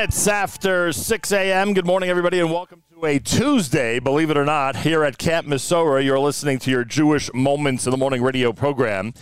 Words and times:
minutes 0.00 0.26
after 0.28 0.94
6 0.94 1.30
a.m. 1.32 1.74
Good 1.74 1.84
morning, 1.84 2.08
everybody, 2.08 2.40
and 2.40 2.50
welcome 2.50 2.82
to 2.90 3.04
a 3.04 3.18
Tuesday, 3.18 3.98
believe 3.98 4.30
it 4.30 4.38
or 4.38 4.46
not, 4.46 4.76
here 4.76 5.04
at 5.04 5.18
Camp 5.18 5.46
Mesorah. 5.46 6.02
You're 6.02 6.18
listening 6.18 6.58
to 6.60 6.70
your 6.70 6.84
Jewish 6.84 7.30
Moments 7.34 7.84
in 7.84 7.90
the 7.90 7.98
Morning 7.98 8.22
radio 8.22 8.50
program. 8.50 9.12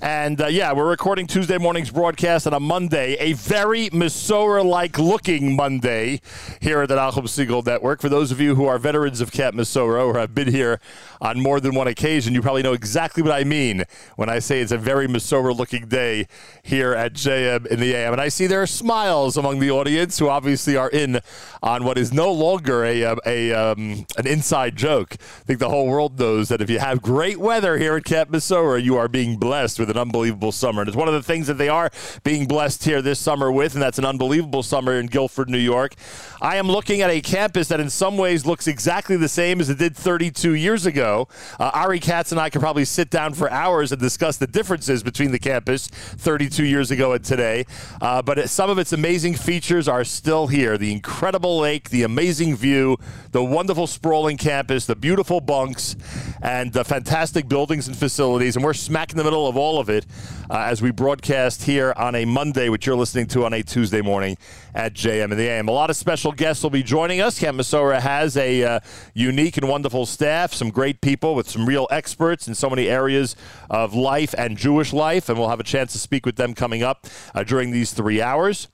And 0.00 0.40
uh, 0.40 0.46
yeah, 0.46 0.72
we're 0.72 0.88
recording 0.88 1.26
Tuesday 1.26 1.58
morning's 1.58 1.90
broadcast 1.90 2.46
on 2.46 2.52
a 2.52 2.60
Monday, 2.60 3.16
a 3.18 3.32
very 3.32 3.90
Mesorah 3.90 4.64
like 4.64 4.96
looking 4.96 5.56
Monday 5.56 6.20
here 6.60 6.82
at 6.82 6.88
the 6.88 6.94
Nachum 6.94 7.24
Segal 7.24 7.66
Network. 7.66 8.00
For 8.00 8.08
those 8.08 8.30
of 8.30 8.40
you 8.40 8.54
who 8.54 8.66
are 8.66 8.78
veterans 8.78 9.20
of 9.20 9.32
Camp 9.32 9.56
Mesorah 9.56 10.06
or 10.06 10.16
have 10.20 10.36
been 10.36 10.52
here 10.52 10.78
on 11.20 11.40
more 11.40 11.58
than 11.58 11.74
one 11.74 11.88
occasion, 11.88 12.32
you 12.32 12.40
probably 12.40 12.62
know 12.62 12.74
exactly 12.74 13.24
what 13.24 13.32
I 13.32 13.42
mean 13.42 13.82
when 14.14 14.28
I 14.28 14.38
say 14.38 14.60
it's 14.60 14.70
a 14.70 14.78
very 14.78 15.08
Mesorah 15.08 15.56
looking 15.56 15.88
day 15.88 16.28
here 16.62 16.94
at 16.94 17.14
JM 17.14 17.66
in 17.66 17.80
the 17.80 17.92
AM. 17.92 18.12
And 18.12 18.22
I 18.22 18.28
see 18.28 18.46
there 18.46 18.62
are 18.62 18.68
smiles 18.68 19.36
among 19.36 19.58
the 19.58 19.72
audience 19.72 20.16
who 20.20 20.28
obviously 20.28 20.76
are 20.76 20.90
in 20.90 21.20
on 21.60 21.82
what 21.82 21.98
is 21.98 22.12
no 22.12 22.30
longer 22.30 22.84
a, 22.84 23.02
a, 23.02 23.16
a 23.26 23.52
um, 23.52 24.06
an 24.16 24.28
inside 24.28 24.76
joke. 24.76 25.14
I 25.14 25.42
think 25.42 25.58
the 25.58 25.70
whole 25.70 25.88
world 25.88 26.20
knows 26.20 26.50
that 26.50 26.60
if 26.60 26.70
you 26.70 26.78
have 26.78 27.02
great 27.02 27.38
weather 27.38 27.78
here 27.78 27.96
at 27.96 28.04
Camp 28.04 28.30
Mesorah, 28.30 28.80
you 28.80 28.96
are 28.96 29.08
being 29.08 29.38
blessed 29.38 29.80
with 29.80 29.87
an 29.90 29.96
unbelievable 29.96 30.52
summer. 30.52 30.82
And 30.82 30.88
it's 30.88 30.96
one 30.96 31.08
of 31.08 31.14
the 31.14 31.22
things 31.22 31.46
that 31.46 31.54
they 31.54 31.68
are 31.68 31.90
being 32.24 32.46
blessed 32.46 32.84
here 32.84 33.02
this 33.02 33.18
summer 33.18 33.50
with, 33.50 33.74
and 33.74 33.82
that's 33.82 33.98
an 33.98 34.04
unbelievable 34.04 34.62
summer 34.62 34.98
in 34.98 35.06
Guilford, 35.06 35.48
New 35.48 35.58
York. 35.58 35.94
I 36.40 36.56
am 36.56 36.68
looking 36.68 37.02
at 37.02 37.10
a 37.10 37.20
campus 37.20 37.68
that 37.68 37.80
in 37.80 37.90
some 37.90 38.16
ways 38.16 38.46
looks 38.46 38.66
exactly 38.66 39.16
the 39.16 39.28
same 39.28 39.60
as 39.60 39.68
it 39.70 39.78
did 39.78 39.96
32 39.96 40.54
years 40.54 40.86
ago. 40.86 41.28
Uh, 41.58 41.70
Ari 41.74 42.00
Katz 42.00 42.32
and 42.32 42.40
I 42.40 42.50
could 42.50 42.60
probably 42.60 42.84
sit 42.84 43.10
down 43.10 43.34
for 43.34 43.50
hours 43.50 43.92
and 43.92 44.00
discuss 44.00 44.36
the 44.36 44.46
differences 44.46 45.02
between 45.02 45.32
the 45.32 45.38
campus 45.38 45.88
32 45.88 46.64
years 46.64 46.90
ago 46.90 47.12
and 47.12 47.24
today. 47.24 47.66
Uh, 48.00 48.22
but 48.22 48.48
some 48.48 48.70
of 48.70 48.78
its 48.78 48.92
amazing 48.92 49.34
features 49.34 49.88
are 49.88 50.04
still 50.04 50.46
here 50.46 50.78
the 50.78 50.92
incredible 50.92 51.58
lake, 51.58 51.90
the 51.90 52.02
amazing 52.02 52.56
view, 52.56 52.96
the 53.32 53.42
wonderful 53.42 53.86
sprawling 53.86 54.36
campus, 54.36 54.86
the 54.86 54.96
beautiful 54.96 55.40
bunks, 55.40 55.96
and 56.42 56.72
the 56.72 56.84
fantastic 56.84 57.48
buildings 57.48 57.88
and 57.88 57.96
facilities. 57.96 58.56
And 58.56 58.64
we're 58.64 58.74
smack 58.74 59.10
in 59.10 59.18
the 59.18 59.24
middle 59.24 59.46
of 59.46 59.56
all 59.56 59.78
of 59.78 59.88
it 59.88 60.06
uh, 60.50 60.58
as 60.58 60.82
we 60.82 60.90
broadcast 60.90 61.62
here 61.64 61.92
on 61.96 62.14
a 62.14 62.24
Monday, 62.24 62.68
which 62.68 62.86
you're 62.86 62.96
listening 62.96 63.26
to 63.28 63.44
on 63.44 63.52
a 63.52 63.62
Tuesday 63.62 64.00
morning 64.00 64.36
at 64.74 64.94
JM 64.94 65.24
and 65.24 65.32
the 65.32 65.48
AM. 65.48 65.68
A 65.68 65.72
lot 65.72 65.90
of 65.90 65.96
special 65.96 66.32
guests 66.32 66.62
will 66.62 66.70
be 66.70 66.82
joining 66.82 67.20
us. 67.20 67.38
Camp 67.38 67.58
Mesorah 67.58 68.00
has 68.00 68.36
a 68.36 68.62
uh, 68.62 68.80
unique 69.14 69.56
and 69.56 69.68
wonderful 69.68 70.06
staff, 70.06 70.52
some 70.52 70.70
great 70.70 71.00
people 71.00 71.34
with 71.34 71.48
some 71.48 71.66
real 71.66 71.86
experts 71.90 72.48
in 72.48 72.54
so 72.54 72.70
many 72.70 72.88
areas 72.88 73.36
of 73.70 73.94
life 73.94 74.34
and 74.38 74.56
Jewish 74.56 74.92
life, 74.92 75.28
and 75.28 75.38
we'll 75.38 75.48
have 75.48 75.60
a 75.60 75.64
chance 75.64 75.92
to 75.92 75.98
speak 75.98 76.24
with 76.24 76.36
them 76.36 76.54
coming 76.54 76.82
up 76.82 77.06
uh, 77.34 77.42
during 77.42 77.70
these 77.70 77.92
three 77.92 78.22
hours. 78.22 78.68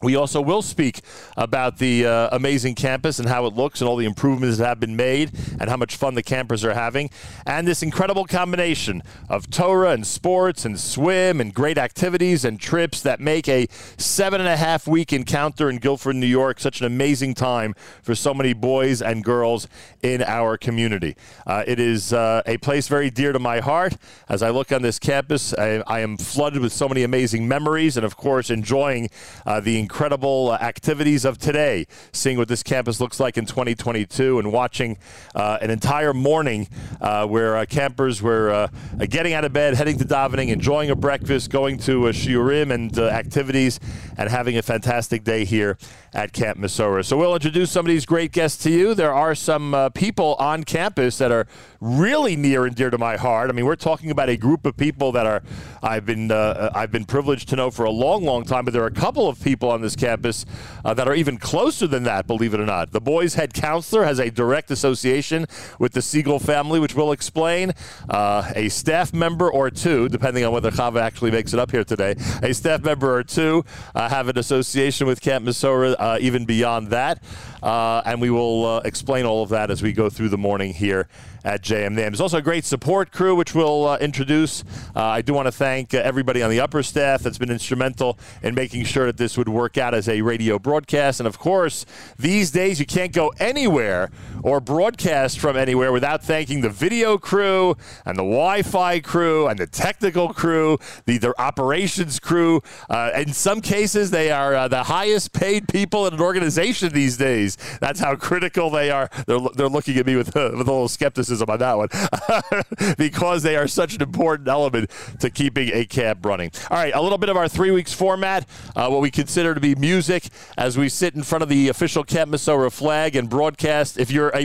We 0.00 0.14
also 0.14 0.40
will 0.40 0.62
speak 0.62 1.00
about 1.36 1.78
the 1.78 2.06
uh, 2.06 2.28
amazing 2.30 2.76
campus 2.76 3.18
and 3.18 3.28
how 3.28 3.46
it 3.46 3.54
looks 3.54 3.80
and 3.80 3.88
all 3.88 3.96
the 3.96 4.06
improvements 4.06 4.58
that 4.58 4.66
have 4.66 4.78
been 4.78 4.94
made 4.94 5.32
and 5.58 5.68
how 5.68 5.76
much 5.76 5.96
fun 5.96 6.14
the 6.14 6.22
campers 6.22 6.64
are 6.64 6.74
having. 6.74 7.10
And 7.44 7.66
this 7.66 7.82
incredible 7.82 8.24
combination 8.24 9.02
of 9.28 9.50
Torah 9.50 9.90
and 9.90 10.06
sports 10.06 10.64
and 10.64 10.78
swim 10.78 11.40
and 11.40 11.52
great 11.52 11.78
activities 11.78 12.44
and 12.44 12.60
trips 12.60 13.02
that 13.02 13.18
make 13.18 13.48
a 13.48 13.66
seven 13.96 14.40
and 14.40 14.48
a 14.48 14.56
half 14.56 14.86
week 14.86 15.12
encounter 15.12 15.68
in 15.68 15.78
Guilford, 15.78 16.14
New 16.14 16.26
York, 16.26 16.60
such 16.60 16.80
an 16.80 16.86
amazing 16.86 17.34
time 17.34 17.74
for 18.00 18.14
so 18.14 18.32
many 18.32 18.52
boys 18.52 19.02
and 19.02 19.24
girls 19.24 19.66
in 20.02 20.22
our 20.22 20.56
community. 20.56 21.16
Uh, 21.44 21.64
it 21.66 21.80
is 21.80 22.12
uh, 22.12 22.42
a 22.46 22.56
place 22.58 22.86
very 22.86 23.10
dear 23.10 23.32
to 23.32 23.40
my 23.40 23.58
heart. 23.58 23.96
As 24.28 24.44
I 24.44 24.50
look 24.50 24.70
on 24.70 24.82
this 24.82 25.00
campus, 25.00 25.52
I, 25.54 25.82
I 25.88 26.00
am 26.00 26.16
flooded 26.16 26.62
with 26.62 26.72
so 26.72 26.88
many 26.88 27.02
amazing 27.02 27.48
memories 27.48 27.96
and, 27.96 28.06
of 28.06 28.16
course, 28.16 28.48
enjoying 28.48 29.10
uh, 29.44 29.58
the 29.58 29.87
incredible 29.88 30.50
uh, 30.50 30.58
activities 30.60 31.24
of 31.24 31.38
today, 31.38 31.86
seeing 32.12 32.36
what 32.36 32.46
this 32.46 32.62
campus 32.62 33.00
looks 33.00 33.18
like 33.18 33.38
in 33.38 33.46
2022 33.46 34.38
and 34.38 34.52
watching 34.52 34.98
uh, 35.34 35.56
an 35.62 35.70
entire 35.70 36.12
morning 36.12 36.68
uh, 37.00 37.26
where 37.26 37.64
campers 37.64 38.20
were 38.20 38.68
getting 39.08 39.32
out 39.32 39.46
of 39.46 39.52
bed, 39.54 39.74
heading 39.74 39.96
to 39.96 40.04
davening, 40.04 40.48
enjoying 40.50 40.90
a 40.90 40.94
breakfast, 40.94 41.48
going 41.50 41.78
to 41.78 42.08
a 42.08 42.12
shiurim 42.12 42.70
and 42.70 42.98
activities, 42.98 43.80
and 44.18 44.28
having 44.28 44.58
a 44.58 44.62
fantastic 44.62 45.24
day 45.24 45.46
here 45.46 45.78
at 46.12 46.32
Camp 46.34 46.58
Mesorah. 46.58 47.04
So 47.04 47.16
we'll 47.16 47.34
introduce 47.34 47.70
some 47.70 47.86
of 47.86 47.88
these 47.88 48.04
great 48.04 48.32
guests 48.32 48.62
to 48.64 48.70
you. 48.70 48.94
There 48.94 49.14
are 49.14 49.34
some 49.34 49.90
people 49.94 50.34
on 50.38 50.64
campus 50.64 51.16
that 51.16 51.32
are 51.32 51.46
really 51.80 52.36
near 52.36 52.66
and 52.66 52.74
dear 52.74 52.90
to 52.90 52.98
my 52.98 53.16
heart. 53.16 53.48
I 53.48 53.52
mean, 53.54 53.64
we're 53.64 53.76
talking 53.76 54.10
about 54.10 54.28
a 54.28 54.36
group 54.36 54.66
of 54.66 54.76
people 54.76 55.12
that 55.12 55.24
are 55.24 55.42
I've 55.82 56.04
been 56.04 56.30
I've 56.30 56.92
been 56.92 57.06
privileged 57.06 57.48
to 57.50 57.56
know 57.56 57.70
for 57.70 57.84
a 57.84 57.90
long, 57.90 58.24
long 58.24 58.44
time. 58.44 58.64
But 58.64 58.74
there 58.74 58.82
are 58.82 58.88
a 58.88 58.90
couple 58.90 59.28
of 59.28 59.42
people 59.42 59.70
on 59.70 59.77
this 59.80 59.96
campus 59.96 60.44
uh, 60.84 60.94
that 60.94 61.08
are 61.08 61.14
even 61.14 61.38
closer 61.38 61.86
than 61.86 62.04
that. 62.04 62.26
Believe 62.26 62.54
it 62.54 62.60
or 62.60 62.66
not, 62.66 62.92
the 62.92 63.00
boys' 63.00 63.34
head 63.34 63.54
counselor 63.54 64.04
has 64.04 64.18
a 64.18 64.30
direct 64.30 64.70
association 64.70 65.46
with 65.78 65.92
the 65.92 66.00
Segal 66.00 66.40
family, 66.40 66.80
which 66.80 66.94
we'll 66.94 67.12
explain. 67.12 67.72
Uh, 68.08 68.50
a 68.54 68.68
staff 68.68 69.12
member 69.12 69.50
or 69.50 69.70
two, 69.70 70.08
depending 70.08 70.44
on 70.44 70.52
whether 70.52 70.70
Chava 70.70 71.00
actually 71.00 71.30
makes 71.30 71.52
it 71.52 71.60
up 71.60 71.70
here 71.70 71.84
today, 71.84 72.14
a 72.42 72.52
staff 72.52 72.82
member 72.82 73.14
or 73.14 73.22
two 73.22 73.64
uh, 73.94 74.08
have 74.08 74.28
an 74.28 74.38
association 74.38 75.06
with 75.06 75.20
Camp 75.20 75.44
Mesorah. 75.44 75.96
Uh, 75.98 76.18
even 76.20 76.44
beyond 76.44 76.88
that, 76.88 77.22
uh, 77.62 78.02
and 78.04 78.20
we 78.20 78.30
will 78.30 78.78
explain 78.80 79.24
all 79.24 79.42
of 79.42 79.48
that 79.50 79.70
as 79.70 79.82
we 79.82 79.92
go 79.92 80.10
through 80.10 80.28
the 80.28 80.38
morning 80.38 80.72
here 80.72 81.08
at 81.44 81.62
JM 81.62 81.94
There's 81.94 82.20
also 82.20 82.38
a 82.38 82.42
great 82.42 82.64
support 82.64 83.12
crew, 83.12 83.34
which 83.34 83.54
we'll 83.54 83.86
uh, 83.86 83.98
introduce. 83.98 84.64
Uh, 84.94 85.04
I 85.04 85.22
do 85.22 85.32
want 85.32 85.46
to 85.46 85.52
thank 85.52 85.94
uh, 85.94 85.98
everybody 85.98 86.42
on 86.42 86.50
the 86.50 86.60
upper 86.60 86.82
staff 86.82 87.22
that's 87.22 87.38
been 87.38 87.50
instrumental 87.50 88.18
in 88.42 88.54
making 88.54 88.84
sure 88.84 89.06
that 89.06 89.16
this 89.16 89.38
would 89.38 89.48
work 89.48 89.78
out 89.78 89.94
as 89.94 90.08
a 90.08 90.20
radio 90.22 90.58
broadcast. 90.58 91.20
And 91.20 91.26
of 91.26 91.38
course, 91.38 91.86
these 92.18 92.50
days 92.50 92.80
you 92.80 92.86
can't 92.86 93.12
go 93.12 93.32
anywhere 93.38 94.10
or 94.42 94.60
broadcast 94.60 95.38
from 95.38 95.56
anywhere 95.56 95.92
without 95.92 96.22
thanking 96.22 96.60
the 96.60 96.70
video 96.70 97.18
crew 97.18 97.76
and 98.04 98.16
the 98.16 98.22
Wi 98.22 98.62
Fi 98.62 99.00
crew 99.00 99.46
and 99.46 99.58
the 99.58 99.66
technical 99.66 100.32
crew, 100.32 100.78
the, 101.06 101.18
the 101.18 101.34
operations 101.40 102.18
crew. 102.18 102.60
Uh, 102.90 103.10
in 103.14 103.32
some 103.32 103.60
cases, 103.60 104.10
they 104.10 104.30
are 104.30 104.54
uh, 104.54 104.68
the 104.68 104.84
highest 104.84 105.32
paid 105.32 105.68
people 105.68 106.06
in 106.06 106.14
an 106.14 106.20
organization 106.20 106.92
these 106.92 107.16
days. 107.16 107.56
That's 107.80 108.00
how 108.00 108.16
critical 108.16 108.70
they 108.70 108.90
are. 108.90 109.08
They're, 109.26 109.40
they're 109.54 109.68
looking 109.68 109.96
at 109.96 110.06
me 110.06 110.16
with, 110.16 110.28
with 110.34 110.36
a 110.36 110.56
little 110.56 110.88
skepticism 110.88 111.37
criticism 111.38 111.50
on 111.50 111.58
that 111.58 111.76
one 111.76 112.94
because 112.98 113.42
they 113.42 113.56
are 113.56 113.68
such 113.68 113.94
an 113.94 114.02
important 114.02 114.48
element 114.48 114.90
to 115.20 115.30
keeping 115.30 115.70
a 115.72 115.84
camp 115.84 116.24
running. 116.24 116.50
All 116.70 116.76
right, 116.76 116.94
a 116.94 117.00
little 117.00 117.18
bit 117.18 117.28
of 117.28 117.36
our 117.36 117.48
three 117.48 117.70
weeks 117.70 117.92
format, 117.92 118.48
uh, 118.76 118.88
what 118.88 119.00
we 119.00 119.10
consider 119.10 119.54
to 119.54 119.60
be 119.60 119.74
music 119.74 120.28
as 120.56 120.76
we 120.76 120.88
sit 120.88 121.14
in 121.14 121.22
front 121.22 121.42
of 121.42 121.48
the 121.48 121.68
official 121.68 122.04
Camp 122.04 122.30
Mesorah 122.30 122.72
flag 122.72 123.16
and 123.16 123.28
broadcast. 123.28 123.98
If 123.98 124.10
you're 124.10 124.30
a 124.30 124.44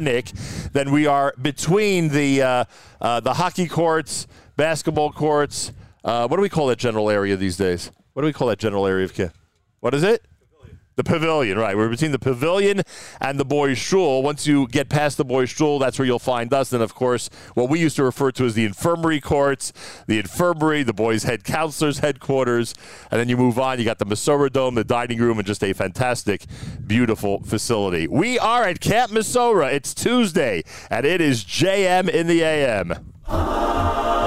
Nick, 0.00 0.26
then 0.72 0.90
we 0.92 1.06
are 1.06 1.34
between 1.40 2.08
the 2.08 2.42
uh, 2.42 2.64
uh, 3.00 3.20
the 3.20 3.34
hockey 3.34 3.66
courts, 3.66 4.26
basketball 4.56 5.12
courts. 5.12 5.72
Uh, 6.04 6.26
what 6.28 6.36
do 6.36 6.42
we 6.42 6.48
call 6.48 6.66
that 6.68 6.78
general 6.78 7.10
area 7.10 7.36
these 7.36 7.56
days? 7.56 7.90
What 8.12 8.22
do 8.22 8.26
we 8.26 8.32
call 8.32 8.48
that 8.48 8.58
general 8.58 8.86
area 8.86 9.04
of 9.04 9.14
camp? 9.14 9.34
What 9.80 9.94
is 9.94 10.02
it? 10.02 10.24
The 10.96 11.04
pavilion, 11.04 11.56
right. 11.56 11.76
We're 11.76 11.88
between 11.88 12.12
the 12.12 12.18
pavilion 12.18 12.82
and 13.20 13.40
the 13.40 13.44
boys' 13.44 13.78
shul. 13.78 14.22
Once 14.22 14.46
you 14.46 14.68
get 14.68 14.88
past 14.88 15.16
the 15.16 15.24
boys' 15.24 15.48
shul, 15.48 15.78
that's 15.78 15.98
where 15.98 16.04
you'll 16.04 16.18
find 16.18 16.52
us. 16.52 16.72
And 16.72 16.82
of 16.82 16.94
course, 16.94 17.30
what 17.54 17.70
we 17.70 17.80
used 17.80 17.96
to 17.96 18.04
refer 18.04 18.30
to 18.32 18.44
as 18.44 18.54
the 18.54 18.64
infirmary 18.64 19.20
courts, 19.20 19.72
the 20.06 20.18
infirmary, 20.18 20.82
the 20.82 20.92
boys' 20.92 21.22
head 21.22 21.44
counselors' 21.44 22.00
headquarters. 22.00 22.74
And 23.10 23.18
then 23.18 23.28
you 23.28 23.36
move 23.36 23.58
on, 23.58 23.78
you 23.78 23.84
got 23.84 23.98
the 23.98 24.06
Mesorah 24.06 24.52
Dome, 24.52 24.74
the 24.74 24.84
dining 24.84 25.18
room, 25.18 25.38
and 25.38 25.46
just 25.46 25.64
a 25.64 25.72
fantastic, 25.72 26.44
beautiful 26.86 27.40
facility. 27.44 28.06
We 28.06 28.38
are 28.38 28.64
at 28.64 28.80
Camp 28.80 29.12
Mesorah. 29.12 29.72
It's 29.72 29.94
Tuesday, 29.94 30.64
and 30.90 31.06
it 31.06 31.20
is 31.20 31.44
JM 31.44 32.10
in 32.10 32.26
the 32.26 32.42
AM. 32.42 34.19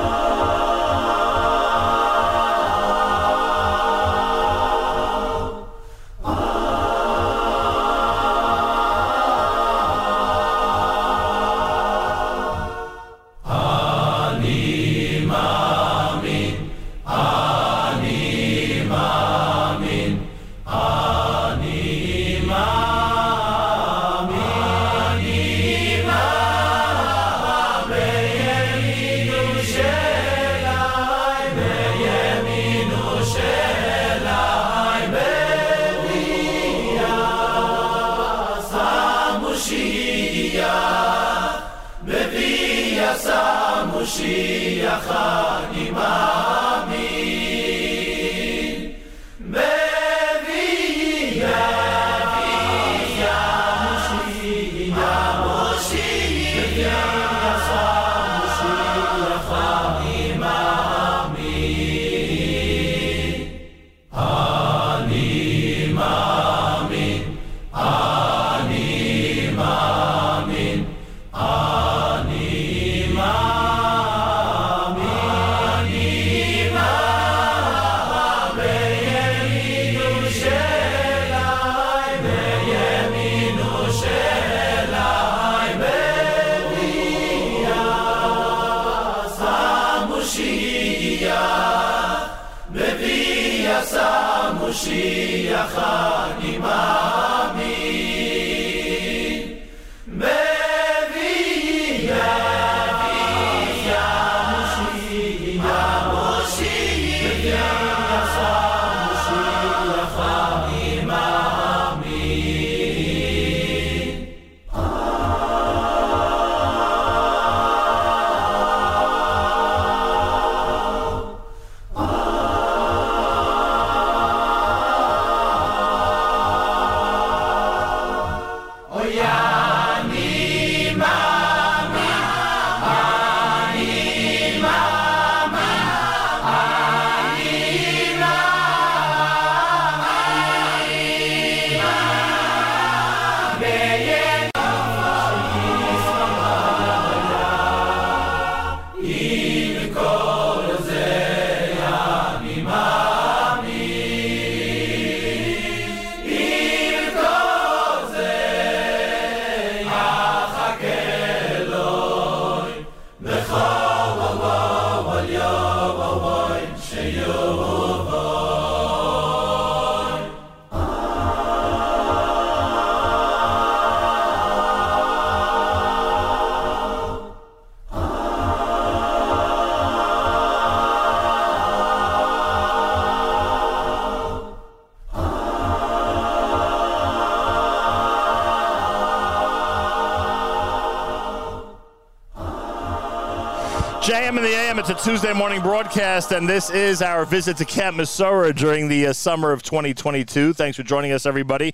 Tuesday 195.33 195.39
morning 195.39 195.61
broadcast, 195.63 196.31
and 196.31 196.47
this 196.47 196.69
is 196.69 197.01
our 197.01 197.25
visit 197.25 197.57
to 197.57 197.65
Camp 197.65 197.97
Mesorah 197.97 198.55
during 198.55 198.87
the 198.87 199.07
uh, 199.07 199.13
summer 199.13 199.51
of 199.51 199.63
2022. 199.63 200.53
Thanks 200.53 200.77
for 200.77 200.83
joining 200.83 201.11
us, 201.11 201.25
everybody. 201.25 201.73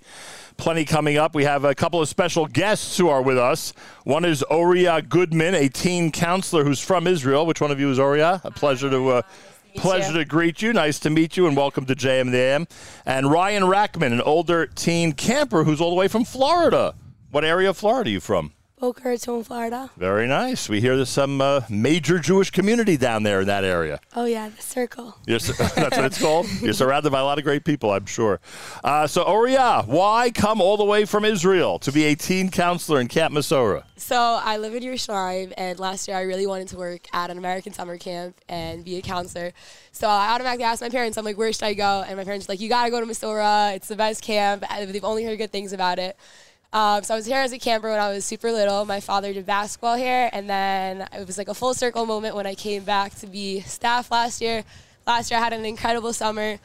Plenty 0.55 0.85
coming 0.85 1.17
up. 1.17 1.35
We 1.35 1.43
have 1.43 1.65
a 1.65 1.75
couple 1.75 2.01
of 2.01 2.07
special 2.07 2.47
guests 2.47 2.97
who 2.97 3.09
are 3.09 3.21
with 3.21 3.37
us. 3.37 3.73
One 4.05 4.23
is 4.23 4.43
Oria 4.43 5.01
Goodman, 5.01 5.55
a 5.55 5.67
teen 5.67 6.09
counselor 6.09 6.63
who's 6.63 6.79
from 6.79 7.05
Israel. 7.05 7.45
Which 7.45 7.59
one 7.59 7.69
of 7.69 7.81
you 7.81 7.91
is 7.91 7.99
Oria? 7.99 8.39
A 8.45 8.51
pleasure 8.51 8.89
to. 8.89 9.09
Uh, 9.09 9.21
Pleasure 9.75 10.13
to 10.13 10.25
greet 10.25 10.63
you. 10.63 10.73
Nice 10.73 10.97
to 10.99 11.11
meet 11.11 11.37
you, 11.37 11.45
and 11.45 11.55
welcome 11.55 11.85
to 11.85 11.95
JM 11.95 12.21
in 12.21 12.31
the 12.31 12.37
AM. 12.37 12.67
And 13.05 13.29
Ryan 13.29 13.63
Rackman, 13.63 14.11
an 14.11 14.21
older 14.21 14.65
teen 14.65 15.11
camper 15.11 15.63
who's 15.63 15.79
all 15.79 15.91
the 15.91 15.95
way 15.95 16.07
from 16.07 16.23
Florida. 16.25 16.95
What 17.29 17.45
area 17.45 17.69
of 17.69 17.77
Florida 17.77 18.09
are 18.09 18.13
you 18.13 18.19
from? 18.19 18.53
Boca 18.79 19.09
Raton, 19.09 19.43
Florida. 19.43 19.89
Very 19.97 20.25
nice. 20.25 20.69
We 20.69 20.79
hear 20.79 20.95
there's 20.95 21.09
some 21.09 21.41
uh, 21.41 21.61
major 21.69 22.17
Jewish 22.17 22.49
community 22.49 22.95
down 22.95 23.23
there 23.23 23.41
in 23.41 23.47
that 23.47 23.65
area. 23.65 23.99
Oh 24.15 24.23
yeah, 24.23 24.47
the 24.47 24.61
circle. 24.61 25.17
You're, 25.27 25.39
that's 25.39 25.75
what 25.75 26.05
it's 26.05 26.21
called. 26.21 26.47
You're 26.61 26.71
surrounded 26.71 27.11
by 27.11 27.19
a 27.19 27.25
lot 27.25 27.37
of 27.37 27.43
great 27.43 27.65
people, 27.65 27.91
I'm 27.91 28.05
sure. 28.05 28.39
Uh, 28.81 29.05
so, 29.05 29.23
Oria, 29.23 29.83
why 29.85 30.31
come 30.31 30.61
all 30.61 30.77
the 30.77 30.85
way 30.85 31.03
from 31.03 31.25
Israel 31.25 31.77
to 31.79 31.91
be 31.91 32.05
a 32.05 32.15
teen 32.15 32.49
counselor 32.49 33.01
in 33.01 33.09
Camp 33.09 33.33
Mesorah? 33.33 33.83
So 33.97 34.17
I 34.17 34.55
live 34.55 34.73
in 34.73 34.81
Yerushalayim, 34.81 35.53
and 35.57 35.77
last 35.77 36.07
year 36.07 36.15
I 36.15 36.21
really 36.21 36.47
wanted 36.47 36.69
to 36.69 36.77
work 36.77 37.05
at 37.11 37.29
an 37.29 37.37
American 37.37 37.73
summer 37.73 37.97
camp 37.97 38.39
and 38.47 38.85
be 38.85 38.95
a 38.95 39.01
counselor. 39.01 39.51
So 39.91 40.07
I 40.07 40.29
automatically 40.29 40.63
asked 40.63 40.81
my 40.81 40.87
parents, 40.87 41.17
I'm 41.17 41.25
like, 41.25 41.37
where 41.37 41.51
should 41.51 41.65
I 41.65 41.73
go? 41.73 42.05
And 42.07 42.15
my 42.15 42.23
parents 42.23 42.47
were 42.47 42.53
like, 42.53 42.61
you 42.61 42.69
gotta 42.69 42.91
go 42.91 43.01
to 43.01 43.05
Mesorah. 43.05 43.75
It's 43.75 43.89
the 43.89 43.97
best 43.97 44.23
camp. 44.23 44.63
They've 44.69 45.03
only 45.03 45.25
heard 45.25 45.37
good 45.37 45.51
things 45.51 45.73
about 45.73 45.99
it. 45.99 46.17
Um, 46.71 47.03
so 47.03 47.15
I 47.15 47.17
was 47.17 47.25
here 47.25 47.37
as 47.37 47.51
a 47.51 47.57
camper 47.57 47.89
when 47.89 47.99
I 47.99 48.09
was 48.11 48.25
super 48.25 48.51
little. 48.51 48.85
My 48.85 48.99
father 48.99 49.33
did 49.33 49.45
basketball 49.45 49.95
here, 49.95 50.29
and 50.31 50.49
then 50.49 51.07
it 51.13 51.25
was 51.25 51.37
like 51.37 51.47
a 51.47 51.53
full 51.53 51.73
circle 51.73 52.05
moment 52.05 52.35
when 52.35 52.45
I 52.45 52.53
came 52.53 52.83
back 52.83 53.15
to 53.15 53.27
be 53.27 53.61
staff 53.61 54.11
last 54.11 54.39
year. 54.39 54.63
Last 55.07 55.31
year 55.31 55.39
I 55.39 55.43
had 55.43 55.53
an 55.53 55.65
incredible 55.65 56.13
summer. 56.13 56.59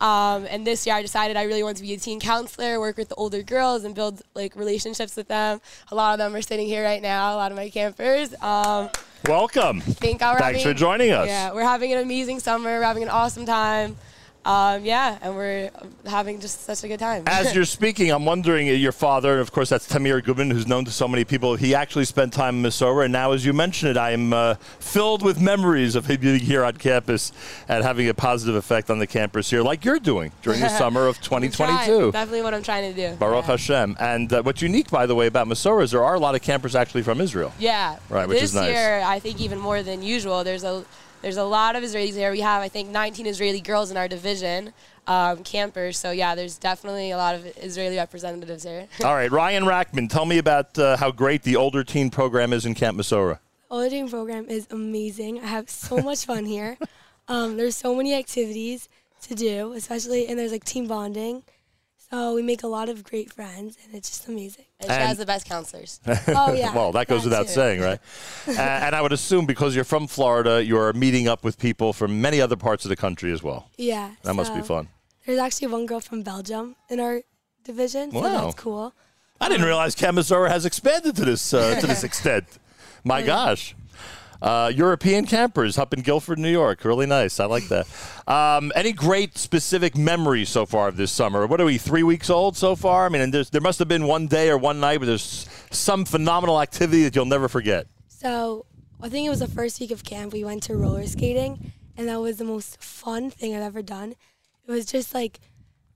Um, 0.00 0.46
and 0.48 0.66
this 0.66 0.86
year 0.86 0.96
I 0.96 1.02
decided 1.02 1.36
I 1.36 1.42
really 1.42 1.62
wanted 1.62 1.76
to 1.76 1.82
be 1.82 1.92
a 1.92 1.98
teen 1.98 2.20
counselor, 2.20 2.80
work 2.80 2.96
with 2.96 3.10
the 3.10 3.14
older 3.16 3.42
girls 3.42 3.84
and 3.84 3.94
build 3.94 4.22
like 4.34 4.56
relationships 4.56 5.14
with 5.14 5.28
them. 5.28 5.60
A 5.90 5.94
lot 5.94 6.14
of 6.14 6.18
them 6.18 6.34
are 6.34 6.40
sitting 6.40 6.66
here 6.66 6.82
right 6.82 7.02
now, 7.02 7.34
a 7.34 7.36
lot 7.36 7.52
of 7.52 7.56
my 7.56 7.68
campers. 7.68 8.32
Um, 8.40 8.88
Welcome. 9.28 9.82
I 9.86 9.92
think 9.92 10.22
we're 10.22 10.38
Thanks 10.38 10.62
having, 10.62 10.62
for 10.62 10.72
joining 10.72 11.10
us. 11.10 11.26
Yeah, 11.26 11.52
we're 11.52 11.64
having 11.64 11.92
an 11.92 11.98
amazing 11.98 12.40
summer. 12.40 12.78
We're 12.78 12.84
having 12.84 13.02
an 13.02 13.10
awesome 13.10 13.44
time. 13.44 13.98
Um, 14.44 14.86
yeah, 14.86 15.18
and 15.20 15.36
we're 15.36 15.70
having 16.06 16.40
just 16.40 16.64
such 16.64 16.82
a 16.82 16.88
good 16.88 16.98
time. 16.98 17.24
As 17.26 17.54
you're 17.54 17.66
speaking, 17.66 18.10
I'm 18.10 18.24
wondering 18.24 18.68
uh, 18.68 18.72
your 18.72 18.92
father, 18.92 19.32
and 19.32 19.40
of 19.40 19.52
course 19.52 19.68
that's 19.68 19.86
Tamir 19.86 20.24
Goodman, 20.24 20.50
who's 20.50 20.66
known 20.66 20.86
to 20.86 20.90
so 20.90 21.06
many 21.06 21.24
people. 21.24 21.56
He 21.56 21.74
actually 21.74 22.06
spent 22.06 22.32
time 22.32 22.56
in 22.56 22.70
Mesorah, 22.70 23.04
and 23.04 23.12
now, 23.12 23.32
as 23.32 23.44
you 23.44 23.52
mentioned 23.52 23.90
it, 23.90 23.96
I 23.98 24.12
am 24.12 24.32
uh, 24.32 24.54
filled 24.78 25.22
with 25.22 25.40
memories 25.40 25.94
of 25.94 26.06
him 26.06 26.20
being 26.20 26.40
here 26.40 26.64
on 26.64 26.74
campus 26.74 27.32
and 27.68 27.84
having 27.84 28.08
a 28.08 28.14
positive 28.14 28.54
effect 28.54 28.90
on 28.90 28.98
the 28.98 29.06
campus 29.06 29.50
here, 29.50 29.62
like 29.62 29.84
you're 29.84 30.00
doing 30.00 30.32
during 30.40 30.60
the 30.60 30.68
summer 30.78 31.06
of 31.06 31.18
I'm 31.18 31.22
trying. 31.22 31.50
2022. 31.50 32.12
Definitely 32.12 32.42
what 32.42 32.54
I'm 32.54 32.62
trying 32.62 32.94
to 32.94 33.10
do. 33.10 33.16
Baruch 33.16 33.44
yeah. 33.44 33.50
Hashem. 33.50 33.96
And 34.00 34.32
uh, 34.32 34.42
what's 34.42 34.62
unique, 34.62 34.90
by 34.90 35.04
the 35.04 35.14
way, 35.14 35.26
about 35.26 35.48
Mesorah 35.48 35.82
is 35.82 35.90
there 35.90 36.04
are 36.04 36.14
a 36.14 36.18
lot 36.18 36.34
of 36.34 36.40
campers 36.40 36.74
actually 36.74 37.02
from 37.02 37.20
Israel. 37.20 37.52
Yeah. 37.58 37.98
Right, 38.08 38.26
which 38.26 38.40
this 38.40 38.50
is 38.50 38.54
nice. 38.54 38.70
year, 38.70 39.02
I 39.04 39.18
think 39.18 39.38
even 39.40 39.58
more 39.58 39.82
than 39.82 40.02
usual. 40.02 40.44
There's 40.44 40.64
a 40.64 40.84
there's 41.22 41.36
a 41.36 41.44
lot 41.44 41.76
of 41.76 41.82
Israelis 41.82 42.14
here. 42.14 42.30
We 42.30 42.40
have 42.40 42.62
I 42.62 42.68
think 42.68 42.88
19 42.90 43.26
Israeli 43.26 43.60
girls 43.60 43.90
in 43.90 43.96
our 43.96 44.08
division, 44.08 44.72
um, 45.06 45.42
campers. 45.44 45.98
So 45.98 46.10
yeah, 46.10 46.34
there's 46.34 46.58
definitely 46.58 47.10
a 47.10 47.16
lot 47.16 47.34
of 47.34 47.46
Israeli 47.58 47.96
representatives 47.96 48.64
here. 48.64 48.86
All 49.04 49.14
right, 49.14 49.30
Ryan 49.30 49.64
Rackman, 49.64 50.08
tell 50.08 50.24
me 50.24 50.38
about 50.38 50.78
uh, 50.78 50.96
how 50.96 51.10
great 51.10 51.42
the 51.42 51.56
older 51.56 51.84
teen 51.84 52.10
program 52.10 52.52
is 52.52 52.66
in 52.66 52.74
Camp 52.74 52.98
Mesorah. 52.98 53.38
teen 53.90 54.08
program 54.08 54.46
is 54.48 54.66
amazing. 54.70 55.40
I 55.40 55.46
have 55.46 55.68
so 55.70 55.98
much 56.10 56.24
fun 56.24 56.44
here. 56.44 56.78
Um, 57.28 57.56
there's 57.56 57.76
so 57.76 57.94
many 57.94 58.14
activities 58.14 58.88
to 59.22 59.34
do, 59.34 59.72
especially 59.74 60.26
and 60.26 60.38
there's 60.38 60.52
like 60.52 60.64
team 60.64 60.86
bonding. 60.86 61.42
So 62.10 62.34
we 62.34 62.42
make 62.42 62.62
a 62.62 62.66
lot 62.66 62.88
of 62.88 63.04
great 63.04 63.32
friends, 63.32 63.78
and 63.84 63.94
it's 63.94 64.10
just 64.10 64.26
amazing. 64.26 64.64
And 64.80 64.88
she 64.90 64.96
has 65.06 65.18
the 65.18 65.26
best 65.26 65.46
counselors. 65.46 66.00
Oh 66.28 66.52
yeah. 66.54 66.74
well, 66.74 66.92
that 66.92 67.06
goes 67.08 67.24
that 67.24 67.28
without 67.30 67.46
too. 67.46 67.52
saying, 67.52 67.80
right? 67.80 67.98
uh, 68.48 68.52
and 68.52 68.94
I 68.94 69.02
would 69.02 69.12
assume 69.12 69.46
because 69.46 69.74
you're 69.74 69.84
from 69.84 70.06
Florida, 70.06 70.64
you're 70.64 70.92
meeting 70.94 71.28
up 71.28 71.44
with 71.44 71.58
people 71.58 71.92
from 71.92 72.20
many 72.20 72.40
other 72.40 72.56
parts 72.56 72.84
of 72.84 72.88
the 72.88 72.96
country 72.96 73.32
as 73.32 73.42
well. 73.42 73.68
Yeah. 73.76 74.10
That 74.22 74.34
must 74.34 74.54
be 74.54 74.62
fun. 74.62 74.88
There's 75.26 75.38
actually 75.38 75.68
one 75.68 75.86
girl 75.86 76.00
from 76.00 76.22
Belgium 76.22 76.76
in 76.88 76.98
our 76.98 77.20
division, 77.64 78.10
so 78.10 78.20
Wow. 78.20 78.44
that's 78.46 78.54
cool. 78.54 78.94
I 79.40 79.48
didn't 79.48 79.66
realize 79.66 79.94
Camp 79.94 80.18
Mesorah 80.18 80.48
has 80.50 80.64
expanded 80.66 81.14
to 81.16 81.24
this 81.24 81.52
uh, 81.54 81.78
to 81.80 81.86
this 81.86 82.04
extent. 82.10 82.46
My 83.04 83.22
gosh. 83.22 83.74
Uh, 84.42 84.72
European 84.74 85.26
campers 85.26 85.76
up 85.76 85.92
in 85.92 86.00
Guilford, 86.00 86.38
New 86.38 86.50
York. 86.50 86.84
Really 86.84 87.06
nice. 87.06 87.40
I 87.40 87.44
like 87.44 87.68
that. 87.68 87.86
Um, 88.26 88.72
any 88.74 88.92
great 88.92 89.36
specific 89.36 89.96
memories 89.96 90.48
so 90.48 90.64
far 90.64 90.88
of 90.88 90.96
this 90.96 91.12
summer? 91.12 91.46
What 91.46 91.60
are 91.60 91.66
we, 91.66 91.76
three 91.78 92.02
weeks 92.02 92.30
old 92.30 92.56
so 92.56 92.74
far? 92.74 93.06
I 93.06 93.08
mean, 93.10 93.22
and 93.22 93.34
there's, 93.34 93.50
there 93.50 93.60
must 93.60 93.78
have 93.78 93.88
been 93.88 94.06
one 94.06 94.26
day 94.26 94.48
or 94.48 94.56
one 94.56 94.80
night 94.80 95.00
where 95.00 95.06
there's 95.06 95.46
some 95.70 96.04
phenomenal 96.04 96.60
activity 96.60 97.02
that 97.04 97.14
you'll 97.14 97.26
never 97.26 97.48
forget. 97.48 97.86
So 98.08 98.64
I 99.02 99.08
think 99.08 99.26
it 99.26 99.30
was 99.30 99.40
the 99.40 99.48
first 99.48 99.80
week 99.80 99.90
of 99.90 100.04
camp. 100.04 100.32
We 100.32 100.44
went 100.44 100.62
to 100.64 100.76
roller 100.76 101.06
skating, 101.06 101.72
and 101.96 102.08
that 102.08 102.20
was 102.20 102.38
the 102.38 102.44
most 102.44 102.82
fun 102.82 103.30
thing 103.30 103.54
I've 103.54 103.62
ever 103.62 103.82
done. 103.82 104.12
It 104.66 104.70
was 104.70 104.86
just 104.86 105.14
like 105.14 105.40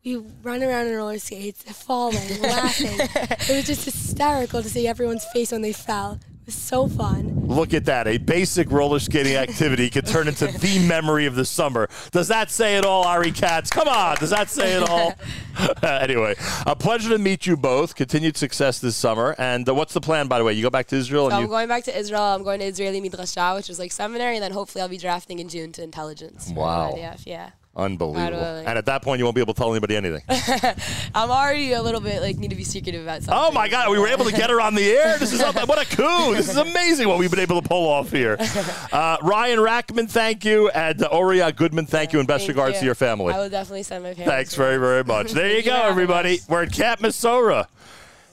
we 0.05 0.17
run 0.43 0.63
around 0.63 0.87
in 0.89 0.95
roller 0.95 1.19
skates, 1.19 1.63
falling, 1.63 2.43
laughing. 2.43 2.99
It 3.49 3.57
was 3.57 3.67
just 3.67 3.85
hysterical 3.85 4.63
to 4.63 4.69
see 4.69 4.87
everyone's 4.87 5.25
face 5.33 5.53
when 5.53 5.63
they 5.63 5.73
fell. 5.73 6.19
Was 6.47 6.55
so 6.55 6.89
fun. 6.89 7.47
Look 7.47 7.73
at 7.73 7.87
that. 7.87 8.07
A 8.07 8.19
basic 8.19 8.71
roller 8.71 8.99
skating 8.99 9.35
activity 9.35 9.89
can 9.89 10.05
turn 10.05 10.29
into 10.29 10.47
the 10.47 10.79
memory 10.87 11.25
of 11.25 11.37
the 11.37 11.45
summer. 11.47 11.89
Does 12.11 12.29
that 12.29 12.51
say 12.51 12.77
it 12.77 12.85
all, 12.85 13.05
Ari 13.05 13.33
Katz? 13.33 13.71
Come 13.71 13.89
on. 13.89 14.17
Does 14.17 14.29
that 14.29 14.51
say 14.51 14.75
it 14.75 14.83
all? 14.89 15.15
anyway, 15.83 16.35
a 16.67 16.77
pleasure 16.77 17.09
to 17.11 17.19
meet 17.19 17.47
you 17.47 17.57
both. 17.57 17.95
Continued 17.95 18.37
success 18.37 18.79
this 18.79 18.95
summer. 18.95 19.35
And 19.39 19.67
uh, 19.67 19.75
what's 19.75 19.95
the 19.95 20.01
plan, 20.03 20.29
by 20.29 20.39
the 20.39 20.45
way? 20.45 20.53
You 20.53 20.63
go 20.63 20.71
back 20.71 20.87
to 20.89 20.97
Israel 20.97 21.31
So 21.31 21.37
I'm 21.37 21.43
you. 21.43 21.49
going 21.49 21.69
back 21.69 21.85
to 21.85 21.99
Israel. 21.99 22.21
I'm 22.23 22.43
going 22.43 22.61
to 22.61 22.67
Israeli 22.67 23.01
Midrashah, 23.01 23.57
which 23.57 23.71
is 23.71 23.79
like 23.79 23.93
seminary, 23.93 24.37
and 24.37 24.43
then 24.43 24.53
hopefully 24.53 24.83
I'll 24.83 24.89
be 24.89 24.99
drafting 24.99 25.39
in 25.39 25.49
June 25.49 25.73
to 25.73 25.83
intelligence. 25.83 26.51
Wow. 26.51 26.95
Yeah. 27.25 27.51
Unbelievable. 27.77 28.39
And 28.39 28.79
at 28.79 28.87
that 28.87 29.03
point, 29.03 29.19
you 29.19 29.25
won't 29.25 29.35
be 29.35 29.41
able 29.41 29.53
to 29.53 29.59
tell 29.59 29.73
anybody 29.73 29.97
anything. 29.97 30.23
I'm 31.15 31.31
already 31.31 31.73
a 31.73 31.83
little 31.83 32.01
bit 32.01 32.23
like 32.23 32.37
need 32.37 32.51
to 32.51 32.57
be 32.57 32.63
secretive 32.63 33.03
about 33.03 33.23
something. 33.23 33.35
Oh 33.37 33.51
my 33.51 33.69
God, 33.69 33.91
we 33.91 33.99
were 33.99 34.07
able 34.07 34.25
to 34.27 34.33
get 34.33 34.49
her 34.51 34.61
on 34.61 34.77
the 34.77 34.89
air. 34.93 35.19
This 35.19 35.33
is 35.33 35.41
what 35.43 35.83
a 35.83 35.97
coup! 35.97 36.35
This 36.35 36.49
is 36.49 36.57
amazing 36.57 37.09
what 37.09 37.19
we've 37.19 37.31
been 37.31 37.41
able 37.41 37.61
to 37.61 37.69
pull 37.69 37.89
off 37.89 38.11
here. 38.11 38.39
Uh, 38.93 39.17
Ryan 39.23 39.59
Rackman, 39.59 40.09
thank 40.09 40.45
you, 40.45 40.69
and 40.71 41.03
uh, 41.03 41.07
Oria 41.07 41.51
Goodman, 41.53 41.87
thank 41.87 42.13
you, 42.13 42.21
and 42.21 42.29
best 42.29 42.43
Thank 42.47 42.57
regards 42.57 42.75
you. 42.75 42.81
to 42.81 42.87
your 42.87 42.95
family. 42.95 43.35
I 43.35 43.39
will 43.39 43.51
definitely 43.51 43.83
send 43.83 44.05
my 44.05 44.15
parents. 44.15 44.31
Thanks 44.31 44.55
very, 44.55 44.79
very 44.79 45.03
much. 45.03 45.33
There 45.33 45.51
you 45.51 45.63
go, 45.65 45.75
everybody. 45.75 46.39
We're 46.49 46.63
at 46.63 46.73
Camp 46.73 47.01
Mesorah. 47.01 47.67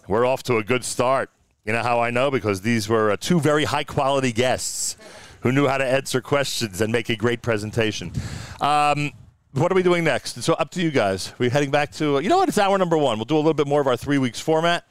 We're 0.08 0.26
off 0.26 0.44
to 0.44 0.58
a 0.58 0.64
good 0.64 0.84
start. 0.84 1.32
You 1.66 1.74
know 1.74 1.82
how 1.82 2.00
I 2.00 2.12
know? 2.12 2.30
Because 2.30 2.62
these 2.62 2.88
were 2.88 3.12
uh, 3.12 3.18
two 3.20 3.40
very 3.40 3.64
high 3.66 3.84
quality 3.84 4.32
guests 4.32 4.98
who 5.42 5.52
knew 5.52 5.68
how 5.68 5.78
to 5.78 5.86
answer 5.86 6.22
questions 6.22 6.80
and 6.82 6.92
make 6.92 7.10
a 7.10 7.16
great 7.16 7.42
presentation. 7.42 8.12
Um, 8.60 9.12
what 9.54 9.72
are 9.72 9.76
we 9.76 9.84
doing 9.84 10.04
next? 10.04 10.42
So 10.44 10.54
up 10.54 10.72
to 10.72 10.82
you 10.82 10.92
guys. 10.92 11.34
We're 11.38 11.50
heading 11.50 11.72
back 11.72 11.92
to, 11.94 12.20
you 12.20 12.30
know 12.30 12.38
what? 12.38 12.50
It's 12.50 12.58
hour 12.58 12.78
number 12.78 12.98
one. 12.98 13.18
We'll 13.18 13.26
do 13.26 13.36
a 13.36 13.38
little 13.38 13.54
bit 13.54 13.68
more 13.68 13.82
of 13.82 13.88
our 13.88 13.98
three 13.98 14.18
weeks 14.18 14.40
format, 14.40 14.86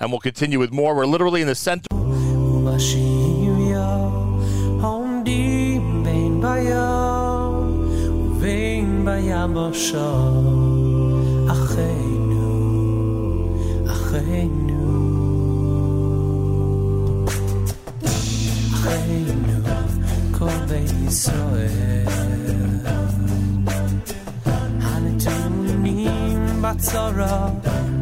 and 0.00 0.10
we'll 0.10 0.20
continue 0.20 0.58
with 0.58 0.72
more. 0.72 0.94
We're 0.94 1.06
literally 1.06 1.42
in 1.42 1.46
the 1.46 1.54
center. 1.54 1.86
הנתונים 26.75 26.75
בצרה 26.75 27.49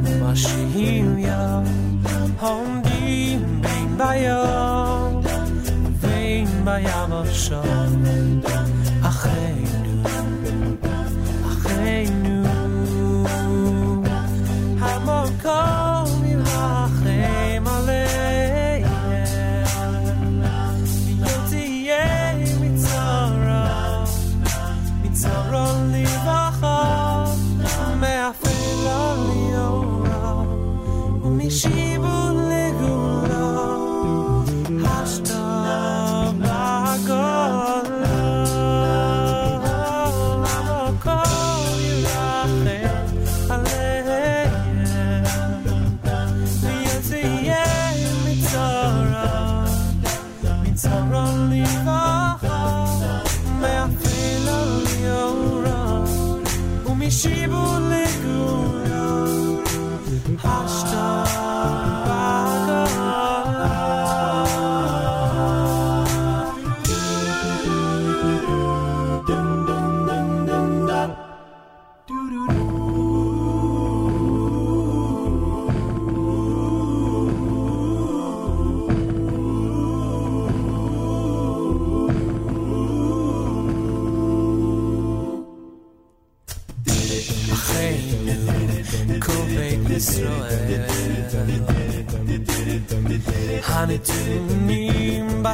ומשיח 0.04 1.70
עומדים 2.40 3.62
בין 3.62 3.98
בים 3.98 5.22
ובין 5.86 6.48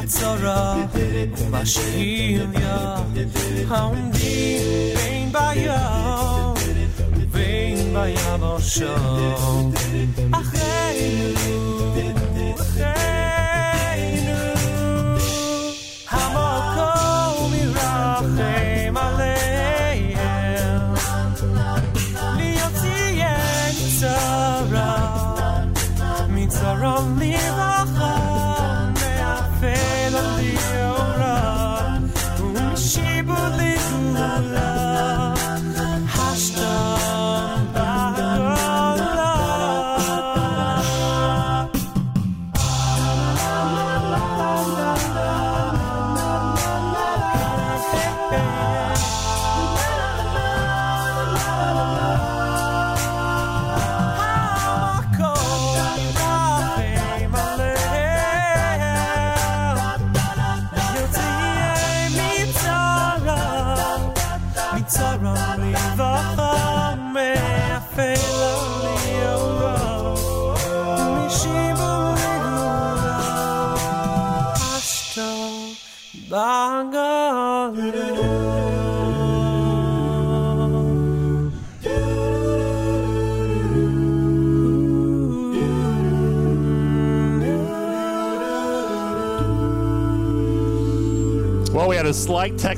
בצרה 0.00 0.76
ובשביה, 1.38 2.96
העומדים 3.68 4.62
בין 4.96 5.32
בים 5.32 5.70
ובין 7.16 7.94
ביבשה. 7.94 8.96
אחינו, 10.32 10.49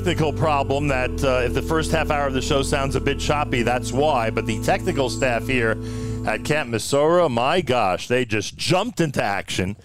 technical 0.04 0.34
problem 0.34 0.86
that 0.86 1.24
uh, 1.24 1.40
if 1.46 1.54
the 1.54 1.62
first 1.62 1.90
half 1.90 2.10
hour 2.10 2.26
of 2.26 2.34
the 2.34 2.42
show 2.42 2.62
sounds 2.62 2.94
a 2.94 3.00
bit 3.00 3.18
choppy, 3.18 3.62
that's 3.62 3.90
why. 3.90 4.28
But 4.28 4.44
the 4.44 4.62
technical 4.62 5.08
staff 5.08 5.46
here 5.46 5.78
at 6.26 6.44
Camp 6.44 6.68
Mesorah, 6.70 7.30
my 7.30 7.62
gosh, 7.62 8.06
they 8.06 8.26
just 8.26 8.54
jumped 8.54 9.00
into 9.00 9.22
action 9.22 9.78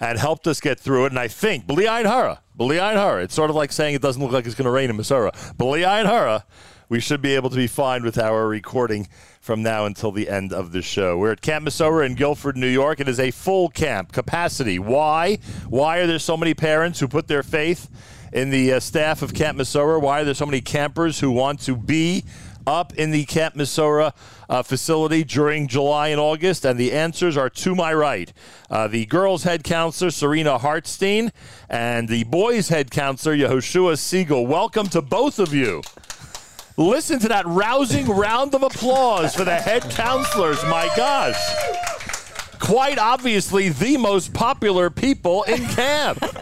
and 0.00 0.18
helped 0.18 0.46
us 0.46 0.62
get 0.62 0.80
through 0.80 1.04
it. 1.04 1.12
And 1.12 1.18
I 1.18 1.28
think, 1.28 1.66
Ayin 1.66 2.06
Hara, 2.06 2.40
Ayin 2.58 2.94
Hara, 2.94 3.22
it's 3.22 3.34
sort 3.34 3.50
of 3.50 3.56
like 3.56 3.70
saying 3.70 3.94
it 3.94 4.00
doesn't 4.00 4.22
look 4.22 4.32
like 4.32 4.46
it's 4.46 4.54
going 4.54 4.64
to 4.64 4.70
rain 4.70 4.88
in 4.88 4.96
Mesorah. 4.96 5.32
B'li 5.56 5.84
Ayin 5.84 6.06
Hara, 6.06 6.46
we 6.88 6.98
should 6.98 7.20
be 7.20 7.34
able 7.34 7.50
to 7.50 7.56
be 7.56 7.66
fine 7.66 8.02
with 8.02 8.16
our 8.16 8.48
recording 8.48 9.08
from 9.42 9.62
now 9.62 9.84
until 9.84 10.10
the 10.10 10.30
end 10.30 10.54
of 10.54 10.72
the 10.72 10.80
show. 10.80 11.18
We're 11.18 11.32
at 11.32 11.42
Camp 11.42 11.68
Mesorah 11.68 12.06
in 12.06 12.14
Guilford, 12.14 12.56
New 12.56 12.66
York. 12.66 12.98
It 12.98 13.08
is 13.08 13.20
a 13.20 13.30
full 13.30 13.68
camp 13.68 14.12
capacity. 14.12 14.78
Why? 14.78 15.36
Why 15.68 15.98
are 15.98 16.06
there 16.06 16.18
so 16.18 16.38
many 16.38 16.54
parents 16.54 16.98
who 16.98 17.08
put 17.08 17.28
their 17.28 17.42
faith 17.42 17.90
in 18.32 18.50
the 18.50 18.74
uh, 18.74 18.80
staff 18.80 19.22
of 19.22 19.34
Camp 19.34 19.58
Mesorah? 19.58 20.00
Why 20.00 20.20
are 20.20 20.24
there 20.24 20.34
so 20.34 20.46
many 20.46 20.60
campers 20.60 21.20
who 21.20 21.30
want 21.30 21.60
to 21.60 21.76
be 21.76 22.24
up 22.66 22.94
in 22.94 23.10
the 23.10 23.24
Camp 23.24 23.54
Mesorah 23.54 24.14
uh, 24.48 24.62
facility 24.62 25.24
during 25.24 25.66
July 25.68 26.08
and 26.08 26.20
August? 26.20 26.64
And 26.64 26.78
the 26.78 26.92
answers 26.92 27.36
are 27.36 27.50
to 27.50 27.74
my 27.74 27.92
right. 27.92 28.32
Uh, 28.68 28.88
the 28.88 29.06
girls' 29.06 29.42
head 29.42 29.64
counselor, 29.64 30.10
Serena 30.10 30.58
Hartstein, 30.58 31.30
and 31.68 32.08
the 32.08 32.24
boys' 32.24 32.68
head 32.68 32.90
counselor, 32.90 33.36
Yehoshua 33.36 33.94
Segal. 33.94 34.46
Welcome 34.46 34.88
to 34.88 35.02
both 35.02 35.38
of 35.38 35.52
you. 35.52 35.82
Listen 36.76 37.18
to 37.18 37.28
that 37.28 37.46
rousing 37.46 38.06
round 38.06 38.54
of 38.54 38.62
applause 38.62 39.34
for 39.34 39.44
the 39.44 39.56
head 39.56 39.82
counselors. 39.90 40.62
My 40.64 40.88
gosh. 40.96 41.36
Quite 42.60 42.98
obviously, 42.98 43.70
the 43.70 43.96
most 43.96 44.32
popular 44.32 44.90
people 44.90 45.42
in 45.44 45.66
camp. 45.66 46.22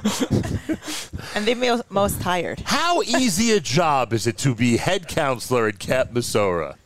And 1.35 1.47
the 1.47 1.55
mo- 1.55 1.83
most 1.89 2.21
tired. 2.21 2.63
How 2.65 3.03
easy 3.03 3.53
a 3.53 3.61
job 3.61 4.13
is 4.13 4.27
it 4.27 4.39
to 4.39 4.55
be 4.55 4.77
head 4.77 5.09
counselor 5.09 5.69
at 5.69 5.79
Camp 5.79 6.13
Mesorah? 6.13 6.77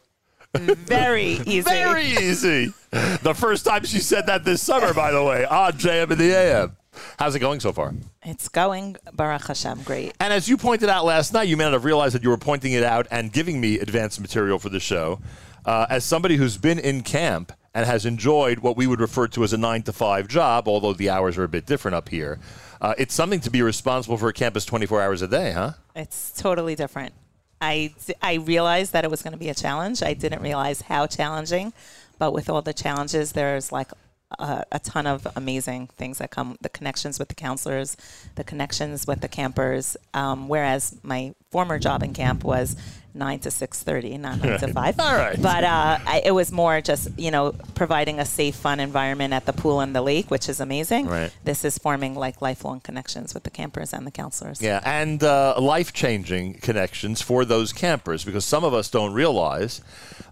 Very 0.55 1.25
easy. 1.47 1.61
Very 1.61 2.07
easy. 2.07 2.73
The 2.90 3.35
first 3.35 3.64
time 3.64 3.85
she 3.85 4.01
said 4.01 4.27
that 4.27 4.45
this 4.45 4.61
summer, 4.61 4.92
by 4.92 5.12
the 5.12 5.23
way, 5.23 5.45
on 5.45 5.73
JM 5.73 6.11
in 6.11 6.18
the 6.18 6.37
AM. 6.37 6.77
How's 7.18 7.35
it 7.35 7.38
going 7.38 7.61
so 7.61 7.73
far? 7.73 7.95
It's 8.25 8.49
going, 8.49 8.97
Baruch 9.14 9.47
Hashem, 9.47 9.83
great. 9.85 10.12
And 10.21 10.33
as 10.33 10.49
you 10.49 10.57
pointed 10.59 10.88
out 10.90 11.05
last 11.05 11.33
night, 11.33 11.49
you 11.49 11.57
may 11.57 11.64
not 11.64 11.73
have 11.73 11.85
realized 11.85 12.14
that 12.14 12.23
you 12.23 12.29
were 12.29 12.37
pointing 12.37 12.73
it 12.73 12.83
out 12.83 13.07
and 13.11 13.33
giving 13.33 13.61
me 13.61 13.79
advanced 13.79 14.21
material 14.21 14.59
for 14.59 14.68
the 14.68 14.81
show. 14.81 15.21
Uh, 15.64 15.87
as 15.88 16.05
somebody 16.05 16.37
who's 16.37 16.59
been 16.59 16.79
in 16.79 17.03
camp 17.03 17.53
and 17.74 17.87
has 17.87 18.04
enjoyed 18.04 18.58
what 18.58 18.76
we 18.76 18.87
would 18.87 19.00
refer 19.00 19.26
to 19.28 19.44
as 19.44 19.52
a 19.52 19.58
nine 19.58 19.82
to 19.82 19.92
five 19.92 20.28
job, 20.28 20.68
although 20.68 20.92
the 20.92 21.08
hours 21.08 21.38
are 21.38 21.44
a 21.44 21.48
bit 21.48 21.66
different 21.66 21.94
up 21.94 22.08
here, 22.08 22.38
uh, 22.80 22.94
it's 22.98 23.14
something 23.14 23.40
to 23.40 23.50
be 23.50 23.62
responsible 23.62 24.16
for 24.16 24.28
a 24.28 24.32
campus 24.32 24.64
24 24.64 25.00
hours 25.00 25.22
a 25.22 25.28
day, 25.28 25.52
huh? 25.52 25.72
It's 25.94 26.32
totally 26.32 26.74
different. 26.74 27.14
I, 27.61 27.94
I 28.20 28.35
realized 28.35 28.92
that 28.92 29.04
it 29.04 29.11
was 29.11 29.22
going 29.22 29.32
to 29.32 29.38
be 29.38 29.48
a 29.48 29.54
challenge. 29.54 30.02
I 30.02 30.14
didn't 30.14 30.42
realize 30.42 30.82
how 30.82 31.06
challenging, 31.06 31.72
but 32.18 32.32
with 32.32 32.50
all 32.50 32.61
the 32.61 32.72
challenges, 32.72 33.32
there's 33.32 33.70
like 33.70 33.92
a, 34.38 34.64
a 34.72 34.78
ton 34.80 35.06
of 35.06 35.26
amazing 35.37 35.88
things 35.96 36.18
that 36.18 36.30
come 36.30 36.56
the 36.61 36.68
connections 36.68 37.18
with 37.18 37.28
the 37.28 37.35
counselors, 37.35 37.96
the 38.35 38.44
connections 38.44 39.06
with 39.06 39.20
the 39.20 39.28
campers. 39.28 39.96
Um, 40.12 40.48
whereas 40.48 40.98
my 41.02 41.35
former 41.50 41.78
job 41.78 42.02
in 42.02 42.12
camp 42.12 42.44
was 42.44 42.76
nine 43.14 43.38
to 43.40 43.51
six 43.51 43.83
thirty, 43.83 44.16
not 44.18 44.42
nine 44.42 44.59
to 44.59 44.68
five. 44.72 44.98
All 44.98 45.14
right. 45.14 45.40
But 45.40 45.64
uh, 45.64 45.98
I, 46.07 46.22
it 46.25 46.33
was 46.33 46.53
more 46.53 46.81
just 46.81 47.09
you 47.18 47.31
know 47.31 47.53
providing 47.75 48.18
a 48.18 48.25
safe, 48.25 48.55
fun 48.55 48.81
environment 48.81 49.33
at 49.35 49.46
the 49.46 49.53
pool 49.53 49.81
and 49.81 49.94
the 49.94 50.03
lake, 50.03 50.31
which 50.31 50.48
is 50.48 50.61
amazing. 50.61 51.07
Right. 51.07 51.33
This 51.44 51.64
is 51.64 51.79
forming 51.79 52.14
like 52.14 52.40
lifelong 52.40 52.81
connections 52.81 53.35
with 53.35 53.42
the 53.44 53.51
campers 53.51 53.92
and 53.92 54.07
the 54.07 54.11
counselors. 54.11 54.61
Yeah, 54.61 54.81
and 54.85 55.22
uh, 55.22 55.61
life 55.61 55.92
changing 55.92 56.55
connections 56.55 57.22
for 57.22 57.44
those 57.44 57.72
campers 57.72 58.25
because 58.25 58.44
some 58.44 58.64
of 58.64 58.75
us 58.75 58.90
don't 58.90 59.12
realize 59.12 59.81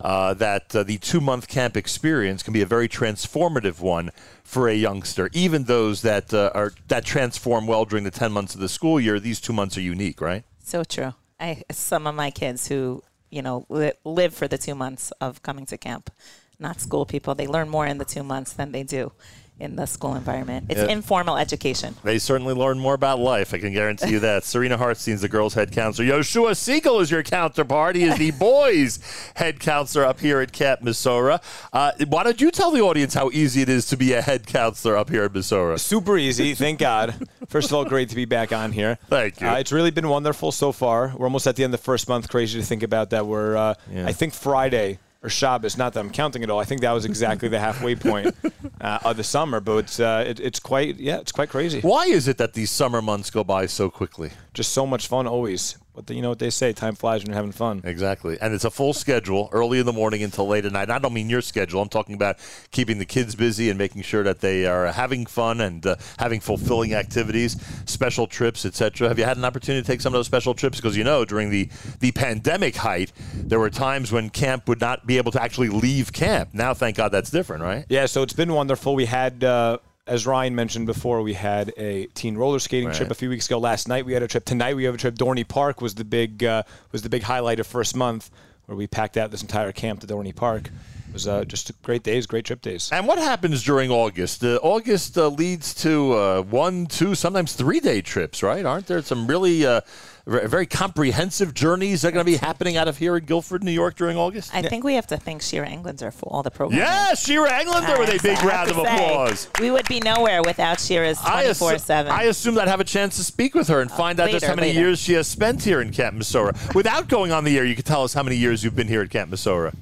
uh, 0.00 0.34
that 0.34 0.74
uh, 0.74 0.82
the 0.82 0.98
two 0.98 1.20
month 1.20 1.48
camp 1.48 1.76
experience 1.76 2.42
can 2.42 2.52
be 2.52 2.62
a 2.62 2.66
very 2.66 2.88
transformative 2.88 3.80
one 3.80 4.10
for 4.42 4.68
a 4.68 4.74
youngster. 4.74 5.30
Even 5.32 5.64
those 5.64 6.02
that 6.02 6.34
uh, 6.34 6.50
are 6.54 6.72
that 6.88 7.04
transform 7.04 7.66
well 7.66 7.84
during 7.84 8.04
the 8.04 8.10
10 8.10 8.32
months 8.32 8.54
of 8.54 8.60
the 8.60 8.68
school 8.68 9.00
year, 9.00 9.20
these 9.20 9.40
two 9.40 9.52
months 9.52 9.76
are 9.76 9.82
unique, 9.82 10.20
right? 10.20 10.44
So 10.62 10.84
true. 10.84 11.14
I 11.40 11.62
some 11.70 12.06
of 12.06 12.14
my 12.14 12.30
kids 12.30 12.68
who 12.68 13.02
you 13.30 13.42
know 13.42 13.66
li- 13.68 13.92
live 14.04 14.34
for 14.34 14.46
the 14.46 14.58
two 14.58 14.74
months 14.74 15.10
of 15.20 15.42
coming 15.42 15.66
to 15.66 15.78
camp, 15.78 16.10
not 16.58 16.80
school 16.80 17.06
people. 17.06 17.34
They 17.34 17.46
learn 17.46 17.68
more 17.68 17.86
in 17.86 17.98
the 17.98 18.04
two 18.04 18.22
months 18.22 18.52
than 18.52 18.72
they 18.72 18.82
do 18.82 19.12
in 19.60 19.76
the 19.76 19.86
school 19.86 20.14
environment. 20.14 20.66
It's 20.68 20.80
Yeah. 20.80 20.86
informal 20.88 21.36
education. 21.36 21.94
They 22.02 22.18
certainly 22.18 22.54
learn 22.54 22.78
more 22.78 22.94
about 22.94 23.18
life. 23.18 23.52
I 23.54 23.58
can 23.58 23.72
guarantee 23.72 24.10
you 24.10 24.20
that. 24.20 24.44
Serena 24.50 24.76
Hartstein's 24.76 25.20
the 25.20 25.28
girls' 25.28 25.54
head 25.54 25.72
counselor. 25.72 26.08
Yoshua 26.08 26.52
Segal 26.52 27.00
is 27.02 27.10
your 27.10 27.22
counterpart. 27.22 27.96
He 27.96 28.04
is 28.04 28.16
the 28.16 28.30
boys' 28.38 28.98
head 29.36 29.60
counselor 29.60 30.04
up 30.04 30.20
here 30.20 30.40
at 30.40 30.52
Camp 30.52 30.80
Mesorah. 30.82 31.42
Uh, 31.72 31.92
why 32.08 32.22
don't 32.24 32.40
you 32.40 32.50
tell 32.50 32.70
the 32.70 32.80
audience 32.80 33.14
how 33.14 33.30
easy 33.32 33.62
it 33.62 33.68
is 33.68 33.86
to 33.86 33.96
be 33.96 34.12
a 34.14 34.22
head 34.22 34.46
counselor 34.46 34.96
up 34.96 35.10
here 35.10 35.24
at 35.24 35.32
Mesorah? 35.32 35.78
Super 35.78 36.16
easy, 36.16 36.54
thank 36.54 36.78
God. 36.78 37.14
First 37.48 37.68
of 37.70 37.74
all, 37.74 37.84
great 37.84 38.08
to 38.10 38.14
be 38.16 38.24
back 38.24 38.52
on 38.52 38.72
here. 38.72 38.98
Thank 39.08 39.40
you. 39.40 39.46
Uh, 39.48 39.54
it's 39.56 39.72
really 39.72 39.90
been 39.90 40.08
wonderful 40.08 40.52
so 40.52 40.70
far. 40.72 41.12
We're 41.16 41.26
almost 41.26 41.46
at 41.46 41.56
the 41.56 41.64
end 41.64 41.74
of 41.74 41.80
the 41.80 41.84
first 41.84 42.08
month. 42.08 42.28
Crazy 42.28 42.60
to 42.60 42.64
think 42.64 42.82
about 42.82 43.10
that. 43.10 43.26
We're, 43.26 43.56
uh, 43.56 43.74
Yeah. 43.92 44.06
I 44.06 44.12
think 44.12 44.34
Friday 44.34 44.98
or 45.22 45.28
Shabbos. 45.28 45.76
Not 45.76 45.92
that 45.94 46.00
I'm 46.00 46.10
counting 46.10 46.42
at 46.42 46.50
all. 46.50 46.58
I 46.58 46.64
think 46.64 46.80
that 46.80 46.92
was 46.92 47.04
exactly 47.04 47.48
the 47.48 47.60
halfway 47.60 47.94
point 47.94 48.34
uh, 48.80 48.98
of 49.04 49.16
the 49.16 49.24
summer. 49.24 49.60
But 49.60 49.76
it's 49.78 50.00
uh, 50.00 50.24
it, 50.26 50.40
it's 50.40 50.60
quite 50.60 50.96
yeah, 50.96 51.18
it's 51.18 51.32
quite 51.32 51.48
crazy. 51.48 51.80
Why 51.80 52.06
is 52.06 52.28
it 52.28 52.38
that 52.38 52.54
these 52.54 52.70
summer 52.70 53.02
months 53.02 53.30
go 53.30 53.44
by 53.44 53.66
so 53.66 53.90
quickly? 53.90 54.30
Just 54.54 54.72
so 54.72 54.86
much 54.86 55.08
fun 55.08 55.26
always. 55.26 55.76
But 55.92 56.06
the, 56.06 56.14
you 56.14 56.22
know 56.22 56.28
what 56.28 56.38
they 56.38 56.50
say, 56.50 56.72
time 56.72 56.94
flies 56.94 57.22
when 57.22 57.30
you're 57.30 57.36
having 57.36 57.52
fun. 57.52 57.80
Exactly. 57.84 58.38
And 58.40 58.54
it's 58.54 58.64
a 58.64 58.70
full 58.70 58.92
schedule, 58.92 59.48
early 59.52 59.80
in 59.80 59.86
the 59.86 59.92
morning 59.92 60.22
until 60.22 60.46
late 60.46 60.64
at 60.64 60.72
night. 60.72 60.88
I 60.88 60.98
don't 60.98 61.12
mean 61.12 61.28
your 61.28 61.40
schedule. 61.40 61.82
I'm 61.82 61.88
talking 61.88 62.14
about 62.14 62.38
keeping 62.70 62.98
the 62.98 63.04
kids 63.04 63.34
busy 63.34 63.70
and 63.70 63.78
making 63.78 64.02
sure 64.02 64.22
that 64.22 64.40
they 64.40 64.66
are 64.66 64.86
having 64.86 65.26
fun 65.26 65.60
and 65.60 65.84
uh, 65.84 65.96
having 66.18 66.40
fulfilling 66.40 66.94
activities, 66.94 67.56
special 67.86 68.26
trips, 68.26 68.64
etc. 68.64 69.08
Have 69.08 69.18
you 69.18 69.24
had 69.24 69.36
an 69.36 69.44
opportunity 69.44 69.82
to 69.82 69.86
take 69.86 70.00
some 70.00 70.14
of 70.14 70.18
those 70.18 70.26
special 70.26 70.54
trips? 70.54 70.78
Because 70.78 70.96
you 70.96 71.04
know, 71.04 71.24
during 71.24 71.50
the, 71.50 71.68
the 71.98 72.12
pandemic 72.12 72.76
height, 72.76 73.12
there 73.34 73.58
were 73.58 73.70
times 73.70 74.12
when 74.12 74.30
camp 74.30 74.68
would 74.68 74.80
not 74.80 75.06
be 75.06 75.18
able 75.18 75.32
to 75.32 75.42
actually 75.42 75.70
leave 75.70 76.12
camp. 76.12 76.50
Now, 76.52 76.72
thank 76.72 76.96
God 76.96 77.10
that's 77.10 77.30
different, 77.30 77.62
right? 77.64 77.84
Yeah, 77.88 78.06
so 78.06 78.22
it's 78.22 78.32
been 78.32 78.52
wonderful. 78.52 78.94
We 78.94 79.06
had, 79.06 79.42
uh, 79.42 79.78
as 80.10 80.26
Ryan 80.26 80.56
mentioned 80.56 80.86
before, 80.86 81.22
we 81.22 81.34
had 81.34 81.72
a 81.76 82.06
teen 82.14 82.36
roller 82.36 82.58
skating 82.58 82.88
Right. 82.88 82.96
trip 82.96 83.10
a 83.12 83.14
few 83.14 83.28
weeks 83.28 83.46
ago. 83.46 83.58
Last 83.58 83.86
night 83.86 84.04
we 84.04 84.12
had 84.12 84.24
a 84.24 84.28
trip. 84.28 84.44
Tonight 84.44 84.74
we 84.74 84.82
have 84.84 84.94
a 84.96 84.98
trip. 84.98 85.14
Dorney 85.14 85.46
Park 85.46 85.80
was 85.80 85.94
the 85.94 86.04
big 86.04 86.42
uh, 86.42 86.64
was 86.90 87.02
the 87.02 87.08
big 87.08 87.22
highlight 87.22 87.60
of 87.60 87.66
first 87.66 87.94
month, 87.96 88.28
where 88.66 88.76
we 88.76 88.88
packed 88.88 89.16
out 89.16 89.30
this 89.30 89.40
entire 89.42 89.70
camp 89.70 90.00
to 90.00 90.08
Dorney 90.08 90.34
Park. 90.34 90.70
It 91.10 91.14
was 91.14 91.26
uh, 91.26 91.44
just 91.44 91.72
great 91.82 92.04
days, 92.04 92.28
great 92.28 92.44
trip 92.44 92.62
days. 92.62 92.88
And 92.92 93.04
what 93.04 93.18
happens 93.18 93.64
during 93.64 93.90
August? 93.90 94.44
Uh, 94.44 94.60
August 94.62 95.18
uh, 95.18 95.26
leads 95.26 95.74
to 95.82 96.12
uh, 96.12 96.42
one, 96.42 96.86
two, 96.86 97.16
sometimes 97.16 97.54
three 97.54 97.80
day 97.80 98.00
trips, 98.00 98.44
right? 98.44 98.64
Aren't 98.64 98.86
there 98.86 99.02
some 99.02 99.26
really 99.26 99.66
uh, 99.66 99.80
very 100.24 100.66
comprehensive 100.66 101.52
journeys 101.52 102.02
that 102.02 102.08
are 102.08 102.10
going 102.12 102.24
to 102.24 102.30
be 102.30 102.36
happening 102.36 102.76
out 102.76 102.86
of 102.86 102.98
here 102.98 103.16
in 103.16 103.24
Guilford, 103.24 103.64
New 103.64 103.72
York 103.72 103.96
during 103.96 104.16
August? 104.16 104.54
I 104.54 104.62
think 104.62 104.84
we 104.84 104.94
have 104.94 105.08
to 105.08 105.16
thank 105.16 105.42
Shira 105.42 105.68
Englander 105.68 106.12
for 106.12 106.26
all 106.26 106.44
the 106.44 106.50
programs. 106.52 106.80
Yeah, 106.80 107.14
Shira 107.14 107.60
Englander 107.60 107.98
with 107.98 108.10
a 108.10 108.22
big 108.22 108.38
I 108.38 108.46
round 108.46 108.70
of 108.70 108.76
say, 108.76 108.82
applause. 108.82 109.48
We 109.58 109.72
would 109.72 109.88
be 109.88 109.98
nowhere 109.98 110.42
without 110.44 110.78
Shira's 110.78 111.18
I 111.24 111.46
assu- 111.46 111.58
24 111.58 111.78
7. 111.78 112.12
I 112.12 112.22
assumed 112.24 112.58
I'd 112.58 112.68
have 112.68 112.78
a 112.78 112.84
chance 112.84 113.16
to 113.16 113.24
speak 113.24 113.56
with 113.56 113.66
her 113.66 113.80
and 113.80 113.90
find 113.90 114.20
out 114.20 114.30
just 114.30 114.46
how 114.46 114.54
many 114.54 114.68
later. 114.68 114.78
years 114.78 115.00
she 115.00 115.14
has 115.14 115.26
spent 115.26 115.64
here 115.64 115.80
in 115.80 115.90
Camp 115.90 116.16
Mesorah. 116.16 116.72
Without 116.72 117.08
going 117.08 117.32
on 117.32 117.42
the 117.42 117.58
air, 117.58 117.64
you 117.64 117.74
could 117.74 117.84
tell 117.84 118.04
us 118.04 118.14
how 118.14 118.22
many 118.22 118.36
years 118.36 118.62
you've 118.62 118.76
been 118.76 118.86
here 118.86 119.02
at 119.02 119.10
Camp 119.10 119.28
Mesorah. 119.32 119.74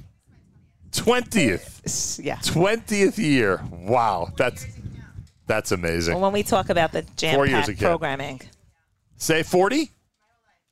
20th. 0.91 2.19
Yeah. 2.23 2.37
20th 2.37 3.17
year. 3.17 3.61
Wow. 3.71 4.29
That's 4.37 4.65
that's 5.47 5.71
amazing. 5.71 6.13
Well, 6.13 6.23
when 6.23 6.33
we 6.33 6.43
talk 6.43 6.69
about 6.69 6.91
the 6.91 7.01
Four 7.01 7.47
years 7.47 7.65
jam-packed 7.65 7.79
programming, 7.79 8.41
Say 9.17 9.43
40? 9.43 9.89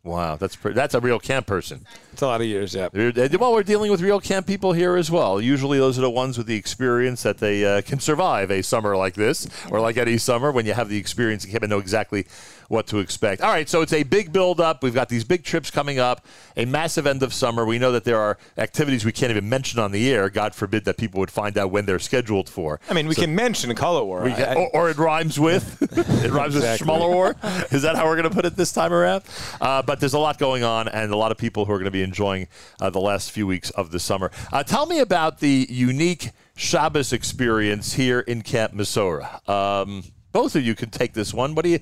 Wow, 0.04 0.38
that's 0.38 0.56
pre- 0.56 0.72
that's 0.72 0.94
a 0.94 1.02
real 1.02 1.20
camp 1.20 1.48
person. 1.48 1.86
It's 2.14 2.22
a 2.22 2.28
lot 2.28 2.40
of 2.40 2.48
years, 2.48 2.74
yeah. 2.74 2.88
We're- 2.94 3.12
uh, 3.26 3.28
Well, 3.38 3.52
we're 3.52 3.64
dealing 3.64 3.92
with 3.92 4.00
real 4.02 4.22
camp 4.22 4.48
people 4.48 4.72
here 4.72 4.96
as 4.96 5.12
well. 5.12 5.42
Usually, 5.42 5.80
those 5.80 5.98
are 5.98 6.02
the 6.02 6.10
ones 6.10 6.38
with 6.38 6.48
the 6.48 6.56
experience 6.56 7.24
that 7.24 7.40
they 7.40 7.66
uh, 7.66 7.82
can 7.82 8.00
survive 8.00 8.50
a 8.50 8.62
summer 8.62 8.96
like 8.96 9.16
this, 9.16 9.48
or 9.70 9.82
like 9.82 9.98
any 9.98 10.18
summer 10.18 10.50
when 10.52 10.66
you 10.66 10.74
have 10.74 10.88
the 10.88 10.98
experience 10.98 11.44
and 11.44 11.54
can 11.54 11.70
know 11.70 11.80
exactly 11.80 12.26
what 12.68 12.88
to 12.88 13.00
expect. 13.00 13.42
All 13.42 13.50
right, 13.52 13.68
so 13.70 13.82
it's 13.82 13.94
a 13.94 14.04
big 14.04 14.32
build 14.34 14.60
up. 14.60 14.84
We've 14.84 14.94
got 14.94 15.10
these 15.10 15.24
big 15.24 15.44
trips 15.44 15.72
coming 15.72 16.00
up, 16.00 16.26
a 16.56 16.66
massive 16.66 17.08
end 17.08 17.24
of 17.24 17.34
summer. 17.34 17.66
We 17.66 17.80
know 17.80 17.92
that 17.92 18.04
there 18.04 18.20
are 18.20 18.38
activities 18.58 19.06
we 19.06 19.12
can't 19.12 19.30
even 19.32 19.48
mention 19.48 19.80
on 19.80 19.92
the 19.92 20.12
air. 20.12 20.30
God 20.30 20.54
forbid 20.54 20.86
that 20.86 20.98
people 20.98 21.20
would 21.20 21.32
find 21.32 21.58
out 21.58 21.72
when 21.72 21.86
they're 21.86 22.00
scheduled 22.00 22.50
for. 22.50 22.80
I 22.90 22.94
mean, 22.94 23.08
we 23.08 23.16
can 23.16 23.34
mention 23.36 23.74
Color 23.76 24.04
War. 24.04 24.28
I- 24.28 24.32
I- 24.34 24.54
or, 24.56 24.70
or 24.74 24.90
it 24.90 24.98
rhymes 24.98 25.40
with 25.40 25.82
it 26.24 26.32
rhymes 26.32 26.56
Exactly. 26.56 26.86
with 26.88 27.00
Schmuller 27.02 27.10
War. 27.14 27.36
Is 27.72 27.82
that 27.84 27.96
how 27.96 28.06
we're 28.06 28.18
going 28.18 28.30
to 28.30 28.36
put 28.36 28.46
it 28.46 28.56
this 28.56 28.72
time 28.72 28.94
around? 28.94 29.24
Uh, 29.62 29.82
but 29.82 30.00
there's 30.00 30.14
a 30.14 30.20
lot 30.20 30.38
going 30.38 30.64
on, 30.64 30.88
and 30.88 31.12
a 31.12 31.18
lot 31.18 31.32
of 31.32 31.38
people 31.38 31.66
who 31.66 31.72
are 31.72 31.78
going 31.78 31.86
to 31.86 31.92
be 31.92 32.04
enjoying 32.04 32.48
uh, 32.82 32.90
the 32.90 33.00
last 33.00 33.32
few 33.32 33.48
weeks 33.48 33.70
of 33.72 33.92
the 33.92 34.00
summer. 34.00 34.32
Uh, 34.52 34.64
tell 34.64 34.86
me 34.86 35.00
about 35.00 35.40
the 35.40 35.66
unique 35.70 36.32
Shabbos 36.56 37.14
experience 37.14 37.94
here 37.94 38.20
in 38.20 38.42
Camp 38.42 38.74
Mesorah. 38.74 39.48
Um, 39.50 40.04
both 40.32 40.56
of 40.56 40.64
you 40.64 40.76
can 40.76 40.90
take 40.90 41.14
this 41.14 41.34
one. 41.34 41.56
What 41.56 41.64
do 41.64 41.70
you? 41.70 41.80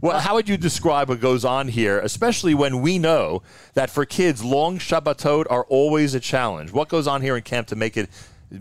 Well, 0.00 0.20
how 0.20 0.34
would 0.34 0.48
you 0.48 0.56
describe 0.56 1.08
what 1.08 1.20
goes 1.20 1.44
on 1.44 1.68
here, 1.68 1.98
especially 2.00 2.54
when 2.54 2.80
we 2.80 2.98
know 2.98 3.42
that 3.74 3.90
for 3.90 4.04
kids, 4.04 4.44
long 4.44 4.78
Shabbatot 4.78 5.46
are 5.50 5.64
always 5.64 6.14
a 6.14 6.20
challenge? 6.20 6.72
What 6.72 6.88
goes 6.88 7.06
on 7.06 7.22
here 7.22 7.36
in 7.36 7.42
camp 7.42 7.66
to 7.68 7.76
make 7.76 7.96
it 7.96 8.08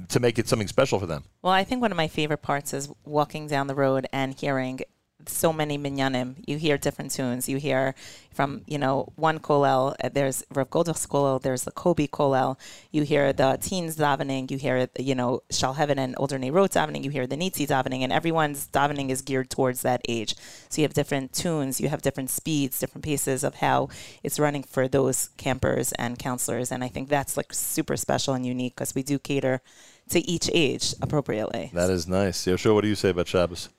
to 0.10 0.20
make 0.20 0.38
it 0.38 0.50
something 0.50 0.68
special 0.68 1.00
for 1.00 1.06
them? 1.06 1.24
well, 1.42 1.54
I 1.54 1.64
think 1.64 1.82
one 1.82 1.92
of 1.92 1.98
my 1.98 2.10
favorite 2.10 2.42
parts 2.42 2.74
is 2.74 2.90
walking 3.06 3.48
down 3.48 3.68
the 3.68 3.76
road 3.76 4.06
and 4.12 4.34
hearing 4.34 4.82
so 5.30 5.52
many 5.54 5.78
minyanim. 5.78 6.36
You 6.46 6.58
hear 6.58 6.78
different 6.78 7.12
tunes. 7.12 7.48
You 7.50 7.58
hear 7.58 7.96
from, 8.32 8.62
you 8.68 8.78
know, 8.78 9.12
one 9.16 9.40
kollel, 9.40 9.96
uh, 10.04 10.10
there's 10.10 10.44
Rav 10.54 10.70
Goldach's 10.70 11.08
kollel, 11.08 11.42
there's 11.42 11.64
the 11.64 11.72
Kobe 11.72 12.08
kollel. 12.08 12.58
You 12.92 13.02
hear 13.02 13.34
the 13.34 13.58
teens 13.60 13.98
davening. 13.98 14.52
You 14.52 14.58
hear, 14.58 14.88
you 15.00 15.16
know, 15.16 15.42
Shalheven 15.50 15.98
and 15.98 16.14
Older 16.18 16.38
Road 16.38 16.72
davening. 16.72 17.04
You 17.04 17.10
hear 17.10 17.26
the 17.26 17.36
Nitzi 17.36 17.68
davening, 17.68 18.02
and 18.02 18.14
everyone's 18.14 18.68
davening 18.68 19.10
is 19.10 19.22
geared 19.22 19.50
towards 19.50 19.82
that 19.82 20.02
age. 20.08 20.36
So 20.70 20.82
you 20.82 20.86
have 20.86 20.94
different 20.94 21.34
tunes, 21.34 21.82
you 21.82 21.90
have 21.90 22.02
different 22.02 22.30
speeds, 22.30 22.80
different 22.80 23.04
paces 23.04 23.44
of 23.44 23.56
how 23.56 23.90
it's 24.24 24.40
running 24.40 24.64
for 24.64 24.88
those 24.88 25.30
campers 25.38 25.92
and 25.94 26.20
counselors. 26.20 26.72
And 26.72 26.84
I 26.84 26.90
think 26.90 27.10
that's 27.10 27.38
like 27.38 27.54
super 27.54 27.98
special 27.98 28.34
and 28.34 28.46
unique 28.46 28.76
because 28.76 28.94
we 28.94 29.04
do 29.04 29.18
cater 29.18 29.62
to 30.10 30.20
each 30.30 30.50
age 30.54 30.94
appropriately. 31.02 31.72
That 31.74 31.90
is 31.90 32.08
nice. 32.08 32.46
Yoshua, 32.46 32.74
what 32.74 32.82
do 32.82 32.88
you 32.88 32.96
say 32.96 33.10
about 33.10 33.28
Shabbos? 33.28 33.70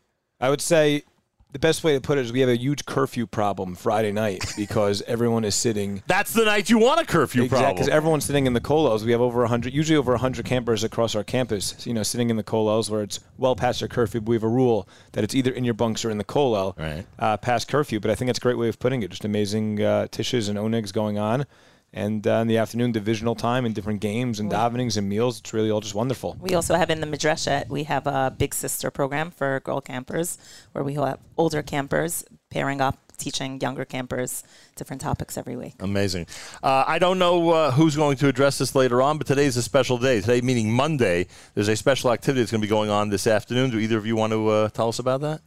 I 0.41 0.51
would 0.51 0.61
say 0.61 1.05
the 1.53 1.59
best 1.59 1.83
way 1.83 1.95
to 1.95 2.01
put 2.01 2.19
it 2.19 2.23
is 2.27 2.33
we 2.33 2.41
have 2.41 2.49
a 2.49 2.57
huge 2.59 2.85
curfew 2.85 3.27
problem 3.27 3.75
Friday 3.75 4.13
night 4.13 4.45
because 4.57 5.03
everyone 5.07 5.45
is 5.45 5.55
sitting. 5.55 6.03
That's 6.07 6.33
the 6.35 6.45
night 6.45 6.69
you 6.69 6.79
want 6.79 7.01
a 7.01 7.07
curfew 7.07 7.43
Because 7.45 7.59
problem. 7.59 7.75
Because 7.77 7.89
everyone's 7.89 8.25
sitting 8.27 8.47
in 8.47 8.53
the 8.53 8.61
colos. 8.61 9.03
We 9.05 9.13
have 9.13 9.21
over 9.21 9.41
100, 9.41 9.73
usually 9.73 9.97
over 9.97 10.13
100 10.13 10.45
campers 10.45 10.85
across 10.85 11.15
our 11.15 11.25
campus, 11.25 11.87
you 11.87 11.95
know, 11.95 12.03
sitting 12.03 12.29
in 12.29 12.37
the 12.37 12.45
colos 12.45 12.91
where 12.91 13.03
it's 13.03 13.21
well 13.39 13.57
past 13.57 13.81
their 13.81 13.89
curfew. 13.89 14.21
But 14.21 14.29
we 14.29 14.37
have 14.37 14.43
a 14.43 14.49
rule 14.49 14.89
that 15.13 15.25
it's 15.25 15.35
either 15.35 15.51
in 15.51 15.65
your 15.65 15.75
bunks 15.75 16.05
or 16.05 16.11
in 16.11 16.19
the 16.19 16.25
colo 16.25 16.75
Right. 16.79 17.07
uh, 17.19 17.39
past 17.39 17.67
curfew. 17.69 17.99
But 18.01 18.11
I 18.11 18.15
think 18.15 18.29
that's 18.29 18.39
a 18.39 18.43
great 18.43 18.59
way 18.59 18.69
of 18.69 18.79
putting 18.79 19.03
it. 19.03 19.09
Just 19.11 19.25
amazing 19.25 19.83
uh, 19.83 20.09
tishes 20.11 20.49
and 20.49 20.59
onigs 20.59 20.93
going 20.93 21.19
on. 21.19 21.47
And 21.93 22.27
uh, 22.27 22.33
in 22.43 22.49
the 22.49 22.59
afternoon, 22.59 22.93
divisional 22.93 23.35
time 23.35 23.65
and 23.65 23.75
different 23.75 24.01
games 24.01 24.41
and 24.41 24.51
davenings 24.51 24.97
and 24.99 25.09
meals. 25.09 25.41
It's 25.41 25.55
really 25.55 25.71
all 25.71 25.81
just 25.81 25.95
wonderful. 25.95 26.37
We 26.39 26.55
also 26.55 26.75
have 26.75 26.91
in 26.91 27.01
the 27.01 27.07
Madreshet, 27.07 27.69
we 27.69 27.85
have 27.85 28.07
a 28.07 28.35
big 28.37 28.55
sister 28.55 28.91
program 28.91 29.31
for 29.31 29.61
girl 29.61 29.81
campers 29.81 30.37
where 30.73 30.85
we 30.85 30.95
have 30.95 31.19
older 31.39 31.63
campers 31.63 32.25
pairing 32.51 32.83
up, 32.83 32.99
teaching 33.17 33.59
younger 33.61 33.85
campers 33.87 34.45
different 34.77 35.01
topics 35.01 35.39
every 35.39 35.57
week. 35.57 35.75
Amazing. 35.81 36.27
Uh, 36.63 36.85
I 36.87 36.99
don't 36.99 37.19
know 37.19 37.51
uh, 37.51 37.71
who's 37.71 37.97
going 37.97 38.19
to 38.19 38.29
address 38.29 38.59
this 38.59 38.75
later 38.75 39.01
on, 39.01 39.17
but 39.17 39.27
today's 39.27 39.57
a 39.57 39.63
special 39.63 39.97
day. 39.97 40.21
Today, 40.21 40.43
meaning 40.43 40.71
Monday, 40.71 41.27
there's 41.55 41.69
a 41.69 41.77
special 41.77 42.13
activity 42.13 42.43
that's 42.43 42.53
going 42.53 42.61
to 42.61 42.67
be 42.67 42.71
going 42.71 42.91
on 42.91 43.09
this 43.09 43.27
afternoon. 43.27 43.71
Do 43.71 43.79
either 43.79 43.97
of 43.97 44.07
you 44.07 44.15
want 44.15 44.35
to 44.35 44.49
uh, 44.49 44.69
tell 44.69 44.89
us 44.89 44.99
about 44.99 45.23
that? 45.23 45.41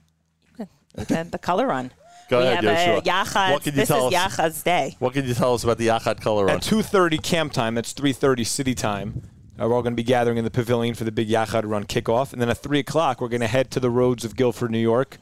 We 0.97 1.15
had 1.15 1.31
the 1.31 1.39
color 1.39 1.67
run. 1.67 1.91
Go 2.31 2.39
we 2.39 2.47
ahead, 2.47 2.63
have 2.63 2.77
Yoshua. 2.77 2.97
a 2.99 3.01
Yachad. 3.01 3.51
What 3.51 3.63
can 3.63 3.73
you 3.73 3.81
This 3.81 3.89
tell 3.89 4.07
is 4.07 4.13
us? 4.15 4.37
Yachad's 4.37 4.63
day. 4.63 4.95
What 4.99 5.11
can 5.11 5.25
you 5.27 5.33
tell 5.33 5.53
us 5.53 5.65
about 5.65 5.77
the 5.77 5.87
Yachad 5.87 6.21
Color 6.21 6.45
Run? 6.45 6.55
At 6.55 6.61
2.30 6.61 7.21
camp 7.21 7.51
time, 7.51 7.75
that's 7.75 7.93
3.30 7.93 8.47
city 8.47 8.73
time, 8.73 9.23
uh, 9.59 9.67
we're 9.67 9.75
all 9.75 9.81
going 9.81 9.91
to 9.91 9.97
be 9.97 10.03
gathering 10.03 10.37
in 10.37 10.45
the 10.45 10.49
pavilion 10.49 10.95
for 10.95 11.03
the 11.03 11.11
big 11.11 11.27
Yachad 11.27 11.69
Run 11.69 11.83
kickoff. 11.83 12.31
And 12.31 12.41
then 12.41 12.47
at 12.49 12.57
3 12.59 12.79
o'clock, 12.79 13.19
we're 13.19 13.27
going 13.27 13.41
to 13.41 13.47
head 13.47 13.69
to 13.71 13.81
the 13.81 13.89
roads 13.89 14.23
of 14.23 14.37
Guilford, 14.37 14.71
New 14.71 14.79
York 14.79 15.17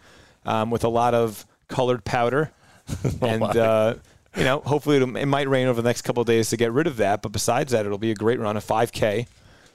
um, 0.46 0.70
with 0.70 0.84
a 0.84 0.88
lot 0.88 1.16
of 1.16 1.48
colored 1.68 2.06
powder. 2.06 2.52
and, 3.22 3.42
uh, 3.44 3.96
you 4.38 4.44
know, 4.44 4.60
hopefully 4.60 4.98
it'll, 4.98 5.16
it 5.18 5.26
might 5.26 5.50
rain 5.50 5.66
over 5.66 5.82
the 5.82 5.90
next 5.90 6.04
couple 6.04 6.22
of 6.22 6.28
days 6.28 6.52
to 6.52 6.58
get 6.58 6.72
rid 6.72 6.86
of 6.86 6.98
that. 6.98 7.24
But 7.24 7.32
besides 7.32 7.72
that, 7.72 7.88
it'll 7.88 7.98
be 7.98 8.12
a 8.12 8.16
great 8.16 8.40
run, 8.40 8.56
a 8.56 8.62
5K. 8.62 9.26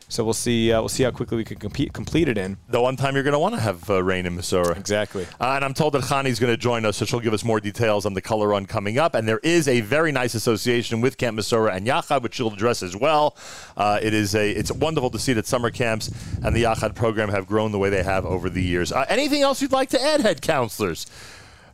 So 0.08 0.22
we'll 0.22 0.34
see. 0.34 0.72
Uh, 0.72 0.80
we'll 0.80 0.88
see 0.88 1.02
how 1.02 1.10
quickly 1.10 1.36
we 1.36 1.44
can 1.44 1.58
compete, 1.58 1.92
complete 1.92 2.28
it 2.28 2.38
in. 2.38 2.56
the 2.68 2.80
one 2.80 2.96
time 2.96 3.14
you're 3.14 3.22
going 3.22 3.32
to 3.32 3.38
want 3.38 3.54
to 3.54 3.60
have 3.60 3.88
uh, 3.90 4.02
rain 4.02 4.26
in 4.26 4.36
Missouri. 4.36 4.76
Exactly. 4.78 5.26
Uh, 5.40 5.52
and 5.54 5.64
I'm 5.64 5.74
told 5.74 5.94
that 5.94 6.02
Khani's 6.02 6.38
going 6.38 6.52
to 6.52 6.56
join 6.56 6.84
us, 6.84 6.96
so 6.96 7.04
she'll 7.04 7.20
give 7.20 7.32
us 7.32 7.44
more 7.44 7.60
details 7.60 8.06
on 8.06 8.14
the 8.14 8.20
color 8.20 8.48
run 8.48 8.66
coming 8.66 8.98
up. 8.98 9.14
And 9.14 9.26
there 9.26 9.40
is 9.42 9.66
a 9.66 9.80
very 9.80 10.12
nice 10.12 10.34
association 10.34 11.00
with 11.00 11.16
Camp 11.16 11.38
Mesorah 11.38 11.74
and 11.74 11.86
Yachad, 11.86 12.22
which 12.22 12.34
she'll 12.34 12.52
address 12.52 12.82
as 12.82 12.96
well. 12.96 13.36
Uh, 13.76 13.98
it 14.02 14.14
is 14.14 14.34
a 14.34 14.50
it's 14.50 14.70
wonderful 14.70 15.10
to 15.10 15.18
see 15.18 15.32
that 15.32 15.46
summer 15.46 15.70
camps 15.70 16.10
and 16.42 16.54
the 16.54 16.64
Yachad 16.64 16.94
program 16.94 17.30
have 17.30 17.46
grown 17.46 17.72
the 17.72 17.78
way 17.78 17.90
they 17.90 18.02
have 18.02 18.24
over 18.26 18.50
the 18.50 18.62
years. 18.62 18.92
Uh, 18.92 19.04
anything 19.08 19.42
else 19.42 19.62
you'd 19.62 19.72
like 19.72 19.88
to 19.90 20.00
add, 20.02 20.20
head 20.20 20.42
counselors? 20.42 21.06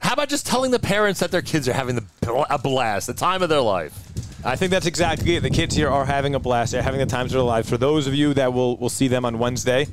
How 0.01 0.15
about 0.15 0.31
just 0.31 0.47
telling 0.47 0.71
the 0.71 0.79
parents 0.79 1.21
that 1.21 1.31
their 1.31 1.43
kids 1.43 1.69
are 1.69 1.75
having 1.75 1.97
the, 1.97 2.47
a 2.49 2.59
blast, 2.59 3.07
the 3.07 3.13
time 3.13 3.43
of 3.43 3.51
their 3.51 3.61
life? 3.61 4.10
I 4.45 4.57
think 4.57 4.71
that's 4.71 4.87
exactly 4.87 5.37
it. 5.37 5.41
The 5.43 5.51
kids 5.51 5.75
here 5.75 5.89
are 5.89 6.05
having 6.05 6.35
a 6.35 6.39
blast. 6.39 6.73
They're 6.73 6.83
having 6.83 7.01
the 7.01 7.07
times 7.07 7.33
of 7.33 7.39
their 7.39 7.45
lives. 7.45 7.69
For 7.69 7.77
those 7.77 8.07
of 8.07 8.15
you 8.15 8.35
that 8.35 8.53
will 8.53 8.77
will 8.79 8.89
see 8.89 9.09
them 9.09 9.25
on 9.25 9.39
Wednesday, 9.39 9.87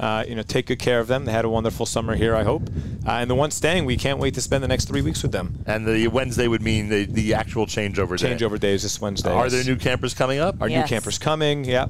uh, 0.00 0.24
you 0.26 0.34
know, 0.34 0.42
take 0.42 0.66
good 0.66 0.78
care 0.78 0.98
of 0.98 1.08
them. 1.08 1.24
They 1.26 1.32
had 1.32 1.44
a 1.44 1.48
wonderful 1.48 1.86
summer 1.86 2.14
here, 2.16 2.34
I 2.34 2.42
hope. 2.42 2.62
Uh, 3.06 3.12
and 3.12 3.30
the 3.30 3.34
ones 3.34 3.54
staying, 3.54 3.84
we 3.84 3.96
can't 3.96 4.18
wait 4.18 4.34
to 4.34 4.40
spend 4.40 4.64
the 4.64 4.68
next 4.68 4.86
three 4.86 5.02
weeks 5.02 5.22
with 5.22 5.32
them. 5.32 5.62
And 5.66 5.86
the 5.86 6.08
Wednesday 6.08 6.48
would 6.48 6.62
mean 6.62 6.88
the, 6.88 7.04
the 7.04 7.34
actual 7.34 7.66
changeover 7.66 8.18
day. 8.18 8.34
Changeover 8.34 8.58
days 8.58 8.82
this 8.82 9.00
Wednesday. 9.00 9.30
Are 9.30 9.44
yes. 9.46 9.52
there 9.52 9.64
new 9.64 9.76
campers 9.76 10.14
coming 10.14 10.38
up? 10.38 10.60
Are 10.60 10.68
Yes. 10.68 10.84
new 10.84 10.94
campers 10.94 11.18
coming? 11.18 11.64
Yeah. 11.64 11.86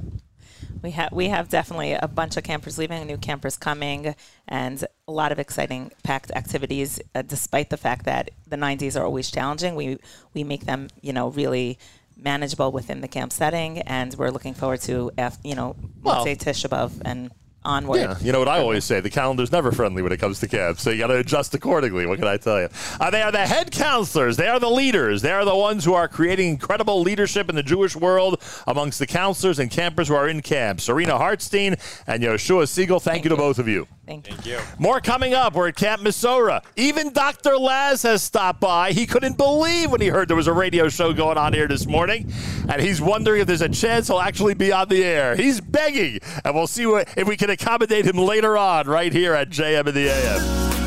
We 0.81 0.91
have 0.91 1.11
we 1.11 1.27
have 1.29 1.49
definitely 1.49 1.93
a 1.93 2.07
bunch 2.07 2.37
of 2.37 2.43
campers 2.43 2.77
leaving, 2.77 3.05
new 3.07 3.17
campers 3.17 3.57
coming, 3.57 4.15
and 4.47 4.83
a 5.07 5.11
lot 5.11 5.31
of 5.31 5.39
exciting 5.39 5.91
packed 6.03 6.31
activities. 6.31 6.99
Uh, 7.15 7.21
despite 7.21 7.69
the 7.69 7.77
fact 7.77 8.05
that 8.05 8.29
the 8.47 8.55
90s 8.57 8.99
are 8.99 9.05
always 9.05 9.31
challenging, 9.31 9.75
we 9.75 9.97
we 10.33 10.43
make 10.43 10.65
them 10.65 10.89
you 11.01 11.13
know 11.13 11.29
really 11.29 11.77
manageable 12.15 12.71
within 12.71 13.01
the 13.01 13.07
camp 13.07 13.31
setting, 13.33 13.79
and 13.79 14.13
we're 14.15 14.29
looking 14.29 14.53
forward 14.53 14.81
to 14.81 15.11
af- 15.17 15.37
you 15.43 15.55
know 15.55 15.75
Well- 16.01 16.25
Motzei 16.25 16.37
Tisha 16.37 16.67
B'av 16.69 16.91
and 17.05 17.31
onward. 17.65 17.99
Yeah, 17.99 18.17
you 18.19 18.31
know 18.31 18.39
what 18.39 18.47
I 18.47 18.59
always 18.59 18.83
say: 18.83 18.99
the 18.99 19.09
calendar's 19.09 19.51
never 19.51 19.71
friendly 19.71 20.01
when 20.01 20.11
it 20.11 20.19
comes 20.19 20.39
to 20.41 20.47
camp, 20.47 20.79
so 20.79 20.89
you 20.89 20.99
got 20.99 21.07
to 21.07 21.17
adjust 21.17 21.53
accordingly. 21.53 22.05
What 22.05 22.19
can 22.19 22.27
I 22.27 22.37
tell 22.37 22.59
you? 22.59 22.69
Uh, 22.99 23.09
they 23.09 23.21
are 23.21 23.31
the 23.31 23.45
head 23.45 23.71
counselors. 23.71 24.37
They 24.37 24.47
are 24.47 24.59
the 24.59 24.69
leaders. 24.69 25.21
They 25.21 25.31
are 25.31 25.45
the 25.45 25.55
ones 25.55 25.85
who 25.85 25.93
are 25.93 26.07
creating 26.07 26.49
incredible 26.49 27.01
leadership 27.01 27.49
in 27.49 27.55
the 27.55 27.63
Jewish 27.63 27.95
world 27.95 28.41
amongst 28.67 28.99
the 28.99 29.07
counselors 29.07 29.59
and 29.59 29.69
campers 29.69 30.07
who 30.07 30.15
are 30.15 30.27
in 30.27 30.41
camp. 30.41 30.81
Serena 30.81 31.13
Hartstein 31.13 31.79
and 32.07 32.23
Yoshua 32.23 32.63
Segal. 32.63 33.01
Thank, 33.01 33.23
you 33.23 33.29
to 33.29 33.37
both 33.37 33.59
of 33.59 33.67
you. 33.67 33.87
Thank 34.05 34.45
you. 34.45 34.59
More 34.79 34.99
coming 34.99 35.33
up. 35.33 35.53
We're 35.53 35.69
at 35.69 35.77
Camp 35.77 36.01
Mesorah. 36.01 36.63
Even 36.75 37.13
Dr. 37.13 37.57
Laz 37.57 38.03
has 38.03 38.21
stopped 38.21 38.59
by. 38.59 38.91
He 38.91 39.05
couldn't 39.05 39.37
believe 39.37 39.91
when 39.91 40.01
he 40.01 40.07
heard 40.07 40.27
there 40.27 40.35
was 40.35 40.47
a 40.47 40.53
radio 40.53 40.89
show 40.89 41.13
going 41.13 41.37
on 41.37 41.53
here 41.53 41.69
this 41.69 41.87
morning, 41.87 42.29
and 42.67 42.81
he's 42.81 43.01
wondering 43.01 43.41
if 43.41 43.47
there's 43.47 43.61
a 43.61 43.69
chance 43.69 44.07
he'll 44.07 44.19
actually 44.19 44.55
be 44.55 44.73
on 44.73 44.89
the 44.89 45.03
air. 45.05 45.37
He's 45.37 45.61
begging, 45.61 46.19
and 46.43 46.53
we'll 46.53 46.67
see 46.67 46.85
what, 46.85 47.07
if 47.15 47.27
we 47.27 47.37
can 47.37 47.49
accommodate 47.49 48.05
him 48.05 48.17
later 48.17 48.57
on 48.57 48.87
right 48.87 49.13
here 49.13 49.33
at 49.33 49.49
JM 49.49 49.87
in 49.87 49.95
the 49.95 50.09
AM. 50.09 50.82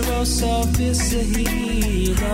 Chatzero 0.00 0.24
sof 0.24 0.66
besehila 0.78 2.30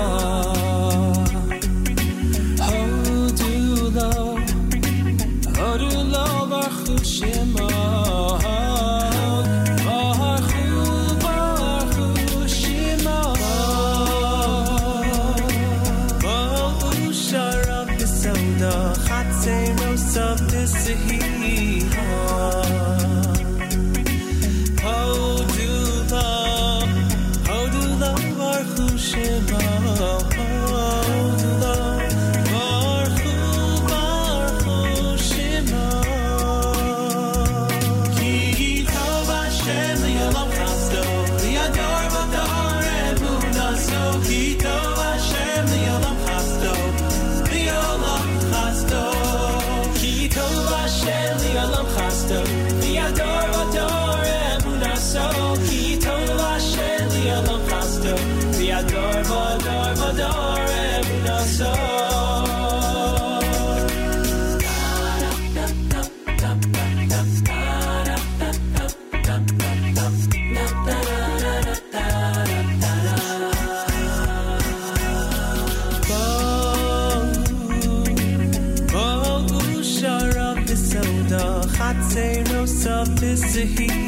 sof 83.56 83.64
besehila 83.64 84.05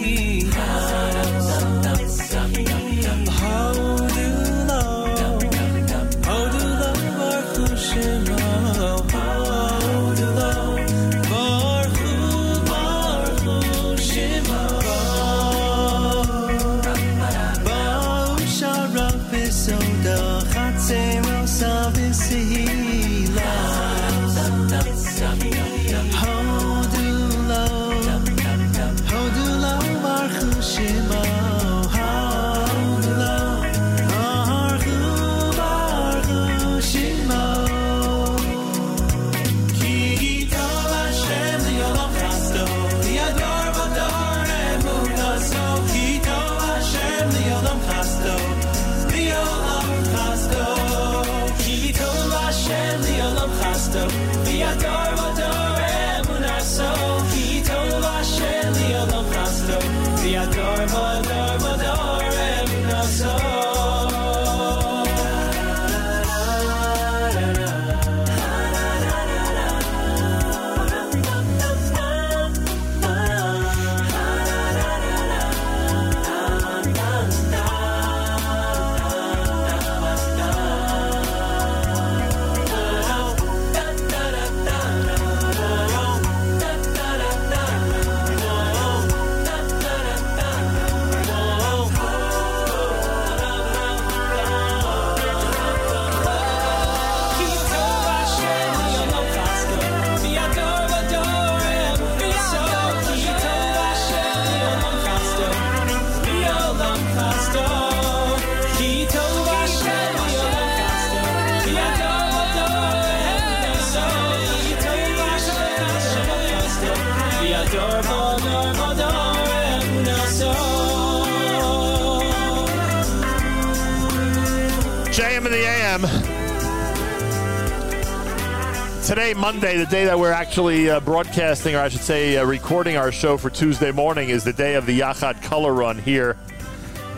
Today, 129.18 129.34
Monday, 129.34 129.76
the 129.76 129.86
day 129.86 130.04
that 130.04 130.16
we're 130.16 130.30
actually 130.30 130.88
uh, 130.88 131.00
broadcasting, 131.00 131.74
or 131.74 131.80
I 131.80 131.88
should 131.88 132.02
say, 132.02 132.36
uh, 132.36 132.44
recording 132.44 132.96
our 132.96 133.10
show 133.10 133.36
for 133.36 133.50
Tuesday 133.50 133.90
morning, 133.90 134.28
is 134.28 134.44
the 134.44 134.52
day 134.52 134.76
of 134.76 134.86
the 134.86 135.00
Yachad 135.00 135.42
Color 135.42 135.72
Run 135.72 135.98
here 135.98 136.36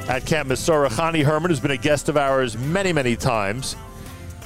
at 0.08 0.24
Camp 0.24 0.48
Mesorah. 0.48 0.88
Chani 0.88 1.22
Herman, 1.22 1.50
who's 1.50 1.60
been 1.60 1.72
a 1.72 1.76
guest 1.76 2.08
of 2.08 2.16
ours 2.16 2.56
many, 2.56 2.90
many 2.94 3.16
times, 3.16 3.76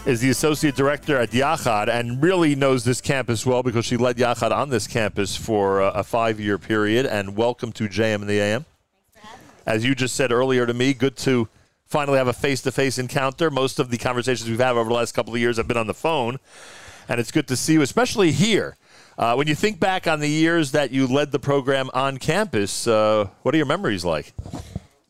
is 0.04 0.20
the 0.20 0.30
associate 0.30 0.74
director 0.74 1.16
at 1.16 1.30
Yachad 1.30 1.86
and 1.86 2.20
really 2.20 2.56
knows 2.56 2.82
this 2.82 3.00
campus 3.00 3.46
well 3.46 3.62
because 3.62 3.84
she 3.84 3.96
led 3.96 4.16
Yachad 4.16 4.50
on 4.50 4.70
this 4.70 4.88
campus 4.88 5.36
for 5.36 5.80
uh, 5.80 5.92
a 5.92 6.02
five 6.02 6.40
year 6.40 6.58
period. 6.58 7.06
And 7.06 7.36
welcome 7.36 7.70
to 7.74 7.88
JM 7.88 8.16
and 8.16 8.28
the 8.28 8.40
AM. 8.40 8.64
As 9.64 9.84
you 9.84 9.94
just 9.94 10.16
said 10.16 10.32
earlier 10.32 10.66
to 10.66 10.74
me, 10.74 10.92
good 10.92 11.16
to 11.18 11.46
finally 11.86 12.18
have 12.18 12.26
a 12.26 12.32
face 12.32 12.62
to 12.62 12.72
face 12.72 12.98
encounter. 12.98 13.48
Most 13.48 13.78
of 13.78 13.92
the 13.92 13.96
conversations 13.96 14.50
we've 14.50 14.58
had 14.58 14.72
over 14.72 14.88
the 14.88 14.96
last 14.96 15.12
couple 15.12 15.32
of 15.32 15.38
years 15.38 15.56
have 15.58 15.68
been 15.68 15.76
on 15.76 15.86
the 15.86 15.94
phone. 15.94 16.40
And 17.08 17.20
it's 17.20 17.30
good 17.30 17.48
to 17.48 17.56
see 17.56 17.74
you, 17.74 17.82
especially 17.82 18.32
here. 18.32 18.76
Uh, 19.16 19.34
when 19.34 19.46
you 19.46 19.54
think 19.54 19.78
back 19.78 20.06
on 20.06 20.20
the 20.20 20.28
years 20.28 20.72
that 20.72 20.90
you 20.90 21.06
led 21.06 21.30
the 21.32 21.38
program 21.38 21.90
on 21.94 22.18
campus, 22.18 22.86
uh, 22.86 23.28
what 23.42 23.54
are 23.54 23.58
your 23.58 23.66
memories 23.66 24.04
like? 24.04 24.32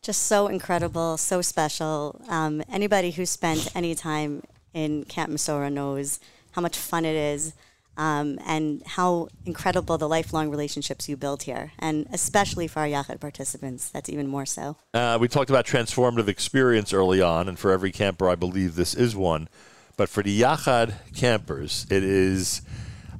just 0.05 0.23
so 0.23 0.47
incredible, 0.47 1.17
so 1.17 1.41
special. 1.41 2.21
Um, 2.29 2.61
anybody 2.71 3.09
who 3.09 3.25
spent 3.25 3.75
any 3.75 3.95
time 3.95 4.43
in 4.71 5.03
Camp 5.05 5.31
Mesorah 5.31 5.73
knows 5.73 6.19
how 6.51 6.61
much 6.61 6.77
fun 6.77 7.05
it 7.05 7.15
is 7.15 7.53
um, 7.97 8.37
and 8.45 8.83
how 8.85 9.29
incredible 9.45 9.97
the 9.97 10.07
lifelong 10.07 10.51
relationships 10.51 11.09
you 11.09 11.17
build 11.17 11.43
here. 11.43 11.71
And 11.79 12.05
especially 12.13 12.67
for 12.67 12.81
our 12.81 12.87
Yachad 12.87 13.19
participants, 13.19 13.89
that's 13.89 14.07
even 14.07 14.27
more 14.27 14.45
so. 14.45 14.77
Uh, 14.93 15.17
we 15.19 15.27
talked 15.27 15.49
about 15.49 15.65
transformative 15.65 16.27
experience 16.27 16.93
early 16.93 17.19
on, 17.19 17.49
and 17.49 17.57
for 17.57 17.71
every 17.71 17.91
camper, 17.91 18.29
I 18.29 18.35
believe 18.35 18.75
this 18.75 18.93
is 18.93 19.15
one. 19.15 19.49
But 19.97 20.09
for 20.09 20.23
the 20.23 20.41
Yachad 20.41 20.93
campers, 21.13 21.85
it 21.89 22.03
is. 22.03 22.61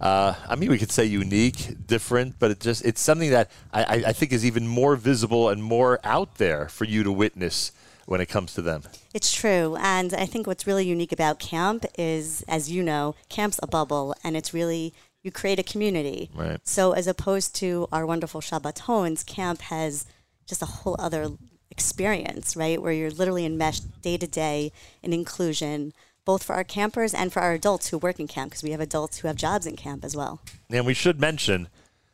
Uh, 0.01 0.33
I 0.49 0.55
mean, 0.55 0.69
we 0.69 0.77
could 0.77 0.91
say 0.91 1.05
unique, 1.05 1.87
different, 1.87 2.37
but 2.37 2.51
it 2.51 2.59
just 2.59 2.83
it's 2.83 2.99
something 2.99 3.31
that 3.31 3.49
I, 3.73 4.03
I 4.07 4.13
think 4.13 4.33
is 4.33 4.45
even 4.45 4.67
more 4.67 4.97
visible 4.97 5.49
and 5.49 5.63
more 5.63 5.99
out 6.03 6.35
there 6.35 6.67
for 6.67 6.83
you 6.83 7.03
to 7.03 7.11
witness 7.11 7.71
when 8.05 8.21
it 8.21 8.27
comes 8.27 8.53
to 8.53 8.61
them. 8.61 8.83
It's 9.13 9.33
true. 9.33 9.77
And 9.79 10.13
I 10.13 10.25
think 10.25 10.47
what's 10.47 10.67
really 10.67 10.85
unique 10.85 11.11
about 11.11 11.39
camp 11.39 11.85
is, 11.97 12.43
as 12.47 12.69
you 12.69 12.83
know, 12.83 13.15
camp's 13.29 13.59
a 13.63 13.67
bubble 13.67 14.15
and 14.23 14.35
it's 14.37 14.53
really, 14.53 14.93
you 15.23 15.31
create 15.31 15.59
a 15.59 15.63
community. 15.63 16.29
Right. 16.35 16.59
So 16.63 16.91
as 16.91 17.07
opposed 17.07 17.55
to 17.55 17.87
our 17.91 18.05
wonderful 18.05 18.41
Shabbatons, 18.41 19.25
camp 19.25 19.61
has 19.61 20.05
just 20.45 20.61
a 20.61 20.65
whole 20.65 20.95
other 20.99 21.29
experience, 21.71 22.55
right? 22.55 22.81
Where 22.81 22.93
you're 22.93 23.11
literally 23.11 23.45
enmeshed 23.45 24.01
day 24.01 24.17
to 24.17 24.27
day 24.27 24.71
in 25.01 25.13
inclusion, 25.13 25.93
both 26.25 26.43
for 26.43 26.53
our 26.53 26.63
campers 26.63 27.13
and 27.13 27.31
for 27.31 27.41
our 27.41 27.53
adults 27.53 27.89
who 27.89 27.97
work 27.97 28.19
in 28.19 28.27
camp, 28.27 28.51
because 28.51 28.63
we 28.63 28.71
have 28.71 28.81
adults 28.81 29.19
who 29.19 29.27
have 29.27 29.37
jobs 29.37 29.65
in 29.65 29.75
camp 29.75 30.03
as 30.03 30.15
well. 30.15 30.41
And 30.69 30.85
we 30.85 30.93
should 30.93 31.19
mention 31.19 31.69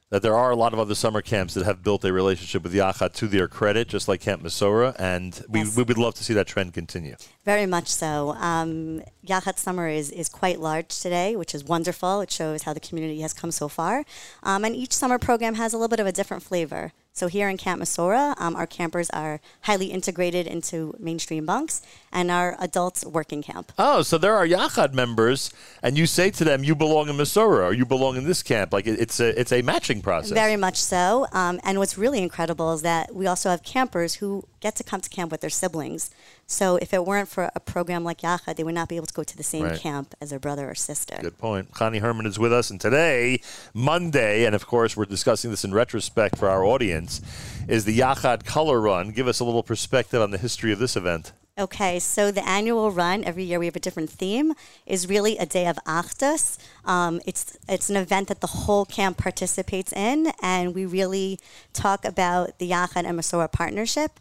that 0.09 0.21
there 0.21 0.35
are 0.35 0.51
a 0.51 0.57
lot 0.57 0.73
of 0.73 0.79
other 0.79 0.93
summer 0.93 1.21
camps 1.21 1.53
that 1.53 1.63
have 1.63 1.81
built 1.81 2.03
a 2.03 2.11
relationship 2.11 2.63
with 2.63 2.73
Yachad 2.73 3.13
to 3.13 3.27
their 3.29 3.47
credit, 3.47 3.87
just 3.87 4.09
like 4.09 4.19
Camp 4.19 4.43
Mesorah, 4.43 4.93
and 4.99 5.41
we, 5.47 5.59
Yes. 5.61 5.77
we 5.77 5.83
would 5.83 5.97
love 5.97 6.15
to 6.15 6.23
see 6.25 6.33
that 6.33 6.47
trend 6.47 6.73
continue. 6.73 7.15
Very 7.45 7.65
much 7.65 7.87
so. 7.87 8.31
Um, 8.33 9.01
Yachad 9.25 9.57
Summer 9.57 9.87
is, 9.87 10.11
is 10.11 10.27
quite 10.27 10.59
large 10.59 10.99
today, 10.99 11.37
which 11.37 11.55
is 11.55 11.63
wonderful. 11.63 12.19
It 12.19 12.29
shows 12.29 12.63
how 12.63 12.73
the 12.73 12.81
community 12.81 13.21
has 13.21 13.33
come 13.33 13.51
so 13.51 13.69
far. 13.69 14.03
Um, 14.43 14.65
and 14.65 14.75
each 14.75 14.91
summer 14.91 15.17
program 15.17 15.55
has 15.55 15.71
a 15.73 15.77
little 15.77 15.87
bit 15.87 16.01
of 16.01 16.07
a 16.07 16.11
different 16.11 16.43
flavor. 16.43 16.91
So 17.13 17.27
here 17.27 17.49
in 17.49 17.57
Camp 17.57 17.81
Mesorah, 17.81 18.39
um, 18.39 18.55
our 18.55 18.65
campers 18.65 19.09
are 19.09 19.41
highly 19.63 19.87
integrated 19.87 20.47
into 20.47 20.95
mainstream 20.97 21.45
bunks, 21.45 21.81
and 22.11 22.31
our 22.31 22.55
adults 22.57 23.05
work 23.05 23.33
in 23.33 23.43
camp. 23.43 23.73
Oh, 23.77 24.01
so 24.01 24.17
there 24.17 24.35
are 24.35 24.47
Yachad 24.47 24.93
members, 24.93 25.51
and 25.83 25.97
you 25.97 26.05
say 26.05 26.31
to 26.31 26.45
them, 26.45 26.63
"You 26.63 26.73
belong 26.73 27.09
in 27.09 27.17
Mesorah, 27.17 27.65
or 27.65 27.73
you 27.73 27.85
belong 27.85 28.15
in 28.15 28.23
this 28.23 28.41
camp." 28.41 28.71
Like 28.71 28.87
it, 28.87 28.97
it's 28.97 29.19
a 29.19 29.37
it's 29.39 29.51
a 29.51 29.61
matching 29.61 30.01
process. 30.01 30.31
Very 30.31 30.55
much 30.55 30.77
so. 30.77 31.27
Um, 31.33 31.59
and 31.65 31.79
what's 31.79 31.97
really 31.97 32.19
incredible 32.19 32.73
is 32.73 32.81
that 32.83 33.13
we 33.13 33.27
also 33.27 33.49
have 33.49 33.61
campers 33.63 34.15
who 34.15 34.45
get 34.61 34.77
to 34.77 34.83
come 34.83 35.01
to 35.01 35.09
camp 35.09 35.31
with 35.31 35.41
their 35.41 35.49
siblings. 35.49 36.11
So 36.51 36.75
if 36.75 36.93
it 36.93 37.05
weren't 37.05 37.29
for 37.29 37.49
a 37.55 37.59
program 37.61 38.03
like 38.03 38.21
Yachad, 38.21 38.57
they 38.57 38.63
would 38.63 38.75
not 38.75 38.89
be 38.89 38.97
able 38.97 39.07
to 39.07 39.13
go 39.13 39.23
to 39.23 39.37
the 39.37 39.43
same 39.43 39.63
Right. 39.63 39.79
camp 39.79 40.13
as 40.19 40.31
their 40.31 40.39
brother 40.39 40.69
or 40.69 40.75
sister. 40.75 41.17
Good 41.21 41.37
point. 41.37 41.71
Chani 41.71 41.99
Herman 42.01 42.25
is 42.25 42.37
with 42.37 42.51
us, 42.51 42.69
and 42.69 42.79
today, 42.79 43.41
Monday, 43.73 44.43
and 44.45 44.53
of 44.53 44.67
course, 44.67 44.97
we're 44.97 45.05
discussing 45.05 45.49
this 45.49 45.63
in 45.63 45.73
retrospect 45.73 46.37
for 46.37 46.49
our 46.49 46.65
audience, 46.65 47.21
is 47.69 47.85
the 47.85 47.97
Yachad 47.97 48.43
Color 48.45 48.81
Run. 48.81 49.11
Give 49.11 49.27
us 49.27 49.39
a 49.39 49.45
little 49.45 49.63
perspective 49.63 50.21
on 50.21 50.31
the 50.31 50.37
history 50.37 50.73
of 50.73 50.79
this 50.79 50.95
event. 50.97 51.31
Okay, 51.57 51.99
so 51.99 52.31
the 52.31 52.47
annual 52.47 52.91
run 52.91 53.23
every 53.23 53.43
year 53.43 53.59
we 53.59 53.65
have 53.65 53.75
a 53.75 53.79
different 53.79 54.09
theme 54.09 54.53
is 54.85 55.07
really 55.07 55.37
a 55.37 55.45
day 55.45 55.67
of 55.67 55.77
Achdus. 55.85 56.57
Um, 56.85 57.21
it's 57.25 57.57
it's 57.67 57.89
an 57.89 57.97
event 57.97 58.29
that 58.29 58.39
the 58.41 58.47
whole 58.47 58.85
camp 58.85 59.17
participates 59.17 59.91
in, 59.93 60.31
and 60.41 60.73
we 60.73 60.85
really 60.85 61.39
talk 61.73 62.03
about 62.05 62.57
the 62.57 62.69
Yachad 62.71 63.05
and 63.05 63.19
Mesorah 63.19 63.51
partnership. 63.51 64.19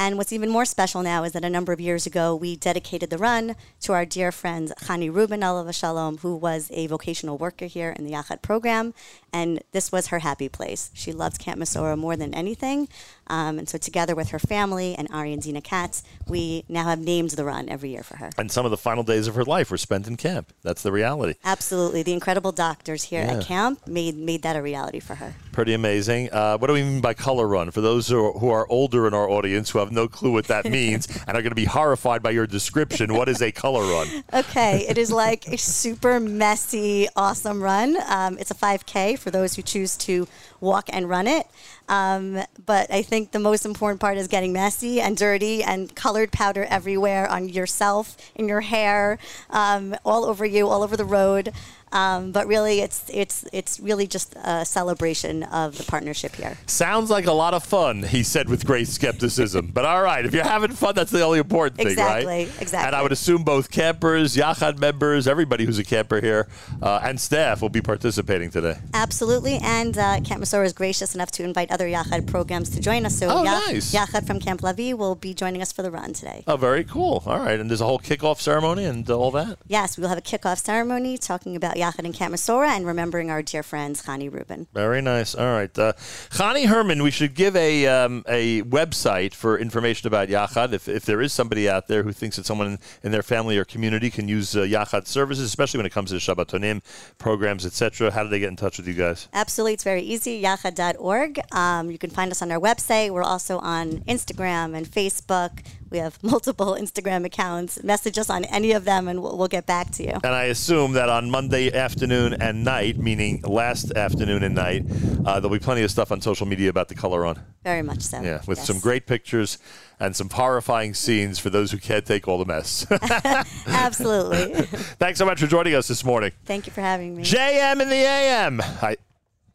And 0.00 0.16
what's 0.16 0.32
even 0.32 0.48
more 0.48 0.64
special 0.64 1.02
now 1.02 1.24
is 1.24 1.32
that 1.32 1.44
a 1.44 1.50
number 1.50 1.72
of 1.72 1.80
years 1.80 2.06
ago 2.06 2.32
we 2.32 2.54
dedicated 2.54 3.10
the 3.10 3.18
run 3.18 3.56
to 3.80 3.92
our 3.92 4.06
dear 4.06 4.30
friend 4.30 4.72
Chani 4.82 5.12
Rubin 5.12 5.40
Alav 5.40 5.74
Shalom, 5.74 6.18
who 6.18 6.36
was 6.36 6.70
a 6.72 6.86
vocational 6.86 7.36
worker 7.36 7.66
here 7.66 7.90
in 7.98 8.04
the 8.04 8.12
Yachad 8.12 8.40
program, 8.40 8.94
and 9.32 9.60
this 9.72 9.90
was 9.92 10.08
her 10.08 10.20
happy 10.20 10.48
place. 10.48 10.90
She 10.94 11.12
loves 11.12 11.38
Camp 11.38 11.60
Mesorah 11.60 11.96
more 11.98 12.16
than 12.16 12.34
anything, 12.34 12.88
um, 13.28 13.58
and 13.58 13.68
so 13.68 13.78
together 13.78 14.14
with 14.14 14.30
her 14.30 14.38
family 14.38 14.94
and 14.96 15.08
Ari 15.12 15.32
and 15.32 15.42
Dina 15.42 15.60
Katz, 15.60 16.02
we 16.26 16.64
now 16.68 16.84
have 16.84 16.98
named 16.98 17.30
the 17.30 17.44
run 17.44 17.68
every 17.68 17.90
year 17.90 18.02
for 18.02 18.16
her. 18.16 18.30
And 18.38 18.50
some 18.50 18.64
of 18.64 18.70
the 18.70 18.76
final 18.76 19.02
days 19.04 19.26
of 19.26 19.34
her 19.34 19.44
life 19.44 19.70
were 19.70 19.76
spent 19.78 20.06
in 20.06 20.16
camp. 20.16 20.52
That's 20.62 20.82
the 20.82 20.92
reality. 20.92 21.34
Absolutely, 21.44 22.02
the 22.02 22.12
incredible 22.12 22.52
doctors 22.52 23.04
here 23.04 23.22
Yeah. 23.22 23.34
at 23.38 23.44
camp 23.44 23.86
made 23.86 24.16
made 24.16 24.42
that 24.42 24.56
a 24.56 24.62
reality 24.62 25.00
for 25.00 25.16
her. 25.16 25.34
Pretty 25.52 25.74
amazing. 25.74 26.30
Uh, 26.32 26.56
what 26.58 26.68
do 26.68 26.72
we 26.72 26.82
mean 26.82 27.00
by 27.00 27.14
color 27.14 27.46
run? 27.46 27.70
For 27.70 27.80
those 27.80 28.08
who 28.08 28.24
are, 28.26 28.32
who 28.38 28.50
are 28.50 28.66
older 28.70 29.06
in 29.08 29.14
our 29.14 29.28
audience 29.28 29.70
who 29.70 29.78
have 29.80 29.90
no 29.90 30.06
clue 30.08 30.32
what 30.32 30.46
that 30.46 30.64
means 30.64 31.06
and 31.26 31.36
are 31.36 31.42
going 31.42 31.50
to 31.50 31.56
be 31.56 31.64
horrified 31.64 32.22
by 32.22 32.30
your 32.30 32.46
description, 32.46 33.12
what 33.14 33.28
is 33.28 33.42
a 33.42 33.50
color 33.50 33.82
run? 33.82 34.24
Okay, 34.32 34.86
it 34.88 34.96
is 34.98 35.10
like 35.10 35.48
a 35.48 35.58
super 35.58 36.20
messy, 36.20 37.08
awesome 37.16 37.62
run. 37.62 37.96
Um, 38.08 38.38
it's 38.38 38.50
a 38.50 38.54
5K 38.54 39.17
for 39.18 39.30
those 39.30 39.54
who 39.54 39.62
choose 39.62 39.96
to 39.98 40.26
walk 40.60 40.88
and 40.92 41.08
run 41.08 41.26
it. 41.26 41.46
Um, 41.88 42.42
but 42.64 42.92
I 42.92 43.02
think 43.02 43.32
the 43.32 43.38
most 43.38 43.64
important 43.64 44.00
part 44.00 44.18
is 44.18 44.28
getting 44.28 44.52
messy 44.52 45.00
and 45.00 45.16
dirty 45.16 45.62
and 45.62 45.94
colored 45.94 46.32
powder 46.32 46.64
everywhere 46.64 47.28
on 47.28 47.48
yourself, 47.48 48.16
in 48.34 48.48
your 48.48 48.60
hair, 48.60 49.18
um, 49.50 49.96
all 50.04 50.24
over 50.24 50.44
you, 50.44 50.68
all 50.68 50.82
over 50.82 50.96
the 50.96 51.04
road. 51.04 51.52
Um, 51.92 52.32
but 52.32 52.46
really, 52.46 52.80
it's 52.80 53.04
it's 53.12 53.44
it's 53.52 53.80
really 53.80 54.06
just 54.06 54.34
a 54.36 54.64
celebration 54.64 55.42
of 55.44 55.76
the 55.78 55.84
partnership 55.84 56.34
here. 56.36 56.56
Sounds 56.66 57.10
like 57.10 57.26
a 57.26 57.32
lot 57.32 57.54
of 57.54 57.64
fun, 57.64 58.02
he 58.02 58.22
said 58.22 58.48
with 58.48 58.66
great 58.66 58.88
skepticism. 58.88 59.70
but 59.72 59.84
all 59.84 60.02
right, 60.02 60.24
if 60.26 60.34
you're 60.34 60.44
having 60.44 60.72
fun, 60.72 60.94
that's 60.94 61.10
the 61.10 61.22
only 61.22 61.38
important 61.38 61.76
thing, 61.76 61.86
right? 61.96 62.18
Exactly, 62.22 62.42
exactly. 62.60 62.86
And 62.86 62.96
I 62.96 63.02
would 63.02 63.12
assume 63.12 63.42
both 63.42 63.70
campers, 63.70 64.36
Yachad 64.36 64.78
members, 64.78 65.26
everybody 65.26 65.64
who's 65.64 65.78
a 65.78 65.84
camper 65.84 66.20
here, 66.20 66.48
uh, 66.82 67.00
and 67.02 67.20
staff 67.20 67.62
will 67.62 67.68
be 67.68 67.80
participating 67.80 68.50
today. 68.50 68.76
Absolutely, 68.94 69.58
and 69.62 69.96
uh, 69.96 70.20
Camp 70.20 70.42
Mesorah 70.42 70.66
is 70.66 70.72
gracious 70.72 71.14
enough 71.14 71.30
to 71.32 71.44
invite 71.44 71.70
other 71.70 71.86
Yachad 71.86 72.26
programs 72.26 72.68
to 72.70 72.80
join 72.80 73.06
us. 73.06 73.16
So 73.18 73.28
Oh, 73.30 73.42
nice. 73.42 73.92
Yachad 73.94 74.26
from 74.26 74.40
Camp 74.40 74.60
Lavi 74.60 74.94
will 74.94 75.14
be 75.14 75.32
joining 75.34 75.62
us 75.62 75.72
for 75.72 75.82
the 75.82 75.90
run 75.90 76.12
today. 76.12 76.44
Oh, 76.46 76.56
very 76.56 76.84
cool. 76.84 77.22
All 77.26 77.38
right, 77.38 77.58
and 77.58 77.70
there's 77.70 77.80
a 77.80 77.86
whole 77.86 77.98
kickoff 77.98 78.40
ceremony 78.40 78.84
and 78.84 79.08
all 79.10 79.30
that. 79.32 79.58
Yes, 79.66 79.96
we'll 79.98 80.08
have 80.08 80.18
a 80.18 80.22
kickoff 80.22 80.58
ceremony 80.58 81.16
talking 81.18 81.56
about 81.56 81.76
Yachad 81.78 82.04
and 82.04 82.14
Camp 82.14 82.34
Mesorah 82.34 82.68
and 82.68 82.86
remembering 82.86 83.30
our 83.30 83.42
dear 83.42 83.62
friends 83.62 84.02
Chani 84.02 84.32
Rubin. 84.32 84.66
Very 84.72 85.00
nice. 85.00 85.34
All 85.34 85.46
right, 85.46 85.76
uh, 85.78 85.92
Chani 86.30 86.66
Herman. 86.66 87.02
We 87.02 87.10
should 87.10 87.34
give 87.34 87.56
a 87.56 87.86
um, 87.86 88.24
a 88.28 88.62
website 88.62 89.34
for 89.34 89.58
information 89.58 90.06
about 90.06 90.28
Yachad. 90.28 90.72
If, 90.72 90.88
if 90.88 91.04
there 91.04 91.20
is 91.20 91.32
somebody 91.32 91.68
out 91.68 91.88
there 91.88 92.02
who 92.02 92.12
thinks 92.12 92.36
that 92.36 92.46
someone 92.46 92.66
in, 92.66 92.78
in 93.04 93.12
their 93.12 93.22
family 93.22 93.58
or 93.58 93.64
community 93.64 94.10
can 94.10 94.28
use 94.28 94.56
uh, 94.56 94.60
Yachad 94.60 95.06
services, 95.06 95.44
especially 95.44 95.78
when 95.78 95.86
it 95.86 95.92
comes 95.92 96.10
to 96.10 96.16
Shabbatonim 96.16 96.82
programs, 97.18 97.64
etc. 97.64 98.10
How 98.10 98.22
do 98.22 98.28
they 98.28 98.38
get 98.38 98.48
in 98.48 98.56
touch 98.56 98.78
with 98.78 98.86
you 98.86 98.94
guys? 98.94 99.28
Absolutely, 99.32 99.74
it's 99.74 99.84
very 99.84 100.02
easy. 100.02 100.42
Yachad.org. 100.42 101.40
Um, 101.52 101.90
you 101.90 101.98
can 101.98 102.10
find 102.10 102.30
us 102.30 102.42
on 102.42 102.50
our 102.50 102.60
website. 102.60 103.10
We're 103.10 103.22
also 103.22 103.58
on 103.58 103.98
Instagram 104.08 104.76
and 104.76 104.86
Facebook. 104.86 105.64
We 105.90 105.98
have 105.98 106.22
multiple 106.22 106.76
Instagram 106.78 107.24
accounts. 107.24 107.82
Message 107.82 108.18
us 108.18 108.28
on 108.30 108.44
any 108.44 108.72
of 108.72 108.84
them, 108.84 109.08
and 109.08 109.22
we'll, 109.22 109.36
we'll 109.38 109.48
get 109.48 109.66
back 109.66 109.90
to 109.92 110.02
you. 110.02 110.12
And 110.24 110.34
I 110.34 110.44
assume 110.44 110.92
that 110.92 111.08
on 111.08 111.30
Monday 111.30 111.72
afternoon 111.72 112.34
and 112.34 112.64
night, 112.64 112.98
meaning 112.98 113.40
last 113.42 113.92
afternoon 113.92 114.42
and 114.42 114.54
night, 114.54 114.84
uh, 115.24 115.40
there'll 115.40 115.48
be 115.56 115.58
plenty 115.58 115.82
of 115.82 115.90
stuff 115.90 116.12
on 116.12 116.20
social 116.20 116.46
media 116.46 116.68
about 116.70 116.88
the 116.88 116.94
color 116.94 117.24
on. 117.24 117.40
Very 117.64 117.82
much 117.82 118.02
so. 118.02 118.20
Yeah, 118.20 118.40
with 118.46 118.58
Yes. 118.58 118.66
some 118.66 118.78
great 118.80 119.06
pictures 119.06 119.58
and 120.00 120.14
some 120.14 120.28
horrifying 120.30 120.94
scenes 120.94 121.38
for 121.38 121.50
those 121.50 121.70
who 121.72 121.78
can't 121.78 122.06
take 122.06 122.28
all 122.28 122.38
the 122.38 122.44
mess. 122.44 122.86
Absolutely. 123.66 124.62
Thanks 124.98 125.18
so 125.18 125.26
much 125.26 125.40
for 125.40 125.46
joining 125.46 125.74
us 125.74 125.88
this 125.88 126.04
morning. 126.04 126.32
Thank 126.44 126.66
you 126.66 126.72
for 126.72 126.80
having 126.80 127.16
me. 127.16 127.22
JM 127.24 127.80
in 127.82 127.88
the 127.88 127.94
AM. 127.96 128.60
I, 128.60 128.96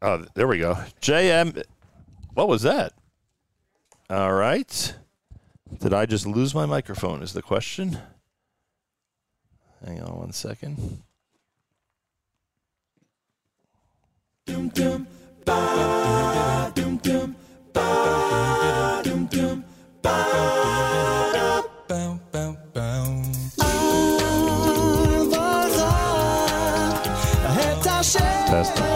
oh, 0.01 0.25
there 0.33 0.47
we 0.47 0.59
go. 0.59 0.75
JM. 1.01 1.63
What 2.33 2.47
was 2.47 2.63
that? 2.63 2.93
All 4.09 4.33
right. 4.33 4.95
Did 5.83 5.93
I 5.93 6.05
just 6.05 6.25
lose 6.25 6.55
my 6.55 6.65
microphone? 6.65 7.21
Is 7.21 7.33
the 7.33 7.41
question. 7.41 7.97
Hang 9.85 10.01
on 10.01 10.17
one 10.17 10.31
second. 10.31 11.03
Test. 28.47 28.92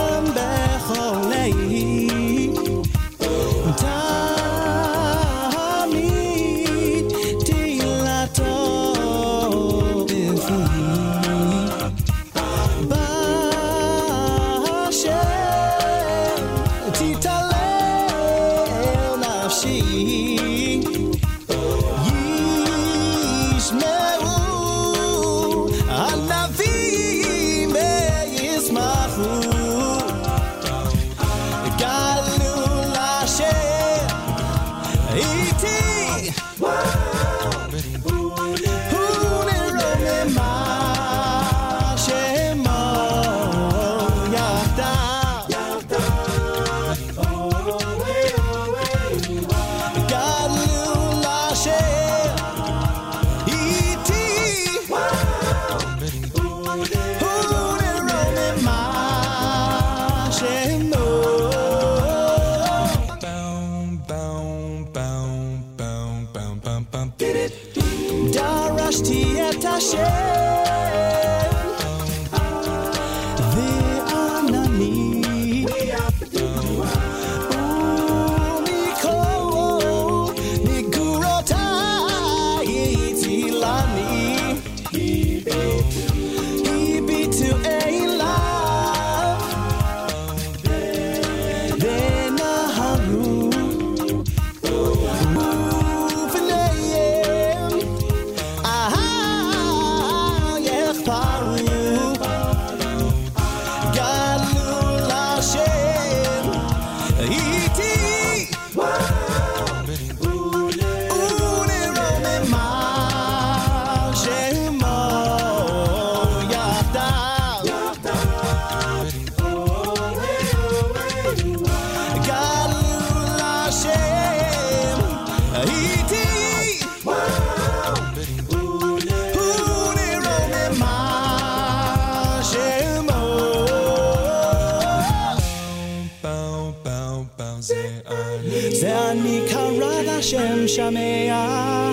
לשם 140.67 140.67
שמע 140.67 141.93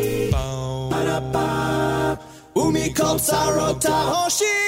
ומכל 2.56 3.20
צרותה 3.20 4.02
הושיע 4.02 4.60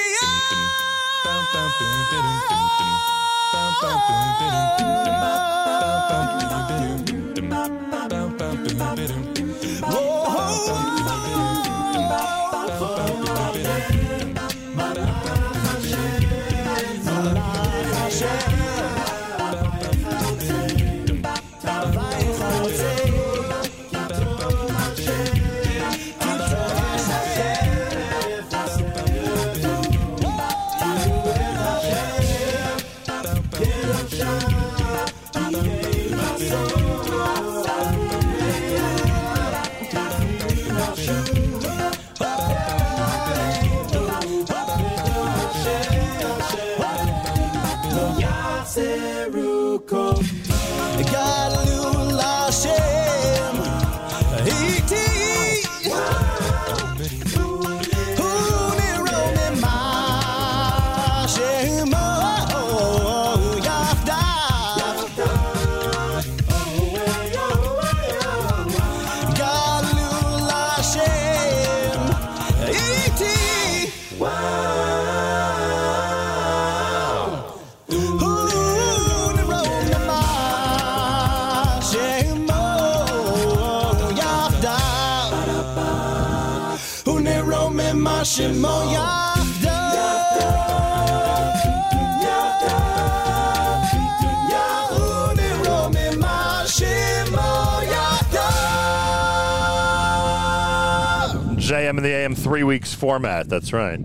three 102.57 102.63
weeks 102.63 102.91
format. 102.91 103.47
That's 103.47 103.71
right. 103.71 103.99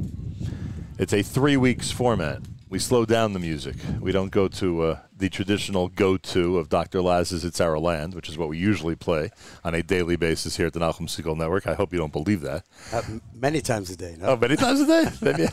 It's 0.99 1.15
a 1.15 1.23
three 1.23 1.57
weeks 1.57 1.91
format. 1.91 2.43
We 2.69 2.79
slow 2.79 3.07
down 3.07 3.33
the 3.33 3.39
music. 3.39 3.77
We 3.99 4.13
don't 4.13 4.31
go 4.31 4.47
to 4.47 4.83
uh, 4.83 4.99
the 5.17 5.31
traditional 5.31 5.89
go 5.89 6.19
to 6.19 6.59
of 6.59 6.69
Dr. 6.69 7.01
Laz's 7.01 7.47
It's 7.47 7.63
Our 7.63 7.79
Land, 7.79 8.13
which 8.13 8.29
is 8.29 8.37
what 8.37 8.51
we 8.51 8.59
usually 8.59 8.95
play 8.95 9.31
on 9.65 9.75
a 9.75 9.83
daily 9.83 10.17
basis 10.17 10.59
here 10.59 10.67
at 10.67 10.75
the 10.75 10.81
Nachum 10.81 11.09
Segal 11.09 11.35
Network. 11.35 11.67
I 11.67 11.73
hope 11.73 11.95
you 11.95 11.99
don't 11.99 12.13
believe 12.13 12.43
that. 12.43 12.65
Uh, 12.93 13.01
many 13.33 13.63
times 13.63 13.89
a 13.89 13.97
day. 13.97 14.17
No? 14.19 14.27
Oh, 14.27 14.37
many 14.37 14.57
times 14.57 14.83
a 14.83 14.87
day? 14.87 15.07
Maybe, 15.23 15.49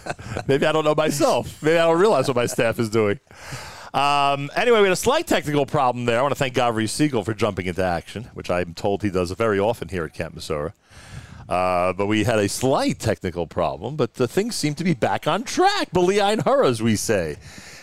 maybe 0.45 0.65
I 0.65 0.73
don't 0.73 0.83
know 0.83 0.93
myself. 0.93 1.63
Maybe 1.63 1.77
I 1.77 1.85
don't 1.85 2.01
realize 2.01 2.27
what 2.27 2.35
my 2.35 2.47
staff 2.47 2.79
is 2.79 2.89
doing. 2.89 3.21
Um, 3.93 4.51
anyway, 4.57 4.79
we 4.79 4.87
had 4.87 4.91
a 4.91 4.97
slight 4.97 5.25
technical 5.25 5.65
problem 5.65 6.03
there. 6.03 6.19
I 6.19 6.21
want 6.21 6.33
to 6.33 6.37
thank 6.37 6.53
Gavri 6.53 6.83
Segal 6.83 7.23
for 7.23 7.33
jumping 7.33 7.65
into 7.65 7.81
action, 7.81 8.25
which 8.33 8.49
I'm 8.49 8.73
told 8.73 9.03
he 9.03 9.09
does 9.09 9.31
very 9.31 9.57
often 9.57 9.87
here 9.87 10.03
at 10.03 10.13
Camp 10.13 10.35
Mesorah. 10.35 10.73
Uh, 11.49 11.93
but 11.93 12.05
we 12.05 12.23
had 12.23 12.37
a 12.37 12.47
slight 12.47 12.99
technical 12.99 13.47
problem, 13.47 13.95
but 13.95 14.13
the 14.13 14.27
things 14.27 14.55
seem 14.55 14.75
to 14.75 14.83
be 14.83 14.93
back 14.93 15.25
on 15.25 15.43
track. 15.43 15.91
bli 15.91 16.17
ayin 16.17 16.43
hara, 16.43 16.67
as 16.67 16.79
we 16.79 16.95
say. 16.95 17.37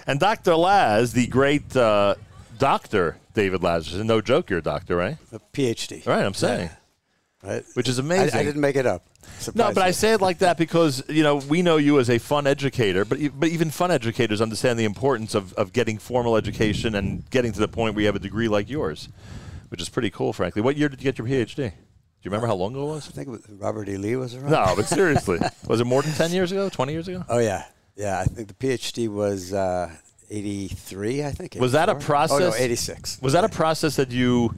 And 0.07 0.21
Dr. 0.21 0.55
Laz, 0.55 1.13
the 1.13 1.27
great 1.27 1.77
uh, 1.77 2.15
doctor, 2.59 3.17
David 3.35 3.65
Lazarus, 3.65 4.05
no 4.05 4.21
joke, 4.21 4.51
you're 4.51 4.61
a 4.61 4.63
doctor, 4.63 4.95
right? 4.95 5.17
A 5.33 5.41
PhD. 5.53 6.07
Right, 6.07 6.25
I'm 6.25 6.33
saying. 6.33 6.71
Right? 7.43 7.65
Which 7.75 7.89
is 7.89 7.99
amazing. 7.99 8.39
I 8.39 8.45
didn't 8.45 8.61
make 8.61 8.77
it 8.77 8.87
up. 8.87 9.05
No, 9.55 9.73
but 9.73 9.79
I 9.79 9.91
say 9.91 10.13
it 10.13 10.21
like 10.21 10.39
that 10.39 10.57
because 10.57 11.03
you 11.09 11.25
know 11.25 11.37
we 11.37 11.61
know 11.61 11.77
you 11.77 11.99
as 11.99 12.09
a 12.09 12.19
fun 12.19 12.47
educator, 12.47 13.05
but 13.05 13.19
but 13.39 13.49
even 13.49 13.71
fun 13.71 13.91
educators 13.91 14.41
understand 14.41 14.79
the 14.79 14.85
importance 14.85 15.35
of, 15.35 15.53
of 15.55 15.73
getting 15.73 15.99
formal 15.99 16.37
education 16.37 16.95
and 16.95 17.29
getting 17.31 17.53
to 17.53 17.59
the 17.59 17.69
point 17.69 17.97
where 17.97 18.03
you 18.03 18.07
have 18.07 18.15
a 18.17 18.21
degree 18.21 18.47
like 18.47 18.71
yours, 18.71 19.09
which 19.69 19.83
is 19.83 19.89
pretty 19.89 20.11
cool, 20.11 20.33
frankly. 20.33 20.63
What 20.63 20.77
year 20.77 20.89
did 20.89 21.01
you 21.01 21.05
get 21.05 21.19
your 21.19 21.27
PhD? 21.27 21.73
Do 22.27 22.31
you 22.31 22.33
remember 22.33 22.49
how 22.49 22.57
long 22.57 22.73
ago 22.73 22.91
it 22.91 22.95
was? 22.97 23.09
I 23.09 23.13
think 23.13 23.29
it 23.29 23.31
was 23.31 23.49
Robert 23.51 23.89
E. 23.89 23.97
Lee 23.97 24.17
was 24.17 24.35
around. 24.35 24.51
No, 24.51 24.73
but 24.75 24.87
seriously, 24.89 25.39
was 25.69 25.81
it 25.81 25.85
more 25.85 26.03
than 26.03 26.13
ten 26.15 26.33
years 26.33 26.51
ago? 26.51 26.69
Twenty 26.69 26.93
years 26.93 27.07
ago? 27.07 27.25
Oh 27.29 27.39
yeah, 27.39 27.67
yeah. 27.95 28.19
I 28.19 28.25
think 28.25 28.49
the 28.49 28.55
PhD 28.55 29.09
was 29.09 29.53
uh, 29.53 29.95
'83. 30.29 31.23
I 31.25 31.31
think. 31.31 31.55
Was 31.61 31.71
that 31.71 31.89
a 31.89 31.95
process? 31.95 32.41
Oh 32.41 32.51
no, 32.51 32.55
'86. 32.57 33.23
Was 33.23 33.33
that 33.35 33.45
a 33.45 33.49
process 33.49 33.95
that 33.95 34.11
you 34.11 34.53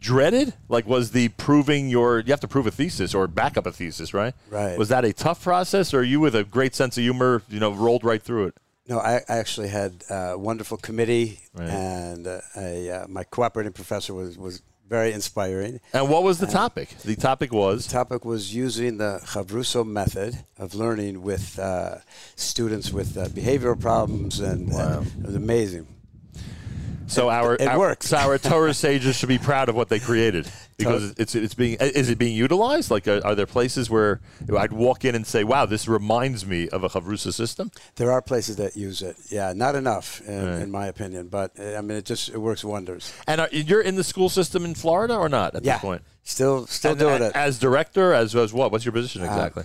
dreaded? 0.00 0.54
Like, 0.70 0.86
was 0.86 1.10
the 1.10 1.28
proving 1.28 1.90
your 1.90 2.20
you 2.20 2.30
have 2.32 2.40
to 2.40 2.48
prove 2.48 2.66
a 2.66 2.70
thesis 2.70 3.14
or 3.14 3.26
back 3.26 3.58
up 3.58 3.66
a 3.66 3.72
thesis, 3.72 4.14
right? 4.14 4.32
Right. 4.48 4.78
Was 4.78 4.88
that 4.88 5.04
a 5.04 5.12
tough 5.12 5.42
process, 5.42 5.92
or 5.92 6.02
you 6.02 6.20
with 6.20 6.34
a 6.34 6.42
great 6.44 6.74
sense 6.74 6.96
of 6.96 7.02
humor, 7.02 7.42
you 7.50 7.60
know, 7.60 7.70
rolled 7.70 8.02
right 8.02 8.22
through 8.22 8.46
it? 8.46 8.54
No, 8.88 8.98
I, 8.98 9.16
I 9.28 9.36
actually 9.36 9.68
had 9.68 10.04
a 10.08 10.38
wonderful 10.38 10.78
committee, 10.78 11.40
Right. 11.52 11.68
and 11.68 12.26
uh, 12.26 12.40
a, 12.56 12.90
uh, 12.90 13.06
my 13.08 13.24
cooperating 13.24 13.72
professor 13.74 14.14
was, 14.14 14.38
was 14.38 14.62
very 14.88 15.12
inspiring. 15.12 15.80
And 15.92 16.08
what 16.08 16.22
was 16.22 16.38
the 16.38 16.46
topic? 16.46 16.96
The 17.04 17.16
topic 17.16 17.52
was 17.52 17.86
The 17.86 17.92
topic 17.92 18.24
was 18.24 18.54
using 18.54 18.98
the 18.98 19.20
Chavruso 19.24 19.86
method 19.86 20.44
of 20.58 20.74
learning 20.74 21.22
with 21.22 21.58
uh, 21.58 21.96
students 22.36 22.92
with 22.92 23.16
uh, 23.16 23.26
behavioral 23.28 23.80
problems, 23.80 24.40
and, 24.40 24.72
and 24.72 25.06
it 25.06 25.26
was 25.26 25.34
amazing. 25.34 25.86
So 27.06 27.28
our 27.30 27.54
it 27.56 27.62
our. 27.68 27.96
So 28.00 28.16
our 28.16 28.38
Torah 28.38 28.74
sages 28.74 29.16
should 29.16 29.28
be 29.28 29.38
proud 29.38 29.68
of 29.68 29.74
what 29.74 29.88
they 29.88 29.98
created 30.00 30.50
because 30.78 31.14
it's 31.18 31.34
it's 31.34 31.54
being 31.54 31.76
is 31.80 32.08
it 32.10 32.18
being 32.18 32.34
utilized? 32.34 32.90
Like, 32.90 33.06
are, 33.06 33.20
are 33.24 33.34
there 33.34 33.46
places 33.46 33.90
where 33.90 34.20
I'd 34.56 34.72
walk 34.72 35.04
in 35.04 35.14
and 35.14 35.26
say, 35.26 35.44
"Wow, 35.44 35.66
this 35.66 35.86
reminds 35.86 36.46
me 36.46 36.68
of 36.70 36.82
a 36.82 36.88
chavrusa 36.88 37.32
system"? 37.34 37.70
There 37.96 38.10
are 38.10 38.22
places 38.22 38.56
that 38.56 38.76
use 38.76 39.02
it. 39.02 39.16
Yeah, 39.28 39.52
not 39.54 39.74
enough, 39.74 40.22
in, 40.26 40.44
Right. 40.46 40.62
in 40.62 40.70
my 40.70 40.86
opinion, 40.86 41.28
but 41.28 41.52
uh, 41.58 41.74
I 41.76 41.80
mean, 41.82 41.98
it 41.98 42.04
just 42.06 42.30
it 42.30 42.38
works 42.38 42.64
wonders. 42.64 43.12
And 43.26 43.40
are, 43.42 43.48
you're 43.52 43.82
in 43.82 43.96
the 43.96 44.04
school 44.04 44.28
system 44.28 44.64
in 44.64 44.74
Florida 44.74 45.14
or 45.14 45.28
not 45.28 45.54
at 45.54 45.64
Yeah, 45.64 45.74
this 45.74 45.82
point? 45.82 46.02
still 46.22 46.66
still 46.66 46.92
And- 46.92 47.00
doing 47.00 47.22
a- 47.22 47.26
it. 47.26 47.36
as 47.36 47.58
director, 47.58 48.14
as 48.14 48.34
as 48.34 48.52
what? 48.52 48.72
What's 48.72 48.84
your 48.86 48.92
position 48.92 49.22
exactly? 49.22 49.64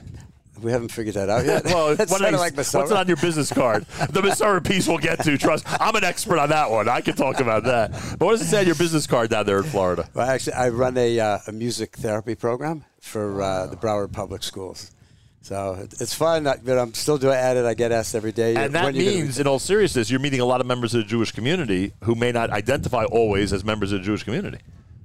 We 0.62 0.72
haven't 0.72 0.92
figured 0.92 1.16
that 1.16 1.30
out 1.30 1.46
yet. 1.46 1.66
well, 1.66 1.90
it's 2.00 2.12
what 2.12 2.22
kind 2.22 2.36
of 2.36 2.42
these- 2.42 2.74
like 2.74 2.74
what's 2.74 2.92
it 2.92 2.98
on 2.98 3.08
your 3.08 3.18
business 3.18 3.52
card? 3.52 3.86
the 4.10 4.22
Mesorah 4.22 4.66
piece 4.66 4.88
we'll 4.88 4.98
get 4.98 5.24
to. 5.24 5.38
Trust, 5.38 5.66
I'm 5.82 5.96
an 5.96 6.04
expert 6.04 6.40
on 6.40 6.50
that 6.50 6.70
one. 6.70 6.88
I 6.90 7.02
can 7.02 7.16
talk 7.16 7.40
about 7.40 7.64
that. 7.66 7.92
But 8.18 8.26
what 8.26 8.32
does 8.32 8.42
it 8.42 8.46
say 8.46 8.60
on 8.60 8.66
your 8.66 8.76
business 8.76 9.08
card 9.08 9.30
down 9.30 9.46
there 9.46 9.60
in 9.60 9.64
Florida? 9.66 10.10
Well, 10.14 10.30
actually, 10.30 10.54
I 10.54 10.70
run 10.70 10.98
a, 10.98 11.20
uh, 11.20 11.40
a 11.48 11.52
music 11.52 11.96
therapy 11.98 12.36
program 12.36 12.86
for 13.00 13.42
uh, 13.42 13.68
the 13.68 13.78
Broward 13.78 14.12
Public 14.12 14.44
Schools. 14.44 14.92
So 15.42 15.88
it's 16.00 16.14
fun, 16.14 16.44
but 16.44 16.78
I'm 16.78 16.94
still 16.94 17.18
doing 17.18 17.36
at 17.36 17.58
it. 17.58 17.66
I 17.66 17.74
get 17.74 17.92
asked 17.92 18.14
every 18.14 18.32
day. 18.32 18.56
And 18.56 18.76
that 18.76 18.84
when 18.84 18.96
you 18.96 19.06
gonna 19.06 19.16
means, 19.16 19.40
in 19.40 19.48
all 19.48 19.58
seriousness, 19.58 20.12
you're 20.12 20.20
meeting 20.20 20.42
a 20.42 20.46
lot 20.46 20.62
of 20.62 20.68
members 20.68 20.94
of 20.94 21.02
the 21.02 21.08
Jewish 21.08 21.32
community 21.32 21.94
who 22.04 22.14
may 22.14 22.32
not 22.32 22.50
identify 22.52 23.06
always 23.06 23.54
as 23.54 23.64
members 23.64 23.92
of 23.92 24.00
the 24.00 24.06
Jewish 24.06 24.24
community. 24.24 24.60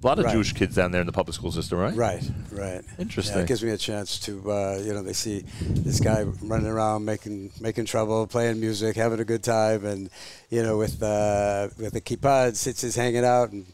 A 0.05 0.07
lot 0.07 0.19
of 0.19 0.27
Right. 0.27 0.35
Jewish 0.35 0.53
kids 0.53 0.77
down 0.77 0.93
there 0.93 1.01
in 1.01 1.07
the 1.07 1.13
public 1.15 1.35
school 1.35 1.51
system, 1.51 1.79
right? 1.79 1.97
Right, 1.97 2.23
right. 2.53 2.83
Interesting. 2.99 3.39
Yeah, 3.39 3.45
it 3.45 3.49
gives 3.49 3.65
me 3.65 3.71
a 3.71 3.79
chance 3.79 4.19
to, 4.21 4.53
uh, 4.53 4.79
you 4.85 4.93
know, 4.93 5.03
they 5.03 5.15
see 5.15 5.45
this 5.63 5.99
guy 5.99 6.25
running 6.43 6.67
around 6.67 7.07
making 7.07 7.53
making 7.59 7.87
trouble, 7.87 8.27
playing 8.27 8.61
music, 8.61 8.97
having 8.97 9.19
a 9.19 9.25
good 9.25 9.43
time, 9.43 9.87
and 9.87 10.11
you 10.51 10.63
know, 10.63 10.77
with 10.77 11.03
uh, 11.03 11.69
with 11.79 11.95
a 11.97 12.03
kippah, 12.03 12.53
tzitzis 12.53 12.97
hanging 12.97 13.25
out, 13.25 13.51
and 13.53 13.65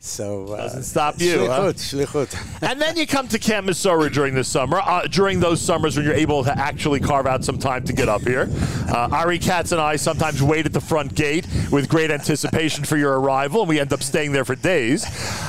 so 0.00 0.52
uh, 0.52 0.62
Doesn't 0.62 0.82
stop 0.84 1.20
you, 1.20 1.46
huh? 1.46 1.72
shlichut. 1.72 2.34
And 2.68 2.80
then 2.80 2.96
you 2.96 3.06
come 3.06 3.26
to 3.28 3.38
Camp 3.38 3.66
Mesorah 3.66 4.12
during 4.12 4.34
the 4.34 4.44
summer, 4.44 4.78
uh, 4.84 5.02
during 5.08 5.40
those 5.40 5.60
summers 5.60 5.96
when 5.96 6.04
you're 6.04 6.14
able 6.14 6.44
to 6.44 6.56
actually 6.56 7.00
carve 7.00 7.26
out 7.26 7.44
some 7.44 7.58
time 7.58 7.84
to 7.84 7.92
get 7.92 8.08
up 8.08 8.22
here. 8.22 8.48
Uh, 8.88 9.08
Ari 9.12 9.38
Katz 9.38 9.72
and 9.72 9.80
I 9.80 9.96
sometimes 9.96 10.42
wait 10.42 10.66
at 10.66 10.72
the 10.72 10.80
front 10.80 11.14
gate 11.14 11.46
with 11.72 11.88
great 11.88 12.10
anticipation 12.10 12.84
for 12.84 12.96
your 12.96 13.18
arrival, 13.20 13.60
and 13.62 13.68
we 13.68 13.80
end 13.80 13.92
up 13.92 14.02
staying 14.02 14.32
there 14.32 14.44
for 14.44 14.54
days. 14.54 15.04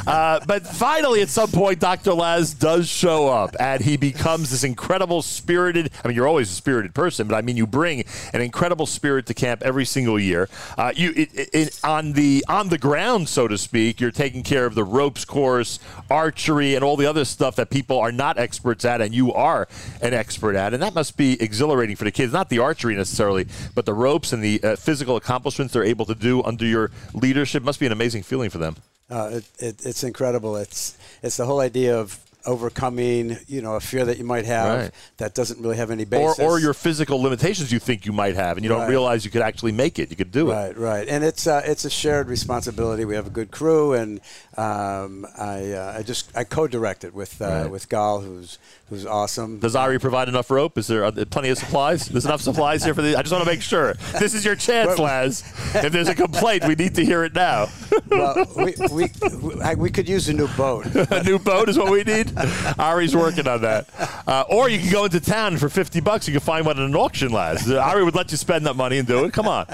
Uh, 0.07 0.39
but 0.47 0.65
finally, 0.65 1.21
at 1.21 1.29
some 1.29 1.49
point, 1.51 1.79
Dr. 1.79 2.13
Laz 2.13 2.53
does 2.53 2.87
show 2.87 3.27
up, 3.27 3.55
and 3.59 3.81
he 3.83 3.97
becomes 3.97 4.49
this 4.51 4.63
incredible 4.63 5.21
spirited. 5.21 5.91
I 6.03 6.07
mean, 6.07 6.15
you're 6.15 6.27
always 6.27 6.49
a 6.51 6.55
spirited 6.55 6.93
person, 6.95 7.27
but 7.27 7.35
I 7.35 7.41
mean, 7.41 7.57
you 7.57 7.67
bring 7.67 8.03
an 8.33 8.41
incredible 8.41 8.85
spirit 8.85 9.25
to 9.27 9.33
camp 9.33 9.61
every 9.63 9.85
single 9.85 10.19
year. 10.19 10.49
Uh, 10.77 10.91
you 10.95 11.11
it, 11.15 11.29
it, 11.35 11.49
it- 11.53 11.79
on 11.83 12.13
the 12.13 12.43
on 12.49 12.69
the 12.69 12.77
ground, 12.77 13.29
so 13.29 13.47
to 13.47 13.57
speak, 13.57 13.99
you're 14.01 14.11
taking 14.11 14.38
care 14.43 14.65
of 14.65 14.75
the 14.75 14.83
ropes 14.83 15.25
course, 15.25 15.79
archery, 16.09 16.75
and 16.75 16.83
all 16.83 16.97
the 16.97 17.05
other 17.05 17.25
stuff 17.25 17.55
that 17.55 17.69
people 17.69 17.99
are 17.99 18.11
not 18.11 18.37
experts 18.37 18.85
at, 18.85 19.01
and 19.01 19.13
you 19.13 19.33
are 19.33 19.67
an 20.01 20.13
expert 20.13 20.55
at, 20.55 20.73
and 20.73 20.81
that 20.83 20.93
must 20.93 21.17
be 21.17 21.41
exhilarating 21.41 21.95
for 21.95 22.03
the 22.03 22.11
kids. 22.11 22.33
Not 22.33 22.49
the 22.49 22.59
archery 22.59 22.95
necessarily, 22.95 23.47
but 23.75 23.85
the 23.85 23.93
ropes 23.93 24.33
and 24.33 24.43
the 24.43 24.61
uh, 24.63 24.75
physical 24.75 25.15
accomplishments 25.15 25.73
they're 25.73 25.83
able 25.83 26.05
to 26.05 26.15
do 26.15 26.43
under 26.43 26.65
your 26.65 26.91
leadership 27.13 27.63
must 27.63 27.79
be 27.79 27.85
an 27.85 27.91
amazing 27.91 28.23
feeling 28.23 28.49
for 28.49 28.57
them. 28.57 28.75
Uh, 29.09 29.29
it, 29.33 29.45
it, 29.59 29.85
it's 29.85 30.03
incredible. 30.03 30.55
It's 30.55 30.97
it's 31.23 31.37
the 31.37 31.45
whole 31.45 31.59
idea 31.59 31.97
of 31.97 32.19
overcoming, 32.45 33.37
you 33.47 33.61
know, 33.61 33.75
a 33.75 33.79
fear 33.79 34.05
that 34.05 34.17
you 34.17 34.23
might 34.23 34.45
have 34.45 34.79
Right. 34.79 34.91
that 35.17 35.33
doesn't 35.33 35.61
really 35.61 35.77
have 35.77 35.91
any 35.91 36.05
basis. 36.05 36.39
or 36.39 36.59
your 36.59 36.73
physical 36.73 37.21
limitations 37.21 37.71
you 37.71 37.79
think 37.79 38.05
you 38.05 38.13
might 38.13 38.35
have, 38.35 38.57
and 38.57 38.63
you 38.63 38.69
don't 38.69 38.87
realize 38.89 39.25
you 39.25 39.31
could 39.31 39.41
actually 39.41 39.71
make 39.71 39.99
it. 39.99 40.09
You 40.09 40.15
could 40.15 40.31
do 40.31 40.49
it. 40.51 40.53
Right, 40.53 40.77
right, 40.77 41.07
and 41.07 41.23
it's 41.23 41.47
uh, 41.47 41.61
it's 41.65 41.85
a 41.85 41.89
shared 41.89 42.27
responsibility. 42.27 43.05
We 43.05 43.15
have 43.15 43.27
a 43.27 43.31
good 43.31 43.51
crew, 43.51 43.93
and 43.93 44.19
um, 44.57 45.25
I 45.37 45.71
uh, 45.73 45.95
I 45.97 46.03
just 46.03 46.35
I 46.35 46.43
co-directed 46.43 47.07
it 47.07 47.13
with 47.13 47.41
uh, 47.41 47.45
Right. 47.45 47.71
with 47.71 47.89
Gal, 47.89 48.19
who's 48.21 48.57
who's 48.89 49.05
awesome. 49.05 49.59
Does 49.59 49.75
Ari 49.75 49.99
provide 49.99 50.27
enough 50.29 50.49
rope? 50.51 50.77
Is 50.77 50.87
there 50.87 51.05
uh, 51.05 51.11
plenty 51.29 51.49
of 51.49 51.57
supplies? 51.57 52.07
There's 52.07 52.25
enough 52.25 52.41
supplies 52.41 52.83
here 52.83 52.93
for 52.93 53.01
the. 53.01 53.15
I 53.17 53.21
just 53.21 53.31
want 53.31 53.43
to 53.43 53.49
make 53.49 53.61
sure. 53.61 53.93
This 54.19 54.33
is 54.33 54.43
your 54.45 54.55
chance, 54.55 54.97
Laz. 54.99 55.43
If 55.75 55.91
there's 55.91 56.07
a 56.09 56.15
complaint, 56.15 56.65
we 56.67 56.75
need 56.75 56.95
to 56.95 57.05
hear 57.05 57.23
it 57.23 57.33
now. 57.33 57.67
well, 58.09 58.45
we, 58.57 58.73
we, 58.91 59.07
we, 59.41 59.61
I, 59.61 59.75
we 59.75 59.89
could 59.89 60.07
use 60.09 60.27
a 60.29 60.33
new 60.33 60.47
boat. 60.49 60.85
a 60.95 61.23
new 61.23 61.39
boat 61.39 61.69
is 61.69 61.77
what 61.77 61.91
we 61.91 62.03
need. 62.03 62.28
Ari's 62.79 63.15
working 63.15 63.47
on 63.47 63.61
that. 63.61 63.87
Uh, 64.27 64.43
or 64.49 64.69
you 64.69 64.79
can 64.79 64.91
go 64.91 65.05
into 65.05 65.19
town 65.19 65.57
for 65.57 65.69
50 65.69 65.99
bucks. 66.01 66.27
You 66.27 66.33
can 66.33 66.41
find 66.41 66.65
one 66.65 66.79
at 66.79 66.85
an 66.85 66.95
auction, 66.95 67.31
Laz. 67.31 67.69
Uh, 67.69 67.79
Ari 67.79 68.03
would 68.03 68.15
let 68.15 68.31
you 68.31 68.37
spend 68.37 68.65
that 68.65 68.75
money 68.75 68.97
and 68.97 69.07
do 69.07 69.25
it. 69.25 69.33
Come 69.33 69.47
on. 69.47 69.65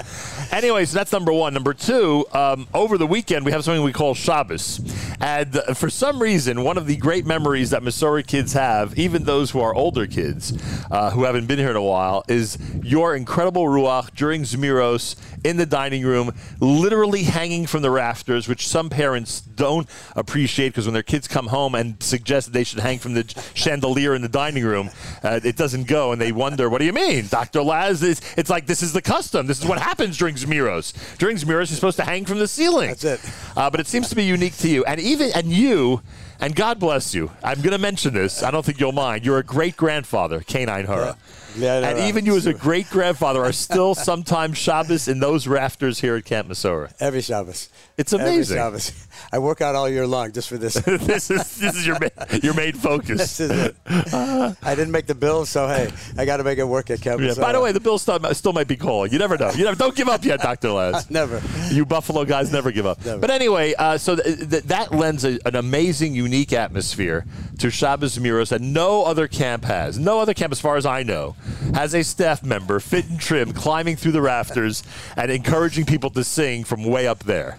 Anyways, 0.50 0.92
that's 0.92 1.12
number 1.12 1.32
one. 1.32 1.54
Number 1.54 1.74
two, 1.74 2.26
um, 2.32 2.66
over 2.74 2.98
the 2.98 3.06
weekend, 3.06 3.44
we 3.44 3.52
have 3.52 3.64
something 3.64 3.82
we 3.82 3.92
call 3.92 4.14
Shabbos. 4.14 4.80
And 5.20 5.56
uh, 5.56 5.74
for 5.74 5.90
some 5.90 6.20
reason, 6.20 6.62
one 6.62 6.78
of 6.78 6.86
the 6.86 6.96
great 6.96 7.26
memories 7.26 7.70
that 7.70 7.82
Mesorah 7.82 8.26
kids 8.26 8.52
have, 8.52 8.98
even 8.98 9.24
those 9.24 9.50
who 9.50 9.60
are 9.60 9.74
older 9.74 10.06
kids 10.06 10.52
uh, 10.90 11.10
who 11.10 11.24
haven't 11.24 11.46
been 11.46 11.58
here 11.58 11.70
in 11.70 11.76
a 11.76 11.82
while, 11.82 12.24
is 12.28 12.58
your 12.82 13.14
incredible 13.14 13.64
Ruach 13.64 14.14
during 14.14 14.42
Zmiros 14.42 15.16
in 15.44 15.56
the 15.56 15.66
dining 15.66 16.04
room, 16.04 16.32
literally 16.60 17.24
hanging 17.24 17.66
from 17.66 17.82
the 17.82 17.90
rafters, 17.90 18.48
which 18.48 18.66
some 18.66 18.90
parents 18.90 19.40
don't 19.40 19.88
appreciate 20.14 20.70
because 20.70 20.86
when 20.86 20.94
their 20.94 21.02
kids 21.02 21.28
come 21.28 21.48
home 21.48 21.74
and 21.74 22.02
suggest 22.02 22.45
that 22.46 22.52
they 22.52 22.64
should 22.64 22.80
hang 22.80 22.98
from 22.98 23.14
the 23.14 23.24
chandelier 23.54 24.14
in 24.14 24.22
the 24.22 24.28
dining 24.28 24.64
room, 24.64 24.90
uh, 25.22 25.40
it 25.44 25.56
doesn't 25.56 25.86
go, 25.86 26.12
and 26.12 26.20
they 26.20 26.32
wonder, 26.32 26.68
"What 26.70 26.78
do 26.78 26.84
you 26.84 26.92
mean, 26.92 27.26
Doctor 27.28 27.62
Laz?" 27.62 28.02
Is 28.02 28.20
it's 28.36 28.50
like 28.50 28.66
this 28.66 28.82
is 28.82 28.92
the 28.92 29.02
custom. 29.02 29.46
This 29.46 29.60
is 29.60 29.66
what 29.66 29.78
happens 29.78 30.16
during 30.16 30.36
Zmiros. 30.36 30.94
During 31.18 31.36
Zmiros, 31.36 31.48
you're 31.48 31.66
supposed 31.66 31.98
to 31.98 32.04
hang 32.04 32.24
from 32.24 32.38
the 32.38 32.48
ceiling. 32.48 32.88
That's 32.88 33.04
it. 33.04 33.20
Uh, 33.56 33.70
but 33.70 33.80
it 33.80 33.86
seems 33.86 34.08
to 34.08 34.16
be 34.16 34.24
unique 34.24 34.56
to 34.58 34.68
you, 34.68 34.84
and 34.84 35.00
even 35.00 35.30
and 35.34 35.52
you. 35.52 36.02
And 36.38 36.54
God 36.54 36.78
bless 36.78 37.14
you. 37.14 37.30
I'm 37.42 37.62
going 37.62 37.72
to 37.72 37.78
mention 37.78 38.12
this. 38.12 38.42
I 38.42 38.50
don't 38.50 38.62
think 38.62 38.78
you'll 38.78 38.92
mind. 38.92 39.24
You're 39.24 39.38
a 39.38 39.42
great 39.42 39.74
grandfather, 39.74 40.40
kein 40.40 40.66
ayin 40.68 40.84
hara. 40.84 41.16
Yeah, 41.56 41.80
no, 41.80 41.88
and 41.88 41.98
even 42.00 42.26
you, 42.26 42.36
as 42.36 42.44
a 42.44 42.52
great 42.52 42.90
grandfather, 42.90 43.42
are 43.42 43.52
still 43.52 43.94
sometimes 43.94 44.58
Shabbos 44.58 45.08
in 45.08 45.20
those 45.20 45.46
rafters 45.46 46.00
here 46.00 46.14
at 46.16 46.26
Camp 46.26 46.48
Mesorah. 46.48 46.92
Every 47.00 47.22
Shabbos. 47.22 47.70
It's 47.96 48.12
amazing. 48.12 48.58
Every. 48.58 48.80
Shabbos. 48.80 49.05
I 49.32 49.38
work 49.38 49.60
out 49.60 49.74
all 49.74 49.88
year 49.88 50.06
long 50.06 50.32
just 50.32 50.48
for 50.48 50.58
this. 50.58 50.74
this 50.86 51.30
is 51.30 51.58
this 51.58 51.76
is 51.76 51.86
your 51.86 51.98
your 52.42 52.54
main 52.54 52.72
this 52.72 52.82
focus. 52.82 53.40
is 53.40 53.50
it. 53.50 53.76
I 53.86 54.74
didn't 54.74 54.92
make 54.92 55.06
the 55.06 55.14
bills, 55.14 55.48
so 55.48 55.66
hey, 55.68 55.90
I 56.16 56.24
got 56.24 56.38
to 56.38 56.44
make 56.44 56.58
it 56.58 56.64
work 56.64 56.90
at 56.90 57.00
Kevin. 57.00 57.26
Yeah, 57.26 57.34
by 57.34 57.52
the 57.52 57.60
way, 57.60 57.72
the 57.72 57.80
Bills 57.80 58.02
still, 58.02 58.18
still 58.34 58.52
might 58.52 58.68
be 58.68 58.76
calling. 58.76 59.12
You 59.12 59.18
never 59.18 59.36
know. 59.36 59.50
You 59.50 59.64
never, 59.64 59.76
don't 59.76 59.94
give 59.94 60.08
up 60.08 60.24
yet, 60.24 60.40
Doctor 60.40 60.70
Laz. 60.70 61.10
never. 61.10 61.42
You 61.70 61.84
Buffalo 61.86 62.24
guys 62.24 62.52
never 62.52 62.70
give 62.70 62.86
up. 62.86 63.04
Never. 63.04 63.20
But 63.20 63.30
anyway, 63.30 63.74
uh, 63.74 63.98
so 63.98 64.16
th- 64.16 64.50
th- 64.50 64.62
that 64.64 64.92
lends 64.92 65.24
a, 65.24 65.38
an 65.46 65.56
amazing, 65.56 66.14
unique 66.14 66.52
atmosphere 66.52 67.24
to 67.58 67.70
Shabbos 67.70 68.18
Zmiros 68.18 68.50
that 68.50 68.60
no 68.60 69.04
other 69.04 69.28
camp 69.28 69.64
has. 69.64 69.98
No 69.98 70.20
other 70.20 70.34
camp, 70.34 70.52
as 70.52 70.60
far 70.60 70.76
as 70.76 70.86
I 70.86 71.02
know, 71.02 71.36
has 71.74 71.94
a 71.94 72.02
staff 72.04 72.42
member 72.42 72.80
fit 72.80 73.08
and 73.08 73.20
trim 73.20 73.52
climbing 73.52 73.96
through 73.96 74.12
the 74.12 74.20
rafters 74.22 74.82
and 75.16 75.30
encouraging 75.30 75.84
people 75.86 76.10
to 76.10 76.24
sing 76.24 76.64
from 76.64 76.84
way 76.84 77.06
up 77.06 77.20
there. 77.20 77.58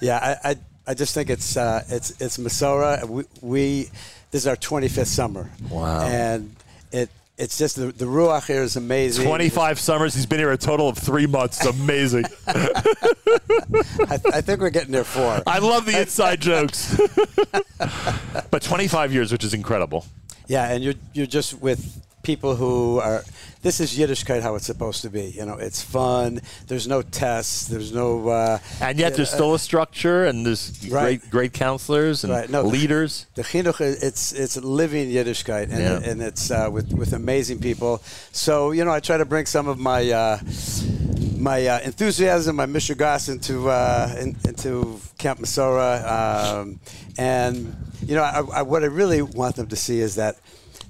Yeah, 0.00 0.36
I, 0.44 0.50
I, 0.50 0.56
I 0.86 0.94
just 0.94 1.14
think 1.14 1.30
it's 1.30 1.56
uh, 1.56 1.82
it's 1.88 2.10
it's 2.20 2.36
Mesorah. 2.36 3.08
We, 3.08 3.24
we 3.40 3.82
this 4.30 4.42
is 4.42 4.46
our 4.46 4.56
25th 4.56 5.06
summer. 5.06 5.50
Wow. 5.70 6.02
And 6.02 6.54
it 6.92 7.08
it's 7.38 7.58
just 7.58 7.76
the, 7.76 7.86
the 7.86 8.04
ruach 8.04 8.46
here 8.46 8.62
is 8.62 8.76
amazing. 8.76 9.26
25 9.26 9.80
summers. 9.80 10.14
He's 10.14 10.26
been 10.26 10.38
here 10.38 10.52
a 10.52 10.58
total 10.58 10.88
of 10.88 10.98
three 10.98 11.26
months. 11.26 11.64
It's 11.64 11.80
amazing. 11.80 12.24
I, 12.46 14.20
I 14.32 14.40
think 14.40 14.60
we're 14.60 14.70
getting 14.70 14.92
there 14.92 15.04
four. 15.04 15.42
I 15.46 15.58
love 15.58 15.86
the 15.86 16.00
inside 16.00 16.40
jokes. 16.40 17.00
but 18.50 18.62
25 18.62 19.12
years, 19.12 19.32
which 19.32 19.42
is 19.42 19.54
incredible. 19.54 20.04
Yeah, 20.46 20.70
and 20.70 20.84
you're 20.84 20.94
you're 21.14 21.26
just 21.26 21.60
with 21.60 22.04
people 22.22 22.56
who 22.56 23.00
are. 23.00 23.24
This 23.64 23.80
is 23.80 23.96
Yiddishkeit 23.96 24.42
how 24.42 24.56
it's 24.56 24.66
supposed 24.66 25.00
to 25.02 25.08
be. 25.08 25.22
You 25.38 25.46
know, 25.46 25.54
it's 25.54 25.82
fun. 25.82 26.42
There's 26.68 26.86
no 26.86 27.00
tests. 27.00 27.66
There's 27.66 27.92
no. 27.94 28.28
Uh, 28.28 28.58
And 28.82 28.98
yet 28.98 29.16
there's 29.16 29.30
still 29.30 29.54
a 29.54 29.58
structure 29.58 30.26
and 30.26 30.44
there's 30.44 30.70
Right. 30.90 31.18
great 31.22 31.30
great 31.30 31.52
counselors 31.54 32.24
and 32.24 32.30
Right, 32.34 32.50
no, 32.50 32.60
leaders. 32.60 33.24
The 33.36 33.42
chinuch, 33.42 33.80
is- 33.80 34.02
it's 34.02 34.32
it's 34.32 34.56
living 34.58 35.08
Yiddishkeit, 35.10 35.72
and, 35.72 35.80
Yeah. 35.80 36.10
and 36.10 36.20
it's 36.20 36.50
uh, 36.50 36.68
with 36.70 36.92
with 36.92 37.14
amazing 37.14 37.58
people. 37.60 38.02
So 38.32 38.72
you 38.72 38.84
know, 38.84 38.92
I 38.92 39.00
try 39.00 39.16
to 39.16 39.24
bring 39.24 39.46
some 39.46 39.66
of 39.66 39.78
my 39.78 40.10
uh, 40.10 40.38
my 41.38 41.66
uh, 41.66 41.80
enthusiasm, 41.80 42.56
my 42.56 42.66
mishugas 42.66 43.30
into 43.30 43.70
uh, 43.70 44.14
in, 44.20 44.36
into 44.46 45.00
Camp 45.16 45.40
Mesorah, 45.40 45.96
um, 46.60 46.80
and 47.16 47.74
you 48.06 48.14
know, 48.14 48.22
I, 48.22 48.40
I, 48.58 48.62
what 48.62 48.82
I 48.82 48.88
really 48.88 49.22
want 49.22 49.56
them 49.56 49.68
to 49.68 49.76
see 49.76 50.00
is 50.00 50.16
that. 50.16 50.36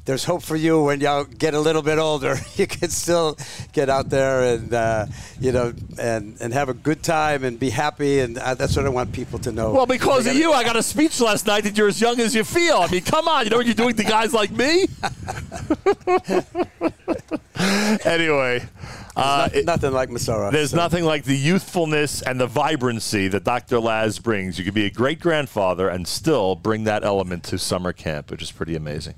There's 0.06 0.24
hope 0.24 0.42
for 0.42 0.54
you 0.54 0.82
when 0.82 1.00
y'all 1.00 1.24
get 1.24 1.54
a 1.54 1.60
little 1.60 1.80
bit 1.80 1.98
older. 1.98 2.36
You 2.56 2.66
can 2.68 2.88
still 2.90 3.36
get 3.72 3.88
out 3.88 4.10
there 4.10 4.54
and 4.54 4.72
uh, 4.72 5.06
you 5.40 5.50
know 5.50 5.72
and, 5.98 6.36
and 6.40 6.52
have 6.52 6.68
a 6.68 6.74
good 6.74 7.02
time 7.02 7.42
and 7.42 7.58
be 7.58 7.68
happy, 7.70 8.20
and 8.20 8.38
uh, 8.38 8.54
that's 8.54 8.76
what 8.76 8.86
I 8.86 8.90
want 8.90 9.12
people 9.12 9.38
to 9.40 9.50
know. 9.50 9.72
Well, 9.72 9.86
because 9.86 10.20
of 10.20 10.26
gotta- 10.26 10.38
you, 10.38 10.52
I 10.52 10.62
got 10.62 10.76
a 10.76 10.82
speech 10.84 11.20
last 11.20 11.46
night 11.46 11.64
that 11.64 11.76
you're 11.76 11.88
as 11.88 12.00
young 12.00 12.20
as 12.20 12.32
you 12.34 12.44
feel. 12.44 12.76
I 12.76 12.88
mean, 12.90 13.00
come 13.02 13.26
on, 13.26 13.44
you 13.44 13.50
know 13.50 13.56
what 13.56 13.66
you're 13.66 13.74
doing 13.74 13.96
to 13.96 14.04
guys 14.04 14.32
like 14.32 14.52
me? 14.52 14.86
anyway, 18.04 18.62
uh, 19.16 19.48
it- 19.52 19.64
nothing 19.64 19.92
like 19.92 20.10
Mesorah. 20.10 20.52
there's 20.52 20.70
so. 20.70 20.76
nothing 20.76 21.04
like 21.04 21.24
the 21.24 21.36
youthfulness 21.36 22.22
and 22.22 22.40
the 22.40 22.46
vibrancy 22.46 23.26
that 23.28 23.42
Dr. 23.44 23.80
Laz 23.80 24.18
brings. 24.18 24.58
You 24.58 24.64
could 24.64 24.74
be 24.74 24.86
a 24.86 24.90
great 24.90 25.18
grandfather 25.20 25.88
and 25.88 26.06
still 26.06 26.54
bring 26.54 26.84
that 26.84 27.02
element 27.04 27.42
to 27.44 27.58
summer 27.58 27.92
camp, 27.92 28.30
which 28.30 28.42
is 28.42 28.52
pretty 28.52 28.76
amazing. 28.76 29.14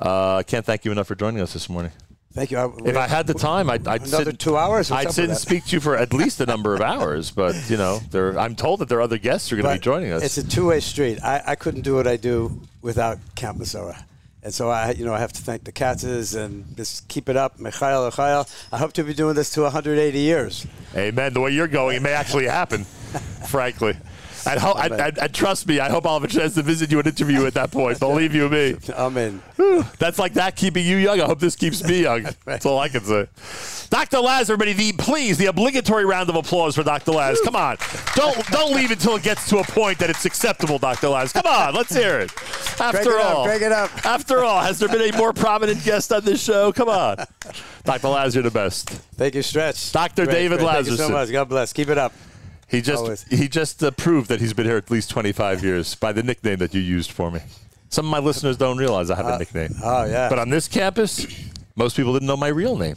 Uh, 0.00 0.36
I 0.36 0.42
can't 0.42 0.64
thank 0.64 0.84
you 0.84 0.92
enough 0.92 1.06
for 1.06 1.14
joining 1.14 1.40
us 1.40 1.52
this 1.52 1.68
morning. 1.68 1.92
Thank 2.32 2.50
you. 2.50 2.58
I, 2.58 2.68
If 2.84 2.96
I 2.96 3.06
had 3.06 3.28
the 3.28 3.34
time, 3.34 3.70
I'd, 3.70 3.86
I'd 3.86 4.06
Another 4.08 4.32
sit, 4.32 4.40
two 4.40 4.56
hours? 4.56 4.90
I'd 4.90 5.12
sit 5.12 5.28
and 5.28 5.38
speak 5.38 5.66
to 5.66 5.76
you 5.76 5.80
for 5.80 5.96
at 5.96 6.12
least 6.12 6.40
a 6.40 6.46
number 6.46 6.74
of 6.74 6.80
hours. 6.92 7.30
But 7.30 7.70
you 7.70 7.76
know, 7.76 8.00
there, 8.10 8.36
I'm 8.38 8.56
told 8.56 8.80
that 8.80 8.88
there 8.88 8.98
are 8.98 9.02
other 9.02 9.18
guests 9.18 9.48
who 9.48 9.56
are 9.56 9.62
going 9.62 9.74
to 9.76 9.80
be 9.80 9.84
joining 9.84 10.10
us. 10.10 10.24
It's 10.24 10.38
a 10.38 10.46
two-way 10.48 10.80
street. 10.80 11.22
I, 11.22 11.42
I 11.46 11.54
couldn't 11.54 11.82
do 11.82 11.94
what 11.94 12.08
I 12.08 12.16
do 12.16 12.60
without 12.82 13.18
Camp 13.36 13.58
Mesorah. 13.58 14.02
And 14.42 14.52
so 14.52 14.68
I, 14.68 14.90
you 14.90 15.06
know, 15.06 15.14
I 15.14 15.20
have 15.20 15.32
to 15.32 15.42
thank 15.42 15.64
the 15.64 15.72
Katzes 15.72 16.36
and 16.36 16.76
just 16.76 17.08
keep 17.08 17.28
it 17.28 17.36
up. 17.36 17.58
Michael, 17.58 18.04
Michael. 18.04 18.46
I 18.72 18.78
hope 18.78 18.92
to 18.94 19.04
be 19.04 19.14
doing 19.14 19.34
this 19.36 19.50
to 19.50 19.62
180 19.62 20.18
years. 20.18 20.66
Amen. 20.94 21.32
The 21.32 21.40
way 21.40 21.52
you're 21.52 21.68
going, 21.68 21.96
it 21.96 22.02
may 22.02 22.12
actually 22.12 22.46
happen. 22.46 22.84
frankly. 23.48 23.96
And, 24.46 24.60
ho- 24.60 24.74
and 24.76 25.34
trust 25.34 25.66
me, 25.66 25.80
I 25.80 25.88
hope 25.88 26.06
I'll 26.06 26.20
have 26.20 26.24
a 26.24 26.32
chance 26.32 26.54
to 26.54 26.62
visit 26.62 26.90
you 26.90 26.98
and 26.98 27.06
interview 27.06 27.40
you 27.40 27.46
at 27.46 27.54
that 27.54 27.70
point. 27.70 27.98
Believe 27.98 28.34
you 28.34 28.48
me. 28.48 28.76
I'm 28.96 29.16
in. 29.16 29.42
That's 29.98 30.18
like 30.18 30.34
that 30.34 30.56
keeping 30.56 30.84
you 30.86 30.96
young. 30.96 31.20
I 31.20 31.26
hope 31.26 31.40
this 31.40 31.56
keeps 31.56 31.82
me 31.82 32.02
young. 32.02 32.26
That's 32.44 32.66
all 32.66 32.78
I 32.78 32.88
can 32.88 33.02
say. 33.02 33.28
Dr. 33.90 34.18
Laz, 34.18 34.50
everybody, 34.50 34.72
the 34.72 34.92
please, 34.98 35.38
the 35.38 35.46
obligatory 35.46 36.04
round 36.04 36.28
of 36.28 36.36
applause 36.36 36.74
for 36.74 36.82
Dr. 36.82 37.12
Laz. 37.12 37.40
Come 37.42 37.56
on. 37.56 37.76
Don't 38.14 38.46
don't 38.48 38.74
leave 38.74 38.90
until 38.90 39.16
it 39.16 39.22
gets 39.22 39.48
to 39.50 39.58
a 39.58 39.64
point 39.64 39.98
that 39.98 40.10
it's 40.10 40.24
acceptable, 40.24 40.78
Dr. 40.78 41.08
Laz. 41.08 41.32
Come 41.32 41.46
on, 41.46 41.74
let's 41.74 41.94
hear 41.94 42.18
it. 42.20 42.32
After 42.80 43.12
it 43.12 43.20
up, 43.20 43.36
all. 43.36 43.44
crank 43.44 43.62
it 43.62 43.72
up. 43.72 44.04
After 44.04 44.42
all, 44.42 44.60
has 44.60 44.78
there 44.78 44.88
been 44.88 45.14
a 45.14 45.16
more 45.16 45.32
prominent 45.32 45.84
guest 45.84 46.12
on 46.12 46.24
this 46.24 46.42
show? 46.42 46.72
Come 46.72 46.88
on. 46.88 47.18
Dr. 47.84 48.08
Laz, 48.08 48.34
you're 48.34 48.42
the 48.42 48.50
best. 48.50 48.90
Thank 48.90 49.34
you, 49.34 49.42
Stretch. 49.42 49.92
Dr. 49.92 50.24
Great, 50.24 50.34
David 50.34 50.58
great. 50.58 50.70
Thank 50.70 50.86
you 50.86 50.96
so 50.96 51.08
much. 51.08 51.30
God 51.30 51.48
bless. 51.48 51.72
Keep 51.72 51.90
it 51.90 51.98
up. 51.98 52.12
He 52.68 52.80
just 52.80 53.02
Always. 53.02 53.22
he 53.24 53.48
just 53.48 53.82
uh, 53.82 53.90
proved 53.92 54.28
that 54.28 54.40
he's 54.40 54.52
been 54.52 54.66
here 54.66 54.76
at 54.76 54.90
least 54.90 55.10
25 55.10 55.62
years 55.62 55.94
by 55.94 56.12
the 56.12 56.22
nickname 56.22 56.58
that 56.58 56.74
you 56.74 56.80
used 56.80 57.10
for 57.12 57.30
me. 57.30 57.40
Some 57.90 58.06
of 58.06 58.10
my 58.10 58.18
listeners 58.18 58.56
don't 58.56 58.76
realize 58.78 59.10
I 59.10 59.16
have 59.16 59.26
a 59.26 59.38
nickname. 59.38 59.74
oh, 59.82 60.04
yeah. 60.04 60.28
But 60.28 60.38
on 60.40 60.50
this 60.50 60.66
campus, 60.66 61.26
most 61.76 61.96
people 61.96 62.12
didn't 62.12 62.26
know 62.26 62.36
my 62.36 62.48
real 62.48 62.76
name. 62.76 62.96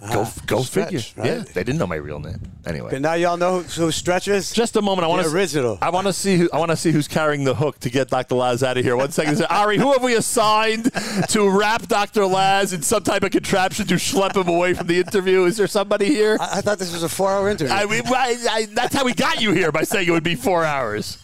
Go 0.00 0.22
ah, 0.22 0.34
go 0.46 0.62
Stretch, 0.62 0.92
figure. 0.92 1.22
right? 1.22 1.26
Yeah, 1.26 1.44
they 1.52 1.64
didn't 1.64 1.78
know 1.78 1.86
my 1.86 1.96
real 1.96 2.20
name. 2.20 2.40
Anyway. 2.66 2.88
Okay, 2.88 2.98
now 2.98 3.14
y'all 3.14 3.36
know 3.36 3.60
who, 3.60 3.82
who 3.84 3.90
Stretch 3.90 4.28
is? 4.28 4.50
Just 4.52 4.76
a 4.76 4.82
moment. 4.82 5.04
I 5.04 5.08
want 5.08 5.26
to 5.26 5.32
original. 5.32 5.78
I 5.82 5.90
want 5.90 6.06
to 6.06 6.12
see. 6.12 6.36
Who, 6.36 6.50
I 6.52 6.58
want 6.58 6.70
to 6.70 6.76
see 6.76 6.90
who's 6.92 7.08
carrying 7.08 7.44
the 7.44 7.54
hook 7.54 7.78
to 7.80 7.90
get 7.90 8.08
Dr. 8.08 8.34
Laz 8.36 8.62
out 8.62 8.76
of 8.78 8.84
here. 8.84 8.96
One 8.96 9.10
second, 9.10 9.44
Ari. 9.50 9.78
Who 9.78 9.92
have 9.92 10.02
we 10.02 10.14
assigned 10.14 10.90
to 11.28 11.48
wrap 11.50 11.86
Dr. 11.86 12.26
Laz 12.26 12.72
in 12.72 12.82
some 12.82 13.02
type 13.02 13.22
of 13.22 13.30
contraption 13.30 13.86
to 13.86 13.94
schlep 13.94 14.36
him 14.36 14.48
away 14.48 14.74
from 14.74 14.86
the 14.86 14.98
interview? 14.98 15.44
Is 15.44 15.56
there 15.56 15.66
somebody 15.66 16.06
here? 16.06 16.36
I, 16.40 16.58
I 16.58 16.60
thought 16.60 16.78
this 16.78 16.92
was 16.92 17.02
a 17.02 17.08
four-hour 17.08 17.48
interview. 17.50 17.74
I 17.74 17.86
mean, 17.86 18.02
I, 18.06 18.36
I, 18.50 18.66
that's 18.66 18.94
how 18.94 19.04
we 19.04 19.14
got 19.14 19.40
you 19.40 19.52
here 19.52 19.72
by 19.72 19.82
saying 19.82 20.08
it 20.08 20.10
would 20.12 20.24
be 20.24 20.34
four 20.34 20.64
hours, 20.64 21.18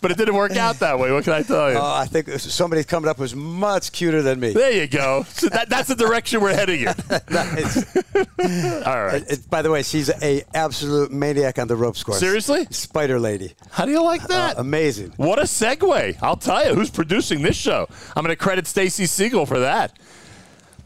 but 0.00 0.10
it 0.10 0.16
didn't 0.16 0.34
work 0.34 0.56
out 0.56 0.78
that 0.80 0.98
way. 0.98 1.12
What 1.12 1.24
can 1.24 1.32
I 1.32 1.42
tell 1.42 1.70
you? 1.70 1.78
oh, 1.78 1.94
I 1.94 2.06
think 2.06 2.28
somebody 2.40 2.84
coming 2.84 3.08
up 3.08 3.16
who's 3.18 3.34
much 3.34 3.92
cuter 3.92 4.22
than 4.22 4.40
me. 4.40 4.52
there 4.52 4.72
you 4.72 4.86
go. 4.86 5.24
So 5.28 5.48
that, 5.48 5.68
that's 5.68 5.88
the 5.88 5.94
direction 5.94 6.40
we're 6.40 6.54
heading 6.54 6.80
in. 6.82 6.94
Nice. 7.30 7.84
All 8.86 9.04
right. 9.04 9.22
It- 9.22 9.30
it- 9.32 9.50
by 9.50 9.62
the 9.62 9.70
way, 9.70 9.82
she's 9.82 10.10
a 10.22 10.42
absolute 10.54 11.10
maniac 11.12 11.58
on 11.58 11.68
the 11.68 11.76
ropes 11.76 12.02
course. 12.02 12.18
Seriously? 12.20 12.66
Spider 12.70 13.18
lady. 13.18 13.54
How 13.70 13.84
do 13.84 13.92
you 13.92 14.02
like 14.02 14.22
that? 14.28 14.56
Uh, 14.56 14.60
amazing. 14.60 15.12
What 15.16 15.38
a 15.38 15.42
segue. 15.42 16.16
I'll 16.22 16.36
tell 16.36 16.66
you 16.66 16.74
who's 16.74 16.90
producing 16.90 17.42
this 17.42 17.56
show. 17.56 17.86
I'm 18.16 18.24
going 18.24 18.34
to 18.36 18.42
credit 18.42 18.66
Stacy 18.66 19.04
Segal 19.04 19.46
for 19.46 19.58
that. 19.60 19.98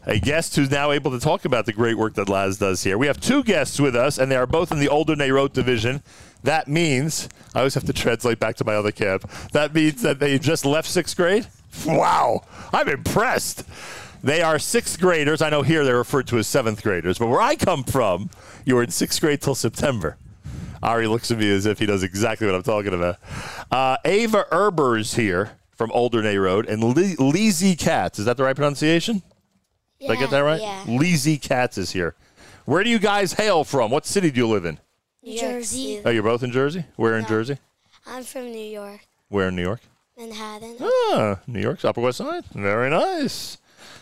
A 0.05 0.19
guest 0.19 0.55
who's 0.57 0.69
now 0.69 0.91
able 0.91 1.11
to 1.11 1.19
talk 1.19 1.45
about 1.45 1.65
the 1.65 1.71
great 1.71 1.97
work 1.97 2.15
that 2.15 2.27
Laz 2.27 2.57
does 2.57 2.83
here. 2.83 2.97
We 2.97 3.07
have 3.07 3.21
two 3.21 3.41
guests 3.41 3.79
with 3.79 3.95
us, 3.95 4.17
and 4.17 4.29
they 4.29 4.35
are 4.35 4.45
both 4.45 4.69
in 4.71 4.79
the 4.79 4.89
older 4.89 5.15
Neyrot 5.15 5.53
division. 5.53 6.03
That 6.43 6.67
means, 6.67 7.29
I 7.55 7.59
always 7.59 7.73
have 7.75 7.85
to 7.85 7.93
translate 7.93 8.37
back 8.37 8.57
to 8.57 8.65
my 8.65 8.75
other 8.75 8.91
camp. 8.91 9.29
That 9.53 9.73
means 9.73 10.01
that 10.01 10.19
they 10.19 10.37
just 10.39 10.65
left 10.65 10.89
sixth 10.89 11.15
grade? 11.15 11.47
Wow. 11.85 12.43
I'm 12.73 12.89
impressed. 12.89 13.63
They 14.23 14.41
are 14.41 14.57
sixth 14.57 14.99
graders. 14.99 15.41
I 15.41 15.49
know 15.49 15.61
here 15.63 15.83
they're 15.83 15.97
referred 15.97 16.27
to 16.27 16.37
as 16.37 16.47
seventh 16.47 16.81
graders, 16.81 17.17
but 17.19 17.27
where 17.27 17.41
I 17.41 17.55
come 17.55 17.83
from, 17.83 18.29
you 18.65 18.75
were 18.75 18.83
in 18.83 18.89
sixth 18.91 19.19
grade 19.19 19.41
till 19.41 19.55
September. 19.55 20.17
Ari 20.81 21.07
looks 21.07 21.29
at 21.31 21.37
me 21.37 21.49
as 21.51 21.65
if 21.65 21.79
he 21.79 21.85
knows 21.85 22.03
exactly 22.03 22.47
what 22.47 22.55
I'm 22.55 22.63
talking 22.63 22.93
about. 22.93 23.17
Uh, 23.71 23.97
Ava 24.05 24.45
Erber 24.51 24.99
is 24.99 25.13
here. 25.15 25.51
from 25.75 25.91
Alderney 25.91 26.37
Road, 26.37 26.67
and 26.69 26.83
Le- 26.83 26.93
Leezy 27.17 27.77
Katz. 27.77 28.19
Is 28.19 28.25
that 28.25 28.37
the 28.37 28.43
right 28.43 28.55
pronunciation? 28.55 29.23
Did 29.99 30.11
I 30.11 30.15
get 30.17 30.29
that 30.29 30.39
right? 30.41 30.61
Yeah. 30.61 30.83
Leezy 30.85 31.41
Katz 31.41 31.77
is 31.79 31.91
here. 31.91 32.15
Where 32.65 32.83
do 32.83 32.89
you 32.91 32.99
guys 32.99 33.33
hail 33.33 33.63
from? 33.63 33.89
What 33.89 34.05
city 34.05 34.29
do 34.29 34.39
you 34.39 34.47
live 34.47 34.65
in? 34.65 34.77
New 35.23 35.37
Jersey. 35.39 35.99
Oh, 36.05 36.11
you're 36.11 36.21
both 36.23 36.43
in 36.43 36.51
Jersey? 36.51 36.85
Where 36.95 37.15
in 37.17 37.23
No. 37.23 37.27
Jersey? 37.29 37.57
I'm 38.05 38.23
from 38.23 38.51
New 38.51 38.59
York, 38.63 39.01
Where 39.29 39.47
in 39.47 39.55
New 39.55 39.63
York? 39.63 39.81
Manhattan. 40.17 40.77
Ah, 40.79 41.39
New 41.47 41.59
York's 41.59 41.83
Upper 41.83 42.01
West 42.01 42.19
Side. 42.19 42.45
Very 42.53 42.89
nice. 42.91 43.57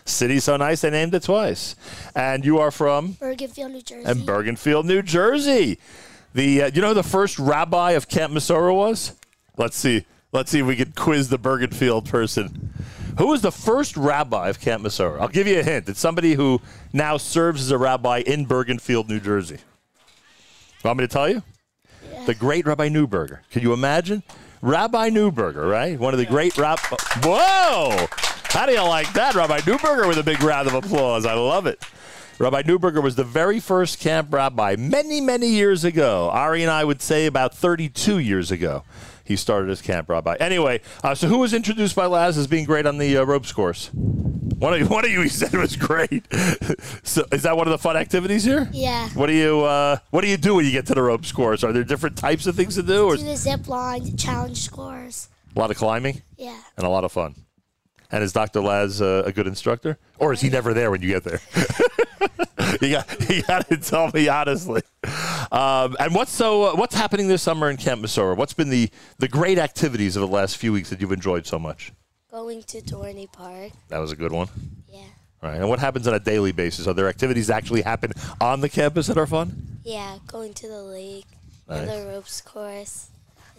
City 0.06 0.40
so 0.40 0.58
nice 0.58 0.82
they 0.82 0.90
named 0.90 1.14
it 1.14 1.24
twice. 1.24 1.76
And 2.16 2.44
you 2.44 2.58
are 2.60 2.72
from 2.72 3.14
Bergenfield, 3.14 3.72
New 3.72 3.82
Jersey. 3.82 4.10
and 4.10 4.22
Bergenfield, 4.22 4.86
New 4.86 5.02
Jersey. 5.02 5.80
The 6.34 6.64
uh, 6.64 6.72
you 6.74 6.82
know 6.82 6.90
who 6.90 6.94
the 6.94 7.04
first 7.04 7.38
rabbi 7.40 7.92
of 7.92 8.08
Camp 8.08 8.34
Mesorah 8.34 8.76
was? 8.76 9.16
Let's 9.58 9.78
see. 9.78 10.06
Let's 10.32 10.50
see 10.50 10.60
if 10.60 10.66
we 10.66 10.76
can 10.78 10.94
quiz 10.94 11.30
the 11.30 11.38
Bergenfield 11.40 12.06
person. 12.10 12.74
Who 13.18 13.28
was 13.28 13.42
the 13.42 13.52
first 13.52 13.98
rabbi 13.98 14.48
of 14.48 14.60
Camp 14.62 14.84
Mesorah? 14.84 15.20
I'll 15.20 15.28
give 15.28 15.46
you 15.46 15.60
a 15.60 15.64
hint. 15.64 15.90
It's 15.90 16.00
somebody 16.00 16.34
who 16.36 16.62
now 16.94 17.18
serves 17.18 17.62
as 17.62 17.72
a 17.72 17.78
rabbi 17.78 18.20
in 18.26 18.46
Bergenfield, 18.46 19.10
New 19.10 19.20
Jersey. 19.20 19.58
Want 20.86 20.98
me 21.00 21.04
to 21.04 21.08
tell 21.12 21.28
you? 21.30 21.44
Yeah. 22.10 22.26
The 22.26 22.34
great 22.34 22.66
Rabbi 22.66 22.88
Newberger. 22.90 23.40
Can 23.52 23.62
you 23.62 23.74
imagine? 23.74 24.24
Rabbi 24.62 25.10
Newberger, 25.10 25.70
right? 25.70 26.00
One 26.00 26.14
of 26.14 26.18
the 26.18 26.26
great 26.26 26.58
rab. 26.58 26.80
Whoa! 27.24 28.08
How 28.52 28.66
do 28.66 28.74
you 28.74 28.82
like 28.84 29.12
that, 29.14 29.34
Rabbi 29.34 29.60
Newberger? 29.60 30.08
With 30.08 30.18
a 30.18 30.24
big 30.24 30.44
round 30.44 30.68
of 30.68 30.74
applause. 30.74 31.26
I 31.26 31.34
love 31.36 31.66
it. 31.66 31.82
Rabbi 32.38 32.64
Newberger 32.64 33.02
was 33.02 33.16
the 33.16 33.24
very 33.24 33.60
first 33.62 34.00
camp 34.00 34.34
rabbi 34.34 34.76
many, 34.78 35.22
many 35.22 35.48
years 35.48 35.86
ago. 35.86 36.30
Ari 36.32 36.62
and 36.64 36.72
I 36.72 36.84
would 36.84 37.02
say 37.02 37.28
about 37.28 37.56
32 37.56 38.18
years 38.20 38.52
ago. 38.52 38.84
He 39.24 39.38
started 39.38 39.70
as 39.70 39.82
camp 39.82 40.10
rabbi. 40.10 40.36
Anyway, 40.40 40.82
uh, 41.02 41.16
so 41.16 41.28
who 41.28 41.38
was 41.38 41.54
introduced 41.54 41.96
by 41.96 42.08
Laz 42.08 42.38
as 42.38 42.48
being 42.48 42.66
great 42.66 42.86
on 42.86 42.98
the 42.98 43.16
uh, 43.18 43.24
ropes 43.24 43.54
course? 43.54 43.90
One 43.94 44.74
of 44.74 44.80
you, 44.82 44.88
one 44.90 45.06
of 45.06 45.12
you, 45.12 45.22
he 45.22 45.30
said 45.30 45.54
was 45.54 45.78
great. 45.78 46.26
so, 47.04 47.24
is 47.32 47.44
that 47.44 47.56
one 47.56 47.68
of 47.68 47.72
the 47.72 47.78
fun 47.78 47.96
activities 47.96 48.44
here? 48.44 48.68
Yeah. 48.74 49.08
What 49.12 49.28
do 49.28 49.34
you 49.34 49.62
uh, 49.62 49.98
What 50.10 50.22
do 50.22 50.28
you 50.28 50.36
do 50.38 50.56
when 50.56 50.66
you 50.66 50.72
get 50.72 50.88
to 50.88 50.94
the 50.94 51.02
ropes 51.02 51.32
course? 51.32 51.64
Are 51.64 51.72
there 51.72 51.86
different 51.86 52.18
types 52.18 52.48
of 52.48 52.56
things 52.56 52.76
to 52.76 52.84
do, 52.84 53.06
or 53.06 53.16
Do 53.16 53.24
the 53.24 53.38
zip 53.38 53.70
line 53.70 54.18
challenge 54.18 54.58
scores. 54.62 55.30
a 55.56 55.60
lot 55.60 55.72
of 55.72 55.78
climbing 55.78 56.22
Yeah. 56.38 56.58
and 56.76 56.86
a 56.86 56.90
lot 56.90 57.06
of 57.06 57.14
fun? 57.14 57.36
And 58.12 58.24
is 58.24 58.34
Dr. 58.34 58.60
Laz 58.62 59.02
uh, 59.02 59.24
a 59.26 59.32
good 59.32 59.48
instructor, 59.48 59.98
or 60.20 60.34
is 60.34 60.42
he 60.42 60.50
never 60.50 60.74
there 60.74 60.92
when 60.92 61.02
you 61.02 61.08
get 61.08 61.24
there? 61.24 61.40
you 62.82 62.92
got 62.92 63.30
you 63.30 63.42
got 63.44 63.68
to 63.70 63.78
tell 63.78 64.12
me 64.14 64.28
honestly. 64.28 64.82
Um, 65.52 65.96
and 66.00 66.14
what's 66.14 66.32
so 66.32 66.64
uh, 66.64 66.76
what's 66.76 66.96
happening 66.96 67.28
this 67.28 67.42
summer 67.42 67.70
in 67.70 67.78
Camp 67.78 68.02
Mesorah? 68.02 68.36
What's 68.36 68.54
been 68.54 68.70
the 68.70 68.90
the 69.20 69.28
great 69.28 69.58
activities 69.58 70.16
of 70.16 70.22
the 70.22 70.28
last 70.28 70.58
few 70.58 70.74
weeks 70.74 70.90
that 70.90 71.00
you've 71.00 71.12
enjoyed 71.12 71.46
so 71.46 71.58
much? 71.58 71.94
Going 72.30 72.64
to 72.64 72.82
Dorney 72.82 73.32
Park. 73.32 73.72
That 73.90 74.00
was 74.00 74.12
a 74.12 74.16
good 74.16 74.32
one. 74.32 74.48
Yeah. 74.90 75.00
All 75.42 75.50
right. 75.50 75.60
And 75.60 75.70
what 75.70 75.80
happens 75.80 76.08
on 76.08 76.14
a 76.14 76.20
daily 76.20 76.52
basis? 76.52 76.88
Are 76.88 76.94
there 76.94 77.08
activities 77.08 77.48
that 77.48 77.56
actually 77.56 77.82
happen 77.82 78.12
on 78.40 78.62
the 78.62 78.70
campus 78.70 79.08
that 79.08 79.18
are 79.18 79.28
fun? 79.28 79.80
Yeah, 79.84 80.18
going 80.28 80.54
to 80.56 80.68
the 80.68 80.82
lake 80.84 81.26
and 81.68 81.88
Nice. 81.88 81.98
the 81.98 82.08
ropes 82.08 82.42
course 82.42 83.11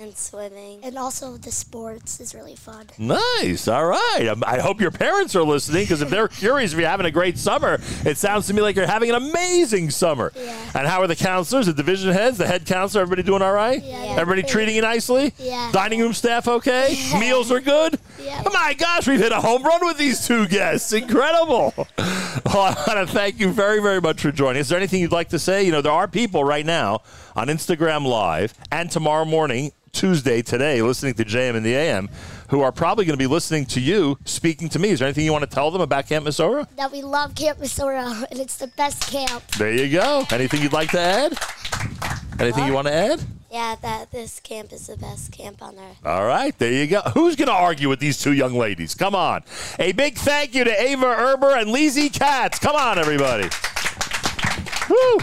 and 0.03 0.16
swimming. 0.16 0.80
And 0.82 0.98
also 0.98 1.36
the 1.36 1.53
sports 1.53 2.20
is 2.20 2.34
really 2.34 2.57
fun. 2.57 2.86
Nice. 2.98 3.68
All 3.68 3.86
right. 3.86 4.26
Um, 4.28 4.42
I 4.46 4.59
hope 4.59 4.80
your 4.80 4.90
parents 4.90 5.34
are 5.36 5.42
listening 5.42 5.84
because 5.84 6.03
if 6.03 6.11
they're 6.11 6.28
curious 6.42 6.72
if 6.72 6.78
you're 6.78 6.88
having 6.88 7.07
a 7.07 7.11
great 7.11 7.38
summer, 7.38 7.78
it 8.05 8.18
sounds 8.18 8.46
to 8.48 8.55
me 8.55 8.61
like 8.61 8.76
you're 8.76 8.86
having 8.86 9.11
an 9.11 9.16
amazing 9.16 9.90
summer. 9.90 10.32
Yeah. 10.34 10.70
And 10.74 10.86
how 10.86 11.00
are 11.03 11.07
the 11.07 11.16
counselors, 11.16 11.66
the 11.66 11.72
division 11.72 12.12
heads, 12.12 12.38
the 12.38 12.46
head 12.46 12.66
counselor? 12.66 13.03
Everybody 13.03 13.22
doing 13.22 13.42
all 13.42 13.53
right? 13.53 13.82
Yeah. 13.82 14.16
Everybody 14.18 14.42
treating 14.42 14.74
you 14.74 14.82
nicely? 14.82 15.32
Yeah. 15.38 15.70
Dining 15.72 16.00
room 16.00 16.12
staff 16.12 16.48
okay? 16.48 16.94
Yeah. 16.94 17.20
Meals 17.20 17.50
are 17.53 17.61
good? 17.61 17.98
Yeah. 18.20 18.42
Oh 18.44 18.53
my 18.53 18.74
gosh, 18.74 19.07
we've 19.07 19.20
hit 19.20 19.32
a 19.32 19.40
home 19.40 19.62
run 19.62 19.84
with 19.86 19.98
these 19.98 20.26
two 20.26 20.46
guests. 20.48 20.92
Incredible. 20.92 21.74
Well, 21.76 22.74
I 22.76 22.84
want 22.86 23.09
to 23.09 23.14
thank 23.14 23.38
you 23.38 23.50
very, 23.50 23.80
very 23.80 24.00
much 24.00 24.20
for 24.22 24.32
joining. 24.32 24.61
Is 24.61 24.68
there 24.68 24.78
anything 24.78 25.00
you'd 25.00 25.12
like 25.12 25.28
to 25.30 25.38
say? 25.38 25.64
You 25.64 25.72
know, 25.72 25.80
there 25.80 25.92
are 25.92 26.09
people 26.09 26.44
right 26.44 26.66
now 26.66 27.03
on 27.36 27.48
Instagram 27.48 28.06
Live 28.06 28.54
and 28.70 28.90
tomorrow 28.90 29.24
morning, 29.24 29.72
Tuesday, 29.92 30.42
today, 30.42 30.80
listening 30.82 31.14
to 31.14 31.24
JM 31.24 31.54
and 31.54 31.64
the 31.64 31.74
AM, 31.74 32.08
who 32.48 32.60
are 32.62 32.72
probably 32.72 33.04
going 33.04 33.18
to 33.18 33.22
be 33.22 33.26
listening 33.26 33.66
to 33.66 33.80
you 33.80 34.18
speaking 34.24 34.68
to 34.70 34.78
me. 34.78 34.90
Is 34.90 34.98
there 34.98 35.06
anything 35.06 35.24
you 35.24 35.32
want 35.32 35.48
to 35.48 35.50
tell 35.50 35.70
them 35.70 35.82
about 35.82 36.06
Camp 36.06 36.26
Mesorah? 36.26 36.66
That 36.76 36.92
we 36.92 37.02
love 37.02 37.34
Camp 37.34 37.58
Mesorah 37.58 38.24
and 38.30 38.40
it's 38.40 38.56
the 38.56 38.68
best 38.68 39.02
camp. 39.10 39.46
There 39.58 39.72
you 39.72 39.90
go. 39.90 40.24
Anything 40.30 40.62
you'd 40.62 40.72
like 40.72 40.90
to 40.92 41.00
add? 41.00 41.38
Anything 42.40 42.66
you 42.66 42.72
want 42.72 42.86
to 42.86 42.92
add? 42.92 43.22
Yeah, 43.50 43.76
that 43.82 44.10
this 44.10 44.40
camp 44.40 44.72
is 44.72 44.86
the 44.86 44.96
best 44.96 45.30
camp 45.30 45.62
on 45.62 45.78
earth. 45.78 45.98
All 46.06 46.24
right, 46.24 46.58
there 46.58 46.72
you 46.72 46.86
go. 46.86 47.02
Who's 47.12 47.36
going 47.36 47.48
to 47.48 47.54
argue 47.54 47.90
with 47.90 48.00
these 48.00 48.18
two 48.18 48.32
young 48.32 48.54
ladies? 48.54 48.94
Come 48.94 49.14
on. 49.14 49.42
A 49.78 49.92
big 49.92 50.16
thank 50.16 50.54
you 50.54 50.64
to 50.64 50.82
Ava 50.82 51.04
Erber 51.04 51.60
and 51.60 51.70
Lizzie 51.70 52.08
Katz. 52.08 52.58
Come 52.58 52.76
on, 52.76 52.98
everybody. 52.98 53.50
Woo. 54.88 55.18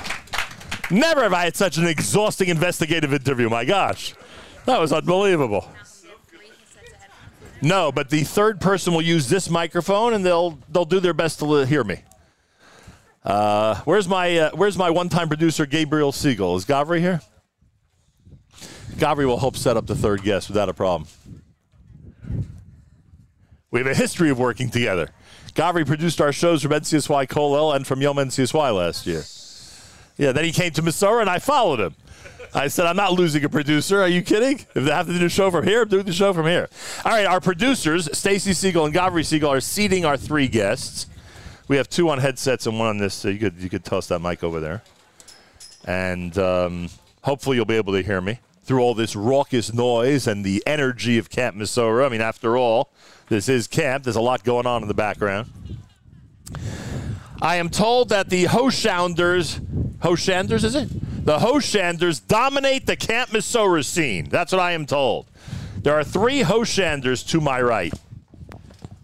Never 0.92 1.24
have 1.24 1.34
I 1.34 1.44
had 1.44 1.56
such 1.56 1.78
an 1.78 1.86
exhausting 1.86 2.50
investigative 2.50 3.14
interview. 3.14 3.50
My 3.50 3.66
gosh. 3.66 4.14
That 4.66 4.80
was 4.80 4.92
unbelievable. 4.92 5.68
No, 7.62 7.92
but 7.92 8.10
the 8.10 8.24
third 8.24 8.62
person 8.62 8.94
will 8.94 9.02
use 9.02 9.28
this 9.30 9.50
microphone 9.50 10.14
and 10.14 10.26
they'll 10.26 10.60
they'll 10.70 10.86
do 10.86 11.00
their 11.00 11.14
best 11.14 11.40
to 11.40 11.66
hear 11.66 11.84
me. 11.84 12.02
Uh, 13.24 13.82
where's 13.84 14.08
my 14.08 14.38
uh, 14.38 14.52
where's 14.54 14.78
my 14.78 14.90
one-time 14.90 15.28
producer 15.28 15.66
Gabriel 15.66 16.12
Segal? 16.12 16.56
Is 16.56 16.66
Gavri 16.66 17.00
here? 17.00 17.22
Gavri 18.96 19.26
will 19.26 19.40
help 19.40 19.58
set 19.58 19.78
up 19.78 19.88
the 19.88 19.96
third 19.96 20.24
guest 20.24 20.48
without 20.48 20.70
a 20.70 20.74
problem. 20.74 21.10
We 23.72 23.80
have 23.80 23.88
a 23.88 23.94
history 23.94 24.30
of 24.30 24.40
working 24.40 24.70
together. 24.70 25.12
Gavri 25.54 25.86
produced 25.86 26.22
our 26.22 26.32
shows 26.32 26.64
from 26.64 26.72
NCSY 26.72 27.28
Colel 27.30 27.74
and 27.74 27.86
from 27.86 28.02
Yom 28.02 28.18
NCSY 28.18 28.76
last 28.76 29.06
year. 29.06 29.24
Yeah, 30.20 30.34
then 30.34 30.44
he 30.44 30.52
came 30.52 30.72
to 30.74 30.82
Mesorah 30.84 31.22
and 31.22 31.30
I 31.30 31.40
followed 31.40 31.80
him. 31.80 31.96
I 32.54 32.68
said, 32.68 32.86
I'm 32.86 32.98
not 32.98 33.14
losing 33.14 33.44
a 33.46 33.50
producer. 33.50 34.02
Are 34.02 34.08
you 34.08 34.22
kidding? 34.22 34.60
If 34.76 34.84
they 34.84 34.92
have 34.92 35.08
to 35.08 35.14
do 35.14 35.20
the 35.20 35.30
show 35.30 35.50
from 35.50 35.66
here, 35.66 35.84
I'm 35.84 35.88
doing 35.88 36.06
the 36.06 36.12
show 36.12 36.34
from 36.34 36.46
here. 36.46 36.68
All 37.06 37.12
right, 37.14 37.26
our 37.26 37.40
producers, 37.40 38.10
Stacy 38.18 38.52
Segal 38.52 38.86
and 38.86 38.94
Gavri 38.94 39.24
Segal, 39.24 39.48
are 39.48 39.62
seating 39.62 40.04
our 40.04 40.18
three 40.18 40.50
guests. 40.50 41.08
We 41.70 41.78
have 41.78 41.90
two 41.90 42.10
on 42.10 42.20
headsets 42.20 42.68
and 42.68 42.78
one 42.78 42.90
on 42.90 42.98
this. 42.98 43.14
So 43.14 43.30
you 43.30 43.40
could 43.40 43.56
you 43.60 43.70
could 43.70 43.86
toss 43.86 44.08
that 44.08 44.20
mic 44.20 44.44
over 44.44 44.60
there, 44.60 44.82
and 45.86 46.38
um, 46.38 46.90
hopefully 47.22 47.56
you'll 47.56 47.66
be 47.66 47.78
able 47.78 47.94
to 47.94 48.02
hear 48.02 48.20
me 48.20 48.40
through 48.64 48.82
all 48.82 48.96
this 48.96 49.16
raucous 49.16 49.74
noise 49.74 50.28
and 50.28 50.44
the 50.44 50.62
energy 50.68 51.18
of 51.18 51.30
Camp 51.30 51.56
Mesorah. 51.56 52.08
I 52.08 52.10
mean, 52.10 52.22
after 52.22 52.58
all, 52.58 52.92
this 53.30 53.48
is 53.48 53.68
camp. 53.68 54.04
There's 54.04 54.16
a 54.16 54.22
lot 54.22 54.44
going 54.44 54.66
on 54.66 54.82
in 54.82 54.88
the 54.88 54.94
background. 54.94 55.50
I 57.42 57.56
am 57.56 57.70
told 57.70 58.10
that 58.10 58.30
the 58.30 58.46
Hoshanders, 58.46 59.62
Hoshanders, 60.02 60.64
is 60.64 60.76
it? 60.76 60.90
The 61.26 61.40
Hoshanders 61.40 62.26
dominate 62.26 62.86
the 62.86 62.96
Camp 62.96 63.32
Mesorah 63.32 63.84
scene. 63.86 64.30
That's 64.30 64.52
what 64.52 64.62
I 64.62 64.72
am 64.72 64.86
told. 64.86 65.28
There 65.78 65.94
are 65.94 66.04
three 66.04 66.42
Hoshanders 66.42 67.28
to 67.30 67.42
my 67.42 67.62
right. 67.62 67.94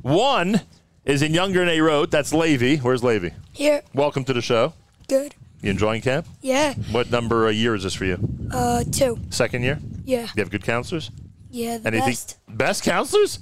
One 0.02 0.62
is 1.04 1.22
in 1.22 1.34
Younger 1.34 1.66
Neyrot. 1.66 2.12
That's 2.12 2.34
Levy. 2.34 2.78
Where's 2.78 3.04
Levy? 3.04 3.32
Here. 3.52 3.82
Welcome 3.94 4.24
to 4.26 4.34
the 4.34 4.42
show. 4.42 4.74
Good. 5.08 5.36
You 5.62 5.72
enjoying 5.72 6.02
camp? 6.02 6.28
Yeah. 6.42 6.74
What 6.92 7.10
number 7.12 7.48
a 7.48 7.52
year 7.52 7.76
is 7.76 7.84
this 7.84 7.94
for 7.94 8.06
you? 8.06 8.18
Uh, 8.52 8.84
two. 8.92 9.20
Second 9.30 9.64
year? 9.64 9.80
Yeah. 10.04 10.28
You 10.36 10.44
have 10.44 10.50
good 10.52 10.64
counselors? 10.64 11.12
Yeah, 11.50 11.78
the 11.78 11.88
Anything 11.88 12.10
best. 12.10 12.38
best 12.50 12.84
counselors? 12.84 13.40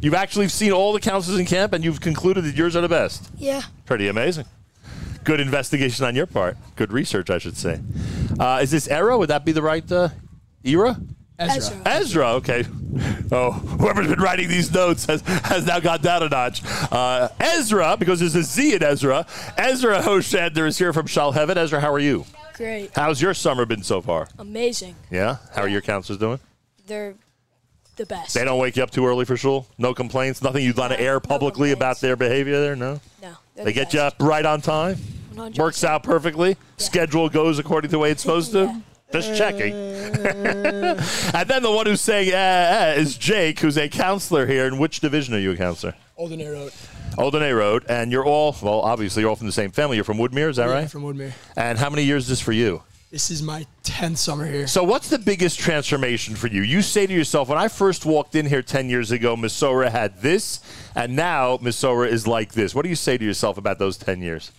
You've 0.00 0.14
actually 0.14 0.48
seen 0.48 0.72
all 0.72 0.92
the 0.92 1.00
counselors 1.00 1.38
in 1.38 1.46
camp 1.46 1.72
and 1.72 1.82
you've 1.84 2.00
concluded 2.00 2.44
that 2.44 2.54
yours 2.54 2.76
are 2.76 2.80
the 2.80 2.88
best. 2.88 3.30
Yeah. 3.36 3.62
Pretty 3.84 4.08
amazing. 4.08 4.44
Good 5.26 5.40
investigation 5.40 6.04
on 6.04 6.14
your 6.14 6.26
part. 6.26 6.56
Good 6.76 6.92
research, 6.92 7.30
I 7.30 7.38
should 7.38 7.56
say. 7.56 7.80
Uh, 8.38 8.60
is 8.62 8.70
this 8.70 8.86
Era? 8.86 9.18
Would 9.18 9.28
that 9.28 9.44
be 9.44 9.50
the 9.50 9.60
right 9.60 9.90
uh, 9.90 10.10
era? 10.62 10.96
Ezra. 11.36 11.82
Ezra, 11.84 12.28
okay. 12.34 12.64
Oh, 13.32 13.50
whoever's 13.80 14.06
been 14.06 14.20
writing 14.20 14.46
these 14.48 14.72
notes 14.72 15.04
has, 15.06 15.22
has 15.22 15.66
now 15.66 15.80
got 15.80 16.00
down 16.00 16.22
a 16.22 16.28
notch. 16.28 16.62
Uh, 16.92 17.28
Ezra, 17.40 17.96
because 17.98 18.20
there's 18.20 18.36
a 18.36 18.44
Z 18.44 18.76
in 18.76 18.84
Ezra. 18.84 19.26
Ezra 19.58 20.00
Hoshander 20.00 20.64
is 20.64 20.78
here 20.78 20.92
from 20.92 21.06
Shalhevet. 21.06 21.56
Ezra, 21.56 21.80
how 21.80 21.92
are 21.92 21.98
you? 21.98 22.24
Great. 22.54 22.92
How's 22.94 23.20
your 23.20 23.34
summer 23.34 23.66
been 23.66 23.82
so 23.82 24.00
far? 24.00 24.28
Amazing. 24.38 24.94
Yeah? 25.10 25.38
How 25.52 25.62
are 25.62 25.68
your 25.68 25.82
counselors 25.82 26.20
doing? 26.20 26.38
They're 26.86 27.16
the 27.96 28.06
best. 28.06 28.32
They 28.34 28.44
don't 28.44 28.60
wake 28.60 28.76
you 28.76 28.84
up 28.84 28.92
too 28.92 29.04
early 29.04 29.24
for 29.24 29.36
shul? 29.36 29.66
No 29.76 29.92
complaints? 29.92 30.40
Nothing 30.40 30.64
you'd 30.64 30.76
want 30.76 30.92
to 30.92 31.00
air 31.00 31.18
publicly 31.18 31.72
about 31.72 32.00
their 32.00 32.14
behavior 32.14 32.60
there? 32.60 32.76
No? 32.76 33.00
No. 33.20 33.34
They're 33.56 33.64
They 33.64 33.70
the 33.72 33.74
get 33.74 33.84
best. 33.86 33.94
you 33.94 34.00
up 34.00 34.14
right 34.20 34.44
on 34.46 34.60
time? 34.60 34.96
100%. 35.34 35.58
Works 35.58 35.82
out 35.84 36.02
perfectly? 36.02 36.56
Schedule 36.76 37.28
goes 37.28 37.58
according 37.58 37.88
to 37.88 37.92
the 37.92 37.98
way 37.98 38.10
it's 38.10 38.22
supposed 38.22 38.52
to? 38.52 38.82
Just 39.12 39.36
checking. 39.36 39.72
and 39.74 41.48
then 41.48 41.62
the 41.62 41.70
one 41.70 41.86
who's 41.86 42.00
saying 42.00 42.32
uh, 42.34 42.36
uh, 42.96 43.00
is 43.00 43.16
Jake, 43.16 43.60
who's 43.60 43.76
a 43.78 43.88
counselor 43.88 44.46
here. 44.46 44.66
In 44.66 44.78
which 44.78 45.00
division 45.00 45.34
are 45.34 45.38
you 45.38 45.52
a 45.52 45.56
counselor? 45.56 45.94
Olden 46.18 46.40
Road. 46.40 46.72
Oldenay 47.16 47.56
Road. 47.56 47.84
And 47.88 48.10
you're 48.10 48.24
all, 48.24 48.56
well, 48.62 48.80
obviously, 48.80 49.20
you're 49.22 49.30
all 49.30 49.36
from 49.36 49.46
the 49.46 49.52
same 49.52 49.70
family. 49.70 49.96
You're 49.96 50.04
from 50.04 50.18
Woodmere, 50.18 50.48
is 50.50 50.56
that 50.56 50.68
Yeah, 50.68 50.74
right? 50.74 50.90
From 50.90 51.02
Woodmere. 51.02 51.32
And 51.56 51.78
how 51.78 51.88
many 51.90 52.02
years 52.02 52.24
is 52.24 52.28
this 52.30 52.40
for 52.40 52.52
you? 52.52 52.82
This 53.16 53.30
is 53.30 53.42
my 53.42 53.64
10th 53.84 54.18
summer 54.18 54.46
here. 54.46 54.66
So, 54.66 54.84
what's 54.84 55.08
the 55.08 55.18
biggest 55.18 55.58
transformation 55.58 56.36
for 56.36 56.48
you? 56.48 56.60
You 56.60 56.82
say 56.82 57.06
to 57.06 57.14
yourself, 57.14 57.48
when 57.48 57.56
I 57.56 57.68
first 57.68 58.04
walked 58.04 58.34
in 58.34 58.44
here 58.44 58.60
10 58.60 58.90
years 58.90 59.10
ago, 59.10 59.34
Mesorah 59.36 59.90
had 59.90 60.20
this, 60.20 60.60
and 60.94 61.16
now 61.16 61.56
Mesorah 61.56 62.08
is 62.08 62.26
like 62.26 62.52
this. 62.52 62.74
What 62.74 62.82
do 62.82 62.90
you 62.90 62.94
say 62.94 63.16
to 63.16 63.24
yourself 63.24 63.56
about 63.56 63.78
those 63.78 63.96
10 63.96 64.20
years? 64.20 64.52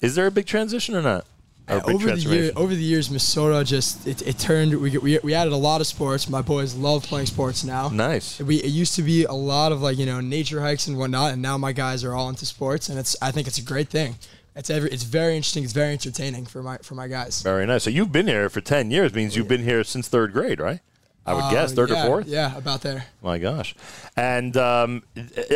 Is 0.00 0.14
there 0.14 0.26
a 0.26 0.30
big 0.30 0.46
transition 0.46 0.96
or 0.96 1.02
not? 1.02 1.26
Or 1.68 1.90
over 1.90 2.10
the 2.10 2.20
year, 2.20 2.52
over 2.56 2.74
the 2.74 2.82
years, 2.82 3.10
Mesorah 3.10 3.66
just 3.66 4.06
it, 4.06 4.26
it 4.26 4.38
turned. 4.38 4.72
We, 4.80 4.96
we 4.96 5.18
we 5.22 5.34
added 5.34 5.52
a 5.52 5.56
lot 5.56 5.82
of 5.82 5.86
sports. 5.86 6.26
My 6.26 6.40
boys 6.40 6.74
love 6.74 7.02
playing 7.02 7.26
sports 7.26 7.64
now. 7.64 7.90
Nice. 7.90 8.40
We 8.40 8.56
it 8.56 8.70
used 8.70 8.94
to 8.94 9.02
be 9.02 9.24
a 9.24 9.34
lot 9.34 9.72
of 9.72 9.82
like 9.82 9.98
you 9.98 10.06
know 10.06 10.22
nature 10.22 10.62
hikes 10.62 10.86
and 10.86 10.96
whatnot, 10.96 11.34
and 11.34 11.42
now 11.42 11.58
my 11.58 11.72
guys 11.72 12.02
are 12.04 12.14
all 12.14 12.30
into 12.30 12.46
sports, 12.46 12.88
and 12.88 12.98
it's 12.98 13.14
I 13.20 13.30
think 13.30 13.46
it's 13.46 13.58
a 13.58 13.62
great 13.62 13.90
thing. 13.90 14.14
It's 14.58 14.70
every 14.70 14.90
it's 14.90 15.04
very 15.04 15.36
interesting. 15.36 15.62
It's 15.62 15.72
very 15.72 15.92
entertaining 15.92 16.44
for 16.44 16.64
my 16.64 16.78
for 16.78 16.96
my 16.96 17.06
guys. 17.06 17.42
Very 17.42 17.64
nice. 17.64 17.84
So, 17.84 17.90
you've 17.90 18.10
been 18.10 18.26
here 18.26 18.50
for 18.50 18.60
10 18.60 18.90
years, 18.90 19.14
means 19.14 19.36
you've 19.36 19.46
been 19.46 19.62
here 19.62 19.84
since 19.84 20.08
third 20.08 20.32
grade, 20.32 20.58
right? 20.58 20.80
I 21.28 21.34
would 21.34 21.50
guess, 21.52 21.72
Uh, 21.72 21.74
third 21.76 21.90
yeah, 21.90 22.02
or 22.02 22.06
fourth? 22.06 22.26
Yeah, 22.26 22.56
about 22.56 22.82
there. 22.82 23.04
My 23.22 23.38
gosh. 23.38 23.74
And 24.16 24.56
um, 24.56 25.02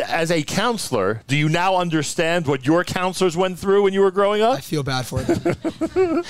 as 0.07 0.31
a 0.31 0.43
counselor, 0.43 1.21
do 1.27 1.35
you 1.35 1.49
now 1.49 1.75
understand 1.77 2.47
what 2.47 2.65
your 2.65 2.83
counselors 2.83 3.35
went 3.35 3.59
through 3.59 3.83
when 3.83 3.93
you 3.93 4.01
were 4.01 4.11
growing 4.11 4.41
up? 4.41 4.57
I 4.57 4.61
feel 4.61 4.83
bad 4.83 5.05
for 5.05 5.21
them. 5.21 5.55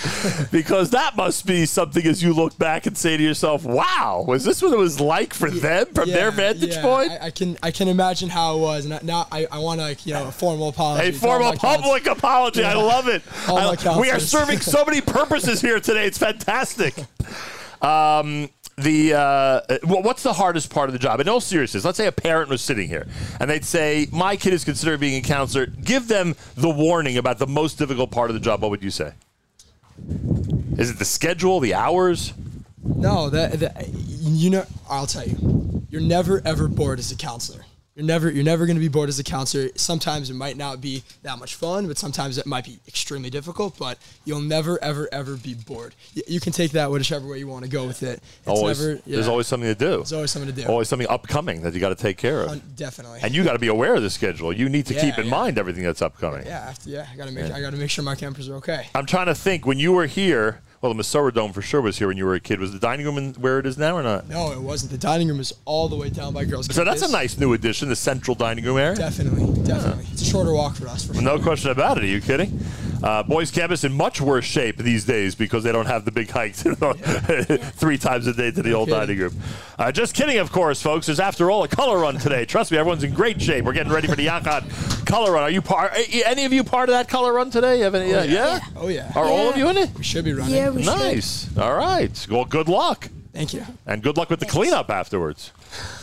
because 0.51 0.91
that 0.91 1.15
must 1.15 1.45
be 1.45 1.65
something 1.65 2.05
as 2.05 2.23
you 2.23 2.33
look 2.33 2.57
back 2.57 2.85
and 2.85 2.97
say 2.97 3.17
to 3.17 3.23
yourself, 3.23 3.63
wow, 3.65 4.23
was 4.27 4.43
this 4.45 4.61
what 4.61 4.73
it 4.73 4.77
was 4.77 4.99
like 4.99 5.33
for 5.33 5.49
them 5.49 5.87
from 5.93 6.09
their 6.09 6.31
vantage 6.31 6.75
yeah, 6.75 6.81
point? 6.81 7.11
I, 7.11 7.27
I 7.27 7.29
can 7.31 7.57
I 7.61 7.71
can 7.71 7.87
imagine 7.87 8.29
how 8.29 8.57
it 8.57 8.61
was, 8.61 8.85
and 8.85 9.03
now 9.03 9.27
I, 9.31 9.47
I 9.51 9.59
want 9.59 9.79
to 9.79 9.85
like 9.87 10.05
you 10.05 10.13
know 10.13 10.27
a 10.27 10.31
formal 10.31 10.69
apology. 10.69 11.09
A 11.09 11.13
formal 11.13 11.53
public 11.53 12.07
apology. 12.07 12.63
I 12.63 12.73
love 12.73 13.07
it. 13.07 13.21
I- 13.47 13.99
we 13.99 14.09
are 14.09 14.19
serving 14.19 14.59
so 14.59 14.85
many 14.85 15.01
purposes 15.01 15.61
here 15.61 15.79
today. 15.79 16.05
It's 16.05 16.17
fantastic. 16.17 16.95
Um, 17.81 18.49
the 18.77 19.13
uh, 19.13 19.61
what's 19.83 20.23
the 20.23 20.33
hardest 20.33 20.69
part 20.69 20.89
of 20.89 20.93
the 20.93 20.99
job? 20.99 21.19
In 21.19 21.29
all 21.29 21.41
seriousness, 21.41 21.85
let's 21.85 21.97
say 21.97 22.07
a 22.07 22.11
parent 22.11 22.49
was 22.49 22.61
sitting 22.61 22.87
here 22.87 23.07
and 23.39 23.49
they'd 23.49 23.65
say, 23.65 24.07
"My 24.11 24.35
kid 24.35 24.53
is 24.53 24.63
considering 24.63 24.99
being 24.99 25.23
a 25.23 25.27
counselor." 25.27 25.67
Give 25.67 26.07
them 26.07 26.35
the 26.55 26.69
warning 26.69 27.17
about 27.17 27.37
the 27.37 27.47
most 27.47 27.77
difficult 27.77 28.11
part 28.11 28.29
of 28.29 28.33
the 28.33 28.39
job. 28.39 28.61
What 28.61 28.71
would 28.71 28.83
you 28.83 28.91
say? 28.91 29.13
Is 30.77 30.89
it 30.89 30.97
the 30.97 31.05
schedule, 31.05 31.59
the 31.59 31.75
hours? 31.75 32.33
No, 32.83 33.29
that, 33.29 33.59
that 33.59 33.87
you 33.93 34.49
know, 34.49 34.65
I'll 34.89 35.07
tell 35.07 35.25
you, 35.25 35.85
you're 35.89 36.01
never 36.01 36.41
ever 36.43 36.67
bored 36.67 36.99
as 36.99 37.11
a 37.11 37.15
counselor. 37.15 37.63
You're 37.95 38.05
never 38.07 38.31
you're 38.31 38.43
never 38.43 38.65
going 38.65 38.75
to 38.75 38.79
be 38.81 38.87
bored 38.87 39.07
as 39.09 39.19
a 39.19 39.23
counselor. 39.23 39.69
Sometimes 39.75 40.31
it 40.31 40.33
might 40.33 40.57
not 40.57 40.81
be 40.81 41.03
that 41.21 41.37
much 41.37 41.53
fun, 41.53 41.87
but 41.87 41.99
sometimes 41.99 42.39
it 42.39 42.47
might 42.47 42.65
be 42.65 42.79
extremely 42.87 43.29
difficult. 43.29 43.77
But 43.77 43.99
you'll 44.25 44.41
never 44.41 44.83
ever 44.83 45.07
ever 45.11 45.35
be 45.35 45.53
bored. 45.53 45.93
Y- 46.15 46.23
You 46.27 46.39
can 46.39 46.53
take 46.53 46.71
that 46.71 46.89
whichever 46.89 47.27
way 47.27 47.37
you 47.37 47.47
want 47.47 47.65
to 47.65 47.69
go 47.69 47.85
with 47.85 48.01
it. 48.01 48.13
It's 48.39 48.47
always, 48.47 48.79
never, 48.81 48.93
yeah. 49.05 49.15
there's 49.17 49.27
always 49.27 49.45
something 49.45 49.69
to 49.69 49.75
do. 49.75 49.97
There's 49.97 50.11
always 50.13 50.31
something 50.31 50.55
to 50.55 50.61
do. 50.63 50.67
Always 50.67 50.89
something 50.89 51.07
upcoming 51.07 51.61
that 51.61 51.75
you 51.75 51.79
got 51.79 51.89
to 51.89 51.95
take 51.95 52.17
care 52.17 52.41
of. 52.41 52.49
Un- 52.49 52.63
definitely. 52.75 53.19
And 53.21 53.31
you 53.35 53.43
got 53.43 53.53
to 53.53 53.59
be 53.59 53.67
aware 53.67 53.93
of 53.93 54.01
the 54.01 54.09
schedule. 54.09 54.51
You 54.51 54.69
need 54.69 54.87
to 54.87 54.95
Yeah, 54.95 55.01
keep 55.01 55.19
in 55.19 55.25
yeah. 55.25 55.31
mind 55.31 55.59
everything 55.59 55.83
that's 55.83 56.01
upcoming. 56.01 56.47
Yeah, 56.47 56.73
yeah. 56.85 57.05
I 57.13 57.15
gotta 57.15 57.31
make 57.31 57.47
Yeah. 57.47 57.55
I 57.55 57.61
gotta 57.61 57.77
make 57.77 57.91
sure 57.91 58.03
my 58.03 58.15
campers 58.15 58.49
are 58.49 58.55
okay. 58.55 58.87
I'm 58.95 59.05
trying 59.05 59.27
to 59.27 59.35
think 59.35 59.67
when 59.67 59.77
you 59.77 59.91
were 59.91 60.07
here. 60.07 60.61
Well, 60.83 60.93
the 60.93 61.01
Mesorah 61.01 61.33
Dome 61.33 61.53
for 61.53 61.61
sure 61.61 61.79
was 61.79 61.97
here 61.97 62.09
when 62.09 62.17
you 62.17 62.25
were 62.25 62.35
a 62.35 62.41
kid. 62.41 62.59
Was 62.59 62.73
the 62.73 62.77
dining 62.77 63.05
room 63.05 63.17
in 63.17 63.33
where 63.35 63.57
it 63.57 63.65
is 63.65 63.77
now 63.77 63.95
or 63.95 64.03
not? 64.03 64.27
No, 64.27 64.51
it 64.51 64.59
wasn't. 64.59 64.91
The 64.91 64.97
dining 64.97 65.29
room 65.29 65.39
is 65.39 65.53
all 65.63 65.87
the 65.87 65.95
way 65.95 66.09
down 66.09 66.33
by 66.33 66.43
girls. 66.43 66.65
So 66.75 66.83
that's 66.83 67.01
a 67.01 67.09
nice 67.09 67.37
new 67.37 67.53
addition, 67.53 67.87
the 67.87 67.95
central 67.95 68.35
dining 68.35 68.65
room 68.65 68.77
area. 68.77 68.97
Definitely, 68.97 69.63
definitely. 69.63 70.05
It's 70.11 70.23
a 70.23 70.25
shorter 70.25 70.51
walk 70.51 70.75
for 70.75 70.89
us. 70.89 71.07
For 71.07 71.13
sure. 71.13 71.23
No 71.23 71.39
question 71.39 71.71
about 71.71 71.99
it. 71.99 72.03
Are 72.03 72.07
you 72.07 72.19
kidding? 72.19 72.59
Uh, 73.03 73.21
boys 73.21 73.51
campus 73.51 73.83
in 73.83 73.91
much 73.91 74.21
worse 74.21 74.45
shape 74.45 74.77
these 74.77 75.03
days 75.03 75.35
because 75.35 75.61
they 75.63 75.71
don't 75.73 75.87
have 75.87 76.05
the 76.05 76.11
big 76.11 76.29
hikes 76.29 76.63
three 77.75 77.97
times 77.97 78.27
a 78.27 78.33
day 78.33 78.49
to 78.49 78.61
the 78.63 78.71
old 78.71 78.87
kidding. 78.87 78.99
dining 79.01 79.17
room. 79.19 79.35
Uh, 79.77 79.91
just 79.91 80.15
kidding, 80.15 80.37
of 80.37 80.51
course, 80.53 80.81
folks. 80.81 81.07
There's 81.07 81.19
after 81.19 81.51
all 81.51 81.63
a 81.63 81.67
color 81.67 81.97
run 81.99 82.17
today. 82.17 82.45
Trust 82.45 82.71
me, 82.71 82.77
everyone's 82.77 83.03
in 83.03 83.13
great 83.13 83.41
shape. 83.41 83.65
We're 83.65 83.73
getting 83.73 83.91
ready 83.91 84.07
for 84.07 84.15
the 84.15 84.27
Yachad 84.27 85.05
color 85.05 85.33
run. 85.33 85.43
Are 85.43 85.49
you 85.49 85.61
part? 85.61 85.91
Any 86.25 86.45
of 86.45 86.53
you 86.53 86.63
part 86.63 86.87
of 86.87 86.93
that 86.93 87.09
color 87.09 87.33
run 87.33 87.51
today? 87.51 87.79
You 87.79 87.83
have 87.83 87.95
any, 87.95 88.13
Oh, 88.13 88.19
yeah. 88.19 88.23
yeah. 88.23 88.33
yeah? 88.55 88.59
Oh 88.77 88.87
yeah. 88.87 89.11
Are 89.15 89.25
all 89.25 89.49
of 89.49 89.57
you 89.57 89.67
in 89.69 89.75
it? 89.77 89.89
We 89.97 90.03
should 90.03 90.23
be 90.23 90.31
running. 90.33 90.55
Yeah, 90.55 90.69
we 90.69 90.83
should. 90.83 90.95
Nice. 90.97 91.57
All 91.57 91.75
right. 91.75 92.27
Well, 92.31 92.45
good 92.45 92.69
luck. 92.69 93.09
Thank 93.33 93.53
you. 93.53 93.65
And 93.85 94.01
good 94.01 94.15
luck 94.15 94.29
with 94.29 94.39
the 94.39 94.45
cleanup 94.45 94.89
afterwards. 94.89 95.51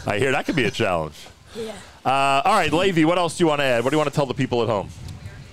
I 0.07 0.19
hear 0.19 0.33
that 0.33 0.45
could 0.45 0.57
be 0.57 0.65
a 0.65 0.71
challenge. 0.71 1.15
Yeah. 1.57 1.73
Uh, 2.05 2.43
all 2.45 2.55
right, 2.55 2.73
Levy, 2.73 3.05
what 3.05 3.17
else 3.19 3.39
do 3.39 3.45
you 3.45 3.49
want 3.49 3.61
to 3.61 3.65
add? 3.65 3.85
What 3.85 3.91
do 3.91 3.95
you 3.95 3.99
want 3.99 4.11
to 4.11 4.15
tell 4.15 4.27
the 4.27 4.35
people 4.35 4.63
at 4.63 4.69
home? 4.69 4.91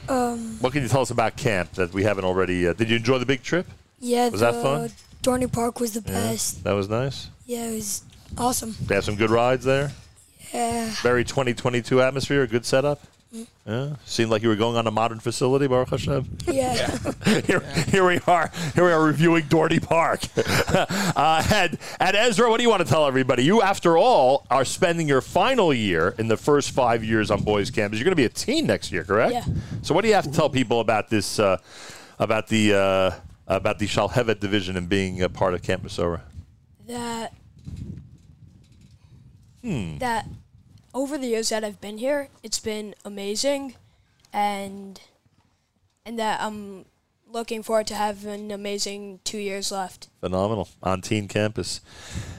Um, 0.09 0.57
What 0.61 0.73
can 0.73 0.81
you 0.83 0.87
tell 0.89 1.01
us 1.01 1.11
about 1.11 1.35
camp 1.37 1.73
that 1.73 1.93
we 1.93 2.03
haven't 2.03 2.25
already? 2.25 2.67
Uh, 2.67 2.73
did 2.73 2.89
you 2.89 2.95
enjoy 2.97 3.17
the 3.19 3.25
big 3.25 3.43
trip? 3.43 3.67
yeah, 3.99 4.29
Was 4.29 4.39
the 4.41 4.51
that 4.51 4.61
fun? 4.63 4.89
Dorney 5.23 5.51
Park 5.51 5.79
was 5.79 5.93
the 5.93 6.01
Yeah, 6.05 6.13
best. 6.31 6.63
that 6.63 6.73
was 6.73 6.87
nice. 6.89 7.27
Yeah, 7.45 7.67
it 7.69 7.75
was 7.75 8.03
awesome. 8.37 8.75
They 8.85 8.95
have 8.95 9.03
some 9.05 9.15
good 9.15 9.29
rides 9.31 9.65
there. 9.65 9.91
Yeah. 10.53 10.89
Very 11.01 11.23
2022 11.25 12.01
atmosphere, 12.01 12.43
a 12.43 12.47
good 12.47 12.65
setup. 12.65 13.01
Yeah, 13.31 13.95
seemed 14.05 14.31
like 14.31 14.41
you 14.41 14.47
were 14.47 14.55
going 14.55 14.77
on 14.77 14.87
a 14.87 14.91
modern 14.91 15.19
facility, 15.19 15.67
Baruch 15.67 15.89
Hashem. 15.89 16.37
Yeah. 16.47 16.97
here, 17.45 17.59
here 17.87 18.07
we 18.07 18.19
are. 18.25 18.49
Here 18.73 18.85
we 18.85 18.91
are 18.91 19.03
reviewing 19.03 19.43
Dorney 19.43 19.81
Park. 19.81 20.21
uh, 21.15 21.43
and, 21.53 21.77
and 21.99 22.15
Ezra, 22.15 22.49
what 22.49 22.57
do 22.57 22.63
you 22.63 22.69
want 22.69 22.83
to 22.83 22.89
tell 22.89 23.05
everybody? 23.05 23.43
You, 23.43 23.61
after 23.61 23.97
all, 23.97 24.45
are 24.49 24.63
spending 24.63 25.07
your 25.07 25.21
final 25.21 25.73
year 25.73 26.15
in 26.17 26.29
the 26.29 26.37
first 26.37 26.71
five 26.71 27.03
years 27.03 27.29
on 27.29 27.43
boys' 27.43 27.69
campus. 27.69 27.99
You're 27.99 28.05
going 28.05 28.13
to 28.13 28.15
be 28.15 28.25
a 28.25 28.29
teen 28.29 28.65
next 28.65 28.91
year, 28.91 29.03
correct? 29.03 29.33
Yeah. 29.33 29.43
So, 29.81 29.93
what 29.93 30.03
do 30.03 30.07
you 30.07 30.13
have 30.13 30.25
to 30.25 30.31
tell 30.31 30.49
people 30.49 30.79
about 30.79 31.09
this? 31.09 31.37
Uh, 31.37 31.57
about 32.19 32.47
the 32.47 32.73
uh, 32.73 33.11
about 33.47 33.79
the 33.79 33.87
Shalhevet 33.87 34.39
division 34.39 34.75
and 34.77 34.89
being 34.89 35.21
a 35.21 35.29
part 35.29 35.53
of 35.53 35.61
Camp 35.61 35.83
Mesorah? 35.83 36.21
that 36.87 37.33
Hmm. 39.61 39.97
that 39.97 40.25
over 40.93 41.17
the 41.17 41.27
years 41.27 41.49
that 41.49 41.63
I've 41.63 41.81
been 41.81 41.97
here, 41.97 42.29
it's 42.43 42.59
been 42.59 42.95
amazing, 43.05 43.75
and 44.33 44.99
and 46.05 46.17
that 46.19 46.41
I'm 46.41 46.85
looking 47.29 47.61
forward 47.61 47.87
to 47.87 47.95
have 47.95 48.25
an 48.25 48.51
amazing 48.51 49.19
two 49.23 49.37
years 49.37 49.71
left. 49.71 50.07
Phenomenal 50.21 50.69
on 50.81 51.01
teen 51.01 51.27
campus. 51.27 51.81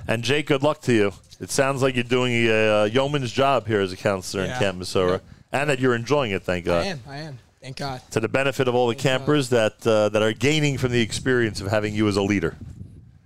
And 0.07 0.23
Jake, 0.23 0.47
good 0.47 0.63
luck 0.63 0.81
to 0.83 0.93
you. 0.93 1.13
It 1.41 1.51
sounds 1.51 1.83
like 1.83 1.95
you're 1.95 2.05
doing 2.05 2.33
a, 2.33 2.83
uh 2.83 2.85
yeoman's 2.85 3.31
job 3.31 3.67
here 3.67 3.81
as 3.81 3.93
a 3.93 3.97
counselor 3.97 4.45
in 4.45 4.51
Camp 4.59 4.79
Mesorah, 4.79 5.21
and 5.53 5.71
that 5.71 5.79
you're 5.79 5.95
enjoying 5.95 6.33
it. 6.33 6.43
Thank 6.43 6.65
God. 6.65 6.85
I 6.85 6.89
am. 6.89 7.01
I 7.07 7.17
am. 7.19 7.39
Thank 7.61 7.77
God. 7.77 8.01
To 8.13 8.21
the 8.21 8.29
benefit 8.29 8.69
of 8.69 8.75
all 8.75 8.89
the 8.89 8.95
campers 8.95 9.51
that 9.51 9.87
uh, 9.87 10.09
that 10.11 10.23
are 10.23 10.33
gaining 10.33 10.79
from 10.79 10.93
the 10.93 11.01
experience 11.01 11.61
of 11.61 11.69
having 11.69 11.95
you 11.95 12.09
as 12.09 12.17
a 12.17 12.23
leader. 12.23 12.57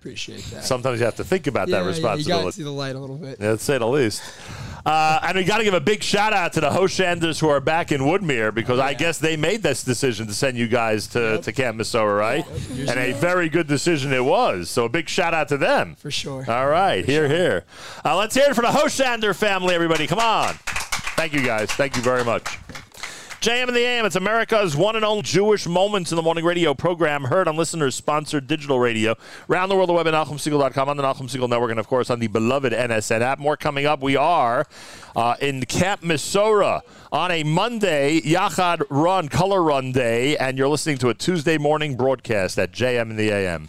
Appreciate 0.01 0.43
that. 0.47 0.65
Sometimes 0.65 0.99
you 0.99 1.05
have 1.05 1.17
to 1.17 1.25
think 1.25 1.47
about 1.47 1.69
yeah, 1.69 1.79
that 1.79 1.91
yeah, 1.91 1.97
you 1.97 2.03
got 2.03 2.11
to 2.11 2.17
responsibility. 2.17 2.57
see 2.57 2.63
the 2.65 2.73
light 2.73 2.97
a 2.97 2.99
little 2.99 3.19
bit. 3.19 3.39
Yeah, 3.41 3.53
to 3.53 3.59
say 3.59 3.79
the 3.79 3.87
least. 3.87 4.21
Uh, 4.85 5.21
and 5.23 5.37
we 5.37 5.45
got 5.45 5.59
to 5.59 5.65
give 5.65 5.75
a 5.75 5.81
big 5.81 6.03
shout 6.03 6.33
out 6.33 6.53
to 6.55 6.61
the 6.61 6.71
Hoshanders 6.71 7.41
who 7.41 7.49
are 7.49 7.61
back 7.61 7.93
in 7.93 8.01
Woodmere 8.01 8.53
because 8.53 8.79
I 8.81 8.95
guess 8.95 9.19
they 9.19 9.37
made 9.37 9.63
this 9.63 9.85
decision 9.85 10.27
to 10.27 10.35
send 10.35 10.57
you 10.57 10.67
guys 10.67 11.07
to, 11.09 11.39
to 11.41 11.53
Camp 11.53 11.79
Mesorah, 11.79 12.19
right? 12.19 12.47
And 12.71 12.99
a 12.99 13.13
very 13.13 13.49
good 13.49 13.69
decision 13.69 14.13
it 14.13 14.25
was. 14.25 14.71
So 14.71 14.85
a 14.85 14.89
big 14.89 15.09
shout 15.09 15.35
out 15.35 15.49
to 15.49 15.57
them. 15.57 15.95
For 15.97 16.11
sure. 16.11 16.45
All 16.49 16.67
right, 16.67 17.05
here, 17.05 17.29
here. 17.29 17.65
Uh, 18.05 18.17
let's 18.17 18.35
hear 18.35 18.51
it 18.51 18.55
for 18.55 18.63
the 18.63 18.69
Hoshander 18.69 19.37
family, 19.37 19.75
everybody. 19.75 20.07
Come 20.07 20.19
on. 20.19 20.55
Thank 21.15 21.33
you, 21.33 21.45
guys. 21.45 21.71
Thank 21.71 21.97
you 21.97 22.03
very 22.03 22.25
much. 22.25 22.59
JM 23.43 23.67
in 23.67 23.75
the 23.75 23.81
AM, 23.81 24.07
it's 24.07 24.15
America's 24.15 24.77
one 24.77 24.95
and 24.95 25.05
only 25.05 25.23
Jewish 25.23 25.67
Moments 25.67 26.13
in 26.13 26.17
the 26.17 26.23
Morning 26.23 26.45
radio 26.45 26.75
program, 26.75 27.25
heard 27.25 27.49
on 27.49 27.57
listeners 27.57 27.97
sponsored 27.97 28.47
digital 28.47 28.79
radio. 28.79 29.17
Around 29.51 29.69
the 29.71 29.75
world, 29.75 29.89
the 29.89 29.95
web 29.95 30.07
at 30.07 30.15
NachumSegal.com, 30.15 30.89
on 30.89 30.97
the 30.97 31.03
Nachum 31.03 31.29
Segal 31.29 31.49
Network, 31.49 31.73
and 31.73 31.81
of 31.81 31.89
course 31.89 32.09
on 32.09 32.21
the 32.21 32.29
beloved 32.29 32.73
NSN 32.73 33.21
app. 33.21 33.41
More 33.41 33.57
coming 33.57 33.85
up. 33.85 34.01
We 34.01 34.15
are 34.15 34.65
uh, 35.17 35.35
in 35.41 35.65
Camp 35.65 36.03
Mesorah 36.03 36.83
on 37.11 37.33
a 37.33 37.43
Monday, 37.43 38.21
Yachad 38.21 38.85
Run, 38.89 39.27
Color 39.27 39.61
Run 39.61 39.91
Day, 39.91 40.37
and 40.37 40.57
you're 40.57 40.69
listening 40.69 40.99
to 40.99 41.09
a 41.09 41.15
Tuesday 41.15 41.59
morning 41.59 41.97
broadcast 41.97 42.61
at 42.61 42.71
JM 42.71 43.11
in 43.11 43.17
the 43.17 43.31
AM. 43.31 43.69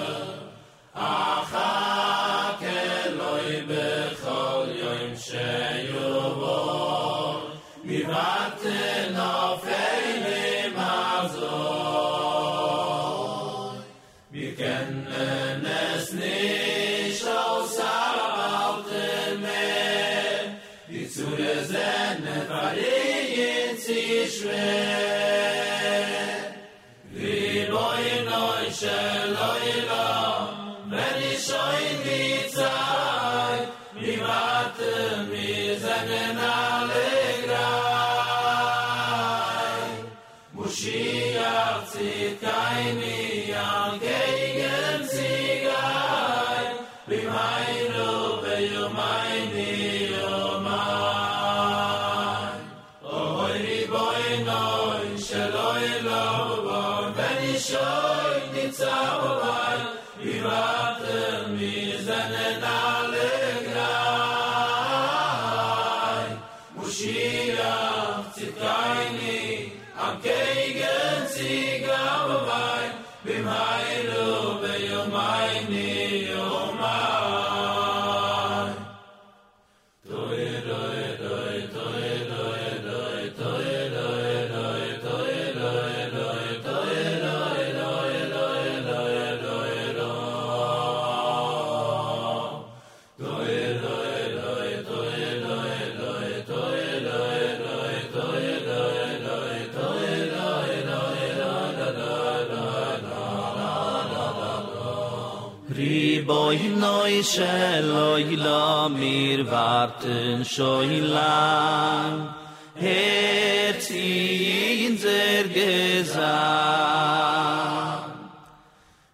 noy 107.21 107.27
sheloy 107.27 108.35
la 108.35 108.89
mir 108.89 109.45
warten 109.45 110.43
shoylang 110.43 112.33
het 112.73 113.89
in 113.89 114.97
zer 114.97 115.45
gesang 115.53 116.21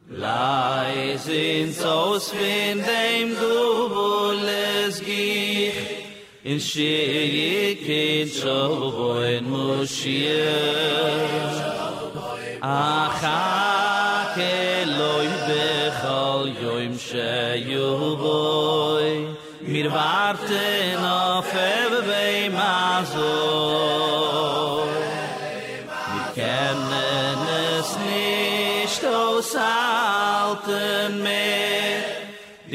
leis 0.07 1.27
in 1.27 1.73
aus 1.83 2.31
wenn 2.31 2.77
dem 2.77 3.29
du 3.41 3.89
wolles 3.95 5.01
gih 5.07 5.73
in 6.43 6.59
sheyik 6.59 7.81
in 7.87 8.27
shoyn 8.39 9.43
mushir 9.51 10.97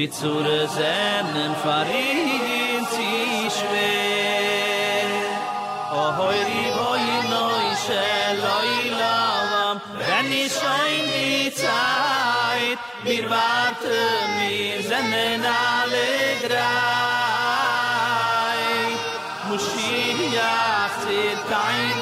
Die 0.02 0.10
Zure 0.10 0.66
sehnen 0.66 1.54
farin 1.62 2.82
zieh 2.92 3.48
schwer. 3.56 5.06
O 5.94 6.02
hoi 6.18 6.40
riboi 6.48 7.06
noi 7.30 7.68
scheloi 7.84 8.78
lawam, 9.00 9.76
wenn 10.00 10.28
ich 10.32 10.52
schein 10.58 11.06
die 11.14 11.54
Zeit, 11.54 12.80
wir 13.04 13.24
warten, 13.30 14.28
wir 14.38 14.78
sehnen 14.88 15.40
alle 15.70 16.10
drei. 16.48 17.62
Muschiach 19.50 20.94
zit 21.04 21.40
kein 21.54 22.01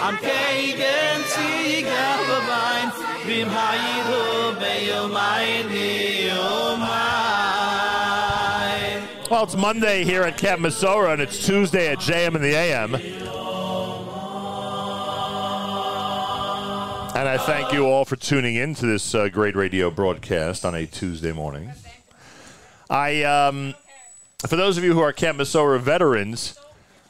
Am 0.00 0.16
Kegen 0.16 1.22
Zigein 1.24 2.92
Bim 3.26 3.48
Heiru 3.50 4.54
beu 4.58 5.08
meini 5.12 6.30
o 6.32 6.76
mein 6.78 7.68
Well, 9.30 9.44
it's 9.44 9.56
Monday 9.56 10.04
here 10.04 10.22
at 10.22 10.38
Camp 10.38 10.62
Mesorah, 10.62 11.12
and 11.12 11.20
it's 11.20 11.44
Tuesday 11.44 11.88
at 11.92 11.98
JM 11.98 12.34
in 12.34 12.40
the 12.40 12.54
AM. 12.54 12.94
And 17.14 17.28
I 17.28 17.36
thank 17.36 17.74
you 17.74 17.84
all 17.84 18.06
for 18.06 18.16
tuning 18.16 18.54
in 18.54 18.74
to 18.76 18.86
this 18.86 19.14
uh, 19.14 19.28
great 19.28 19.54
radio 19.54 19.90
broadcast 19.90 20.64
on 20.64 20.74
a 20.74 20.86
Tuesday 20.86 21.32
morning. 21.32 21.72
I, 22.88 23.24
um, 23.24 23.74
for 24.46 24.56
those 24.56 24.78
of 24.78 24.84
you 24.84 24.94
who 24.94 25.00
are 25.00 25.12
Camp 25.12 25.36
Mesorah 25.36 25.78
veterans, 25.78 26.58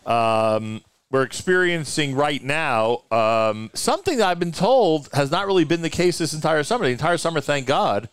um, 0.05 0.81
we're 1.11 1.23
experiencing 1.23 2.15
right 2.15 2.43
now 2.43 3.03
um, 3.11 3.71
something 3.73 4.19
that 4.19 4.29
I've 4.29 4.39
been 4.39 4.53
told 4.53 5.09
has 5.15 5.31
not 5.31 5.47
really 5.47 5.65
been 5.65 5.81
the 5.83 5.89
case 5.91 6.19
this 6.19 6.35
entire 6.35 6.63
summer. 6.63 6.85
The 6.85 6.91
entire 6.91 7.17
summer, 7.17 7.41
thank 7.41 7.67
God, 7.67 8.11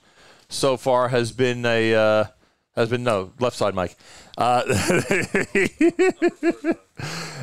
so 0.48 0.78
far 0.78 1.10
has 1.10 1.32
been 1.32 1.66
a 1.66 1.94
uh, 1.94 2.26
has 2.76 2.90
been 2.90 3.04
no 3.04 3.34
left 3.40 3.58
side, 3.58 3.76
Mike. 3.76 3.98
Uh, 4.38 4.64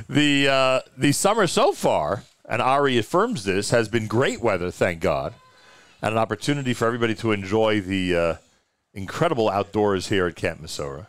the 0.08 0.48
uh, 0.50 0.80
the 0.96 1.12
summer 1.12 1.46
so 1.46 1.72
far, 1.72 2.24
and 2.48 2.62
Ari 2.62 2.96
affirms 2.98 3.44
this, 3.44 3.70
has 3.70 3.88
been 3.88 4.06
great 4.06 4.40
weather, 4.40 4.70
thank 4.70 5.00
God, 5.00 5.34
and 6.00 6.12
an 6.12 6.18
opportunity 6.18 6.72
for 6.72 6.86
everybody 6.86 7.14
to 7.16 7.32
enjoy 7.32 7.80
the 7.82 8.16
uh, 8.16 8.36
incredible 8.94 9.50
outdoors 9.50 10.08
here 10.08 10.26
at 10.26 10.36
Camp 10.36 10.62
Mesorah. 10.62 11.06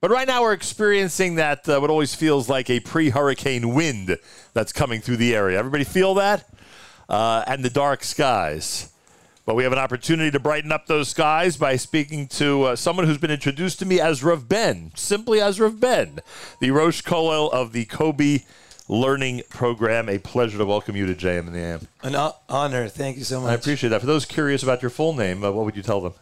But 0.00 0.12
right 0.12 0.28
now 0.28 0.42
we're 0.42 0.52
experiencing 0.52 1.34
that 1.36 1.68
uh, 1.68 1.80
what 1.80 1.90
always 1.90 2.14
feels 2.14 2.48
like 2.48 2.70
a 2.70 2.78
pre-hurricane 2.78 3.74
wind 3.74 4.16
that's 4.54 4.72
coming 4.72 5.00
through 5.00 5.16
the 5.16 5.34
area. 5.34 5.58
Everybody 5.58 5.82
feel 5.82 6.14
that? 6.14 6.48
Uh, 7.08 7.42
and 7.48 7.64
the 7.64 7.70
dark 7.70 8.04
skies. 8.04 8.92
But 9.44 9.56
we 9.56 9.64
have 9.64 9.72
an 9.72 9.78
opportunity 9.80 10.30
to 10.30 10.38
brighten 10.38 10.70
up 10.70 10.86
those 10.86 11.08
skies 11.08 11.56
by 11.56 11.74
speaking 11.74 12.28
to 12.28 12.62
uh, 12.62 12.76
someone 12.76 13.06
who's 13.06 13.18
been 13.18 13.32
introduced 13.32 13.80
to 13.80 13.86
me 13.86 13.98
as 13.98 14.22
Rav 14.22 14.48
Ben, 14.48 14.92
simply 14.94 15.40
as 15.40 15.58
Rav 15.58 15.80
Ben, 15.80 16.20
the 16.60 16.70
Rosh 16.70 17.02
Kollel 17.02 17.50
of 17.52 17.72
the 17.72 17.84
Kobe 17.86 18.44
Learning 18.86 19.42
Program. 19.48 20.08
A 20.08 20.18
pleasure 20.18 20.58
to 20.58 20.64
welcome 20.64 20.94
you 20.94 21.12
to 21.12 21.14
JM 21.14 21.48
in 21.48 21.52
the 21.52 21.58
AM. 21.58 21.88
An 22.04 22.14
o- 22.14 22.36
honor. 22.48 22.88
Thank 22.88 23.16
you 23.16 23.24
so 23.24 23.40
much. 23.40 23.50
I 23.50 23.54
appreciate 23.54 23.90
that. 23.90 24.00
For 24.00 24.06
those 24.06 24.26
curious 24.26 24.62
about 24.62 24.80
your 24.80 24.90
full 24.92 25.12
name, 25.12 25.42
uh, 25.42 25.50
what 25.50 25.64
would 25.64 25.76
you 25.76 25.82
tell 25.82 26.00
them? 26.00 26.12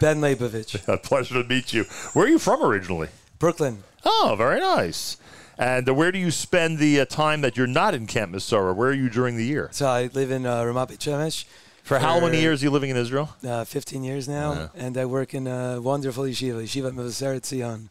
Ben 0.00 0.22
Leibovich. 0.22 0.88
a 0.88 0.96
pleasure 0.96 1.42
to 1.42 1.46
meet 1.46 1.74
you. 1.74 1.84
Where 2.14 2.24
are 2.24 2.28
you 2.30 2.38
from 2.38 2.62
originally? 2.62 3.08
Brooklyn. 3.38 3.84
Oh, 4.04 4.34
very 4.36 4.60
nice. 4.60 5.16
And 5.58 5.88
uh, 5.88 5.94
where 5.94 6.12
do 6.12 6.18
you 6.18 6.30
spend 6.30 6.78
the 6.78 7.00
uh, 7.00 7.04
time 7.06 7.40
that 7.40 7.56
you're 7.56 7.66
not 7.66 7.94
in 7.94 8.06
Camp 8.06 8.32
Mesorah? 8.32 8.74
Where 8.74 8.90
are 8.90 8.94
you 8.94 9.08
during 9.08 9.36
the 9.36 9.44
year? 9.44 9.68
So 9.72 9.86
I 9.86 10.10
live 10.12 10.30
in 10.30 10.44
uh, 10.46 10.62
Ramat 10.62 10.88
Beit 10.88 11.00
Shemesh. 11.00 11.44
For 11.82 12.00
how 12.00 12.18
many 12.18 12.40
years 12.40 12.62
are 12.62 12.66
you 12.66 12.70
living 12.70 12.90
in 12.90 12.96
Israel? 12.96 13.30
Uh, 13.46 13.64
15 13.64 14.02
years 14.02 14.28
now. 14.28 14.52
Yeah. 14.52 14.68
And 14.74 14.98
I 14.98 15.04
work 15.04 15.34
in 15.34 15.46
a 15.46 15.80
wonderful 15.80 16.24
yeshiva, 16.24 16.62
Yeshiva 16.64 16.92
Mevaseret 16.92 17.46
Zion. 17.46 17.90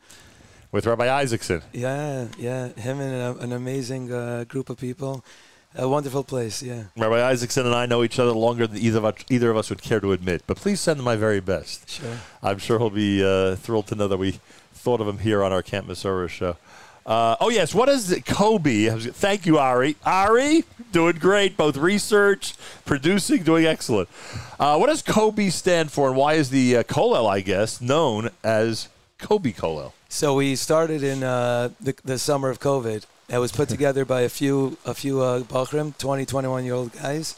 With 0.71 0.85
Rabbi 0.85 1.09
Isaacson. 1.09 1.61
Yeah, 1.71 2.27
yeah. 2.37 2.67
Him 2.73 2.99
and 2.99 3.39
a, 3.39 3.41
an 3.41 3.53
amazing 3.53 4.11
uh, 4.11 4.43
group 4.49 4.69
of 4.69 4.77
people. 4.77 5.23
A 5.77 5.87
wonderful 5.87 6.23
place, 6.23 6.61
yeah. 6.61 6.83
Rabbi 6.97 7.25
Isaacson 7.25 7.65
and 7.65 7.75
I 7.75 7.85
know 7.85 8.03
each 8.03 8.19
other 8.19 8.31
longer 8.31 8.67
than 8.67 8.77
either 8.77 8.97
of, 8.97 9.05
us, 9.05 9.15
either 9.29 9.49
of 9.49 9.57
us 9.57 9.69
would 9.69 9.81
care 9.81 9.99
to 10.01 10.11
admit. 10.11 10.43
But 10.45 10.57
please 10.57 10.81
send 10.81 10.99
him 10.99 11.05
my 11.05 11.15
very 11.15 11.39
best. 11.39 11.89
Sure. 11.89 12.17
I'm 12.43 12.59
sure 12.59 12.79
he'll 12.79 12.89
be 12.89 13.23
uh, 13.23 13.55
thrilled 13.55 13.87
to 13.87 13.95
know 13.95 14.07
that 14.07 14.17
we 14.17 14.39
thought 14.85 15.01
of 15.01 15.07
him 15.07 15.17
here 15.17 15.43
on 15.43 15.51
our 15.51 15.63
Camp 15.63 15.87
Mesorah 15.87 16.29
show. 16.29 16.57
Uh, 17.07 17.35
oh 17.41 17.49
yes, 17.49 17.73
what 17.73 17.89
is 17.89 18.11
it? 18.11 18.23
Kobe? 18.23 18.87
Thank 18.89 19.47
you, 19.47 19.57
Ari. 19.57 19.95
Ari, 20.05 20.63
doing 20.91 21.17
great. 21.17 21.57
Both 21.57 21.75
research, 21.75 22.53
producing, 22.85 23.41
doing 23.41 23.65
excellent. 23.65 24.09
Uh, 24.59 24.77
what 24.77 24.87
does 24.87 25.01
Kobe 25.01 25.49
stand 25.49 25.91
for, 25.91 26.09
and 26.09 26.15
why 26.15 26.35
is 26.35 26.51
the 26.51 26.77
uh, 26.77 26.83
Kollel, 26.83 27.27
I 27.27 27.41
guess, 27.41 27.81
known 27.81 28.29
as 28.43 28.89
Kobe 29.17 29.53
Kollel? 29.53 29.91
So 30.07 30.35
we 30.35 30.55
started 30.55 31.01
in 31.01 31.23
uh, 31.23 31.69
the, 31.81 31.95
the 32.05 32.19
summer 32.19 32.49
of 32.49 32.59
COVID. 32.59 33.05
It 33.29 33.37
was 33.39 33.51
put 33.51 33.69
together 33.75 34.05
by 34.05 34.21
a 34.21 34.29
few 34.29 34.77
a 34.85 34.93
few 34.93 35.21
uh, 35.21 35.41
Bachrim, 35.41 35.97
20, 35.97 36.27
21 36.27 36.63
year 36.63 36.75
old 36.75 36.93
guys, 36.93 37.35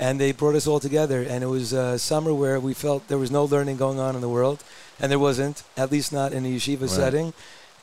and 0.00 0.18
they 0.18 0.32
brought 0.32 0.54
us 0.54 0.66
all 0.66 0.80
together. 0.80 1.22
And 1.22 1.44
it 1.44 1.48
was 1.48 1.74
a 1.74 1.98
summer 1.98 2.32
where 2.32 2.58
we 2.58 2.72
felt 2.72 3.08
there 3.08 3.18
was 3.18 3.30
no 3.30 3.44
learning 3.44 3.76
going 3.76 3.98
on 3.98 4.14
in 4.14 4.22
the 4.22 4.30
world, 4.30 4.64
and 5.00 5.10
there 5.10 5.18
wasn't, 5.18 5.62
at 5.76 5.90
least 5.92 6.12
not 6.12 6.32
in 6.32 6.44
a 6.46 6.48
yeshiva 6.48 6.82
Right. 6.82 6.90
setting. 6.90 7.32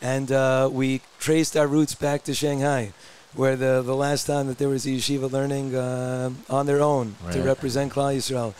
And 0.02 0.32
uh, 0.32 0.70
we 0.72 1.02
traced 1.20 1.56
our 1.56 1.68
roots 1.68 1.96
back 1.96 2.24
to 2.26 2.34
Shanghai, 2.34 2.92
where 3.36 3.56
the, 3.56 3.82
the 3.82 3.96
last 3.96 4.26
time 4.26 4.48
that 4.48 4.58
there 4.58 4.70
was 4.70 4.86
a 4.86 4.90
yeshiva 4.90 5.32
learning 5.32 5.76
uh, 5.76 6.32
on 6.50 6.66
their 6.66 6.82
own 6.82 7.16
to 7.32 7.42
represent 7.42 7.94
Klal 7.94 8.16
Yisrael. 8.18 8.54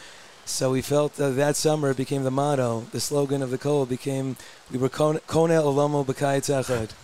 So 0.46 0.72
we 0.72 0.82
felt 0.82 1.20
uh, 1.20 1.30
that 1.32 1.56
summer 1.56 1.92
it 1.92 1.98
became 1.98 2.24
the 2.24 2.32
motto. 2.32 2.86
The 2.92 3.00
slogan 3.00 3.42
of 3.42 3.50
the 3.50 3.58
Kol 3.58 3.86
became, 3.86 4.36
we 4.72 4.78
were 4.78 4.90
Kone 4.90 5.20
Olamo 5.28 6.06
B'Kai 6.06 6.40
Tzachad. 6.40 6.92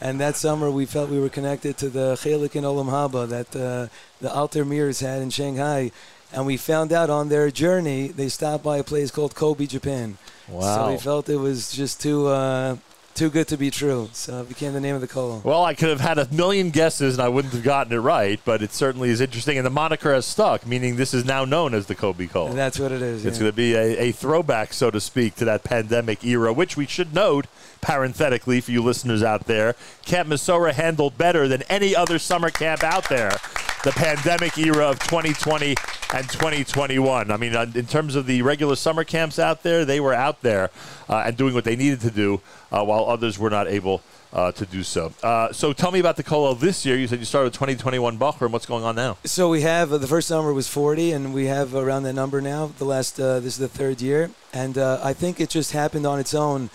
And 0.00 0.18
that 0.20 0.36
summer 0.36 0.70
we 0.70 0.86
felt 0.86 1.10
we 1.10 1.20
were 1.20 1.28
connected 1.28 1.76
to 1.76 1.90
the 1.90 2.14
Chelik 2.14 2.56
in 2.56 2.64
Olam 2.64 2.86
Haba 2.88 3.28
that 3.28 3.54
uh, 3.54 3.88
the 4.22 4.32
Alter 4.32 4.64
Mirs 4.64 5.00
had 5.00 5.20
in 5.20 5.28
Shanghai. 5.30 5.90
And 6.32 6.46
we 6.46 6.56
found 6.56 6.92
out 6.92 7.10
on 7.10 7.28
their 7.28 7.50
journey, 7.50 8.08
they 8.08 8.28
stopped 8.28 8.64
by 8.64 8.78
a 8.78 8.84
place 8.84 9.10
called 9.10 9.34
Kobe, 9.34 9.66
Japan. 9.66 10.16
Wow. 10.48 10.86
So 10.86 10.92
we 10.92 10.98
felt 10.98 11.28
it 11.28 11.36
was 11.36 11.72
just 11.72 12.00
too, 12.00 12.26
uh, 12.28 12.76
too 13.14 13.28
good 13.28 13.48
to 13.48 13.56
be 13.58 13.70
true. 13.70 14.08
So 14.12 14.40
it 14.40 14.48
became 14.48 14.72
the 14.72 14.80
name 14.80 14.94
of 14.94 15.02
the 15.02 15.08
Kol. 15.08 15.42
Well, 15.44 15.64
I 15.64 15.74
could 15.74 15.90
have 15.90 16.00
had 16.00 16.18
a 16.18 16.26
million 16.32 16.70
guesses 16.70 17.14
and 17.14 17.22
I 17.22 17.28
wouldn't 17.28 17.52
have 17.52 17.62
gotten 17.62 17.92
it 17.92 17.98
right, 17.98 18.40
but 18.44 18.62
it 18.62 18.72
certainly 18.72 19.10
is 19.10 19.20
interesting. 19.20 19.58
And 19.58 19.66
the 19.66 19.70
moniker 19.70 20.14
has 20.14 20.24
stuck, 20.24 20.66
meaning 20.66 20.96
this 20.96 21.12
is 21.12 21.24
now 21.24 21.44
known 21.44 21.74
as 21.74 21.86
the 21.86 21.94
Kobe 21.94 22.26
Kollel. 22.26 22.50
And 22.50 22.58
that's 22.58 22.78
what 22.78 22.92
it 22.92 23.02
is. 23.02 23.26
It's 23.26 23.36
yeah. 23.36 23.42
going 23.42 23.52
to 23.52 23.56
be 23.56 23.74
a, 23.74 23.98
a 23.98 24.12
throwback, 24.12 24.72
so 24.72 24.90
to 24.90 25.00
speak, 25.00 25.34
to 25.36 25.44
that 25.44 25.64
pandemic 25.64 26.24
era, 26.24 26.52
which 26.52 26.76
we 26.76 26.86
should 26.86 27.14
note, 27.14 27.46
parenthetically, 27.82 28.60
for 28.62 28.70
you 28.70 28.82
listeners 28.82 29.22
out 29.22 29.46
there, 29.46 29.74
Camp 30.06 30.30
Mesorah 30.30 30.72
handled 30.72 31.18
better 31.18 31.46
than 31.46 31.62
any 31.64 31.94
other 31.94 32.18
summer 32.18 32.48
camp 32.48 32.82
out 32.82 33.08
there. 33.10 33.36
The 33.84 33.90
pandemic 33.90 34.56
era 34.58 34.88
of 34.90 35.00
2020 35.00 35.74
and 36.14 36.28
2021. 36.28 37.30
I 37.32 37.36
mean, 37.36 37.56
uh, 37.56 37.66
in 37.74 37.86
terms 37.86 38.14
of 38.14 38.26
the 38.26 38.42
regular 38.42 38.76
summer 38.76 39.02
camps 39.02 39.40
out 39.40 39.64
there, 39.64 39.84
they 39.84 39.98
were 39.98 40.14
out 40.14 40.42
there 40.42 40.70
uh, 41.08 41.24
and 41.26 41.36
doing 41.36 41.52
what 41.52 41.64
they 41.64 41.74
needed 41.74 42.00
to 42.02 42.10
do, 42.12 42.40
uh, 42.70 42.84
while 42.84 43.06
others 43.06 43.40
were 43.40 43.50
not 43.50 43.66
able 43.66 44.00
uh, 44.32 44.52
to 44.52 44.66
do 44.66 44.84
so. 44.84 45.12
Uh, 45.22 45.52
so, 45.52 45.72
tell 45.72 45.90
me 45.90 45.98
about 45.98 46.16
the 46.16 46.22
Kollel 46.22 46.58
this 46.58 46.86
year. 46.86 46.96
You 46.96 47.08
said 47.08 47.18
you 47.18 47.24
started 47.24 47.46
with 47.46 47.54
2021 47.54 48.18
Bachar, 48.18 48.42
and 48.42 48.52
what's 48.52 48.66
going 48.66 48.84
on 48.84 48.94
now? 48.94 49.16
So 49.24 49.48
we 49.48 49.62
have 49.62 49.92
uh, 49.92 49.98
the 49.98 50.06
first 50.06 50.28
summer 50.28 50.52
was 50.52 50.68
40, 50.68 51.10
and 51.10 51.34
we 51.34 51.46
have 51.46 51.74
around 51.74 52.04
that 52.04 52.14
number 52.14 52.40
now. 52.40 52.72
The 52.78 52.84
last 52.84 53.18
uh, 53.18 53.40
this 53.40 53.54
is 53.54 53.58
the 53.58 53.68
third 53.68 54.00
year, 54.00 54.30
and 54.52 54.78
uh, 54.78 55.00
I 55.02 55.12
think 55.12 55.40
it 55.40 55.50
just 55.50 55.72
happened 55.72 56.06
on 56.06 56.20
its 56.20 56.34
own. 56.34 56.70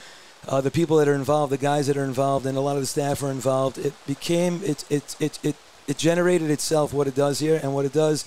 The 0.50 0.72
people 0.72 0.96
that 0.98 1.10
are 1.10 1.14
involved, 1.14 1.52
the 1.52 1.58
guys 1.58 1.88
that 1.88 1.98
are 1.98 2.06
involved, 2.06 2.46
and 2.46 2.58
a 2.58 2.62
lot 2.62 2.76
of 2.78 2.82
the 2.82 2.86
staff 2.86 3.22
are 3.22 3.32
involved. 3.32 3.78
It 3.78 3.94
became 4.06 4.62
it 4.64 4.86
it 4.90 5.16
it 5.20 5.40
it, 5.44 5.56
it 5.88 5.98
generated 5.98 6.50
itself 6.50 6.94
what 6.94 7.08
it 7.08 7.16
does 7.16 7.40
here, 7.40 7.60
and 7.62 7.74
what 7.74 7.86
it 7.86 7.94
does. 7.94 8.26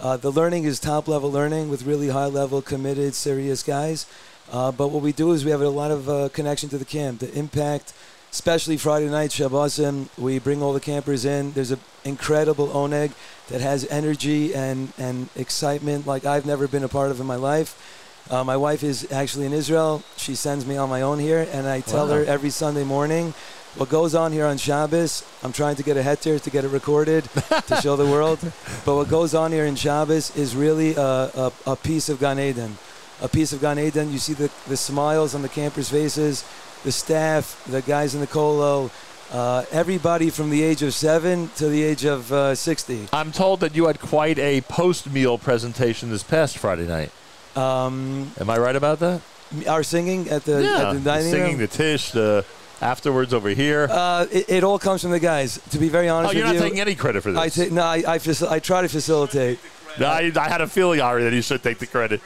Uh, 0.00 0.16
the 0.16 0.30
learning 0.30 0.64
is 0.64 0.80
top 0.80 1.06
level 1.06 1.30
learning 1.30 1.68
with 1.68 1.84
really 1.84 2.08
high 2.08 2.26
level, 2.26 2.62
committed, 2.62 3.14
serious 3.14 3.62
guys. 3.62 4.06
Uh, 4.50 4.72
but 4.72 4.88
what 4.88 5.02
we 5.02 5.12
do 5.12 5.32
is 5.32 5.44
we 5.44 5.50
have 5.50 5.60
a 5.60 5.68
lot 5.68 5.90
of 5.90 6.08
uh, 6.08 6.28
connection 6.30 6.68
to 6.68 6.78
the 6.78 6.84
camp, 6.84 7.20
the 7.20 7.32
impact, 7.38 7.92
especially 8.32 8.76
Friday 8.76 9.08
night 9.08 9.30
Shabbosim. 9.30 10.08
We 10.18 10.38
bring 10.38 10.62
all 10.62 10.72
the 10.72 10.80
campers 10.80 11.24
in. 11.24 11.52
There's 11.52 11.70
an 11.70 11.80
incredible 12.04 12.68
oneg 12.68 13.12
that 13.48 13.60
has 13.60 13.86
energy 13.88 14.54
and, 14.54 14.92
and 14.98 15.28
excitement 15.36 16.06
like 16.06 16.24
I've 16.24 16.46
never 16.46 16.66
been 16.66 16.84
a 16.84 16.88
part 16.88 17.10
of 17.10 17.20
in 17.20 17.26
my 17.26 17.36
life. 17.36 17.98
Uh, 18.30 18.44
my 18.44 18.56
wife 18.56 18.82
is 18.82 19.10
actually 19.12 19.46
in 19.46 19.52
Israel. 19.52 20.02
She 20.16 20.34
sends 20.34 20.64
me 20.64 20.76
on 20.76 20.88
my 20.88 21.02
own 21.02 21.18
here, 21.18 21.46
and 21.52 21.66
I 21.66 21.80
tell 21.80 22.06
Wow. 22.06 22.14
her 22.14 22.24
every 22.24 22.50
Sunday 22.50 22.84
morning 22.84 23.34
what 23.76 23.88
goes 23.88 24.14
on 24.14 24.32
here 24.32 24.46
on 24.46 24.58
Shabbos. 24.58 25.24
I'm 25.42 25.52
trying 25.52 25.76
to 25.76 25.82
get 25.82 25.96
a 25.96 26.02
heter 26.02 26.40
to 26.40 26.50
get 26.50 26.64
it 26.64 26.68
recorded 26.68 27.24
to 27.24 27.80
show 27.82 27.96
the 27.96 28.06
world. 28.06 28.38
But 28.84 28.96
what 28.96 29.08
goes 29.08 29.34
on 29.34 29.52
here 29.52 29.64
in 29.64 29.76
Shabbos 29.76 30.34
is 30.36 30.56
really 30.56 30.94
a, 30.94 31.00
a, 31.00 31.52
a 31.66 31.76
piece 31.76 32.08
of 32.08 32.18
Gan 32.18 32.38
Eden. 32.40 32.76
A 33.20 33.28
piece 33.28 33.52
of 33.52 33.60
Gan 33.60 33.78
Eden. 33.78 34.12
You 34.12 34.18
see 34.18 34.32
the, 34.34 34.50
the 34.68 34.76
smiles 34.76 35.34
on 35.34 35.42
the 35.42 35.48
campers' 35.48 35.88
faces, 35.88 36.44
the 36.82 36.90
staff, 36.90 37.62
the 37.68 37.80
guys 37.82 38.14
in 38.14 38.20
the 38.20 38.26
kollel, 38.26 38.90
uh, 39.32 39.64
everybody 39.70 40.30
from 40.30 40.50
the 40.50 40.62
age 40.62 40.82
of 40.82 40.92
seven 40.92 41.48
to 41.56 41.68
the 41.68 41.82
age 41.82 42.04
of 42.04 42.30
uh, 42.32 42.54
60. 42.54 43.08
I'm 43.12 43.30
told 43.32 43.60
that 43.60 43.74
you 43.76 43.86
had 43.86 44.00
quite 44.00 44.38
a 44.38 44.60
post 44.62 45.10
meal 45.10 45.38
presentation 45.38 46.10
this 46.10 46.22
past 46.24 46.58
Friday 46.58 46.86
night. 46.86 47.10
Um, 47.56 48.32
Am 48.40 48.50
I 48.50 48.58
right 48.58 48.76
about 48.76 48.98
that? 48.98 49.20
Our 49.68 49.82
singing 49.82 50.28
at 50.28 50.44
the, 50.44 50.62
yeah, 50.62 50.88
at 50.88 50.92
the 50.94 50.98
the 50.98 51.20
singing, 51.22 51.42
room. 51.52 51.58
the 51.58 51.66
tish, 51.68 52.10
the 52.10 52.44
afterwards 52.82 53.32
over 53.32 53.48
here. 53.48 53.86
Uh, 53.90 54.26
it, 54.30 54.48
it 54.48 54.64
all 54.64 54.78
comes 54.78 55.02
from 55.02 55.12
the 55.12 55.20
guys. 55.20 55.58
To 55.70 55.78
be 55.78 55.88
very 55.88 56.08
honest 56.08 56.34
Oh, 56.34 56.36
you're 56.36 56.46
not 56.46 56.56
you, 56.56 56.60
taking 56.60 56.80
any 56.80 56.94
credit 56.94 57.22
for 57.22 57.32
this. 57.32 57.58
I 57.58 57.68
no, 57.68 57.82
I, 57.82 57.96
I, 58.06 58.18
faci- 58.18 58.48
I 58.48 58.58
try 58.58 58.82
to 58.82 58.88
facilitate. 58.88 59.58
No, 59.98 60.06
I, 60.06 60.30
I 60.36 60.48
had 60.48 60.60
a 60.60 60.66
feeling, 60.66 61.00
Ari, 61.00 61.22
that 61.24 61.32
you 61.32 61.42
should 61.42 61.62
take 61.62 61.78
the 61.78 61.86
credit. 61.86 62.20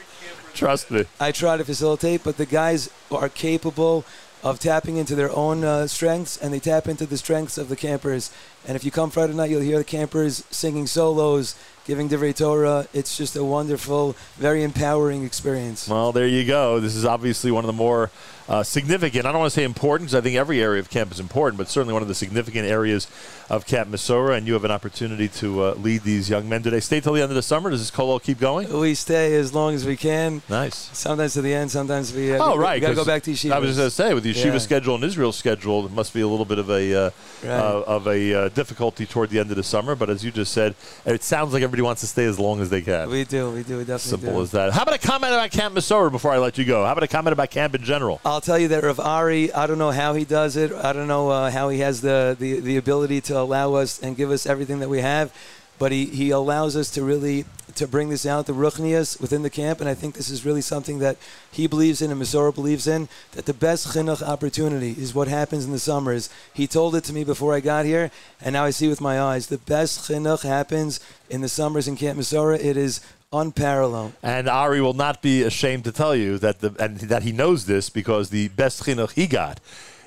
Trust 0.53 0.89
me. 0.89 1.05
I 1.19 1.31
try 1.31 1.57
to 1.57 1.63
facilitate, 1.63 2.23
but 2.23 2.37
the 2.37 2.45
guys 2.45 2.89
are 3.11 3.29
capable 3.29 4.05
of 4.43 4.59
tapping 4.59 4.97
into 4.97 5.15
their 5.15 5.31
own 5.35 5.63
uh, 5.63 5.87
strengths, 5.87 6.37
and 6.37 6.53
they 6.53 6.59
tap 6.59 6.87
into 6.87 7.05
the 7.05 7.17
strengths 7.17 7.57
of 7.57 7.69
the 7.69 7.75
campers. 7.75 8.31
And 8.67 8.75
if 8.75 8.83
you 8.83 8.91
come 8.91 9.09
Friday 9.09 9.33
night, 9.33 9.49
you'll 9.49 9.61
hear 9.61 9.77
the 9.77 9.83
campers 9.83 10.43
singing 10.49 10.87
solos, 10.87 11.55
giving 11.85 12.07
Divrei 12.07 12.35
Torah. 12.35 12.87
It's 12.93 13.17
just 13.17 13.35
a 13.35 13.43
wonderful, 13.43 14.15
very 14.37 14.63
empowering 14.63 15.23
experience. 15.23 15.87
Well, 15.87 16.11
there 16.11 16.27
you 16.27 16.45
go. 16.45 16.79
This 16.79 16.95
is 16.95 17.05
obviously 17.05 17.51
one 17.51 17.63
of 17.63 17.67
the 17.67 17.73
more 17.73 18.09
uh, 18.49 18.63
significant. 18.63 19.25
I 19.25 19.31
don't 19.31 19.39
want 19.39 19.51
to 19.51 19.55
say 19.55 19.63
important 19.63 20.09
because 20.09 20.15
I 20.15 20.21
think 20.21 20.35
every 20.37 20.61
area 20.61 20.79
of 20.79 20.89
camp 20.89 21.11
is 21.11 21.19
important, 21.19 21.57
but 21.57 21.67
certainly 21.69 21.93
one 21.93 22.01
of 22.01 22.07
the 22.07 22.15
significant 22.15 22.65
areas 22.67 23.07
of 23.49 23.65
Camp 23.65 23.89
Mesorah. 23.89 24.37
And 24.37 24.47
you 24.47 24.53
have 24.53 24.63
an 24.65 24.71
opportunity 24.71 25.27
to 25.29 25.63
uh, 25.63 25.73
lead 25.75 26.03
these 26.03 26.29
young 26.29 26.47
men. 26.49 26.61
Do 26.61 26.69
they 26.69 26.79
stay 26.79 26.99
till 26.99 27.13
the 27.13 27.21
end 27.21 27.31
of 27.31 27.35
the 27.35 27.41
summer? 27.41 27.69
Does 27.69 27.79
this 27.81 27.91
kollel 27.91 28.21
keep 28.21 28.39
going? 28.39 28.71
We 28.79 28.93
stay 28.95 29.35
as 29.35 29.53
long 29.53 29.73
as 29.75 29.85
we 29.85 29.95
can. 29.97 30.41
Nice. 30.49 30.75
Sometimes 30.93 31.33
to 31.33 31.41
the 31.41 31.53
end, 31.53 31.71
sometimes 31.71 32.13
we. 32.13 32.33
Uh, 32.33 32.37
Oh, 32.43 32.53
we- 32.55 32.63
right. 32.63 32.75
We 32.75 32.79
gotta 32.81 32.95
go 32.95 33.05
back 33.05 33.23
to 33.23 33.31
yeshiva. 33.31 33.51
I 33.51 33.59
was 33.59 33.69
just 33.75 33.77
going 33.79 33.89
to 33.89 33.95
say, 33.95 34.13
with 34.13 34.23
the 34.23 34.33
yeshiva 34.33 34.53
Yeah. 34.53 34.57
schedule 34.59 34.95
and 34.95 35.03
Israel 35.03 35.31
schedule, 35.31 35.85
it 35.85 35.91
must 35.91 36.13
be 36.13 36.21
a 36.21 36.27
little 36.27 36.45
bit 36.45 36.59
of 36.59 36.69
a 36.69 36.93
uh, 37.07 37.09
Right. 37.43 37.51
uh, 37.51 37.83
of 37.85 38.07
a 38.07 38.33
uh, 38.33 38.49
difficulty 38.49 39.05
toward 39.05 39.29
the 39.29 39.39
end 39.39 39.49
of 39.51 39.57
the 39.57 39.63
summer. 39.63 39.95
But 39.95 40.09
as 40.09 40.23
you 40.23 40.31
just 40.31 40.51
said, 40.53 40.75
it 41.05 41.21
sounds 41.23 41.53
like 41.53 41.63
everybody 41.63 41.81
wants 41.83 42.01
to 42.01 42.07
stay 42.07 42.25
as 42.25 42.39
long 42.39 42.61
as 42.61 42.69
they 42.69 42.81
can. 42.81 43.09
We 43.09 43.23
do. 43.25 43.51
We 43.51 43.63
do. 43.63 43.77
We 43.77 43.83
definitely 43.83 44.09
Simple 44.09 44.33
do. 44.37 44.41
as 44.41 44.51
that. 44.51 44.73
How 44.73 44.83
about 44.83 44.95
a 44.95 44.99
comment 44.99 45.33
about 45.33 45.51
Camp 45.51 45.75
Misora 45.75 46.11
before 46.11 46.31
I 46.31 46.37
let 46.37 46.57
you 46.57 46.65
go? 46.65 46.83
How 46.85 46.91
about 46.93 47.03
a 47.03 47.07
comment 47.07 47.33
about 47.33 47.49
camp 47.51 47.75
in 47.75 47.83
general? 47.83 48.19
I'll 48.25 48.36
tell 48.41 48.59
you 48.59 48.67
that 48.69 48.83
Rav 48.83 48.99
Ari, 48.99 49.53
I 49.53 49.67
don't 49.67 49.77
know 49.77 49.91
how 49.91 50.13
he 50.13 50.25
does 50.25 50.55
it. 50.57 50.71
I 50.71 50.93
don't 50.93 51.07
know 51.07 51.29
uh, 51.29 51.51
how 51.51 51.69
he 51.69 51.79
has 51.79 52.01
the, 52.01 52.35
the, 52.39 52.59
the 52.59 52.77
ability 52.77 53.21
to 53.21 53.39
allow 53.39 53.75
us 53.75 54.01
and 54.01 54.17
give 54.17 54.31
us 54.31 54.45
everything 54.45 54.79
that 54.79 54.89
we 54.89 55.01
have, 55.01 55.33
but 55.79 55.91
he, 55.91 56.05
he 56.05 56.31
allows 56.31 56.75
us 56.75 56.89
to 56.91 57.03
really 57.03 57.45
to 57.77 57.87
bring 57.87 58.09
this 58.09 58.25
out, 58.25 58.47
the 58.47 58.53
ruchnias 58.53 59.21
within 59.21 59.43
the 59.43 59.49
camp, 59.49 59.79
and 59.79 59.89
I 59.89 59.93
think 59.93 60.15
this 60.15 60.29
is 60.29 60.45
really 60.45 60.61
something 60.61 60.99
that 60.99 61.17
he 61.51 61.67
believes 61.67 62.01
in 62.01 62.11
and 62.11 62.21
Mesorah 62.21 62.53
believes 62.53 62.87
in, 62.87 63.07
that 63.33 63.45
the 63.45 63.53
best 63.53 63.87
chinuch 63.89 64.21
opportunity 64.21 64.91
is 64.91 65.13
what 65.13 65.27
happens 65.27 65.65
in 65.65 65.71
the 65.71 65.79
summers. 65.79 66.29
He 66.53 66.65
told 66.65 66.95
it 66.95 67.03
to 67.05 67.13
me 67.13 67.23
before 67.23 67.53
I 67.53 67.59
got 67.59 67.85
here, 67.85 68.09
and 68.41 68.53
now 68.53 68.65
I 68.65 68.71
see 68.71 68.87
with 68.87 69.01
my 69.01 69.21
eyes. 69.21 69.47
The 69.47 69.59
best 69.59 70.09
chinuch 70.09 70.41
happens 70.41 70.99
in 71.29 71.41
the 71.41 71.49
summers 71.49 71.87
in 71.87 71.95
Camp 71.95 72.17
Mesorah. 72.17 72.59
It 72.59 72.77
is 72.77 72.99
unparalleled. 73.31 74.13
And 74.23 74.47
Ari 74.47 74.81
will 74.81 74.93
not 74.93 75.21
be 75.21 75.43
ashamed 75.43 75.83
to 75.85 75.91
tell 75.91 76.15
you 76.15 76.37
that 76.39 76.59
the 76.59 76.75
and 76.79 76.97
that 76.99 77.23
he 77.23 77.31
knows 77.31 77.65
this 77.65 77.89
because 77.89 78.29
the 78.29 78.47
best 78.49 78.83
chinuch 78.83 79.11
he 79.11 79.27
got 79.27 79.59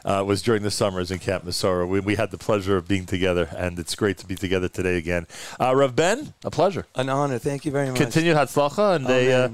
uh, 0.04 0.24
was 0.26 0.42
during 0.42 0.62
the 0.62 0.70
summers 0.70 1.10
in 1.10 1.18
Camp 1.18 1.44
Mesorah. 1.44 1.86
We, 1.88 2.00
we 2.00 2.14
had 2.14 2.30
the 2.30 2.38
pleasure 2.38 2.76
of 2.76 2.88
being 2.88 3.06
together, 3.06 3.48
and 3.56 3.78
it's 3.78 3.94
great 3.94 4.18
to 4.18 4.26
be 4.26 4.34
together 4.34 4.68
today 4.68 4.96
again. 4.96 5.26
Uh, 5.60 5.74
Rav 5.74 5.94
Ben, 5.94 6.32
a 6.44 6.50
pleasure. 6.50 6.86
An 6.94 7.08
honor. 7.08 7.38
Thank 7.38 7.64
you 7.64 7.72
very 7.72 7.88
much. 7.88 7.96
Continued 7.96 8.36
hatzlacha, 8.36 8.96
and 8.96 9.06
a, 9.08 9.32
uh, 9.32 9.48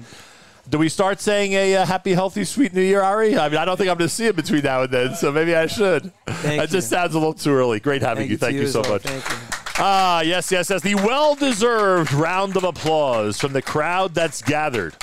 do 0.68 0.78
we 0.78 0.88
start 0.88 1.20
saying 1.20 1.52
a 1.52 1.76
uh, 1.76 1.86
happy, 1.86 2.12
healthy, 2.12 2.44
sweet 2.44 2.72
New 2.72 2.82
Year, 2.82 3.01
Ari? 3.02 3.36
I 3.38 3.48
mean, 3.48 3.59
I 3.59 3.64
don't 3.64 3.76
think 3.76 3.90
I'm 3.90 3.98
going 3.98 4.09
to 4.09 4.14
see 4.14 4.26
it 4.26 4.36
between 4.36 4.62
now 4.62 4.82
and 4.82 4.93
then, 4.93 5.14
so 5.14 5.30
maybe 5.30 5.55
I 5.55 5.66
should. 5.66 6.12
Thank 6.26 6.60
that 6.60 6.70
just 6.70 6.90
sounds 6.90 7.14
a 7.14 7.18
little 7.18 7.34
too 7.34 7.52
early. 7.52 7.80
Great 7.80 8.02
having 8.02 8.28
Thank 8.28 8.30
you. 8.30 8.34
you 8.34 8.38
Thank 8.38 8.55
you 8.55 8.60
you 8.62 8.68
so 8.68 8.82
well. 8.82 9.01
much. 9.05 9.55
Ah, 9.78 10.23
yes, 10.23 10.51
yes, 10.51 10.70
yes. 10.70 10.81
The 10.82 10.94
well 10.94 11.35
deserved 11.35 12.12
round 12.12 12.57
of 12.57 12.65
applause 12.65 13.39
from 13.39 13.53
the 13.53 13.61
crowd 13.61 14.15
that's 14.15 14.40
gathered. 14.40 14.97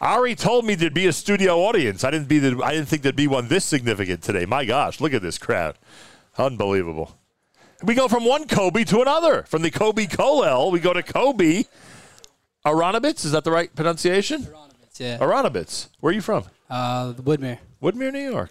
Ari 0.00 0.34
told 0.34 0.64
me 0.64 0.74
there'd 0.74 0.94
be 0.94 1.06
a 1.06 1.12
studio 1.12 1.58
audience. 1.60 2.02
I 2.02 2.10
didn't 2.10 2.26
be 2.26 2.38
the, 2.40 2.60
I 2.64 2.72
didn't 2.72 2.88
think 2.88 3.02
there'd 3.02 3.14
be 3.14 3.28
one 3.28 3.46
this 3.48 3.64
significant 3.64 4.22
today. 4.22 4.46
My 4.46 4.64
gosh, 4.64 5.00
look 5.00 5.12
at 5.14 5.22
this 5.22 5.38
crowd. 5.38 5.78
Unbelievable. 6.38 7.16
We 7.84 7.94
go 7.94 8.08
from 8.08 8.24
one 8.24 8.48
Kobe 8.48 8.82
to 8.84 9.00
another. 9.00 9.44
From 9.44 9.62
the 9.62 9.70
Kobe 9.70 10.06
Kollel, 10.06 10.72
we 10.72 10.80
go 10.80 10.92
to 10.92 11.02
Kobe 11.02 11.64
Aronowitz. 12.66 13.24
Is 13.24 13.32
that 13.32 13.44
the 13.44 13.52
right 13.52 13.74
pronunciation? 13.74 14.48
Yeah. 14.96 15.18
Aronowitz. 15.18 15.88
Where 16.00 16.10
are 16.10 16.14
you 16.14 16.20
from? 16.20 16.44
Uh, 16.68 17.12
Woodmere. 17.12 17.58
Woodmere, 17.82 18.12
New 18.12 18.30
York. 18.30 18.50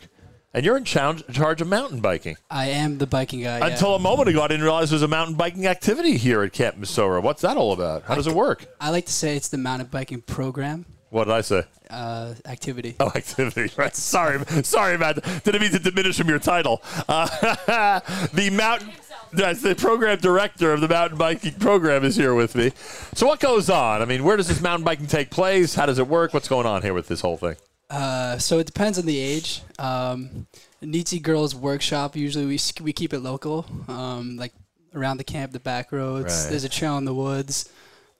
And 0.54 0.66
you're 0.66 0.78
in 0.78 0.84
char- 0.84 1.14
charge 1.32 1.62
of 1.62 1.68
mountain 1.68 2.00
biking. 2.00 2.36
I 2.50 2.70
am 2.70 2.98
the 2.98 3.06
biking 3.06 3.42
guy. 3.44 3.60
yeah. 3.60 3.68
Until 3.68 3.94
a 3.96 4.00
moment 4.00 4.30
ago, 4.30 4.42
I 4.42 4.48
didn't 4.48 4.64
realize 4.64 4.90
there's 4.90 5.04
a 5.04 5.08
mountain 5.08 5.36
biking 5.36 5.68
activity 5.68 6.18
here 6.18 6.42
at 6.42 6.54
Camp 6.54 6.78
Mesorah. 6.80 7.22
What's 7.22 7.42
that 7.44 7.56
all 7.56 7.72
about? 7.72 8.04
How 8.04 8.16
does 8.16 8.26
it 8.26 8.34
work? 8.34 8.66
I 8.82 8.90
like 8.90 9.06
to 9.06 9.14
say 9.14 9.36
it's 9.36 9.50
the 9.50 9.60
mountain 9.60 9.88
biking 9.92 10.22
program 10.22 10.86
What 11.12 11.26
did 11.26 11.34
I 11.34 11.42
say? 11.42 11.64
uh, 11.92 12.34
activity. 12.46 12.96
Oh, 13.00 13.12
activity. 13.16 13.72
Right. 13.78 13.96
Sorry, 13.96 14.44
sorry, 14.64 14.98
Matt. 14.98 15.24
Didn't 15.44 15.62
mean 15.62 15.72
to 15.72 15.80
diminish 15.80 16.18
from 16.18 16.30
your 16.30 16.40
title. 16.40 16.82
Uh, 17.08 18.00
the 18.34 18.50
mountain. 18.52 18.90
That's 19.32 19.62
the 19.62 19.76
program 19.76 20.18
director 20.18 20.74
of 20.74 20.82
the 20.82 20.88
mountain 20.88 21.20
biking 21.20 21.54
program 21.54 22.04
is 22.04 22.16
here 22.16 22.34
with 22.34 22.56
me. 22.56 22.72
So 23.14 23.28
what 23.28 23.40
goes 23.40 23.70
on? 23.70 24.02
I 24.02 24.06
mean, 24.06 24.24
where 24.24 24.36
does 24.38 24.48
this 24.48 24.60
mountain 24.62 24.84
biking 24.84 25.06
take 25.06 25.30
place? 25.30 25.76
How 25.76 25.86
does 25.86 26.00
it 26.00 26.08
work? 26.08 26.34
What's 26.34 26.48
going 26.48 26.66
on 26.66 26.82
here 26.82 26.96
with 26.96 27.08
this 27.08 27.22
whole 27.22 27.38
thing? 27.38 27.56
Uh, 27.90 28.38
so 28.38 28.60
it 28.60 28.66
depends 28.68 29.00
on 29.00 29.06
the 29.06 29.18
age. 29.18 29.62
Um, 29.80 30.48
Nitsi 30.84 31.22
Girls 31.22 31.56
Workshop 31.56 32.16
usually 32.16 32.46
we 32.46 32.60
we 32.82 32.94
keep 32.94 33.14
it 33.14 33.20
local, 33.20 33.66
um, 33.88 34.38
like 34.38 34.54
around 34.94 35.18
the 35.18 35.24
camp, 35.24 35.52
the 35.52 35.60
back 35.60 35.92
roads. 35.92 36.44
Right. 36.44 36.50
There's 36.52 36.64
a 36.64 36.70
trail 36.70 36.98
in 36.98 37.06
the 37.06 37.14
woods, 37.14 37.70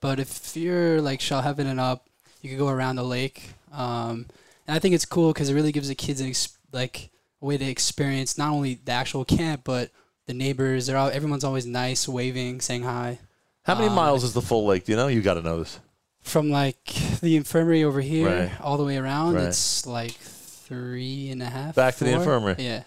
but 0.00 0.18
if 0.18 0.56
you're 0.56 1.00
like 1.00 1.20
shall 1.20 1.42
Heaven 1.42 1.66
and 1.66 1.78
up, 1.80 2.06
you 2.42 2.50
can 2.50 2.58
go 2.58 2.68
around 2.68 2.96
the 2.96 3.04
lake. 3.04 3.50
Um, 3.72 4.26
and 4.66 4.76
I 4.76 4.78
think 4.80 4.94
it's 4.94 5.06
cool 5.06 5.32
because 5.32 5.48
it 5.48 5.54
really 5.54 5.72
gives 5.72 5.88
the 5.88 5.94
kids 5.94 6.20
an 6.20 6.28
ex- 6.28 6.58
like 6.72 7.10
a 7.40 7.46
way 7.46 7.56
to 7.56 7.64
experience 7.64 8.36
not 8.36 8.50
only 8.52 8.74
the 8.84 8.92
actual 8.92 9.24
camp 9.24 9.62
but 9.64 9.90
the 10.26 10.34
neighbors. 10.34 10.86
They're 10.86 10.96
all 10.96 11.10
everyone's 11.10 11.44
always 11.44 11.64
nice, 11.66 12.08
waving, 12.08 12.60
saying 12.60 12.82
hi. 12.82 13.20
How 13.62 13.74
many 13.76 13.88
Um, 13.88 13.94
miles 13.94 14.24
is 14.24 14.32
the 14.32 14.42
full 14.42 14.66
lake? 14.66 14.84
Do 14.84 14.92
you 14.92 14.96
know? 14.96 15.06
You 15.08 15.22
got 15.22 15.34
to 15.34 15.42
know 15.42 15.60
this. 15.60 15.78
From 16.22 16.50
like 16.50 16.84
the 17.20 17.36
infirmary 17.36 17.82
over 17.82 18.00
here 18.00 18.28
Right. 18.28 18.60
all 18.60 18.76
the 18.76 18.84
way 18.84 18.96
around, 18.98 19.34
Right. 19.34 19.44
it's 19.44 19.86
like 19.86 20.12
three 20.12 21.30
and 21.30 21.42
a 21.42 21.46
half. 21.46 21.74
Back 21.74 21.96
to 21.96 22.04
the 22.04 22.12
infirmary. 22.12 22.56
Yeah. 22.58 22.82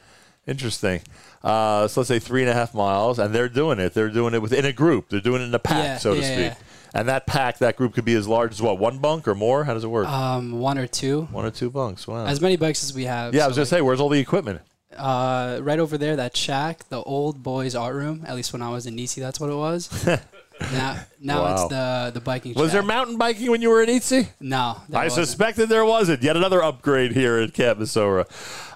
Interesting. 0.47 1.01
Uh, 1.43 1.87
so 1.87 2.01
let's 2.01 2.07
say 2.09 2.19
three 2.19 2.41
and 2.41 2.49
a 2.49 2.53
half 2.53 2.73
miles, 2.73 3.17
and 3.19 3.33
they're 3.33 3.49
doing 3.49 3.79
it. 3.79 3.93
They're 3.93 4.09
doing 4.09 4.33
it 4.33 4.41
within 4.41 4.65
a 4.65 4.71
group. 4.73 5.09
They're 5.09 5.19
doing 5.21 5.41
it 5.41 5.45
in 5.45 5.53
a 5.55 5.59
pack, 5.59 5.83
Yeah, 5.83 5.97
so 5.97 6.13
to 6.13 6.19
yeah, 6.21 6.25
speak. 6.33 6.45
yeah. 6.45 6.55
And 6.93 7.09
that 7.09 7.25
pack, 7.25 7.57
that 7.57 7.75
group 7.75 7.93
could 7.95 8.05
be 8.05 8.13
as 8.13 8.27
large 8.27 8.51
as 8.51 8.61
what, 8.61 8.77
one 8.77 8.99
bunk 8.99 9.27
or 9.27 9.35
more? 9.35 9.63
How 9.63 9.73
does 9.73 9.83
it 9.83 9.87
work? 9.87 10.07
Um, 10.07 10.59
one 10.59 10.77
or 10.77 10.85
two. 10.85 11.23
one 11.31 11.43
or 11.45 11.49
two 11.51 11.69
bunks. 11.71 12.07
Wow. 12.07 12.25
As 12.27 12.39
many 12.39 12.55
bikes 12.55 12.83
as 12.83 12.93
we 12.93 13.05
have. 13.05 13.33
yeah, 13.33 13.45
I 13.45 13.47
was 13.47 13.55
going 13.57 13.63
to 13.65 13.69
say, 13.69 13.81
where's 13.81 13.99
all 13.99 14.09
the 14.09 14.19
equipment? 14.19 14.61
Uh, 14.95 15.59
right 15.63 15.79
over 15.79 15.97
there, 15.97 16.15
that 16.17 16.37
shack, 16.37 16.87
the 16.89 17.01
old 17.01 17.41
boys' 17.41 17.73
art 17.73 17.95
room. 17.95 18.23
At 18.27 18.35
least 18.35 18.53
when 18.53 18.61
I 18.61 18.69
was 18.69 18.85
in 18.85 18.95
Nisi, 18.95 19.19
that's 19.21 19.39
what 19.39 19.49
it 19.49 19.55
was. 19.55 19.89
now, 20.71 20.99
now 21.19 21.41
Wow. 21.43 21.53
it's 21.53 21.67
the 21.69 22.11
the 22.13 22.21
biking. 22.21 22.53
Was 22.55 22.71
there 22.71 22.83
mountain 22.83 23.17
biking 23.17 23.49
when 23.51 23.61
you 23.61 23.69
were 23.69 23.81
in 23.83 23.89
Itzi? 23.89 24.27
No, 24.39 24.77
there 24.89 25.01
I 25.01 25.05
wasn't. 25.05 25.27
suspected 25.27 25.69
there 25.69 25.85
wasn't. 25.85 26.21
Yet 26.23 26.37
another 26.37 26.61
upgrade 26.63 27.11
here 27.13 27.37
at 27.37 27.53
Camp 27.53 27.79
Mesorah. 27.79 28.25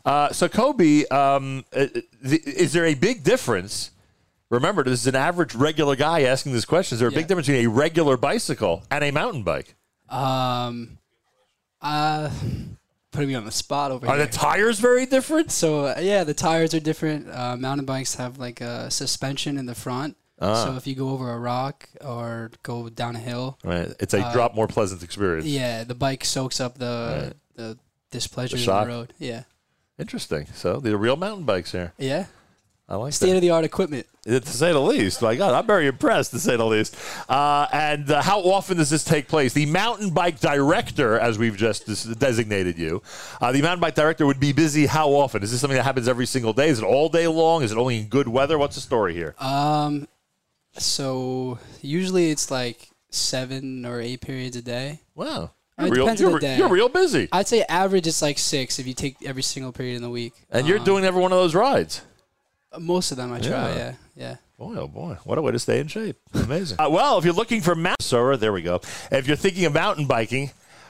Uh, 0.05 0.31
so, 0.31 0.47
Kobe, 0.47 1.05
um, 1.07 1.65
uh, 1.75 1.87
th- 2.27 2.43
is 2.45 2.73
there 2.73 2.85
a 2.85 2.93
big 2.93 3.23
difference? 3.23 3.91
Remember, 4.49 4.81
this 4.83 5.01
is 5.01 5.07
an 5.07 5.15
average 5.15 5.53
regular 5.55 5.95
guy 5.97 6.21
asking 6.21 6.53
this 6.53 6.63
question. 6.63 6.95
Is 6.95 6.99
there 6.99 7.09
a 7.09 7.11
big 7.11 7.27
difference 7.27 7.47
between 7.47 7.65
a 7.65 7.69
regular 7.69 8.15
bicycle 8.15 8.83
and 8.89 9.03
a 9.03 9.11
mountain 9.11 9.43
bike? 9.43 9.75
Um, 10.09 10.97
uh, 11.81 12.29
putting 13.11 13.27
me 13.27 13.35
on 13.35 13.43
the 13.43 13.51
spot 13.51 13.91
over 13.91 14.07
Are 14.07 14.15
here. 14.15 14.25
the 14.25 14.31
tires 14.31 14.79
very 14.79 15.05
different? 15.05 15.51
So 15.51 15.85
uh, 15.87 15.99
yeah, 15.99 16.23
the 16.23 16.33
tires 16.33 16.73
are 16.73 16.79
different. 16.79 17.27
Uh, 17.29 17.57
mountain 17.57 17.85
bikes 17.85 18.15
have 18.15 18.37
like 18.39 18.61
a 18.61 18.89
suspension 18.89 19.57
in 19.57 19.65
the 19.65 19.75
front. 19.75 20.15
Ah. 20.39 20.65
So 20.65 20.75
if 20.75 20.85
you 20.85 20.93
go 20.95 21.09
over 21.09 21.31
a 21.31 21.39
rock 21.39 21.89
or 22.01 22.51
go 22.63 22.89
down 22.89 23.15
a 23.15 23.19
hill, 23.19 23.57
Right. 23.63 23.91
It's 23.99 24.13
a 24.13 24.23
Uh, 24.23 24.33
drop 24.33 24.53
more 24.55 24.67
pleasant 24.67 25.01
experience. 25.03 25.47
yeah, 25.47 25.83
the 25.83 25.95
bike 25.95 26.23
soaks 26.25 26.59
up 26.59 26.77
the 26.77 27.23
Right. 27.25 27.33
the 27.55 27.77
displeasure 28.11 28.55
of 28.57 28.63
the 28.87 28.87
road. 28.93 29.13
Yeah, 29.19 29.43
Interesting. 29.99 30.45
So, 30.53 30.79
the 30.79 30.95
real 30.95 31.15
mountain 31.15 31.43
bikes 31.45 31.71
here. 31.71 31.93
yeah. 31.97 32.25
I 32.89 32.95
like 32.95 33.11
State 33.11 33.35
of 33.35 33.41
the 33.41 33.49
art 33.49 33.65
equipment. 33.65 34.05
To 34.23 34.45
say 34.45 34.71
the 34.71 34.79
least. 34.81 35.21
My 35.21 35.35
God, 35.35 35.53
I'm 35.53 35.67
very 35.67 35.87
impressed, 35.87 36.31
to 36.31 36.39
say 36.39 36.55
the 36.55 36.65
least. 36.65 36.95
Uh, 37.27 37.67
and 37.73 38.09
uh, 38.09 38.21
how 38.21 38.39
often 38.41 38.77
does 38.77 38.89
this 38.89 39.03
take 39.03 39.27
place? 39.27 39.51
The 39.51 39.65
mountain 39.65 40.11
bike 40.11 40.39
director, 40.39 41.19
as 41.19 41.37
we've 41.37 41.57
just 41.57 41.85
des- 41.85 42.15
designated 42.15 42.77
you, 42.77 43.01
uh, 43.41 43.51
the 43.51 43.61
mountain 43.61 43.81
bike 43.81 43.95
director 43.95 44.25
would 44.25 44.39
be 44.39 44.53
busy 44.53 44.85
how 44.85 45.09
often? 45.09 45.43
Is 45.43 45.51
this 45.51 45.59
something 45.59 45.75
that 45.75 45.83
happens 45.83 46.07
every 46.07 46.25
single 46.27 46.53
day? 46.53 46.69
Is 46.69 46.79
it 46.79 46.85
all 46.85 47.09
day 47.09 47.27
long? 47.27 47.61
Is 47.61 47.73
it 47.73 47.77
only 47.77 47.97
in 47.99 48.05
good 48.07 48.29
weather? 48.29 48.57
What's 48.57 48.75
the 48.75 48.81
story 48.81 49.13
here? 49.13 49.35
Um, 49.39 50.07
so 50.79 51.59
usually 51.81 52.31
it's 52.31 52.49
like 52.51 52.89
seven 53.09 53.85
or 53.85 53.99
eight 54.01 54.21
periods 54.21 54.55
a 54.55 54.61
day. 54.61 55.01
Wow. 55.15 55.51
I 55.77 55.83
mean, 55.83 55.93
You're 55.93 55.95
it 55.95 55.97
real, 55.97 56.05
depends 56.05 56.21
on 56.23 56.31
the 56.33 56.39
day. 56.39 56.57
you're 56.57 56.69
real 56.69 56.89
busy. 56.89 57.29
I'd 57.31 57.47
say 57.47 57.63
average 57.69 58.07
is 58.07 58.21
like 58.21 58.37
six 58.39 58.79
if 58.79 58.87
you 58.87 58.93
take 58.95 59.17
every 59.23 59.43
single 59.43 59.71
period 59.71 59.95
in 59.95 60.01
the 60.01 60.09
week. 60.09 60.33
And 60.49 60.67
you're 60.67 60.79
Um, 60.79 60.85
doing 60.85 61.03
every 61.05 61.21
one 61.21 61.31
of 61.31 61.37
those 61.37 61.53
rides. 61.53 62.01
most 62.79 63.11
of 63.11 63.17
them. 63.17 63.31
I 63.31 63.39
try. 63.39 63.49
Yeah. 63.49 63.75
Yeah, 63.75 63.93
yeah. 64.15 64.35
Boy, 64.57 64.75
oh 64.75 64.87
boy, 64.87 65.17
what 65.23 65.37
a 65.37 65.41
way 65.43 65.51
to 65.51 65.59
stay 65.59 65.79
in 65.79 65.87
shape. 65.87 66.17
Amazing. 66.33 66.77
uh, 66.81 66.89
well, 66.89 67.19
if 67.19 67.25
you're 67.25 67.33
looking 67.33 67.61
for 67.61 67.75
Mount 67.75 67.99
Missouri, 67.99 68.37
there 68.37 68.51
we 68.51 68.63
go. 68.63 68.81
If 69.11 69.27
you're 69.27 69.35
thinking 69.37 69.65
of 69.65 69.73
mountain 69.73 70.07
biking, 70.07 70.49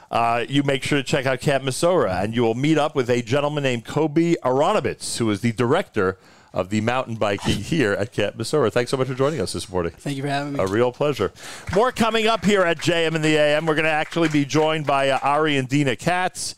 uh, 0.10 0.46
you 0.48 0.64
make 0.64 0.84
sure 0.84 0.98
to 1.00 1.04
check 1.04 1.26
out 1.26 1.42
Camp 1.42 1.66
Mesorah, 1.66 2.24
and 2.24 2.34
you 2.34 2.44
will 2.44 2.56
meet 2.56 2.78
up 2.78 2.96
with 2.96 3.10
a 3.10 3.22
gentleman 3.22 3.64
named 3.64 3.84
Kobe 3.84 4.36
Aronovitz, 4.44 5.18
who 5.18 5.30
is 5.32 5.42
the 5.42 5.52
director 5.52 6.18
of 6.54 6.70
the 6.70 6.82
mountain 6.82 7.16
biking 7.16 7.58
here 7.58 7.94
at 7.94 8.12
Camp 8.12 8.38
Mesorah. 8.38 8.72
Thanks 8.72 8.92
so 8.92 8.98
much 8.98 9.08
for 9.08 9.14
joining 9.14 9.42
us 9.42 9.54
this 9.54 9.70
morning. 9.70 9.92
Thank 9.94 10.18
you 10.18 10.24
for 10.24 10.30
having 10.30 10.54
me. 10.54 10.60
A 10.60 10.68
real 10.68 10.92
pleasure. 10.92 11.32
More 11.76 11.92
coming 11.92 12.28
up 12.28 12.46
here 12.46 12.64
at 12.64 12.78
JM 12.78 13.16
in 13.16 13.22
the 13.22 13.36
AM. 13.38 13.66
We're 13.66 13.76
going 13.76 13.86
to 13.86 13.92
actually 13.92 14.30
be 14.30 14.46
joined 14.46 14.86
by 14.86 15.10
uh, 15.10 15.20
Ari 15.22 15.58
and 15.58 15.68
Dina 15.68 15.96
Katz, 15.96 16.56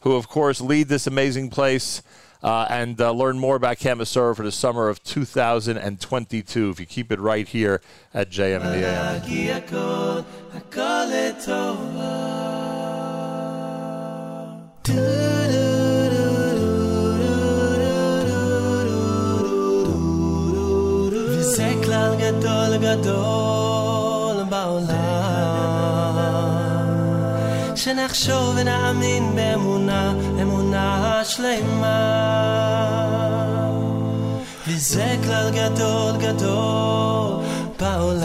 who, 0.00 0.12
of 0.12 0.28
course, 0.28 0.60
lead 0.60 0.88
this 0.88 1.06
amazing 1.06 1.50
place. 1.50 2.02
Uh, 2.42 2.66
and 2.70 3.00
uh, 3.00 3.12
learn 3.12 3.38
more 3.38 3.54
about 3.54 3.78
Camp 3.78 4.00
Mesorah 4.00 4.34
for 4.34 4.42
the 4.42 4.50
summer 4.50 4.88
of 4.88 5.00
2022. 5.04 6.70
If 6.70 6.80
you 6.80 6.86
keep 6.86 7.12
it 7.12 7.20
right 7.20 7.46
here 7.46 7.80
at 8.12 8.30
JM 8.30 8.62
in 8.62 8.80
the 8.80 8.84
AM. 8.84 9.22
וזה 21.52 21.72
כלל 21.84 22.14
גדול 22.18 22.76
גדול 22.76 24.44
בעולם. 24.48 24.96
שנחשוב 27.76 28.54
ונאמין 28.56 29.36
באמונה, 29.36 30.12
אמונה 30.42 31.22
שלמה. 31.24 31.98
וזה 34.68 35.16
כלל 35.24 35.50
גדול 35.50 36.16
גדול 36.16 37.44
בעולם. 37.80 38.22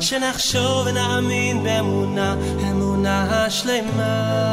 שנחשוב 0.00 0.86
ונאמין 0.86 1.62
באמונה, 1.62 2.34
אמונה 2.70 3.50
שלמה. 3.50 4.48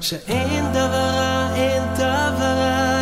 שאין 0.00 0.72
דבר 0.72 1.10
רע, 1.14 1.54
אין 1.54 1.82
דבר 1.94 2.54
רע 2.58 2.97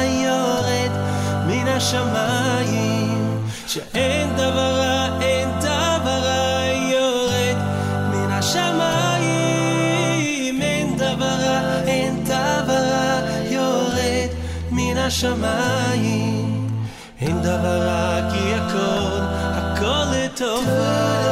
מן 1.76 1.76
השמיים 1.76 3.38
שאין 3.68 4.36
דבר 4.36 4.80
רע, 4.80 5.22
אין 5.22 5.50
דבר 5.60 6.20
רע 6.24 6.64
יורד 6.92 7.58
מן 8.14 8.32
השמיים 8.32 9.82
אין 10.62 10.98
דבר 10.98 11.36
רע, 11.46 11.82
אין 11.88 12.24
דבר 12.24 12.84
רע 12.92 13.22
יורד 13.50 14.30
מן 14.72 14.98
השמיים 14.98 16.68
אין 17.22 17.42
דבר 17.42 17.82
רע 17.82 18.32
כי 18.32 18.54
הכל, 18.54 19.20
הכל 19.56 20.04
לטובה 20.12 21.32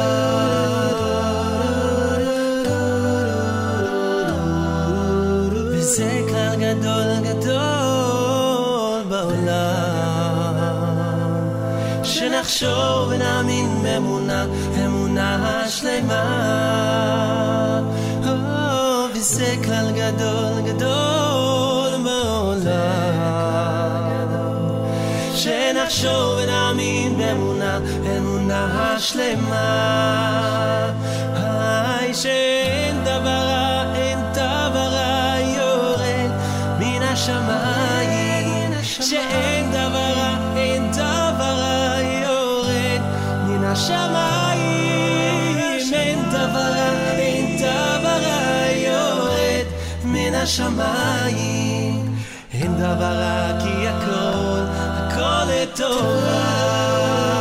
שנחשוב 12.47 13.07
ונאמין 13.09 13.83
באמונה, 13.83 14.45
אמונה 14.85 15.63
שלמה 15.69 16.21
או, 18.27 18.31
וזה 19.15 19.55
כלל 19.63 19.91
גדול 19.91 20.61
גדול 20.65 22.03
בעולם 22.03 22.85
שנחשוב 25.35 26.39
ונאמין 26.43 27.17
באמונה, 27.17 27.79
אמונה 28.17 28.95
שלמה. 28.99 30.91
היי, 31.33 32.13
שאין 32.13 32.84
השמיים, 50.45 52.15
אין 52.53 52.75
דבר 52.77 53.13
רע 53.21 53.59
כי 53.59 53.87
הכל, 53.87 54.65
הכל 54.69 55.43
לטובה. 55.49 57.34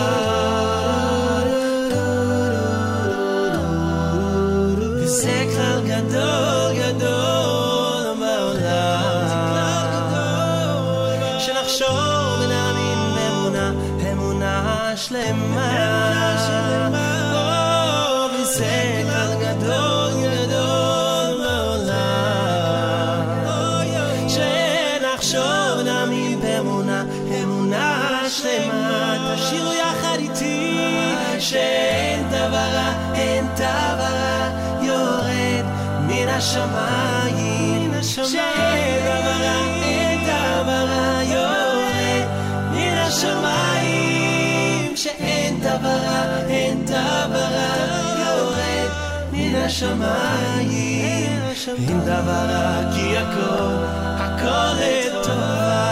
השמיים. 49.69 51.41
אין 51.89 51.99
דבר 52.01 52.45
רע 52.49 52.91
כי 52.95 53.17
הכל, 53.17 53.75
הכל 54.17 54.73
לטובה. 54.79 55.89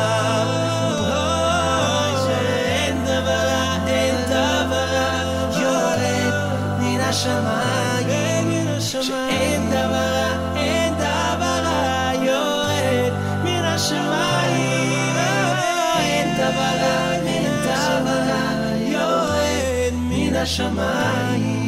שאין 2.26 3.03
דבר 3.03 3.43
רע, 3.49 3.88
אין 3.88 4.15
דבר 4.26 4.85
רע 4.93 5.11
יורד 5.61 6.34
מן 6.80 6.99
השמיים. 6.99 8.77
שאין 8.80 9.69
דבר 9.69 10.11
רע, 10.15 10.55
אין 10.55 10.93
דבר 10.93 11.59
רע 11.64 12.11
יורד 12.23 13.14
מן 13.43 13.64
השמיים. 13.64 15.15
אין 15.99 16.34
דבר 16.38 16.73
רע, 16.81 17.11
אין 17.26 17.51
דבר 17.64 18.19
רע 18.30 18.76
יורד 18.77 19.93
מן 19.93 20.35
השמיים. 20.35 21.60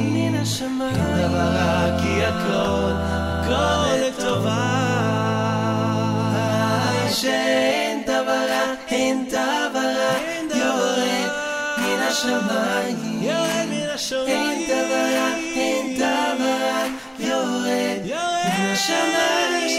אין 1.34 1.40
דבר 1.40 1.56
רע 1.56 1.98
כי 2.02 2.24
הכל, 2.24 2.92
הכל 3.42 3.96
לטובה. 4.06 4.84
שאין 7.12 8.02
דבר 8.06 8.46
רע, 8.48 8.74
אין 8.88 9.28
דבר 9.28 9.90
רע 9.96 10.14
יורד 10.54 11.30
מן 11.78 12.00
השמיים. 12.08 12.96
אין 14.26 14.64
דבר 14.66 15.06
רע, 15.14 15.34
אין 15.54 15.96
דבר 15.96 16.58
רע 16.60 16.86
יורד 17.18 18.02
מן 18.04 18.72
השמיים. 18.72 19.76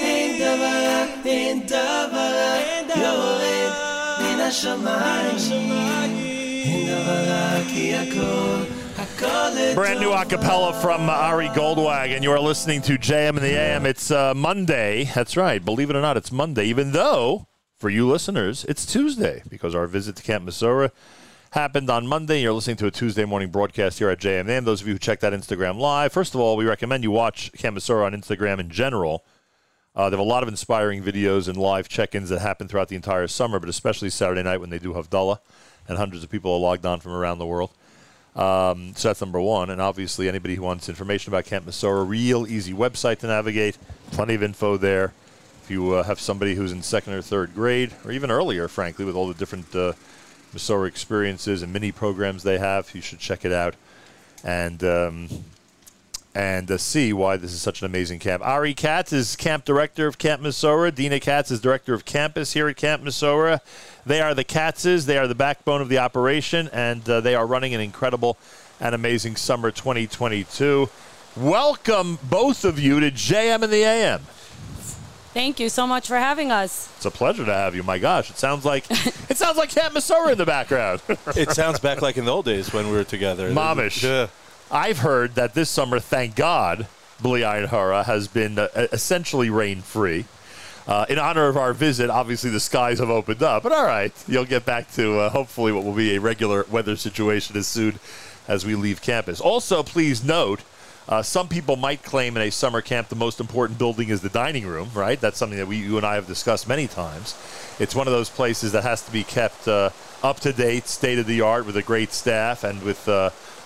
אין 0.00 0.38
דבר 0.38 0.86
רע, 0.86 1.04
אין 1.24 1.66
דבר 1.66 2.30
רע 2.32 2.56
יורד 2.96 3.72
מן 4.20 4.40
השמיים. 4.40 5.36
אין 6.64 6.86
דבר 6.86 7.30
רע 7.30 7.60
כי 7.68 7.94
הכל 7.94 8.79
Brand 9.20 10.00
new 10.00 10.12
acapella 10.12 10.74
from 10.80 11.10
uh, 11.10 11.12
Ari 11.12 11.48
Goldwag, 11.48 12.22
You 12.22 12.30
are 12.32 12.40
listening 12.40 12.80
to 12.82 12.92
JM 12.92 13.36
in 13.36 13.42
the 13.42 13.54
AM. 13.54 13.84
It's 13.84 14.10
uh, 14.10 14.32
Monday. 14.32 15.10
That's 15.14 15.36
right. 15.36 15.62
Believe 15.62 15.90
it 15.90 15.96
or 15.96 16.00
not, 16.00 16.16
it's 16.16 16.32
Monday. 16.32 16.64
Even 16.64 16.92
though, 16.92 17.46
for 17.76 17.90
you 17.90 18.08
listeners, 18.08 18.64
it's 18.64 18.86
Tuesday 18.86 19.42
because 19.46 19.74
our 19.74 19.86
visit 19.86 20.16
to 20.16 20.22
Camp 20.22 20.46
Mesorah 20.48 20.90
happened 21.50 21.90
on 21.90 22.06
Monday. 22.06 22.40
You're 22.40 22.54
listening 22.54 22.78
to 22.78 22.86
a 22.86 22.90
Tuesday 22.90 23.26
morning 23.26 23.50
broadcast 23.50 23.98
here 23.98 24.08
at 24.08 24.20
JM 24.20 24.40
in 24.40 24.46
the 24.46 24.52
AM. 24.54 24.64
Those 24.64 24.80
of 24.80 24.86
you 24.86 24.94
who 24.94 24.98
check 24.98 25.20
that 25.20 25.34
Instagram 25.34 25.76
live, 25.76 26.14
first 26.14 26.34
of 26.34 26.40
all, 26.40 26.56
we 26.56 26.64
recommend 26.64 27.04
you 27.04 27.10
watch 27.10 27.52
Camp 27.52 27.76
Mesorah 27.76 28.06
on 28.06 28.12
Instagram 28.12 28.58
in 28.58 28.70
general. 28.70 29.26
Uh, 29.94 30.08
they 30.08 30.16
have 30.16 30.24
a 30.24 30.28
lot 30.28 30.42
of 30.42 30.48
inspiring 30.48 31.02
videos 31.02 31.46
and 31.46 31.58
live 31.58 31.90
check-ins 31.90 32.30
that 32.30 32.38
happen 32.38 32.68
throughout 32.68 32.88
the 32.88 32.96
entire 32.96 33.26
summer, 33.26 33.60
but 33.60 33.68
especially 33.68 34.08
Saturday 34.08 34.42
night 34.42 34.62
when 34.62 34.70
they 34.70 34.78
do 34.78 34.94
Havdalah, 34.94 35.40
and 35.88 35.98
hundreds 35.98 36.24
of 36.24 36.30
people 36.30 36.54
are 36.54 36.58
logged 36.58 36.86
on 36.86 37.00
from 37.00 37.12
around 37.12 37.36
the 37.36 37.46
world. 37.46 37.70
Um, 38.36 38.94
so 38.94 39.08
that's 39.08 39.20
number 39.20 39.40
one. 39.40 39.70
And 39.70 39.80
obviously, 39.80 40.28
anybody 40.28 40.54
who 40.54 40.62
wants 40.62 40.88
information 40.88 41.32
about 41.32 41.44
Camp 41.46 41.66
Mesorah, 41.66 42.08
real 42.08 42.46
easy 42.46 42.72
website 42.72 43.18
to 43.18 43.26
navigate. 43.26 43.76
Plenty 44.12 44.34
of 44.34 44.42
info 44.42 44.76
there. 44.76 45.12
If 45.62 45.70
you 45.70 45.92
uh, 45.92 46.02
have 46.04 46.20
somebody 46.20 46.54
who's 46.54 46.72
in 46.72 46.82
second 46.82 47.12
or 47.12 47.22
third 47.22 47.54
grade, 47.54 47.92
or 48.04 48.12
even 48.12 48.30
earlier, 48.30 48.68
frankly, 48.68 49.04
with 49.04 49.14
all 49.14 49.28
the 49.28 49.34
different 49.34 49.74
uh, 49.74 49.92
Mesorah 50.54 50.88
experiences 50.88 51.62
and 51.62 51.72
mini 51.72 51.92
programs 51.92 52.42
they 52.42 52.58
have, 52.58 52.92
you 52.94 53.00
should 53.00 53.18
check 53.18 53.44
it 53.44 53.52
out. 53.52 53.74
And 54.42 54.82
um, 54.82 55.28
and 56.34 56.70
uh, 56.70 56.78
see 56.78 57.12
why 57.12 57.36
this 57.36 57.52
is 57.52 57.60
such 57.60 57.80
an 57.80 57.86
amazing 57.86 58.18
camp. 58.18 58.44
Ari 58.44 58.74
Katz 58.74 59.12
is 59.12 59.34
camp 59.36 59.64
director 59.64 60.06
of 60.06 60.18
Camp 60.18 60.42
Mesorah. 60.42 60.94
Dina 60.94 61.18
Katz 61.18 61.50
is 61.50 61.60
director 61.60 61.94
of 61.94 62.04
campus 62.04 62.52
here 62.52 62.68
at 62.68 62.76
Camp 62.76 63.02
Mesorah. 63.02 63.60
They 64.06 64.20
are 64.20 64.34
the 64.34 64.44
Katzes. 64.44 65.06
They 65.06 65.18
are 65.18 65.26
the 65.26 65.34
backbone 65.34 65.80
of 65.80 65.88
the 65.88 65.98
operation, 65.98 66.68
and 66.72 67.08
uh, 67.08 67.20
they 67.20 67.34
are 67.34 67.46
running 67.46 67.74
an 67.74 67.80
incredible 67.80 68.38
and 68.78 68.94
amazing 68.94 69.36
summer 69.36 69.70
2022. 69.70 70.88
Welcome, 71.36 72.18
both 72.22 72.64
of 72.64 72.78
you, 72.78 73.00
to 73.00 73.10
JM 73.10 73.62
in 73.62 73.70
the 73.70 73.82
AM. 73.82 74.20
Thank 75.32 75.60
you 75.60 75.68
so 75.68 75.86
much 75.86 76.08
for 76.08 76.16
having 76.16 76.50
us. 76.50 76.88
It's 76.96 77.06
a 77.06 77.10
pleasure 77.10 77.44
to 77.44 77.54
have 77.54 77.76
you. 77.76 77.84
My 77.84 77.98
gosh, 77.98 78.30
it 78.30 78.36
sounds 78.36 78.64
like 78.64 78.90
it 78.90 79.36
sounds 79.36 79.56
like 79.56 79.70
Camp 79.70 79.94
Mesorah 79.94 80.32
in 80.32 80.38
the 80.38 80.46
background. 80.46 81.02
it 81.36 81.50
sounds 81.50 81.78
back 81.78 82.02
like 82.02 82.16
in 82.16 82.24
the 82.24 82.32
old 82.32 82.46
days 82.46 82.72
when 82.72 82.86
we 82.86 82.96
were 82.96 83.04
together. 83.04 83.50
Mamish. 83.52 84.02
Yeah. 84.02 84.26
I've 84.72 84.98
heard 84.98 85.34
that 85.34 85.54
this 85.54 85.68
summer, 85.68 85.98
thank 85.98 86.36
God, 86.36 86.86
Bli 87.20 87.40
Ayin 87.40 87.68
Hara 87.68 88.04
has 88.04 88.28
been 88.28 88.56
uh, 88.56 88.68
essentially 88.74 89.50
rain 89.50 89.82
free. 89.82 90.26
Uh, 90.86 91.06
in 91.08 91.18
honor 91.18 91.48
of 91.48 91.56
our 91.56 91.72
visit, 91.72 92.08
obviously 92.08 92.50
the 92.50 92.60
skies 92.60 93.00
have 93.00 93.10
opened 93.10 93.42
up, 93.42 93.64
but 93.64 93.72
all 93.72 93.84
right, 93.84 94.12
you'll 94.28 94.44
get 94.44 94.64
back 94.64 94.90
to 94.92 95.18
uh, 95.18 95.30
hopefully 95.30 95.72
what 95.72 95.84
will 95.84 95.94
be 95.94 96.14
a 96.14 96.20
regular 96.20 96.64
weather 96.70 96.94
situation 96.94 97.56
as 97.56 97.66
soon 97.66 97.98
as 98.46 98.64
we 98.64 98.76
leave 98.76 99.02
campus. 99.02 99.40
Also, 99.40 99.82
please 99.82 100.22
note. 100.22 100.60
Uh, 101.08 101.20
some 101.20 101.48
people 101.48 101.74
might 101.74 102.04
claim 102.04 102.36
in 102.36 102.42
a 102.42 102.50
summer 102.50 102.80
camp 102.80 103.08
the 103.08 103.16
most 103.16 103.40
important 103.40 103.76
building 103.76 104.10
is 104.10 104.20
the 104.20 104.28
dining 104.28 104.64
room, 104.64 104.88
right? 104.94 105.20
That's 105.20 105.36
something 105.36 105.58
that 105.58 105.66
we, 105.66 105.78
you 105.78 105.96
and 105.96 106.06
I 106.06 106.14
have 106.14 106.28
discussed 106.28 106.68
many 106.68 106.86
times. 106.86 107.34
It's 107.80 107.96
one 107.96 108.06
of 108.06 108.12
those 108.12 108.30
places 108.30 108.70
that 108.72 108.84
has 108.84 109.02
to 109.02 109.10
be 109.10 109.24
kept 109.24 109.66
uh, 109.66 109.90
up 110.22 110.38
to 110.40 110.52
date, 110.52 110.86
state 110.86 111.18
of 111.18 111.26
the 111.26 111.40
art, 111.40 111.66
with 111.66 111.76
a 111.76 111.82
great 111.82 112.12
staff 112.12 112.62
and 112.62 112.80
with 112.82 113.08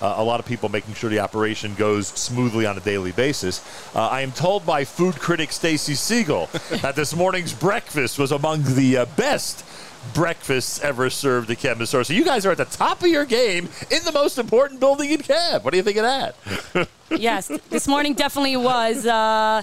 uh, 0.01 0.15
a 0.17 0.25
lot 0.25 0.41
of 0.41 0.47
people 0.47 0.69
making 0.69 0.95
sure 0.95 1.11
the 1.11 1.21
operation 1.21 1.75
goes 1.75 2.09
smoothly 2.09 2.67
on 2.67 2.77
a 2.77 2.81
daily 2.81 3.13
basis. 3.13 3.65
Uh, 3.95 4.09
I 4.09 4.21
am 4.23 4.33
told 4.33 4.67
by 4.67 4.85
food 4.85 5.17
critic 5.17 5.53
Stacy 5.53 5.95
Segal 5.95 6.51
that 6.83 6.97
this 6.97 7.15
morning's 7.15 7.53
breakfast 7.53 8.19
was 8.19 8.33
among 8.33 8.63
the 8.63 8.99
uh, 8.99 9.07
best 9.17 9.65
breakfasts 10.13 10.81
ever 10.81 11.09
served 11.09 11.51
at 11.51 11.59
Camp 11.59 11.81
Mesorah. 11.81 12.05
So 12.05 12.13
you 12.13 12.25
guys 12.25 12.45
are 12.45 12.51
at 12.51 12.59
the 12.59 12.67
top 12.67 13.03
of 13.03 13.09
your 13.09 13.25
game 13.25 13.69
in 13.91 14.05
the 14.05 14.13
most 14.13 14.39
important 14.39 14.81
building 14.81 15.11
in 15.11 15.23
camp. 15.23 15.65
What 15.65 15.71
do 15.71 15.79
you 15.79 15.83
think 15.83 15.97
of 15.97 16.03
that? 16.03 16.89
yes, 17.11 17.49
this 17.71 17.89
morning 17.89 18.15
definitely 18.15 18.57
was 18.57 19.07
uh, 19.07 19.63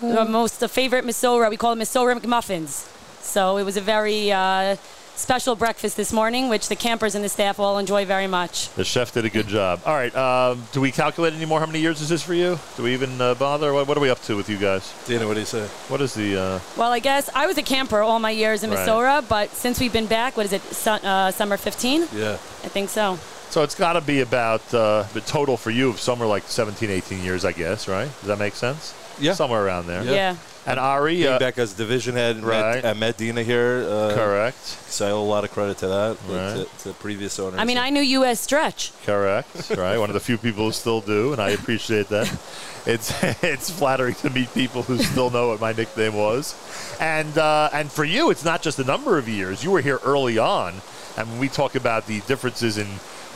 the 0.00 0.24
most 0.24 0.60
favorite 0.68 1.04
Mesorah. 1.04 1.48
We 1.48 1.56
call 1.56 1.72
it 1.72 1.78
Mesorah 1.78 2.20
McMuffins. 2.20 2.88
So 3.22 3.56
it 3.56 3.62
was 3.62 3.76
a 3.76 3.80
very 3.80 4.30
uh, 4.32 4.76
special 5.16 5.54
breakfast 5.56 5.96
this 5.96 6.12
morning, 6.12 6.48
which 6.48 6.68
the 6.68 6.76
campers 6.76 7.14
and 7.14 7.24
the 7.24 7.28
staff 7.28 7.58
all 7.60 7.78
enjoy 7.78 8.04
very 8.04 8.26
much. 8.26 8.68
The 8.70 8.84
chef 8.84 9.12
did 9.12 9.24
a 9.24 9.30
good 9.30 9.46
job. 9.46 9.80
All 9.86 9.94
right, 9.94 10.14
um, 10.16 10.62
do 10.72 10.80
we 10.80 10.90
calculate 10.92 11.34
anymore? 11.34 11.60
How 11.60 11.66
many 11.66 11.80
years 11.80 12.00
is 12.00 12.08
this 12.08 12.22
for 12.22 12.34
you? 12.34 12.58
Do 12.76 12.82
we 12.82 12.92
even 12.94 13.20
uh, 13.20 13.34
bother? 13.34 13.72
What, 13.72 13.86
what, 13.88 13.96
are 13.96 14.00
we 14.00 14.10
up 14.10 14.20
to 14.22 14.36
with 14.36 14.48
you 14.48 14.58
guys? 14.58 14.92
Dana, 15.06 15.26
what 15.26 15.34
do 15.34 15.40
you 15.40 15.46
say? 15.46 15.66
What 15.88 16.00
is 16.00 16.14
the? 16.14 16.36
Uh, 16.40 16.60
Well, 16.76 16.92
I 16.92 16.98
guess 16.98 17.28
I 17.34 17.46
was 17.46 17.58
a 17.58 17.62
camper 17.62 18.00
all 18.00 18.18
my 18.18 18.30
years 18.30 18.62
in 18.64 18.70
Right. 18.70 18.78
Mesorah, 18.88 19.28
but 19.28 19.50
since 19.50 19.78
we've 19.80 19.92
been 19.92 20.06
back, 20.06 20.36
what 20.36 20.46
is 20.46 20.52
it, 20.52 20.62
su- 20.62 20.90
uh, 20.90 21.30
summer 21.30 21.56
15? 21.56 22.08
Yeah. 22.14 22.32
I 22.64 22.68
think 22.68 22.88
so. 22.88 23.18
so 23.50 23.62
it's 23.62 23.74
got 23.74 23.94
to 23.94 24.00
be 24.00 24.20
about 24.20 24.62
uh, 24.72 25.02
the 25.12 25.20
total 25.20 25.56
for 25.56 25.70
you 25.70 25.90
of 25.90 26.00
somewhere 26.00 26.28
like 26.28 26.44
17, 26.44 26.88
18 26.90 27.22
years, 27.22 27.44
I 27.44 27.52
guess, 27.52 27.86
right? 27.88 28.06
Does 28.20 28.28
that 28.28 28.38
make 28.38 28.54
sense? 28.54 28.94
Yeah. 29.20 29.34
Somewhere 29.34 29.64
around 29.64 29.86
there. 29.86 30.02
Yeah. 30.04 30.10
Yeah. 30.12 30.36
And 30.64 30.78
Ari, 30.78 31.16
Being 31.16 31.26
uh, 31.28 31.38
back 31.40 31.58
as 31.58 31.72
division 31.74 32.14
head 32.14 32.40
Right. 32.44 32.76
right. 32.76 32.84
at 32.84 32.96
Medina 32.96 33.42
here. 33.42 33.84
Uh, 33.88 34.14
Correct. 34.14 34.58
So 34.64 35.08
I 35.08 35.10
owe 35.10 35.20
a 35.20 35.24
lot 35.24 35.42
of 35.42 35.50
credit 35.50 35.78
to 35.78 35.88
that, 35.88 36.16
Right. 36.28 36.64
to, 36.68 36.82
to 36.82 36.88
the 36.88 36.94
previous 36.94 37.38
owners. 37.40 37.58
I 37.58 37.64
mean, 37.64 37.78
I 37.78 37.90
knew 37.90 38.00
you 38.00 38.22
as 38.24 38.38
Stretch. 38.38 38.92
Correct. 39.04 39.48
Right. 39.76 39.98
One 39.98 40.08
of 40.08 40.14
the 40.14 40.20
few 40.20 40.38
people 40.38 40.64
who 40.66 40.72
still 40.72 41.00
do, 41.00 41.32
and 41.32 41.42
I 41.42 41.50
appreciate 41.50 42.08
that. 42.10 42.28
It's 42.86 43.10
it's 43.42 43.70
flattering 43.70 44.14
to 44.16 44.30
meet 44.30 44.52
people 44.54 44.82
who 44.82 44.98
still 44.98 45.30
know 45.30 45.48
what 45.48 45.60
my 45.60 45.72
nickname 45.72 46.14
was, 46.14 46.54
and 47.00 47.36
uh, 47.38 47.70
and 47.72 47.90
for 47.90 48.04
you, 48.04 48.30
it's 48.30 48.44
not 48.44 48.62
just 48.62 48.78
a 48.78 48.84
number 48.84 49.18
of 49.18 49.28
years. 49.28 49.64
You 49.64 49.70
were 49.72 49.80
here 49.80 49.98
early 50.04 50.38
on, 50.38 50.74
and 51.16 51.28
when 51.30 51.38
we 51.40 51.48
talk 51.48 51.74
about 51.74 52.06
the 52.06 52.20
differences 52.22 52.78
in 52.78 52.86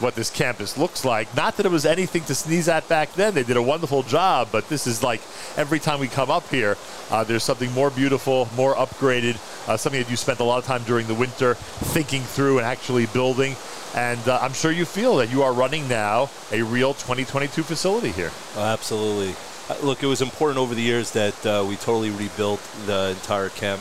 what 0.00 0.14
this 0.14 0.30
campus 0.30 0.76
looks 0.76 1.04
like. 1.04 1.34
Not 1.36 1.56
that 1.56 1.66
it 1.66 1.72
was 1.72 1.86
anything 1.86 2.24
to 2.24 2.34
sneeze 2.34 2.68
at 2.68 2.88
back 2.88 3.12
then. 3.14 3.34
They 3.34 3.42
did 3.42 3.56
a 3.56 3.62
wonderful 3.62 4.02
job, 4.02 4.48
but 4.52 4.68
this 4.68 4.86
is 4.86 5.02
like 5.02 5.20
every 5.56 5.78
time 5.78 6.00
we 6.00 6.08
come 6.08 6.30
up 6.30 6.48
here, 6.48 6.76
uh, 7.10 7.24
there's 7.24 7.44
something 7.44 7.72
more 7.72 7.90
beautiful, 7.90 8.48
more 8.56 8.74
upgraded, 8.74 9.36
uh, 9.68 9.76
something 9.76 10.00
that 10.00 10.10
you 10.10 10.16
spent 10.16 10.40
a 10.40 10.44
lot 10.44 10.58
of 10.58 10.64
time 10.64 10.82
during 10.84 11.06
the 11.06 11.14
winter 11.14 11.54
thinking 11.54 12.22
through 12.22 12.58
and 12.58 12.66
actually 12.66 13.06
building. 13.06 13.56
And 13.94 14.20
uh, 14.28 14.38
I'm 14.42 14.52
sure 14.52 14.70
you 14.70 14.84
feel 14.84 15.16
that 15.16 15.30
you 15.30 15.42
are 15.42 15.52
running 15.52 15.88
now 15.88 16.28
a 16.52 16.62
real 16.62 16.92
2022 16.92 17.62
facility 17.62 18.12
here. 18.12 18.30
Oh, 18.56 18.64
absolutely. 18.64 19.34
Uh, 19.68 19.76
look, 19.82 20.02
it 20.02 20.06
was 20.06 20.20
important 20.20 20.58
over 20.58 20.74
the 20.74 20.82
years 20.82 21.12
that 21.12 21.46
uh, 21.46 21.64
we 21.66 21.76
totally 21.76 22.10
rebuilt 22.10 22.60
the 22.84 23.10
entire 23.10 23.48
camp. 23.48 23.80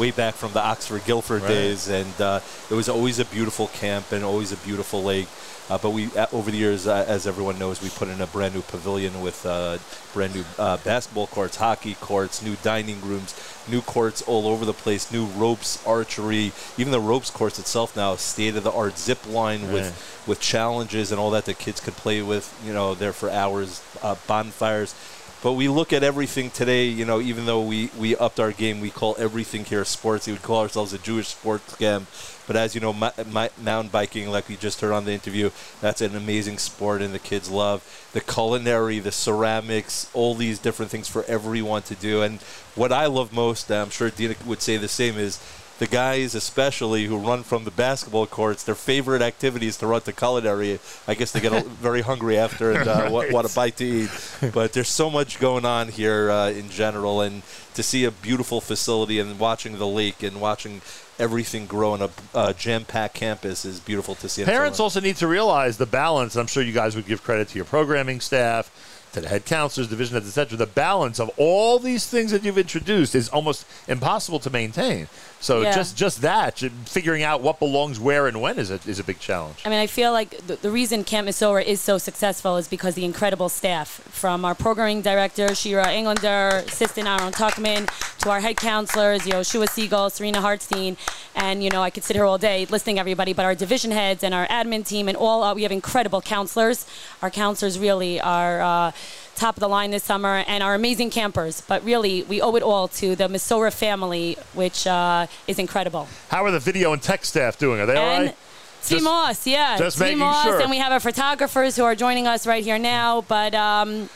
Way 0.00 0.12
back 0.12 0.32
from 0.32 0.54
the 0.54 0.62
Oxford 0.62 1.04
Guilford 1.04 1.42
Right. 1.42 1.48
days, 1.48 1.86
and 1.88 2.18
uh, 2.22 2.40
it 2.70 2.74
was 2.74 2.88
always 2.88 3.18
a 3.18 3.26
beautiful 3.26 3.66
camp 3.68 4.12
and 4.12 4.24
always 4.24 4.50
a 4.50 4.56
beautiful 4.56 5.02
lake. 5.02 5.28
Uh, 5.68 5.76
but 5.76 5.90
we, 5.90 6.06
uh, 6.16 6.24
over 6.32 6.50
the 6.50 6.56
years, 6.56 6.86
uh, 6.86 7.04
as 7.06 7.26
everyone 7.26 7.58
knows, 7.58 7.82
we 7.82 7.90
put 7.90 8.08
in 8.08 8.18
a 8.22 8.26
brand 8.26 8.54
new 8.54 8.62
pavilion 8.62 9.20
with 9.20 9.44
uh, 9.44 9.76
brand 10.14 10.34
new 10.34 10.42
uh, 10.58 10.78
basketball 10.78 11.26
courts, 11.26 11.56
hockey 11.58 11.96
courts, 12.00 12.40
new 12.42 12.56
dining 12.62 12.98
rooms, 13.02 13.34
new 13.68 13.82
courts 13.82 14.22
all 14.22 14.48
over 14.48 14.64
the 14.64 14.72
place, 14.72 15.12
new 15.12 15.26
ropes, 15.26 15.86
archery, 15.86 16.50
even 16.78 16.92
the 16.92 16.98
ropes 16.98 17.28
course 17.30 17.58
itself 17.58 17.94
now, 17.94 18.16
state 18.16 18.56
of 18.56 18.64
the 18.64 18.72
art 18.72 18.96
zip 18.98 19.26
line 19.28 19.64
Right. 19.64 19.72
with 19.74 20.16
with 20.26 20.40
challenges 20.40 21.10
and 21.12 21.20
all 21.20 21.30
that 21.32 21.44
the 21.44 21.52
kids 21.54 21.78
could 21.78 21.94
play 21.96 22.22
with. 22.22 22.50
You 22.64 22.72
know, 22.72 22.94
there 22.94 23.12
for 23.12 23.28
hours, 23.28 23.82
uh, 24.02 24.14
bonfires. 24.26 24.94
But 25.42 25.52
we 25.54 25.68
look 25.68 25.94
at 25.94 26.02
everything 26.02 26.50
today, 26.50 26.84
you 26.84 27.06
know, 27.06 27.18
even 27.18 27.46
though 27.46 27.62
we, 27.62 27.90
we 27.98 28.14
upped 28.14 28.38
our 28.38 28.52
game, 28.52 28.78
we 28.80 28.90
call 28.90 29.16
everything 29.18 29.64
here 29.64 29.86
sports. 29.86 30.26
We 30.26 30.34
would 30.34 30.42
call 30.42 30.60
ourselves 30.60 30.92
a 30.92 30.98
Jewish 30.98 31.28
sports 31.28 31.76
camp. 31.76 32.08
But 32.46 32.56
as 32.56 32.74
you 32.74 32.80
know, 32.82 32.92
ma- 32.92 33.12
ma- 33.26 33.48
mountain 33.58 33.90
biking, 33.90 34.28
like 34.28 34.50
we 34.50 34.56
just 34.56 34.82
heard 34.82 34.92
on 34.92 35.06
the 35.06 35.12
interview, 35.12 35.50
that's 35.80 36.02
an 36.02 36.14
amazing 36.14 36.58
sport 36.58 37.00
and 37.00 37.14
the 37.14 37.18
kids 37.18 37.48
love. 37.48 37.82
The 38.12 38.20
culinary, 38.20 38.98
the 38.98 39.12
ceramics, 39.12 40.10
all 40.12 40.34
these 40.34 40.58
different 40.58 40.90
things 40.90 41.08
for 41.08 41.24
everyone 41.24 41.82
to 41.82 41.94
do. 41.94 42.20
And 42.20 42.40
what 42.74 42.92
I 42.92 43.06
love 43.06 43.32
most, 43.32 43.70
I'm 43.70 43.88
sure 43.88 44.10
Dina 44.10 44.34
would 44.44 44.60
say 44.60 44.76
the 44.76 44.88
same, 44.88 45.16
is 45.16 45.40
the 45.80 45.86
guys 45.88 46.34
especially 46.34 47.06
who 47.06 47.16
run 47.18 47.42
from 47.42 47.64
the 47.64 47.70
basketball 47.70 48.26
courts, 48.26 48.62
their 48.64 48.74
favorite 48.74 49.22
activity 49.22 49.66
is 49.66 49.76
to 49.78 49.86
run 49.86 50.02
to 50.02 50.12
culinary. 50.12 50.78
I 51.08 51.14
guess 51.14 51.32
they 51.32 51.40
get 51.40 51.52
a- 51.52 51.66
very 51.82 52.02
hungry 52.02 52.38
after 52.38 52.70
and 52.72 52.86
uh, 52.88 53.08
want, 53.10 53.24
Right. 53.26 53.32
want 53.34 53.50
a 53.50 53.54
bite 53.54 53.76
to 53.78 53.84
eat. 53.84 54.10
But 54.52 54.74
there's 54.74 54.88
so 54.90 55.08
much 55.10 55.40
going 55.40 55.64
on 55.64 55.88
here 55.88 56.30
uh, 56.30 56.50
in 56.50 56.68
general, 56.70 57.20
and 57.22 57.42
to 57.74 57.82
see 57.82 58.04
a 58.04 58.10
beautiful 58.10 58.60
facility 58.60 59.18
and 59.18 59.38
watching 59.38 59.78
the 59.78 59.86
lake 59.86 60.22
and 60.22 60.40
watching 60.40 60.82
everything 61.18 61.66
grow 61.66 61.94
in 61.94 62.02
a 62.02 62.10
uh, 62.34 62.52
jam-packed 62.52 63.14
campus 63.14 63.64
is 63.64 63.80
beautiful 63.80 64.14
to 64.16 64.28
see. 64.28 64.42
So 64.42 64.46
Parents 64.46 64.80
also 64.80 65.00
need 65.00 65.16
to 65.16 65.26
realize 65.26 65.76
the 65.78 65.86
balance. 65.86 66.36
I'm 66.36 66.46
sure 66.46 66.62
you 66.62 66.72
guys 66.72 66.94
would 66.94 67.06
give 67.06 67.22
credit 67.24 67.48
to 67.48 67.56
your 67.56 67.64
programming 67.66 68.20
staff, 68.20 68.70
to 69.12 69.20
the 69.20 69.28
head 69.28 69.44
counselors, 69.44 69.88
division 69.88 70.14
heads, 70.14 70.28
etc. 70.28 70.56
The 70.56 70.66
balance 70.66 71.18
of 71.18 71.30
all 71.36 71.78
these 71.78 72.06
things 72.06 72.30
that 72.30 72.44
you've 72.44 72.58
introduced 72.58 73.14
is 73.14 73.28
almost 73.30 73.66
impossible 73.88 74.38
to 74.40 74.50
maintain. 74.50 75.08
So 75.40 75.62
Yeah. 75.62 75.74
just 75.74 75.96
just 75.96 76.20
that, 76.20 76.58
figuring 76.84 77.22
out 77.22 77.40
what 77.40 77.58
belongs 77.58 77.98
where 77.98 78.26
and 78.26 78.40
when 78.42 78.58
is 78.58 78.70
a, 78.70 78.78
is 78.86 78.98
a 78.98 79.04
big 79.04 79.18
challenge. 79.20 79.56
I 79.64 79.70
mean, 79.70 79.78
I 79.78 79.86
feel 79.86 80.12
like 80.12 80.36
the, 80.46 80.56
the 80.56 80.70
reason 80.70 81.02
Camp 81.02 81.26
Mesorah 81.28 81.64
is 81.64 81.80
so 81.80 81.96
successful 81.96 82.58
is 82.58 82.68
because 82.68 82.94
the 82.94 83.04
incredible 83.06 83.48
staff, 83.48 83.88
from 83.88 84.44
our 84.44 84.54
programming 84.54 85.00
director, 85.00 85.54
Shira 85.54 85.90
Englander, 85.92 86.62
assistant 86.66 87.08
Aaron 87.08 87.32
Tuckman, 87.32 87.88
to 88.18 88.30
our 88.30 88.40
head 88.40 88.56
counselors, 88.58 89.22
Yoshua 89.22 89.68
Siegel, 89.68 90.10
Serena 90.10 90.40
Hartstein, 90.40 90.96
and, 91.34 91.64
you 91.64 91.70
know, 91.70 91.82
I 91.82 91.88
could 91.88 92.04
sit 92.04 92.16
here 92.16 92.26
all 92.26 92.36
day 92.36 92.66
listing 92.66 92.98
everybody, 92.98 93.32
but 93.32 93.46
our 93.46 93.54
division 93.54 93.92
heads 93.92 94.22
and 94.22 94.34
our 94.34 94.46
admin 94.48 94.86
team 94.86 95.08
and 95.08 95.16
all, 95.16 95.42
uh, 95.42 95.54
we 95.54 95.62
have 95.62 95.72
incredible 95.72 96.20
counselors. 96.20 96.86
Our 97.22 97.30
counselors 97.30 97.78
really 97.78 98.20
are 98.20 98.60
uh, 98.60 98.92
top 99.40 99.56
of 99.56 99.60
the 99.60 99.68
line 99.68 99.90
this 99.90 100.04
summer 100.04 100.44
and 100.46 100.62
our 100.62 100.74
amazing 100.74 101.10
campers. 101.10 101.62
But 101.62 101.82
really, 101.84 102.22
we 102.24 102.40
owe 102.40 102.54
it 102.56 102.62
all 102.62 102.88
to 102.88 103.16
the 103.16 103.24
Mesorah 103.28 103.72
family, 103.72 104.36
which 104.54 104.86
uh, 104.86 105.26
is 105.48 105.58
incredible. 105.58 106.06
How 106.28 106.44
are 106.44 106.50
the 106.50 106.60
video 106.60 106.92
and 106.92 107.02
tech 107.02 107.24
staff 107.24 107.58
doing? 107.58 107.80
Are 107.80 107.86
they 107.86 107.96
all 107.96 108.08
And 108.08 108.26
right? 108.26 108.36
Team 108.84 109.04
Moss, 109.04 109.46
yeah. 109.46 109.76
just 109.76 109.98
Team 109.98 110.18
Moss, 110.18 110.44
sure. 110.44 110.60
and 110.60 110.70
we 110.70 110.78
have 110.78 110.92
our 110.92 111.00
photographers 111.00 111.76
who 111.76 111.84
are 111.84 111.94
joining 111.94 112.26
us 112.26 112.46
right 112.46 112.64
here 112.64 112.78
now. 112.78 113.22
But 113.22 113.54
um, 113.54 114.08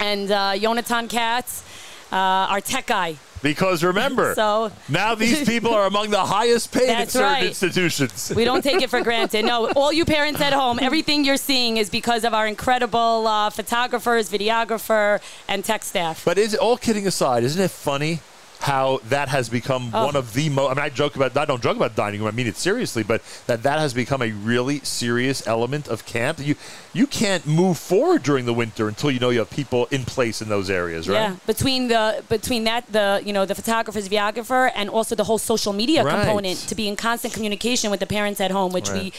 and 0.00 0.30
uh, 0.30 0.56
Jonathan 0.58 1.08
Katz, 1.08 1.62
uh, 2.10 2.16
our 2.16 2.60
tech 2.60 2.86
guy. 2.86 3.16
Because 3.42 3.82
remember, 3.84 4.34
So- 4.36 4.72
now 4.88 5.14
these 5.14 5.44
people 5.46 5.74
are 5.74 5.86
among 5.86 6.10
the 6.10 6.24
highest 6.24 6.72
paid 6.72 6.82
in 6.82 6.88
That's 6.88 7.12
certain 7.12 7.28
right. 7.32 7.44
institutions. 7.46 8.32
We 8.34 8.44
don't 8.44 8.62
take 8.62 8.80
it 8.82 8.90
for 8.90 9.00
granted. 9.10 9.44
No, 9.44 9.70
all 9.72 9.92
you 9.92 10.04
parents 10.04 10.40
at 10.40 10.52
home, 10.52 10.78
everything 10.80 11.24
you're 11.24 11.36
seeing 11.36 11.76
is 11.76 11.90
because 11.90 12.24
of 12.24 12.32
our 12.34 12.46
incredible 12.46 13.26
uh, 13.26 13.50
photographers, 13.50 14.30
videographer, 14.30 15.20
and 15.48 15.64
tech 15.64 15.82
staff. 15.82 16.24
But 16.24 16.38
is 16.38 16.54
all 16.54 16.76
kidding 16.76 17.06
aside, 17.06 17.42
isn't 17.44 17.60
it 17.62 17.70
funny 17.70 18.20
how 18.62 19.00
that 19.08 19.28
has 19.28 19.48
become 19.48 19.90
Oh. 19.92 20.06
one 20.06 20.16
of 20.16 20.32
the 20.34 20.48
most? 20.48 20.70
I 20.70 20.74
mean, 20.74 20.84
I 20.84 20.88
joke 20.88 21.16
about 21.16 21.36
I 21.36 21.44
don't 21.44 21.62
joke 21.62 21.76
about 21.76 21.94
dining 21.96 22.20
room. 22.20 22.28
I 22.28 22.32
mean 22.32 22.46
it 22.46 22.56
seriously, 22.56 23.02
but 23.02 23.20
that 23.46 23.62
that 23.64 23.78
has 23.78 23.92
become 23.94 24.22
a 24.22 24.30
really 24.30 24.80
serious 24.80 25.46
element 25.46 25.88
of 25.88 26.04
camp. 26.06 26.38
You 26.38 26.54
you 26.92 27.06
can't 27.06 27.46
move 27.46 27.78
forward 27.78 28.22
during 28.22 28.44
the 28.46 28.54
winter 28.54 28.88
until 28.88 29.10
you 29.10 29.20
know 29.20 29.30
you 29.30 29.40
have 29.40 29.50
people 29.50 29.86
in 29.90 30.04
place 30.04 30.40
in 30.42 30.48
those 30.48 30.70
areas, 30.70 31.08
right? 31.08 31.16
Yeah, 31.16 31.36
between 31.46 31.88
the 31.88 32.22
between 32.28 32.64
that 32.64 32.90
the 32.92 33.20
you 33.24 33.32
know 33.32 33.44
the 33.44 33.54
photographer's 33.54 34.08
videographer 34.08 34.70
and 34.74 34.88
also 34.88 35.14
the 35.14 35.24
whole 35.24 35.38
social 35.38 35.72
media 35.72 36.04
Right. 36.04 36.14
component 36.24 36.58
to 36.68 36.74
be 36.74 36.88
in 36.88 36.96
constant 36.96 37.34
communication 37.34 37.90
with 37.90 38.00
the 38.00 38.06
parents 38.06 38.40
at 38.40 38.50
home, 38.50 38.72
which 38.72 38.90
we 38.90 39.00
Right. 39.00 39.14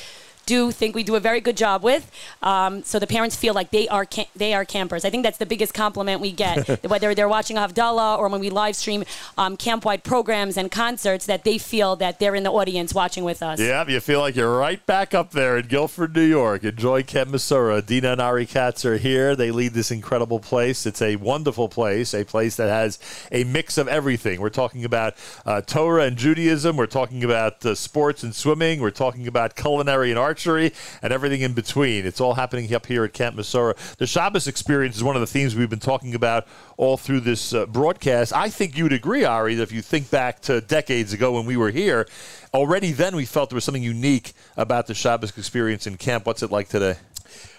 Do 0.45 0.71
think 0.71 0.95
we 0.95 1.03
do 1.03 1.15
a 1.15 1.19
very 1.19 1.41
good 1.41 1.57
job 1.57 1.83
with. 1.83 2.11
Um, 2.41 2.83
so 2.83 2.99
the 2.99 3.07
parents 3.07 3.35
feel 3.35 3.53
like 3.53 3.71
they 3.71 3.87
are 3.87 4.05
cam- 4.05 4.27
they 4.35 4.53
are 4.53 4.65
campers. 4.65 5.05
I 5.05 5.09
think 5.09 5.23
that's 5.23 5.37
the 5.37 5.45
biggest 5.45 5.73
compliment 5.73 6.21
we 6.21 6.31
get, 6.31 6.83
whether 6.89 7.15
they're 7.15 7.29
watching 7.29 7.57
Havdalah 7.57 8.17
or 8.17 8.27
when 8.27 8.41
we 8.41 8.49
live 8.49 8.75
stream 8.75 9.03
um, 9.37 9.57
camp 9.57 9.85
wide 9.85 10.03
programs 10.03 10.57
and 10.57 10.71
concerts, 10.71 11.25
that 11.25 11.43
they 11.43 11.57
feel 11.57 11.95
that 11.97 12.19
they're 12.19 12.35
in 12.35 12.43
the 12.43 12.51
audience 12.51 12.93
watching 12.93 13.23
with 13.23 13.41
us. 13.41 13.59
Yeah, 13.59 13.87
you 13.87 13.99
feel 13.99 14.19
like 14.19 14.35
you're 14.35 14.55
right 14.57 14.83
back 14.85 15.13
up 15.13 15.31
there 15.31 15.57
in 15.57 15.67
Guilford, 15.67 16.15
New 16.15 16.21
York. 16.21 16.63
Enjoy 16.63 17.03
Camp 17.03 17.29
Mesorah. 17.29 17.85
Dina 17.85 18.13
and 18.13 18.21
Ari 18.21 18.45
Katz 18.45 18.85
are 18.85 18.97
here. 18.97 19.35
They 19.35 19.51
lead 19.51 19.73
this 19.73 19.91
incredible 19.91 20.39
place. 20.39 20.85
It's 20.85 21.01
a 21.01 21.15
wonderful 21.15 21.69
place, 21.69 22.13
a 22.13 22.23
place 22.23 22.55
that 22.57 22.69
has 22.69 22.99
a 23.31 23.43
mix 23.43 23.77
of 23.77 23.87
everything. 23.87 24.41
We're 24.41 24.49
talking 24.49 24.85
about 24.85 25.15
uh, 25.45 25.61
Torah 25.61 26.03
and 26.03 26.17
Judaism. 26.17 26.77
We're 26.77 26.85
talking 26.85 27.23
about 27.23 27.65
uh, 27.65 27.75
sports 27.75 28.23
and 28.23 28.35
swimming. 28.35 28.81
We're 28.81 28.91
talking 28.91 29.27
about 29.27 29.55
culinary 29.55 30.09
and 30.09 30.19
archery 30.33 30.73
and 31.03 31.13
everything 31.13 31.41
in 31.41 31.53
between. 31.53 32.07
It's 32.07 32.19
all 32.19 32.33
happening 32.33 32.73
up 32.73 32.87
here 32.87 33.03
at 33.03 33.13
Camp 33.13 33.35
Mesorah. 33.35 33.75
The 33.97 34.07
Shabbos 34.07 34.47
experience 34.47 34.95
is 34.95 35.03
one 35.03 35.15
of 35.15 35.19
the 35.19 35.27
themes 35.27 35.55
we've 35.55 35.69
been 35.69 35.77
talking 35.79 36.15
about 36.15 36.47
all 36.75 36.97
through 36.97 37.19
this 37.19 37.53
uh, 37.53 37.67
broadcast. 37.67 38.33
I 38.33 38.49
think 38.49 38.75
you'd 38.75 38.93
agree, 38.93 39.23
Ari, 39.23 39.53
that 39.55 39.63
if 39.63 39.71
you 39.71 39.83
think 39.83 40.09
back 40.09 40.41
to 40.43 40.59
decades 40.59 41.13
ago 41.13 41.33
when 41.33 41.45
we 41.45 41.55
were 41.55 41.69
here, 41.69 42.07
already 42.51 42.93
then 42.93 43.15
we 43.15 43.25
felt 43.25 43.51
there 43.51 43.55
was 43.55 43.63
something 43.63 43.83
unique 43.83 44.33
about 44.57 44.87
the 44.87 44.95
Shabbos 44.95 45.37
experience 45.37 45.85
in 45.85 45.97
camp. 45.97 46.25
What's 46.25 46.41
it 46.41 46.49
like 46.49 46.67
today? 46.67 46.95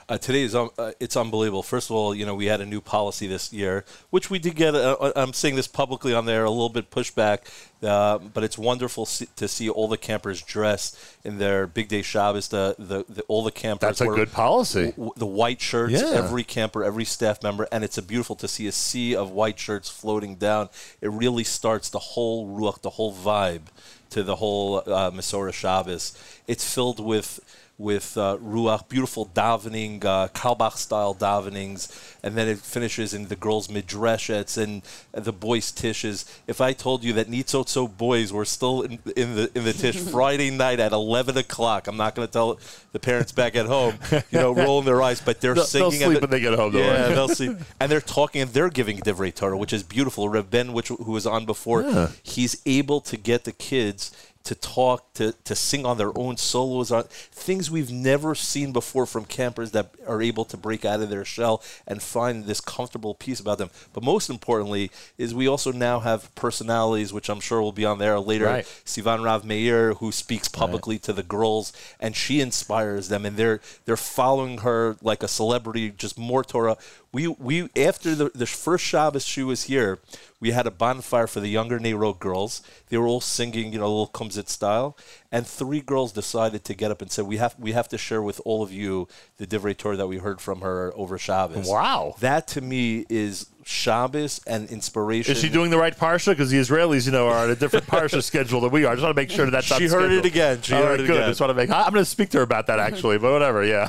Uh, 0.07 0.19
today 0.19 0.43
is 0.43 0.55
um, 0.55 0.69
uh, 0.77 0.93
it's 1.01 1.17
unbelievable. 1.17 1.63
First 1.63 1.89
of 1.89 1.97
all, 1.97 2.15
you 2.15 2.27
know 2.27 2.35
we 2.35 2.45
had 2.45 2.61
a 2.61 2.67
new 2.67 2.83
policy 2.83 3.27
this 3.27 3.55
year, 3.55 3.87
which 4.11 4.29
we 4.29 4.39
did 4.39 4.55
get. 4.55 4.75
Uh, 4.75 5.13
I'm 5.17 5.33
saying 5.33 5.57
this 5.57 5.67
publicly 5.67 6.13
on 6.13 6.27
there, 6.27 6.45
a 6.45 6.51
little 6.51 6.69
bit 6.69 6.91
pushback, 6.91 7.39
uh, 7.83 8.19
but 8.19 8.45
it's 8.45 8.59
wonderful 8.59 9.07
see, 9.07 9.27
to 9.37 9.49
see 9.49 9.71
all 9.71 9.89
the 9.89 9.97
campers 9.97 10.43
dressed 10.43 10.99
in 11.25 11.39
their 11.39 11.67
big 11.67 11.89
day 11.89 12.03
Shabbos. 12.03 12.49
The, 12.49 12.75
the, 12.79 13.07
the 13.09 13.23
all 13.29 13.43
the 13.43 13.51
campers. 13.51 13.87
That's 13.89 14.01
a 14.03 14.07
were- 14.07 14.15
good 14.15 14.31
policy. 14.31 14.91
w- 14.91 15.13
the 15.17 15.25
white 15.27 15.63
shirts, 15.63 15.95
Yeah. 15.95 16.11
every 16.13 16.45
camper, 16.45 16.85
every 16.85 17.07
staff 17.07 17.43
member, 17.43 17.67
and 17.73 17.83
it's 17.83 17.97
a 17.97 18.03
beautiful 18.03 18.37
to 18.37 18.47
see 18.49 18.67
a 18.67 18.73
sea 18.73 19.17
of 19.17 19.31
white 19.31 19.59
shirts 19.59 19.89
floating 19.89 20.35
down. 20.37 20.69
It 21.01 21.11
really 21.13 21.45
starts 21.45 21.89
the 21.89 21.99
whole 21.99 22.47
ruach, 22.47 22.83
the 22.83 22.91
whole 22.91 23.15
vibe 23.15 23.63
to 24.11 24.23
the 24.23 24.37
whole 24.37 24.81
uh, 24.87 25.11
Mesorah 25.13 25.55
Shabbos. 25.55 26.13
It's 26.47 26.75
filled 26.75 27.01
with 27.01 27.41
with 27.77 28.17
uh, 28.17 28.37
ruach, 28.41 28.89
beautiful 28.89 29.27
davening, 29.35 30.05
uh, 30.05 30.29
Carlebach 30.29 30.77
style 30.77 31.13
davenings, 31.13 31.89
and 32.23 32.37
then 32.37 32.47
it 32.47 32.59
finishes 32.59 33.13
in 33.13 33.27
the 33.27 33.35
girls' 33.35 33.67
midrashets 33.69 34.57
and 34.57 34.83
the 35.13 35.33
boys' 35.33 35.73
tishes. 35.73 36.25
If 36.47 36.61
I 36.61 36.73
told 36.73 37.03
you 37.03 37.13
that 37.15 37.29
Nitzotzo 37.29 37.89
boys 37.97 38.33
were 38.33 38.45
still 38.45 38.83
in, 38.83 38.99
in 39.17 39.35
the 39.35 39.51
in 39.57 39.65
the 39.65 39.73
tish 39.73 39.97
Friday 40.15 40.51
night 40.51 40.79
at 40.79 40.93
eleven 40.93 41.37
o'clock, 41.37 41.89
I'm 41.89 41.97
not 41.97 42.15
going 42.15 42.29
to 42.29 42.33
tell 42.33 42.61
the 42.93 43.01
parents 43.01 43.33
back 43.33 43.57
at 43.57 43.67
home, 43.67 43.99
you 44.31 44.39
know, 44.39 44.55
rolling 44.55 44.85
their 44.87 45.03
eyes, 45.03 45.21
but 45.21 45.41
they're 45.41 45.55
They'll- 45.55 45.65
they'll 45.67 45.91
singing. 45.91 46.03
and 46.05 46.13
sleep 46.13 46.15
the- 46.21 46.21
when 46.21 46.31
they 46.31 46.41
get 46.41 46.55
home, 46.57 46.73
though, 46.73 46.79
Yeah, 46.79 47.09
they'll 47.09 47.29
sleep, 47.29 47.57
and 47.81 47.91
they're 47.91 48.01
talking 48.01 48.43
and 48.43 48.51
they're 48.53 48.71
giving 48.71 48.99
divrei 48.99 49.35
Torah, 49.35 49.57
which 49.57 49.73
is 49.73 49.83
beautiful. 49.83 50.29
Rav 50.29 50.49
Ben, 50.49 50.73
which 50.73 50.89
who 50.89 51.11
was 51.11 51.27
on 51.27 51.45
before, 51.45 51.83
Yeah. 51.83 52.11
he's 52.23 52.57
able 52.67 53.01
to 53.01 53.17
get 53.17 53.43
the 53.45 53.53
kids 53.53 54.13
to 54.45 54.55
talk, 54.55 55.13
to, 55.15 55.33
to 55.45 55.55
sing 55.55 55.87
on 55.87 55.97
their 55.97 56.17
own 56.17 56.37
solos, 56.37 56.93
on 56.93 57.05
things 57.05 57.71
we've 57.71 57.91
never 57.91 58.35
seen 58.35 58.73
before 58.73 59.07
from 59.07 59.25
campers 59.25 59.71
that 59.71 59.95
are 60.07 60.21
able 60.21 60.45
to 60.45 60.57
break 60.57 60.85
out 60.85 61.01
of 61.01 61.09
their 61.09 61.25
shell 61.25 61.63
and 61.87 62.03
find 62.03 62.45
this 62.45 62.61
comfortable 62.61 63.15
piece 63.15 63.41
about 63.41 63.57
them. 63.57 63.71
But 63.95 64.05
most 64.05 64.29
importantly, 64.29 64.91
is 65.17 65.35
we 65.35 65.49
also 65.49 65.73
now 65.73 66.01
have 66.01 66.35
personalities, 66.35 67.13
which 67.13 67.31
I'm 67.31 67.41
sure 67.41 67.63
will 67.63 67.73
be 67.73 67.87
on 67.87 67.99
there 67.99 68.21
later. 68.21 68.45
Right. 68.45 68.65
Sivan 68.85 69.21
Rahav-Meir, 69.21 69.95
who 69.95 70.13
speaks 70.13 70.49
publicly 70.49 70.99
to 71.01 71.13
the 71.15 71.23
girls, 71.23 71.73
and 71.99 72.15
she 72.15 72.41
inspires 72.41 73.09
them, 73.09 73.25
and 73.25 73.37
they're 73.37 73.61
they're 73.87 73.97
following 73.97 74.59
her 74.59 74.97
like 75.01 75.23
a 75.23 75.29
celebrity, 75.29 75.91
just 75.91 76.19
more 76.19 76.45
Torah. 76.45 76.77
We 77.15 77.29
we 77.29 77.69
after 77.77 78.17
the, 78.17 78.33
the 78.35 78.45
first 78.45 78.85
Shabbos 78.85 79.25
she 79.25 79.45
was 79.45 79.63
here, 79.65 80.01
we 80.41 80.51
had 80.51 80.67
a 80.67 80.73
bonfire 80.73 81.29
for 81.29 81.39
the 81.39 81.49
younger 81.49 81.79
Nero 81.79 82.13
girls. 82.13 82.61
They 82.89 82.99
were 82.99 83.07
all 83.07 83.21
singing, 83.21 83.73
you 83.73 83.79
know, 83.79 83.87
a 83.87 83.95
little 83.97 84.09
Kumzit 84.09 84.49
style, 84.49 84.97
and 85.31 85.47
three 85.47 85.81
girls 85.81 86.11
decided 86.11 86.65
to 86.65 86.75
get 86.75 86.91
up 86.91 87.01
and 87.01 87.13
said, 87.13 87.27
"We 87.27 87.37
have 87.37 87.55
we 87.57 87.71
have 87.71 87.89
to 87.91 87.99
share 87.99 88.21
with 88.21 88.41
all 88.45 88.65
of 88.65 88.73
you 88.73 89.07
the 89.37 89.47
Divrei 89.47 89.77
Torah 89.77 89.97
that 89.97 90.09
we 90.09 90.19
heard 90.19 90.41
from 90.41 90.63
her 90.63 90.93
over 90.97 91.17
Shabbos." 91.17 91.69
Wow, 91.69 92.17
that 92.19 92.49
to 92.49 92.61
me 92.61 93.07
is 93.09 93.47
Shabbos 93.67 94.41
and 94.47 94.69
inspiration. 94.69 95.33
Is 95.33 95.41
she 95.41 95.49
doing 95.49 95.71
the 95.71 95.79
right 95.79 95.97
parsha? 95.97 96.33
Because 96.33 96.51
the 96.51 96.59
Israelis, 96.59 97.07
you 97.07 97.13
know, 97.13 97.29
are 97.29 97.45
on 97.45 97.51
a 97.51 97.57
different 97.57 97.87
parsha 97.89 98.23
schedule 98.23 98.61
than 98.61 98.71
we 98.71 98.85
are. 98.85 98.93
I 98.93 98.95
just 98.95 99.03
want 99.03 99.17
to 99.17 99.21
make 99.21 99.31
sure 99.31 99.45
that 99.47 99.51
that's 99.51 99.67
She 99.67 99.87
heard 99.87 100.13
it 100.13 100.25
again. 100.25 100.61
She 100.63 100.75
All 100.75 100.83
heard 100.83 100.91
right, 100.91 101.01
it 101.01 101.07
good. 101.07 101.17
again. 101.17 101.29
Just 101.31 101.41
want 101.41 101.51
to 101.51 101.55
make. 101.55 101.71
I'm 101.71 101.93
going 101.93 102.05
to 102.05 102.11
speak 102.11 102.31
to 102.31 102.39
her 102.39 102.43
about 102.45 102.67
that 102.67 102.79
actually, 102.79 103.19
but 103.19 103.33
whatever. 103.33 103.65
Yeah. 103.65 103.89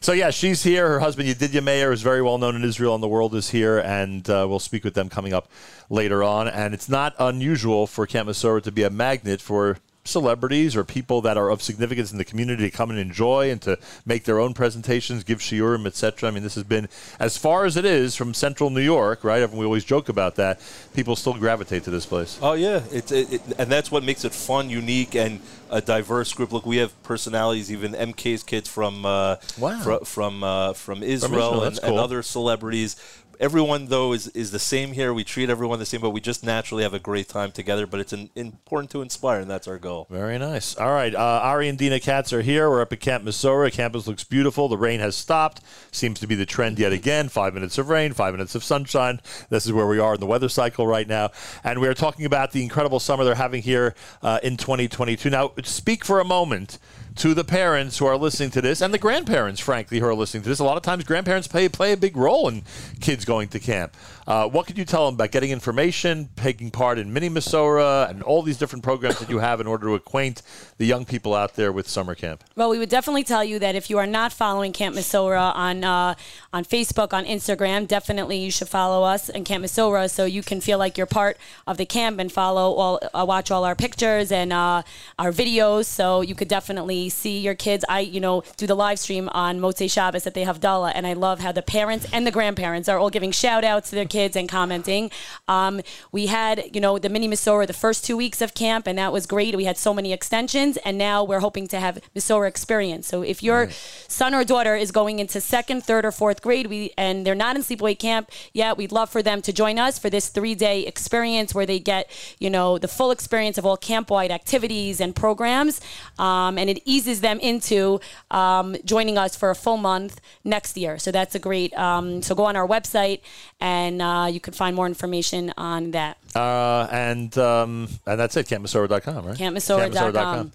So 0.00 0.12
yeah, 0.12 0.30
she's 0.30 0.62
here. 0.62 0.88
Her 0.88 1.00
husband 1.00 1.28
Yedidya 1.28 1.62
Meir 1.62 1.92
is 1.92 2.02
very 2.02 2.22
well 2.22 2.38
known 2.38 2.56
in 2.56 2.64
Israel 2.64 2.94
and 2.94 3.02
the 3.02 3.08
world 3.08 3.34
is 3.34 3.50
here, 3.50 3.78
and 3.78 4.28
uh, 4.28 4.46
we'll 4.48 4.58
speak 4.58 4.84
with 4.84 4.94
them 4.94 5.08
coming 5.08 5.32
up 5.32 5.48
later 5.88 6.22
on. 6.22 6.48
And 6.48 6.74
it's 6.74 6.88
not 6.88 7.14
unusual 7.18 7.86
for 7.86 8.06
Camp 8.06 8.28
Mesorah 8.28 8.62
to 8.64 8.72
be 8.72 8.82
a 8.82 8.90
magnet 8.90 9.40
for 9.40 9.78
celebrities 10.04 10.76
or 10.76 10.84
people 10.84 11.22
that 11.22 11.36
are 11.36 11.48
of 11.50 11.62
significance 11.62 12.12
in 12.12 12.18
the 12.18 12.24
community 12.24 12.70
to 12.70 12.76
come 12.76 12.90
and 12.90 12.98
enjoy 12.98 13.50
and 13.50 13.60
to 13.62 13.78
make 14.04 14.24
their 14.24 14.38
own 14.38 14.52
presentations, 14.52 15.24
give 15.24 15.38
shiurim, 15.38 15.86
etc. 15.86 16.28
I 16.28 16.32
mean, 16.32 16.42
this 16.42 16.54
has 16.54 16.64
been 16.64 16.88
as 17.18 17.36
far 17.36 17.64
as 17.64 17.76
it 17.76 17.84
is 17.84 18.14
from 18.14 18.34
Central 18.34 18.70
New 18.70 18.82
York, 18.82 19.24
right? 19.24 19.48
We 19.50 19.64
always 19.64 19.84
joke 19.84 20.08
about 20.08 20.36
that. 20.36 20.60
People 20.94 21.16
still 21.16 21.34
gravitate 21.34 21.84
to 21.84 21.90
this 21.90 22.06
place. 22.06 22.38
Oh 22.42 22.52
yeah, 22.52 22.82
it's 22.92 23.12
it, 23.12 23.32
it, 23.32 23.42
and 23.58 23.70
that's 23.70 23.90
what 23.90 24.04
makes 24.04 24.24
it 24.24 24.32
fun, 24.32 24.68
unique, 24.68 25.14
and 25.14 25.40
a 25.70 25.80
diverse 25.80 26.32
group. 26.32 26.52
Look, 26.52 26.66
we 26.66 26.76
have 26.76 27.00
personalities, 27.02 27.72
even 27.72 27.92
MK's 27.92 28.42
kids 28.42 28.68
from 28.68 29.06
uh, 29.06 29.36
Wow. 29.58 29.80
fro- 29.82 30.00
from 30.00 30.44
uh, 30.44 30.72
from 30.74 31.02
Israel, 31.02 31.32
Israel, 31.32 31.52
and, 31.64 31.76
that's 31.76 31.78
and 31.84 31.98
other 31.98 32.22
celebrities. 32.22 32.96
Everyone 33.40 33.86
though 33.86 34.12
is, 34.12 34.28
is 34.28 34.50
the 34.50 34.58
same 34.58 34.92
here. 34.92 35.12
We 35.12 35.24
treat 35.24 35.50
everyone 35.50 35.78
the 35.78 35.86
same, 35.86 36.00
but 36.00 36.10
we 36.10 36.20
just 36.20 36.44
naturally 36.44 36.82
have 36.82 36.94
a 36.94 36.98
great 36.98 37.28
time 37.28 37.52
together. 37.52 37.86
But 37.86 38.00
it's 38.00 38.12
an, 38.12 38.30
important 38.34 38.90
to 38.90 39.02
inspire, 39.02 39.40
and 39.40 39.50
that's 39.50 39.68
our 39.68 39.78
goal. 39.78 40.06
Very 40.10 40.38
nice. 40.38 40.76
All 40.76 40.92
right, 40.92 41.14
uh, 41.14 41.40
Ari 41.42 41.68
and 41.68 41.78
Dina 41.78 42.00
Katz 42.00 42.32
are 42.32 42.42
here. 42.42 42.68
We're 42.70 42.82
up 42.82 42.92
at 42.92 43.00
Camp 43.00 43.24
Mesorah. 43.24 43.72
Campus 43.72 44.06
looks 44.06 44.24
beautiful. 44.24 44.68
The 44.68 44.78
rain 44.78 45.00
has 45.00 45.16
stopped. 45.16 45.60
Seems 45.90 46.20
to 46.20 46.26
be 46.26 46.34
the 46.34 46.46
trend 46.46 46.78
yet 46.78 46.92
again. 46.92 47.28
Five 47.28 47.54
minutes 47.54 47.78
of 47.78 47.88
rain, 47.88 48.12
five 48.12 48.34
minutes 48.34 48.54
of 48.54 48.64
sunshine. 48.64 49.20
This 49.50 49.66
is 49.66 49.72
where 49.72 49.86
we 49.86 49.98
are 49.98 50.14
in 50.14 50.20
the 50.20 50.26
weather 50.26 50.48
cycle 50.48 50.86
right 50.86 51.06
now. 51.06 51.30
And 51.62 51.80
we 51.80 51.88
are 51.88 51.94
talking 51.94 52.26
about 52.26 52.52
the 52.52 52.62
incredible 52.62 53.00
summer 53.00 53.24
they're 53.24 53.34
having 53.34 53.62
here 53.62 53.94
uh, 54.22 54.40
in 54.42 54.56
2022. 54.56 55.30
Now, 55.30 55.52
speak 55.62 56.04
for 56.04 56.20
a 56.20 56.24
moment 56.24 56.78
to 57.16 57.34
the 57.34 57.44
parents 57.44 57.98
who 57.98 58.06
are 58.06 58.16
listening 58.16 58.50
to 58.50 58.60
this 58.60 58.80
and 58.80 58.92
the 58.92 58.98
grandparents, 58.98 59.60
frankly, 59.60 60.00
who 60.00 60.06
are 60.06 60.14
listening 60.14 60.42
to 60.42 60.48
this. 60.48 60.58
A 60.58 60.64
lot 60.64 60.76
of 60.76 60.82
times, 60.82 61.04
grandparents 61.04 61.46
play, 61.46 61.68
play 61.68 61.92
a 61.92 61.96
big 61.96 62.16
role 62.16 62.48
in 62.48 62.62
kids 63.00 63.24
going 63.24 63.48
to 63.48 63.60
camp. 63.60 63.96
Uh, 64.26 64.48
what 64.48 64.66
could 64.66 64.78
you 64.78 64.84
tell 64.84 65.06
them 65.06 65.14
about 65.14 65.30
getting 65.30 65.50
information, 65.50 66.30
taking 66.36 66.70
part 66.70 66.98
in 66.98 67.12
mini 67.12 67.28
Mesorah, 67.28 68.08
and 68.08 68.22
all 68.22 68.42
these 68.42 68.56
different 68.56 68.82
programs 68.82 69.18
that 69.18 69.28
you 69.28 69.38
have 69.38 69.60
in 69.60 69.66
order 69.66 69.86
to 69.86 69.94
acquaint 69.94 70.40
the 70.78 70.86
young 70.86 71.04
people 71.04 71.34
out 71.34 71.56
there 71.56 71.70
with 71.72 71.86
summer 71.86 72.14
camp? 72.14 72.42
Well, 72.56 72.70
we 72.70 72.78
would 72.78 72.88
definitely 72.88 73.24
tell 73.24 73.44
you 73.44 73.58
that 73.58 73.74
if 73.74 73.90
you 73.90 73.98
are 73.98 74.06
not 74.06 74.32
following 74.32 74.72
Camp 74.72 74.96
Mesorah 74.96 75.54
on 75.54 75.84
uh, 75.84 76.14
on 76.52 76.64
Facebook, 76.64 77.12
on 77.12 77.26
Instagram, 77.26 77.86
definitely 77.86 78.38
you 78.38 78.50
should 78.50 78.68
follow 78.68 79.04
us 79.04 79.28
and 79.28 79.44
Camp 79.44 79.64
Mesorah 79.64 80.10
so 80.10 80.24
you 80.24 80.42
can 80.42 80.60
feel 80.60 80.78
like 80.78 80.96
you're 80.96 81.06
part 81.06 81.36
of 81.66 81.76
the 81.76 81.86
camp 81.86 82.18
and 82.18 82.32
follow 82.32 82.72
all, 82.72 83.00
uh, 83.12 83.24
watch 83.26 83.50
all 83.50 83.64
our 83.64 83.74
pictures 83.74 84.32
and 84.32 84.52
uh, 84.52 84.82
our 85.18 85.32
videos. 85.32 85.84
So 85.84 86.22
you 86.22 86.34
could 86.34 86.48
definitely 86.48 87.10
see 87.10 87.40
your 87.40 87.54
kids. 87.54 87.84
I, 87.88 88.00
you 88.00 88.20
know, 88.20 88.42
do 88.56 88.66
the 88.66 88.74
live 88.74 88.98
stream 88.98 89.28
on 89.32 89.60
Motzei 89.60 89.90
Shabbos 89.90 90.26
at 90.26 90.34
Havdalah, 90.34 90.92
and 90.94 91.06
I 91.06 91.12
love 91.12 91.40
how 91.40 91.52
the 91.52 91.62
parents 91.62 92.06
and 92.12 92.26
the 92.26 92.30
grandparents 92.30 92.88
are 92.88 92.98
all 92.98 93.10
giving 93.10 93.30
shout 93.30 93.64
outs 93.64 93.90
to 93.90 93.96
their 93.96 94.04
kids 94.06 94.13
and 94.14 94.48
commenting. 94.48 95.10
Um, 95.48 95.80
we 96.12 96.26
had, 96.26 96.70
you 96.74 96.80
know, 96.80 96.98
the 96.98 97.08
mini 97.08 97.28
Mesorah 97.28 97.66
the 97.66 97.72
first 97.72 98.04
two 98.04 98.16
weeks 98.16 98.40
of 98.40 98.54
camp, 98.54 98.86
and 98.86 98.98
that 98.98 99.12
was 99.12 99.26
great. 99.26 99.56
We 99.56 99.64
had 99.64 99.76
so 99.76 99.92
many 99.92 100.12
extensions, 100.12 100.76
and 100.78 100.96
now 100.96 101.24
we're 101.24 101.40
hoping 101.40 101.66
to 101.68 101.80
have 101.80 101.98
Mesorah 102.14 102.48
experience. 102.48 103.06
So 103.06 103.22
if 103.22 103.42
your 103.42 103.70
son 104.08 104.34
or 104.34 104.44
daughter 104.44 104.76
is 104.76 104.90
going 104.92 105.18
into 105.18 105.40
second, 105.40 105.84
third, 105.84 106.04
or 106.04 106.12
fourth 106.12 106.42
grade, 106.42 106.66
we 106.68 106.92
and 106.96 107.26
they're 107.26 107.34
not 107.34 107.56
in 107.56 107.62
sleepaway 107.62 107.98
camp 107.98 108.30
yet, 108.52 108.76
we'd 108.76 108.92
love 108.92 109.10
for 109.10 109.22
them 109.22 109.42
to 109.42 109.52
join 109.52 109.78
us 109.78 109.98
for 109.98 110.10
this 110.10 110.28
three 110.28 110.54
day 110.54 110.86
experience 110.86 111.54
where 111.54 111.66
they 111.66 111.78
get, 111.78 112.10
you 112.38 112.50
know, 112.50 112.78
the 112.78 112.88
full 112.88 113.10
experience 113.10 113.58
of 113.58 113.66
all 113.66 113.76
camp 113.76 114.10
wide 114.10 114.30
activities 114.30 115.00
and 115.00 115.16
programs, 115.16 115.80
um, 116.18 116.58
and 116.58 116.70
it 116.70 116.80
eases 116.84 117.20
them 117.20 117.38
into 117.40 118.00
um, 118.30 118.76
joining 118.84 119.18
us 119.18 119.36
for 119.36 119.50
a 119.50 119.54
full 119.54 119.76
month 119.76 120.20
next 120.44 120.76
year. 120.76 120.98
So 120.98 121.10
that's 121.10 121.34
a 121.34 121.38
great. 121.38 121.76
Um, 121.78 122.22
so 122.22 122.34
go 122.34 122.44
on 122.44 122.56
our 122.56 122.66
website, 122.66 123.20
and 123.60 124.00
uh, 124.04 124.26
you 124.26 124.40
can 124.40 124.52
find 124.52 124.76
more 124.76 124.86
information 124.86 125.52
on 125.56 125.92
that. 125.92 126.18
Uh, 126.34 126.86
and 126.90 127.36
um, 127.38 127.88
and 128.06 128.20
that's 128.20 128.36
it, 128.36 128.46
campmesorah.com, 128.46 129.26
right? 129.26 129.36
Campmesorah.com. 129.36 130.52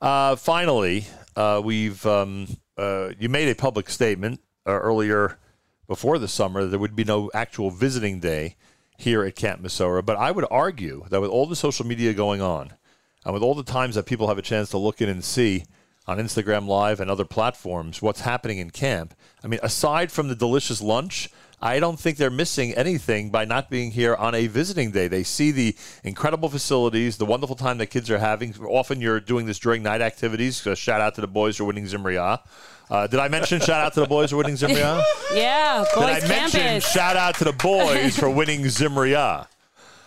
Uh, 0.00 0.36
finally, 0.36 1.06
uh, 1.34 1.60
we've 1.64 2.04
um, 2.06 2.46
uh, 2.78 3.10
you 3.18 3.28
made 3.28 3.48
a 3.48 3.54
public 3.54 3.90
statement 3.90 4.40
uh, 4.66 4.72
earlier 4.72 5.38
before 5.88 6.18
the 6.18 6.28
summer 6.28 6.62
that 6.62 6.68
there 6.68 6.78
would 6.78 6.96
be 6.96 7.04
no 7.04 7.30
actual 7.34 7.70
visiting 7.70 8.20
day 8.20 8.56
here 8.98 9.24
at 9.24 9.36
Camp 9.36 9.62
Mesorah. 9.62 10.04
But 10.04 10.16
I 10.16 10.30
would 10.30 10.46
argue 10.50 11.04
that 11.10 11.20
with 11.20 11.30
all 11.30 11.46
the 11.46 11.56
social 11.56 11.86
media 11.86 12.12
going 12.14 12.40
on, 12.40 12.72
and 13.24 13.34
with 13.34 13.42
all 13.42 13.54
the 13.54 13.64
times 13.64 13.96
that 13.96 14.06
people 14.06 14.28
have 14.28 14.38
a 14.38 14.42
chance 14.42 14.70
to 14.70 14.78
look 14.78 15.00
in 15.00 15.08
and 15.08 15.24
see 15.24 15.64
on 16.06 16.18
Instagram 16.18 16.68
Live 16.68 17.00
and 17.00 17.10
other 17.10 17.24
platforms 17.24 18.00
what's 18.00 18.20
happening 18.20 18.58
in 18.58 18.70
camp, 18.70 19.14
I 19.42 19.48
mean, 19.48 19.60
aside 19.62 20.12
from 20.12 20.28
the 20.28 20.36
delicious 20.36 20.80
lunch, 20.80 21.28
I 21.66 21.80
don't 21.80 21.98
think 21.98 22.16
they're 22.16 22.30
missing 22.30 22.74
anything 22.74 23.30
by 23.30 23.44
not 23.44 23.68
being 23.68 23.90
here 23.90 24.14
on 24.14 24.36
a 24.36 24.46
visiting 24.46 24.92
day. 24.92 25.08
They 25.08 25.24
see 25.24 25.50
the 25.50 25.74
incredible 26.04 26.48
facilities, 26.48 27.16
the 27.16 27.26
wonderful 27.26 27.56
time 27.56 27.78
that 27.78 27.86
kids 27.88 28.08
are 28.08 28.18
having. 28.18 28.54
Often 28.64 29.00
you're 29.00 29.18
doing 29.18 29.46
this 29.46 29.58
during 29.58 29.82
night 29.82 30.00
activities. 30.00 30.58
So 30.58 30.76
shout 30.76 31.00
out 31.00 31.16
to 31.16 31.20
the 31.20 31.26
boys 31.26 31.58
who 31.58 31.64
are 31.64 31.66
winning 31.66 31.86
Zimriah. 31.86 32.38
Uh, 32.88 33.08
did 33.08 33.18
I 33.18 33.26
mention 33.26 33.58
shout 33.58 33.84
out 33.84 33.94
to 33.94 34.00
the 34.00 34.06
boys 34.06 34.30
who 34.30 34.36
are 34.36 34.44
winning 34.44 34.54
Zimriah? 34.54 35.02
Yeah, 35.34 35.84
Did 35.92 36.00
boys 36.00 36.24
I 36.24 36.28
mention 36.28 36.80
shout 36.80 37.16
out 37.16 37.34
to 37.38 37.44
the 37.44 37.52
boys 37.52 38.16
for 38.16 38.30
winning 38.30 38.62
Zimriah? 38.62 39.48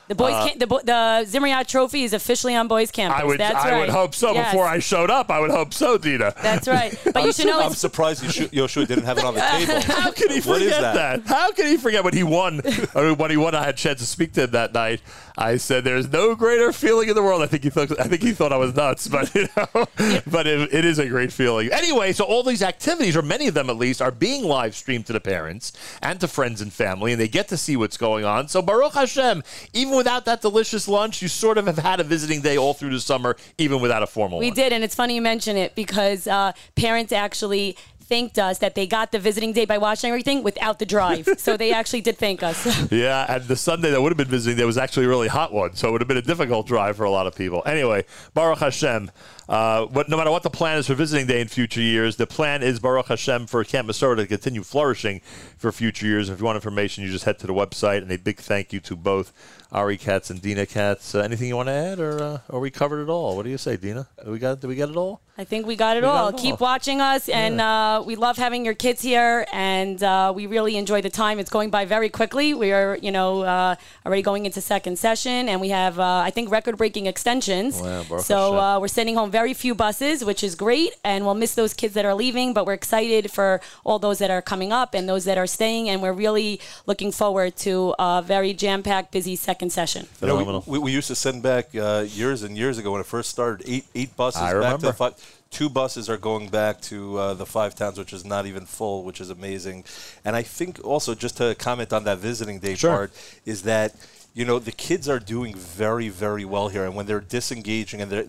The 0.09 0.15
boys, 0.15 0.33
Uh, 0.33 0.47
camp, 0.47 0.59
the, 0.59 0.65
bo- 0.65 0.81
the 0.83 1.23
Zimriat 1.29 1.67
Trophy 1.67 2.03
is 2.03 2.13
officially 2.13 2.55
on 2.55 2.67
boys 2.67 2.89
campus. 2.89 3.21
I 3.21 3.23
would, 3.25 3.39
That's 3.39 3.63
I 3.63 3.69
right. 3.71 3.79
would 3.81 3.89
hope 3.89 4.15
so. 4.15 4.33
Yes. 4.33 4.51
Before 4.51 4.65
I 4.65 4.79
showed 4.79 5.11
up, 5.11 5.29
I 5.29 5.39
would 5.39 5.51
hope 5.51 5.71
so, 5.71 5.99
Dina. 5.99 6.33
That's 6.41 6.67
right. 6.67 6.97
But 7.13 7.25
you 7.25 7.31
should 7.31 7.45
know 7.45 7.59
I'm 7.61 7.73
surprised 7.73 8.23
you 8.23 8.31
should, 8.31 8.51
Yoshua 8.51 8.87
didn't 8.87 9.05
have 9.05 9.19
it 9.19 9.23
on 9.23 9.35
the 9.35 9.41
table. 9.51 9.81
How 9.81 10.11
can 10.11 10.29
he 10.31 10.39
What 10.41 10.61
is 10.63 10.73
forget 10.73 10.93
that? 10.95 11.21
How 11.27 11.51
can 11.51 11.67
he 11.67 11.77
forget 11.77 12.03
when 12.03 12.15
he 12.15 12.23
won? 12.23 12.59
or 12.95 13.13
when 13.13 13.29
he 13.29 13.37
won, 13.37 13.53
I 13.53 13.65
had 13.65 13.75
a 13.75 13.77
chance 13.77 13.99
to 13.99 14.05
speak 14.07 14.33
to 14.33 14.43
him 14.45 14.51
that 14.51 14.73
night. 14.73 15.01
I 15.41 15.55
said, 15.55 15.85
"There's 15.85 16.11
no 16.11 16.35
greater 16.35 16.73
feeling 16.73 17.07
in 17.07 17.15
the 17.15 17.23
world." 17.23 17.41
I 17.41 17.47
think 17.47 17.63
he 17.63 17.69
thought. 17.69 17.97
I 17.97 18.03
think 18.03 18.21
he 18.21 18.33
thought 18.33 18.51
I 18.51 18.57
was 18.57 18.75
nuts, 18.75 19.07
but 19.07 19.33
you 19.33 19.47
know, 19.55 19.87
but 20.27 20.45
it, 20.45 20.73
it 20.73 20.83
is 20.83 20.99
a 20.99 21.07
great 21.07 21.31
feeling. 21.31 21.71
Anyway, 21.71 22.11
so 22.11 22.25
all 22.25 22.43
these 22.43 22.61
activities, 22.61 23.15
or 23.15 23.21
many 23.21 23.47
of 23.47 23.53
them 23.53 23.69
at 23.69 23.77
least, 23.77 24.01
are 24.01 24.11
being 24.11 24.43
live 24.43 24.75
streamed 24.75 25.05
to 25.05 25.13
the 25.13 25.21
parents 25.21 25.71
and 26.01 26.19
to 26.19 26.27
friends 26.27 26.59
and 26.59 26.73
family, 26.73 27.13
and 27.13 27.21
they 27.21 27.29
get 27.29 27.47
to 27.47 27.57
see 27.57 27.77
what's 27.77 27.95
going 27.95 28.25
on. 28.25 28.49
So 28.49 28.61
Baruch 28.61 28.93
Hashem, 28.93 29.41
even 29.73 29.95
without 29.95 30.25
that 30.25 30.41
delicious 30.41 30.89
lunch, 30.89 31.21
you 31.21 31.29
sort 31.29 31.57
of 31.57 31.67
have 31.67 31.77
had 31.77 32.01
a 32.01 32.03
visiting 32.03 32.41
day 32.41 32.57
all 32.57 32.73
through 32.73 32.91
the 32.91 32.99
summer, 32.99 33.37
even 33.57 33.79
without 33.79 34.03
a 34.03 34.07
formal 34.07 34.39
We 34.39 34.47
one. 34.47 34.55
did, 34.55 34.73
and 34.73 34.83
it's 34.83 34.95
funny 34.95 35.15
you 35.15 35.21
mention 35.21 35.55
it 35.55 35.73
because 35.73 36.27
uh, 36.27 36.51
parents 36.75 37.13
actually 37.13 37.77
thanked 38.09 38.39
us 38.39 38.57
that 38.57 38.73
they 38.75 38.87
got 38.87 39.11
the 39.11 39.19
visiting 39.19 39.53
day 39.53 39.65
by 39.65 39.77
watching 39.77 40.09
everything 40.09 40.43
without 40.43 40.79
the 40.79 40.85
drive. 40.85 41.27
so 41.37 41.55
they 41.55 41.71
actually 41.71 42.01
did 42.01 42.17
thank 42.17 42.43
us. 42.43 42.59
Yeah, 42.91 43.25
and 43.33 43.43
the 43.45 43.55
Sunday 43.55 43.91
that 43.91 44.01
would 44.01 44.11
have 44.11 44.17
been 44.17 44.27
visiting, 44.27 44.57
there 44.57 44.65
was 44.65 44.77
actually 44.77 45.05
a 45.05 45.09
really 45.09 45.27
hot 45.27 45.53
one, 45.53 45.75
so 45.75 45.87
it 45.87 45.91
would 45.91 46.01
have 46.01 46.07
been 46.07 46.17
a 46.17 46.21
difficult 46.33 46.65
drive 46.65 46.97
for 46.97 47.03
a 47.03 47.11
lot 47.11 47.27
of 47.27 47.35
people. 47.35 47.61
Anyway, 47.65 48.03
Baruch 48.33 48.59
Hashem, 48.59 49.11
Uh, 49.47 49.87
but 49.87 50.07
no 50.09 50.15
matter 50.17 50.29
what 50.29 50.43
the 50.43 50.49
plan 50.49 50.77
is 50.77 50.85
for 50.87 50.93
visiting 50.93 51.25
day 51.25 51.41
in 51.41 51.47
future 51.47 51.81
years, 51.81 52.17
the 52.17 52.27
plan 52.27 52.61
is 52.61 52.79
Baruch 52.79 53.07
Hashem 53.07 53.47
for 53.47 53.63
Camp 53.63 53.87
Mesorah 53.87 54.17
to 54.17 54.27
continue 54.27 54.63
flourishing 54.63 55.21
for 55.57 55.71
future 55.71 56.05
years. 56.05 56.29
If 56.29 56.39
you 56.39 56.45
want 56.45 56.55
information, 56.55 57.03
you 57.03 57.09
just 57.11 57.25
head 57.25 57.39
to 57.39 57.47
the 57.47 57.53
website. 57.53 58.01
And 58.03 58.11
a 58.11 58.17
big 58.17 58.37
thank 58.39 58.71
you 58.73 58.79
to 58.81 58.95
both 58.95 59.33
Ari 59.71 59.97
Katz 59.97 60.29
and 60.29 60.41
Dina 60.41 60.65
Katz. 60.65 61.13
Uh, 61.13 61.19
anything 61.19 61.47
you 61.47 61.55
want 61.55 61.67
to 61.67 61.73
add, 61.73 61.99
or 61.99 62.21
uh, 62.21 62.39
are 62.49 62.59
we 62.59 62.71
covered 62.71 63.03
it 63.03 63.09
all? 63.09 63.35
What 63.35 63.43
do 63.43 63.49
you 63.51 63.57
say, 63.57 63.77
Dina? 63.77 64.07
Do 64.25 64.31
we 64.31 64.39
got? 64.39 64.59
Did 64.61 64.67
we 64.67 64.75
get 64.75 64.89
it 64.89 64.95
all? 64.95 65.21
I 65.37 65.45
think 65.45 65.65
we 65.65 65.77
got 65.77 65.95
it 65.95 66.01
We 66.01 66.07
got 66.07 66.15
all. 66.15 66.27
it 66.29 66.33
all. 66.33 66.39
Keep 66.39 66.59
watching 66.59 66.99
us, 66.99 67.29
and 67.29 67.61
uh, 67.61 68.03
we 68.05 68.15
love 68.15 68.35
having 68.35 68.65
your 68.65 68.73
kids 68.73 69.01
here, 69.01 69.45
and 69.53 70.01
uh, 70.03 70.33
we 70.35 70.47
really 70.47 70.75
enjoy 70.75 71.01
the 71.01 71.09
time. 71.09 71.39
It's 71.39 71.49
going 71.49 71.69
by 71.69 71.85
very 71.85 72.09
quickly. 72.09 72.53
We 72.53 72.73
are, 72.73 72.97
you 73.01 73.11
know, 73.11 73.43
uh, 73.43 73.75
already 74.05 74.21
going 74.21 74.45
into 74.45 74.59
second 74.59 74.99
session, 74.99 75.47
and 75.47 75.61
we 75.61 75.69
have, 75.69 75.97
uh, 75.97 76.23
I 76.25 76.31
think, 76.31 76.51
record-breaking 76.51 77.05
extensions. 77.05 77.79
Wow, 77.79 78.17
so 78.17 78.57
uh, 78.59 78.79
we're 78.81 78.89
sending 78.89 79.15
home 79.15 79.31
very 79.31 79.53
few 79.53 79.73
buses, 79.73 80.25
which 80.25 80.43
is 80.43 80.55
great, 80.55 80.95
and 81.05 81.23
we'll 81.23 81.35
miss 81.35 81.55
those 81.55 81.73
kids 81.73 81.93
that 81.93 82.03
are 82.03 82.15
leaving, 82.15 82.53
but 82.53 82.65
we're 82.65 82.73
excited 82.73 83.31
for 83.31 83.61
all 83.85 83.97
those 83.97 84.17
that 84.19 84.31
are 84.31 84.41
coming 84.41 84.73
up 84.73 84.93
and 84.93 85.07
those 85.07 85.23
that 85.23 85.37
are 85.37 85.47
staying, 85.47 85.87
and 85.87 86.01
we're 86.01 86.11
really 86.11 86.59
looking 86.85 87.13
forward 87.13 87.55
to 87.57 87.95
a 87.97 88.21
very 88.25 88.51
jam-packed, 88.53 89.11
busy 89.13 89.37
second 89.37 89.58
session. 89.67 90.07
You 90.21 90.27
know, 90.27 90.61
we, 90.65 90.73
we, 90.73 90.79
we 90.85 90.91
used 90.93 91.07
to 91.07 91.15
send 91.15 91.43
back 91.43 91.75
uh, 91.75 92.05
years 92.07 92.43
and 92.43 92.57
years 92.57 92.77
ago 92.77 92.91
when 92.93 93.01
it 93.01 93.07
first 93.07 93.29
started 93.29 93.67
eight 93.67 93.85
eight 93.93 94.15
buses 94.15 94.41
I 94.41 94.45
back 94.45 94.51
to 94.53 94.57
remember. 94.57 94.87
the 94.87 94.93
five. 94.93 95.35
Two 95.51 95.67
buses 95.69 96.09
are 96.09 96.17
going 96.17 96.47
back 96.49 96.79
to 96.81 97.17
uh, 97.17 97.33
the 97.33 97.45
five 97.45 97.73
towns, 97.75 97.97
which 97.97 98.13
is 98.13 98.23
not 98.23 98.45
even 98.45 98.65
full, 98.65 99.03
which 99.03 99.19
is 99.19 99.29
amazing. 99.31 99.83
And 100.23 100.35
I 100.35 100.43
think 100.43 100.79
also 100.85 101.15
just 101.15 101.37
to 101.37 101.55
comment 101.55 101.91
on 101.91 102.03
that 102.03 102.19
visiting 102.19 102.59
day 102.59 102.75
Sure. 102.75 102.91
part 102.91 103.11
is 103.45 103.63
that 103.63 103.95
you 104.35 104.45
know 104.45 104.59
the 104.59 104.71
kids 104.71 105.09
are 105.09 105.19
doing 105.19 105.55
very 105.55 106.07
very 106.07 106.45
well 106.45 106.69
here, 106.69 106.85
and 106.85 106.93
when 106.95 107.07
they're 107.07 107.19
disengaging 107.19 107.99
and 107.99 108.11
they 108.11 108.27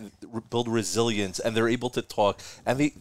build 0.49 0.67
resilience 0.67 1.39
and 1.39 1.55
they're 1.55 1.69
able 1.69 1.91
to 1.91 2.01
talk 2.01 2.39
and 2.65 2.79
they. 2.79 2.93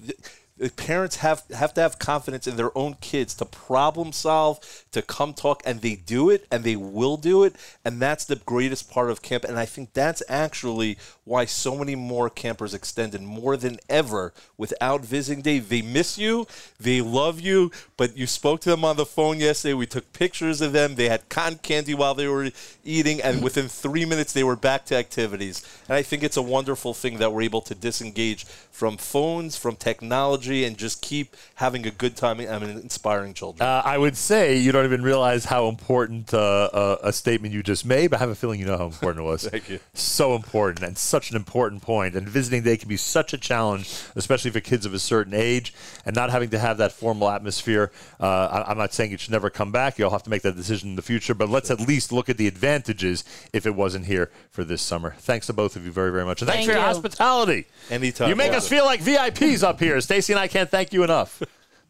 Parents 0.68 1.16
have 1.16 1.42
have 1.54 1.72
to 1.74 1.80
have 1.80 1.98
confidence 1.98 2.46
in 2.46 2.56
their 2.56 2.76
own 2.76 2.94
kids 3.00 3.34
to 3.36 3.46
problem 3.46 4.12
solve, 4.12 4.60
to 4.92 5.00
come 5.00 5.32
talk, 5.32 5.62
and 5.64 5.80
they 5.80 5.94
do 5.94 6.28
it, 6.28 6.46
and 6.50 6.64
they 6.64 6.76
will 6.76 7.16
do 7.16 7.44
it, 7.44 7.54
and 7.84 8.00
that's 8.00 8.26
the 8.26 8.36
greatest 8.36 8.90
part 8.90 9.10
of 9.10 9.22
camp. 9.22 9.44
And 9.44 9.58
I 9.58 9.64
think 9.64 9.94
that's 9.94 10.22
actually 10.28 10.98
why 11.24 11.46
so 11.46 11.76
many 11.76 11.94
more 11.94 12.28
campers 12.28 12.74
extended 12.74 13.22
more 13.22 13.56
than 13.56 13.78
ever 13.88 14.34
without 14.58 15.02
visiting 15.02 15.42
day. 15.42 15.60
They 15.60 15.80
miss 15.80 16.18
you, 16.18 16.46
they 16.78 17.00
love 17.00 17.40
you, 17.40 17.70
but 17.96 18.16
you 18.16 18.26
spoke 18.26 18.60
to 18.62 18.70
them 18.70 18.84
on 18.84 18.96
the 18.96 19.06
phone 19.06 19.38
yesterday. 19.38 19.74
We 19.74 19.86
took 19.86 20.12
pictures 20.12 20.60
of 20.60 20.72
them. 20.72 20.96
They 20.96 21.08
had 21.08 21.28
cotton 21.28 21.58
candy 21.58 21.94
while 21.94 22.14
they 22.14 22.28
were 22.28 22.50
eating, 22.84 23.22
and 23.22 23.38
mm. 23.38 23.42
within 23.42 23.68
three 23.68 24.04
minutes 24.04 24.32
they 24.32 24.44
were 24.44 24.56
back 24.56 24.84
to 24.86 24.96
activities. 24.96 25.64
And 25.88 25.96
I 25.96 26.02
think 26.02 26.22
it's 26.22 26.36
a 26.36 26.42
wonderful 26.42 26.92
thing 26.92 27.18
that 27.18 27.32
we're 27.32 27.42
able 27.42 27.62
to 27.62 27.74
disengage 27.74 28.44
from 28.70 28.96
phones, 28.96 29.56
from 29.56 29.76
technology, 29.76 30.49
and 30.50 30.76
just 30.76 31.00
keep 31.00 31.36
having 31.54 31.86
a 31.86 31.90
good 31.90 32.16
time 32.16 32.40
and 32.40 32.64
inspiring 32.64 33.34
children. 33.34 33.66
Uh, 33.66 33.82
I 33.84 33.96
would 33.96 34.16
say 34.16 34.56
you 34.56 34.72
don't 34.72 34.84
even 34.84 35.02
realize 35.02 35.44
how 35.44 35.68
important 35.68 36.34
uh, 36.34 36.38
uh, 36.72 36.96
a 37.02 37.12
statement 37.12 37.54
you 37.54 37.62
just 37.62 37.86
made, 37.86 38.08
but 38.08 38.16
I 38.16 38.20
have 38.20 38.30
a 38.30 38.34
feeling 38.34 38.58
you 38.60 38.66
know 38.66 38.76
how 38.76 38.86
important 38.86 39.24
it 39.24 39.28
was. 39.28 39.44
Thank 39.48 39.68
you. 39.68 39.80
So 39.94 40.34
important 40.34 40.84
and 40.84 40.98
such 40.98 41.30
an 41.30 41.36
important 41.36 41.82
point. 41.82 42.14
And 42.14 42.28
visiting 42.28 42.62
day 42.62 42.76
can 42.76 42.88
be 42.88 42.96
such 42.96 43.32
a 43.32 43.38
challenge, 43.38 43.92
especially 44.16 44.50
for 44.50 44.60
kids 44.60 44.84
of 44.84 44.94
a 44.94 44.98
certain 44.98 45.34
age, 45.34 45.72
and 46.04 46.14
not 46.14 46.30
having 46.30 46.50
to 46.50 46.58
have 46.58 46.78
that 46.78 46.92
formal 46.92 47.30
atmosphere. 47.30 47.92
Uh, 48.18 48.64
I, 48.66 48.70
I'm 48.70 48.78
not 48.78 48.92
saying 48.92 49.12
it 49.12 49.20
should 49.20 49.32
never 49.32 49.50
come 49.50 49.72
back. 49.72 49.98
You'll 49.98 50.10
have 50.10 50.24
to 50.24 50.30
make 50.30 50.42
that 50.42 50.56
decision 50.56 50.90
in 50.90 50.96
the 50.96 51.02
future, 51.02 51.34
but 51.34 51.48
let's 51.48 51.70
at 51.70 51.80
least 51.80 52.12
look 52.12 52.28
at 52.28 52.36
the 52.36 52.46
advantages 52.46 53.24
if 53.52 53.66
it 53.66 53.74
wasn't 53.74 54.06
here 54.06 54.30
for 54.50 54.64
this 54.64 54.82
summer. 54.82 55.14
Thanks 55.18 55.46
to 55.46 55.52
both 55.52 55.76
of 55.76 55.84
you 55.84 55.92
very, 55.92 56.10
very 56.10 56.24
much. 56.24 56.40
And 56.42 56.50
thanks 56.50 56.66
Thank 56.66 56.70
for 56.70 56.78
your 56.78 56.80
you. 56.80 56.94
hospitality. 56.94 57.66
Anytime. 57.90 58.28
You 58.28 58.36
make 58.36 58.52
us 58.52 58.68
feel 58.68 58.84
like 58.84 59.00
VIPs 59.00 59.62
up 59.62 59.80
here. 59.80 60.00
Stacy 60.00 60.32
and 60.32 60.39
I 60.39 60.39
can't 60.48 60.70
thank 60.70 60.92
you 60.92 61.02
enough. 61.02 61.42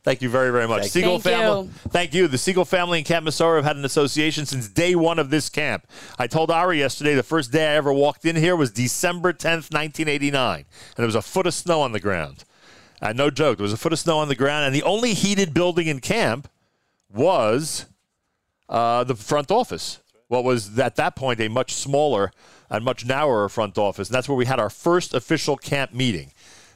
Thank 0.03 0.23
you 0.23 0.31
very, 0.31 0.51
very 0.51 0.67
much. 0.67 0.83
Thank 0.83 0.93
Segal 0.93 1.15
you. 1.15 1.21
family. 1.21 1.71
Thank 1.91 2.15
you. 2.15 2.27
The 2.27 2.39
Segal 2.39 2.65
family 2.65 2.99
and 2.99 3.07
Camp 3.07 3.27
Mesorah 3.27 3.57
have 3.57 3.65
had 3.65 3.77
an 3.77 3.85
association 3.85 4.47
since 4.47 4.67
day 4.67 4.95
one 4.95 5.19
of 5.19 5.29
this 5.29 5.51
camp. 5.51 5.87
I 6.19 6.27
told 6.27 6.51
Ari 6.51 6.79
yesterday 6.79 7.15
the 7.15 7.23
first 7.23 7.53
day 7.53 7.73
I 7.73 7.77
ever 7.77 7.93
walked 7.93 8.25
in 8.25 8.35
here 8.37 8.57
was 8.57 8.71
December 8.71 9.35
10th, 9.35 9.73
1989, 9.73 10.59
and 10.61 10.67
there 10.97 11.05
was 11.05 11.15
a 11.15 11.23
foot 11.23 11.47
of 11.47 11.53
snow 11.53 11.83
on 11.83 11.93
the 11.93 12.01
ground. 12.01 12.45
Uh, 13.03 13.13
no 13.13 13.29
joke. 13.29 13.59
There 13.59 13.65
was 13.65 13.75
a 13.75 13.79
foot 13.79 13.93
of 13.93 13.99
snow 13.99 14.19
on 14.19 14.29
the 14.29 14.35
ground, 14.35 14.65
and 14.65 14.75
the 14.75 14.83
only 14.85 15.13
heated 15.13 15.53
building 15.53 15.87
in 15.87 16.01
camp 16.01 16.49
was 17.13 17.85
uh, 18.71 19.05
the 19.05 19.15
front 19.15 19.51
office. 19.51 20.01
What 20.29 20.45
was 20.45 20.79
at 20.79 20.97
that 20.97 21.17
point 21.17 21.41
a 21.41 21.49
much 21.49 21.75
smaller 21.75 22.31
and 22.71 22.85
much 22.85 23.05
narrower 23.05 23.49
front 23.49 23.77
office, 23.77 24.09
and 24.09 24.15
that's 24.15 24.29
where 24.29 24.37
we 24.37 24.47
had 24.47 24.61
our 24.61 24.71
first 24.71 25.13
official 25.13 25.57
camp 25.57 25.93
meeting. 25.93 26.33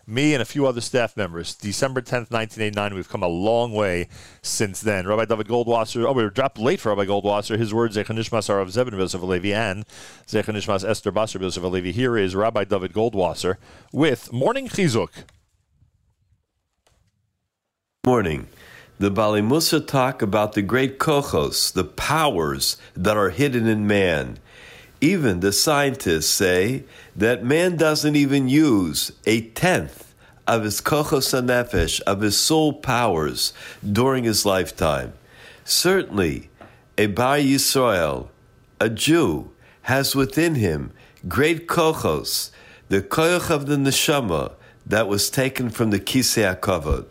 Me 0.06 0.35
and 0.35 0.43
a 0.43 0.44
few 0.44 0.66
other 0.66 0.82
staff 0.82 1.16
members. 1.16 1.55
December 1.55 2.02
10th, 2.02 2.31
1989. 2.31 2.94
We've 2.94 3.09
come 3.09 3.22
a 3.22 3.28
long 3.28 3.72
way 3.72 4.09
since 4.43 4.81
then. 4.81 5.06
Rabbi 5.06 5.24
David 5.24 5.48
Goldwasser. 5.48 6.06
Oh, 6.06 6.12
we 6.12 6.22
were 6.22 6.31
dropped 6.31 6.59
late 6.59 6.81
for 6.81 6.94
Rabbi 6.94 7.06
Goldwasser. 7.06 7.59
His 7.59 7.72
words, 7.72 7.97
Zechanishmas 7.97 8.51
of 8.51 8.68
Zebin 8.68 8.98
Yosef 8.98 9.20
Alevi 9.22 9.55
and 9.55 9.86
Zechanishmas 10.26 10.86
Esther 10.86 11.10
Basar 11.10 11.40
Yosef 11.40 11.62
Alevi. 11.62 11.93
Here 11.93 12.18
is 12.18 12.35
Rabbi 12.35 12.64
David 12.64 12.93
Goldwasser 12.93 13.56
with 13.93 14.32
Morning 14.32 14.68
Chizuk. 14.68 15.10
Morning. 18.05 18.48
The 18.98 19.10
Bali 19.10 19.40
Musa 19.40 19.81
talk 19.81 20.20
about 20.22 20.52
the 20.52 20.62
great 20.62 20.98
kochos, 20.98 21.72
the 21.72 21.85
powers 21.85 22.76
that 22.94 23.16
are 23.16 23.31
hidden 23.31 23.66
in 23.66 23.86
man. 23.86 24.39
Even 25.05 25.40
the 25.40 25.52
scientists 25.52 26.31
say 26.31 26.82
that 27.14 27.44
man 27.44 27.76
doesn't 27.76 28.16
even 28.16 28.48
use 28.48 29.12
a 29.26 29.43
tenth 29.51 30.14
of 30.47 30.64
his 30.64 30.81
kochos 30.81 31.39
nefesh, 31.43 32.01
of 32.06 32.22
his 32.22 32.39
soul 32.39 32.72
powers, 32.72 33.52
during 33.93 34.24
his 34.24 34.47
lifetime. 34.47 35.12
Certainly, 35.62 36.48
a 36.97 37.09
Bar 37.09 37.36
Yisrael, 37.36 38.28
a 38.81 38.89
Jew, 38.89 39.51
has 39.82 40.16
within 40.16 40.55
him 40.55 40.90
great 41.28 41.68
kochos, 41.68 42.51
the 42.89 43.02
koch 43.02 43.51
of 43.51 43.66
the 43.66 43.76
neshama 43.76 44.52
that 44.86 45.06
was 45.06 45.28
taken 45.28 45.68
from 45.68 45.90
the 45.90 46.01
kisei 46.01 46.59
kavod. 46.59 47.10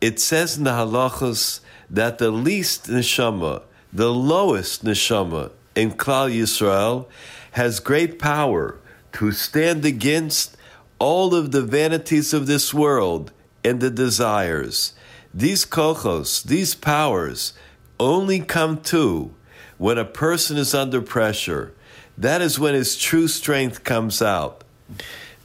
It 0.00 0.20
says 0.20 0.56
in 0.56 0.62
the 0.62 0.70
halachos 0.70 1.58
that 1.90 2.18
the 2.18 2.30
least 2.30 2.86
neshama, 2.86 3.64
the 3.92 4.14
lowest 4.14 4.84
neshama 4.84 5.50
in 5.76 5.92
Klal 5.92 6.34
Yisrael, 6.34 7.06
has 7.52 7.78
great 7.78 8.18
power 8.18 8.78
to 9.12 9.30
stand 9.32 9.84
against 9.84 10.56
all 10.98 11.34
of 11.34 11.52
the 11.52 11.62
vanities 11.62 12.34
of 12.34 12.46
this 12.46 12.74
world 12.74 13.32
and 13.62 13.80
the 13.80 13.90
desires. 13.90 14.94
These 15.32 15.66
kochos, 15.66 16.42
these 16.42 16.74
powers, 16.74 17.52
only 18.00 18.40
come 18.40 18.80
to 18.82 19.34
when 19.78 19.98
a 19.98 20.04
person 20.04 20.56
is 20.56 20.74
under 20.74 21.02
pressure. 21.02 21.74
That 22.16 22.40
is 22.40 22.58
when 22.58 22.74
his 22.74 22.96
true 22.96 23.28
strength 23.28 23.84
comes 23.84 24.22
out. 24.22 24.64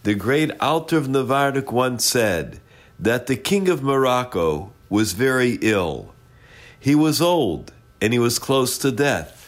The 0.04 0.16
great 0.16 0.52
Alter 0.60 0.98
of 0.98 1.08
Navardik 1.08 1.72
once 1.72 2.06
said 2.06 2.60
that 3.00 3.28
the 3.28 3.36
king 3.36 3.68
of 3.68 3.84
Morocco 3.84 4.72
was 4.90 5.14
very 5.14 5.58
ill. 5.62 6.14
He 6.80 6.96
was 6.96 7.22
old 7.22 7.74
and 8.00 8.14
he 8.14 8.20
was 8.20 8.40
close 8.40 8.78
to 8.80 8.92
death. 8.92 9.41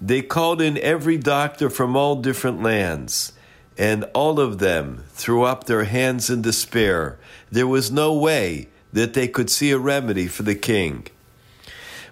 They 0.00 0.22
called 0.22 0.60
in 0.60 0.78
every 0.78 1.16
doctor 1.16 1.70
from 1.70 1.96
all 1.96 2.16
different 2.16 2.62
lands, 2.62 3.32
and 3.78 4.04
all 4.14 4.38
of 4.38 4.58
them 4.58 5.04
threw 5.10 5.44
up 5.44 5.64
their 5.64 5.84
hands 5.84 6.28
in 6.28 6.42
despair. 6.42 7.18
There 7.50 7.66
was 7.66 7.90
no 7.90 8.12
way 8.12 8.68
that 8.92 9.14
they 9.14 9.28
could 9.28 9.50
see 9.50 9.70
a 9.70 9.78
remedy 9.78 10.26
for 10.26 10.42
the 10.42 10.54
king. 10.54 11.06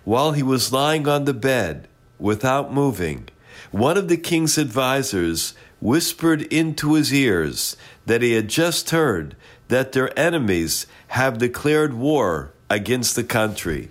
While 0.04 0.32
he 0.32 0.42
was 0.42 0.72
lying 0.72 1.08
on 1.08 1.24
the 1.24 1.34
bed 1.34 1.88
without 2.18 2.72
moving, 2.72 3.28
one 3.70 3.96
of 3.96 4.08
the 4.08 4.16
king's 4.16 4.58
advisers 4.58 5.54
whispered 5.80 6.42
into 6.42 6.94
his 6.94 7.12
ears 7.12 7.76
that 8.06 8.22
he 8.22 8.32
had 8.32 8.48
just 8.48 8.90
heard 8.90 9.36
that 9.68 9.92
their 9.92 10.18
enemies 10.18 10.86
have 11.08 11.38
declared 11.38 11.94
war 11.94 12.52
against 12.70 13.16
the 13.16 13.24
country. 13.24 13.90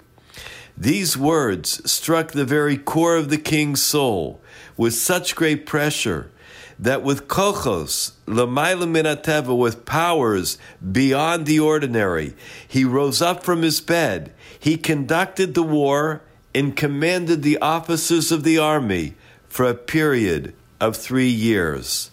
These 0.77 1.15
words 1.15 1.89
struck 1.89 2.31
the 2.31 2.45
very 2.45 2.77
core 2.77 3.15
of 3.15 3.29
the 3.29 3.37
king's 3.37 3.81
soul 3.81 4.41
with 4.75 4.93
such 4.93 5.35
great 5.35 5.65
pressure 5.65 6.31
that 6.79 7.03
with 7.03 7.27
kochos, 7.27 8.13
l'mayla 8.25 8.89
min 8.89 9.05
hateva, 9.05 9.55
with 9.55 9.85
powers 9.85 10.57
beyond 10.91 11.45
the 11.45 11.59
ordinary, 11.59 12.33
he 12.67 12.83
rose 12.83 13.21
up 13.21 13.43
from 13.43 13.61
his 13.61 13.79
bed. 13.81 14.33
He 14.59 14.77
conducted 14.77 15.53
the 15.53 15.63
war 15.63 16.21
and 16.55 16.75
commanded 16.75 17.43
the 17.43 17.59
officers 17.59 18.31
of 18.31 18.43
the 18.43 18.57
army 18.57 19.13
for 19.47 19.65
a 19.65 19.75
period 19.75 20.53
of 20.81 20.97
three 20.97 21.29
years. 21.29 22.09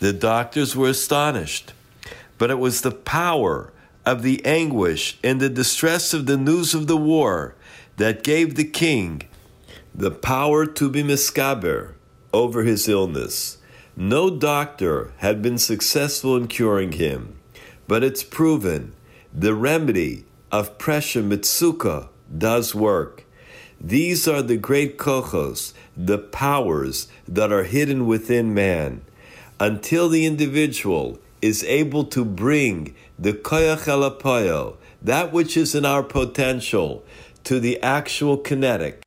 The 0.00 0.12
doctors 0.12 0.74
were 0.74 0.88
astonished, 0.88 1.72
but 2.36 2.50
it 2.50 2.58
was 2.58 2.80
the 2.80 2.90
power 2.90 3.72
of 4.04 4.22
the 4.22 4.44
anguish 4.44 5.18
and 5.22 5.40
the 5.40 5.48
distress 5.48 6.12
of 6.12 6.26
the 6.26 6.36
news 6.36 6.74
of 6.74 6.88
the 6.88 6.96
war 6.96 7.54
that 7.96 8.22
gave 8.24 8.54
the 8.54 8.64
king 8.64 9.22
the 9.94 10.10
power 10.10 10.64
to 10.64 10.88
be 10.88 11.02
miskaber 11.02 11.92
over 12.32 12.62
his 12.62 12.88
illness. 12.88 13.58
No 13.94 14.30
doctor 14.30 15.12
had 15.18 15.42
been 15.42 15.58
successful 15.58 16.36
in 16.36 16.48
curing 16.48 16.92
him, 16.92 17.36
but 17.86 18.02
it's 18.02 18.24
proven 18.24 18.94
the 19.34 19.54
remedy 19.54 20.24
of 20.50 20.78
pressure 20.78 21.22
mitsuka 21.22 22.08
does 22.36 22.74
work. 22.74 23.24
These 23.78 24.26
are 24.28 24.42
the 24.42 24.56
great 24.56 24.96
kochos, 24.96 25.72
the 25.96 26.18
powers 26.18 27.08
that 27.26 27.52
are 27.52 27.64
hidden 27.64 28.06
within 28.06 28.54
man. 28.54 29.02
Until 29.60 30.08
the 30.08 30.24
individual 30.24 31.18
is 31.42 31.64
able 31.64 32.04
to 32.04 32.24
bring 32.24 32.94
the 33.18 33.32
koyach 33.32 33.84
elapoyo, 33.84 34.76
that 35.02 35.32
which 35.32 35.56
is 35.56 35.74
in 35.74 35.84
our 35.84 36.02
potential, 36.02 37.04
to 37.44 37.60
the 37.60 37.82
actual 37.82 38.36
kinetic, 38.36 39.02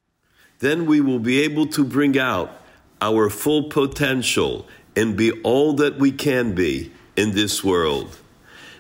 then 0.60 0.86
we 0.86 1.02
will 1.02 1.20
be 1.20 1.42
able 1.42 1.68
to 1.68 1.84
bring 1.84 2.18
out 2.18 2.62
our 3.02 3.30
full 3.30 3.64
potential 3.64 4.66
and 4.96 5.18
be 5.18 5.32
all 5.42 5.74
that 5.74 5.98
we 5.98 6.12
can 6.12 6.54
be 6.54 6.92
in 7.16 7.32
this 7.32 7.64
world. 7.64 8.18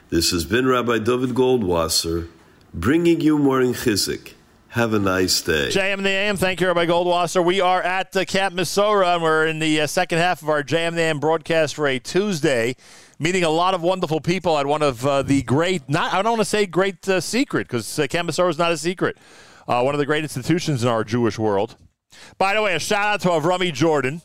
This 0.09 0.31
has 0.31 0.45
been 0.45 0.67
Rabbi 0.67 0.99
David 0.99 1.31
Goldwasser 1.31 2.29
bringing 2.73 3.21
you 3.21 3.37
morning 3.39 3.73
Chizuk. 3.73 4.33
Have 4.69 4.93
a 4.93 4.99
nice 4.99 5.41
day. 5.41 5.69
JM 5.71 6.03
the 6.03 6.09
AM. 6.09 6.35
Thank 6.35 6.59
you, 6.59 6.67
Rabbi 6.67 6.85
Goldwasser. 6.85 7.43
We 7.43 7.61
are 7.61 7.81
at 7.81 8.15
uh, 8.15 8.25
Camp 8.25 8.55
Mesorah, 8.55 9.15
and 9.15 9.23
we're 9.23 9.47
in 9.47 9.59
the 9.59 9.79
uh, 9.79 9.87
second 9.87 10.17
half 10.17 10.41
of 10.41 10.49
our 10.49 10.63
JM 10.63 10.95
the 10.95 11.01
AM 11.01 11.19
broadcast 11.21 11.75
for 11.75 11.87
a 11.87 11.97
Tuesday, 11.97 12.75
meeting 13.19 13.43
a 13.43 13.49
lot 13.49 13.73
of 13.73 13.81
wonderful 13.81 14.19
people 14.19 14.57
at 14.57 14.65
one 14.65 14.81
of 14.81 15.05
uh, 15.05 15.21
the 15.21 15.41
great, 15.43 15.87
not 15.89 16.13
I 16.13 16.21
don't 16.21 16.33
want 16.33 16.41
to 16.41 16.45
say 16.45 16.65
great 16.65 17.07
uh, 17.07 17.21
secret, 17.21 17.67
because 17.67 17.97
uh, 17.99 18.07
Camp 18.07 18.29
Mesorah 18.29 18.49
is 18.49 18.57
not 18.57 18.71
a 18.71 18.77
secret. 18.77 19.17
Uh, 19.67 19.81
one 19.81 19.95
of 19.95 19.99
the 19.99 20.05
great 20.05 20.23
institutions 20.23 20.83
in 20.83 20.89
our 20.89 21.03
Jewish 21.03 21.39
world. 21.39 21.75
By 22.37 22.53
the 22.53 22.61
way, 22.61 22.75
a 22.75 22.79
shout 22.79 23.05
out 23.05 23.21
to 23.21 23.29
Avrami 23.29 23.73
Jordan, 23.73 24.21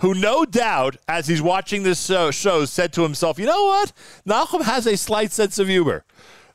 who 0.00 0.14
no 0.14 0.44
doubt, 0.44 0.96
as 1.06 1.28
he's 1.28 1.40
watching 1.40 1.82
this 1.82 2.10
uh, 2.10 2.30
show, 2.30 2.64
said 2.64 2.92
to 2.94 3.02
himself, 3.02 3.38
you 3.38 3.46
know 3.46 3.64
what? 3.64 3.92
Nachum 4.26 4.62
has 4.62 4.86
a 4.86 4.96
slight 4.96 5.30
sense 5.30 5.58
of 5.58 5.68
humor. 5.68 6.04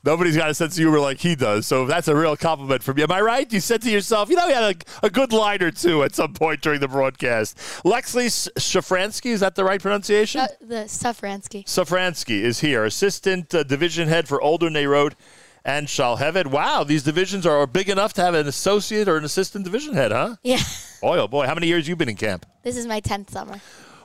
Nobody's 0.05 0.37
got 0.37 0.49
a 0.49 0.53
sense 0.53 0.75
of 0.75 0.77
humor 0.77 0.99
like 0.99 1.17
he 1.17 1.35
does, 1.35 1.67
so 1.67 1.85
that's 1.85 2.07
a 2.07 2.15
real 2.15 2.37
compliment 2.37 2.81
from 2.83 2.97
you. 2.97 3.03
Am 3.03 3.11
I 3.11 3.19
right? 3.19 3.51
You 3.51 3.59
said 3.59 3.81
to 3.81 3.91
yourself, 3.91 4.29
you 4.29 4.37
know, 4.37 4.47
he 4.47 4.53
had 4.53 4.75
a, 5.03 5.05
a 5.07 5.09
good 5.09 5.33
line 5.33 5.61
or 5.61 5.71
two 5.71 6.03
at 6.03 6.15
some 6.15 6.33
point 6.33 6.61
during 6.61 6.79
the 6.79 6.87
broadcast. 6.87 7.57
Lexley 7.83 8.27
Shafransky, 8.57 9.31
is 9.31 9.41
that 9.41 9.55
the 9.55 9.65
right 9.65 9.81
pronunciation? 9.81 10.39
Uh, 10.39 10.47
the 10.61 10.85
Safransky. 10.85 11.65
Safransky 11.65 12.41
is 12.41 12.61
here, 12.61 12.85
assistant 12.85 13.53
uh, 13.53 13.63
division 13.63 14.07
head 14.07 14.29
for 14.29 14.41
Older 14.41 14.69
Road 14.87 15.15
and 15.65 15.87
Shalhevet. 15.87 16.47
Wow, 16.47 16.85
these 16.85 17.03
divisions 17.03 17.45
are 17.45 17.67
big 17.67 17.89
enough 17.89 18.13
to 18.13 18.21
have 18.21 18.35
an 18.35 18.47
associate 18.47 19.09
or 19.09 19.17
an 19.17 19.25
assistant 19.25 19.65
division 19.65 19.95
head, 19.95 20.13
huh? 20.13 20.37
Yeah. 20.43 20.61
Boy, 21.01 21.17
oh 21.17 21.27
boy, 21.27 21.45
how 21.45 21.55
many 21.55 21.67
years 21.67 21.89
you 21.89 21.97
been 21.97 22.09
in 22.09 22.15
camp? 22.15 22.45
This 22.63 22.77
is 22.77 22.85
my 22.87 23.01
10th 23.01 23.31
summer. 23.31 23.59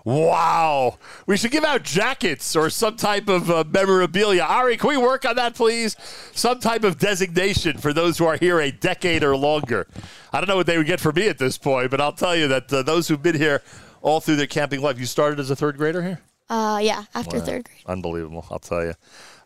Wow. 0.04 0.98
We 1.26 1.36
should 1.38 1.50
give 1.50 1.64
out 1.64 1.82
jackets 1.82 2.54
or 2.54 2.68
some 2.68 2.96
type 2.96 3.28
of 3.28 3.50
uh, 3.50 3.64
memorabilia. 3.66 4.42
Ari, 4.42 4.76
can 4.76 4.90
we 4.90 4.96
work 4.98 5.24
on 5.24 5.36
that, 5.36 5.54
please? 5.54 5.96
Some 6.34 6.60
type 6.60 6.84
of 6.84 6.98
designation 6.98 7.78
for 7.78 7.92
those 7.94 8.18
who 8.18 8.26
are 8.26 8.36
here 8.36 8.60
a 8.60 8.70
decade 8.70 9.24
or 9.24 9.34
longer. 9.36 9.86
I 10.32 10.40
don't 10.40 10.48
know 10.48 10.56
what 10.56 10.66
they 10.66 10.76
would 10.76 10.86
get 10.86 11.00
for 11.00 11.12
me 11.12 11.28
at 11.28 11.38
this 11.38 11.56
point, 11.56 11.90
but 11.90 12.00
I'll 12.02 12.12
tell 12.12 12.36
you 12.36 12.48
that 12.48 12.70
uh, 12.72 12.82
those 12.82 13.08
who've 13.08 13.22
been 13.22 13.36
here 13.36 13.62
all 14.02 14.20
through 14.20 14.36
their 14.36 14.46
camping 14.46 14.82
life, 14.82 14.98
you 14.98 15.06
started 15.06 15.40
as 15.40 15.50
a 15.50 15.56
third 15.56 15.78
grader 15.78 16.02
here? 16.02 16.20
Uh, 16.50 16.78
yeah, 16.82 17.04
after 17.14 17.38
Wow. 17.38 17.44
third 17.44 17.64
grade. 17.64 17.78
Unbelievable, 17.86 18.44
I'll 18.50 18.58
tell 18.58 18.84
you. 18.84 18.92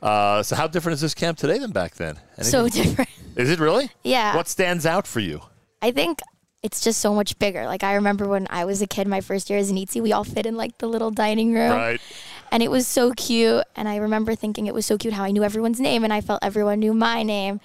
Uh, 0.02 0.43
so, 0.43 0.56
how 0.56 0.66
different 0.66 0.94
is 0.94 1.01
this 1.01 1.14
camp 1.14 1.39
today 1.39 1.59
than 1.59 1.70
back 1.70 1.94
then? 1.94 2.18
So 2.43 2.68
different. 2.68 3.09
Is 3.36 3.51
it 3.51 3.60
really? 3.60 3.90
Yeah. 4.02 4.35
What 4.35 4.48
stands 4.48 4.85
out 4.85 5.06
for 5.06 5.20
you? 5.20 5.43
I 5.80 5.93
think 5.93 6.18
it's 6.68 6.82
just 6.82 7.00
so 7.00 7.14
much 7.14 7.38
bigger. 7.38 7.64
Like 7.64 7.82
I 7.82 7.94
remember 7.94 8.28
when 8.28 8.46
I 8.50 8.66
was 8.66 8.82
a 8.82 8.86
kid, 8.86 9.08
my 9.08 9.22
first 9.22 9.48
year 9.48 9.58
as 9.58 9.70
an 9.70 9.76
ETC, 9.76 10.02
we 10.02 10.12
all 10.12 10.22
fit 10.22 10.44
in 10.44 10.54
like 10.54 10.76
the 10.76 10.86
little 10.86 11.10
dining 11.10 11.54
room. 11.54 11.72
Right. 11.72 11.98
And 12.52 12.62
it 12.62 12.70
was 12.70 12.86
so 12.86 13.12
cute. 13.12 13.64
And 13.74 13.88
I 13.88 13.96
remember 13.96 14.34
thinking 14.34 14.66
it 14.66 14.74
was 14.74 14.84
so 14.84 14.98
cute 14.98 15.14
how 15.14 15.24
I 15.24 15.30
knew 15.30 15.42
everyone's 15.42 15.80
name 15.80 16.04
and 16.04 16.12
I 16.12 16.20
felt 16.20 16.40
everyone 16.42 16.80
knew 16.80 16.92
my 16.92 17.22
name. 17.22 17.60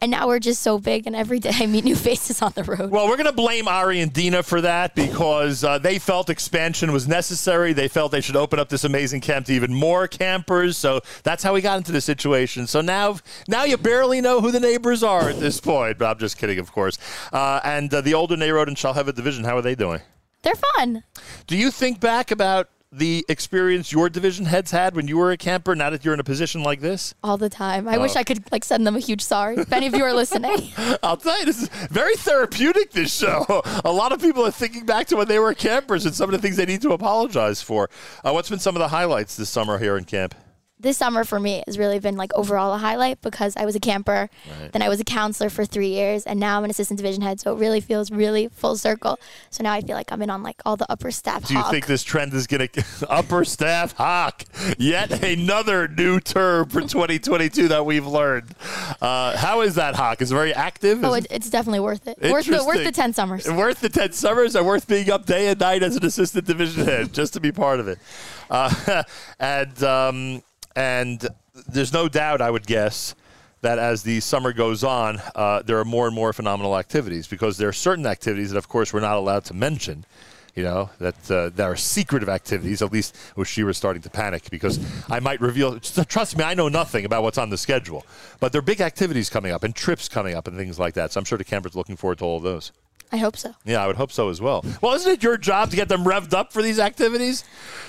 And 0.00 0.12
now 0.12 0.28
we're 0.28 0.38
just 0.38 0.62
so 0.62 0.78
big, 0.78 1.08
and 1.08 1.16
every 1.16 1.40
day 1.40 1.50
I 1.52 1.66
meet 1.66 1.84
new 1.84 1.96
faces 2.08 2.40
on 2.40 2.52
the 2.54 2.62
road. 2.62 2.90
Well, 2.90 3.08
we're 3.08 3.16
going 3.16 3.26
to 3.26 3.32
blame 3.32 3.66
Ari 3.66 4.00
and 4.00 4.12
Dina 4.12 4.44
for 4.44 4.60
that 4.60 4.94
because 4.94 5.64
uh, 5.64 5.78
they 5.78 5.98
felt 5.98 6.30
expansion 6.30 6.92
was 6.92 7.08
necessary. 7.08 7.72
They 7.72 7.88
felt 7.88 8.12
they 8.12 8.20
should 8.20 8.36
open 8.36 8.60
up 8.60 8.68
this 8.68 8.84
amazing 8.84 9.22
camp 9.22 9.46
to 9.46 9.52
even 9.52 9.74
more 9.74 10.06
campers. 10.06 10.76
So 10.76 11.00
that's 11.24 11.42
how 11.42 11.52
we 11.52 11.60
got 11.60 11.78
into 11.78 11.90
the 11.90 12.00
situation. 12.00 12.68
So 12.68 12.80
now, 12.80 13.18
now 13.48 13.64
you 13.64 13.76
barely 13.76 14.20
know 14.20 14.40
who 14.40 14.52
the 14.52 14.60
neighbors 14.60 15.02
are 15.02 15.30
at 15.30 15.40
this 15.40 15.60
point. 15.60 15.98
But 15.98 16.06
I'm 16.06 16.18
just 16.18 16.38
kidding, 16.38 16.60
of 16.60 16.70
course. 16.70 16.96
Uh, 17.32 17.60
and 17.64 17.92
uh, 17.92 18.00
the 18.00 18.14
older 18.14 18.36
Road 18.38 18.68
and 18.68 18.76
Shalhevet 18.76 19.16
division, 19.16 19.44
how 19.44 19.56
are 19.56 19.62
they 19.62 19.74
doing? 19.74 20.00
They're 20.42 20.54
fun. 20.76 21.02
Do 21.48 21.56
you 21.56 21.72
think 21.72 21.98
back 21.98 22.30
about 22.30 22.68
the 22.90 23.24
experience 23.28 23.92
your 23.92 24.08
division 24.08 24.46
heads 24.46 24.70
had 24.70 24.96
when 24.96 25.06
you 25.08 25.18
were 25.18 25.30
a 25.30 25.36
camper? 25.36 25.74
Now 25.74 25.90
that 25.90 26.04
you're 26.04 26.14
in 26.14 26.20
a 26.20 26.24
position 26.24 26.62
like 26.62 26.80
this, 26.80 27.14
all 27.22 27.36
the 27.36 27.48
time. 27.50 27.86
I 27.86 27.96
Oh. 27.96 28.00
wish 28.00 28.16
I 28.16 28.24
could 28.24 28.50
like 28.50 28.64
send 28.64 28.86
them 28.86 28.96
a 28.96 29.00
huge 29.00 29.20
sorry. 29.22 29.56
If 29.56 29.72
any 29.72 29.86
of 29.86 29.94
you 29.94 30.04
are 30.04 30.12
listening, 30.14 30.70
I'll 31.02 31.16
tell 31.16 31.38
you, 31.38 31.44
this 31.44 31.62
is 31.62 31.68
very 31.90 32.16
therapeutic, 32.16 32.92
this 32.92 33.12
show. 33.14 33.62
A 33.84 33.92
lot 33.92 34.12
of 34.12 34.20
people 34.20 34.44
are 34.46 34.50
thinking 34.50 34.86
back 34.86 35.06
to 35.08 35.16
when 35.16 35.28
they 35.28 35.38
were 35.38 35.52
campers 35.54 36.06
and 36.06 36.14
some 36.14 36.28
of 36.28 36.32
the 36.32 36.38
things 36.38 36.56
they 36.56 36.66
need 36.66 36.82
to 36.82 36.92
apologize 36.92 37.60
for. 37.60 37.90
Uh, 38.24 38.32
what's 38.32 38.48
been 38.48 38.58
some 38.58 38.74
of 38.74 38.80
the 38.80 38.88
highlights 38.88 39.36
this 39.36 39.50
summer 39.50 39.78
here 39.78 39.96
in 39.96 40.04
camp? 40.04 40.34
This 40.80 40.96
summer 40.96 41.24
for 41.24 41.40
me 41.40 41.62
has 41.66 41.78
really 41.78 41.98
been 41.98 42.16
like 42.16 42.32
overall 42.34 42.72
a 42.74 42.78
highlight 42.78 43.20
because 43.20 43.56
I 43.56 43.64
was 43.64 43.74
a 43.74 43.80
camper, 43.80 44.30
Right. 44.60 44.72
then 44.72 44.82
I 44.82 44.88
was 44.88 45.00
a 45.00 45.04
counselor 45.04 45.50
for 45.50 45.64
three 45.64 45.88
years, 45.88 46.24
and 46.24 46.38
now 46.38 46.58
I'm 46.58 46.64
an 46.64 46.70
assistant 46.70 46.98
division 46.98 47.22
head. 47.22 47.40
So 47.40 47.52
it 47.54 47.58
really 47.58 47.80
feels 47.80 48.10
really 48.10 48.48
full 48.48 48.76
circle. 48.76 49.18
So 49.50 49.62
now 49.62 49.72
I 49.72 49.80
feel 49.80 49.96
like 49.96 50.12
I'm 50.12 50.22
in 50.22 50.30
on 50.30 50.42
like 50.42 50.60
all 50.64 50.76
the 50.76 50.90
upper 50.90 51.10
staff. 51.10 51.46
Do 51.46 51.54
you 51.54 51.60
hawk. 51.60 51.70
think 51.70 51.86
this 51.86 52.02
trend 52.02 52.32
is 52.34 52.46
going 52.46 52.68
to 52.68 52.84
upper 53.10 53.44
staff 53.44 53.92
hawk? 53.92 54.44
Yet 54.78 55.22
another 55.24 55.88
new 55.88 56.20
term 56.20 56.68
for 56.68 56.80
2022 56.80 57.68
that 57.68 57.84
we've 57.84 58.06
learned. 58.06 58.54
Uh, 59.00 59.36
how 59.36 59.62
is 59.62 59.74
that 59.76 59.96
hawk? 59.96 60.22
Is 60.22 60.30
it 60.30 60.34
very 60.34 60.54
active? 60.54 61.04
Oh, 61.04 61.14
it, 61.14 61.26
it's 61.30 61.50
definitely 61.50 61.80
worth 61.80 62.06
it. 62.06 62.18
Worth 62.30 62.46
the, 62.46 62.64
worth 62.64 62.84
the 62.84 62.92
ten 62.92 63.12
summers. 63.12 63.48
Worth 63.50 63.80
the 63.80 63.88
10 63.88 64.12
summers 64.12 64.54
and 64.54 64.66
worth 64.66 64.86
being 64.86 65.10
up 65.10 65.26
day 65.26 65.48
and 65.48 65.58
night 65.58 65.82
as 65.82 65.96
an 65.96 66.04
assistant 66.04 66.46
division 66.46 66.84
head 66.84 67.12
just 67.12 67.32
to 67.34 67.40
be 67.40 67.50
part 67.52 67.80
of 67.80 67.88
it. 67.88 67.98
Uh, 68.50 69.02
and, 69.40 69.82
um, 69.82 70.42
and 70.78 71.26
there's 71.66 71.92
no 71.92 72.08
doubt, 72.08 72.40
I 72.40 72.52
would 72.52 72.64
guess, 72.64 73.16
that 73.62 73.80
as 73.80 74.04
the 74.04 74.20
summer 74.20 74.52
goes 74.52 74.84
on, 74.84 75.20
uh, 75.34 75.60
there 75.62 75.76
are 75.80 75.84
more 75.84 76.06
and 76.06 76.14
more 76.14 76.32
phenomenal 76.32 76.78
activities 76.78 77.26
because 77.26 77.58
there 77.58 77.68
are 77.68 77.72
certain 77.72 78.06
activities 78.06 78.52
that, 78.52 78.58
of 78.58 78.68
course, 78.68 78.92
we're 78.92 79.00
not 79.00 79.16
allowed 79.16 79.44
to 79.46 79.54
mention. 79.54 80.04
You 80.54 80.62
know 80.62 80.90
that 80.98 81.30
uh, 81.30 81.50
there 81.50 81.70
are 81.70 81.76
secretive 81.76 82.28
activities. 82.28 82.80
At 82.80 82.92
least, 82.92 83.16
she 83.44 83.64
was 83.64 83.76
starting 83.76 84.02
to 84.02 84.10
panic 84.10 84.48
because 84.50 84.78
I 85.10 85.18
might 85.18 85.40
reveal. 85.40 85.80
Trust 85.80 86.36
me, 86.36 86.44
I 86.44 86.54
know 86.54 86.68
nothing 86.68 87.04
about 87.04 87.24
what's 87.24 87.38
on 87.38 87.50
the 87.50 87.58
schedule, 87.58 88.06
but 88.38 88.52
there 88.52 88.60
are 88.60 88.62
big 88.62 88.80
activities 88.80 89.28
coming 89.30 89.50
up 89.50 89.64
and 89.64 89.74
trips 89.74 90.08
coming 90.08 90.36
up 90.36 90.46
and 90.46 90.56
things 90.56 90.78
like 90.78 90.94
that. 90.94 91.10
So 91.12 91.18
I'm 91.18 91.24
sure 91.24 91.38
the 91.38 91.44
campers 91.44 91.74
looking 91.74 91.96
forward 91.96 92.18
to 92.18 92.24
all 92.24 92.36
of 92.36 92.44
those. 92.44 92.70
I 93.10 93.16
hope 93.16 93.36
so. 93.36 93.54
Yeah, 93.64 93.82
I 93.82 93.86
would 93.86 93.96
hope 93.96 94.12
so 94.12 94.28
as 94.28 94.40
well. 94.40 94.64
Well, 94.82 94.94
isn't 94.94 95.10
it 95.10 95.22
your 95.22 95.36
job 95.38 95.70
to 95.70 95.76
get 95.76 95.88
them 95.88 96.04
revved 96.04 96.34
up 96.34 96.52
for 96.52 96.60
these 96.62 96.78
activities? 96.78 97.42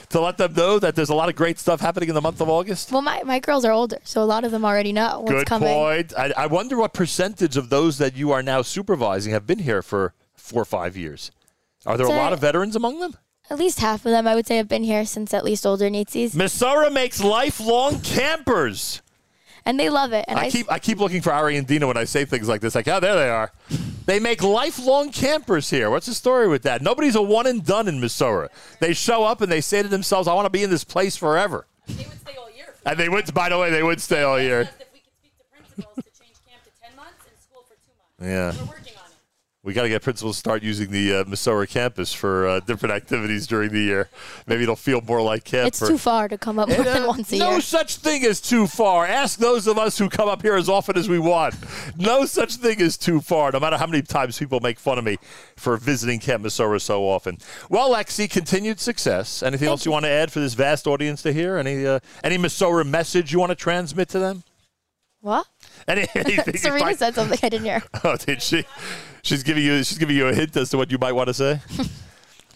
To 0.09 0.21
let 0.21 0.37
them 0.37 0.53
know 0.53 0.79
that 0.79 0.95
there's 0.95 1.09
a 1.09 1.13
lot 1.15 1.29
of 1.29 1.35
great 1.35 1.59
stuff 1.59 1.81
happening 1.81 2.09
in 2.09 2.15
the 2.15 2.21
month 2.21 2.41
of 2.41 2.49
August? 2.49 2.91
Well, 2.91 3.01
my, 3.01 3.21
my 3.23 3.39
girls 3.39 3.63
are 3.65 3.71
older, 3.71 3.99
so 4.03 4.23
a 4.23 4.25
lot 4.25 4.43
of 4.45 4.51
them 4.51 4.63
already 4.65 4.91
know 4.93 5.19
what's 5.19 5.31
Good 5.31 5.45
coming. 5.45 5.67
point. 5.69 6.13
I, 6.17 6.33
I 6.35 6.45
wonder 6.47 6.77
what 6.77 6.93
percentage 6.93 7.57
of 7.57 7.69
those 7.69 7.97
that 7.99 8.15
you 8.15 8.31
are 8.31 8.41
now 8.41 8.61
supervising 8.63 9.33
have 9.33 9.45
been 9.45 9.59
here 9.59 9.81
for 9.83 10.13
four 10.35 10.61
or 10.63 10.65
five 10.65 10.97
years. 10.97 11.29
Are 11.85 11.95
there 11.97 12.07
a 12.07 12.09
lot 12.09 12.33
of 12.33 12.39
veterans 12.39 12.75
among 12.75 12.99
them? 13.01 13.15
At 13.51 13.59
least 13.59 13.79
half 13.79 14.05
of 14.05 14.11
them, 14.11 14.27
I 14.27 14.35
would 14.35 14.47
say, 14.47 14.57
have 14.57 14.67
been 14.67 14.83
here 14.83 15.05
since 15.05 15.33
at 15.33 15.43
least 15.43 15.65
older 15.65 15.89
Nazis, 15.89 16.33
Mesorah 16.33 16.91
makes 16.93 17.21
lifelong 17.23 17.99
campers. 18.01 19.01
and 19.65 19.79
they 19.79 19.89
love 19.89 20.13
it. 20.13 20.25
And 20.27 20.39
I, 20.39 20.43
I 20.43 20.45
s- 20.47 20.51
keep 20.53 20.71
I 20.71 20.79
keep 20.79 20.99
looking 20.99 21.21
for 21.21 21.31
Ari 21.31 21.57
and 21.57 21.67
Dina 21.67 21.85
when 21.87 21.97
I 21.97 22.03
say 22.05 22.25
things 22.25 22.47
like 22.47 22.61
this. 22.61 22.73
Like, 22.75 22.87
oh, 22.87 22.99
there 22.99 23.15
they 23.15 23.29
are. 23.29 23.51
They 24.10 24.19
make 24.19 24.41
lifelong 24.41 25.11
campers 25.11 25.69
here. 25.69 25.91
What's 25.91 26.07
the 26.07 26.15
story 26.15 26.48
with 26.48 26.64
that? 26.64 26.81
Nobody's 26.81 27.14
a 27.14 27.22
one 27.22 27.45
and 27.45 27.64
done 27.64 27.88
in 27.88 28.02
Mesorah. 28.02 28.48
They 28.80 28.94
show 28.94 29.23
up 29.23 29.40
and 29.41 29.52
they 29.52 29.61
say 29.61 29.84
to 29.84 29.88
themselves, 29.88 30.27
"I 30.27 30.34
want 30.34 30.48
to 30.48 30.49
be 30.49 30.64
in 30.64 30.72
this 30.72 30.84
place 30.84 31.15
forever." 31.15 31.68
They 31.86 32.06
would 32.06 32.19
stay 32.19 32.36
all 32.36 32.49
year. 32.49 32.73
And 32.88 32.99
they 32.99 33.07
would. 33.07 33.31
By 33.36 33.49
the 33.49 33.60
way, 33.60 33.69
they 33.69 33.84
would 33.84 34.02
stay 34.02 34.23
all 34.23 34.41
year. 34.41 34.68
Yeah. 38.19 38.53
We 39.61 39.73
got 39.73 39.81
to 39.84 39.90
get 39.90 40.02
principals 40.02 40.38
to 40.38 40.40
start 40.40 40.64
using 40.64 40.90
the 40.90 41.15
uh, 41.15 41.23
Mesorah 41.26 41.68
campus 41.68 42.14
for 42.14 42.48
uh, 42.48 42.60
different 42.61 42.95
activities 42.95 43.45
during 43.45 43.73
the 43.73 43.81
year. 43.81 44.07
Maybe 44.48 44.64
it'll 44.64 44.77
feel 44.77 45.02
more 45.02 45.22
like 45.22 45.44
camp. 45.44 45.68
it's 45.68 45.80
for- 45.80 45.88
too 45.88 45.98
far 45.98 46.30
to 46.30 46.38
come 46.38 46.57
up 46.60 46.69
more 46.69 46.81
than 46.81 47.03
uh, 47.03 47.07
once 47.10 47.34
a 47.34 47.40
no 47.40 47.52
year. 47.52 47.61
such 47.61 47.98
thing 47.98 48.23
as 48.23 48.40
too 48.40 48.68
far. 48.68 49.06
Ask 49.06 49.38
those 49.38 49.68
of 49.68 49.77
us 49.77 49.98
who 49.98 50.07
come 50.07 50.30
up 50.30 50.41
here 50.44 50.56
as 50.56 50.69
often 50.69 50.98
as 50.98 51.10
we 51.10 51.19
want. 51.19 51.56
No 51.98 52.26
such 52.26 52.56
thing 52.56 52.81
as 52.81 52.95
too 52.95 53.19
far, 53.19 53.52
no 53.52 53.60
matter 53.60 53.76
how 53.77 53.86
many 53.86 54.02
times 54.02 54.40
people 54.40 54.61
make 54.61 54.80
fun 54.80 54.98
of 54.98 55.03
me 55.03 55.18
for 55.57 55.76
visiting 55.76 56.22
Camp 56.22 56.41
Mesorah 56.41 56.80
so 56.80 57.03
often. 57.03 57.38
Well, 57.69 57.90
Lexi, 57.91 58.30
continued 58.30 58.80
success. 58.80 59.44
Anything 59.44 59.68
else 59.68 59.86
you 59.86 59.91
want 59.91 60.06
to 60.06 60.10
add 60.10 60.31
for 60.31 60.40
this 60.40 60.53
vast 60.53 60.88
audience 60.88 61.22
to 61.23 61.34
hear? 61.34 61.57
Any 61.57 61.86
uh, 61.86 61.99
any 62.23 62.38
Mesorah 62.38 62.88
message 62.88 63.34
you 63.34 63.40
want 63.40 63.49
to 63.49 63.57
transmit 63.57 64.07
to 64.10 64.19
them? 64.19 64.44
What? 65.19 65.48
Any, 65.86 66.07
anything 66.15 66.56
Serena 66.57 66.95
said 66.95 67.14
something 67.15 67.38
I 67.44 67.49
didn't 67.49 67.65
hear. 67.65 67.84
Oh, 68.06 68.15
did 68.15 68.41
she? 68.41 68.64
She's 69.21 69.43
giving 69.43 69.63
you 69.63 69.83
she's 69.83 69.97
giving 69.97 70.15
you 70.15 70.27
a 70.27 70.33
hint 70.33 70.55
as 70.57 70.69
to 70.71 70.77
what 70.77 70.91
you 70.91 70.97
might 70.97 71.13
want 71.13 71.27
to 71.27 71.33
say. 71.33 71.59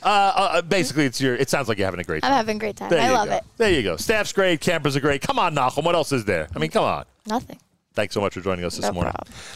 Uh, 0.05 0.33
uh, 0.35 0.61
basically, 0.61 1.05
it's 1.05 1.21
your. 1.21 1.33
It 1.35 1.49
sounds 1.49 1.69
like 1.69 1.77
you're 1.77 1.87
having 1.87 2.01
a 2.01 2.03
great 2.03 2.23
time. 2.23 2.31
I'm 2.31 2.35
having 2.35 2.57
a 2.57 2.59
great 2.59 2.75
time. 2.75 2.89
There 2.89 3.01
I 3.01 3.09
love 3.11 3.29
go. 3.29 3.35
it. 3.35 3.43
There 3.55 3.71
you 3.71 3.81
go. 3.83 3.95
Staff's 3.95 4.33
great. 4.33 4.59
Campers 4.59 4.97
are 4.97 4.99
great. 4.99 5.21
Come 5.21 5.39
on, 5.39 5.55
Nachum. 5.55 5.85
What 5.85 5.95
else 5.95 6.11
is 6.11 6.25
there? 6.25 6.49
I 6.53 6.59
mean, 6.59 6.71
come 6.71 6.83
on. 6.83 7.05
Nothing. 7.25 7.57
Thanks 7.93 8.13
so 8.13 8.19
much 8.21 8.33
for 8.33 8.41
joining 8.41 8.65
us 8.65 8.75
this 8.75 8.85
No 8.85 8.91
morning. 8.91 9.13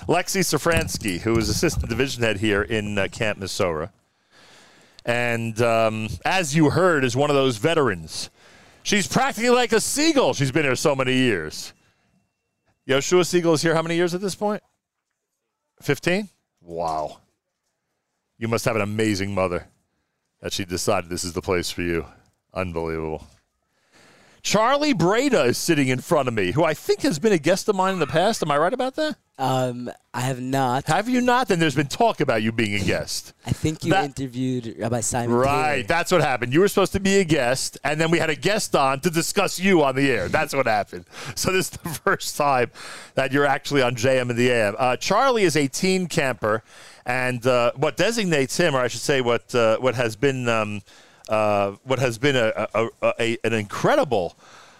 Lexi 0.07 0.39
Safransky, 0.41 1.19
who 1.19 1.37
is 1.37 1.49
assistant 1.49 1.89
division 1.89 2.23
head 2.23 2.37
here 2.37 2.61
in 2.61 2.97
uh, 2.97 3.07
Camp 3.11 3.39
Mesorah. 3.39 3.89
And 5.03 5.59
um, 5.61 6.07
as 6.23 6.55
you 6.55 6.69
heard, 6.69 7.03
is 7.03 7.15
one 7.15 7.29
of 7.29 7.35
those 7.35 7.57
veterans. 7.57 8.29
She's 8.83 9.07
practically 9.07 9.49
like 9.49 9.73
a 9.73 9.81
seagull. 9.81 10.33
She's 10.33 10.51
been 10.51 10.63
here 10.63 10.75
so 10.75 10.95
many 10.95 11.13
years. 11.13 11.73
Yoshua 12.87 13.23
Segal 13.23 13.53
is 13.55 13.61
here 13.61 13.73
how 13.73 13.81
many 13.81 13.95
years 13.95 14.13
at 14.13 14.21
this 14.21 14.35
point? 14.35 14.63
15? 15.81 16.29
Wow. 16.67 17.21
You 18.37 18.49
must 18.49 18.65
have 18.65 18.75
an 18.75 18.81
amazing 18.81 19.33
mother 19.33 19.67
that 20.41 20.51
she 20.51 20.65
decided 20.65 21.09
this 21.09 21.23
is 21.23 21.31
the 21.31 21.41
place 21.41 21.71
for 21.71 21.81
you. 21.81 22.05
Unbelievable. 22.53 23.25
Charlie 24.47 24.93
Breda 24.93 25.43
is 25.43 25.57
sitting 25.57 25.89
in 25.89 25.99
front 25.99 26.29
of 26.29 26.33
me, 26.33 26.53
who 26.53 26.63
I 26.63 26.73
think 26.73 27.01
has 27.01 27.19
been 27.19 27.33
a 27.33 27.37
guest 27.37 27.67
of 27.67 27.75
mine 27.75 27.91
in 27.91 27.99
the 27.99 28.07
past. 28.07 28.41
Am 28.41 28.49
I 28.49 28.57
right 28.57 28.71
about 28.71 28.95
that? 28.95 29.17
Um, 29.37 29.91
I 30.13 30.21
have 30.21 30.39
not. 30.39 30.87
Have 30.87 31.09
you 31.09 31.19
not? 31.19 31.49
Then 31.49 31.59
there's 31.59 31.75
been 31.75 31.87
talk 31.87 32.21
about 32.21 32.41
you 32.41 32.53
being 32.53 32.81
a 32.81 32.85
guest. 32.85 33.33
I 33.45 33.51
think 33.51 33.83
you 33.83 33.93
interviewed 33.93 34.77
Rabbi 34.79 35.01
Simon. 35.01 35.35
Right, 35.35 35.73
Taylor. 35.73 35.87
that's 35.87 36.11
what 36.13 36.21
happened. 36.21 36.53
You 36.53 36.61
were 36.61 36.69
supposed 36.69 36.93
to 36.93 37.01
be 37.01 37.19
a 37.19 37.25
guest, 37.25 37.77
and 37.83 37.99
then 37.99 38.09
we 38.09 38.19
had 38.19 38.29
a 38.29 38.37
guest 38.37 38.73
on 38.73 39.01
to 39.01 39.09
discuss 39.09 39.59
you 39.59 39.83
on 39.83 39.97
the 39.97 40.09
air. 40.09 40.29
That's 40.29 40.55
what 40.55 40.65
happened. 40.65 41.03
So 41.35 41.51
this 41.51 41.69
is 41.69 41.71
the 41.71 41.89
first 42.05 42.37
time 42.37 42.71
that 43.15 43.33
you're 43.33 43.45
actually 43.45 43.81
on 43.81 43.95
JM 43.95 44.29
in 44.29 44.37
the 44.37 44.49
AM. 44.49 44.75
Uh, 44.79 44.95
Charlie 44.95 45.43
is 45.43 45.57
a 45.57 45.67
teen 45.67 46.07
camper, 46.07 46.63
and 47.05 47.45
uh, 47.45 47.73
what 47.75 47.97
designates 47.97 48.55
him, 48.55 48.77
or 48.77 48.79
I 48.79 48.87
should 48.87 49.01
say, 49.01 49.19
what 49.19 49.53
uh, 49.53 49.77
what 49.79 49.95
has 49.95 50.15
been 50.15 50.47
um, 50.47 50.81
uh, 51.29 51.71
what 51.83 51.99
has 51.99 52.17
been 52.17 52.35
a, 52.35 52.67
a, 52.73 52.89
a, 53.19 53.37
an 53.43 53.53
incredible 53.53 54.35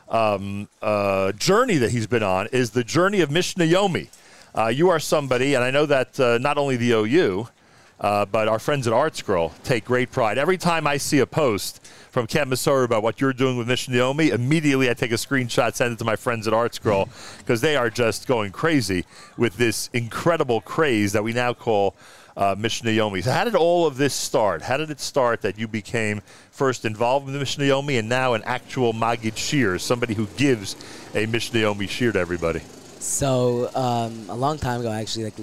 um, 0.10 0.68
uh, 0.82 1.32
journey 1.34 1.78
that 1.78 1.92
he's 1.92 2.08
been 2.08 2.24
on 2.24 2.48
is 2.48 2.72
the 2.72 2.84
journey 2.84 3.22
of 3.22 3.32
Mishnah 3.32 3.66
Yomi. 3.66 4.10
Uh, 4.56 4.68
you 4.68 4.90
are 4.90 5.00
somebody, 5.00 5.54
and 5.54 5.64
I 5.64 5.72
know 5.72 5.86
that 5.86 6.20
uh, 6.20 6.38
not 6.40 6.58
only 6.58 6.78
the 6.78 6.92
OU, 6.92 7.48
uh, 8.00 8.26
but 8.26 8.48
our 8.48 8.60
friends 8.60 8.88
at 8.88 8.94
ArtScroll 8.94 9.52
take 9.64 9.86
great 9.86 10.12
pride. 10.12 10.38
Every 10.38 10.58
time 10.58 10.86
I 10.86 10.98
see 10.98 11.20
a 11.20 11.26
post 11.26 11.86
from 12.12 12.28
Camp 12.28 12.52
Mesorah 12.52 12.86
about 12.86 13.04
what 13.04 13.20
you're 13.20 13.34
doing 13.34 13.58
with 13.58 13.68
Mishnah 13.68 13.96
Yomi, 13.96 14.30
immediately 14.32 14.90
I 14.90 14.94
take 14.94 15.12
a 15.12 15.16
screenshot, 15.16 15.74
send 15.76 15.94
it 15.94 16.00
to 16.00 16.06
my 16.06 16.16
friends 16.16 16.48
at 16.48 16.54
ArtScroll, 16.54 17.10
because 17.40 17.62
they 17.62 17.76
are 17.76 17.90
just 17.90 18.28
going 18.28 18.52
crazy 18.52 19.06
with 19.36 19.58
this 19.58 19.90
incredible 19.94 20.62
craze 20.62 21.14
that 21.14 21.24
we 21.24 21.34
now 21.34 21.54
call 21.54 21.96
uh, 22.38 22.56
Mishnah 22.58 22.92
Yomi. 22.92 23.24
So 23.24 23.32
how 23.32 23.44
did 23.44 23.56
all 23.56 23.88
of 23.88 23.98
this 23.98 24.14
start? 24.14 24.62
How 24.62 24.78
did 24.78 24.92
it 24.92 25.00
start 25.00 25.42
that 25.42 25.58
you 25.58 25.68
became 25.68 26.22
first 26.52 26.86
involved 26.86 27.26
with 27.26 27.36
Mishnah 27.36 27.66
Yomi 27.66 27.98
and 27.98 28.08
now 28.08 28.36
an 28.36 28.44
actual 28.46 28.94
Magid 28.94 29.34
Shiur, 29.34 29.82
somebody 29.82 30.14
who 30.14 30.28
gives 30.38 30.76
a 31.16 31.26
Mishnah 31.26 31.60
Yomi 31.60 31.88
shiur 31.88 32.14
to 32.14 32.20
everybody? 32.20 32.62
So 33.00 33.72
um, 33.76 34.30
a 34.30 34.36
long 34.36 34.60
time 34.60 34.82
ago, 34.82 34.92
actually, 34.92 35.26
like 35.26 35.40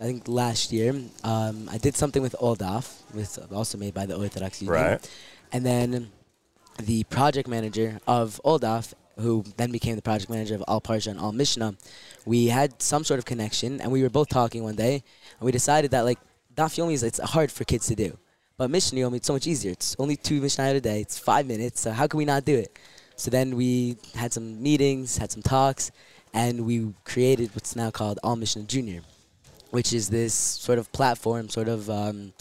I 0.00 0.04
think 0.04 0.28
last 0.28 0.70
year, 0.70 0.94
um, 1.24 1.68
I 1.72 1.78
did 1.78 1.96
something 1.96 2.22
with 2.22 2.36
All 2.38 2.56
Daf, 2.56 3.00
with 3.14 3.38
also 3.52 3.78
made 3.78 3.94
by 3.94 4.04
the 4.06 4.16
Orthodox 4.16 4.60
Union. 4.60 4.82
Right. 4.82 5.10
And 5.50 5.64
then 5.64 6.10
the 6.78 7.04
project 7.04 7.48
manager 7.48 8.00
of 8.06 8.38
All 8.44 8.60
Daf, 8.60 8.92
who 9.18 9.44
then 9.56 9.72
became 9.72 9.96
the 9.96 10.02
project 10.02 10.30
manager 10.30 10.54
of 10.54 10.62
All 10.68 10.80
Parsha 10.80 11.08
and 11.08 11.18
All 11.18 11.32
Mishnah, 11.32 11.74
we 12.26 12.46
had 12.46 12.80
some 12.82 13.04
sort 13.04 13.18
of 13.18 13.24
connection, 13.24 13.80
and 13.80 13.90
we 13.90 14.02
were 14.02 14.10
both 14.10 14.28
talking 14.28 14.62
one 14.62 14.76
day, 14.76 14.94
and 14.94 15.46
we 15.46 15.52
decided 15.52 15.90
that 15.92 16.04
like 16.04 16.18
Daf 16.54 16.76
Yomi 16.76 16.92
is 16.92 17.02
it's 17.02 17.20
hard 17.20 17.50
for 17.52 17.64
kids 17.64 17.86
to 17.86 17.94
do, 17.94 18.18
but 18.56 18.70
Mishnah 18.70 19.00
Yomi 19.00 19.16
it's 19.16 19.26
so 19.26 19.32
much 19.32 19.46
easier. 19.46 19.72
It's 19.72 19.96
only 19.98 20.16
two 20.16 20.40
Mishnah 20.40 20.74
a 20.74 20.80
day. 20.80 21.00
It's 21.00 21.18
five 21.18 21.46
minutes. 21.46 21.80
So 21.80 21.92
how 21.92 22.06
can 22.06 22.18
we 22.18 22.24
not 22.24 22.44
do 22.44 22.56
it? 22.56 22.78
So 23.16 23.30
then 23.30 23.56
we 23.56 23.96
had 24.14 24.32
some 24.32 24.62
meetings, 24.62 25.18
had 25.18 25.30
some 25.32 25.42
talks, 25.42 25.90
and 26.32 26.66
we 26.66 26.94
created 27.04 27.54
what's 27.54 27.74
now 27.74 27.90
called 27.90 28.18
All 28.22 28.36
Mishnah 28.36 28.64
Junior, 28.64 29.02
which 29.70 29.92
is 29.92 30.08
this 30.08 30.34
sort 30.34 30.78
of 30.78 30.90
platform, 30.92 31.48
sort 31.48 31.68
of 31.68 31.90
um, 31.90 32.32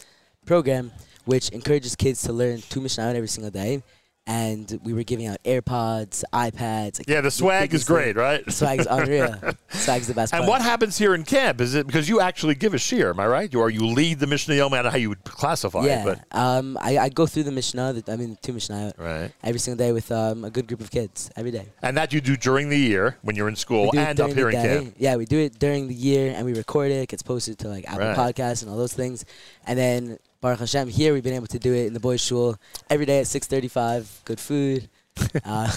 program, 0.46 0.92
which 1.26 1.50
encourages 1.50 1.96
kids 1.96 2.22
to 2.24 2.34
learn 2.34 2.62
two 2.70 2.82
Mishnah 2.82 3.14
every 3.14 3.28
single 3.28 3.52
day. 3.52 3.82
And 4.30 4.78
we 4.84 4.92
were 4.92 5.04
giving 5.04 5.26
out 5.26 5.42
AirPods, 5.46 6.22
iPads. 6.34 7.00
like 7.00 7.08
Yeah, 7.08 7.22
the 7.22 7.32
swag 7.32 7.74
is 7.74 7.86
biggest 7.86 7.88
thing. 7.88 7.96
great, 7.96 8.16
right? 8.18 8.46
The 8.46 8.52
swag's 8.52 8.86
unreal. 8.90 9.36
swag's 9.70 10.08
the 10.08 10.14
best 10.14 10.34
And 10.34 10.42
part. 10.42 10.50
what 10.50 10.62
happens 10.62 10.98
here 10.98 11.16
in 11.16 11.24
camp? 11.24 11.62
Is 11.62 11.76
it 11.76 11.88
because 11.88 12.10
you 12.10 12.20
actually 12.20 12.56
give 12.56 12.74
a 12.74 12.78
shiur? 12.78 13.12
Am 13.12 13.20
I 13.22 13.28
right? 13.28 13.56
Or 13.56 13.70
you 13.70 13.86
lead 13.88 14.20
the 14.20 14.28
Mishnah? 14.28 14.56
I 14.56 14.58
don't 14.58 14.72
know 14.72 14.90
how 14.90 14.98
you 14.98 15.08
would 15.10 15.24
classify 15.24 15.86
yeah, 15.86 16.02
it, 16.02 16.20
but 16.30 16.38
um, 16.38 16.78
I, 16.82 16.98
I 16.98 17.10
go 17.10 17.26
through 17.26 17.44
the 17.44 17.52
Mishnah, 17.54 17.94
the, 17.94 18.12
I 18.12 18.18
mean, 18.18 18.38
two 18.42 18.52
Mishnah 18.52 18.94
right. 18.98 19.32
every 19.44 19.60
single 19.60 19.78
day 19.78 19.94
with 19.94 20.12
um, 20.12 20.44
a 20.44 20.50
good 20.50 20.68
group 20.68 20.82
of 20.82 20.92
kids 20.92 21.32
every 21.38 21.52
day. 21.52 21.68
and 21.82 21.96
that 21.96 22.12
you 22.12 22.20
do 22.20 22.36
during 22.36 22.68
the 22.68 22.78
year 22.78 23.18
when 23.22 23.38
you're 23.38 23.48
in 23.48 23.56
school 23.56 23.84
We 23.86 23.92
do 23.92 24.00
it 24.00 24.08
and 24.10 24.20
up 24.20 24.32
here 24.34 24.50
in 24.50 24.56
camp. 24.56 24.96
Yeah, 24.98 25.16
we 25.16 25.26
do 25.26 25.40
it 25.40 25.58
during 25.58 25.88
the 25.88 25.96
year 25.96 26.34
and 26.36 26.46
we 26.46 26.54
record 26.54 26.92
it. 26.92 26.96
It 26.96 27.08
gets 27.10 27.24
posted 27.24 27.58
to 27.60 27.70
like 27.70 27.86
Apple 27.88 28.08
Right. 28.08 28.18
Podcasts 28.18 28.62
and 28.62 28.70
all 28.70 28.78
those 28.78 28.94
things. 28.94 29.24
And 29.66 29.80
then 29.80 30.20
Baruch 30.40 30.60
Hashem, 30.60 30.88
here 30.90 31.14
we've 31.14 31.24
been 31.24 31.34
able 31.34 31.48
to 31.48 31.60
do 31.60 31.74
it 31.74 31.88
in 31.88 31.94
the 31.94 32.00
boys' 32.00 32.22
shul 32.22 32.58
every 32.90 33.06
day 33.06 33.20
at 33.20 33.26
6:35. 33.26 34.24
Good 34.26 34.40
food. 34.40 34.90
uh, 35.46 35.72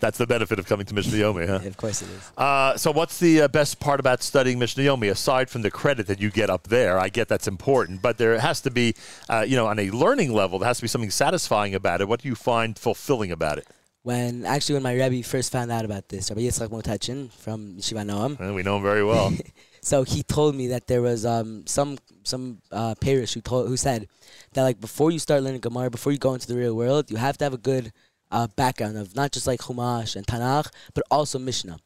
That's 0.00 0.18
the 0.18 0.26
benefit 0.26 0.58
of 0.58 0.66
coming 0.66 0.86
to 0.86 0.94
Mishnah 0.94 1.16
Yomi, 1.16 1.46
huh? 1.46 1.66
of 1.66 1.76
course 1.76 2.02
it 2.02 2.08
is. 2.08 2.32
Uh, 2.36 2.76
so, 2.76 2.90
what's 2.90 3.20
the 3.20 3.42
uh, 3.42 3.48
best 3.48 3.78
part 3.78 4.00
about 4.00 4.24
studying 4.24 4.58
Mishnah 4.58 4.82
Yomi 4.82 5.08
aside 5.08 5.48
from 5.48 5.62
the 5.62 5.70
credit 5.70 6.08
that 6.08 6.20
you 6.20 6.30
get 6.30 6.50
up 6.50 6.64
there? 6.64 6.98
I 6.98 7.08
get 7.08 7.28
that's 7.28 7.46
important, 7.46 8.02
but 8.02 8.18
there 8.18 8.38
has 8.40 8.60
to 8.62 8.70
be, 8.70 8.94
uh, 9.28 9.44
you 9.46 9.54
know, 9.54 9.66
on 9.68 9.78
a 9.78 9.90
learning 9.90 10.32
level, 10.32 10.58
there 10.58 10.66
has 10.66 10.78
to 10.78 10.82
be 10.82 10.88
something 10.88 11.10
satisfying 11.10 11.76
about 11.76 12.00
it. 12.00 12.08
What 12.08 12.22
do 12.22 12.28
you 12.28 12.34
find 12.34 12.76
fulfilling 12.76 13.30
about 13.30 13.58
it? 13.58 13.68
When 14.02 14.44
actually 14.44 14.74
when 14.74 14.82
my 14.84 14.94
Rebbe 14.94 15.26
first 15.26 15.50
found 15.50 15.72
out 15.72 15.84
about 15.84 16.08
this, 16.08 16.30
Rabbi 16.30 16.42
Yitzchak 16.42 16.68
Motachin 16.68 17.30
from 17.32 17.76
Yeshiva 17.76 18.04
Noam, 18.04 18.38
And 18.38 18.54
we 18.54 18.62
know 18.62 18.76
him 18.76 18.82
very 18.82 19.04
well. 19.04 19.32
so 19.86 20.02
he 20.02 20.24
told 20.24 20.56
me 20.56 20.66
that 20.66 20.88
there 20.88 21.00
was 21.00 21.24
um, 21.24 21.64
some 21.64 21.98
some 22.24 22.58
uh, 22.72 22.96
parish 23.00 23.34
who 23.34 23.40
told 23.40 23.68
who 23.68 23.76
said 23.76 24.08
that 24.52 24.64
like 24.64 24.80
before 24.80 25.12
you 25.12 25.20
start 25.20 25.44
learning 25.44 25.60
Gemara, 25.60 25.90
before 25.90 26.10
you 26.10 26.18
go 26.18 26.34
into 26.34 26.48
the 26.48 26.56
real 26.56 26.74
world, 26.74 27.08
you 27.08 27.16
have 27.16 27.38
to 27.38 27.44
have 27.44 27.54
a 27.54 27.56
good 27.70 27.92
uh, 28.32 28.48
background 28.56 28.98
of 28.98 29.14
not 29.14 29.30
just 29.30 29.46
like 29.46 29.60
Chumash 29.60 30.16
and 30.16 30.26
Tanakh, 30.26 30.72
but 30.92 31.04
also 31.08 31.38
Mishnah, 31.38 31.78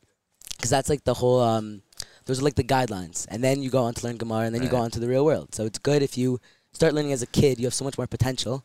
because 0.57 0.71
that's 0.71 0.89
like 0.89 1.05
the 1.05 1.13
whole. 1.13 1.41
Um, 1.41 1.83
those 2.25 2.41
are 2.41 2.45
like 2.45 2.55
the 2.55 2.65
guidelines, 2.65 3.27
and 3.29 3.45
then 3.45 3.63
you 3.63 3.69
go 3.69 3.83
on 3.83 3.93
to 3.93 4.07
learn 4.07 4.17
Gemara, 4.17 4.47
and 4.47 4.55
then 4.55 4.63
you 4.63 4.71
go 4.71 4.79
on 4.79 4.91
to 4.93 5.01
the 5.01 5.09
real 5.09 5.27
world. 5.27 5.55
So 5.55 5.67
it's 5.67 5.79
good 5.79 6.03
if 6.03 6.17
you 6.17 6.41
start 6.73 6.95
learning 6.95 7.13
as 7.13 7.21
a 7.21 7.27
kid. 7.27 7.59
You 7.59 7.67
have 7.67 7.75
so 7.75 7.85
much 7.85 7.99
more 7.99 8.07
potential. 8.07 8.65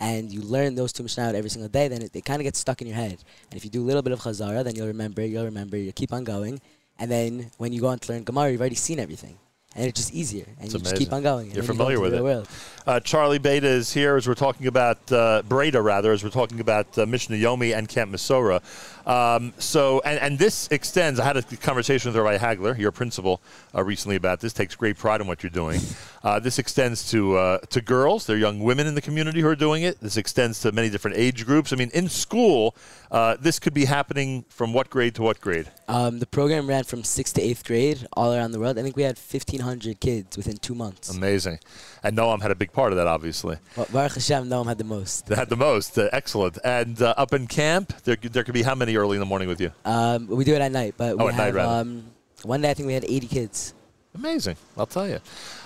And 0.00 0.32
you 0.32 0.40
learn 0.40 0.74
those 0.74 0.92
two 0.92 1.04
Mishnah 1.04 1.34
every 1.34 1.50
single 1.50 1.68
day, 1.68 1.86
then 1.86 2.02
it, 2.02 2.10
it 2.16 2.24
kind 2.24 2.40
of 2.40 2.44
gets 2.44 2.58
stuck 2.58 2.82
in 2.82 2.88
your 2.88 2.96
head. 2.96 3.18
And 3.48 3.54
if 3.54 3.64
you 3.64 3.70
do 3.70 3.82
a 3.84 3.86
little 3.86 4.02
bit 4.02 4.12
of 4.12 4.18
Chazara, 4.18 4.64
then 4.64 4.74
you'll 4.74 4.88
remember, 4.88 5.24
you'll 5.24 5.44
remember, 5.44 5.76
you 5.76 5.92
keep 5.92 6.12
on 6.12 6.24
going. 6.24 6.60
And 6.98 7.10
then 7.10 7.50
when 7.58 7.72
you 7.72 7.80
go 7.80 7.88
on 7.88 7.98
to 7.98 8.12
learn 8.12 8.24
Gemara, 8.24 8.52
you've 8.52 8.60
already 8.60 8.76
seen 8.76 8.98
everything. 9.00 9.38
And 9.74 9.86
it's 9.86 9.98
just 9.98 10.12
easier. 10.12 10.44
And 10.58 10.66
It's 10.66 10.74
you 10.74 10.80
just 10.80 10.96
keep 10.96 11.12
on 11.12 11.22
going. 11.22 11.46
You're 11.46 11.62
then 11.62 11.62
you 11.62 11.68
go 11.68 11.74
familiar 11.74 12.00
with 12.00 12.14
it. 12.14 12.48
Uh, 12.86 13.00
Charlie 13.00 13.38
Beta 13.38 13.66
is 13.66 13.92
here 13.92 14.16
as 14.16 14.28
we're 14.28 14.34
talking 14.34 14.66
about 14.66 15.10
uh, 15.10 15.42
Breda, 15.48 15.80
rather, 15.80 16.12
as 16.12 16.22
we're 16.22 16.30
talking 16.30 16.60
about 16.60 16.98
uh, 16.98 17.06
Mishnah 17.06 17.36
Yomi 17.36 17.74
and 17.76 17.88
Camp 17.88 18.12
Mesorah. 18.12 18.60
Um, 19.06 19.52
so, 19.58 20.00
and, 20.04 20.18
and 20.20 20.38
this 20.38 20.68
extends. 20.70 21.18
I 21.18 21.24
had 21.24 21.36
a 21.36 21.42
conversation 21.42 22.12
with 22.12 22.22
Rabbi 22.22 22.38
Hagler, 22.38 22.78
your 22.78 22.92
principal, 22.92 23.40
uh, 23.74 23.82
recently 23.82 24.16
about 24.16 24.40
this. 24.40 24.52
Takes 24.52 24.74
great 24.74 24.96
pride 24.96 25.20
in 25.20 25.26
what 25.26 25.42
you're 25.42 25.50
doing. 25.50 25.80
Uh, 26.22 26.38
this 26.38 26.58
extends 26.58 27.10
to 27.10 27.36
uh, 27.36 27.58
to 27.70 27.80
girls. 27.80 28.26
There 28.26 28.36
are 28.36 28.38
young 28.38 28.60
women 28.60 28.86
in 28.86 28.94
the 28.94 29.00
community 29.00 29.40
who 29.40 29.48
are 29.48 29.56
doing 29.56 29.82
it. 29.82 30.00
This 30.00 30.16
extends 30.16 30.60
to 30.60 30.72
many 30.72 30.88
different 30.88 31.16
age 31.16 31.44
groups. 31.44 31.72
I 31.72 31.76
mean, 31.76 31.90
in 31.92 32.08
school, 32.08 32.76
uh, 33.10 33.36
this 33.40 33.58
could 33.58 33.74
be 33.74 33.84
happening 33.84 34.44
from 34.48 34.72
what 34.72 34.88
grade 34.88 35.14
to 35.16 35.22
what 35.22 35.40
grade? 35.40 35.70
Um, 35.88 36.20
the 36.20 36.26
program 36.26 36.68
ran 36.68 36.84
from 36.84 37.02
sixth 37.04 37.34
to 37.34 37.42
eighth 37.42 37.64
grade 37.64 38.06
all 38.12 38.32
around 38.32 38.52
the 38.52 38.60
world. 38.60 38.78
I 38.78 38.82
think 38.82 38.96
we 38.96 39.02
had 39.02 39.18
1,500 39.18 40.00
kids 40.00 40.36
within 40.36 40.56
two 40.56 40.74
months. 40.74 41.10
Amazing. 41.10 41.58
And 42.02 42.16
Noam 42.16 42.40
had 42.40 42.50
a 42.50 42.54
big 42.54 42.72
part 42.72 42.92
of 42.92 42.96
that, 42.96 43.06
obviously. 43.06 43.58
Well, 43.76 43.86
Baruch 43.92 44.14
Hashem, 44.14 44.48
Noam 44.48 44.66
had 44.66 44.78
the 44.78 44.84
most. 44.84 45.26
They 45.26 45.36
had 45.36 45.50
the 45.50 45.56
most. 45.56 45.98
Uh, 45.98 46.08
excellent. 46.12 46.58
And 46.64 47.00
uh, 47.02 47.14
up 47.16 47.34
in 47.34 47.46
camp, 47.46 47.92
there, 48.04 48.16
there 48.16 48.44
could 48.44 48.54
be 48.54 48.62
how 48.62 48.74
many 48.74 48.91
early 48.96 49.16
in 49.16 49.20
the 49.20 49.26
morning 49.26 49.48
with 49.48 49.60
you? 49.60 49.70
Um, 49.84 50.26
we 50.26 50.44
do 50.44 50.54
it 50.54 50.60
at 50.60 50.72
night, 50.72 50.94
but 50.96 51.16
Oh, 51.18 51.26
we 51.26 51.32
have 51.32 51.56
um, 51.56 52.04
one 52.42 52.60
day 52.60 52.70
I 52.70 52.74
think 52.74 52.86
we 52.86 52.94
had 52.94 53.04
80 53.04 53.26
kids. 53.26 53.74
Amazing. 54.14 54.56
I'll 54.76 54.86
tell 54.86 55.08
you. 55.08 55.20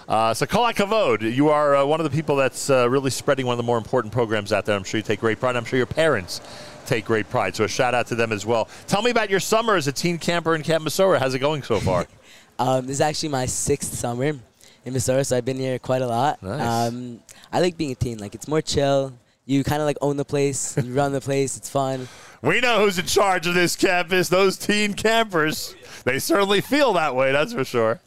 Uh, 0.09 0.33
so, 0.33 0.47
Kol 0.47 0.65
Kavod, 0.73 1.21
you 1.35 1.49
are 1.49 1.75
uh, 1.77 1.85
one 1.85 1.99
of 1.99 2.05
the 2.05 2.11
people 2.17 2.37
that's 2.37 2.71
uh, 2.71 2.89
really 2.89 3.11
spreading 3.11 3.45
one 3.45 3.55
of 3.55 3.57
the 3.57 3.65
more 3.65 3.77
important 3.79 4.13
programs 4.13 4.53
out 4.53 4.65
there. 4.65 4.77
I'm 4.77 4.85
sure 4.85 4.99
you 4.99 5.03
take 5.03 5.19
great 5.19 5.41
pride. 5.41 5.57
I'm 5.57 5.65
sure 5.65 5.79
your 5.79 5.87
parents 5.87 6.41
take 6.87 7.05
great 7.05 7.29
pride. 7.29 7.57
So, 7.57 7.65
a 7.65 7.69
shout 7.69 7.93
out 7.93 8.07
to 8.09 8.15
them 8.15 8.31
as 8.31 8.47
well. 8.47 8.69
Tell 8.87 9.03
me 9.03 9.11
about 9.11 9.31
your 9.31 9.41
summer 9.41 9.75
as 9.75 9.89
a 9.89 9.93
teen 9.93 10.17
camper 10.19 10.55
in 10.55 10.63
Camp 10.63 10.85
Mesorah. 10.85 11.19
How's 11.19 11.35
it 11.35 11.41
going 11.41 11.63
so 11.63 11.81
far? 11.81 12.07
Um, 12.59 12.87
this 12.87 12.95
is 12.95 13.01
actually 13.03 13.29
my 13.29 13.45
sixth 13.45 13.93
summer 13.93 14.25
in 14.25 14.41
Mesorah, 14.87 15.27
so 15.27 15.37
I've 15.37 15.45
been 15.45 15.59
here 15.59 15.79
quite 15.79 16.01
a 16.01 16.07
lot. 16.07 16.43
Nice. 16.43 16.89
Um, 16.89 17.21
I 17.53 17.61
like 17.61 17.77
being 17.77 17.93
a 17.93 17.95
teen. 17.95 18.17
Like 18.17 18.35
it's 18.35 18.49
more 18.49 18.63
chill. 18.63 19.13
You 19.49 19.63
kind 19.65 19.81
of 19.81 19.87
like 19.87 19.97
own 20.01 20.17
the 20.17 20.25
place. 20.25 20.77
You 20.77 20.93
run 20.93 21.13
the 21.13 21.21
place. 21.21 21.57
It's 21.57 21.71
fun. 21.71 22.09
We 22.43 22.61
know 22.61 22.81
who's 22.85 22.99
in 22.99 23.07
charge 23.07 23.47
of 23.47 23.55
this 23.55 23.77
campus. 23.77 24.29
Those 24.29 24.57
teen 24.59 24.93
campers. 24.93 25.75
They 26.05 26.19
certainly 26.19 26.61
feel 26.61 26.93
that 26.95 27.15
way. 27.17 27.33
That's 27.33 27.53
for 27.53 27.65
sure. 27.65 28.01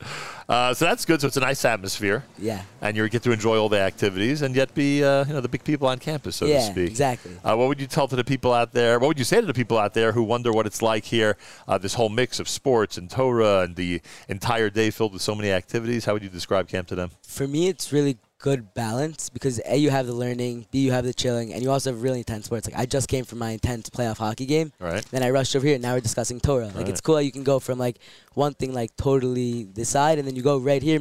Uh, 0.47 0.73
so 0.73 0.85
that's 0.85 1.05
good. 1.05 1.21
So 1.21 1.27
it's 1.27 1.37
a 1.37 1.41
nice 1.41 1.63
atmosphere. 1.65 2.23
Yeah. 2.37 2.61
And 2.81 2.95
you 2.97 3.07
get 3.09 3.23
to 3.23 3.31
enjoy 3.31 3.57
all 3.57 3.69
the 3.69 3.79
activities 3.79 4.41
and 4.41 4.55
yet 4.55 4.73
be, 4.73 5.03
uh, 5.03 5.25
you 5.25 5.33
know, 5.33 5.41
the 5.41 5.47
big 5.49 5.63
people 5.63 5.87
on 5.87 5.99
campus, 5.99 6.35
so 6.37 6.45
Yeah, 6.45 6.59
to 6.59 6.65
speak. 6.71 6.89
exactly. 6.89 7.31
Uh, 7.43 7.55
what 7.55 7.67
would 7.67 7.79
you 7.81 7.87
tell 7.87 8.07
to 8.07 8.15
the 8.15 8.23
people 8.23 8.53
out 8.53 8.71
there? 8.73 8.99
What 8.99 9.07
would 9.09 9.19
you 9.19 9.25
say 9.25 9.39
to 9.41 9.47
the 9.47 9.53
people 9.53 9.77
out 9.77 9.93
there 9.93 10.11
who 10.11 10.23
wonder 10.23 10.51
what 10.51 10.65
it's 10.65 10.81
like 10.81 11.05
here? 11.05 11.37
Uh, 11.67 11.77
this 11.77 11.93
whole 11.93 12.09
mix 12.09 12.39
of 12.39 12.47
sports 12.49 12.97
and 12.97 13.09
Torah 13.09 13.61
and 13.61 13.75
the 13.75 14.01
entire 14.27 14.69
day 14.69 14.89
filled 14.91 15.13
with 15.13 15.21
so 15.21 15.35
many 15.35 15.51
activities. 15.51 16.05
How 16.05 16.13
would 16.13 16.23
you 16.23 16.29
describe 16.29 16.67
camp 16.67 16.87
to 16.89 16.95
them? 16.95 17.11
For 17.27 17.47
me, 17.47 17.67
it's 17.67 17.91
really 17.93 18.17
good 18.39 18.73
balance 18.73 19.29
because 19.29 19.59
A, 19.65 19.75
you 19.77 19.89
have 19.89 20.07
the 20.07 20.13
learning, 20.13 20.65
B, 20.71 20.79
you 20.79 20.91
have 20.91 21.05
the 21.05 21.13
chilling, 21.13 21.53
and 21.53 21.61
you 21.61 21.69
also 21.71 21.91
have 21.91 22.01
really 22.01 22.19
intense 22.19 22.45
sports. 22.45 22.67
Like 22.67 22.79
I 22.79 22.85
just 22.85 23.07
came 23.07 23.25
from 23.25 23.39
my 23.39 23.51
intense 23.51 23.89
playoff 23.89 24.17
hockey 24.17 24.45
game. 24.45 24.71
Right. 24.79 25.03
Then 25.11 25.23
I 25.23 25.29
rushed 25.29 25.55
over 25.55 25.65
here, 25.65 25.75
and 25.75 25.81
now 25.83 25.93
we're 25.93 25.99
discussing 25.99 26.39
Torah. 26.39 26.67
Like 26.67 26.75
Right. 26.75 26.89
it's 26.89 27.01
cool 27.01 27.15
how 27.15 27.21
you 27.21 27.31
can 27.31 27.43
go 27.43 27.59
from 27.59 27.77
like 27.77 27.99
one 28.33 28.53
thing 28.53 28.73
like 28.73 28.95
totally 28.95 29.65
this 29.65 29.89
side, 29.89 30.17
and 30.19 30.27
then 30.27 30.35
you 30.35 30.41
go 30.41 30.57
right 30.57 30.81
here 30.81 30.99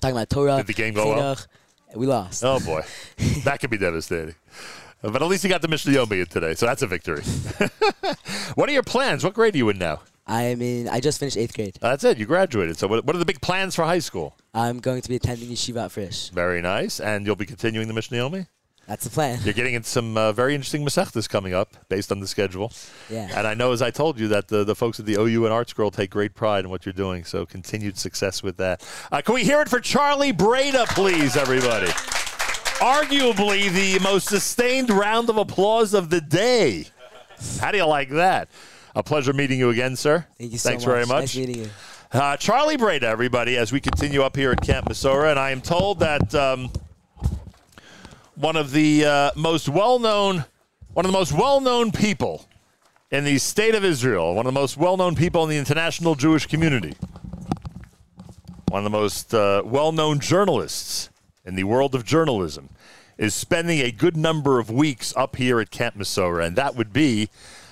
talking 0.00 0.16
about 0.16 0.30
Torah. 0.30 0.56
Did 0.58 0.66
the 0.66 0.74
game 0.74 0.94
go 0.94 1.08
well? 1.14 1.38
We 1.94 2.06
lost. 2.06 2.44
Oh, 2.44 2.60
boy. 2.60 2.82
that 3.44 3.60
could 3.60 3.70
be 3.70 3.78
devastating. 3.78 4.34
But 5.02 5.22
at 5.22 5.28
least 5.28 5.44
you 5.44 5.50
got 5.50 5.62
the 5.62 5.68
Mishnah 5.68 5.92
Yomi 5.92 6.26
today, 6.28 6.54
so 6.54 6.66
that's 6.66 6.82
a 6.82 6.86
victory. 6.86 7.22
what 8.54 8.68
are 8.68 8.72
your 8.72 8.82
plans? 8.82 9.24
What 9.24 9.34
grade 9.34 9.54
are 9.54 9.58
you 9.58 9.68
in 9.70 9.78
now? 9.78 10.00
I 10.26 10.44
am 10.44 10.60
in. 10.60 10.88
I 10.88 11.00
just 11.00 11.20
finished 11.20 11.36
eighth 11.36 11.54
grade. 11.54 11.78
Uh, 11.80 11.90
that's 11.90 12.04
it. 12.04 12.18
You 12.18 12.26
graduated. 12.26 12.76
So 12.78 12.88
what, 12.88 13.04
what 13.04 13.14
are 13.14 13.18
the 13.18 13.24
big 13.24 13.40
plans 13.40 13.74
for 13.76 13.84
high 13.84 14.00
school? 14.00 14.36
I'm 14.52 14.80
going 14.80 15.02
to 15.02 15.08
be 15.08 15.16
attending 15.16 15.48
yeshiva 15.48 15.84
at 15.84 15.92
Frisch. 15.92 16.30
Very 16.30 16.60
nice. 16.60 16.98
And 16.98 17.24
you'll 17.24 17.36
be 17.36 17.46
continuing 17.46 17.86
the 17.86 17.94
Mishnah 17.94 18.18
Yomi? 18.18 18.46
That's 18.86 19.02
the 19.02 19.10
plan. 19.10 19.40
You're 19.42 19.54
getting 19.54 19.74
into 19.74 19.88
some 19.88 20.16
uh, 20.16 20.32
very 20.32 20.54
interesting 20.54 20.84
Masechtas 20.84 21.28
coming 21.28 21.52
up 21.52 21.76
based 21.88 22.12
on 22.12 22.20
the 22.20 22.26
schedule. 22.26 22.72
Yeah. 23.10 23.28
And 23.36 23.46
I 23.46 23.54
know, 23.54 23.72
as 23.72 23.82
I 23.82 23.90
told 23.90 24.18
you, 24.18 24.28
that 24.28 24.46
the, 24.46 24.62
the 24.62 24.76
folks 24.76 25.00
at 25.00 25.06
the 25.06 25.14
OU 25.14 25.46
and 25.46 25.52
ArtScroll 25.52 25.92
take 25.92 26.10
great 26.10 26.34
pride 26.34 26.64
in 26.64 26.70
what 26.70 26.86
you're 26.86 26.92
doing. 26.92 27.24
So 27.24 27.44
continued 27.46 27.98
success 27.98 28.44
with 28.44 28.56
that. 28.58 28.86
Uh, 29.10 29.22
can 29.22 29.34
we 29.34 29.42
hear 29.42 29.60
it 29.60 29.68
for 29.68 29.80
Charlie 29.80 30.30
Breda, 30.30 30.86
please, 30.90 31.36
everybody? 31.36 31.88
Arguably 32.78 33.72
the 33.72 33.98
most 34.04 34.28
sustained 34.28 34.90
round 34.90 35.30
of 35.30 35.36
applause 35.36 35.92
of 35.92 36.10
the 36.10 36.20
day. 36.20 36.86
How 37.60 37.72
do 37.72 37.78
you 37.78 37.86
like 37.86 38.10
that? 38.10 38.48
A 38.96 39.02
pleasure 39.02 39.34
meeting 39.34 39.58
you 39.58 39.68
again, 39.68 39.94
sir. 39.94 40.24
Thank 40.38 40.52
you 40.52 40.58
so 40.58 40.70
Thanks 40.70 40.86
much. 40.86 40.90
very 40.90 41.04
much. 41.04 41.20
Nice 41.20 41.36
meeting 41.36 41.64
you. 41.64 41.70
Uh, 42.10 42.38
Charlie 42.38 42.78
Breda, 42.78 43.06
everybody, 43.06 43.58
as 43.58 43.70
we 43.70 43.78
continue 43.78 44.22
up 44.22 44.34
here 44.34 44.52
at 44.52 44.62
Camp 44.62 44.88
Mesorah, 44.88 45.32
and 45.32 45.38
I 45.38 45.50
am 45.50 45.60
told 45.60 45.98
that 45.98 46.34
um, 46.34 46.70
one 48.36 48.56
of 48.56 48.70
the 48.72 49.04
uh, 49.04 49.30
most 49.36 49.68
well-known, 49.68 50.46
one 50.94 51.04
of 51.04 51.12
the 51.12 51.18
most 51.18 51.32
well-known 51.34 51.92
people 51.92 52.48
in 53.10 53.24
the 53.24 53.36
state 53.36 53.74
of 53.74 53.84
Israel, 53.84 54.34
one 54.34 54.46
of 54.46 54.54
the 54.54 54.58
most 54.58 54.78
well-known 54.78 55.14
people 55.14 55.42
in 55.42 55.50
the 55.50 55.58
international 55.58 56.14
Jewish 56.14 56.46
community, 56.46 56.96
one 58.70 58.78
of 58.78 58.84
the 58.84 58.98
most 58.98 59.34
uh, 59.34 59.60
well-known 59.62 60.20
journalists 60.20 61.10
in 61.44 61.54
the 61.54 61.64
world 61.64 61.94
of 61.94 62.06
journalism, 62.06 62.70
is 63.18 63.34
spending 63.34 63.80
a 63.80 63.90
good 63.90 64.16
number 64.16 64.58
of 64.58 64.70
weeks 64.70 65.12
up 65.18 65.36
here 65.36 65.60
at 65.60 65.70
Camp 65.70 65.98
Mesorah, 65.98 66.46
and 66.46 66.56
that 66.56 66.76
would 66.76 66.94
be 66.94 67.28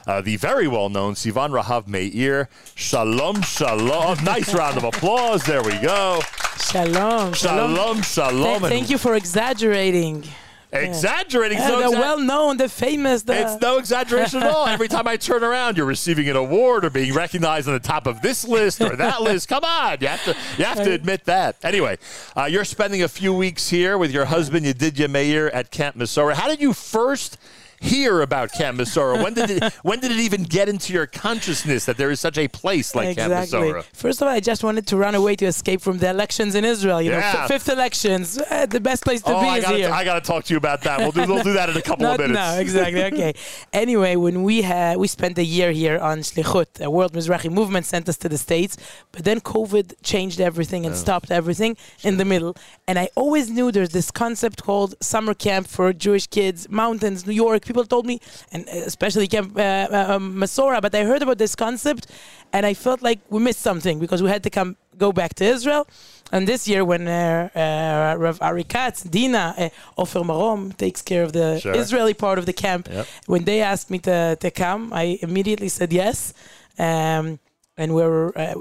uh, 0.06 0.20
the 0.20 0.36
very 0.36 0.68
well-known 0.68 1.14
Sivan 1.14 1.51
Rahav-Meir. 1.60 2.48
Shalom, 2.74 3.43
shalom. 3.43 4.18
Nice 4.24 4.55
round 4.55 4.76
of 4.76 4.85
applause. 4.85 5.43
There 5.44 5.62
we 5.62 5.76
go. 5.78 6.20
Shalom. 6.59 7.32
Shalom, 7.35 8.02
shalom. 8.02 8.60
Th- 8.60 8.70
thank 8.72 8.90
you 8.90 8.98
for 8.98 9.14
exaggerating. 9.14 10.24
Exaggerating. 10.72 11.59
Yeah, 11.59 11.68
so 11.68 11.78
the 11.78 11.97
exa- 11.97 12.01
well-known, 12.01 12.56
the 12.56 12.68
famous. 12.68 13.22
The 13.22 13.40
It's 13.43 13.60
no 13.62 13.78
exaggeration 13.78 14.43
at 14.43 14.51
all. 14.51 14.66
Every 14.66 14.89
time 14.89 15.06
I 15.06 15.16
turn 15.16 15.44
around, 15.44 15.76
you're 15.76 15.86
receiving 15.86 16.28
an 16.28 16.35
award 16.36 16.85
or 16.85 16.90
being 16.90 17.14
recognized 17.14 17.68
on 17.68 17.74
the 17.74 17.81
top 17.81 18.09
of 18.09 18.22
this 18.22 18.44
list 18.44 18.81
or 18.81 18.97
that 18.97 19.22
list. 19.28 19.48
Come 19.48 19.62
on, 19.64 19.98
you 20.01 20.09
have 20.09 20.24
to 20.24 20.36
you 20.59 20.64
have 20.64 20.82
to 20.82 20.90
admit 20.90 21.24
that. 21.26 21.56
Anyway, 21.62 21.97
uh, 22.36 22.47
you're 22.47 22.64
spending 22.64 23.02
a 23.05 23.09
few 23.09 23.32
weeks 23.32 23.68
here 23.70 23.97
with 23.97 24.10
your 24.10 24.24
husband 24.24 24.66
Yedidya 24.66 25.09
Meir 25.09 25.48
at 25.51 25.70
Camp 25.70 25.97
Mesorah. 25.97 26.35
How 26.35 26.48
did 26.48 26.60
you 26.60 26.72
first 26.72 27.39
hear 27.85 28.20
about 28.23 28.52
Camp 28.52 28.78
Mesorah? 28.81 29.23
When 29.23 29.35
did 29.35 29.51
it, 29.51 29.73
when 29.82 30.01
did 30.01 30.11
it 30.11 30.19
even 30.19 30.43
get 30.44 30.69
into 30.69 30.93
your 30.93 31.06
consciousness 31.06 31.85
that 31.85 31.97
there 31.97 32.11
is 32.11 32.20
such 32.20 32.39
a 32.39 32.48
place 32.48 32.94
like 32.94 33.16
Camp 33.16 33.32
exactly. 33.32 33.69
Mesorah? 33.73 33.85
First 33.93 34.20
of 34.23 34.28
all, 34.28 34.35
I 34.35 34.40
just 34.40 34.65
wanted 34.65 34.86
to 34.89 34.97
run 34.97 35.15
away 35.15 35.36
to 35.36 35.47
escape 35.47 35.81
from 35.81 35.98
the 35.98 36.09
elections 36.11 36.55
in 36.55 36.65
Israel. 36.65 37.01
You 37.02 37.11
know, 37.12 37.19
Yeah. 37.19 37.43
f- 37.44 37.48
fifth 37.48 37.69
elections, 37.69 38.39
uh, 38.39 38.66
the 38.66 38.81
best 38.81 39.05
place 39.05 39.23
to 39.23 39.35
Oh, 39.36 39.40
be 39.40 39.48
I 39.48 39.59
is 39.59 39.65
gotta, 39.65 39.77
here. 39.77 39.90
I 39.90 40.05
got 40.05 40.15
to 40.15 40.27
talk 40.32 40.44
to 40.44 40.55
you 40.55 40.59
about 40.59 40.82
that. 40.82 40.98
We'll 41.01 41.12
do, 41.12 41.27
we'll 41.31 41.43
do 41.43 41.52
that 41.55 41.69
in 41.70 41.77
a 41.77 41.82
couple 41.82 42.02
Not 42.11 42.15
of 42.20 42.20
minutes. 42.31 42.36
now, 42.39 42.55
exactly. 42.59 43.05
Okay. 43.05 43.35
anyway, 43.73 44.16
when 44.16 44.43
we 44.43 44.62
had 44.62 44.97
we 44.98 45.09
spent 45.09 45.39
a 45.39 45.44
year 45.44 45.70
here 45.73 45.98
on 45.98 46.20
Shlichut, 46.20 46.81
a 46.81 46.90
World 46.90 47.12
Mizrahi 47.12 47.51
Movement 47.51 47.85
sent 47.86 48.09
us 48.09 48.16
to 48.19 48.28
the 48.28 48.39
states, 48.39 48.77
but 49.12 49.24
then 49.24 49.40
COVID 49.40 49.94
changed 50.02 50.40
everything 50.40 50.86
and 50.86 50.94
Oh. 50.94 50.98
stopped 50.98 51.31
everything 51.31 51.77
in 52.02 52.16
the 52.16 52.24
middle. 52.24 52.56
And 52.89 52.98
I 52.98 53.09
always 53.16 53.51
knew 53.51 53.73
there's 53.73 53.90
this 53.90 54.11
concept 54.11 54.62
called 54.62 54.94
summer 55.01 55.35
camp 55.35 55.66
for 55.66 55.93
Jewish 55.93 56.27
kids, 56.28 56.69
mountains, 56.69 57.27
New 57.27 57.32
York. 57.32 57.65
People 57.65 57.73
told 57.82 58.06
me, 58.06 58.20
and 58.52 58.68
especially 58.68 59.26
Camp 59.26 59.56
uh, 59.56 59.60
uh, 59.60 60.14
um, 60.14 60.36
Mesorah, 60.36 60.80
but 60.80 60.94
I 60.94 61.02
heard 61.02 61.22
about 61.22 61.38
this 61.38 61.56
concept, 61.56 62.06
and 62.52 62.64
I 62.64 62.74
felt 62.74 63.02
like 63.02 63.18
we 63.30 63.40
missed 63.40 63.60
something 63.60 63.98
because 63.98 64.22
we 64.22 64.28
had 64.28 64.42
to 64.44 64.51
come 64.51 64.76
go 64.96 65.10
back 65.10 65.34
to 65.34 65.44
Israel. 65.44 65.88
And 66.30 66.46
this 66.46 66.68
year, 66.68 66.84
when 66.84 67.09
uh, 67.09 67.48
uh, 67.55 68.16
Rav 68.18 68.38
Ari 68.40 68.64
Katz, 68.64 69.02
Dina, 69.02 69.55
uh, 69.59 69.68
Ofer 69.98 70.20
Marom 70.20 70.72
takes 70.76 71.02
care 71.02 71.22
of 71.24 71.32
the 71.32 71.59
Sure. 71.60 71.74
Israeli 71.74 72.14
part 72.14 72.38
of 72.38 72.46
the 72.46 72.52
camp, 72.52 72.88
Yep. 72.90 73.06
when 73.26 73.44
they 73.44 73.60
asked 73.60 73.90
me 73.90 73.98
to, 74.01 74.36
to 74.36 74.51
come, 74.51 74.92
I 74.92 75.18
immediately 75.22 75.68
said 75.68 75.92
yes. 75.92 76.32
Um, 76.78 77.38
and 77.76 77.94
we're 77.94 78.28
uh, 78.36 78.55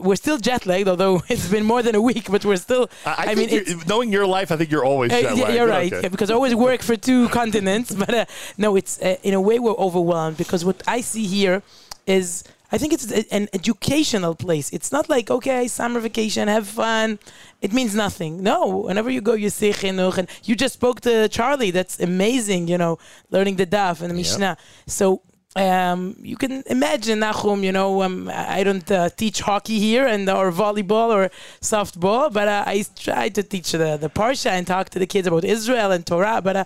we're 0.00 0.16
still 0.16 0.38
jet 0.38 0.66
lagged, 0.66 0.88
although 0.88 1.22
it's 1.28 1.48
been 1.48 1.64
more 1.64 1.82
than 1.82 1.94
a 1.94 2.02
week, 2.02 2.30
but 2.30 2.44
we're 2.44 2.56
still. 2.56 2.90
I, 3.06 3.14
I, 3.18 3.26
mean, 3.34 3.48
think 3.48 3.52
it's, 3.52 3.70
you're- 3.70 3.84
knowing 3.86 4.12
your 4.12 4.26
life, 4.26 4.50
I 4.50 4.56
think 4.56 4.70
you're 4.70 4.84
always 4.84 5.12
uh, 5.12 5.20
jet 5.20 5.36
yeah, 5.36 5.44
lagged, 5.44 5.56
you're 5.56 5.68
right 5.68 5.92
okay. 5.92 6.08
because 6.08 6.30
I 6.30 6.34
always 6.34 6.54
work 6.54 6.82
for 6.82 6.96
two 6.96 7.28
continents. 7.40 7.94
But 7.94 8.14
uh, 8.14 8.24
no, 8.56 8.76
it's 8.76 9.00
uh, 9.00 9.16
in 9.22 9.34
a 9.34 9.40
way 9.40 9.58
we're 9.58 9.72
overwhelmed 9.72 10.36
because 10.36 10.64
what 10.64 10.82
I 10.86 11.00
see 11.00 11.26
here 11.26 11.62
is 12.06 12.44
I 12.72 12.78
think 12.78 12.92
it's 12.92 13.10
an 13.30 13.48
educational 13.52 14.34
place. 14.34 14.70
It's 14.72 14.90
not 14.90 15.08
like 15.08 15.30
okay, 15.30 15.68
summer 15.68 16.00
vacation, 16.00 16.48
have 16.48 16.66
fun. 16.66 17.18
It 17.62 17.72
means 17.72 17.94
nothing. 17.94 18.42
No, 18.42 18.78
whenever 18.78 19.10
you 19.10 19.20
go, 19.20 19.34
you 19.34 19.50
see 19.50 19.70
chinuch, 19.70 20.18
and 20.18 20.28
you 20.44 20.56
just 20.56 20.74
spoke 20.74 21.00
to 21.02 21.28
Charlie. 21.28 21.70
That's 21.70 22.00
amazing. 22.00 22.68
You 22.68 22.78
know, 22.78 22.98
learning 23.30 23.56
the 23.56 23.66
daf 23.66 24.00
and 24.00 24.10
the 24.10 24.14
mishnah. 24.14 24.56
So. 24.86 25.22
Um, 25.56 26.16
you 26.20 26.36
can 26.36 26.62
imagine, 26.66 27.20
Nachum, 27.20 27.62
you 27.62 27.72
know, 27.72 28.02
um, 28.02 28.30
I 28.32 28.62
don't 28.62 28.88
uh, 28.90 29.08
teach 29.08 29.40
hockey 29.40 29.78
here 29.80 30.06
and 30.06 30.28
or 30.28 30.52
volleyball 30.52 31.08
or 31.08 31.30
softball, 31.60 32.32
but 32.32 32.46
uh, 32.48 32.64
I 32.66 32.84
try 32.96 33.28
to 33.30 33.42
teach 33.42 33.72
the, 33.72 33.96
the 33.96 34.10
Parsha 34.10 34.50
and 34.50 34.66
talk 34.66 34.90
to 34.90 34.98
the 34.98 35.06
kids 35.06 35.26
about 35.26 35.44
Israel 35.44 35.90
and 35.90 36.06
Torah. 36.06 36.40
But 36.42 36.56
uh, 36.56 36.64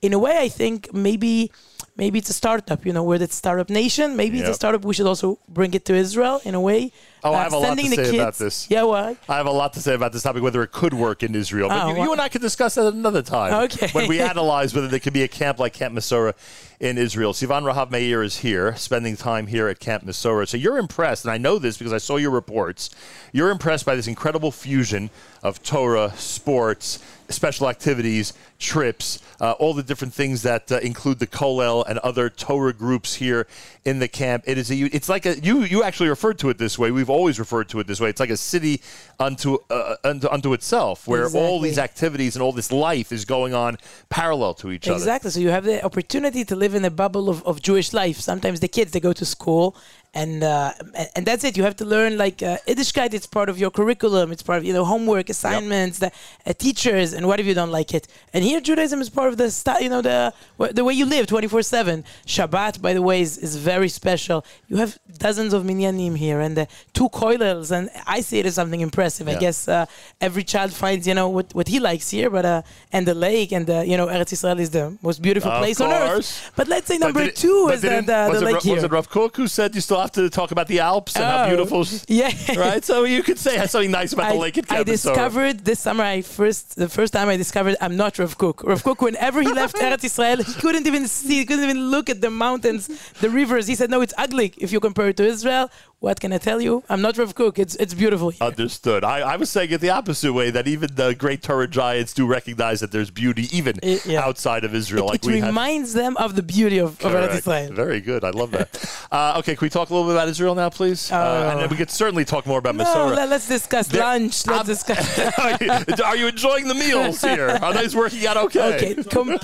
in 0.00 0.12
a 0.12 0.18
way, 0.18 0.38
I 0.38 0.48
think 0.48 0.92
maybe 0.92 1.52
maybe 1.96 2.18
it's 2.18 2.30
a 2.30 2.32
startup, 2.32 2.84
you 2.86 2.92
know, 2.92 3.04
we're 3.04 3.18
the 3.18 3.28
startup 3.28 3.68
nation. 3.68 4.16
Maybe 4.16 4.38
it's 4.40 4.48
a 4.48 4.54
startup. 4.54 4.84
We 4.84 4.94
should 4.94 5.06
also 5.06 5.38
bring 5.48 5.74
it 5.74 5.84
to 5.84 5.94
Israel 5.94 6.40
in 6.44 6.54
a 6.54 6.60
way. 6.60 6.90
Oh, 7.24 7.32
I 7.32 7.44
have 7.44 7.52
a 7.52 7.58
lot 7.58 7.78
to 7.78 7.88
say 7.88 8.16
about 8.18 8.34
this. 8.34 8.68
Yeah, 8.68 8.82
what? 8.82 9.16
I 9.28 9.36
have 9.36 9.46
a 9.46 9.50
lot 9.52 9.74
to 9.74 9.80
say 9.80 9.94
about 9.94 10.12
this 10.12 10.24
topic, 10.24 10.42
whether 10.42 10.62
it 10.62 10.72
could 10.72 10.92
work 10.92 11.22
in 11.22 11.34
Israel. 11.34 11.68
But 11.68 11.82
Oh, 11.84 11.94
you, 11.94 12.02
you 12.02 12.12
and 12.12 12.20
I 12.20 12.28
could 12.28 12.40
discuss 12.40 12.74
that 12.74 12.86
another 12.86 13.22
time. 13.22 13.64
Okay. 13.64 13.88
When 13.92 14.08
we 14.08 14.20
analyze 14.32 14.74
whether 14.74 14.88
there 14.88 14.98
could 15.00 15.12
be 15.12 15.22
a 15.22 15.28
camp 15.28 15.58
like 15.60 15.72
Camp 15.72 15.94
Mesorah 15.94 16.34
in 16.80 16.98
Israel. 16.98 17.32
Sivan 17.32 17.62
Rahav-Meir 17.62 18.24
is 18.24 18.38
here, 18.38 18.74
spending 18.74 19.16
time 19.16 19.46
here 19.46 19.68
at 19.68 19.78
Camp 19.78 20.04
Mesorah. 20.04 20.48
So 20.48 20.56
you're 20.56 20.78
impressed, 20.78 21.24
and 21.24 21.30
I 21.30 21.38
know 21.38 21.60
this 21.60 21.78
because 21.78 21.92
I 21.92 21.98
saw 21.98 22.16
your 22.16 22.32
reports. 22.32 22.90
You're 23.30 23.50
impressed 23.50 23.86
by 23.86 23.94
this 23.94 24.08
incredible 24.08 24.50
fusion 24.50 25.08
of 25.44 25.62
Torah, 25.62 26.12
sports, 26.16 26.98
special 27.28 27.68
activities, 27.68 28.32
trips, 28.58 29.20
uh, 29.40 29.52
all 29.52 29.74
the 29.74 29.82
different 29.82 30.12
things 30.12 30.42
that 30.42 30.70
uh, 30.72 30.78
include 30.78 31.20
the 31.20 31.26
Kollel 31.26 31.84
and 31.88 31.98
other 32.00 32.28
Torah 32.28 32.72
groups 32.72 33.14
here 33.14 33.46
in 33.84 34.00
the 34.00 34.08
camp. 34.08 34.44
It 34.46 34.58
is 34.58 34.70
a, 34.70 34.74
it's 34.76 35.08
like 35.08 35.24
a, 35.24 35.38
you, 35.38 35.62
you 35.62 35.82
actually 35.84 36.08
referred 36.08 36.38
to 36.40 36.48
it 36.48 36.58
this 36.58 36.78
way. 36.78 36.90
We've 36.90 37.10
always 37.12 37.38
referred 37.38 37.68
to 37.70 37.80
it 37.80 37.86
this 37.86 38.00
way. 38.00 38.08
It's 38.08 38.20
like 38.20 38.30
a 38.30 38.36
city 38.36 38.80
unto, 39.20 39.58
uh, 39.70 39.96
unto, 40.02 40.28
unto 40.28 40.52
itself 40.52 41.06
where 41.06 41.28
all 41.28 41.60
these 41.60 41.78
activities 41.78 42.36
and 42.36 42.42
all 42.42 42.52
this 42.52 42.72
life 42.72 43.12
is 43.12 43.24
going 43.24 43.54
on 43.54 43.78
parallel 44.08 44.54
to 44.54 44.70
each 44.72 44.88
other. 44.88 44.96
Exactly. 44.96 45.30
So 45.30 45.40
you 45.40 45.50
have 45.50 45.64
the 45.64 45.84
opportunity 45.84 46.44
to 46.44 46.56
live 46.56 46.74
in 46.74 46.84
a 46.84 46.90
bubble 46.90 47.28
of, 47.28 47.44
of 47.44 47.62
Jewish 47.62 47.92
life. 47.92 48.18
Sometimes 48.18 48.60
the 48.60 48.68
kids 48.68 48.92
they 48.92 49.00
go 49.00 49.12
to 49.12 49.24
school 49.24 49.76
and 50.14 50.44
uh, 50.44 50.72
and- 51.16 51.26
that's 51.26 51.44
it. 51.44 51.56
You 51.56 51.62
have 51.62 51.76
to 51.76 51.84
learn 51.84 52.18
like 52.18 52.42
uh, 52.42 52.58
Yiddishkeit. 52.68 53.14
It's 53.14 53.26
part 53.26 53.48
of 53.48 53.58
your 53.58 53.70
curriculum. 53.70 54.30
It's 54.32 54.42
part 54.42 54.58
of 54.58 54.64
you 54.64 54.72
know 54.72 54.84
homework 54.84 55.30
assignments, 55.30 55.98
the 56.00 56.10
uh, 56.46 56.52
teachers, 56.52 57.12
and 57.14 57.26
what 57.26 57.40
if 57.40 57.46
you 57.46 57.54
don't 57.54 57.70
like 57.70 57.94
it? 57.94 58.06
And 58.34 58.44
here 58.44 58.60
Judaism 58.60 59.00
is 59.00 59.08
part 59.08 59.28
of 59.28 59.36
the 59.38 59.50
sta- 59.50 59.78
you 59.80 59.88
know 59.88 60.02
the 60.02 60.34
the 60.72 60.84
way 60.84 60.92
you 60.94 61.06
live 61.06 61.26
twenty 61.26 61.48
four 61.48 61.62
seven. 61.62 62.04
Shabbat, 62.26 62.82
by 62.82 62.92
the 62.92 63.02
way, 63.02 63.20
is, 63.22 63.38
is 63.38 63.56
very 63.56 63.88
special. 63.88 64.44
You 64.68 64.76
have 64.76 64.98
dozens 65.18 65.52
of 65.54 65.62
minyanim 65.64 66.16
here 66.16 66.40
and 66.40 66.58
uh, 66.58 66.66
two 66.92 67.08
kollels, 67.08 67.70
and 67.70 67.88
I 68.06 68.20
see 68.20 68.38
it 68.40 68.46
as 68.46 68.54
something 68.56 68.80
impressive. 68.80 69.28
I 69.28 69.32
guess 69.40 69.68
uh, 69.68 69.86
every 70.20 70.44
child 70.44 70.72
finds 70.74 71.06
you 71.06 71.14
know 71.14 71.28
what, 71.28 71.54
what 71.54 71.68
he 71.68 71.78
likes 71.80 72.10
here, 72.10 72.28
but 72.28 72.44
uh, 72.44 72.62
and 72.92 73.06
the 73.06 73.14
lake 73.14 73.52
and 73.52 73.66
the 73.66 73.86
you 73.86 73.96
know 73.96 74.08
Eretz 74.08 74.32
Israel 74.32 74.58
is 74.60 74.70
the 74.70 74.96
most 75.02 75.22
beautiful 75.22 75.50
place 75.60 75.80
on 75.80 75.90
earth. 75.90 76.52
But 76.56 76.68
let's 76.68 76.86
say 76.88 76.98
number 76.98 77.20
did 77.24 77.36
two 77.36 77.68
is 77.72 77.80
the, 77.80 77.88
the, 78.06 78.28
the 78.40 78.44
lake 78.44 78.62
here. 78.62 78.74
Was 78.74 78.84
it 78.84 78.90
Rav 78.92 79.08
Kook 79.08 79.36
who 79.36 79.46
said 79.46 79.74
you 79.74 79.80
still 79.80 80.01
have 80.02 80.12
to 80.12 80.28
talk 80.30 80.50
about 80.50 80.68
the 80.68 80.80
Alps 80.80 81.16
and 81.16 81.24
how 81.24 81.44
Oh, 81.44 81.48
beautiful? 81.48 81.86
yeah. 82.08 82.30
Right? 82.56 82.84
So 82.84 83.04
you 83.04 83.22
could 83.22 83.38
say 83.38 83.64
something 83.66 83.90
nice 83.90 84.12
about 84.12 84.26
I, 84.26 84.32
the 84.32 84.38
lake 84.38 84.58
at 84.58 84.70
I 84.70 84.82
discovered 84.82 85.64
this 85.64 85.80
summer. 85.80 86.04
I 86.04 86.22
first 86.22 86.76
the 86.76 86.88
first 86.88 87.12
time 87.12 87.28
I 87.28 87.36
discovered 87.36 87.76
I'm 87.80 87.96
not 87.96 88.18
Rav 88.18 88.36
Kook. 88.38 88.62
Rav 88.64 88.82
Kook, 88.82 89.00
whenever 89.00 89.40
he 89.42 89.52
left 89.52 89.76
Eretz 89.84 90.04
Israel, 90.04 90.38
he 90.42 90.52
couldn't 90.54 90.86
even 90.86 91.06
see, 91.06 91.38
he 91.38 91.44
couldn't 91.44 91.64
even 91.64 91.90
look 91.90 92.10
at 92.10 92.20
the 92.20 92.30
mountains, 92.30 92.88
the 93.20 93.30
rivers. 93.30 93.66
He 93.66 93.74
said, 93.74 93.90
"No, 93.90 94.00
it's 94.00 94.14
ugly 94.18 94.52
if 94.58 94.72
you 94.72 94.80
compare 94.80 95.08
it 95.08 95.16
to 95.18 95.24
Israel." 95.24 95.70
What 96.02 96.18
can 96.18 96.32
I 96.32 96.38
tell 96.38 96.60
you? 96.60 96.82
I'm 96.88 97.00
not 97.00 97.16
Rav 97.16 97.32
Kook. 97.36 97.60
It's 97.60 97.76
it's 97.76 97.94
beautiful. 97.94 98.30
here. 98.30 98.44
Understood. 98.48 99.04
I, 99.04 99.20
I 99.20 99.36
was 99.36 99.50
saying 99.50 99.70
it 99.70 99.80
the 99.80 99.90
opposite 99.90 100.32
way 100.32 100.50
that 100.50 100.66
even 100.66 100.92
the 100.96 101.14
great 101.14 101.44
Torah 101.44 101.68
giants 101.68 102.12
do 102.12 102.26
recognize 102.26 102.80
that 102.80 102.90
there's 102.90 103.12
beauty 103.12 103.46
even 103.56 103.78
outside 104.16 104.64
of 104.64 104.74
Israel. 104.74 105.06
like 105.06 105.22
it 105.24 105.26
we 105.28 105.38
have. 105.38 105.46
reminds 105.46 105.92
them 105.92 106.16
of 106.16 106.34
the 106.34 106.42
beauty 106.42 106.78
of, 106.78 107.00
of 107.04 107.12
Eretz. 107.12 107.36
Israel. 107.38 107.72
Very 107.72 108.00
good. 108.00 108.24
I 108.24 108.30
love 108.30 108.50
that. 108.50 108.68
uh, 109.12 109.36
okay, 109.38 109.54
can 109.54 109.64
we 109.64 109.70
talk 109.70 109.90
a 109.90 109.94
little 109.94 110.08
bit 110.08 110.16
about 110.16 110.26
Israel 110.26 110.56
now, 110.56 110.70
please? 110.70 111.12
Uh, 111.12 111.50
and 111.52 111.60
then 111.60 111.68
we 111.70 111.76
could 111.76 111.90
certainly 111.90 112.24
talk 112.24 112.46
more 112.46 112.58
about 112.58 112.74
No, 112.74 112.82
Mesorah. 112.82 113.14
let, 113.14 113.30
us 113.30 113.46
discuss 113.46 113.86
There- 113.86 114.02
lunch. 114.02 114.44
Let's 114.44 114.66
discuss. 114.66 115.06
Are 116.00 116.16
you 116.16 116.26
enjoying 116.26 116.66
the 116.66 116.74
meals 116.74 117.20
here? 117.20 117.48
Are 117.62 117.72
those 117.72 117.94
working 117.94 118.26
out 118.26 118.36
okay? 118.38 118.74
Okay. 118.74 119.04
Com- 119.04 119.38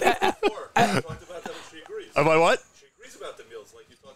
Am 2.17 2.27
I 2.29 2.37
what? 2.37 2.65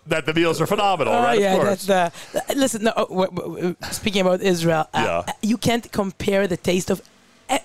That 0.06 0.26
the 0.26 0.34
meals 0.34 0.60
are 0.60 0.66
phenomenal, 0.66 1.14
Oh 1.14 1.22
right? 1.22 1.40
yeah, 1.40 1.54
of 1.54 1.60
course. 1.62 1.84
the. 1.86 2.12
the- 2.32 2.54
Listen, 2.56 2.82
no, 2.84 2.92
w- 2.92 3.76
speaking 3.92 4.20
about 4.22 4.40
Israel, 4.42 4.84
uh, 4.92 5.02
Yeah. 5.06 5.18
uh, 5.28 5.32
you 5.42 5.56
can't 5.56 5.90
compare 5.92 6.48
the 6.48 6.56
taste 6.56 6.90
of 6.90 7.00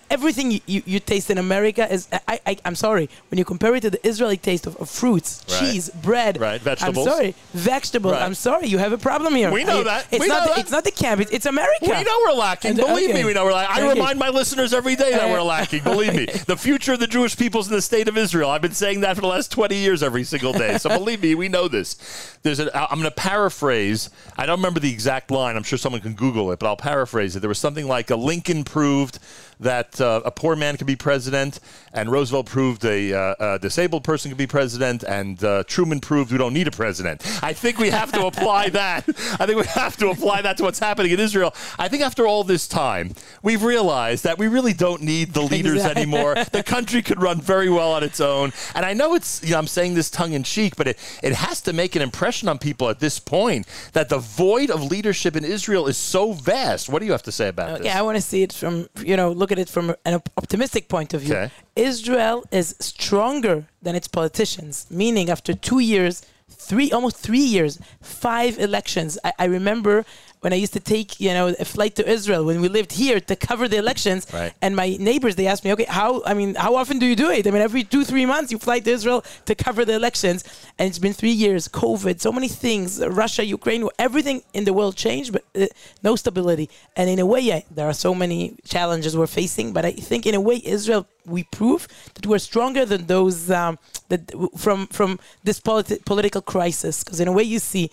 everything 0.10 0.52
you, 0.52 0.60
you, 0.66 0.82
you 0.86 1.00
taste 1.00 1.30
in 1.30 1.38
America. 1.38 1.92
Is 1.92 2.08
I, 2.28 2.40
I 2.46 2.58
I'm 2.66 2.76
sorry 2.76 3.10
when 3.30 3.38
you 3.38 3.46
compare 3.46 3.76
it 3.76 3.82
to 3.82 3.90
the 3.90 4.08
Israeli 4.08 4.38
taste 4.38 4.66
of, 4.68 4.76
of 4.78 4.90
fruits, 4.90 5.44
Right. 5.50 5.60
cheese, 5.60 5.90
bread. 5.90 6.40
Right, 6.40 6.62
vegetables. 6.62 7.08
I'm 7.08 7.14
sorry, 7.14 7.36
vegetables. 7.54 8.14
Right. 8.14 8.22
I'm 8.24 8.34
sorry, 8.34 8.68
you 8.68 8.78
have 8.78 8.94
a 8.94 8.98
problem 8.98 9.36
here. 9.36 9.52
We 9.52 9.64
know 9.64 9.82
I- 9.82 9.84
that. 9.84 10.08
It's 10.12 10.22
We 10.22 10.28
not. 10.28 10.40
know 10.40 10.44
the, 10.46 10.50
that. 10.56 10.60
It's 10.60 10.72
not 10.72 10.84
the 10.84 10.92
camp. 10.92 11.22
It's, 11.22 11.32
it's 11.32 11.46
America. 11.46 11.86
We 11.86 12.04
know 12.04 12.20
we're 12.26 12.34
lacking. 12.34 12.70
And- 12.72 12.78
Believe 12.80 13.10
okay. 13.10 13.20
me, 13.20 13.26
we 13.26 13.34
know 13.34 13.46
we're 13.46 13.54
lacking. 13.54 13.84
I 13.84 13.88
Okay. 13.88 14.00
remind 14.00 14.20
my 14.20 14.30
listeners 14.30 14.74
every 14.74 14.96
day 14.96 15.12
that 15.12 15.30
we're 15.30 15.42
lacking. 15.56 15.84
Believe 15.84 16.14
me. 16.16 16.26
The 16.26 16.58
future 16.58 16.94
of 16.94 17.00
the 17.00 17.08
Jewish 17.08 17.36
peoples 17.38 17.68
in 17.68 17.74
the 17.74 17.82
state 17.82 18.08
of 18.08 18.18
Israel. 18.18 18.50
I've 18.50 18.62
been 18.62 18.72
saying 18.72 19.02
that 19.02 19.16
for 19.16 19.22
the 19.22 19.28
last 19.28 19.52
20 19.52 19.76
years 19.76 20.02
every 20.04 20.24
single 20.24 20.54
day. 20.54 20.78
So 20.78 20.90
believe 20.90 21.22
me, 21.22 21.36
we 21.36 21.48
know 21.50 21.68
this. 21.68 22.38
There's 22.44 22.60
an, 22.60 22.70
I'm 22.74 23.00
going 23.00 23.04
to 23.04 23.12
paraphrase. 23.12 24.10
I 24.38 24.46
don't 24.46 24.60
remember 24.60 24.80
the 24.80 24.92
exact 24.92 25.32
line. 25.32 25.56
I'm 25.56 25.64
sure 25.64 25.78
someone 25.78 26.02
can 26.02 26.14
Google 26.14 26.52
it, 26.52 26.60
but 26.60 26.68
I'll 26.68 26.78
paraphrase 26.78 27.36
it. 27.36 27.40
There 27.40 27.50
was 27.50 27.60
something 27.60 27.88
like 27.88 28.10
a 28.10 28.16
Lincoln 28.16 28.64
proved 28.64 29.20
that 29.60 30.00
uh, 30.00 30.22
a 30.26 30.32
poor 30.32 30.56
man 30.56 30.78
could 30.78 30.88
be 30.88 30.96
president, 30.96 31.60
and 31.94 32.12
Roosevelt 32.12 32.46
proved 32.46 32.86
a, 32.86 33.14
uh, 33.14 33.56
a 33.56 33.60
disabled 33.60 34.04
person 34.04 34.30
could 34.30 34.38
be 34.38 34.48
president, 34.48 35.04
and 35.04 35.44
uh, 35.44 35.64
Truman 35.68 36.00
proved 36.00 36.32
we 36.32 36.38
don't 36.38 36.54
need 36.54 36.68
a 36.68 36.72
president. 36.72 37.22
I 37.44 37.54
think 37.54 37.78
we 37.80 37.90
have 37.90 38.12
to 38.12 38.26
apply 38.28 38.70
that. 38.82 39.04
I 39.40 39.46
think 39.46 39.60
we 39.60 39.66
have 39.66 39.98
to 39.98 40.10
apply 40.10 40.42
that 40.44 40.58
to 40.58 40.64
what's 40.64 40.80
happening 40.80 41.12
in 41.12 41.20
Israel. 41.20 41.54
I 41.80 41.88
think 41.88 42.04
after 42.04 42.28
all 42.28 42.44
this 42.44 42.68
time, 42.68 43.14
we've 43.42 43.64
realized 43.64 44.24
that 44.26 44.38
we 44.38 44.48
really 44.48 44.74
don't 44.74 45.02
need 45.02 45.34
the 45.34 45.42
leaders 45.42 45.76
Exactly. 45.78 46.02
anymore. 46.04 46.36
The 46.58 46.64
country 46.64 47.02
could 47.02 47.22
run 47.22 47.40
very 47.42 47.70
well 47.70 47.92
on 47.92 48.04
its 48.04 48.20
own. 48.20 48.52
And 48.74 48.86
I 48.86 48.94
know 48.94 49.14
it's, 49.16 49.44
you 49.44 49.52
know, 49.52 49.58
I'm 49.60 49.68
saying 49.68 49.94
this 49.94 50.10
tongue 50.10 50.34
in 50.34 50.44
cheek, 50.44 50.76
but 50.76 50.88
it, 50.88 50.98
it 51.22 51.34
has 51.34 51.62
to 51.62 51.74
make 51.74 51.96
an 51.96 52.02
impression 52.02 52.48
on 52.50 52.58
people 52.58 52.90
at 52.90 53.00
this 53.00 53.20
point 53.20 53.68
that 53.94 54.10
the 54.10 54.18
void 54.18 54.72
of 54.72 54.82
leadership 54.84 55.36
in 55.36 55.44
Israel 55.44 55.88
is 55.88 55.98
so 55.98 56.32
vast. 56.34 56.90
What 56.90 57.00
do 57.00 57.06
you 57.06 57.12
have 57.12 57.22
to 57.24 57.32
say 57.32 57.50
about 57.50 57.70
Okay, 57.70 57.78
this? 57.80 57.86
Yeah, 57.88 58.00
I 58.00 58.02
want 58.02 58.16
to 58.16 58.22
see 58.22 58.42
it 58.44 58.54
from 58.54 58.88
you 59.04 59.16
know 59.18 59.32
look 59.32 59.47
at 59.52 59.60
it 59.60 59.70
from 59.70 59.96
an 60.06 60.22
optimistic 60.38 60.88
point 60.90 61.14
of 61.14 61.22
view. 61.22 61.36
Okay. 61.36 61.52
Israel 61.76 62.44
is 62.52 62.76
stronger 62.80 63.66
than 63.82 63.96
its 63.96 64.08
politicians, 64.08 64.86
meaning 64.90 65.30
after 65.30 65.54
two 65.54 65.80
years, 65.80 66.22
three 66.50 66.92
almost 66.92 67.18
three 67.18 67.48
years, 67.56 67.80
five 68.02 68.60
elections. 68.60 69.18
I, 69.24 69.34
I 69.40 69.46
remember 69.46 70.06
when 70.42 70.54
I 70.54 70.56
used 70.56 70.74
to 70.74 70.80
take 70.80 71.20
you 71.20 71.34
know 71.34 71.48
a 71.60 71.66
flight 71.66 71.96
to 71.96 72.04
Israel 72.08 72.46
when 72.46 72.62
we 72.62 72.70
lived 72.70 72.92
here 72.94 73.20
to 73.20 73.36
cover 73.36 73.68
the 73.68 73.78
elections, 73.78 74.28
Right. 74.34 74.54
and 74.62 74.76
my 74.76 74.90
neighbors 75.00 75.36
they 75.36 75.48
asked 75.48 75.64
me, 75.66 75.72
okay, 75.74 75.86
how 76.00 76.24
I 76.26 76.34
mean, 76.34 76.56
how 76.56 76.76
often 76.76 77.00
do 77.00 77.06
you 77.06 77.16
do 77.16 77.30
it? 77.38 77.48
I 77.48 77.52
mean, 77.52 77.62
every 77.62 77.84
two 77.84 78.04
three 78.04 78.26
months 78.26 78.52
you 78.52 78.58
fly 78.60 78.80
to 78.80 78.92
Israel 78.92 79.24
to 79.46 79.54
cover 79.56 79.84
the 79.86 79.94
elections, 80.02 80.44
and 80.78 80.88
it's 80.90 81.00
been 81.00 81.14
three 81.14 81.32
years, 81.46 81.68
COVID, 81.68 82.20
so 82.22 82.32
many 82.32 82.48
things, 82.48 82.90
Russia, 83.24 83.44
Ukraine, 83.46 83.88
everything 84.08 84.38
in 84.54 84.64
the 84.66 84.74
world 84.74 84.96
changed, 84.96 85.30
but 85.34 85.44
uh, 85.56 85.66
no 86.04 86.16
stability. 86.16 86.70
And 86.96 87.10
in 87.10 87.20
a 87.20 87.26
way, 87.26 87.42
yeah, 87.42 87.62
there 87.72 87.88
are 87.88 87.94
so 88.08 88.14
many 88.14 88.56
challenges 88.74 89.18
we're 89.18 89.28
facing, 89.42 89.74
but 89.74 89.84
I 89.86 89.92
think 90.10 90.26
in 90.26 90.36
a 90.36 90.42
way, 90.42 90.62
Israel 90.64 91.08
we 91.26 91.44
prove 91.44 91.82
that 92.16 92.26
we're 92.26 92.40
stronger 92.52 92.86
than 92.86 93.06
those 93.08 93.52
um, 93.52 93.78
that 94.08 94.22
from 94.64 94.88
from 94.98 95.20
this 95.44 95.60
politi- 95.60 96.04
political 96.06 96.42
crisis. 96.54 97.04
Because 97.04 97.20
in 97.20 97.28
a 97.28 97.34
way, 97.38 97.44
you 97.44 97.60
see 97.60 97.92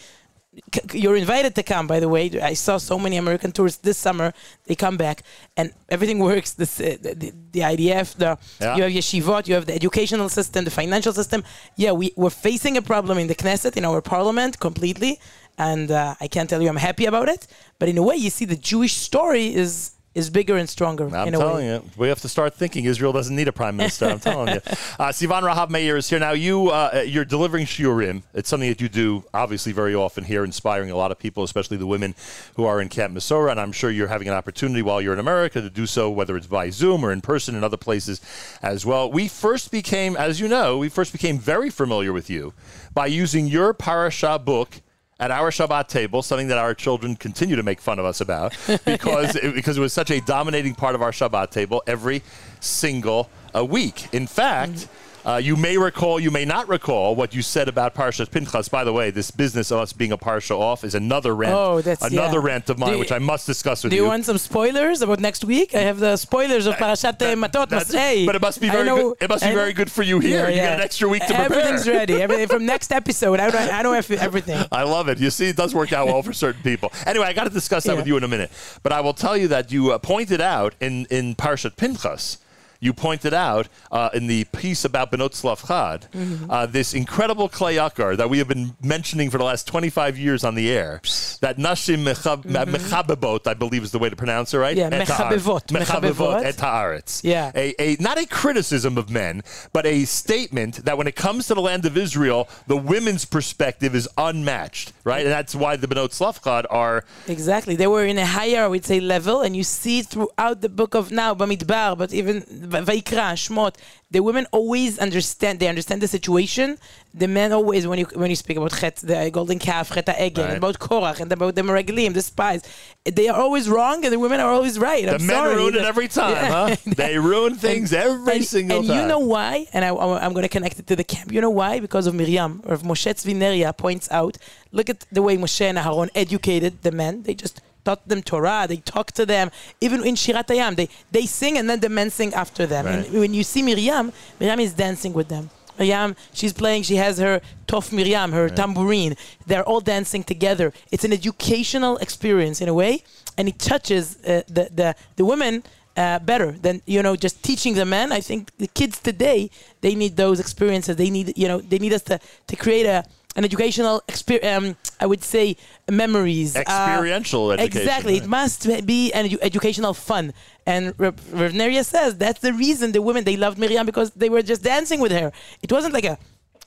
you're 0.93 1.17
invited 1.17 1.55
to 1.55 1.63
come 1.63 1.87
by 1.87 2.01
the 2.01 2.09
way. 2.09 2.25
I 2.41 2.55
saw 2.55 2.77
so 2.79 2.99
many 2.99 3.17
american 3.17 3.53
tourists 3.53 3.81
this 3.81 3.99
summer. 3.99 4.33
They 4.67 4.75
come 4.75 4.97
back 4.97 5.23
and 5.57 5.73
everything 5.89 6.19
works. 6.31 6.53
This, 6.55 6.81
uh, 6.81 6.97
the, 7.01 7.15
the, 7.15 7.33
the 7.53 7.61
idf 7.61 8.15
the 8.17 8.39
Yeah. 8.61 8.77
you 8.77 8.83
have 8.85 8.93
yeshivot 8.93 9.49
you 9.49 9.55
have 9.55 9.67
the 9.67 9.75
educational 9.75 10.29
system 10.29 10.65
the 10.65 10.71
financial 10.71 11.13
system. 11.13 11.43
Yeah 11.77 11.93
we, 11.93 12.13
we're 12.17 12.31
facing 12.31 12.77
a 12.77 12.83
problem 12.83 13.19
in 13.19 13.27
the 13.27 13.35
knesset 13.35 13.77
in 13.77 13.85
our 13.85 14.01
parliament 14.01 14.59
completely 14.61 15.19
and 15.59 15.91
uh, 15.91 16.15
i 16.21 16.27
can't 16.29 16.49
tell 16.51 16.61
you 16.63 16.69
i'm 16.69 16.77
happy 16.91 17.07
about 17.07 17.29
it. 17.29 17.47
But 17.79 17.89
in 17.89 17.99
a 17.99 18.03
way 18.03 18.17
you 18.17 18.31
see 18.31 18.45
the 18.45 18.57
jewish 18.57 18.95
story 18.95 19.55
is 19.55 19.94
is 20.15 20.31
bigger 20.31 20.57
and 20.57 20.69
stronger 20.69 21.05
I'm 21.15 21.29
in 21.29 21.35
a 21.35 21.39
telling 21.39 21.67
you, 21.67 21.83
we 21.97 22.09
have 22.09 22.21
to 22.21 22.29
start 22.29 22.55
thinking 22.55 22.85
Israel 22.85 23.13
doesn't 23.13 23.35
need 23.35 23.49
a 23.49 23.53
prime 23.53 23.77
minister. 23.77 24.07
I'm 24.07 24.21
telling 24.21 24.55
you. 24.55 24.61
Uh, 24.97 25.09
Sivan 25.09 25.43
Rahav-Meir 25.43 25.97
is 25.97 26.09
here 26.09 26.21
now. 26.21 26.33
You 26.33 26.69
uh, 26.69 27.03
you're 27.05 27.25
delivering 27.25 27.67
shiurim. 27.67 28.23
It's 28.33 28.49
something 28.49 28.69
that 28.69 28.81
you 28.81 28.89
do 28.89 29.25
obviously 29.35 29.73
very 29.73 29.95
often 29.95 30.23
here, 30.25 30.45
inspiring 30.45 30.91
a 30.91 30.97
lot 30.97 31.11
of 31.11 31.19
people, 31.19 31.43
especially 31.43 31.77
the 31.79 31.87
women 31.87 32.15
who 32.55 32.65
are 32.65 32.81
in 32.81 32.89
Camp 32.89 33.13
Mesorah. 33.13 33.51
And 33.51 33.61
I'm 33.61 33.73
sure 33.73 33.91
you're 33.91 34.09
having 34.09 34.29
an 34.29 34.35
opportunity 34.35 34.83
while 34.83 35.01
you're 35.03 35.13
in 35.13 35.19
America 35.19 35.61
to 35.61 35.71
do 35.71 35.87
so, 35.87 36.11
whether 36.11 36.37
it's 36.37 36.47
by 36.47 36.71
Zoom 36.71 37.05
or 37.05 37.11
in 37.11 37.23
person 37.23 37.57
in 37.57 37.65
other 37.65 37.77
places 37.77 38.21
as 38.63 38.87
well. 38.87 39.11
We 39.11 39.27
first 39.27 39.73
became, 39.73 40.17
as 40.17 40.39
you 40.39 40.47
know, 40.47 40.79
we 40.79 40.89
first 40.89 41.13
became 41.13 41.39
very 41.39 41.71
familiar 41.71 42.13
with 42.13 42.31
you 42.31 42.53
by 42.93 43.07
using 43.07 43.47
your 43.47 43.75
parasha 43.75 44.39
book 44.39 44.81
at 45.21 45.31
our 45.31 45.51
Shabbat 45.51 45.89
table, 45.89 46.23
something 46.23 46.49
that 46.49 46.59
our 46.59 46.75
children 46.75 47.17
continue 47.17 47.57
to 47.57 47.63
make 47.63 47.81
fun 47.81 47.99
of 47.99 48.05
us 48.05 48.21
about 48.21 48.57
because 48.85 49.37
it, 49.37 49.55
because 49.55 49.77
it 49.77 49.81
was 49.81 49.93
such 49.93 50.11
a 50.11 50.21
dominating 50.21 50.75
part 50.75 50.95
of 50.95 51.03
our 51.03 51.13
Shabbat 51.13 51.51
table 51.51 51.83
every 51.87 52.23
single 52.61 53.31
uh, 53.55 53.65
week. 53.65 54.13
In 54.13 54.27
fact. 54.27 54.89
Uh, 55.27 55.37
you 55.37 55.57
may 55.57 55.79
recall, 55.79 56.21
you 56.21 56.31
may 56.31 56.45
not 56.45 56.69
recall 56.69 57.15
what 57.15 57.35
you 57.35 57.41
said 57.41 57.67
about 57.67 57.95
Parshat 57.95 58.31
Pinchas. 58.31 58.69
By 58.69 58.85
the 58.85 58.93
way, 58.93 59.11
this 59.11 59.31
business 59.31 59.71
of 59.71 59.79
us 59.81 59.93
being 59.93 60.13
a 60.13 60.19
Parsha 60.19 60.59
off 60.59 60.85
is 60.85 60.95
another 60.95 61.35
rant, 61.35 61.55
Oh, 61.55 61.81
that's- 61.81 62.11
another 62.13 62.41
yeah. 62.41 62.47
rant 62.47 62.69
of 62.69 62.79
mine, 62.79 62.93
Do 62.93 62.99
which 62.99 63.11
I 63.13 63.19
must 63.19 63.47
discuss 63.47 63.83
with 63.83 63.91
do 63.91 63.97
you. 63.97 64.03
Do 64.03 64.05
you 64.05 64.11
want 64.11 64.27
some 64.27 64.37
spoilers 64.37 65.01
about 65.01 65.21
next 65.21 65.43
week? 65.45 65.75
I 65.75 65.81
have 65.81 65.99
the 65.99 66.19
spoilers 66.19 66.67
of 66.67 66.75
Parashat 66.75 67.23
uh, 67.23 67.35
Matot 67.37 67.69
Masei. 67.71 68.27
but 68.27 68.35
it 68.37 68.43
must 68.43 68.61
be 68.61 68.69
very 68.69 68.85
know- 68.85 68.97
good. 69.15 69.23
It 69.23 69.29
must 69.31 69.43
be 69.43 69.49
I 69.51 69.55
very 69.55 69.73
good 69.73 69.91
for 69.91 70.03
you 70.03 70.21
here. 70.21 70.47
you 70.51 70.57
get 70.57 70.75
an 70.79 70.81
extra 70.85 71.09
week 71.09 71.23
to 71.23 71.29
prepare. 71.35 71.45
Everything's 71.45 71.89
ready. 71.89 72.21
Everything 72.21 72.49
from 72.49 72.67
next 72.75 72.93
episode. 72.93 73.41
I 73.41 73.49
don't. 73.51 73.71
I 73.73 73.83
don't 73.83 73.95
have 73.95 74.11
everything. 74.11 74.63
I 74.71 74.83
love 74.83 75.09
it. 75.09 75.19
You 75.19 75.31
see, 75.31 75.49
it 75.49 75.57
does 75.57 75.75
work 75.75 75.93
out 75.95 76.07
well 76.07 76.23
for 76.23 76.35
certain 76.35 76.63
people. 76.63 76.93
Anyway, 77.07 77.25
I 77.27 77.33
got 77.33 77.45
to 77.45 77.51
discuss 77.51 77.85
that 77.85 77.93
Yeah. 77.93 77.99
with 77.99 78.07
you 78.07 78.17
in 78.19 78.25
a 78.25 78.29
minute. 78.29 78.51
But 78.83 78.93
I 78.93 79.01
will 79.01 79.15
tell 79.15 79.37
you 79.39 79.49
that 79.49 79.73
you 79.73 79.93
uh, 79.93 79.99
pointed 79.99 80.43
out 80.43 80.75
in, 80.81 81.07
in 81.07 81.35
Parshat 81.35 81.77
Pinchas, 81.77 82.39
you 82.85 82.93
pointed 82.93 83.33
out 83.33 83.67
uh, 83.91 84.11
in 84.13 84.27
the 84.27 84.45
piece 84.61 84.85
about 84.85 85.11
Benot 85.11 85.33
Tzlofchad, 85.39 86.01
Mhm. 86.11 86.47
uh, 86.51 86.67
this 86.67 86.93
incredible 87.03 87.49
Kli 87.49 87.73
Yakar 87.81 88.17
that 88.19 88.29
we 88.29 88.39
have 88.39 88.49
been 88.55 88.77
mentioning 88.83 89.31
for 89.31 89.39
the 89.39 89.45
last 89.45 89.67
25 89.67 90.19
years 90.19 90.45
on 90.45 90.55
the 90.55 90.71
air, 90.71 91.01
that 91.41 91.57
Nashim 91.59 92.01
Mechab- 92.05 92.45
Mechabebot, 92.45 93.47
I 93.47 93.55
believe 93.55 93.83
is 93.83 93.91
the 93.91 93.99
way 93.99 94.11
to 94.11 94.17
pronounce 94.17 94.53
it, 94.55 94.59
right? 94.59 94.77
Mm-hmm. 94.77 94.93
Yeah. 94.93 95.05
Mechabevot. 95.05 95.67
Mechabevot 95.79 96.45
et 96.45 96.61
ha'aretz. 96.61 97.23
Yeah. 97.25 97.51
A, 97.55 97.75
a, 97.81 97.97
not 98.01 98.19
a 98.19 98.27
criticism 98.27 98.99
of 98.99 99.09
men, 99.11 99.43
but 99.73 99.87
a 99.87 100.05
statement 100.05 100.85
that 100.85 100.99
when 100.99 101.07
it 101.07 101.17
comes 101.17 101.47
to 101.49 101.55
the 101.55 101.63
land 101.63 101.87
of 101.87 101.97
Israel, 101.97 102.49
the 102.67 102.77
women's 102.77 103.25
perspective 103.25 103.95
is 103.95 104.07
unmatched, 104.19 104.93
right? 105.05 105.25
And 105.25 105.33
that's 105.33 105.55
why 105.55 105.77
the 105.77 105.87
Benot 105.87 106.11
Tzlofchad 106.11 106.67
are 106.71 107.05
Exactly. 107.29 107.77
They 107.77 107.87
were 107.87 108.05
in 108.05 108.19
a 108.19 108.27
higher, 108.27 108.65
I 108.65 108.69
would 108.69 108.85
say, 108.85 109.01
level, 109.01 109.41
and 109.41 109.57
you 109.57 109.65
see 109.65 110.03
throughout 110.03 110.61
the 110.61 110.69
book 110.69 110.95
of 110.95 111.11
now, 111.11 111.35
Bamidbar, 111.35 111.97
but 111.97 112.13
even 112.13 112.45
Vaikra, 112.83 113.35
Shmot, 113.35 113.77
the 114.11 114.21
women 114.21 114.47
always 114.53 114.99
understand. 114.99 115.61
They 115.61 115.69
understand 115.69 116.01
the 116.01 116.09
situation. 116.09 116.79
The 117.13 117.29
men 117.29 117.53
always, 117.53 117.87
when 117.87 117.99
you 118.01 118.07
when 118.15 118.31
you 118.31 118.37
speak 118.37 118.57
about 118.57 118.73
Chet, 118.73 118.97
the 118.97 119.31
golden 119.33 119.59
calf, 119.59 119.93
Chet 119.95 120.09
Egen, 120.09 120.45
Right. 120.45 120.57
about 120.59 120.79
Korach, 120.79 121.21
and 121.21 121.31
about 121.33 121.55
the 121.55 121.63
Meraglim, 121.63 122.13
the 122.15 122.23
spies, 122.23 122.63
they 123.05 123.29
are 123.29 123.39
always 123.41 123.69
wrong, 123.69 124.05
and 124.05 124.13
the 124.13 124.19
women 124.19 124.41
are 124.41 124.53
always 124.53 124.79
right. 124.79 125.05
The 125.05 125.15
I'm 125.15 125.27
men 125.27 125.37
sorry. 125.37 125.55
ruin 125.57 125.75
it 125.77 125.83
every 125.83 126.09
time, 126.09 126.31
Yeah. 126.33 126.51
huh? 126.69 126.77
They 127.03 127.19
ruin 127.19 127.55
things 127.55 127.93
every 127.93 128.37
and, 128.37 128.45
single 128.45 128.79
and 128.79 128.87
time. 128.89 128.97
And 128.99 129.03
you 129.03 129.09
know 129.09 129.21
why? 129.35 129.67
And 129.73 129.85
I, 129.85 129.89
I'm 130.25 130.33
going 130.33 130.43
to 130.43 130.55
connect 130.57 130.79
it 130.81 130.87
to 130.89 130.97
the 130.97 131.05
camp. 131.05 131.31
You 131.33 131.41
know 131.41 131.51
why? 131.51 131.79
Because 131.81 132.07
of 132.09 132.15
Miriam. 132.15 132.63
Or 132.67 132.77
Moshe 132.79 133.11
Tzvi 133.15 133.35
Neria 133.43 133.77
points 133.77 134.09
out, 134.11 134.37
look 134.73 134.89
at 134.91 135.07
the 135.13 135.23
way 135.23 135.37
Moshe 135.37 135.61
and 135.61 135.79
Aaron 135.79 136.11
educated 136.15 136.83
the 136.83 136.91
men. 136.93 137.23
They 137.25 137.35
just 137.35 137.61
taught 137.85 138.07
them 138.09 138.23
Torah. 138.23 138.67
They 138.69 138.79
talk 138.79 139.13
to 139.13 139.27
them. 139.27 139.51
Even 139.81 140.05
in 140.05 140.15
Shirat 140.15 140.47
Hayam, 140.47 140.77
they, 140.77 140.89
they 141.11 141.27
sing 141.27 141.59
and 141.59 141.69
then 141.69 141.81
the 141.81 141.89
men 141.89 142.11
sing 142.11 142.33
after 142.35 142.67
them. 142.67 142.87
Right. 142.87 143.07
And 143.07 143.21
when 143.21 143.35
you 143.35 143.45
see 143.45 143.63
Miriam, 143.63 144.13
Miriam 144.41 144.61
is 144.61 144.73
dancing 144.73 145.13
with 145.13 145.29
them. 145.29 145.51
Miriam, 145.79 146.15
she's 146.33 146.53
playing, 146.53 146.85
she 146.85 146.97
has 146.97 147.19
her 147.19 147.41
Tof 147.67 147.93
Miriam, 147.93 148.33
her 148.33 148.49
tambourine. 148.49 149.17
They're 149.47 149.65
all 149.65 149.81
dancing 149.81 150.23
together. 150.23 150.73
It's 150.93 151.05
an 151.05 151.13
educational 151.13 151.97
experience 151.99 152.61
in 152.61 152.69
a 152.69 152.75
way, 152.75 153.03
and 153.37 153.49
it 153.49 153.59
touches 153.59 154.17
uh, 154.25 154.43
the, 154.47 154.69
the, 154.73 154.95
the 155.17 155.25
women 155.25 155.65
uh, 155.97 156.19
better 156.19 156.53
than 156.53 156.83
you 156.87 157.03
know 157.03 157.17
just 157.17 157.43
teaching 157.43 157.75
the 157.75 157.85
men. 157.85 158.13
I 158.13 158.21
think 158.21 158.51
the 158.59 158.67
kids 158.67 158.99
today 158.99 159.51
they 159.81 159.95
need 159.95 160.17
those 160.17 160.41
experiences. 160.41 160.97
They 160.97 161.11
need 161.11 161.37
you 161.37 161.49
know 161.49 161.61
they 161.61 161.79
need 161.79 161.93
us 161.93 162.03
to 162.03 162.19
to 162.49 162.57
create 162.57 162.87
a 162.87 163.05
an 163.37 163.45
educational 163.45 164.03
experience. 164.09 164.47
Um, 164.47 164.77
I 165.01 165.07
would 165.07 165.23
say 165.23 165.57
memories, 165.91 166.57
uh, 166.57 166.61
Experiential 166.61 167.53
education, 167.53 167.83
Exactly, 167.83 168.13
right. 168.15 168.23
it 168.23 168.29
must 168.29 168.87
be 168.87 169.13
an 169.13 169.29
edu- 169.29 169.39
educational 169.43 169.93
fun. 169.95 170.33
And 170.67 170.95
Rev 170.99 171.33
Rev 171.33 171.87
says 171.87 172.17
that's 172.17 172.41
the 172.41 172.53
reason 172.53 172.93
the 172.93 173.03
women 173.03 173.25
they 173.25 173.37
loved 173.37 173.59
Miriam 173.59 173.85
because 173.87 174.11
they 174.13 174.29
were 174.29 174.43
just 174.43 174.63
dancing 174.63 175.01
with 175.01 175.13
her. 175.13 175.33
It 175.63 175.71
wasn't 175.73 175.95
like 175.95 176.05
a 176.05 176.19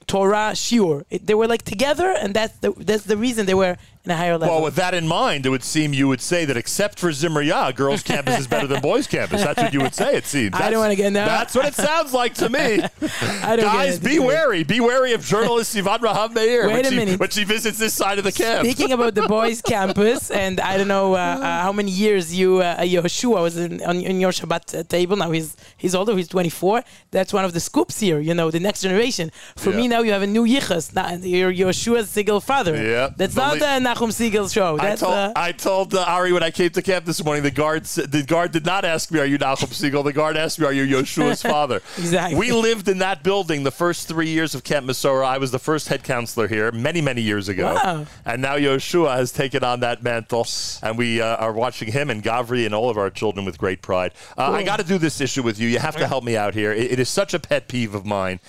Torah 0.08 0.52
shiur. 0.54 1.04
It, 1.10 1.26
they 1.28 1.34
were 1.34 1.48
like 1.48 1.64
together, 1.64 2.12
and 2.12 2.34
that's 2.34 2.58
the 2.60 2.72
that's 2.78 3.04
the 3.06 3.18
reason 3.18 3.46
they 3.46 3.54
were 3.54 3.78
a 4.12 4.18
higher 4.18 4.38
level. 4.38 4.56
Well, 4.56 4.64
with 4.64 4.76
that 4.76 4.94
in 4.94 5.08
mind, 5.08 5.46
it 5.46 5.50
would 5.50 5.64
seem 5.64 5.94
you 5.94 6.08
would 6.08 6.22
say 6.22 6.46
that 6.46 6.58
except 6.58 7.00
for 7.00 7.10
Zimriya, 7.10 7.76
girls' 7.76 8.04
campus 8.04 8.40
is 8.40 8.48
better 8.48 8.68
than 8.68 8.82
boys' 8.82 9.08
campus. 9.08 9.44
That's 9.44 9.62
what 9.62 9.74
you 9.74 9.82
would 9.82 9.96
say, 9.96 10.16
it 10.16 10.26
seems. 10.26 10.56
I 10.56 10.70
don't 10.70 10.80
wanna 10.80 10.96
get- 10.96 11.12
no. 11.14 11.26
That's 11.26 11.56
what 11.56 11.66
it 11.66 11.76
sounds 11.76 12.14
like 12.14 12.34
to 12.36 12.50
me. 12.50 12.80
I 13.44 13.56
don't 13.56 13.66
Guys, 13.66 14.00
be 14.00 14.20
wary. 14.20 14.64
Be 14.64 14.80
wary 14.80 15.14
of 15.14 15.24
journalist 15.24 15.76
Sivan 15.76 16.00
Rahav-Meir 16.00 16.68
Wait 16.68 16.74
when, 16.74 16.86
a 16.86 16.90
she, 16.90 16.96
minute. 16.96 17.20
when 17.20 17.30
she 17.30 17.44
visits 17.44 17.78
this 17.78 17.94
side 17.94 18.18
of 18.18 18.24
the 18.24 18.32
camp. 18.32 18.66
Speaking 18.66 18.92
about 18.94 19.16
the 19.16 19.28
boys' 19.28 19.62
campus, 19.74 20.32
and 20.32 20.60
I 20.60 20.78
don't 20.78 20.88
know 20.88 21.14
uh, 21.14 21.18
uh, 21.18 21.62
how 21.64 21.72
many 21.72 21.92
years 21.92 22.36
you, 22.36 22.60
uh, 22.62 22.80
Yehoshua 22.82 23.42
was 23.42 23.58
in, 23.58 23.82
on, 23.84 23.98
in 24.02 24.20
your 24.20 24.32
Shabbat 24.32 24.80
uh, 24.80 24.84
table. 24.84 25.16
Now 25.18 25.32
he's 25.32 25.56
he's 25.78 25.94
older. 25.96 26.16
He's 26.16 26.28
24. 26.28 26.84
That's 27.12 27.34
one 27.34 27.46
of 27.46 27.54
the 27.54 27.60
scoops 27.60 28.00
here. 28.00 28.20
You 28.20 28.34
know, 28.34 28.52
the 28.52 28.60
next 28.60 28.82
generation. 28.82 29.32
For 29.56 29.72
me 29.72 29.88
now, 29.88 30.02
you 30.02 30.12
have 30.12 30.22
a 30.22 30.28
new 30.28 30.46
Yichus. 30.46 30.94
Now 30.94 31.14
You're 31.16 31.52
Yehoshua 31.54 32.04
Segal 32.04 32.44
father. 32.44 32.76
Yeah. 32.76 33.10
That's 33.16 33.36
Believe- 33.36 33.60
not 33.60 33.60
the 33.60 33.80
Nachum 33.98 34.10
Segal 34.10 34.52
show. 34.54 34.78
I 34.80 34.96
told, 34.96 35.14
uh, 35.14 35.34
I 35.36 35.52
told 35.52 35.94
uh, 35.96 36.04
Ari 36.08 36.32
when 36.34 36.44
I 36.44 36.52
came 36.52 36.70
to 36.72 36.82
camp 36.82 37.06
this 37.06 37.24
morning, 37.24 37.44
the 37.44 37.52
guard 37.52 37.84
the 37.86 38.24
guard 38.24 38.52
did 38.52 38.66
not 38.66 38.86
ask 38.86 39.12
me, 39.12 39.20
"Are 39.20 39.26
you 39.26 39.38
Nachum 39.38 39.70
Segal?" 39.70 40.04
The 40.04 40.14
guard 40.14 40.38
asked 40.38 40.60
me, 40.60 40.66
"Are 40.68 40.72
you 40.74 40.86
Yoshua's 40.86 41.42
father?" 41.54 41.82
Exactly. 41.98 42.38
We 42.40 42.52
lived 42.52 42.88
in 42.88 43.00
that 43.00 43.24
building 43.24 43.64
the 43.64 43.72
first 43.72 44.08
three 44.08 44.30
years 44.30 44.54
of 44.56 44.64
Camp 44.64 44.86
Mesorah. 44.86 45.26
I 45.26 45.38
was 45.38 45.52
the 45.52 45.60
first 45.60 45.88
head 45.88 46.04
counselor 46.04 46.48
here 46.48 46.72
many, 46.72 47.02
many 47.02 47.22
years 47.22 47.50
ago, 47.50 47.74
Wow. 47.74 48.06
and 48.26 48.42
now 48.42 48.56
Yoshua 48.56 49.16
has 49.16 49.32
taken 49.32 49.64
on 49.64 49.80
that 49.82 50.04
mantle, 50.04 50.48
and 50.84 50.98
we 50.98 51.22
uh, 51.22 51.36
are 51.38 51.54
watching 51.54 51.92
him 51.92 52.10
and 52.10 52.24
Gavri 52.24 52.66
and 52.66 52.76
all 52.76 52.90
of 52.90 52.98
our 52.98 53.10
children 53.10 53.46
with 53.46 53.58
great 53.58 53.82
pride. 53.82 54.14
Uh, 54.38 54.52
I 54.52 54.64
got 54.64 54.78
to 54.78 54.84
do 54.86 54.98
this 54.98 55.20
issue 55.22 55.42
with 55.44 55.60
you. 55.60 55.68
You 55.68 55.80
have 55.80 55.96
to 55.98 56.08
help 56.08 56.24
me 56.24 56.38
out 56.38 56.54
here. 56.54 56.72
It- 56.72 56.88
it 56.98 57.00
is 57.00 57.10
such 57.10 57.34
a 57.34 57.40
pet 57.40 57.68
peeve 57.68 57.94
of 57.94 58.06
mine. 58.06 58.40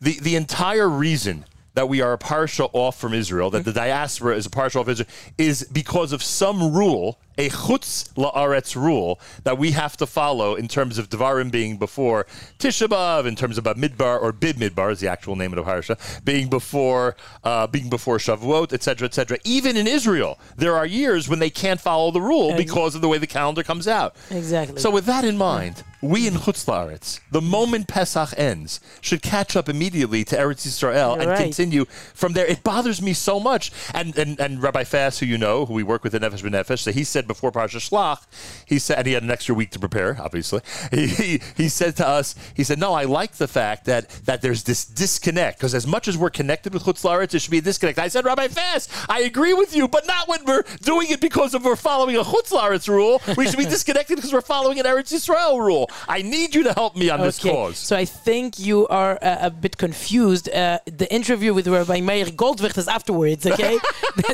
The 0.00 0.18
the 0.20 0.34
entire 0.36 0.88
reason 0.88 1.44
that 1.74 1.88
we 1.88 2.00
are 2.00 2.12
a 2.12 2.18
parsha 2.18 2.68
off 2.72 2.98
from 2.98 3.14
Israel, 3.14 3.50
that 3.50 3.64
the 3.64 3.72
diaspora 3.72 4.34
is 4.34 4.46
a 4.46 4.50
parsha 4.50 4.80
off 4.80 4.88
Israel, 4.88 5.08
is 5.36 5.64
because 5.64 6.12
of 6.12 6.22
some 6.22 6.72
rule, 6.72 7.18
a 7.36 7.48
chutz 7.50 8.12
la'aretz 8.14 8.74
rule 8.74 9.20
that 9.44 9.58
we 9.58 9.70
have 9.70 9.96
to 9.96 10.06
follow 10.06 10.56
in 10.56 10.66
terms 10.66 10.98
of 10.98 11.08
Devarim 11.08 11.52
being 11.52 11.76
before 11.76 12.26
Tisha 12.58 12.88
B'av, 12.88 13.26
in 13.26 13.36
terms 13.36 13.58
of 13.58 13.64
Midbar 13.64 14.20
or 14.20 14.32
Bid 14.32 14.56
Midbar 14.56 14.90
is 14.90 14.98
the 14.98 15.08
actual 15.08 15.36
name 15.36 15.52
of 15.52 15.64
the 15.64 15.70
parsha, 15.70 16.24
being 16.24 16.48
before 16.48 17.16
uh, 17.44 17.66
being 17.68 17.88
before 17.88 18.18
Shavuot, 18.18 18.72
etc., 18.72 19.06
etc. 19.06 19.38
Even 19.44 19.76
in 19.76 19.86
Israel, 19.86 20.38
there 20.56 20.74
are 20.74 20.86
years 20.86 21.28
when 21.28 21.38
they 21.38 21.50
can't 21.50 21.80
follow 21.80 22.10
the 22.10 22.20
rule 22.20 22.56
because 22.56 22.96
of 22.96 23.02
the 23.02 23.08
way 23.08 23.18
the 23.18 23.26
calendar 23.26 23.62
comes 23.62 23.86
out. 23.86 24.16
Exactly. 24.30 24.80
So 24.80 24.90
with 24.90 25.04
that 25.06 25.24
in 25.24 25.36
mind, 25.36 25.84
we 26.00 26.26
in 26.26 26.34
Chutz 26.34 26.64
La'aretz, 26.66 27.20
the 27.30 27.40
moment 27.40 27.88
Pesach 27.88 28.30
ends, 28.36 28.80
should 29.00 29.22
catch 29.22 29.56
up 29.56 29.68
immediately 29.68 30.24
to 30.24 30.36
Eretz 30.36 30.66
Yisrael 30.66 31.14
You're 31.14 31.22
and 31.22 31.30
right. 31.30 31.42
continue 31.42 31.84
from 31.86 32.34
there. 32.34 32.46
It 32.46 32.62
bothers 32.62 33.02
me 33.02 33.12
so 33.12 33.40
much. 33.40 33.72
And 33.92 34.16
and, 34.16 34.38
and 34.38 34.62
Rabbi 34.62 34.84
Fass, 34.84 35.18
who 35.18 35.26
you 35.26 35.38
know, 35.38 35.66
who 35.66 35.74
we 35.74 35.82
work 35.82 36.04
with 36.04 36.14
in 36.14 36.22
Nefesh 36.22 36.42
B'Nefesh, 36.42 36.80
so 36.80 36.92
he 36.92 37.04
said 37.04 37.26
before 37.26 37.50
Parsha 37.50 37.78
Shlach, 37.78 38.26
he 38.66 38.78
said, 38.78 38.98
and 38.98 39.06
he 39.06 39.12
had 39.14 39.22
an 39.22 39.30
extra 39.30 39.54
week 39.54 39.70
to 39.72 39.78
prepare, 39.78 40.18
obviously. 40.20 40.60
He, 40.90 41.06
he, 41.06 41.40
he 41.56 41.68
said 41.68 41.96
to 41.96 42.08
us, 42.08 42.34
he 42.54 42.64
said, 42.64 42.78
no, 42.78 42.92
I 42.92 43.04
like 43.04 43.32
the 43.32 43.46
fact 43.46 43.84
that 43.84 44.08
that 44.24 44.42
there's 44.42 44.64
this 44.64 44.84
disconnect 44.84 45.58
because 45.58 45.74
as 45.74 45.86
much 45.86 46.08
as 46.08 46.16
we're 46.16 46.30
connected 46.30 46.72
with 46.72 46.84
Chutz 46.84 47.04
La'aretz, 47.04 47.30
there 47.30 47.40
should 47.40 47.50
be 47.50 47.58
a 47.58 47.62
disconnect. 47.62 47.98
I 47.98 48.08
said, 48.08 48.24
Rabbi 48.24 48.48
Fass, 48.48 48.88
I 49.08 49.20
agree 49.20 49.54
with 49.54 49.76
you, 49.76 49.86
but 49.86 50.06
not 50.06 50.28
when 50.28 50.44
we're 50.44 50.64
doing 50.82 51.08
it 51.10 51.20
because 51.20 51.54
of 51.54 51.64
we're 51.64 51.76
following 51.76 52.16
a 52.16 52.22
Chutz 52.22 52.50
La'aretz 52.50 52.88
rule. 52.88 53.20
We 53.36 53.46
should 53.46 53.58
be 53.58 53.64
disconnected 53.76 54.16
because 54.16 54.32
we're 54.32 54.40
following 54.40 54.78
an 54.78 54.86
Eretz 54.86 55.12
Yisrael 55.12 55.58
rule. 55.58 55.87
I 56.08 56.22
need 56.22 56.54
you 56.54 56.62
to 56.64 56.72
help 56.72 56.96
me 56.96 57.10
on 57.10 57.20
this 57.20 57.38
cause. 57.38 57.78
so 57.78 57.96
I 57.96 58.04
think 58.04 58.58
you 58.58 58.86
are 58.88 59.18
uh, 59.22 59.38
a 59.48 59.50
bit 59.50 59.76
confused. 59.76 60.48
Uh, 60.50 60.78
the 60.86 61.12
interview 61.12 61.54
with 61.54 61.66
Rabbi 61.68 62.00
Meir 62.00 62.26
Goldwicht 62.26 62.76
is 62.78 62.88
afterwards, 62.88 63.46
okay? 63.46 63.78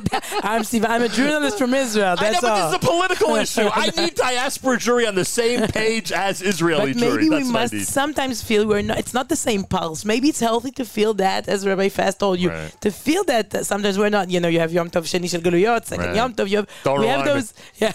I'm 0.43 0.65
Steve. 0.65 0.85
I'm 0.85 1.03
a 1.03 1.09
journalist 1.09 1.59
from 1.59 1.75
Israel. 1.75 2.15
I 2.19 2.23
know, 2.23 2.31
That's 2.31 2.41
but 2.41 2.51
all. 2.51 2.71
this 2.71 2.81
is 2.81 2.85
a 2.85 2.91
political 2.93 3.35
issue. 3.45 3.69
I 3.73 3.91
need 3.97 4.15
diaspora 4.15 4.77
Jewry 4.79 5.07
on 5.09 5.15
the 5.15 5.25
same 5.25 5.67
page 5.69 6.13
as 6.13 6.43
Israeli 6.43 6.93
But 6.93 7.01
Jewry. 7.03 7.17
maybe 7.17 7.29
That's 7.29 7.47
we 7.47 7.53
must 7.53 7.75
sometimes 7.93 8.43
feel 8.43 8.67
we're 8.67 8.83
not. 8.83 8.99
It's 8.99 9.15
not 9.15 9.29
the 9.29 9.37
same 9.37 9.65
pulse. 9.65 10.05
Maybe 10.05 10.29
it's 10.29 10.41
healthy 10.41 10.71
to 10.73 10.85
feel 10.85 11.15
that, 11.15 11.49
as 11.49 11.67
Rabbi 11.67 11.89
Fass 11.89 12.15
told 12.17 12.39
you, 12.39 12.51
Right. 12.51 12.81
to 12.83 12.91
feel 12.91 13.25
that 13.25 13.65
sometimes 13.67 13.99
we're 13.99 14.11
not. 14.11 14.31
You 14.31 14.41
know, 14.41 14.49
you 14.49 14.61
have 14.61 14.73
Yom 14.73 14.91
Tov 14.91 15.03
Sheni 15.05 15.29
Shel 15.31 15.41
Galuyot, 15.41 15.85
second 15.87 16.07
Right. 16.07 16.17
Yom 16.17 16.35
Tov. 16.35 16.49
You 16.49 16.59
have, 16.59 16.69
Don't 16.85 17.01
we 17.01 17.07
have 17.07 17.25
those. 17.25 17.53
Yeah, 17.79 17.93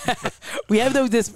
we 0.70 0.78
have 0.80 0.94
those 0.94 1.10
this, 1.10 1.28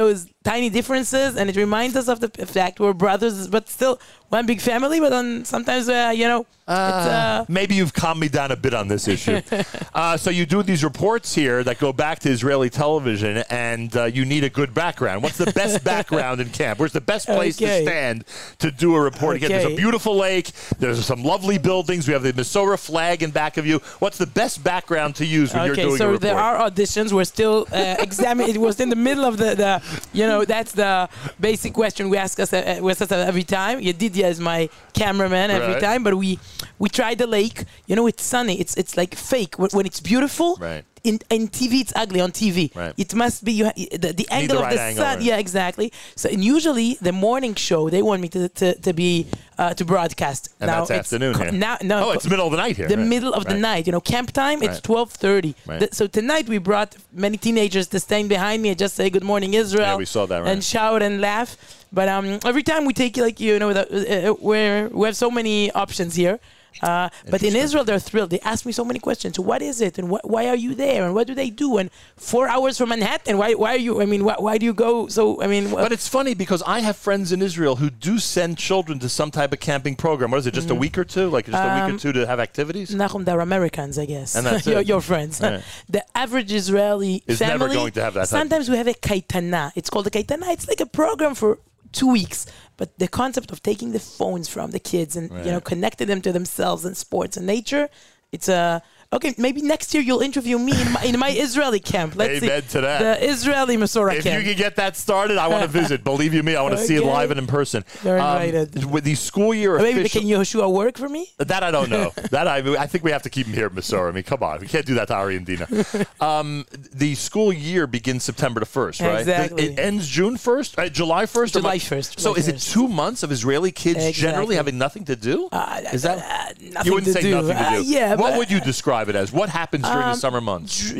those 0.00 0.26
tiny 0.44 0.70
differences, 0.70 1.36
and 1.36 1.48
it 1.50 1.56
reminds 1.56 1.69
us 1.96 2.08
of 2.08 2.20
the 2.20 2.28
fact 2.46 2.80
we're 2.80 2.92
brothers, 2.92 3.48
but 3.48 3.68
still 3.68 4.00
one 4.28 4.46
big 4.46 4.60
family. 4.60 5.00
But 5.00 5.10
then 5.10 5.44
sometimes, 5.44 5.88
uh, 5.88 6.12
you 6.14 6.26
know. 6.26 6.46
Uh, 6.70 7.44
Maybe 7.48 7.74
you've 7.74 7.92
calmed 7.92 8.20
me 8.20 8.28
down 8.28 8.50
a 8.52 8.56
bit 8.56 8.74
on 8.74 8.88
this 8.88 9.08
issue. 9.08 9.40
uh, 9.94 10.16
so 10.16 10.30
you 10.30 10.46
do 10.46 10.62
these 10.62 10.84
reports 10.84 11.34
here 11.34 11.64
that 11.64 11.78
go 11.78 11.92
back 11.92 12.20
to 12.20 12.30
Israeli 12.30 12.70
television, 12.70 13.42
and 13.50 13.94
uh, 13.96 14.04
you 14.04 14.24
need 14.24 14.44
a 14.44 14.50
good 14.50 14.72
background. 14.72 15.22
What's 15.22 15.38
the 15.38 15.50
best 15.52 15.82
background 15.92 16.40
in 16.40 16.48
camp? 16.50 16.78
Where's 16.78 16.92
the 16.92 17.00
best 17.00 17.26
place 17.26 17.60
Okay. 17.60 17.80
to 17.80 17.90
stand 17.90 18.24
to 18.58 18.70
do 18.70 18.94
a 18.94 19.00
report? 19.00 19.36
Again, 19.36 19.50
there's 19.50 19.72
a 19.72 19.76
beautiful 19.76 20.16
lake. 20.16 20.50
There's 20.78 21.04
some 21.04 21.24
lovely 21.24 21.58
buildings. 21.58 22.06
We 22.06 22.12
have 22.14 22.22
the 22.22 22.32
Mesorah 22.32 22.78
flag 22.78 23.22
in 23.22 23.30
back 23.30 23.56
of 23.56 23.66
you. 23.66 23.78
What's 23.98 24.18
the 24.18 24.26
best 24.26 24.62
background 24.62 25.16
to 25.16 25.26
use 25.26 25.52
when 25.52 25.64
you're 25.64 25.72
okay, 25.72 25.82
doing 25.82 25.94
a 25.94 25.98
so 25.98 26.16
there 26.18 26.38
are 26.38 26.70
auditions. 26.70 27.12
We're 27.12 27.24
still 27.24 27.66
uh, 27.72 27.96
examining. 27.98 28.54
It 28.54 28.58
was 28.60 28.78
in 28.80 28.90
the 28.90 28.96
middle 28.96 29.24
of 29.24 29.36
the, 29.38 29.54
the, 29.54 29.82
you 30.12 30.26
know, 30.26 30.44
that's 30.44 30.72
the 30.72 31.08
basic 31.40 31.74
question 31.74 32.08
we 32.10 32.16
ask 32.16 32.38
us, 32.38 32.52
uh, 32.52 32.78
we 32.80 32.90
ask 32.92 33.02
us 33.02 33.10
every 33.12 33.42
time. 33.42 33.80
Yedidia 33.80 34.24
is 34.28 34.38
my 34.40 34.68
cameraman 34.92 35.50
every 35.50 35.74
Right. 35.74 35.80
time, 35.82 36.02
but 36.02 36.14
we 36.16 36.38
we 36.78 36.88
tried 36.88 37.18
the 37.18 37.26
lake. 37.26 37.64
You 37.86 37.96
know, 37.96 38.06
it's 38.06 38.22
sunny. 38.22 38.60
It's 38.60 38.76
it's 38.76 38.96
like 38.96 39.14
fake 39.14 39.58
when, 39.58 39.70
when 39.70 39.86
it's 39.86 40.00
beautiful. 40.00 40.56
Right. 40.56 40.84
In, 41.02 41.18
in 41.30 41.48
TV, 41.48 41.80
it's 41.80 41.92
ugly 41.96 42.20
on 42.20 42.30
TV. 42.30 42.74
Right. 42.76 42.92
It 42.98 43.14
must 43.14 43.44
be 43.44 43.52
you 43.52 43.64
ha- 43.66 43.72
the, 43.76 44.12
the 44.12 44.26
angle 44.30 44.58
the 44.58 44.64
of 44.64 44.70
the 44.70 44.80
angle, 44.80 45.04
sun. 45.04 45.16
right. 45.16 45.24
Yeah, 45.24 45.38
exactly. 45.38 45.92
So 46.14 46.28
and 46.28 46.44
usually 46.44 46.98
the 47.00 47.12
morning 47.12 47.54
show 47.54 47.88
they 47.88 48.02
want 48.02 48.20
me 48.20 48.28
to 48.36 48.48
to, 48.60 48.74
to 48.86 48.92
be 48.92 49.26
uh, 49.58 49.72
to 49.74 49.84
broadcast. 49.84 50.50
And 50.60 50.68
now 50.70 50.82
it's 50.82 50.90
afternoon 50.90 51.34
co- 51.34 51.42
here. 51.44 51.52
Now, 51.52 51.76
no, 51.82 51.96
Oh, 52.08 52.12
it's 52.12 52.28
middle 52.28 52.46
of 52.46 52.52
the 52.52 52.58
night 52.58 52.76
here. 52.76 52.88
The 52.88 52.96
Right. 52.98 53.06
middle 53.14 53.32
of 53.32 53.44
the 53.46 53.54
night. 53.70 53.86
You 53.86 53.92
know, 53.92 54.00
camp 54.14 54.32
time. 54.32 54.58
It's 54.62 54.74
Right. 54.74 54.82
twelve 54.82 55.10
thirty. 55.10 55.54
Right. 55.66 55.78
Th- 55.80 55.92
So 55.94 56.06
tonight 56.06 56.46
we 56.48 56.58
brought 56.58 56.96
many 57.12 57.36
teenagers 57.38 57.86
to 57.88 57.98
stand 58.00 58.28
behind 58.28 58.62
me 58.62 58.68
and 58.72 58.78
just 58.78 58.94
say 58.94 59.08
good 59.10 59.24
morning 59.32 59.54
Israel. 59.54 59.86
Yeah, 59.92 59.96
we 59.96 60.10
saw 60.16 60.26
that, 60.26 60.38
right. 60.42 60.50
And 60.52 60.62
shout 60.62 61.00
and 61.02 61.20
laugh. 61.20 61.56
But 61.92 62.08
um, 62.08 62.38
every 62.44 62.62
time 62.70 62.82
we 62.84 62.92
take 63.02 63.16
like 63.16 63.40
you 63.40 63.58
know 63.58 63.72
the, 63.78 63.84
uh, 63.88 64.30
uh, 64.30 64.34
where 64.50 64.88
we 64.98 65.06
have 65.08 65.16
so 65.16 65.30
many 65.30 65.70
options 65.84 66.14
here. 66.14 66.38
Uh, 66.82 67.08
but 67.30 67.42
in 67.42 67.54
Israel, 67.56 67.84
they're 67.84 67.98
thrilled. 67.98 68.30
They 68.30 68.40
ask 68.40 68.64
me 68.64 68.72
so 68.72 68.84
many 68.84 68.98
questions. 68.98 69.36
So 69.36 69.42
what 69.42 69.60
is 69.62 69.80
it, 69.80 69.98
and 69.98 70.08
wh- 70.08 70.24
why 70.24 70.48
are 70.48 70.56
you 70.56 70.74
there, 70.74 71.04
and 71.04 71.14
what 71.14 71.26
do 71.26 71.34
they 71.34 71.50
do? 71.50 71.78
And 71.78 71.90
four 72.16 72.48
hours 72.48 72.78
from 72.78 72.88
Manhattan. 72.90 73.36
Why? 73.38 73.52
Why 73.54 73.70
are 73.74 73.84
you? 73.88 74.00
I 74.00 74.06
mean, 74.06 74.24
why, 74.24 74.36
why 74.38 74.56
do 74.58 74.64
you 74.66 74.72
go? 74.74 75.08
So 75.08 75.42
I 75.42 75.46
mean, 75.46 75.66
wh- 75.70 75.74
But 75.84 75.92
it's 75.92 76.08
funny 76.08 76.34
because 76.34 76.62
I 76.66 76.80
have 76.80 76.96
friends 76.96 77.32
in 77.32 77.42
Israel 77.42 77.76
who 77.76 77.90
do 77.90 78.18
send 78.18 78.56
children 78.58 78.98
to 79.00 79.08
some 79.08 79.30
type 79.30 79.52
of 79.52 79.60
camping 79.60 79.94
program. 79.96 80.30
What 80.30 80.38
is 80.38 80.46
it? 80.46 80.54
Just 80.54 80.70
a 80.70 80.74
week 80.74 80.96
or 80.96 81.04
two? 81.04 81.28
Like 81.28 81.46
just 81.46 81.56
a 81.58 81.74
week 81.76 81.88
or 81.90 81.94
Um, 81.94 81.98
two 81.98 82.12
to 82.12 82.26
have 82.26 82.40
activities? 82.40 82.90
Nachum, 82.94 83.24
they're 83.24 83.40
Americans, 83.40 83.98
I 83.98 84.06
guess. 84.06 84.34
And 84.36 84.46
that's 84.46 84.66
your, 84.72 84.80
your 84.80 85.00
friends. 85.00 85.40
Right. 85.40 85.62
The 85.88 86.02
average 86.16 86.52
Israeli 86.52 87.22
Is 87.26 87.40
never 87.40 87.68
going 87.68 87.92
to 87.92 88.02
have 88.02 88.14
that 88.14 88.20
type- 88.28 88.38
Sometimes 88.40 88.68
we 88.70 88.76
have 88.76 88.86
a 88.86 88.94
kaitana. 88.94 89.72
It's 89.74 89.90
called 89.90 90.06
a 90.06 90.10
kaitana. 90.10 90.52
It's 90.52 90.68
like 90.68 90.80
a 90.80 90.86
program 90.86 91.34
for 91.34 91.58
two 91.92 92.10
weeks. 92.10 92.46
But 92.76 92.98
the 92.98 93.08
concept 93.08 93.50
of 93.52 93.62
taking 93.62 93.92
the 93.92 94.00
phones 94.00 94.48
from 94.48 94.70
the 94.70 94.78
kids 94.78 95.16
and 95.16 95.30
you 95.44 95.52
know 95.52 95.60
connecting 95.60 96.08
them 96.08 96.22
to 96.22 96.32
themselves 96.32 96.84
and 96.84 96.96
sports 96.96 97.36
and 97.36 97.46
nature, 97.46 97.88
it's 98.32 98.48
a 98.48 98.82
okay. 99.12 99.34
Maybe 99.38 99.62
next 99.62 99.92
year 99.94 100.02
you'll 100.02 100.20
interview 100.20 100.58
me 100.58 100.80
in 100.80 100.92
my, 100.92 101.02
in 101.02 101.18
my 101.18 101.30
Israeli 101.30 101.80
camp. 101.80 102.16
Let's 102.16 102.42
Amen 102.42 102.62
see 102.62 102.68
to 102.70 102.80
that. 102.82 102.98
the 103.20 103.28
Israeli 103.28 103.76
Mesorah 103.76 104.16
If 104.16 104.24
camp. 104.24 104.42
you 104.42 104.48
can 104.48 104.58
get 104.58 104.76
that 104.76 104.96
started, 104.96 105.38
I 105.38 105.48
want 105.48 105.62
to 105.62 105.68
visit. 105.68 106.04
Believe 106.04 106.34
you 106.34 106.42
me, 106.42 106.56
I 106.56 106.62
want 106.62 106.76
to 106.76 106.82
see 106.84 106.96
it 106.96 107.04
live 107.04 107.30
and 107.30 107.38
in 107.40 107.46
person. 107.46 107.84
You're 108.04 108.18
Um, 108.18 108.42
invited. 108.42 108.84
with 108.90 109.04
the 109.04 109.14
school 109.14 109.52
year 109.54 109.76
Or 109.76 109.78
maybe 109.80 110.00
official- 110.00 110.20
can 110.22 110.30
Yehoshua 110.30 110.72
work 110.72 110.98
for 110.98 111.08
me? 111.08 111.30
That 111.38 111.62
I 111.62 111.70
don't 111.70 111.90
know. 111.90 112.12
that 112.30 112.46
I, 112.48 112.58
I 112.78 112.86
think 112.86 113.04
we 113.04 113.10
have 113.10 113.22
to 113.22 113.30
keep 113.30 113.46
him 113.46 113.54
here 113.54 113.66
at 113.66 113.72
Mesorah. 113.72 114.08
I 114.08 114.12
mean, 114.12 114.24
come 114.24 114.42
on, 114.42 114.60
we 114.60 114.66
can't 114.66 114.86
do 114.86 114.94
that 114.94 115.08
to 115.08 115.14
Ari 115.14 115.36
and 115.36 115.46
Dina. 115.46 115.66
Um, 116.20 116.66
the 116.92 117.14
school 117.14 117.52
year 117.52 117.86
begins 117.86 118.24
September 118.24 118.60
the 118.60 118.66
first, 118.66 119.00
right? 119.00 119.20
Exactly. 119.20 119.64
It 119.70 119.78
ends 119.78 120.06
June 120.06 120.36
first, 120.36 120.78
uh, 120.78 120.88
July 120.88 121.24
first. 121.26 121.54
July 121.54 121.78
1st, 121.78 122.20
So 122.20 122.34
July 122.34 122.38
is 122.38 122.48
it 122.48 122.58
two 122.60 122.86
months 122.88 123.22
of 123.22 123.32
Israeli 123.32 123.72
kids 123.72 124.12
generally 124.16 124.56
having 124.56 124.76
nothing 124.76 125.04
to 125.06 125.16
do? 125.16 125.48
is 125.92 126.02
that 126.02 126.56
nothing 126.60 126.86
you 126.86 126.92
wouldn't 126.94 127.06
to 127.06 127.12
say 127.14 127.22
do. 127.22 127.30
nothing 127.30 127.56
to 127.56 127.62
Uh, 127.66 127.70
do? 127.76 127.82
yeah, 127.84 128.14
What 128.16 128.36
would 128.36 128.50
you 128.50 128.60
describe 128.60 128.99
it 129.08 129.16
as? 129.16 129.32
What 129.32 129.48
happens 129.48 129.84
during 129.84 129.98
the 129.98 130.06
Um, 130.10 130.16
summer 130.16 130.40
months? 130.40 130.92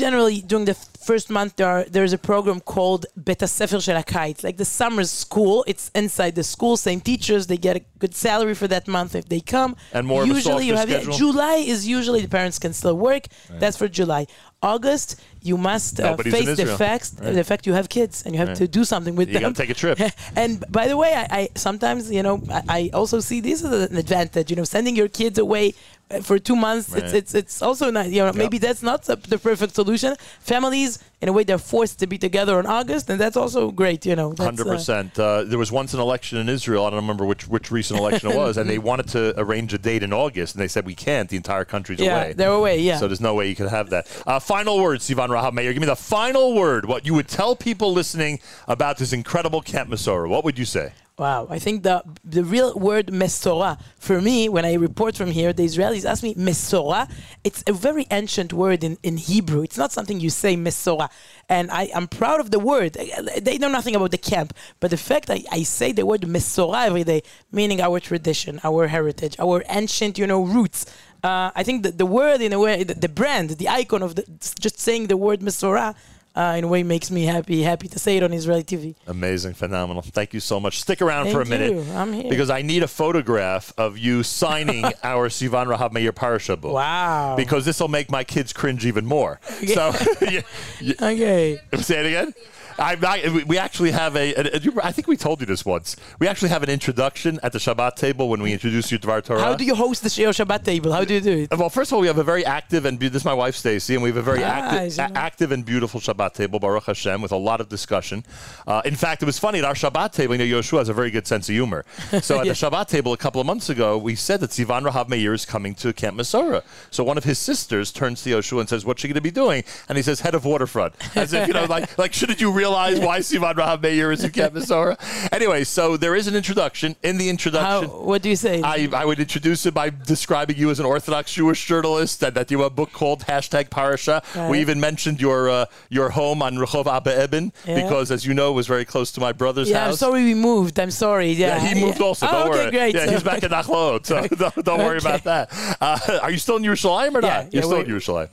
Generally 0.00 0.42
during 0.42 0.64
the 0.64 0.74
first 0.74 1.30
month 1.30 1.56
there 1.56 1.68
are, 1.68 1.84
there's 1.84 2.12
a 2.12 2.18
program 2.18 2.60
called 2.60 3.06
Beta 3.22 3.46
Sefer 3.46 3.80
Shel 3.80 4.02
like 4.42 4.56
the 4.56 4.64
summer 4.64 5.04
school. 5.04 5.64
It's 5.66 5.90
inside 5.94 6.34
the 6.34 6.44
school, 6.44 6.76
same 6.76 7.00
teachers. 7.00 7.46
They 7.46 7.56
get 7.56 7.76
a 7.76 7.82
good 7.98 8.14
salary 8.14 8.54
for 8.54 8.68
that 8.68 8.88
month 8.88 9.14
if 9.14 9.28
they 9.28 9.40
come. 9.40 9.76
And 9.92 10.06
more 10.06 10.26
usually 10.26 10.66
you 10.66 10.76
have 10.76 10.88
schedule? 10.88 11.14
July 11.14 11.56
is 11.56 11.86
usually 11.86 12.20
the 12.22 12.28
parents 12.28 12.58
can 12.58 12.72
still 12.72 12.96
work. 12.96 13.26
That's 13.48 13.76
for 13.76 13.88
July. 13.88 14.26
August 14.62 15.16
you 15.42 15.56
must 15.56 16.00
uh, 16.00 16.16
face 16.16 16.54
the 16.56 16.66
fact 16.76 17.12
Right. 17.20 17.34
the 17.34 17.44
fact 17.44 17.66
you 17.66 17.72
have 17.72 17.88
kids 17.88 18.22
and 18.24 18.34
you 18.34 18.38
have 18.38 18.48
Right. 18.48 18.56
to 18.58 18.68
do 18.68 18.84
something 18.84 19.16
with 19.16 19.28
You 19.28 19.34
them. 19.34 19.42
gotta 19.44 19.54
take 19.54 19.70
a 19.70 19.74
trip. 19.74 19.98
and 20.36 20.64
by 20.70 20.86
the 20.86 20.96
way, 20.96 21.14
I, 21.14 21.26
I 21.40 21.48
sometimes 21.54 22.10
you 22.10 22.22
know 22.22 22.42
I, 22.50 22.62
I 22.68 22.90
also 22.92 23.20
see 23.20 23.40
this 23.40 23.64
as 23.64 23.90
an 23.90 23.96
advantage. 23.96 24.50
You 24.50 24.56
know, 24.56 24.64
sending 24.64 24.94
your 24.96 25.08
kids 25.08 25.38
away 25.38 25.74
uh, 26.10 26.20
for 26.20 26.38
two 26.38 26.56
months, 26.56 26.88
it's, 26.94 27.02
Right. 27.04 27.14
it's 27.14 27.34
it's 27.34 27.62
also 27.62 27.90
nice. 27.90 28.10
You 28.12 28.22
know, 28.24 28.32
maybe 28.34 28.58
that's 28.58 28.82
not 28.82 29.02
the 29.04 29.38
perfect 29.38 29.74
solution. 29.74 30.14
Families, 30.40 30.98
in 31.22 31.28
a 31.28 31.32
way, 31.32 31.44
they're 31.44 31.58
forced 31.58 31.98
to 31.98 32.06
be 32.06 32.16
together 32.16 32.58
in 32.58 32.66
August, 32.66 33.10
and 33.10 33.20
that's 33.20 33.36
also 33.36 33.70
great. 33.70 34.06
You 34.06 34.16
know, 34.16 34.34
Hundred 34.38 34.66
uh, 34.66 34.72
percent. 34.72 35.18
Uh, 35.18 35.44
there 35.44 35.58
was 35.58 35.70
once 35.70 35.92
an 35.92 36.00
election 36.00 36.38
in 36.38 36.48
Israel. 36.48 36.86
I 36.86 36.90
don't 36.90 37.00
remember 37.00 37.26
which 37.26 37.46
which 37.46 37.70
recent 37.70 38.00
election 38.00 38.30
it 38.30 38.36
was, 38.36 38.56
and 38.56 38.68
they 38.68 38.78
wanted 38.90 39.08
to 39.08 39.34
arrange 39.38 39.74
a 39.74 39.78
date 39.78 40.02
in 40.02 40.12
August, 40.12 40.54
and 40.54 40.62
they 40.62 40.68
said 40.68 40.86
we 40.86 40.94
can't. 40.94 41.28
The 41.28 41.36
entire 41.36 41.64
country's 41.66 42.00
Yeah, 42.00 42.16
away. 42.16 42.32
they're 42.32 42.50
away, 42.50 42.80
yeah. 42.80 42.96
So 42.96 43.06
there's 43.06 43.20
no 43.20 43.34
way 43.34 43.48
you 43.48 43.54
could 43.54 43.68
have 43.68 43.90
that. 43.90 44.08
Uh, 44.26 44.38
final 44.38 44.80
word, 44.80 45.00
Sivan 45.00 45.28
Rahav-Meir. 45.28 45.72
Give 45.72 45.80
me 45.80 45.86
the 45.86 45.96
final 45.96 46.54
word. 46.54 46.86
What 46.86 47.04
you 47.04 47.14
would 47.14 47.28
tell 47.28 47.54
people 47.54 47.92
listening 47.92 48.40
about 48.66 48.96
this 48.96 49.12
incredible 49.12 49.60
Camp 49.60 49.90
Mesorah. 49.90 50.28
What 50.28 50.44
would 50.44 50.58
you 50.58 50.64
say? 50.64 50.92
Wow, 51.20 51.48
I 51.50 51.58
think 51.58 51.82
the 51.82 52.02
the 52.24 52.42
real 52.42 52.72
word 52.72 53.08
mesora 53.08 53.78
for 53.98 54.22
me 54.22 54.48
when 54.48 54.64
I 54.64 54.72
report 54.72 55.18
from 55.18 55.30
here, 55.30 55.52
the 55.52 55.66
Israelis 55.66 56.06
ask 56.06 56.22
me 56.22 56.34
mesora. 56.34 57.10
It's 57.44 57.62
a 57.66 57.74
very 57.74 58.06
ancient 58.10 58.54
word 58.54 58.82
in, 58.82 58.96
in 59.02 59.18
Hebrew. 59.18 59.60
It's 59.60 59.76
not 59.76 59.92
something 59.92 60.18
you 60.18 60.30
say 60.30 60.56
mesora, 60.56 61.10
and 61.46 61.70
I 61.70 61.90
am 61.92 62.08
proud 62.08 62.40
of 62.40 62.50
the 62.50 62.58
word. 62.58 62.94
They 63.36 63.58
know 63.58 63.68
nothing 63.68 63.94
about 63.94 64.12
the 64.12 64.22
camp, 64.32 64.54
but 64.80 64.90
the 64.90 64.96
fact 64.96 65.28
I, 65.28 65.44
I 65.52 65.62
say 65.62 65.92
the 65.92 66.06
word 66.06 66.22
mesora 66.22 66.86
every 66.86 67.04
day, 67.04 67.22
meaning 67.52 67.82
our 67.82 68.00
tradition, 68.00 68.58
our 68.64 68.86
heritage, 68.86 69.36
our 69.38 69.62
ancient 69.68 70.16
you 70.16 70.26
know 70.26 70.42
roots. 70.42 70.86
Uh, 71.22 71.50
I 71.54 71.64
think 71.64 71.82
that 71.82 71.98
the 71.98 72.06
word 72.06 72.40
in 72.40 72.54
a 72.54 72.58
way, 72.58 72.82
the, 72.82 72.94
the 72.94 73.10
brand, 73.10 73.50
the 73.50 73.68
icon 73.68 74.02
of 74.02 74.14
the 74.14 74.24
just 74.58 74.80
saying 74.80 75.08
the 75.08 75.18
word 75.18 75.40
mesora. 75.40 75.94
Uh, 76.34 76.54
in 76.56 76.62
a 76.64 76.68
way, 76.68 76.82
makes 76.84 77.10
me 77.10 77.24
happy. 77.24 77.60
Happy 77.62 77.88
to 77.88 77.98
say 77.98 78.16
it 78.16 78.22
on 78.22 78.32
Israeli 78.32 78.62
TV. 78.62 78.94
Amazing, 79.08 79.54
phenomenal. 79.54 80.00
Thank 80.00 80.32
you 80.32 80.38
so 80.40 80.60
much. 80.60 80.80
Stick 80.80 81.02
around 81.02 81.30
for 81.32 81.40
a 81.40 81.44
Thank 81.44 81.60
minute. 81.60 81.84
you. 81.86 81.92
I'm 81.92 82.12
here. 82.12 82.30
Because 82.30 82.50
I 82.50 82.62
need 82.62 82.84
a 82.84 82.88
photograph 82.88 83.72
of 83.76 83.98
you 83.98 84.22
signing 84.22 84.84
our 85.02 85.28
Sivan 85.28 85.66
Rahav 85.74 85.90
Meir 85.92 86.12
Parasha 86.12 86.56
book. 86.56 86.74
Wow. 86.74 87.34
Because 87.36 87.64
this 87.64 87.80
will 87.80 87.88
make 87.88 88.10
my 88.12 88.22
kids 88.22 88.52
cringe 88.52 88.86
even 88.86 89.06
more. 89.06 89.40
So, 89.66 89.92
you- 90.30 90.42
you- 90.80 90.94
okay. 91.02 91.58
Say 91.80 91.98
it 92.00 92.06
again. 92.06 92.32
I'm 92.80 93.00
not, 93.00 93.18
we 93.46 93.58
actually 93.58 93.90
have 93.90 94.16
a, 94.16 94.34
a- 94.34 94.56
a- 94.56 94.86
I 94.86 94.90
think 94.92 95.06
we 95.06 95.16
told 95.16 95.40
you 95.40 95.46
this 95.46 95.64
once. 95.64 95.96
We 96.18 96.26
actually 96.26 96.48
have 96.48 96.62
an 96.62 96.70
introduction 96.70 97.38
at 97.42 97.52
the 97.52 97.58
Shabbat 97.58 97.96
table 97.96 98.28
when 98.28 98.42
we 98.42 98.52
introduce 98.52 98.90
you 98.90 98.98
to 98.98 99.06
Dvar 99.06 99.22
Torah. 99.22 99.40
How 99.40 99.54
do 99.54 99.64
you 99.64 99.74
host 99.74 100.02
the 100.02 100.08
Shabbat 100.08 100.64
table? 100.64 100.92
How 100.92 101.04
do 101.04 101.14
you 101.14 101.20
do 101.20 101.38
it? 101.50 101.56
Well, 101.58 101.68
first 101.70 101.90
of 101.90 101.96
all, 101.96 102.00
we 102.00 102.06
have 102.06 102.18
a 102.18 102.24
very 102.24 102.44
active 102.44 102.86
and 102.86 102.98
be- 102.98 103.08
this 103.08 103.22
is 103.22 103.26
my 103.26 103.34
wife 103.34 103.54
Stacy, 103.54 103.94
and 103.94 104.02
we 104.02 104.08
have 104.08 104.16
a 104.16 104.22
very 104.22 104.40
Nice, 104.40 104.98
active, 104.98 105.16
a- 105.16 105.18
active 105.18 105.52
and 105.52 105.64
beautiful 105.64 106.00
Shabbat 106.00 106.32
table, 106.34 106.58
Baruch 106.58 106.84
Hashem, 106.86 107.20
with 107.20 107.32
a 107.32 107.36
lot 107.36 107.60
of 107.60 107.68
discussion. 107.68 108.24
Uh, 108.66 108.80
in 108.84 108.96
fact, 108.96 109.22
it 109.22 109.26
was 109.26 109.38
funny 109.38 109.58
at 109.58 109.64
our 109.64 109.74
Shabbat 109.74 110.12
table. 110.12 110.34
You 110.34 110.46
know, 110.46 110.58
Yoshua 110.60 110.78
has 110.78 110.88
a 110.88 110.94
very 110.94 111.10
good 111.10 111.26
sense 111.26 111.48
of 111.48 111.52
humor. 111.54 111.84
So 112.22 112.40
at 112.40 112.46
Yeah. 112.46 112.52
the 112.54 112.58
Shabbat 112.70 112.88
table 112.88 113.12
a 113.12 113.16
couple 113.18 113.40
of 113.42 113.46
months 113.46 113.68
ago, 113.68 113.98
we 113.98 114.14
said 114.14 114.40
that 114.40 114.50
Sivan 114.50 114.88
Rahav 114.88 115.08
Meir 115.08 115.34
is 115.34 115.44
coming 115.44 115.74
to 115.76 115.92
Camp 115.92 116.16
Mesorah. 116.16 116.62
So 116.90 117.04
one 117.04 117.18
of 117.18 117.24
his 117.24 117.38
sisters 117.38 117.92
turns 117.92 118.22
to 118.22 118.30
Yoshua 118.30 118.60
and 118.60 118.68
says, 118.68 118.84
"What's 118.86 119.02
she 119.02 119.08
going 119.08 119.14
to 119.16 119.20
be 119.20 119.30
doing?" 119.30 119.64
And 119.88 119.98
he 119.98 120.02
says, 120.02 120.20
"Head 120.20 120.34
of 120.34 120.44
waterfront." 120.46 120.94
As 121.16 121.32
if 121.34 121.46
you 121.46 121.52
know, 121.52 121.66
like, 121.66 121.98
like 121.98 122.12
shouldn't 122.14 122.40
you 122.40 122.50
realize 122.50 122.69
why 122.70 123.18
Sivan 123.20 123.54
Rahav 123.54 123.82
Meir 123.82 124.12
is 124.12 124.24
in 124.24 124.30
Camp 124.30 124.54
Mesorah? 124.54 124.96
Anyway, 125.32 125.64
so 125.64 125.96
there 125.96 126.14
is 126.14 126.26
an 126.26 126.34
introduction. 126.34 126.96
In 127.02 127.18
the 127.18 127.28
introduction, 127.28 127.88
what 127.90 128.22
do 128.22 128.28
you 128.28 128.36
say? 128.36 128.60
I, 128.62 128.88
I 128.92 129.04
would 129.04 129.18
introduce 129.20 129.66
it 129.66 129.74
by 129.74 129.90
describing 129.90 130.56
you 130.56 130.70
as 130.70 130.78
an 130.80 130.86
Orthodox 130.86 131.32
Jewish 131.32 131.64
journalist 131.66 132.22
and 132.22 132.34
that 132.34 132.50
you 132.50 132.58
have 132.58 132.66
a 132.66 132.70
book 132.70 132.92
called 132.92 133.20
hashtag 133.26 133.70
Parasha. 133.70 134.22
Right. 134.34 134.50
We 134.50 134.60
even 134.60 134.80
mentioned 134.80 135.20
your 135.20 135.48
uh, 135.50 135.66
your 135.88 136.10
home 136.10 136.42
on 136.42 136.54
Rehov 136.56 136.86
Abba 136.86 137.24
Eban 137.24 137.52
Yeah. 137.66 137.82
because, 137.82 138.10
as 138.10 138.24
you 138.26 138.34
know, 138.34 138.50
it 138.50 138.54
was 138.54 138.66
very 138.66 138.84
close 138.84 139.12
to 139.12 139.20
my 139.20 139.32
brother's 139.32 139.68
house. 139.68 139.74
yeah, 139.74 139.88
I'm 139.88 139.94
sorry 139.96 140.24
we 140.24 140.34
moved. 140.34 140.78
I'm 140.78 140.90
sorry. 140.90 141.32
Yeah, 141.32 141.62
Yeah, 141.62 141.74
he 141.74 141.80
moved 141.84 142.00
also. 142.00 142.26
Oh, 142.26 142.30
Don't 142.32 142.48
okay, 142.50 142.58
worry. 142.62 142.70
great. 142.70 142.94
Yeah, 142.94 143.06
So- 143.06 143.12
he's 143.12 143.22
back 143.22 143.42
in 143.42 143.50
Achlot, 143.50 144.06
so 144.06 144.26
don't, 144.36 144.64
don't 144.64 144.78
worry 144.80 144.98
about 144.98 145.24
that. 145.24 145.50
Uh, 145.80 146.18
are 146.22 146.30
you 146.30 146.38
still 146.38 146.56
in 146.56 146.62
Yerushalayim 146.62 147.14
or 147.14 147.22
Yeah, 147.22 147.42
not? 147.44 147.52
You're 147.54 147.62
still 147.62 147.80
in 147.80 147.86
Yerushalayim. 147.86 148.30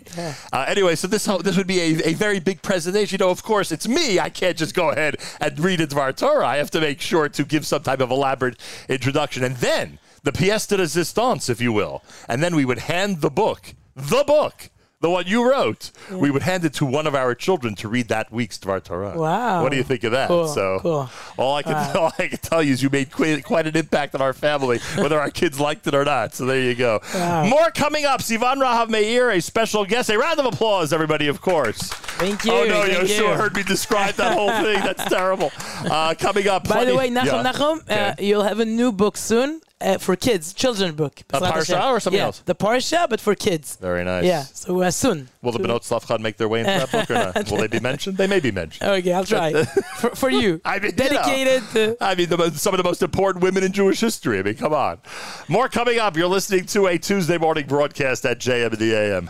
Uh, 0.53 0.65
anyway, 0.67 0.95
so 0.95 1.07
this 1.07 1.25
this 1.43 1.57
would 1.57 1.67
be 1.67 1.79
a, 1.79 2.09
a 2.09 2.13
very 2.13 2.39
big 2.39 2.61
presentation. 2.61 3.17
You 3.19 3.25
know, 3.25 3.31
of 3.31 3.43
course, 3.43 3.71
it's 3.71 3.87
me. 3.87 4.19
I 4.19 4.26
can't 4.29 4.57
just 4.57 4.73
go 4.73 4.89
ahead 4.91 5.17
and 5.39 5.59
read 5.59 5.81
it 5.81 5.89
Dvar 5.89 6.15
Torah. 6.15 6.45
I 6.45 6.57
have 6.57 6.71
to 6.71 6.81
make 6.81 7.01
sure 7.01 7.29
to 7.29 7.43
give 7.43 7.65
some 7.65 7.83
type 7.83 7.99
of 7.99 8.11
elaborate 8.11 8.59
introduction, 8.89 9.43
and 9.43 9.57
then 9.57 9.99
the 10.23 10.31
pièce 10.31 10.67
de 10.67 10.77
résistance, 10.77 11.49
if 11.49 11.61
you 11.61 11.71
will, 11.71 12.03
and 12.27 12.43
then 12.43 12.55
we 12.55 12.65
would 12.65 12.79
hand 12.79 13.21
the 13.21 13.29
book, 13.29 13.75
the 13.95 14.23
book. 14.25 14.69
The 14.99 15.11
one 15.11 15.27
you 15.27 15.47
wrote, 15.47 15.91
we 16.11 16.31
would 16.31 16.41
hand 16.41 16.65
it 16.65 16.73
to 16.75 16.85
one 16.85 17.05
of 17.05 17.13
our 17.13 17.35
children 17.35 17.75
to 17.75 17.87
read 17.87 18.07
that 18.07 18.31
week's 18.31 18.57
Dvar 18.57 18.83
Torah. 18.83 19.15
Wow. 19.15 19.61
What 19.61 19.69
do 19.69 19.77
you 19.77 19.83
think 19.83 20.03
of 20.03 20.11
that? 20.13 20.27
Cool, 20.27 20.47
so, 20.47 20.79
cool. 20.81 21.07
all 21.37 21.53
I 21.55 21.61
can 21.61 21.73
Wow. 21.73 21.93
all 21.99 22.11
I 22.17 22.27
can 22.29 22.39
tell 22.39 22.63
you 22.63 22.73
is 22.73 22.81
you 22.81 22.89
made 22.89 23.11
quite, 23.11 23.43
quite 23.43 23.67
an 23.67 23.77
impact 23.77 24.15
on 24.15 24.23
our 24.23 24.33
family, 24.33 24.79
whether 24.95 25.19
our 25.19 25.29
kids 25.29 25.59
liked 25.59 25.85
it 25.85 25.93
or 25.93 26.03
not. 26.03 26.33
So 26.33 26.47
there 26.47 26.59
you 26.59 26.73
go. 26.73 26.99
Wow. 27.13 27.45
More 27.45 27.69
coming 27.69 28.05
up. 28.05 28.21
Sivan 28.21 28.55
Rahav 28.55 28.89
Meir, 28.89 29.29
a 29.29 29.39
special 29.39 29.85
guest. 29.85 30.09
A 30.09 30.17
round 30.17 30.39
of 30.39 30.47
applause, 30.47 30.91
everybody, 30.91 31.27
of 31.27 31.41
course. 31.41 31.77
Thank 32.17 32.45
you. 32.45 32.51
Oh 32.53 32.65
no, 32.65 32.83
you 32.85 33.05
sure 33.05 33.35
heard 33.35 33.55
me 33.55 33.61
describe 33.61 34.15
that 34.15 34.33
whole 34.35 34.49
thing. 34.49 34.83
That's 34.83 35.05
terrible. 35.05 35.51
Uh, 35.85 36.15
coming 36.17 36.47
up. 36.47 36.67
By 36.67 36.85
the 36.85 36.95
way, 36.95 37.11
Nachum, 37.11 37.25
Yeah. 37.43 37.51
Nachum, 37.51 37.77
uh, 37.87 38.13
Okay. 38.13 38.25
you'll 38.25 38.43
have 38.43 38.59
a 38.59 38.65
new 38.65 38.91
book 38.91 39.15
soon 39.15 39.61
uh, 39.79 39.97
for 39.97 40.15
kids, 40.15 40.53
children's 40.53 40.95
book. 40.95 41.21
A 41.31 41.39
Parsha 41.39 41.91
or 41.91 41.99
something 41.99 42.17
yeah, 42.17 42.25
else? 42.25 42.39
The 42.39 42.55
Parsha, 42.55 43.09
but 43.09 43.19
for 43.19 43.35
kids. 43.35 43.75
Very 43.77 44.03
nice. 44.03 44.25
Yeah, 44.25 44.43
so 44.43 44.81
uh, 44.81 44.91
soon. 44.91 45.29
Will 45.41 45.51
the 45.51 45.59
Benot 45.59 45.81
Tzlofchad 45.81 46.19
make 46.19 46.37
their 46.37 46.47
way 46.47 46.61
into 46.61 46.71
that 46.71 46.91
book 46.91 47.11
or 47.11 47.13
not? 47.13 47.51
Will 47.51 47.57
they 47.57 47.67
be 47.67 47.79
mentioned? 47.79 48.17
They 48.17 48.27
may 48.27 48.39
be 48.39 48.51
mentioned. 48.51 48.89
Okay, 48.89 49.13
I'll 49.13 49.23
try. 49.23 49.63
for, 49.97 50.15
for 50.15 50.29
you. 50.29 50.61
I 50.65 50.79
mean, 50.79 50.91
you 50.91 50.97
know. 50.97 51.09
Dedicated 51.09 51.63
to. 51.73 51.97
I 52.01 52.15
mean, 52.15 52.29
the, 52.29 52.51
some 52.51 52.73
of 52.73 52.77
the 52.77 52.83
most 52.83 53.03
important 53.03 53.43
women 53.43 53.63
in 53.63 53.71
Jewish 53.71 53.99
history. 53.99 54.39
I 54.39 54.43
mean, 54.43 54.55
come 54.55 54.73
on. 54.73 54.99
More 55.47 55.69
coming 55.69 55.99
up. 55.99 56.17
You're 56.17 56.27
listening 56.27 56.65
to 56.67 56.87
a 56.87 56.97
Tuesday 56.97 57.37
morning 57.37 57.67
broadcast 57.67 58.25
at 58.25 58.39
JM 58.39 58.73
in 58.73 58.79
the 58.79 58.93
AM. 58.93 59.29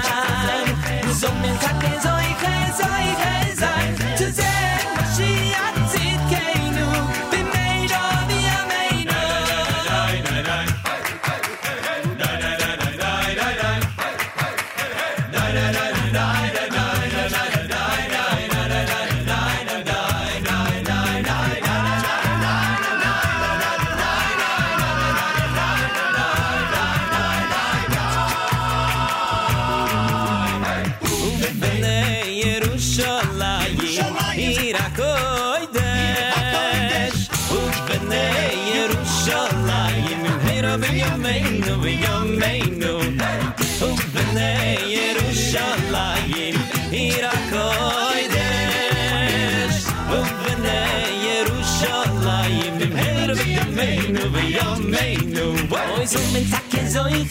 Konsumentakken 56.11 56.91
soll 56.91 57.07
ich 57.07 57.29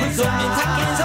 Konsumentakken 0.00 0.96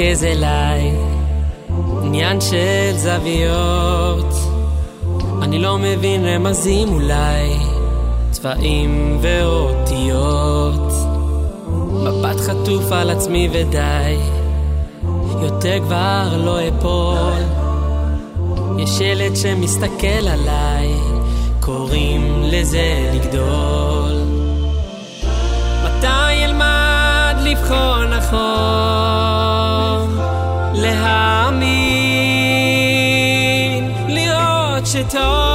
מתנקז 0.00 0.24
אליי, 0.24 0.92
עניין 2.02 2.40
של 2.40 2.92
זוויות. 2.96 4.34
אני 5.42 5.58
לא 5.58 5.78
מבין 5.78 6.24
רמזים 6.26 6.88
אולי, 6.88 7.56
צבעים 8.30 9.18
ואותיות. 9.20 10.92
מבט 11.92 12.40
חטוף 12.40 12.92
על 12.92 13.10
עצמי 13.10 13.48
ודי, 13.52 14.16
יותר 15.42 15.78
כבר 15.84 16.28
לא 16.44 16.58
אפול. 16.68 17.42
יש 18.78 19.00
ילד 19.00 19.36
שמסתכל 19.36 20.28
עליי, 20.28 20.94
קוראים 21.60 22.42
לזה 22.42 23.10
לגדול. 23.14 24.12
מתי 25.84 26.44
אלמד 26.44 27.36
לבחון 27.44 28.08
נכון? 28.10 29.39
להאמין, 30.80 31.60
לראות 34.08 34.86
שטוב 34.86 35.49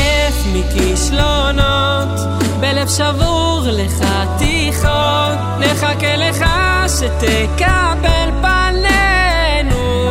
עייף 0.00 0.44
מכישלונות, 0.52 2.20
בלב 2.60 2.88
שבור 2.88 3.62
לחתיכות, 3.64 5.38
נחכה 5.58 6.16
לך 6.16 6.44
שתקבל 6.88 8.30
פנינו. 8.42 10.10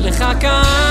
לך 0.00 0.24
כאן. 0.40 0.87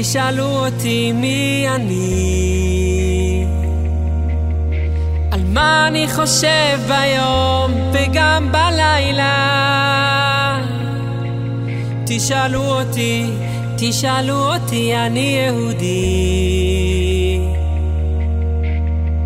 תשאלו 0.00 0.66
אותי 0.66 1.12
מי 1.12 1.66
אני. 1.74 3.44
על 5.30 5.40
מה 5.44 5.86
אני 5.88 6.08
חושב 6.08 6.78
ביום 6.88 7.72
וגם 7.92 8.52
בלילה. 8.52 9.38
תשאלו 12.06 12.62
אותי, 12.62 13.26
תשאלו 13.78 14.54
אותי, 14.54 14.96
אני 14.96 15.38
יהודי. 15.46 15.88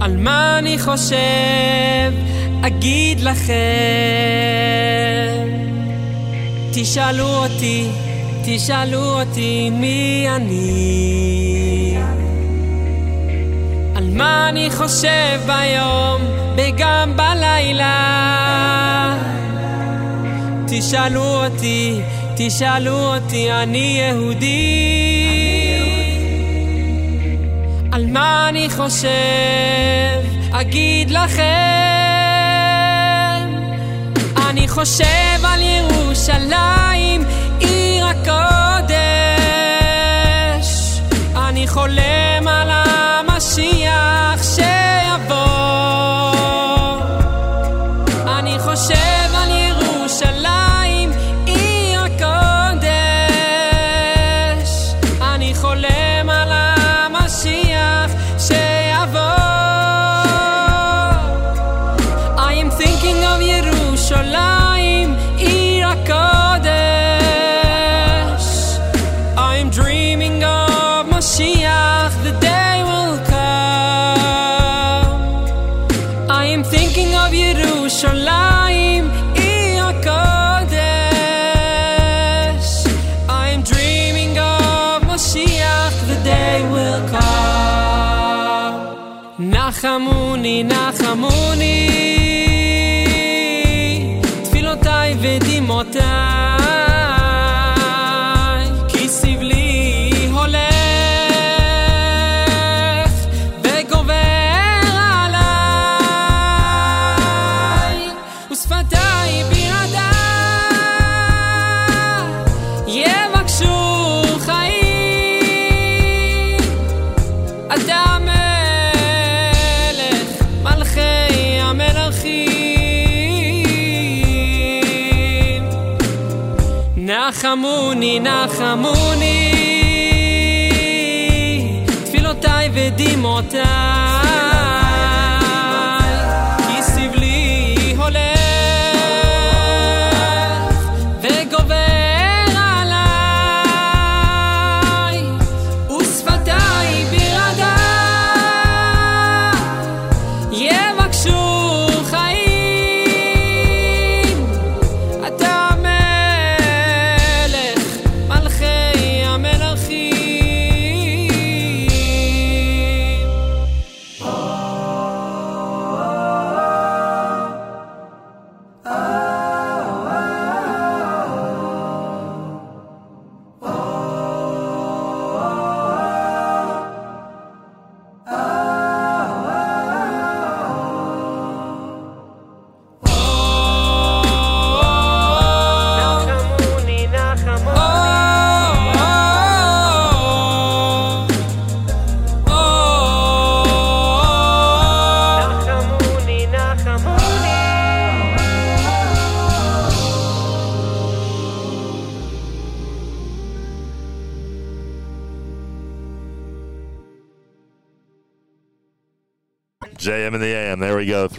על 0.01 0.17
מה 0.17 0.59
אני 0.59 0.79
חושב, 0.79 2.13
אגיד 2.63 3.21
לכם. 3.21 3.53
תשאלו 6.73 7.27
אותי, 7.27 7.89
תשאלו 8.45 9.21
אותי 9.21 9.71
מי 9.71 10.27
אני. 10.37 11.97
על 13.95 14.11
מה 14.11 14.49
אני 14.49 14.71
חושב 14.71 15.41
ביום 15.47 16.23
וגם 16.57 17.17
בלילה. 17.17 17.93
תשאלו 20.67 21.45
אותי, 21.45 22.01
תשאלו 22.37 23.15
אותי, 23.15 23.53
אני 23.53 24.01
יהודי. 24.01 25.43
על 27.93 28.07
מה 28.07 28.49
אני 28.49 28.71
חושב, 28.71 29.09
אגיד 30.53 31.11
לכם. 31.11 31.43
אני 34.51 34.69
חושב 34.69 35.45
על 35.45 35.61
ירושלים, 35.63 37.25
חולה. 41.73 42.22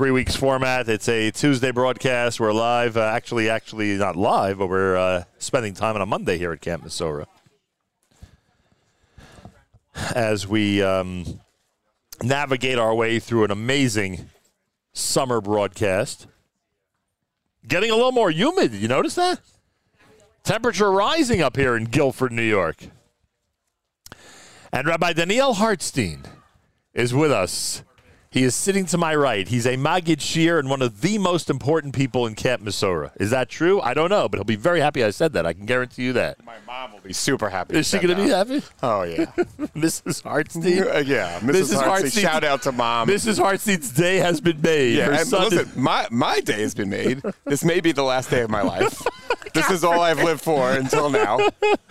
Three 0.03 0.11
weeks 0.11 0.35
format. 0.35 0.89
It's 0.89 1.07
a 1.07 1.31
Tuesday 1.31 1.71
broadcast. 1.71 2.37
We're 2.37 2.51
live. 2.51 2.97
Uh, 2.97 3.03
actually, 3.05 3.49
actually 3.49 3.95
not 3.95 4.17
live, 4.17 4.57
but 4.57 4.67
we're 4.67 4.97
uh, 4.97 5.23
spending 5.37 5.73
time 5.73 5.95
on 5.95 6.01
a 6.01 6.05
Monday 6.05 6.37
here 6.37 6.51
at 6.51 6.59
Camp 6.59 6.83
Mesorah 6.83 7.25
as 10.13 10.45
we 10.45 10.83
um, 10.83 11.39
navigate 12.21 12.77
our 12.77 12.93
way 12.93 13.17
through 13.17 13.45
an 13.45 13.51
amazing 13.51 14.29
summer 14.91 15.39
broadcast. 15.39 16.27
Getting 17.65 17.89
a 17.89 17.95
little 17.95 18.11
more 18.11 18.29
humid. 18.29 18.73
You 18.73 18.89
notice 18.89 19.15
that? 19.15 19.39
Temperature 20.43 20.91
rising 20.91 21.41
up 21.41 21.55
here 21.55 21.77
in 21.77 21.85
Guilford, 21.85 22.33
New 22.33 22.41
York. 22.41 22.87
And 24.73 24.85
Rabbi 24.85 25.13
Daniel 25.13 25.53
Hartstein 25.53 26.25
is 26.93 27.13
with 27.13 27.31
us. 27.31 27.83
He 28.33 28.41
is 28.41 28.55
sitting 28.55 28.87
to 28.87 28.97
my 28.97 29.13
right. 29.13 29.47
He's 29.47 29.67
a 29.67 29.77
Magid 29.77 30.17
Shiur 30.17 30.57
and 30.57 30.67
one 30.67 30.81
of 30.81 31.01
the 31.01 31.19
most 31.19 31.51
important 31.51 31.93
people 31.93 32.25
in 32.25 32.33
Camp 32.33 32.63
Mesorah. 32.63 33.11
Is 33.19 33.29
that 33.29 33.47
true? 33.47 33.79
I 33.79 33.93
don't 33.93 34.09
know, 34.09 34.27
but 34.27 34.39
he'll 34.39 34.43
be 34.43 34.55
very 34.55 34.79
happy 34.79 35.03
I 35.03 35.11
said 35.11 35.33
that. 35.33 35.45
I 35.45 35.53
can 35.53 35.67
guarantee 35.67 36.01
you 36.01 36.13
that. 36.13 36.43
My 36.43 36.55
mom 36.65 36.93
will 36.93 36.99
be 37.01 37.13
super 37.13 37.47
happy. 37.49 37.77
Is 37.77 37.87
she 37.87 37.99
going 37.99 38.17
to 38.17 38.23
be 38.23 38.29
happy? 38.29 38.63
Oh 38.81 39.03
yeah, 39.03 39.25
Mrs. 39.75 40.23
Hartstein. 40.23 41.05
Yeah, 41.05 41.39
Mrs. 41.41 41.79
Hartstein. 41.79 42.21
Shout 42.23 42.43
out 42.43 42.63
to 42.63 42.71
mom. 42.71 43.07
Mrs. 43.07 43.37
Hartstein's 43.37 43.91
day 43.91 44.17
has 44.17 44.41
been 44.41 44.59
made. 44.61 44.97
Yeah, 44.97 45.05
Her 45.05 45.11
and 45.11 45.27
son 45.27 45.49
listen, 45.49 45.71
my 45.79 46.07
my 46.09 46.39
day 46.39 46.63
has 46.63 46.73
been 46.73 46.89
made. 46.89 47.21
This 47.45 47.63
may 47.63 47.81
be 47.81 47.91
the 47.91 48.03
last 48.03 48.31
day 48.31 48.41
of 48.41 48.49
my 48.49 48.61
life. 48.63 48.99
Oh 49.05 49.23
this 49.53 49.69
is 49.69 49.83
all 49.83 50.01
I've 50.01 50.21
lived 50.21 50.41
for 50.41 50.71
until 50.71 51.09
now. 51.09 51.37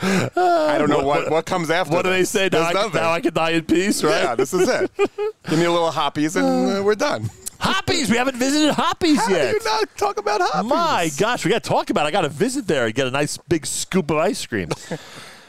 I 0.00 0.76
don't 0.78 0.90
know 0.90 1.04
what, 1.04 1.30
what 1.30 1.46
comes 1.46 1.70
after. 1.70 1.94
What 1.94 2.02
do 2.04 2.10
they 2.10 2.24
say? 2.24 2.48
Now 2.50 2.62
I, 2.62 2.72
nothing. 2.72 3.00
now 3.00 3.12
I 3.12 3.20
can 3.20 3.32
die 3.32 3.50
in 3.50 3.64
peace, 3.64 4.02
right? 4.02 4.22
Yeah, 4.22 4.34
this 4.34 4.52
is 4.52 4.68
it. 4.68 4.90
Give 4.96 5.58
me 5.58 5.64
a 5.64 5.70
little 5.70 5.90
hoppies 5.90 6.31
and 6.36 6.78
uh, 6.78 6.82
we're 6.82 6.94
done. 6.94 7.30
Hoppies. 7.58 8.10
We 8.10 8.16
haven't 8.16 8.36
visited 8.36 8.74
Hoppies 8.74 9.20
How 9.20 9.28
do 9.28 9.34
yet. 9.34 9.54
you 9.54 9.60
not 9.64 9.96
talk 9.96 10.18
about 10.18 10.40
Hoppies? 10.40 10.68
My 10.68 11.10
gosh, 11.16 11.44
we 11.44 11.50
got 11.50 11.62
to 11.62 11.68
talk 11.68 11.90
about. 11.90 12.06
it. 12.06 12.08
I 12.08 12.10
got 12.10 12.22
to 12.22 12.28
visit 12.28 12.66
there 12.66 12.86
and 12.86 12.94
get 12.94 13.06
a 13.06 13.10
nice 13.10 13.36
big 13.36 13.66
scoop 13.66 14.10
of 14.10 14.16
ice 14.16 14.44
cream. 14.44 14.68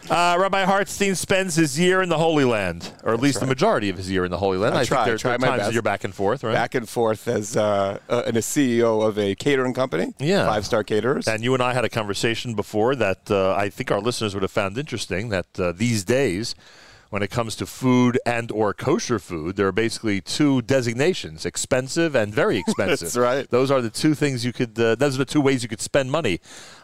Uh, 0.09 0.35
Rabbi 0.37 0.65
Hartstein 0.65 1.15
spends 1.15 1.55
his 1.55 1.79
year 1.79 2.01
in 2.01 2.09
the 2.09 2.17
Holy 2.17 2.43
Land, 2.43 2.91
or 3.03 3.13
at 3.13 3.21
least 3.21 3.39
the 3.39 3.45
majority 3.45 3.89
of 3.89 3.95
his 3.95 4.11
year 4.11 4.25
in 4.25 4.31
the 4.31 4.37
Holy 4.37 4.57
Land. 4.57 4.75
I 4.75 4.81
I, 4.81 4.83
try, 4.83 4.97
think 4.97 5.05
there, 5.05 5.17
try 5.17 5.37
there 5.37 5.49
are 5.49 5.51
times 5.57 5.67
that 5.67 5.73
you're 5.73 5.81
back 5.81 6.03
and 6.03 6.13
forth, 6.13 6.43
right? 6.43 6.53
Back 6.53 6.75
and 6.75 6.89
forth 6.89 7.25
as 7.27 7.55
uh, 7.55 7.99
uh, 8.09 8.23
and 8.25 8.35
a 8.35 8.41
CEO 8.41 9.07
of 9.07 9.17
a 9.17 9.33
catering 9.35 9.73
company. 9.73 10.13
Yeah. 10.19 10.45
Five 10.45 10.65
star 10.65 10.83
caterers. 10.83 11.27
And 11.27 11.41
you 11.41 11.53
and 11.53 11.63
I 11.63 11.73
had 11.73 11.85
a 11.85 11.89
conversation 11.89 12.53
before 12.53 12.95
that 12.95 13.31
uh, 13.31 13.55
I 13.55 13.69
think 13.69 13.91
our 13.91 14.01
listeners 14.01 14.33
would 14.33 14.43
have 14.43 14.51
found 14.51 14.77
interesting. 14.77 15.29
That 15.29 15.47
uh, 15.57 15.71
these 15.71 16.03
days, 16.03 16.53
when 17.13 17.21
it 17.21 17.29
comes 17.29 17.55
to 17.55 17.67
food 17.67 18.19
and 18.25 18.51
or 18.51 18.73
kosher 18.73 19.19
food, 19.19 19.55
there 19.55 19.67
are 19.67 19.71
basically 19.71 20.19
two 20.19 20.63
designations: 20.63 21.45
expensive 21.45 22.15
and 22.15 22.33
very 22.33 22.57
expensive. 22.65 23.13
That's 23.13 23.17
right. 23.17 23.47
Those 23.51 23.69
are 23.69 23.83
the 23.83 23.91
two 23.91 24.15
things 24.15 24.43
you 24.43 24.51
could. 24.51 24.79
Uh, 24.79 24.95
those 24.95 25.13
are 25.13 25.19
the 25.19 25.25
two 25.25 25.39
ways 25.39 25.61
you 25.61 25.69
could 25.69 25.79
spend 25.79 26.09
money 26.09 26.39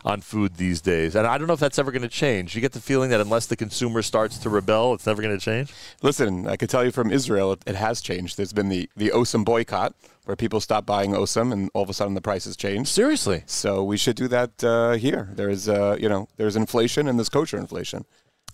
on 0.06 0.22
food 0.22 0.58
these 0.58 0.82
days. 0.82 1.16
And 1.16 1.26
I 1.26 1.40
don't 1.40 1.48
know 1.48 1.56
if 1.56 1.60
that's 1.60 1.80
ever 1.80 1.92
going 1.92 2.04
to 2.04 2.08
change. 2.08 2.54
You 2.54 2.62
get 2.62 2.74
the 2.74 2.80
feeling 2.80 3.10
that 3.10 3.20
unless 3.20 3.48
the 3.48 3.56
consumer 3.56 4.04
starts 4.04 4.38
to 4.38 4.52
rebel, 4.52 4.94
it's 4.94 5.08
never 5.08 5.20
going 5.20 5.36
to 5.36 5.44
change. 5.44 5.74
Listen, 6.04 6.48
I 6.48 6.58
could 6.58 6.70
tell 6.70 6.86
you 6.86 6.92
from 6.92 7.12
Israel, 7.12 7.54
it, 7.54 7.64
it 7.66 7.76
has 7.76 8.00
changed. 8.00 8.38
There's 8.38 8.54
been 8.54 8.70
the, 8.70 8.88
the 8.96 9.10
Osem 9.10 9.44
boycott, 9.44 9.96
where 10.26 10.36
people 10.36 10.62
stop 10.62 10.86
buying 10.86 11.14
Osem, 11.14 11.52
and 11.52 11.72
all 11.74 11.82
of 11.82 11.90
a 11.90 11.94
sudden 11.94 12.14
the 12.14 12.22
prices 12.22 12.56
change. 12.56 12.88
Seriously. 12.88 13.42
So 13.48 13.84
we 13.84 13.98
should 13.98 14.16
do 14.16 14.28
that 14.28 14.64
uh, 14.64 14.92
here. 14.92 15.32
There's, 15.34 15.68
uh, 15.68 15.98
you 16.00 16.08
know, 16.08 16.28
there's 16.38 16.56
inflation 16.56 17.08
and 17.08 17.18
there's 17.18 17.30
kosher 17.30 17.58
inflation. 17.58 18.06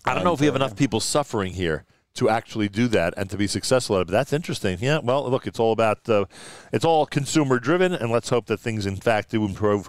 I 0.06 0.14
don't 0.14 0.22
know 0.22 0.32
if 0.32 0.40
we 0.40 0.46
have 0.46 0.54
enough 0.54 0.76
people 0.76 1.00
suffering 1.00 1.54
here 1.54 1.84
to 2.14 2.28
actually 2.28 2.68
do 2.68 2.86
that 2.88 3.12
and 3.16 3.28
to 3.28 3.36
be 3.36 3.46
successful 3.46 3.96
at 3.96 4.02
it. 4.02 4.06
But 4.06 4.12
that's 4.12 4.32
interesting. 4.32 4.78
Yeah. 4.80 5.00
Well, 5.02 5.28
look, 5.28 5.46
it's 5.46 5.58
all 5.58 5.72
about 5.72 6.08
uh, 6.08 6.26
it's 6.72 6.84
all 6.84 7.06
consumer 7.06 7.58
driven, 7.58 7.92
and 7.92 8.10
let's 8.10 8.28
hope 8.28 8.46
that 8.46 8.58
things 8.60 8.86
in 8.86 8.96
fact 8.96 9.30
do 9.30 9.44
improve 9.44 9.88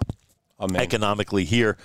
economically 0.74 1.44
here. 1.44 1.76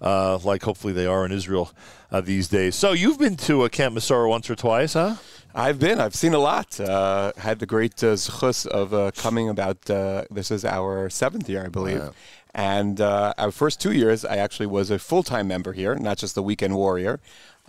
Uh, 0.00 0.38
like 0.42 0.62
hopefully 0.62 0.92
they 0.92 1.06
are 1.06 1.24
in 1.24 1.30
Israel 1.30 1.70
uh, 2.10 2.20
these 2.20 2.48
days. 2.48 2.74
So 2.74 2.92
you've 2.92 3.18
been 3.18 3.36
to 3.36 3.64
a 3.64 3.70
Camp 3.70 3.94
Mesorah 3.94 4.28
once 4.28 4.50
or 4.50 4.56
twice, 4.56 4.94
huh? 4.94 5.16
I've 5.54 5.78
been. 5.78 6.00
I've 6.00 6.14
seen 6.14 6.32
a 6.34 6.38
lot. 6.38 6.80
Uh, 6.80 7.32
had 7.36 7.58
the 7.58 7.66
great 7.66 8.02
uh, 8.02 8.14
zchus 8.14 8.66
of 8.66 8.94
uh, 8.94 9.10
coming 9.14 9.48
about. 9.48 9.88
Uh, 9.88 10.24
this 10.30 10.50
is 10.50 10.64
our 10.64 11.10
seventh 11.10 11.48
year, 11.48 11.66
I 11.66 11.68
believe. 11.68 12.10
And 12.54 13.00
uh, 13.00 13.32
our 13.38 13.50
first 13.50 13.80
two 13.80 13.92
years, 13.92 14.24
I 14.24 14.36
actually 14.36 14.66
was 14.66 14.90
a 14.90 14.98
full 14.98 15.22
time 15.22 15.48
member 15.48 15.72
here, 15.72 15.94
not 15.94 16.18
just 16.18 16.34
the 16.34 16.42
weekend 16.42 16.74
warrior. 16.74 17.20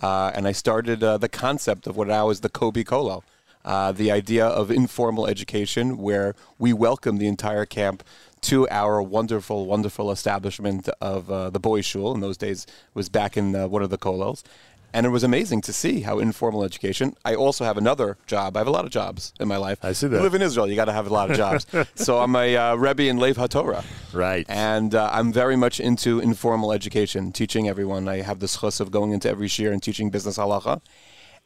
Uh, 0.01 0.31
and 0.33 0.47
I 0.47 0.51
started 0.51 1.03
uh, 1.03 1.17
the 1.17 1.29
concept 1.29 1.87
of 1.87 1.95
what 1.95 2.07
now 2.07 2.29
is 2.29 2.41
the 2.41 2.49
Kobe 2.49 2.83
Kollel. 2.83 3.23
Uh, 3.65 3.93
the 3.93 4.11
idea 4.11 4.45
of 4.45 4.69
informal 4.69 5.25
education, 5.25 5.97
where 5.97 6.35
we 6.59 6.73
welcome 6.73 7.17
the 7.17 7.27
entire 7.27 7.65
camp 7.65 8.03
to 8.41 8.67
our 8.69 9.01
wonderful, 9.01 9.65
wonderful 9.65 10.11
establishment 10.11 10.89
of 10.99 11.31
uh, 11.31 11.49
the 11.49 11.61
boys' 11.61 11.85
shul. 11.85 12.13
In 12.13 12.19
those 12.19 12.35
days, 12.35 12.67
was 12.93 13.07
back 13.07 13.37
in 13.37 13.55
uh, 13.55 13.69
one 13.69 13.81
of 13.81 13.89
the 13.89 13.97
kollels. 13.97 14.43
And 14.93 15.07
it 15.07 15.09
was 15.09 15.23
amazing 15.23 15.61
to 15.61 15.73
see 15.73 16.01
how 16.01 16.19
informal 16.19 16.63
education. 16.63 17.15
I 17.25 17.33
also 17.33 17.65
have 17.65 17.77
another 17.77 18.17
job. 18.27 18.55
I 18.55 18.59
have 18.59 18.67
a 18.67 18.71
lot 18.71 18.85
of 18.85 18.91
jobs 18.91 19.33
in 19.39 19.47
my 19.47 19.57
life. 19.57 19.79
I 19.83 19.93
see 19.93 20.07
that. 20.07 20.17
You 20.17 20.21
live 20.21 20.35
in 20.35 20.43
Israel, 20.43 20.67
you 20.67 20.75
got 20.75 20.85
to 20.85 20.93
have 20.93 21.07
a 21.07 21.13
lot 21.13 21.31
of 21.31 21.37
jobs. 21.37 21.65
so 21.95 22.19
I'm 22.19 22.35
a 22.35 22.55
uh, 22.55 22.75
Rebbe 22.75 23.07
in 23.07 23.17
Lev 23.17 23.37
HaTorah. 23.37 23.83
Right. 24.13 24.45
And 24.47 24.93
uh, 24.93 25.09
I'm 25.11 25.33
very 25.33 25.55
much 25.55 25.79
into 25.79 26.19
informal 26.19 26.71
education, 26.71 27.31
teaching 27.31 27.67
everyone. 27.67 28.07
I 28.07 28.21
have 28.21 28.39
the 28.39 28.45
schus 28.45 28.79
of 28.79 28.91
going 28.91 29.11
into 29.13 29.27
every 29.27 29.47
shiur 29.47 29.71
and 29.71 29.81
teaching 29.81 30.11
business 30.11 30.37
halacha. 30.37 30.81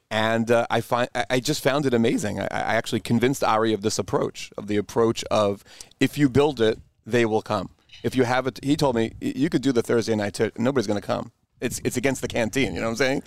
And 0.10 0.52
uh, 0.52 0.68
I 0.70 0.82
find 0.82 1.10
I 1.30 1.40
just 1.40 1.62
found 1.62 1.86
it 1.86 1.94
amazing. 1.94 2.40
I, 2.40 2.46
I 2.46 2.76
actually 2.76 3.02
convinced 3.02 3.44
Ari 3.44 3.74
of 3.74 3.82
this 3.82 4.00
approach, 4.00 4.52
of 4.58 4.68
the 4.68 4.78
approach 4.78 5.24
of 5.32 5.64
if 6.00 6.18
you 6.18 6.30
build 6.30 6.62
it, 6.62 6.80
they 7.06 7.26
will 7.26 7.42
come. 7.42 7.70
If 8.04 8.16
you 8.16 8.24
have 8.24 8.48
it, 8.48 8.60
he 8.64 8.76
told 8.76 8.96
me 8.96 9.14
you 9.20 9.50
could 9.50 9.62
do 9.62 9.72
the 9.72 9.82
Thursday 9.82 10.16
night. 10.16 10.36
Too. 10.36 10.52
Nobody's 10.58 10.88
going 10.88 11.02
to 11.02 11.06
come. 11.06 11.32
It's 11.62 11.82
it's 11.84 11.98
against 11.98 12.22
the 12.22 12.28
canteen. 12.28 12.74
You 12.74 12.82
know 12.82 12.88
what 12.88 12.92
I'm 12.92 12.98
saying? 12.98 13.24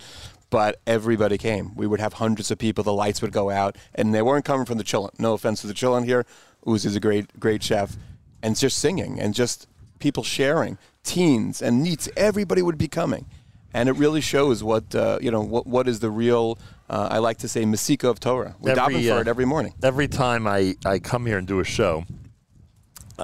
But 0.49 0.81
everybody 0.85 1.37
came. 1.37 1.75
We 1.75 1.87
would 1.87 1.99
have 1.99 2.13
hundreds 2.13 2.51
of 2.51 2.57
people. 2.57 2.83
The 2.83 2.93
lights 2.93 3.21
would 3.21 3.31
go 3.31 3.49
out, 3.49 3.77
and 3.95 4.13
they 4.13 4.21
weren't 4.21 4.45
coming 4.45 4.65
from 4.65 4.77
the 4.77 4.83
chillin. 4.83 5.17
No 5.19 5.33
offense 5.33 5.61
to 5.61 5.67
the 5.67 5.73
chillin 5.73 6.05
here. 6.05 6.25
Uzi's 6.65 6.95
a 6.95 6.99
great 6.99 7.39
great 7.39 7.63
chef, 7.63 7.95
and 8.43 8.55
just 8.55 8.77
singing 8.77 9.19
and 9.19 9.33
just 9.33 9.67
people 9.99 10.23
sharing, 10.23 10.77
teens 11.03 11.61
and 11.61 11.85
neets. 11.85 12.09
Everybody 12.17 12.61
would 12.61 12.77
be 12.77 12.87
coming 12.87 13.25
and 13.73 13.89
it 13.89 13.93
really 13.93 14.21
shows 14.21 14.63
what 14.63 14.93
uh, 14.95 15.19
you 15.21 15.31
know 15.31 15.41
what 15.41 15.67
what 15.67 15.87
is 15.87 15.99
the 15.99 16.09
real. 16.09 16.59
Uh, 16.89 17.07
I 17.09 17.19
like 17.19 17.37
to 17.37 17.47
say 17.47 17.63
Masika 17.65 18.09
of 18.09 18.19
Torah. 18.19 18.55
We 18.59 18.71
daven 18.71 19.07
for 19.07 19.15
uh, 19.15 19.21
it 19.21 19.27
every 19.27 19.45
morning. 19.45 19.73
Every 19.81 20.09
time 20.09 20.45
I, 20.45 20.75
I 20.85 20.99
come 20.99 21.25
here 21.25 21.37
and 21.37 21.47
do 21.47 21.61
a 21.61 21.63
show, 21.63 22.03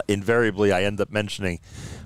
invariably 0.08 0.72
I 0.72 0.84
end 0.84 1.02
up 1.02 1.12
mentioning 1.12 1.60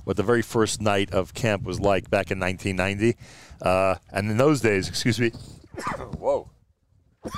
what 0.03 0.17
the 0.17 0.23
very 0.23 0.41
first 0.41 0.81
night 0.81 1.11
of 1.11 1.33
camp 1.33 1.63
was 1.63 1.79
like 1.79 2.09
back 2.09 2.31
in 2.31 2.39
1990. 2.39 3.17
Uh, 3.61 3.95
and 4.11 4.31
in 4.31 4.37
those 4.37 4.61
days, 4.61 4.89
excuse 4.89 5.19
me, 5.19 5.29
whoa. 6.17 6.49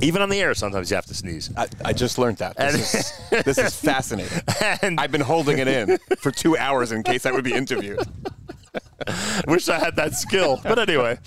Even 0.00 0.22
on 0.22 0.30
the 0.30 0.40
air, 0.40 0.54
sometimes 0.54 0.90
you 0.90 0.94
have 0.94 1.04
to 1.06 1.14
sneeze. 1.14 1.50
I, 1.56 1.68
I 1.84 1.92
just 1.92 2.16
learned 2.16 2.38
that. 2.38 2.56
This, 2.56 2.94
is, 2.94 3.12
this 3.44 3.58
is 3.58 3.76
fascinating. 3.76 4.40
And 4.80 4.98
I've 4.98 5.12
been 5.12 5.20
holding 5.20 5.58
it 5.58 5.68
in 5.68 5.98
for 6.18 6.30
two 6.30 6.56
hours 6.56 6.90
in 6.90 7.02
case 7.02 7.26
I 7.26 7.32
would 7.32 7.44
be 7.44 7.52
interviewed. 7.52 7.98
Wish 9.46 9.68
I 9.68 9.78
had 9.78 9.96
that 9.96 10.14
skill. 10.14 10.58
But 10.62 10.78
anyway, 10.78 11.18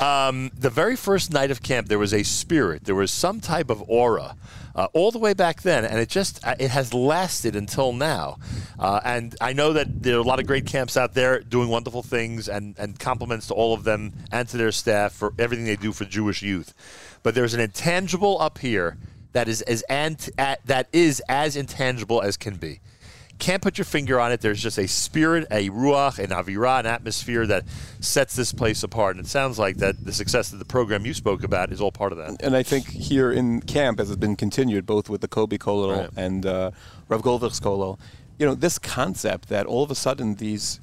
um, 0.00 0.50
the 0.56 0.70
very 0.70 0.96
first 0.96 1.32
night 1.32 1.50
of 1.50 1.62
camp, 1.62 1.88
there 1.88 1.98
was 1.98 2.14
a 2.14 2.22
spirit. 2.22 2.84
There 2.84 2.94
was 2.94 3.10
some 3.10 3.40
type 3.40 3.70
of 3.70 3.82
aura. 3.88 4.36
Uh, 4.76 4.88
all 4.92 5.12
the 5.12 5.20
way 5.20 5.32
back 5.34 5.62
then, 5.62 5.84
and 5.84 6.00
it 6.00 6.08
just 6.08 6.44
uh, 6.44 6.56
it 6.58 6.68
has 6.68 6.92
lasted 6.92 7.54
until 7.54 7.92
now. 7.92 8.36
Uh, 8.76 9.00
and 9.04 9.36
I 9.40 9.52
know 9.52 9.72
that 9.72 10.02
there 10.02 10.16
are 10.16 10.18
a 10.18 10.24
lot 10.24 10.40
of 10.40 10.48
great 10.48 10.66
camps 10.66 10.96
out 10.96 11.14
there 11.14 11.38
doing 11.38 11.68
wonderful 11.68 12.02
things, 12.02 12.48
and 12.48 12.76
and 12.76 12.98
compliments 12.98 13.46
to 13.46 13.54
all 13.54 13.72
of 13.72 13.84
them 13.84 14.12
and 14.32 14.48
to 14.48 14.56
their 14.56 14.72
staff 14.72 15.12
for 15.12 15.32
everything 15.38 15.64
they 15.64 15.76
do 15.76 15.92
for 15.92 16.04
Jewish 16.04 16.42
youth. 16.42 16.74
But 17.22 17.36
there's 17.36 17.54
an 17.54 17.60
intangible 17.60 18.40
up 18.40 18.58
here 18.58 18.98
that 19.30 19.46
is 19.46 19.62
as 19.62 19.82
ant- 19.82 20.30
at, 20.38 20.66
that 20.66 20.88
is 20.92 21.22
as 21.28 21.54
intangible 21.54 22.20
as 22.20 22.36
can 22.36 22.56
be 22.56 22.80
can't 23.38 23.62
put 23.62 23.76
your 23.78 23.84
finger 23.84 24.20
on 24.20 24.32
it. 24.32 24.40
There's 24.40 24.62
just 24.62 24.78
a 24.78 24.86
spirit, 24.88 25.46
a 25.50 25.68
ruach, 25.70 26.18
an 26.18 26.30
avirah, 26.30 26.80
an 26.80 26.86
atmosphere 26.86 27.46
that 27.46 27.64
sets 28.00 28.36
this 28.36 28.52
place 28.52 28.82
apart. 28.82 29.16
And 29.16 29.24
it 29.24 29.28
sounds 29.28 29.58
like 29.58 29.76
that 29.78 30.04
the 30.04 30.12
success 30.12 30.52
of 30.52 30.58
the 30.58 30.64
program 30.64 31.04
you 31.04 31.14
spoke 31.14 31.42
about 31.44 31.72
is 31.72 31.80
all 31.80 31.92
part 31.92 32.12
of 32.12 32.18
that. 32.18 32.42
And 32.42 32.56
I 32.56 32.62
think 32.62 32.88
here 32.88 33.32
in 33.32 33.60
camp, 33.60 34.00
as 34.00 34.10
it's 34.10 34.18
been 34.18 34.36
continued, 34.36 34.86
both 34.86 35.08
with 35.10 35.20
the 35.20 35.28
Kobe 35.28 35.58
Kollel 35.58 35.96
Right. 35.98 36.10
and 36.16 36.46
uh, 36.46 36.70
Rav 37.08 37.22
Goldvich's 37.22 37.60
Kollel, 37.60 37.98
you 38.38 38.46
know, 38.46 38.54
this 38.54 38.78
concept 38.78 39.48
that 39.48 39.66
all 39.66 39.82
of 39.82 39.90
a 39.90 39.94
sudden 39.94 40.36
these, 40.36 40.80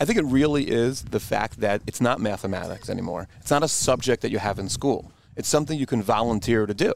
I 0.00 0.04
think 0.04 0.18
it 0.18 0.24
really 0.24 0.68
is 0.70 1.02
the 1.02 1.20
fact 1.20 1.60
that 1.60 1.82
it's 1.86 2.00
not 2.00 2.20
mathematics 2.20 2.88
anymore. 2.90 3.28
It's 3.40 3.50
not 3.50 3.62
a 3.62 3.68
subject 3.68 4.22
that 4.22 4.30
you 4.30 4.38
have 4.38 4.58
in 4.58 4.68
school. 4.68 5.10
It's 5.36 5.48
something 5.48 5.78
you 5.78 5.86
can 5.86 6.02
volunteer 6.02 6.66
to 6.66 6.74
do. 6.74 6.92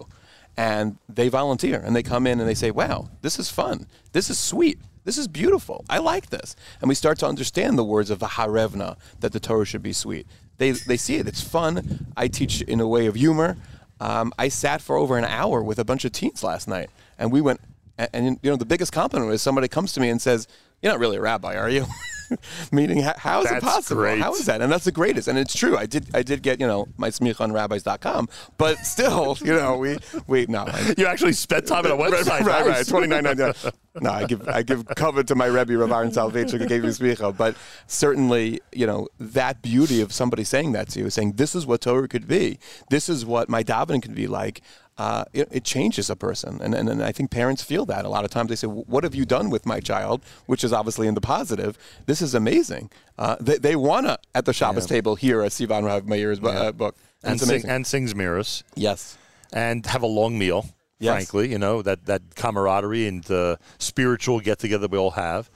And 0.57 0.97
they 1.09 1.29
volunteer 1.29 1.83
and 1.85 1.95
they 1.95 2.03
come 2.03 2.27
in 2.27 2.41
and 2.41 2.49
they 2.49 2.55
say, 2.55 2.71
wow, 2.71 3.09
this 3.21 3.39
is 3.39 3.51
fun. 3.51 3.87
This 4.13 4.31
is 4.31 4.39
sweet. 4.39 4.79
This 5.05 5.19
is 5.19 5.29
beautiful. 5.29 5.85
I 5.89 5.99
like 5.99 6.31
this. 6.31 6.57
And 6.81 6.89
we 6.89 6.95
start 6.95 7.19
to 7.21 7.27
understand 7.27 7.79
the 7.79 7.85
words 7.85 8.11
of 8.11 8.19
the 8.19 8.27
Harevna, 8.27 8.97
that 9.21 9.33
the 9.33 9.39
Torah 9.39 9.65
should 9.65 9.83
be 9.83 9.93
sweet. 9.93 10.27
They, 10.59 10.73
they 10.73 10.97
see 10.97 11.17
it. 11.17 11.29
It's 11.29 11.41
fun. 11.41 12.07
I 12.17 12.29
teach 12.29 12.63
in 12.63 12.81
a 12.81 12.89
way 12.89 13.07
of 13.07 13.15
humor. 13.15 13.57
Um, 14.01 14.33
I 14.39 14.49
sat 14.49 14.81
for 14.81 14.97
over 14.97 15.17
an 15.17 15.25
hour 15.25 15.63
with 15.63 15.79
a 15.79 15.85
bunch 15.85 16.05
of 16.05 16.13
teens 16.13 16.43
last 16.43 16.67
night, 16.69 16.91
and 17.19 17.31
we 17.31 17.41
went. 17.41 17.61
And, 17.99 18.09
and 18.13 18.39
you 18.43 18.51
know, 18.51 18.57
the 18.57 18.67
biggest 18.67 18.93
compliment 18.93 19.33
is 19.33 19.41
somebody 19.43 19.69
comes 19.69 19.93
to 19.95 20.01
me 20.01 20.09
and 20.11 20.21
says, 20.21 20.49
"You're 20.87 20.93
not 20.95 21.01
really 21.01 21.17
a 21.17 21.21
rabbi, 21.21 21.57
are 21.57 21.69
you?" 21.69 21.85
Meaning, 22.73 23.03
how, 23.03 23.15
how 23.17 23.43
is 23.43 23.51
it 23.53 23.63
possible? 23.63 24.01
great. 24.03 24.19
How 24.21 24.35
is 24.35 24.47
that? 24.47 24.61
And 24.61 24.71
that's 24.73 24.85
the 24.85 24.91
greatest. 24.91 25.29
And 25.29 25.39
it's 25.39 25.55
true. 25.57 25.77
I 25.77 25.87
did. 25.87 26.09
I 26.15 26.23
did 26.23 26.43
get 26.43 26.59
you 26.61 26.67
know 26.67 26.89
my 26.97 27.09
smicha 27.11 27.41
on 27.41 27.53
rabbis.com, 27.53 28.29
but 28.59 28.79
still, 28.79 29.37
you 29.45 29.55
know, 29.55 29.77
we 29.77 29.99
we 30.27 30.47
no. 30.47 30.65
I- 30.67 30.95
You 30.99 31.07
actually 31.07 31.35
spent 31.35 31.67
time 31.69 31.87
at 31.87 31.93
a 31.93 31.97
website. 31.97 32.29
right, 32.29 32.45
right, 32.47 32.67
Nice. 32.67 32.89
twenty 32.89 33.07
nine 33.07 33.25
ninety 33.25 33.43
nine. 33.43 33.55
No, 34.01 34.11
I 34.11 34.25
give 34.27 34.47
I 34.49 34.63
give 34.63 34.85
cover 34.97 35.23
to 35.23 35.35
my 35.37 35.47
Rebbe 35.47 35.77
Rav 35.77 35.91
Aaron 35.93 36.13
Salvation 36.13 36.59
who 36.61 36.67
gave 36.67 36.83
me 36.83 36.89
smicha, 36.91 37.35
but 37.37 37.57
certainly 37.87 38.61
you 38.73 38.87
know 38.87 39.09
that 39.21 39.63
beauty 39.63 40.01
of 40.01 40.13
somebody 40.13 40.45
saying 40.45 40.73
that 40.73 40.89
to 40.91 40.99
you, 41.01 41.11
saying 41.11 41.33
this 41.33 41.55
is 41.55 41.65
what 41.65 41.81
Torah 41.81 42.09
could 42.09 42.27
be, 42.29 42.59
this 42.91 43.09
is 43.09 43.25
what 43.25 43.49
my 43.49 43.63
davening 43.63 44.03
could 44.03 44.15
be 44.15 44.27
like. 44.27 44.63
Uh, 44.99 45.25
it, 45.35 45.47
it 45.51 45.63
changes 45.65 46.09
a 46.09 46.17
person, 46.17 46.59
and, 46.63 46.75
and 46.75 46.89
and 46.89 47.03
I 47.03 47.13
think 47.13 47.31
parents 47.31 47.63
feel 47.63 47.85
that 47.87 48.05
a 48.07 48.09
lot 48.09 48.25
of 48.25 48.31
times. 48.31 48.49
They 48.49 48.57
say, 48.57 48.67
"What 48.67 49.05
have 49.05 49.15
you 49.15 49.27
done 49.27 49.51
with 49.51 49.67
my 49.67 49.79
child?" 49.81 50.23
Which 50.47 50.65
is 50.65 50.73
obviously 50.73 51.07
in 51.07 51.15
the 51.15 51.21
positive. 51.21 51.77
This 52.07 52.23
is 52.23 52.35
amazing. 52.35 52.91
Uh, 53.19 53.37
they 53.39 53.59
they 53.59 53.77
wanna 53.77 54.19
at 54.35 54.47
the 54.47 54.55
Shabbos 54.55 54.85
Yeah. 54.85 54.97
table 54.97 55.15
hear 55.17 55.43
a 55.43 55.49
Sivan 55.49 55.83
Rahav 55.85 56.07
Meir's 56.07 56.41
bu- 56.41 56.49
uh, 56.49 56.73
book. 56.73 56.97
and, 57.23 57.39
sing, 57.41 57.69
and 57.69 57.87
sings 57.87 58.15
mirrors. 58.15 58.65
Yes. 58.75 59.19
And 59.53 59.85
have 59.87 60.03
a 60.03 60.07
long 60.07 60.39
meal, 60.39 60.67
Yes. 60.99 61.13
frankly, 61.13 61.51
you 61.51 61.59
know, 61.59 61.83
that, 61.83 62.07
that 62.07 62.23
camaraderie 62.35 63.07
and 63.07 63.29
uh, 63.31 63.57
spiritual 63.79 64.41
get 64.41 64.59
together 64.59 64.87
we 64.89 64.97
all 64.99 65.13
have. 65.13 65.51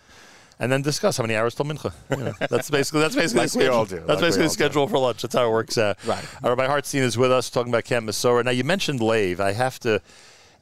And 0.61 0.71
then 0.71 0.83
discuss 0.83 1.17
how 1.17 1.25
many 1.25 1.35
hours 1.37 1.55
till 1.55 1.65
mincha. 1.65 1.93
You 2.11 2.17
know, 2.25 2.35
that's 2.51 2.69
basically 2.71 3.01
that's 3.01 3.15
basically 3.17 3.41
Like 3.45 3.51
schedule. 3.51 3.75
all 3.75 3.85
do, 3.87 3.97
That's 3.97 4.09
like 4.09 4.21
basically 4.21 4.43
all 4.45 4.49
the 4.51 4.55
do. 4.57 4.63
schedule 4.65 4.87
for 4.89 4.99
lunch. 4.99 5.23
That's 5.23 5.35
how 5.35 5.47
it 5.49 5.51
works 5.51 5.79
out. 5.79 5.97
Right. 6.07 6.23
Uh, 6.45 6.51
Rabbi 6.51 6.67
Hartstein 6.69 7.01
is 7.01 7.17
with 7.17 7.33
us 7.33 7.49
talking 7.51 7.73
about 7.73 7.85
Camp 7.85 8.07
Mesorah. 8.07 8.45
Now 8.45 8.51
you 8.53 8.63
mentioned 8.63 9.01
Lave. 9.01 9.41
I 9.41 9.53
have 9.53 9.79
to. 9.81 10.01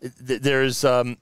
There's 0.00 0.84
um, 0.84 1.18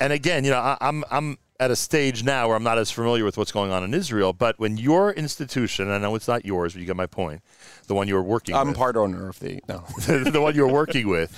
and 0.00 0.12
again, 0.12 0.44
you 0.44 0.50
know, 0.50 0.58
I, 0.58 0.78
I'm 0.80 1.04
I'm 1.10 1.38
at 1.60 1.70
a 1.70 1.76
stage 1.76 2.22
now 2.24 2.48
where 2.48 2.56
I'm 2.56 2.62
not 2.62 2.78
as 2.78 2.90
familiar 2.90 3.24
with 3.24 3.36
what's 3.38 3.52
going 3.52 3.70
on 3.70 3.82
in 3.82 3.94
Israel, 3.94 4.32
but 4.32 4.58
when 4.58 4.76
your 4.76 5.10
institution, 5.12 5.90
I 5.90 5.96
know 5.98 6.14
it's 6.14 6.28
not 6.28 6.44
yours, 6.44 6.72
but 6.74 6.80
you 6.80 6.86
get 6.86 6.96
my 6.96 7.06
point, 7.06 7.40
the 7.86 7.94
one 7.94 8.08
you're 8.08 8.22
working 8.22 8.54
I'm 8.54 8.68
with. 8.68 8.76
part 8.76 8.96
owner 8.96 9.28
of 9.28 9.38
the 9.40 9.60
no. 9.68 9.84
the 10.06 10.40
one 10.40 10.54
you're 10.54 10.68
working 10.72 11.08
with, 11.08 11.30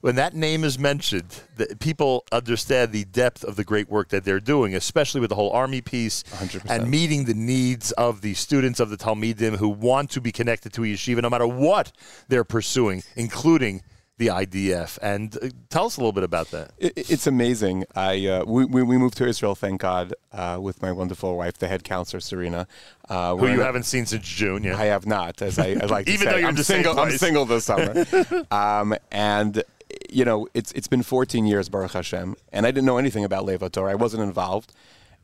when 0.00 0.16
that 0.16 0.34
name 0.34 0.64
is 0.64 0.78
mentioned, 0.78 1.42
the, 1.56 1.76
people 1.80 2.24
understand 2.32 2.92
the 2.92 3.04
depth 3.04 3.44
of 3.44 3.56
the 3.56 3.64
great 3.64 3.88
work 3.88 4.08
that 4.10 4.24
they're 4.24 4.40
doing, 4.40 4.74
especially 4.74 5.20
with 5.20 5.30
the 5.30 5.36
whole 5.36 5.50
army 5.50 5.80
piece 5.80 6.24
and 6.68 6.90
meeting 6.90 7.24
the 7.24 7.34
needs 7.34 7.92
of 7.92 8.20
the 8.20 8.34
students 8.34 8.80
of 8.80 8.90
the 8.90 8.96
Talmidim 8.96 9.56
who 9.56 9.68
want 9.68 10.10
to 10.10 10.20
be 10.20 10.32
connected 10.32 10.72
to 10.74 10.84
a 10.84 10.86
yeshiva 10.86 11.22
no 11.22 11.30
matter 11.30 11.46
what 11.46 11.92
they're 12.28 12.44
pursuing, 12.44 13.02
including 13.16 13.82
the 14.18 14.28
IDF. 14.28 14.98
And 15.02 15.36
uh, 15.42 15.48
tell 15.68 15.86
us 15.86 15.96
a 15.96 16.00
little 16.00 16.12
bit 16.12 16.24
about 16.24 16.50
that. 16.52 16.70
It, 16.78 16.92
it's 16.96 17.26
amazing. 17.26 17.84
I 17.94 18.26
uh, 18.26 18.44
we, 18.46 18.64
we 18.64 18.96
moved 18.96 19.16
to 19.18 19.26
Israel, 19.26 19.54
thank 19.54 19.82
God, 19.82 20.14
uh, 20.32 20.58
with 20.60 20.80
my 20.80 20.90
wonderful 20.90 21.36
wife, 21.36 21.58
the 21.58 21.68
head 21.68 21.84
counselor 21.84 22.20
Serena, 22.20 22.66
uh, 23.10 23.36
Who 23.36 23.46
you 23.48 23.60
a- 23.60 23.64
haven't 23.64 23.82
seen 23.84 24.06
since 24.06 24.26
June, 24.26 24.64
yeah. 24.64 24.78
I 24.78 24.86
have 24.86 25.06
not, 25.06 25.42
as 25.42 25.58
I, 25.58 25.76
I 25.80 25.84
like 25.86 26.06
to 26.06 26.12
Even 26.14 26.26
say. 26.26 26.32
though 26.32 26.38
you're 26.38 26.48
I'm 26.48 26.56
single. 26.56 26.98
I'm 26.98 27.10
single 27.18 27.44
this 27.44 27.64
summer, 27.66 28.06
um, 28.50 28.96
and 29.12 29.62
you 30.10 30.24
know 30.24 30.48
it's 30.54 30.72
it's 30.72 30.88
been 30.88 31.02
14 31.02 31.46
years, 31.46 31.68
Baruch 31.68 31.92
Hashem, 31.92 32.36
and 32.52 32.66
I 32.66 32.70
didn't 32.70 32.86
know 32.86 32.98
anything 32.98 33.24
about 33.24 33.44
Lev 33.44 33.60
HaTorah. 33.60 33.90
I 33.90 33.94
wasn't 33.94 34.22
involved, 34.22 34.72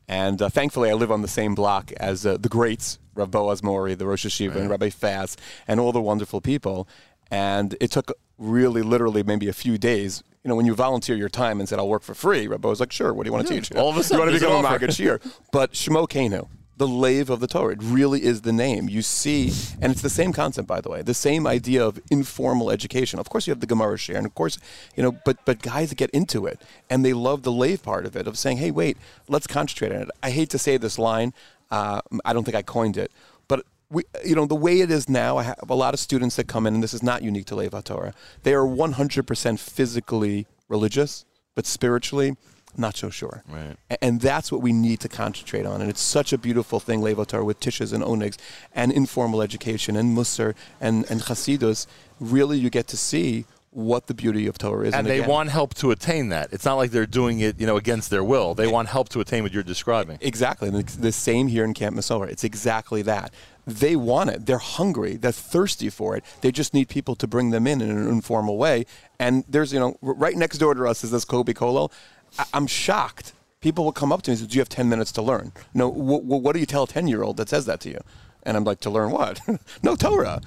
and 0.07 0.41
uh, 0.41 0.49
thankfully 0.49 0.89
I 0.89 0.93
live 0.93 1.11
on 1.11 1.21
the 1.21 1.27
same 1.27 1.55
block 1.55 1.91
as 1.93 2.25
uh, 2.25 2.37
the 2.37 2.49
greats, 2.49 2.99
Rav 3.15 3.31
Boaz 3.31 3.61
Mori, 3.63 3.95
the 3.95 4.05
Rosh 4.05 4.25
HaYeshiva, 4.25 4.55
and 4.55 4.69
Rabbi 4.69 4.89
Fass, 4.89 5.35
and 5.67 5.79
all 5.79 5.91
the 5.91 6.01
wonderful 6.01 6.41
people. 6.41 6.87
And 7.31 7.75
it 7.81 7.89
took 7.91 8.11
really, 8.37 8.81
literally, 8.81 9.23
maybe 9.23 9.47
a 9.47 9.53
few 9.53 9.77
days. 9.77 10.23
You 10.43 10.49
know, 10.49 10.55
when 10.55 10.65
you 10.65 10.75
volunteer 10.75 11.15
your 11.15 11.29
time 11.29 11.59
and 11.59 11.67
said, 11.69 11.79
"I'll 11.79 11.87
work 11.87 12.03
for 12.03 12.13
free," 12.13 12.47
Rabbi 12.47 12.67
was 12.67 12.79
like, 12.79 12.91
"Sure. 12.91 13.13
What 13.13 13.23
do 13.23 13.29
you 13.29 13.33
want 13.33 13.47
to 13.47 13.53
Yeah. 13.53 13.61
teach?" 13.61 13.71
All 13.75 13.89
of 13.89 13.97
a 13.97 14.03
sudden, 14.03 14.17
you 14.19 14.25
want 14.25 14.39
to 14.39 14.79
become 14.79 14.89
a 14.89 14.91
Shir. 14.91 15.19
But 15.51 15.71
Shmo 15.73 16.07
Kenu, 16.07 16.47
the 16.77 16.87
lave 16.87 17.29
of 17.29 17.39
the 17.39 17.47
Torah, 17.47 17.73
it 17.73 17.79
really 17.81 18.23
is 18.23 18.41
the 18.41 18.53
name. 18.53 18.89
You 18.89 19.01
see, 19.01 19.51
and 19.81 19.91
it's 19.91 20.01
the 20.01 20.09
same 20.09 20.33
concept, 20.33 20.67
by 20.67 20.81
the 20.81 20.89
way, 20.89 21.01
the 21.01 21.13
same 21.13 21.45
idea 21.45 21.85
of 21.85 21.99
informal 22.09 22.71
education. 22.71 23.19
Of 23.19 23.29
course, 23.29 23.45
you 23.45 23.51
have 23.51 23.59
the 23.59 23.67
Gemara 23.67 23.97
shiur, 23.97 24.15
and 24.15 24.25
of 24.25 24.33
course, 24.33 24.57
you 24.95 25.03
know, 25.03 25.11
but 25.25 25.37
but 25.45 25.61
guys 25.61 25.93
get 25.93 26.09
into 26.11 26.45
it, 26.45 26.61
and 26.89 27.05
they 27.05 27.13
love 27.13 27.43
the 27.43 27.51
lave 27.51 27.83
part 27.83 28.05
of 28.05 28.15
it, 28.15 28.27
of 28.27 28.37
saying, 28.37 28.57
"Hey, 28.57 28.71
wait, 28.71 28.97
let's 29.27 29.47
concentrate 29.47 29.91
on 29.91 30.01
it." 30.03 30.09
I 30.21 30.31
hate 30.31 30.49
to 30.49 30.57
say 30.57 30.77
this 30.77 30.97
line. 30.97 31.33
Uh, 31.69 32.01
I 32.25 32.33
don't 32.33 32.43
think 32.43 32.55
I 32.55 32.61
coined 32.61 32.97
it, 32.97 33.11
but 33.47 33.65
we, 33.89 34.03
you 34.25 34.35
know, 34.35 34.45
the 34.45 34.55
way 34.55 34.81
it 34.81 34.89
is 34.89 35.07
now, 35.07 35.37
I 35.37 35.43
have 35.43 35.69
a 35.69 35.75
lot 35.75 35.93
of 35.93 35.99
students 35.99 36.35
that 36.35 36.47
come 36.47 36.65
in, 36.65 36.73
and 36.73 36.83
this 36.83 36.93
is 36.93 37.03
not 37.03 37.21
unique 37.21 37.45
to 37.47 37.55
Lev 37.55 37.71
HaTorah. 37.71 38.13
They 38.41 38.53
are 38.53 38.65
100% 38.65 39.59
physically 39.59 40.47
religious, 40.67 41.25
but 41.55 41.65
spiritually, 41.65 42.35
not 42.77 42.97
so 42.97 43.09
sure. 43.09 43.43
Right. 43.47 43.77
And 44.01 44.21
that's 44.21 44.51
what 44.51 44.61
we 44.61 44.73
need 44.73 44.99
to 45.01 45.09
concentrate 45.09 45.65
on. 45.65 45.81
And 45.81 45.89
it's 45.89 46.01
such 46.01 46.33
a 46.33 46.37
beautiful 46.37 46.79
thing, 46.79 47.01
Lev 47.01 47.17
HaTorah, 47.17 47.45
with 47.45 47.59
tishas 47.59 47.93
and 47.93 48.03
onigs 48.03 48.37
and 48.73 48.91
informal 48.91 49.41
education 49.41 49.95
and 49.95 50.17
musar 50.17 50.55
and, 50.79 51.09
and 51.09 51.21
chasidus. 51.21 51.87
Really, 52.19 52.57
you 52.57 52.69
get 52.69 52.87
to 52.87 52.97
see 52.97 53.45
what 53.73 54.07
the 54.07 54.13
beauty 54.13 54.47
of 54.47 54.57
Torah 54.57 54.87
is. 54.87 54.93
And 54.93 55.07
they 55.07 55.19
again- 55.19 55.29
want 55.29 55.49
help 55.49 55.73
to 55.75 55.91
attain 55.91 56.29
that. 56.29 56.49
It's 56.51 56.65
not 56.65 56.75
like 56.75 56.91
they're 56.91 57.05
doing 57.05 57.39
it, 57.39 57.59
you 57.59 57.65
know, 57.65 57.77
against 57.77 58.09
their 58.09 58.23
will. 58.23 58.53
They 58.53 58.67
want 58.67 58.89
help 58.89 59.09
to 59.09 59.19
attain 59.19 59.43
what 59.43 59.51
you're 59.51 59.63
describing. 59.63 60.19
Exactly. 60.21 60.67
And 60.67 60.77
it's 60.77 60.95
the 60.95 61.11
same 61.11 61.47
here 61.47 61.65
in 61.65 61.73
Camp 61.73 61.95
Mesorah. 61.95 62.29
It's 62.29 62.43
exactly 62.43 63.01
that. 63.03 63.33
They 63.65 63.95
want 63.95 64.29
it. 64.29 64.45
They're 64.45 64.57
hungry. 64.57 65.15
They're 65.15 65.31
thirsty 65.31 65.89
for 65.89 66.15
it. 66.15 66.23
They 66.41 66.51
just 66.51 66.73
need 66.73 66.89
people 66.89 67.15
to 67.15 67.27
bring 67.27 67.51
them 67.51 67.65
in 67.65 67.81
in 67.81 67.89
an 67.89 68.07
informal 68.07 68.57
way. 68.57 68.85
And 69.19 69.43
there's, 69.47 69.73
you 69.73 69.79
know, 69.79 69.97
right 70.01 70.35
next 70.35 70.57
door 70.57 70.73
to 70.73 70.85
us 70.85 71.03
is 71.03 71.11
this 71.11 71.25
Kobe 71.25 71.53
Kollel. 71.53 71.91
I- 72.39 72.45
I'm 72.53 72.67
shocked. 72.67 73.33
People 73.61 73.85
will 73.85 73.91
come 73.93 74.11
up 74.11 74.21
to 74.23 74.31
me 74.31 74.33
and 74.33 74.41
say, 74.41 74.47
Do 74.47 74.55
you 74.55 74.61
have 74.61 74.69
10 74.69 74.89
minutes 74.89 75.11
to 75.13 75.21
learn? 75.21 75.51
No, 75.73 75.89
wh- 75.91 76.21
wh- 76.21 76.43
what 76.43 76.53
do 76.53 76.59
you 76.59 76.65
tell 76.65 76.83
a 76.83 76.87
10 76.87 77.07
year 77.07 77.23
old 77.23 77.37
that 77.37 77.49
says 77.49 77.65
that 77.65 77.79
to 77.81 77.89
you? 77.89 77.99
And 78.43 78.57
I'm 78.57 78.63
like, 78.63 78.79
To 78.81 78.89
learn 78.89 79.11
what? 79.11 79.39
no, 79.83 79.95
Torah. 79.95 80.41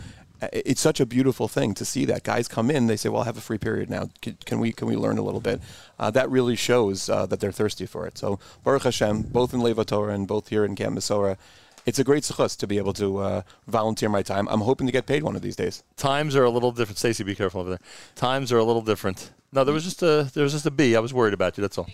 It's 0.52 0.82
such 0.82 1.00
a 1.00 1.06
beautiful 1.06 1.48
thing 1.48 1.73
to 1.73 1.84
see 1.86 2.05
that 2.05 2.23
guys 2.23 2.47
come 2.47 2.70
in. 2.70 2.89
They 2.89 2.97
say, 2.98 3.08
"Well, 3.08 3.23
I 3.23 3.24
have 3.24 3.39
a 3.39 3.40
free 3.40 3.56
period 3.56 3.89
now. 3.89 4.10
Can, 4.20 4.36
can 4.44 4.60
we 4.60 4.70
can 4.70 4.86
we 4.86 4.94
learn 4.94 5.16
a 5.16 5.23
little 5.23 5.40
bit?" 5.40 5.62
Uh, 5.98 6.10
that 6.10 6.28
really 6.31 6.56
shows 6.56 7.08
uh, 7.08 7.24
that 7.24 7.40
they're 7.40 7.50
thirsty 7.50 7.86
for 7.86 8.06
it. 8.06 8.18
So 8.18 8.39
Baruch 8.62 8.82
Hashem, 8.82 9.23
both 9.23 9.55
in 9.55 9.60
Lev 9.60 9.76
HaTorah 9.78 10.15
and 10.15 10.28
both 10.28 10.48
here 10.48 10.62
in 10.66 10.74
Camp 10.76 10.94
Mesorah, 10.98 11.39
it's 11.86 11.98
a 11.98 12.05
great 12.05 12.24
success 12.24 12.56
to 12.56 12.66
be 12.66 12.78
able 12.78 12.92
to 12.94 13.18
uh, 13.18 13.42
volunteer 13.68 14.08
my 14.08 14.23
time. 14.23 14.48
I'm 14.48 14.60
hoping 14.60 14.86
to 14.89 14.92
get 14.92 15.06
paid 15.06 15.23
one 15.23 15.36
of 15.36 15.42
these 15.42 15.56
days. 15.56 15.82
Times 15.97 16.34
are 16.36 16.44
a 16.44 16.50
little 16.50 16.73
different. 16.73 16.98
Stacy, 16.98 17.24
be 17.24 17.34
careful 17.34 17.60
over 17.62 17.70
there. 17.70 17.81
Times 18.16 18.52
are 18.52 18.58
a 18.58 18.65
little 18.65 18.82
different. 18.82 19.31
No, 19.52 19.65
there 19.65 19.73
was 19.73 19.84
just 19.84 20.02
a 20.02 20.31
there 20.34 20.42
was 20.44 20.52
just 20.52 20.66
a 20.66 20.70
bee. 20.70 20.97
I 20.97 21.00
was 21.00 21.15
worried 21.15 21.32
about 21.32 21.56
you. 21.56 21.62
That's 21.62 21.78
all. 21.78 21.89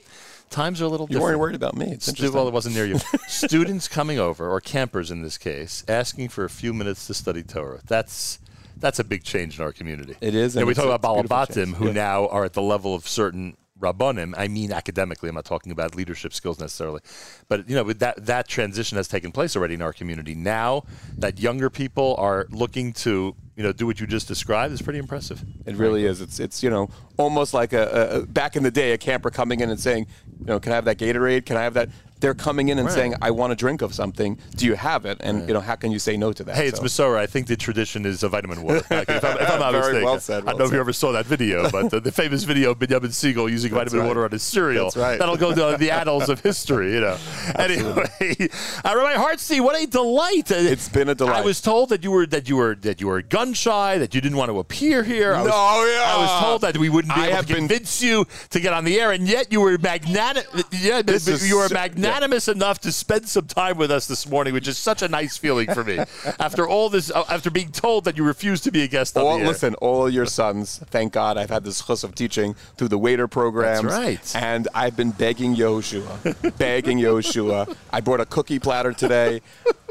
Times 0.51 0.81
are 0.83 0.87
a 0.87 0.89
little. 0.89 1.05
You 1.07 1.15
different. 1.15 1.25
weren't 1.29 1.41
worried 1.41 1.55
about 1.55 1.77
me. 1.77 1.87
It's 1.93 2.07
Stu- 2.07 2.11
interesting. 2.12 2.35
well, 2.35 2.49
it 2.49 2.55
wasn't 2.55 2.75
near 2.75 2.87
you. 2.87 2.99
Students 3.29 3.87
coming 3.89 4.19
over, 4.19 4.51
or 4.51 4.61
campers 4.61 5.11
in 5.11 5.23
this 5.23 5.39
case, 5.39 5.85
asking 5.89 6.31
for 6.31 6.45
a 6.45 6.51
few 6.51 6.73
minutes 6.73 7.07
to 7.07 7.15
study 7.15 7.43
Torah. 7.43 7.81
That's 7.87 8.39
that's 8.79 8.99
a 8.99 9.05
big 9.05 9.23
change 9.23 9.59
in 9.59 9.65
our 9.65 9.73
community. 9.73 10.17
It 10.21 10.35
is, 10.35 10.55
You 10.55 10.59
know, 10.59 10.62
and 10.62 10.69
we 10.69 10.75
talk 10.75 10.87
about 10.87 11.03
Balabatim, 11.29 11.75
who 11.75 11.87
Yeah. 11.89 11.93
now 11.93 12.27
are 12.29 12.45
at 12.45 12.55
the 12.55 12.62
level 12.62 12.95
of 12.95 13.07
certain 13.07 13.57
rabbanim. 13.83 14.35
I 14.36 14.49
mean, 14.49 14.73
academically. 14.73 15.28
I'm 15.28 15.35
not 15.35 15.44
talking 15.44 15.73
about 15.73 15.94
leadership 15.94 16.33
skills 16.33 16.59
necessarily, 16.61 17.01
but 17.49 17.69
you 17.69 17.75
know, 17.75 17.93
that 17.93 18.25
that 18.27 18.49
transition 18.49 18.97
has 18.97 19.09
taken 19.09 19.33
place 19.33 19.57
already 19.57 19.75
in 19.75 19.83
our 19.83 19.93
community. 19.93 20.35
Now 20.35 20.85
that 21.19 21.41
younger 21.41 21.69
people 21.69 22.15
are 22.19 22.47
looking 22.51 22.93
to 22.94 23.35
you 23.57 23.62
know 23.62 23.73
do 23.73 23.86
what 23.86 24.01
you 24.01 24.07
just 24.07 24.28
described 24.28 24.73
is 24.73 24.81
pretty 24.81 24.99
impressive. 24.99 25.44
It 25.67 25.77
really 25.77 26.07
is. 26.07 26.20
It's 26.20 26.41
it's 26.41 26.62
you 26.62 26.70
know 26.70 26.89
almost 27.19 27.52
like 27.52 27.73
a, 27.73 28.23
a 28.23 28.27
back 28.27 28.57
in 28.57 28.62
the 28.62 28.70
day 28.70 28.93
a 28.93 28.99
camper 28.99 29.31
coming 29.31 29.61
in 29.61 29.70
and 29.70 29.78
saying, 29.78 30.07
you 30.41 30.47
know, 30.47 30.61
can 30.61 30.73
I 30.73 30.77
have 30.77 30.85
that 30.86 30.99
Gatorade? 30.99 31.47
Can 31.47 31.57
I 31.57 31.62
have 31.62 31.75
that? 31.75 31.89
They're 32.23 32.34
coming 32.34 32.68
in 32.68 32.78
and 32.78 32.86
Right. 32.86 32.94
saying, 32.94 33.15
I 33.20 33.33
want 33.33 33.52
a 33.52 33.57
drink 33.57 33.83
of 33.83 33.92
something. 33.94 34.39
Do 34.57 34.65
you 34.65 34.76
have 34.76 35.05
it? 35.07 35.18
And 35.20 35.47
you 35.49 35.52
know, 35.55 35.60
how 35.60 35.75
can 35.75 35.91
you 35.91 35.99
say 35.99 36.17
no 36.17 36.33
to 36.33 36.44
that? 36.44 36.55
Hey, 36.57 36.68
it's 36.68 36.78
So- 36.78 36.84
Mesorah. 36.84 37.18
I 37.18 37.26
think 37.26 37.49
the 37.49 37.57
tradition 37.57 38.07
is 38.07 38.23
a 38.23 38.28
vitamin 38.28 38.62
water. 38.62 38.83
Like, 38.91 39.09
if, 39.10 39.25
I'm, 39.25 39.36
if 39.39 39.51
I'm 39.51 39.59
not 39.60 39.73
Very 39.73 39.83
mistaken. 39.84 40.05
well 40.05 40.20
said, 40.20 40.42
I 40.44 40.51
don't 40.51 40.59
know 40.60 40.65
if 40.67 40.73
you 40.73 40.78
ever 40.81 40.92
saw 40.92 41.10
that 41.12 41.26
video, 41.26 41.68
but 41.70 41.91
the, 41.91 41.99
the 42.01 42.12
famous 42.12 42.44
video 42.44 42.70
of 42.70 42.78
Benjamin 42.78 43.10
Segal 43.10 43.51
using 43.51 43.73
That's 43.73 43.91
vitamin 43.91 44.01
right. 44.02 44.09
water 44.09 44.25
on 44.25 44.31
his 44.31 44.42
cereal. 44.44 44.84
That's 44.86 44.97
right. 44.97 45.18
That'll 45.18 45.36
go 45.36 45.52
to 45.55 45.76
the 45.76 45.91
annals 45.91 46.28
of 46.28 46.41
history, 46.41 46.94
you 46.94 47.01
know. 47.01 47.18
Anyway, 47.57 48.07
uh, 48.84 48.94
Rabbi 48.97 49.15
Hartstein, 49.15 49.62
what 49.62 49.76
a 49.81 49.86
delight! 49.86 50.51
It's 50.51 50.89
been 50.89 51.09
a 51.09 51.15
delight. 51.15 51.36
I 51.36 51.41
was 51.42 51.60
told 51.60 51.89
that 51.91 52.02
you 52.05 52.10
were 52.12 52.26
that 52.26 52.49
you 52.49 52.57
were 52.57 52.75
that 52.76 53.01
you 53.01 53.09
were 53.09 53.20
gun 53.23 53.52
shy, 53.52 53.99
that 53.99 54.15
you 54.15 54.20
didn't 54.20 54.39
want 54.39 54.51
to 54.51 54.59
appear 54.60 55.02
here. 55.02 55.34
I 55.34 55.42
was, 55.42 55.51
No, 55.51 55.84
yeah. 55.84 56.15
I 56.15 56.17
was 56.18 56.42
told 56.44 56.60
that 56.62 56.76
we 56.78 56.89
wouldn't 56.89 57.15
be 57.15 57.20
I 57.20 57.26
able 57.28 57.42
to 57.42 57.47
been- 57.49 57.57
convince 57.57 58.01
you 58.02 58.26
to 58.51 58.60
get 58.60 58.73
on 58.73 58.84
the 58.84 59.01
air, 59.01 59.10
and 59.12 59.26
yet 59.28 59.51
you 59.52 59.60
were 59.60 59.76
magnanimous. 59.78 60.47
Yeah, 60.73 61.02
This 61.02 61.26
is 61.28 61.49
you 61.49 61.57
were 61.57 61.68
so- 61.68 61.75
magnanimous 62.12 62.49
enough 62.49 62.81
to 62.81 62.92
spend 62.92 63.28
some 63.28 63.47
time 63.47 63.76
with 63.76 63.91
us 63.91 64.07
this 64.07 64.28
morning, 64.28 64.52
which 64.55 64.68
is 64.68 64.78
such 64.78 65.02
a 65.02 65.08
nice 65.08 65.36
feeling 65.36 65.73
for 65.73 65.84
me. 65.84 65.99
after 66.41 66.66
all 66.66 66.89
this, 66.89 67.10
uh, 67.10 67.24
after 67.28 67.50
being 67.50 67.70
told 67.70 68.05
that 68.05 68.16
you 68.16 68.24
refuse 68.24 68.60
to 68.62 68.70
be 68.70 68.82
a 68.82 68.89
guest 68.89 69.16
on 69.16 69.24
all, 69.24 69.39
listen, 69.39 69.74
all 69.76 70.08
your 70.08 70.26
sons, 70.26 70.78
thank 70.91 71.12
God 71.12 71.36
I've 71.36 71.50
had 71.50 71.65
this 71.65 71.84
chus 71.84 72.05
of 72.05 72.15
teaching 72.15 72.55
through 72.76 72.89
the 72.89 72.99
waiter 72.99 73.28
programs. 73.28 73.82
That's 73.82 73.94
right. 73.94 74.36
And 74.36 74.68
I've 74.74 74.97
been 74.97 75.10
begging 75.10 75.55
Yehoshua, 75.55 76.57
begging 76.58 76.99
Yehoshua. 76.99 77.76
I 77.91 78.00
brought 78.00 78.20
a 78.20 78.26
cookie 78.26 78.58
platter 78.58 78.92
today. 78.92 79.41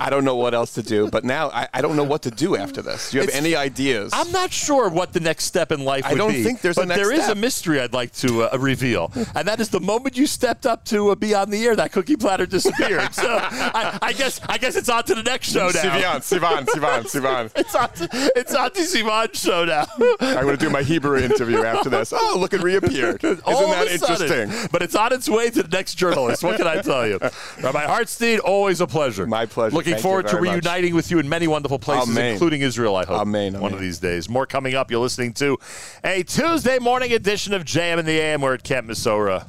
I 0.02 0.10
don't 0.10 0.26
know 0.26 0.36
what 0.36 0.54
else 0.56 0.74
to 0.74 0.82
do, 0.84 1.10
but 1.12 1.24
now 1.24 1.50
I, 1.52 1.68
I 1.76 1.82
don't 1.82 1.96
know 1.96 2.04
what 2.04 2.24
to 2.24 2.32
do 2.32 2.56
after 2.56 2.82
this. 2.82 3.12
Do 3.12 3.18
you 3.18 3.22
have 3.22 3.30
It's- 3.30 3.40
any 3.46 3.56
ideas? 3.56 4.12
I'm 4.14 4.32
not 4.32 4.52
sure 4.52 4.90
what 4.90 5.14
the 5.14 5.20
next 5.20 5.46
step 5.46 5.72
in 5.72 5.86
life 5.86 6.06
I 6.06 6.16
don't 6.16 6.32
be. 6.32 6.44
think 6.44 6.62
there's 6.62 6.78
a 6.78 6.82
but 6.82 6.88
next 6.88 7.00
there 7.02 7.12
is 7.12 7.28
a 7.30 7.36
mystery 7.36 7.80
I'd 7.80 7.94
like 7.94 8.12
to 8.14 8.44
uh, 8.44 8.58
reveal, 8.58 9.12
and 9.36 9.48
that 9.48 9.60
is 9.60 9.70
the 9.70 9.80
moment 9.80 10.18
you 10.18 10.26
stepped 10.26 10.66
up 10.66 10.84
to 10.86 11.10
uh, 11.12 11.16
be 11.16 11.36
on 11.36 11.52
the 11.52 11.64
air, 11.66 11.76
that 11.76 11.92
cookie 11.92 12.16
platter 12.16 12.46
disappeared. 12.48 13.14
so 13.14 13.28
I, 13.30 14.00
I 14.02 14.14
guess 14.14 14.42
I 14.50 14.58
guess 14.58 14.76
it's 14.76 14.90
on 14.90 15.04
to 15.06 15.14
the 15.16 15.24
next 15.24 15.52
show 15.52 15.68
now. 15.68 15.72
Sivan, 16.20 16.22
Sivan, 16.40 16.66
Sivan, 16.66 17.04
Sivan. 17.04 17.52
It's 17.62 17.76
on 17.76 17.90
to, 17.94 18.10
it's 18.36 18.56
on 18.56 18.72
to 18.72 18.82
Sivan 18.82 19.36
show 19.36 19.66
now. 19.66 19.86
I'm 20.20 20.44
going 20.46 20.58
to 20.58 20.66
do 20.66 20.70
my 20.72 20.82
Hebrew 20.82 21.18
interview 21.20 21.64
after 21.64 21.90
this. 21.90 22.12
Oh, 22.16 22.38
look, 22.40 22.54
it 22.54 22.64
reappeared. 22.64 23.24
Isn't 23.24 23.42
All 23.46 23.68
that 23.72 23.88
sudden. 24.00 24.30
interesting? 24.32 24.70
But 24.72 24.82
it's 24.82 24.96
on 24.96 25.14
its 25.14 25.30
way 25.30 25.50
to 25.52 25.62
the 25.64 25.70
next 25.70 25.96
journalist. 25.96 26.44
What 26.44 26.58
can 26.58 26.66
I 26.68 26.82
tell 26.82 27.08
you? 27.08 27.20
Rabbi 27.62 27.86
Hartstein, 27.86 28.40
always 28.44 28.82
a 28.82 28.88
pleasure. 28.88 29.28
My 29.28 29.46
pleasure. 29.46 29.76
Looking 29.76 29.91
Thank 29.94 30.04
forward 30.04 30.28
to 30.28 30.34
very 30.34 30.48
much. 30.48 30.64
reuniting 30.66 30.96
with 30.96 31.12
you 31.12 31.20
in 31.20 31.28
many 31.30 31.48
wonderful 31.48 31.80
places, 31.80 32.10
Amen. 32.10 32.34
including 32.34 32.62
Israel, 32.62 32.96
I 32.96 33.06
hope. 33.06 33.22
Amen, 33.22 33.54
One 33.54 33.64
amen. 33.64 33.74
of 33.74 33.80
these 33.80 34.00
days. 34.00 34.30
More 34.30 34.46
coming 34.46 34.76
up. 34.76 34.92
You're 34.92 35.00
listening 35.02 35.34
to 35.34 35.58
a 36.04 36.24
Tuesday 36.24 36.80
morning 36.80 37.14
edition 37.14 37.54
of 37.54 37.64
JM 37.66 37.98
in 38.00 38.06
the 38.06 38.20
AM. 38.20 38.42
We're 38.42 38.54
at 38.56 38.64
Camp 38.64 38.88
Mesorah. 38.88 39.46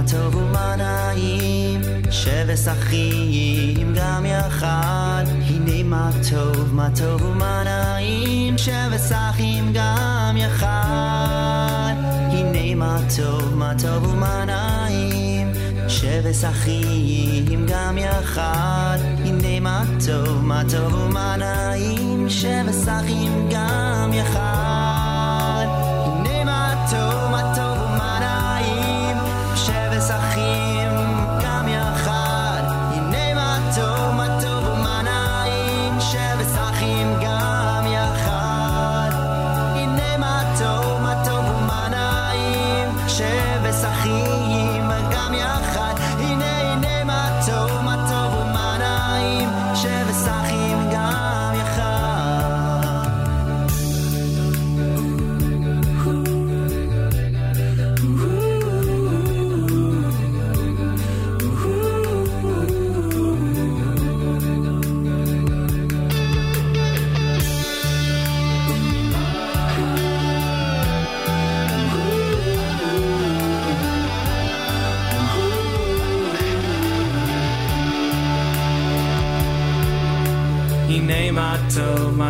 טוב, 0.00 0.10
מה 0.20 0.32
טוב 0.32 0.36
ומה 0.36 0.76
נעים, 0.76 1.80
שבס 2.10 2.68
אחים 2.68 3.94
גם 3.94 4.26
יחד, 4.26 5.24
הנה 5.46 5.82
מה 5.82 6.10
טוב, 6.30 6.74
מה 6.74 6.88
טוב 6.96 7.22
ומה 7.22 7.62
נעים, 7.64 8.58
שבס 8.58 9.12
אחים 9.12 9.72
גם 9.74 10.36
יחד, 10.36 11.94
הנה 12.30 12.74
מה 12.74 12.98
טוב, 13.16 13.54
מה 13.54 13.72
טוב 13.82 14.06
ומה 14.06 14.44
נעים, 14.44 15.52
שבס 15.88 16.44
אחים 16.44 17.66
גם 17.68 17.98
יחד, 17.98 18.98
הנה 19.24 19.60
מה 19.60 19.82
טוב, 20.06 20.44
מה 20.44 20.62
טוב 20.70 20.94
ומה 20.94 21.36
נעים, 21.36 22.30
שבס 22.30 22.88
אחים 22.88 23.48
גם 23.50 24.10
יחד, 24.12 25.66
הנה 26.04 26.44
מה 26.44 26.86
טוב, 26.90 27.30
מה 27.30 27.52
טוב 27.56 27.69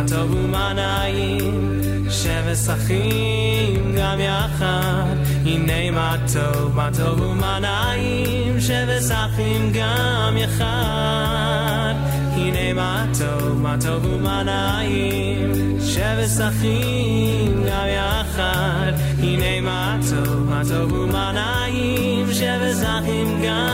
מה 0.00 0.02
טוב 0.08 0.34
ומה 0.34 0.72
נעים, 0.72 2.06
שבס 2.10 2.70
אחים 2.70 3.94
גם 3.96 4.20
יחד. 4.20 5.14
הנה 5.44 5.90
מה 5.90 6.16
טוב, 6.32 6.74
מה 6.74 6.88
טוב 6.96 7.20
ומה 7.20 7.58
נעים, 7.60 8.60
שבס 8.60 9.10
אחים 9.10 9.72
גם 9.74 10.36
יחד. 10.36 11.94
הנה 12.32 12.72
מה 12.74 13.06
טוב, 13.18 13.60
מה 13.60 13.76
טוב 13.80 14.06
ומה 14.06 14.42
נעים, 14.42 15.78
שבס 15.80 16.40
אחים 16.40 17.64
גם 17.68 17.86
יחד. 17.96 18.92
הנה 19.18 19.60
מה 19.60 19.98
טוב, 20.10 20.50
מה 20.50 20.62
טוב 20.68 20.92
ומה 20.92 21.32
נעים, 21.32 22.32
שבס 22.32 22.82
אחים 22.82 23.42
גם 23.44 23.69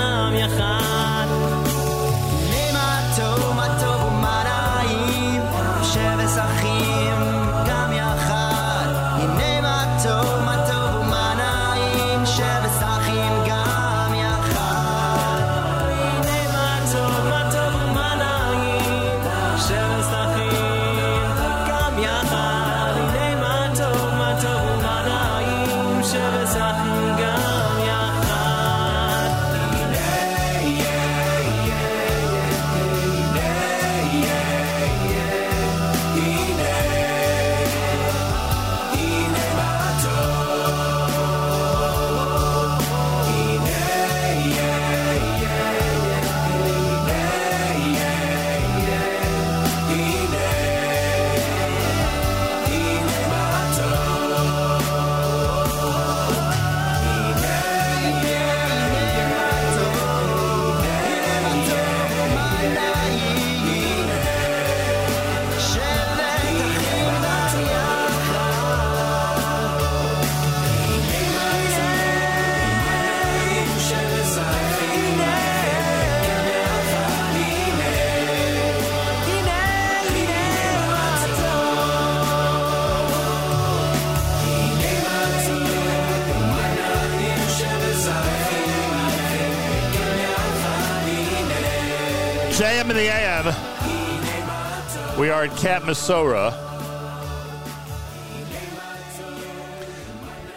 We 95.37 95.43
are 95.43 95.45
at 95.45 95.83
Mesorah. 95.83 96.51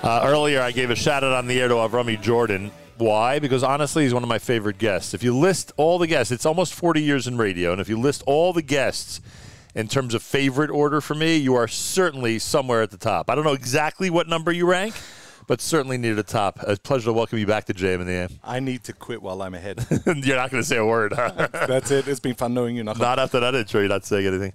Uh, 0.02 0.22
earlier, 0.24 0.62
I 0.62 0.72
gave 0.72 0.88
a 0.88 0.96
shout 0.96 1.22
out 1.22 1.34
on 1.34 1.46
the 1.46 1.60
air 1.60 1.68
to 1.68 1.74
Avrami 1.74 2.18
Jordan. 2.18 2.70
Why? 2.96 3.40
Because 3.40 3.62
honestly, 3.62 4.04
he's 4.04 4.14
one 4.14 4.22
of 4.22 4.30
my 4.30 4.38
favorite 4.38 4.78
guests. 4.78 5.12
If 5.12 5.22
you 5.22 5.36
list 5.36 5.70
all 5.76 5.98
the 5.98 6.06
guests, 6.06 6.32
it's 6.32 6.46
almost 6.46 6.72
40 6.72 7.02
years 7.02 7.26
in 7.26 7.36
radio, 7.36 7.72
and 7.72 7.80
if 7.82 7.90
you 7.90 8.00
list 8.00 8.22
all 8.24 8.54
the 8.54 8.62
guests 8.62 9.20
in 9.74 9.86
terms 9.86 10.14
of 10.14 10.22
favorite 10.22 10.70
order 10.70 11.02
for 11.02 11.14
me, 11.14 11.36
you 11.36 11.54
are 11.56 11.68
certainly 11.68 12.38
somewhere 12.38 12.80
at 12.80 12.90
the 12.90 12.96
top. 12.96 13.28
I 13.28 13.34
don't 13.34 13.44
know 13.44 13.52
exactly 13.52 14.08
what 14.08 14.28
number 14.28 14.50
you 14.50 14.64
rank, 14.64 14.94
but 15.50 15.60
certainly 15.60 15.98
near 15.98 16.14
the 16.14 16.22
top. 16.22 16.60
A 16.62 16.76
pleasure 16.76 17.06
to 17.06 17.12
welcome 17.12 17.36
you 17.36 17.44
back 17.44 17.64
to 17.64 17.74
JM 17.74 18.02
in 18.02 18.06
the 18.06 18.12
AM. 18.12 18.38
I 18.44 18.60
need 18.60 18.84
to 18.84 18.92
quit 18.92 19.20
while 19.20 19.42
I'm 19.42 19.52
ahead. 19.52 19.84
You're 20.06 20.36
not 20.36 20.52
going 20.52 20.62
to 20.62 20.64
say 20.64 20.76
a 20.76 20.86
word. 20.86 21.12
Huh? 21.12 21.48
That's 21.66 21.90
it. 21.90 22.06
It's 22.06 22.20
been 22.20 22.36
fun 22.36 22.54
knowing 22.54 22.76
you. 22.76 22.84
Not 22.84 23.18
after 23.18 23.40
that 23.40 23.56
intro, 23.56 23.80
you're 23.80 23.88
not 23.88 24.04
saying 24.04 24.28
anything. 24.28 24.52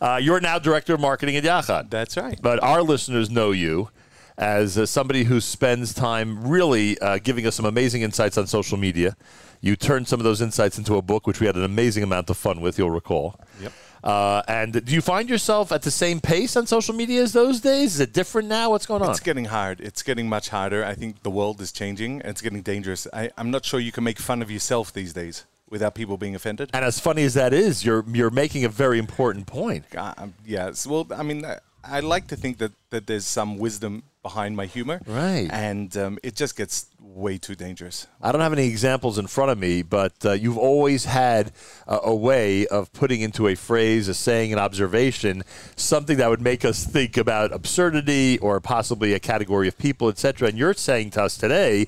Uh, 0.00 0.20
you're 0.22 0.38
now 0.38 0.60
director 0.60 0.94
of 0.94 1.00
marketing 1.00 1.34
at 1.34 1.42
Yachad. 1.42 1.90
That's 1.90 2.16
right. 2.16 2.38
But 2.40 2.62
our 2.62 2.80
listeners 2.80 3.28
know 3.28 3.50
you 3.50 3.90
as 4.38 4.78
uh, 4.78 4.86
somebody 4.86 5.24
who 5.24 5.40
spends 5.40 5.92
time 5.92 6.46
really 6.46 6.96
uh, 7.00 7.18
giving 7.18 7.44
us 7.44 7.56
some 7.56 7.66
amazing 7.66 8.02
insights 8.02 8.38
on 8.38 8.46
social 8.46 8.78
media. 8.78 9.16
You 9.60 9.74
turned 9.74 10.06
some 10.06 10.20
of 10.20 10.24
those 10.24 10.40
insights 10.40 10.78
into 10.78 10.94
a 10.94 11.02
book, 11.02 11.26
which 11.26 11.40
we 11.40 11.46
had 11.48 11.56
an 11.56 11.64
amazing 11.64 12.04
amount 12.04 12.30
of 12.30 12.36
fun 12.36 12.60
with, 12.60 12.78
you'll 12.78 12.90
recall. 12.90 13.40
Yep. 13.60 13.72
Uh, 14.06 14.42
and 14.46 14.84
do 14.86 14.94
you 14.94 15.00
find 15.00 15.28
yourself 15.28 15.72
at 15.72 15.82
the 15.82 15.90
same 15.90 16.20
pace 16.20 16.56
on 16.56 16.64
social 16.66 16.94
media 16.94 17.22
as 17.22 17.32
those 17.32 17.60
days? 17.60 17.94
Is 17.94 18.00
it 18.00 18.12
different 18.12 18.48
now? 18.48 18.70
What's 18.70 18.86
going 18.86 19.02
on? 19.02 19.10
It's 19.10 19.20
getting 19.20 19.46
hard. 19.46 19.80
It's 19.80 20.02
getting 20.02 20.28
much 20.28 20.48
harder. 20.48 20.84
I 20.84 20.94
think 20.94 21.22
the 21.24 21.30
world 21.30 21.60
is 21.60 21.72
changing. 21.72 22.20
and 22.22 22.30
It's 22.30 22.40
getting 22.40 22.62
dangerous. 22.62 23.08
I, 23.12 23.30
I'm 23.36 23.50
not 23.50 23.64
sure 23.64 23.80
you 23.80 23.90
can 23.90 24.04
make 24.04 24.18
fun 24.20 24.42
of 24.42 24.50
yourself 24.50 24.92
these 24.92 25.12
days 25.12 25.44
without 25.68 25.96
people 25.96 26.16
being 26.16 26.36
offended. 26.36 26.70
And 26.72 26.84
as 26.84 27.00
funny 27.00 27.24
as 27.24 27.34
that 27.34 27.52
is, 27.52 27.84
you're 27.84 28.04
you're 28.12 28.30
making 28.30 28.64
a 28.64 28.68
very 28.68 28.98
important 29.00 29.46
point. 29.48 29.84
Um, 29.96 30.34
yes. 30.46 30.86
Well, 30.86 31.08
I 31.12 31.24
mean, 31.24 31.44
I, 31.44 31.58
I 31.82 32.00
like 32.00 32.28
to 32.28 32.36
think 32.36 32.58
that, 32.58 32.72
that 32.90 33.06
there's 33.08 33.26
some 33.26 33.58
wisdom 33.58 34.04
behind 34.22 34.56
my 34.56 34.66
humor. 34.66 35.00
Right. 35.06 35.48
And 35.50 35.96
um, 35.96 36.18
it 36.22 36.34
just 36.36 36.56
gets 36.56 36.86
way 37.06 37.38
too 37.38 37.54
dangerous. 37.54 38.06
I 38.20 38.32
don't 38.32 38.40
have 38.40 38.52
any 38.52 38.66
examples 38.66 39.18
in 39.18 39.26
front 39.26 39.50
of 39.50 39.58
me, 39.58 39.82
but 39.82 40.12
uh, 40.24 40.32
you've 40.32 40.58
always 40.58 41.04
had 41.04 41.52
a, 41.86 41.98
a 42.04 42.14
way 42.14 42.66
of 42.66 42.92
putting 42.92 43.20
into 43.20 43.48
a 43.48 43.54
phrase, 43.54 44.08
a 44.08 44.14
saying, 44.14 44.52
an 44.52 44.58
observation, 44.58 45.42
something 45.76 46.16
that 46.18 46.28
would 46.28 46.40
make 46.40 46.64
us 46.64 46.84
think 46.84 47.16
about 47.16 47.52
absurdity 47.52 48.38
or 48.38 48.60
possibly 48.60 49.12
a 49.14 49.20
category 49.20 49.68
of 49.68 49.78
people, 49.78 50.08
etc. 50.08 50.48
And 50.48 50.58
you're 50.58 50.74
saying 50.74 51.10
to 51.12 51.22
us 51.22 51.36
today. 51.36 51.86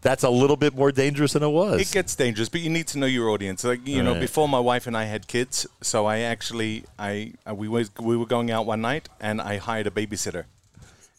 That's 0.00 0.22
a 0.22 0.30
little 0.30 0.56
bit 0.56 0.76
more 0.76 0.92
dangerous 0.92 1.32
than 1.32 1.42
it 1.42 1.48
was. 1.48 1.80
It 1.80 1.90
gets 1.90 2.14
dangerous, 2.14 2.48
but 2.48 2.60
you 2.60 2.70
need 2.70 2.86
to 2.86 2.98
know 2.98 3.06
your 3.06 3.30
audience. 3.30 3.64
Like 3.64 3.84
you 3.84 4.00
know, 4.00 4.12
Right. 4.12 4.20
before 4.20 4.48
my 4.48 4.60
wife 4.60 4.86
and 4.86 4.96
I 4.96 5.06
had 5.06 5.26
kids, 5.26 5.66
so 5.82 6.06
I 6.06 6.20
actually 6.20 6.84
I 7.00 7.32
uh, 7.44 7.52
we 7.52 7.66
was 7.66 7.90
we 7.98 8.16
were 8.16 8.24
going 8.24 8.48
out 8.48 8.64
one 8.64 8.80
night 8.80 9.08
and 9.20 9.40
I 9.40 9.56
hired 9.56 9.88
a 9.88 9.90
babysitter, 9.90 10.44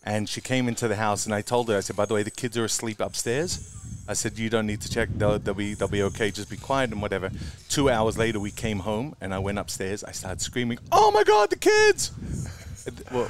and 0.09 0.27
she 0.27 0.41
came 0.41 0.67
into 0.67 0.87
the 0.87 0.95
house 0.95 1.25
and 1.25 1.35
I 1.35 1.41
told 1.41 1.69
her 1.69 1.77
I 1.77 1.81
said, 1.81 1.95
by 1.95 2.05
the 2.05 2.15
way, 2.15 2.23
the 2.23 2.31
kids 2.31 2.57
are 2.57 2.65
asleep 2.65 2.99
upstairs. 2.99 3.75
I 4.07 4.13
said, 4.13 4.39
"You 4.39 4.49
don't 4.49 4.65
need 4.65 4.81
to 4.81 4.89
check. 4.89 5.09
They'll, 5.19 5.37
they'll 5.37 5.53
be 5.53 5.75
they'll 5.75 5.87
be 5.87 6.01
okay. 6.01 6.31
Just 6.31 6.49
be 6.49 6.57
quiet 6.57 6.89
and 6.89 6.99
whatever." 6.99 7.29
Two 7.69 7.91
hours 7.91 8.17
later, 8.17 8.39
we 8.39 8.49
came 8.49 8.79
home, 8.79 9.15
and 9.21 9.35
I 9.35 9.37
went 9.37 9.59
upstairs. 9.59 10.03
I 10.03 10.13
started 10.13 10.41
screaming, 10.41 10.79
"Oh 10.91 11.11
my 11.11 11.23
God, 11.23 11.51
the 11.51 11.57
kids!" 11.57 12.11
Well, 13.11 13.29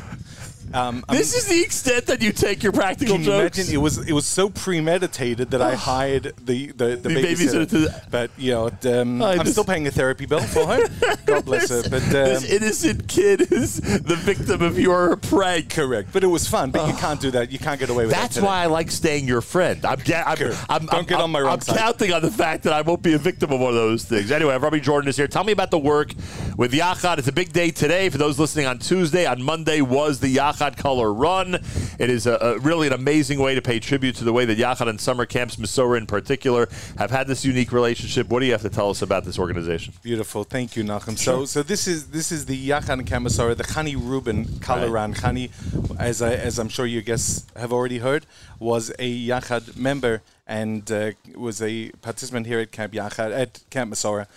um, 0.74 1.04
This 1.10 1.36
is 1.36 1.46
the 1.48 1.62
extent 1.62 2.06
that 2.08 2.22
you 2.22 2.32
take 2.32 2.62
your 2.64 2.72
practical 2.72 3.16
Can 3.16 3.24
you 3.24 3.32
jokes. 3.32 3.58
imagine? 3.58 3.74
It 3.74 3.78
was 3.78 3.98
it 4.08 4.14
was 4.14 4.26
so 4.26 4.50
premeditated 4.50 5.52
that 5.52 5.62
I 5.62 5.76
hired 5.76 6.34
the 6.46 6.68
the, 6.68 6.96
the, 6.96 6.96
The 6.96 7.10
babysitter. 7.10 7.66
babysitter 7.66 8.12
but 8.12 8.32
you 8.38 8.52
know, 8.52 8.70
um, 9.02 9.22
I'm 9.22 9.46
still 9.48 9.64
paying 9.64 9.88
a 9.88 9.92
therapy 9.92 10.26
bill 10.26 10.40
for 10.42 10.66
her. 10.68 10.88
God 11.26 11.46
bless 11.46 11.70
her. 11.84 11.84
But 11.90 12.04
um, 12.04 12.10
this 12.12 12.44
innocent 12.52 13.08
kid 13.08 13.52
is 13.52 13.78
the 13.80 14.16
victim 14.16 14.62
of 14.62 14.78
your 14.80 15.16
prank. 15.18 15.70
Correct, 15.70 16.10
but 16.12 16.24
it 16.24 16.28
was 16.28 16.48
fun. 16.48 16.72
But 16.72 16.88
you 16.88 16.94
can't 16.96 17.20
do 17.20 17.32
that. 17.32 17.52
You 17.52 17.60
can't 17.60 17.80
get 17.80 17.90
away 17.90 18.06
with 18.06 18.14
That's 18.16 18.36
that. 18.36 18.42
today. 18.42 18.48
why 18.48 18.64
I 18.64 18.66
like 18.68 18.92
staying 18.92 19.28
your 19.28 19.42
friend. 19.42 19.84
I'm, 19.86 20.00
ga- 20.00 20.24
I'm, 20.26 20.38
Sure. 20.38 20.54
I'm, 20.70 20.86
Don't 20.86 20.94
I'm- 20.94 21.06
get 21.06 21.20
on 21.20 21.32
my 21.32 21.42
wrong 21.42 21.54
I'm 21.54 21.62
side. 21.62 21.78
counting 21.78 22.14
on 22.14 22.22
the 22.22 22.32
fact 22.32 22.64
that 22.64 22.74
I 22.74 22.82
won't 22.82 23.02
be 23.02 23.14
a 23.14 23.18
victim 23.18 23.52
of 23.52 23.60
one 23.60 23.70
of 23.70 23.76
those 23.76 24.04
things. 24.06 24.32
Anyway, 24.32 24.56
Robbie 24.58 24.80
Jordan 24.80 25.10
is 25.10 25.18
here. 25.18 25.28
Tell 25.28 25.44
me 25.44 25.52
about 25.52 25.72
the 25.72 25.80
work 25.80 26.14
with 26.58 26.72
Yachad. 26.74 27.18
It's 27.18 27.28
a 27.28 27.32
big 27.32 27.52
day 27.54 27.72
today 27.72 28.10
for 28.10 28.18
those 28.18 28.38
listening 28.40 28.66
on 28.68 28.80
Tuesday. 28.80 29.26
On 29.26 29.42
Monday 29.42 29.82
was 29.82 30.20
the 30.20 30.36
Yachad 30.36 30.49
Color 30.78 31.14
Run. 31.14 31.56
It 32.00 32.10
is 32.10 32.26
a, 32.26 32.36
a 32.36 32.60
really 32.60 32.88
an 32.88 32.94
amazing 32.94 33.40
way 33.40 33.56
to 33.56 33.62
pay 33.62 33.80
tribute 33.80 34.16
to 34.16 34.24
the 34.24 34.34
way 34.34 34.46
that 34.46 34.58
Yachad 34.58 34.88
and 34.88 35.00
summer 35.00 35.26
camps, 35.26 35.56
Mesorah 35.58 35.98
in 35.98 36.06
particular, 36.06 36.70
have 36.98 37.12
had 37.12 37.28
this 37.28 37.46
unique 37.46 37.72
relationship. 37.72 38.28
What 38.30 38.40
do 38.40 38.46
you 38.46 38.52
have 38.52 38.62
to 38.62 38.70
tell 38.70 38.90
us 38.90 39.02
about 39.02 39.26
this 39.26 39.38
organization? 39.38 39.94
Beautiful, 40.02 40.44
thank 40.44 40.76
you, 40.76 40.84
Nachum. 40.84 41.18
So, 41.18 41.46
so 41.46 41.64
this 41.64 41.88
is 41.88 42.08
this 42.08 42.32
is 42.32 42.46
the 42.46 42.70
Yachad 42.70 43.06
Camp 43.06 43.28
Mesorah, 43.28 43.56
the 43.56 43.64
Chani 43.64 43.96
Rubin 43.96 44.46
Kalaran. 44.46 45.16
Chani, 45.16 45.52
as 46.00 46.22
I, 46.22 46.34
as 46.34 46.60
I'm 46.60 46.70
sure 46.70 46.86
you 46.86 47.02
guess 47.02 47.46
have 47.56 47.72
already 47.72 48.00
heard, 48.00 48.26
was 48.60 48.92
a 49.00 49.28
Yachad 49.28 49.78
member 49.78 50.22
and 50.48 50.92
uh, 50.92 51.12
was 51.36 51.62
a 51.62 51.92
participant 52.02 52.48
here 52.48 52.60
at 52.60 52.72
Camp 52.72 52.94
Yachad 52.94 53.32
at 53.32 53.62
Camp 53.70 53.94
Mesorah. 53.94 54.28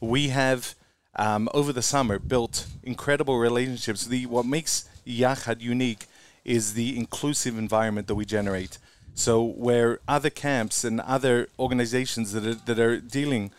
We 0.00 0.28
have 0.28 0.74
um, 1.16 1.48
over 1.54 1.72
the 1.72 1.82
summer 1.82 2.18
built 2.18 2.66
incredible 2.82 3.38
relationships. 3.38 4.06
The 4.06 4.26
what 4.26 4.46
makes 4.46 4.88
Yachad 5.06 5.60
unique 5.60 6.06
is 6.44 6.74
the 6.74 6.96
inclusive 6.96 7.56
environment 7.58 8.06
that 8.08 8.14
we 8.14 8.24
generate. 8.24 8.78
So 9.14 9.42
where 9.42 10.00
other 10.08 10.30
camps 10.30 10.84
and 10.84 11.00
other 11.00 11.48
organizations 11.58 12.32
that 12.32 12.46
are, 12.46 12.54
that 12.54 12.78
are 12.78 12.98
dealing 12.98 13.52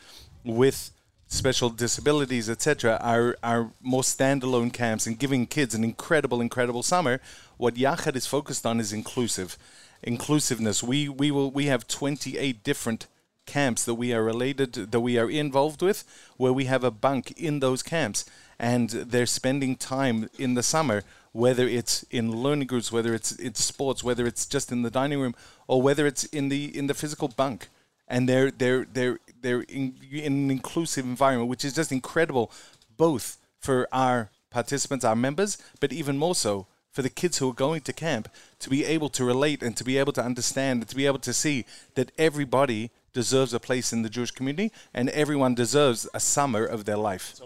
with 0.43 0.91
special 1.27 1.69
disabilities, 1.69 2.49
etc., 2.49 2.97
are 3.01 3.37
are 3.43 3.71
more 3.81 4.01
standalone 4.01 4.71
camps 4.71 5.07
and 5.07 5.17
giving 5.17 5.47
kids 5.47 5.73
an 5.75 5.83
incredible, 5.83 6.41
incredible 6.41 6.83
summer. 6.83 7.19
What 7.57 7.75
Yachad 7.75 8.15
is 8.15 8.27
focused 8.27 8.65
on 8.65 8.79
is 8.79 8.93
inclusive, 8.93 9.57
inclusiveness. 10.01 10.83
We 10.83 11.09
we 11.09 11.31
will 11.31 11.51
we 11.51 11.65
have 11.65 11.87
28 11.87 12.63
different 12.63 13.07
camps 13.45 13.83
that 13.83 13.95
we 13.95 14.13
are 14.13 14.23
related 14.23 14.73
that 14.73 14.99
we 14.99 15.17
are 15.17 15.29
involved 15.29 15.81
with, 15.81 16.03
where 16.37 16.53
we 16.53 16.65
have 16.65 16.83
a 16.83 16.91
bunk 16.91 17.31
in 17.31 17.59
those 17.59 17.83
camps, 17.83 18.25
and 18.59 18.89
they're 18.89 19.25
spending 19.25 19.75
time 19.75 20.29
in 20.37 20.53
the 20.53 20.63
summer. 20.63 21.03
Whether 21.33 21.67
it's 21.67 22.03
in 22.09 22.31
learning 22.31 22.67
groups, 22.67 22.91
whether 22.91 23.13
it's 23.13 23.33
it's 23.33 23.63
sports, 23.63 24.03
whether 24.03 24.25
it's 24.25 24.45
just 24.45 24.71
in 24.71 24.83
the 24.83 24.91
dining 24.91 25.19
room, 25.19 25.35
or 25.67 25.81
whether 25.81 26.07
it's 26.07 26.23
in 26.25 26.49
the 26.49 26.75
in 26.77 26.87
the 26.87 26.93
physical 26.93 27.27
bunk, 27.27 27.67
and 28.07 28.29
they're 28.29 28.51
they're 28.51 28.85
they're 28.85 29.19
they're 29.41 29.61
in, 29.63 29.95
in 30.11 30.33
an 30.33 30.51
inclusive 30.51 31.05
environment, 31.05 31.49
which 31.49 31.65
is 31.65 31.73
just 31.73 31.91
incredible, 31.91 32.51
both 32.97 33.37
for 33.59 33.87
our 33.91 34.29
participants, 34.51 35.03
our 35.03 35.15
members, 35.15 35.57
but 35.79 35.91
even 35.91 36.17
more 36.17 36.35
so 36.35 36.67
for 36.93 37.01
the 37.01 37.09
kids 37.09 37.39
who 37.39 37.49
are 37.49 37.53
going 37.53 37.81
to 37.81 37.91
camp 37.91 38.29
to 38.59 38.69
be 38.69 38.85
able 38.85 39.09
to 39.09 39.25
relate 39.25 39.63
and 39.63 39.75
to 39.75 39.83
be 39.83 39.97
able 39.97 40.13
to 40.13 40.23
understand 40.23 40.81
and 40.81 40.89
to 40.89 40.95
be 40.95 41.07
able 41.07 41.19
to 41.19 41.33
see 41.33 41.65
that 41.95 42.11
everybody 42.17 42.91
deserves 43.13 43.53
a 43.53 43.59
place 43.59 43.91
in 43.91 44.03
the 44.03 44.09
Jewish 44.09 44.31
community 44.31 44.71
and 44.93 45.09
everyone 45.09 45.55
deserves 45.55 46.07
a 46.13 46.19
summer 46.19 46.63
of 46.63 46.85
their 46.85 46.97
life. 46.97 47.41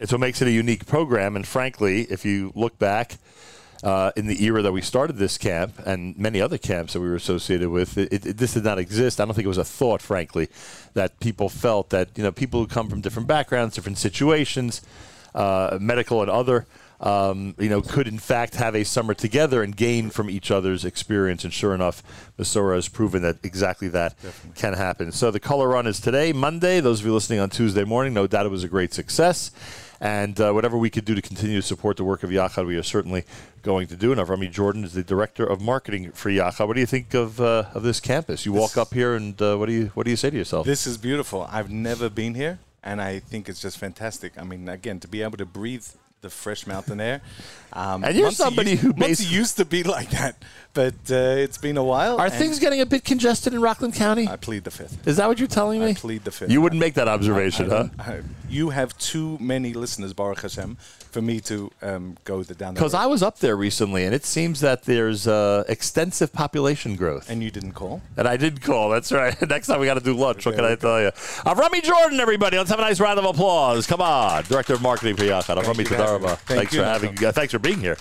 It's 0.00 0.12
what 0.12 0.20
makes 0.20 0.40
it 0.40 0.48
a 0.48 0.50
unique 0.50 0.86
program. 0.86 1.36
And 1.36 1.46
frankly, 1.46 2.02
if 2.04 2.24
you 2.24 2.52
look 2.54 2.78
back 2.78 3.18
uh, 3.82 4.12
in 4.16 4.26
the 4.26 4.42
era 4.44 4.62
that 4.62 4.72
we 4.72 4.80
started 4.80 5.16
this 5.16 5.36
camp 5.36 5.74
and 5.84 6.18
many 6.18 6.40
other 6.40 6.56
camps 6.56 6.94
that 6.94 7.00
we 7.00 7.08
were 7.08 7.16
associated 7.16 7.68
with, 7.68 7.98
it, 7.98 8.12
it, 8.12 8.36
this 8.38 8.54
did 8.54 8.64
not 8.64 8.78
exist. 8.78 9.20
I 9.20 9.26
don't 9.26 9.34
think 9.34 9.44
it 9.44 9.48
was 9.48 9.58
a 9.58 9.64
thought, 9.64 10.00
frankly, 10.00 10.48
that 10.94 11.20
people 11.20 11.50
felt 11.50 11.90
that 11.90 12.08
you 12.16 12.22
know 12.22 12.32
people 12.32 12.60
who 12.60 12.66
come 12.66 12.88
from 12.88 13.02
different 13.02 13.28
backgrounds, 13.28 13.74
different 13.74 13.98
situations, 13.98 14.80
uh, 15.34 15.78
medical 15.80 16.22
and 16.22 16.30
other. 16.30 16.66
Um, 17.02 17.54
you 17.58 17.70
know, 17.70 17.80
could 17.80 18.06
in 18.06 18.18
fact 18.18 18.56
have 18.56 18.74
a 18.74 18.84
summer 18.84 19.14
together 19.14 19.62
and 19.62 19.74
gain 19.74 20.10
from 20.10 20.28
each 20.28 20.50
other's 20.50 20.84
experience. 20.84 21.44
And 21.44 21.52
sure 21.52 21.74
enough, 21.74 22.02
Mesorah 22.38 22.74
has 22.74 22.88
proven 22.88 23.22
that 23.22 23.38
exactly 23.42 23.88
that 23.88 24.14
can 24.54 24.74
happen. 24.74 25.10
So 25.10 25.30
the 25.30 25.40
color 25.40 25.68
run 25.68 25.86
is 25.86 25.98
today, 25.98 26.34
Monday. 26.34 26.80
Those 26.80 27.00
of 27.00 27.06
you 27.06 27.14
listening 27.14 27.40
on 27.40 27.48
Tuesday 27.48 27.84
morning, 27.84 28.12
no 28.12 28.26
doubt 28.26 28.44
it 28.44 28.50
was 28.50 28.64
a 28.64 28.68
great 28.68 28.92
success. 28.92 29.50
And 30.00 30.40
uh, 30.40 30.52
whatever 30.52 30.78
we 30.78 30.88
could 30.88 31.04
do 31.04 31.14
to 31.14 31.20
continue 31.20 31.60
to 31.60 31.66
support 31.66 31.98
the 31.98 32.04
work 32.04 32.22
of 32.22 32.30
Yachad, 32.30 32.66
we 32.66 32.76
are 32.76 32.82
certainly 32.82 33.24
going 33.62 33.86
to 33.88 33.96
do. 33.96 34.12
And 34.12 34.20
Avrami 34.20 34.50
Jordan 34.50 34.82
is 34.82 34.94
the 34.94 35.04
director 35.04 35.44
of 35.44 35.60
marketing 35.60 36.12
for 36.12 36.30
Yachad. 36.30 36.66
What 36.66 36.74
do 36.74 36.80
you 36.80 36.86
think 36.86 37.12
of 37.12 37.38
uh, 37.40 37.64
of 37.74 37.82
this 37.82 38.00
campus? 38.00 38.46
You 38.46 38.52
walk 38.54 38.78
up 38.78 38.94
here, 38.94 39.14
and 39.14 39.40
uh, 39.42 39.56
what 39.56 39.66
do 39.66 39.72
you 39.72 39.90
what 39.94 40.04
do 40.04 40.10
you 40.10 40.16
say 40.16 40.30
to 40.30 40.36
yourself? 40.36 40.64
This 40.64 40.86
is 40.86 40.96
beautiful. 40.96 41.46
I've 41.50 41.70
never 41.70 42.08
been 42.08 42.34
here, 42.34 42.60
and 42.82 43.02
I 43.02 43.18
think 43.18 43.48
it's 43.48 43.60
just 43.60 43.76
fantastic. 43.76 44.38
I 44.38 44.44
mean, 44.44 44.68
again, 44.68 45.00
to 45.00 45.08
be 45.08 45.20
able 45.20 45.36
to 45.36 45.46
breathe 45.46 45.86
the 46.22 46.30
fresh 46.30 46.66
mountain 46.66 47.00
air. 47.00 47.20
Um, 47.72 48.04
And 48.04 48.16
you're 48.16 48.30
somebody 48.32 48.72
used, 48.72 48.82
who 48.82 48.92
Monsey 48.96 49.24
basi- 49.24 49.30
used 49.30 49.56
to 49.56 49.64
be 49.64 49.82
like 49.96 50.10
that, 50.10 50.36
but 50.74 50.94
uh, 51.10 51.14
it's 51.44 51.56
been 51.58 51.76
a 51.76 51.84
while. 51.84 52.18
Are 52.18 52.28
things 52.30 52.58
getting 52.58 52.80
a 52.80 52.86
bit 52.86 53.04
congested 53.04 53.54
in 53.54 53.60
Rockland 53.60 53.94
County? 53.94 54.28
I 54.28 54.36
plead 54.36 54.64
the 54.64 54.70
fifth. 54.70 55.06
Is 55.06 55.16
that 55.16 55.28
what 55.28 55.38
you're 55.38 55.48
telling 55.48 55.80
me? 55.80 55.90
I 55.90 55.94
plead 55.94 56.24
the 56.24 56.30
fifth. 56.30 56.50
You 56.50 56.60
wouldn't 56.60 56.80
make 56.80 56.94
that 56.94 57.08
observation, 57.08 57.72
I- 57.72 57.74
I 57.76 58.02
huh? 58.02 58.12
I- 58.12 58.20
you 58.48 58.70
have 58.70 58.96
too 58.98 59.38
many 59.40 59.72
listeners, 59.72 60.12
Baruch 60.12 60.42
Hashem, 60.42 60.76
for 61.10 61.20
me 61.22 61.40
to 61.40 61.70
um, 61.82 62.16
go 62.24 62.42
the 62.42 62.54
down 62.54 62.74
Because. 62.74 62.94
I 62.94 63.06
was 63.06 63.22
up 63.22 63.38
there 63.38 63.56
recently, 63.56 64.04
and 64.04 64.14
it 64.14 64.24
seems 64.24 64.60
that 64.60 64.84
there's 64.84 65.26
uh, 65.26 65.64
extensive 65.68 66.32
population 66.32 66.96
growth. 66.96 67.28
And 67.30 67.42
you 67.42 67.50
didn't 67.50 67.72
call? 67.72 68.02
And 68.16 68.26
I 68.26 68.36
did 68.36 68.62
call. 68.62 68.90
That's 68.90 69.12
right. 69.12 69.40
Next 69.48 69.66
time 69.66 69.80
we 69.80 69.86
got 69.86 69.94
to 69.94 70.00
do 70.00 70.14
lunch. 70.14 70.46
What 70.46 70.56
can 70.56 70.64
I 70.64 70.74
tell 70.74 71.00
you? 71.00 71.10
I'm 71.44 71.58
Rummy 71.58 71.80
Jordan, 71.80 72.20
everybody. 72.20 72.56
Let's 72.56 72.70
have 72.70 72.78
a 72.78 72.82
nice 72.82 73.00
round 73.00 73.18
of 73.18 73.24
applause. 73.24 73.86
Come 73.86 74.00
on, 74.00 74.44
director 74.44 74.74
of 74.74 74.82
marketing 74.82 75.16
for 75.16 75.24
Yachad. 75.24 75.62
Avrami 75.62 75.78
you 75.78 75.84
for 75.86 75.94
having 75.96 76.22
me. 76.22 76.28
Tadaraba. 76.28 76.38
Thank 76.38 76.58
Thanks 76.58 76.72
you, 76.72 76.80
for 76.80 76.84
having. 76.86 77.10
Malcolm. 77.10 77.28
Uh, 77.28 77.32
thanks 77.32 77.52
for 77.52 77.58
being 77.58 77.80
here. 77.80 77.96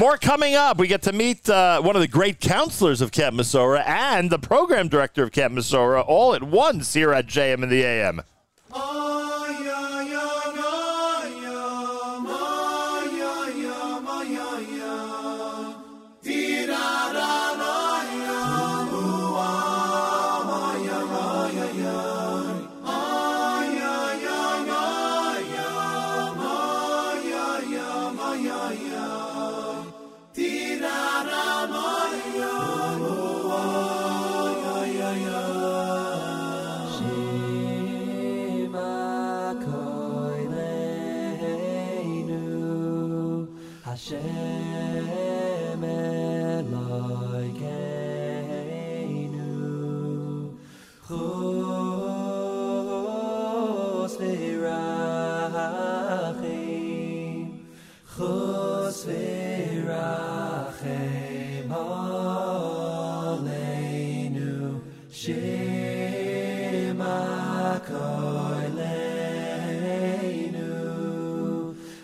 More 0.00 0.16
coming 0.16 0.54
up. 0.54 0.78
We 0.78 0.88
get 0.88 1.02
to 1.02 1.12
meet 1.12 1.48
uh, 1.48 1.80
one 1.80 1.96
of 1.96 2.02
the 2.02 2.08
great 2.08 2.40
counselors 2.40 3.00
of 3.00 3.12
Camp 3.12 3.36
Mesorah 3.36 3.86
and 3.86 4.30
the 4.30 4.38
program 4.38 4.88
director 4.88 5.22
of 5.22 5.32
Camp 5.32 5.54
Mesorah 5.54 6.04
all 6.06 6.34
at 6.34 6.42
once 6.42 6.94
here 6.94 7.12
at 7.12 7.26
JM 7.26 7.62
in 7.62 7.68
the 7.68 7.82
AM. 7.82 8.22
Hashem 8.74 9.11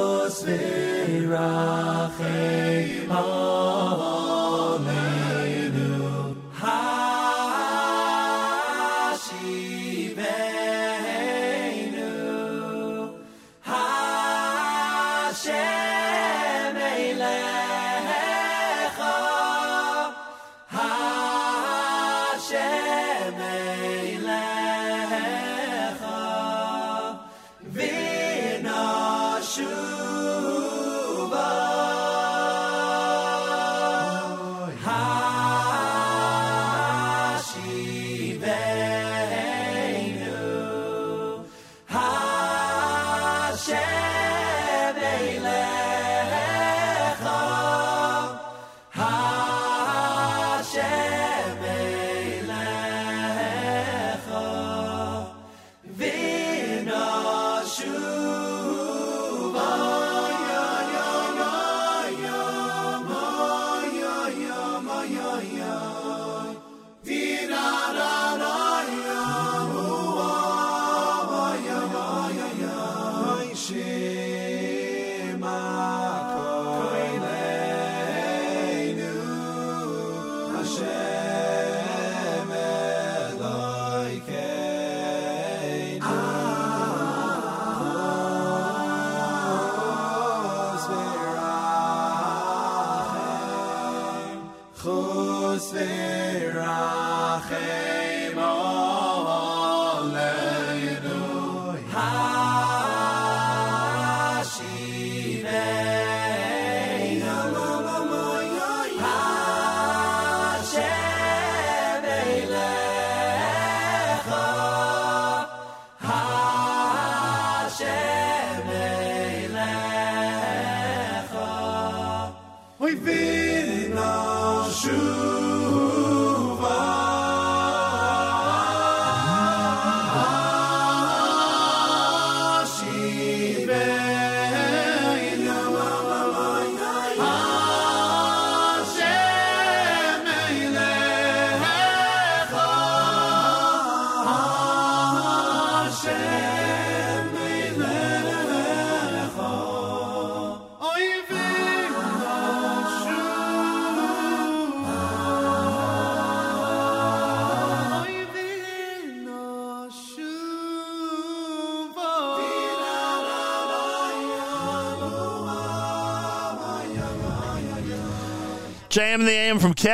We've 122.89 123.05
been 123.05 123.93
in 123.93 123.99
our 123.99 124.71
shoes. 124.71 125.48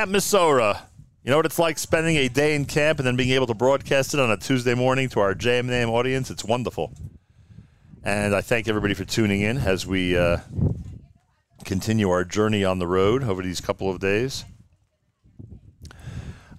Camp 0.04 0.16
Mesorah. 0.16 0.82
You 1.22 1.30
know 1.30 1.38
what 1.38 1.46
it's 1.46 1.58
like 1.58 1.78
spending 1.78 2.16
a 2.18 2.28
day 2.28 2.54
in 2.54 2.66
camp 2.66 2.98
and 2.98 3.06
then 3.06 3.16
being 3.16 3.30
able 3.30 3.46
to 3.46 3.54
broadcast 3.54 4.12
it 4.12 4.20
on 4.20 4.30
a 4.30 4.36
Tuesday 4.36 4.74
morning 4.74 5.08
to 5.08 5.20
our 5.20 5.34
JM 5.34 5.70
and 5.70 5.90
audience? 5.90 6.30
It's 6.30 6.44
wonderful. 6.44 6.92
And 8.02 8.34
I 8.34 8.42
thank 8.42 8.68
everybody 8.68 8.92
for 8.92 9.06
tuning 9.06 9.40
in 9.40 9.56
as 9.56 9.86
we 9.86 10.14
uh, 10.14 10.40
continue 11.64 12.10
our 12.10 12.22
journey 12.22 12.66
on 12.66 12.80
the 12.80 12.86
road 12.86 13.24
over 13.24 13.40
these 13.40 13.62
couple 13.62 13.88
of 13.88 13.98
days. 13.98 14.44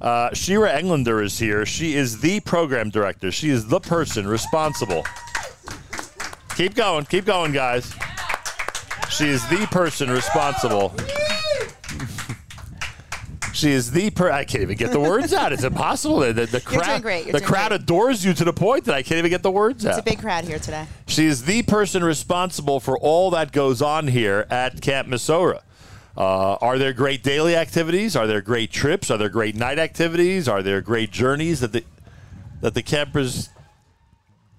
Uh, 0.01 0.33
Shira 0.33 0.75
Englander 0.75 1.21
is 1.21 1.37
here. 1.37 1.67
She 1.67 1.93
is 1.93 2.21
the 2.21 2.39
program 2.39 2.89
director. 2.89 3.31
She 3.31 3.51
is 3.51 3.67
the 3.67 3.79
person 3.79 4.25
responsible. 4.25 5.03
Keep 6.55 6.73
going, 6.73 7.05
keep 7.05 7.25
going, 7.25 7.51
guys. 7.51 7.93
She 9.11 9.27
is 9.27 9.47
the 9.49 9.67
person 9.69 10.09
responsible. 10.09 10.95
She 13.55 13.71
is 13.71 13.91
the 13.91 14.09
per. 14.09 14.29
I 14.29 14.43
can't 14.43 14.63
even 14.63 14.75
get 14.75 14.91
the 14.91 14.99
words 14.99 15.31
out. 15.31 15.53
It's 15.53 15.63
impossible. 15.63 16.19
The, 16.19 16.33
the, 16.33 16.45
the 16.45 16.51
You're 16.57 16.81
crowd, 16.81 16.85
doing 16.87 17.01
great. 17.01 17.25
You're 17.25 17.39
the 17.39 17.45
crowd 17.45 17.69
great. 17.69 17.81
adores 17.81 18.25
you 18.25 18.33
to 18.33 18.43
the 18.43 18.51
point 18.51 18.83
that 18.85 18.95
I 18.95 19.01
can't 19.01 19.17
even 19.17 19.31
get 19.31 19.43
the 19.43 19.51
words 19.51 19.85
It's 19.85 19.93
out. 19.93 19.99
It's 19.99 20.07
a 20.07 20.11
big 20.11 20.19
crowd 20.19 20.43
here 20.43 20.59
today. 20.59 20.85
She 21.07 21.25
is 21.25 21.45
the 21.45 21.63
person 21.63 22.03
responsible 22.03 22.81
for 22.81 22.97
all 22.99 23.29
that 23.31 23.53
goes 23.53 23.81
on 23.81 24.09
here 24.09 24.45
at 24.49 24.81
Camp 24.81 25.07
Mesorah. 25.07 25.61
Uh, 26.17 26.55
are 26.55 26.77
there 26.77 26.91
great 26.91 27.23
daily 27.23 27.55
activities? 27.55 28.15
Are 28.17 28.27
there 28.27 28.41
great 28.41 28.71
trips? 28.71 29.09
Are 29.09 29.17
there 29.17 29.29
great 29.29 29.55
night 29.55 29.79
activities? 29.79 30.49
Are 30.49 30.61
there 30.61 30.81
great 30.81 31.11
journeys 31.11 31.61
that 31.61 31.71
the 31.71 31.83
that 32.59 32.73
the 32.73 32.83
campers? 32.83 33.49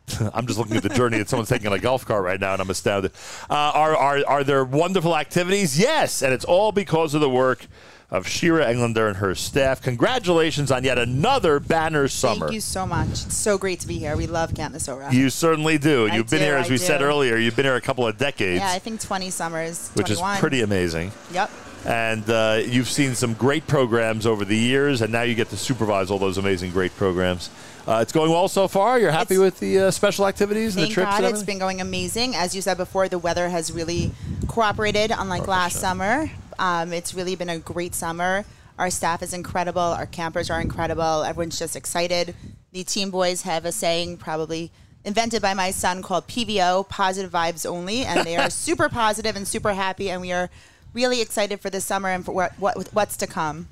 I'm 0.32 0.46
just 0.46 0.58
looking 0.58 0.76
at 0.76 0.82
the 0.82 0.88
journey 0.90 1.18
that 1.18 1.28
someone's 1.28 1.48
taking 1.48 1.66
on 1.66 1.72
a 1.74 1.78
golf 1.78 2.06
cart 2.06 2.24
right 2.24 2.40
now, 2.40 2.52
and 2.52 2.62
I'm 2.62 2.70
astounded. 2.70 3.12
Uh, 3.50 3.54
are 3.54 3.96
are 3.96 4.22
are 4.26 4.44
there 4.44 4.64
wonderful 4.64 5.16
activities? 5.16 5.78
Yes, 5.78 6.22
and 6.22 6.32
it's 6.32 6.44
all 6.44 6.72
because 6.72 7.14
of 7.14 7.20
the 7.20 7.30
work 7.30 7.66
of 8.10 8.26
Shira 8.28 8.70
Englander 8.70 9.08
and 9.08 9.16
her 9.16 9.34
staff. 9.34 9.82
Congratulations 9.82 10.70
on 10.70 10.84
yet 10.84 10.98
another 10.98 11.58
banner 11.58 12.06
summer. 12.08 12.46
Thank 12.46 12.52
you 12.52 12.60
so 12.60 12.86
much. 12.86 13.08
It's 13.08 13.36
so 13.36 13.58
great 13.58 13.80
to 13.80 13.88
be 13.88 13.98
here. 13.98 14.16
We 14.16 14.26
love 14.26 14.54
Camp 14.54 14.74
Mesorah. 14.74 15.12
You 15.12 15.28
certainly 15.28 15.76
do. 15.78 16.06
I 16.06 16.14
You've 16.16 16.30
been 16.30 16.38
do, 16.38 16.44
here, 16.44 16.56
as 16.56 16.68
I 16.68 16.70
we 16.70 16.78
said 16.78 17.02
earlier, 17.02 17.36
you've 17.36 17.56
been 17.56 17.64
here 17.64 17.74
a 17.76 17.80
couple 17.80 18.06
of 18.06 18.16
decades, 18.16 18.60
Yeah, 18.60 18.70
I 18.70 18.78
think 18.78 19.00
20 19.00 19.30
summers. 19.30 19.90
which 19.94 20.10
is 20.10 20.20
pretty 20.38 20.62
amazing. 20.62 21.10
Yep. 21.32 21.50
And 21.84 22.28
uh, 22.28 22.62
you've 22.64 22.88
seen 22.88 23.14
some 23.14 23.34
great 23.34 23.66
programs 23.66 24.26
over 24.26 24.44
the 24.44 24.56
years, 24.56 25.02
and 25.02 25.12
now 25.12 25.22
you 25.22 25.34
get 25.36 25.50
to 25.50 25.56
supervise 25.56 26.10
all 26.10 26.18
those 26.18 26.36
amazing, 26.38 26.72
great 26.72 26.94
programs. 26.96 27.48
Uh, 27.86 28.00
it's 28.02 28.12
going 28.12 28.30
well 28.30 28.48
so 28.48 28.66
far. 28.66 28.98
You're 28.98 29.12
happy 29.12 29.38
with 29.38 29.60
the 29.60 29.78
uh, 29.78 29.90
special 29.92 30.26
activities 30.26 30.74
and 30.74 30.84
the 30.84 30.88
trips 30.88 31.10
Thank 31.10 31.22
God 31.22 31.32
it's 31.32 31.44
been 31.44 31.60
going 31.60 31.80
amazing. 31.80 32.34
As 32.34 32.56
you 32.56 32.62
said 32.62 32.76
before, 32.76 33.08
the 33.08 33.18
weather 33.18 33.48
has 33.48 33.70
really 33.70 34.10
cooperated, 34.48 35.12
unlike 35.16 35.46
last 35.46 35.76
summer. 35.78 36.28
Um, 36.58 36.92
it's 36.92 37.14
really 37.14 37.36
been 37.36 37.48
a 37.48 37.58
great 37.58 37.94
summer. 37.94 38.44
Our 38.78 38.90
staff 38.90 39.22
is 39.22 39.32
incredible. 39.32 39.80
Our 39.80 40.06
campers 40.06 40.50
are 40.50 40.60
incredible. 40.60 41.24
Everyone's 41.24 41.58
just 41.58 41.76
excited. 41.76 42.34
The 42.72 42.84
team 42.84 43.10
boys 43.10 43.42
have 43.42 43.64
a 43.64 43.72
saying, 43.72 44.18
probably 44.18 44.70
invented 45.04 45.40
by 45.40 45.54
my 45.54 45.70
son, 45.70 46.02
called 46.02 46.26
PVO, 46.26 46.88
positive 46.88 47.30
vibes 47.30 47.64
only. 47.64 48.04
And 48.04 48.26
they 48.26 48.36
are 48.36 48.50
super 48.66 48.88
positive 48.88 49.36
and 49.36 49.48
super 49.48 49.72
happy. 49.72 50.10
And 50.10 50.20
we 50.20 50.32
are 50.32 50.50
really 50.92 51.20
excited 51.20 51.60
for 51.60 51.70
this 51.70 51.84
summer 51.84 52.08
and 52.10 52.24
for 52.24 52.32
what, 52.32 52.52
what 52.58 52.88
what's 52.92 53.16
to 53.18 53.26
come. 53.26 53.68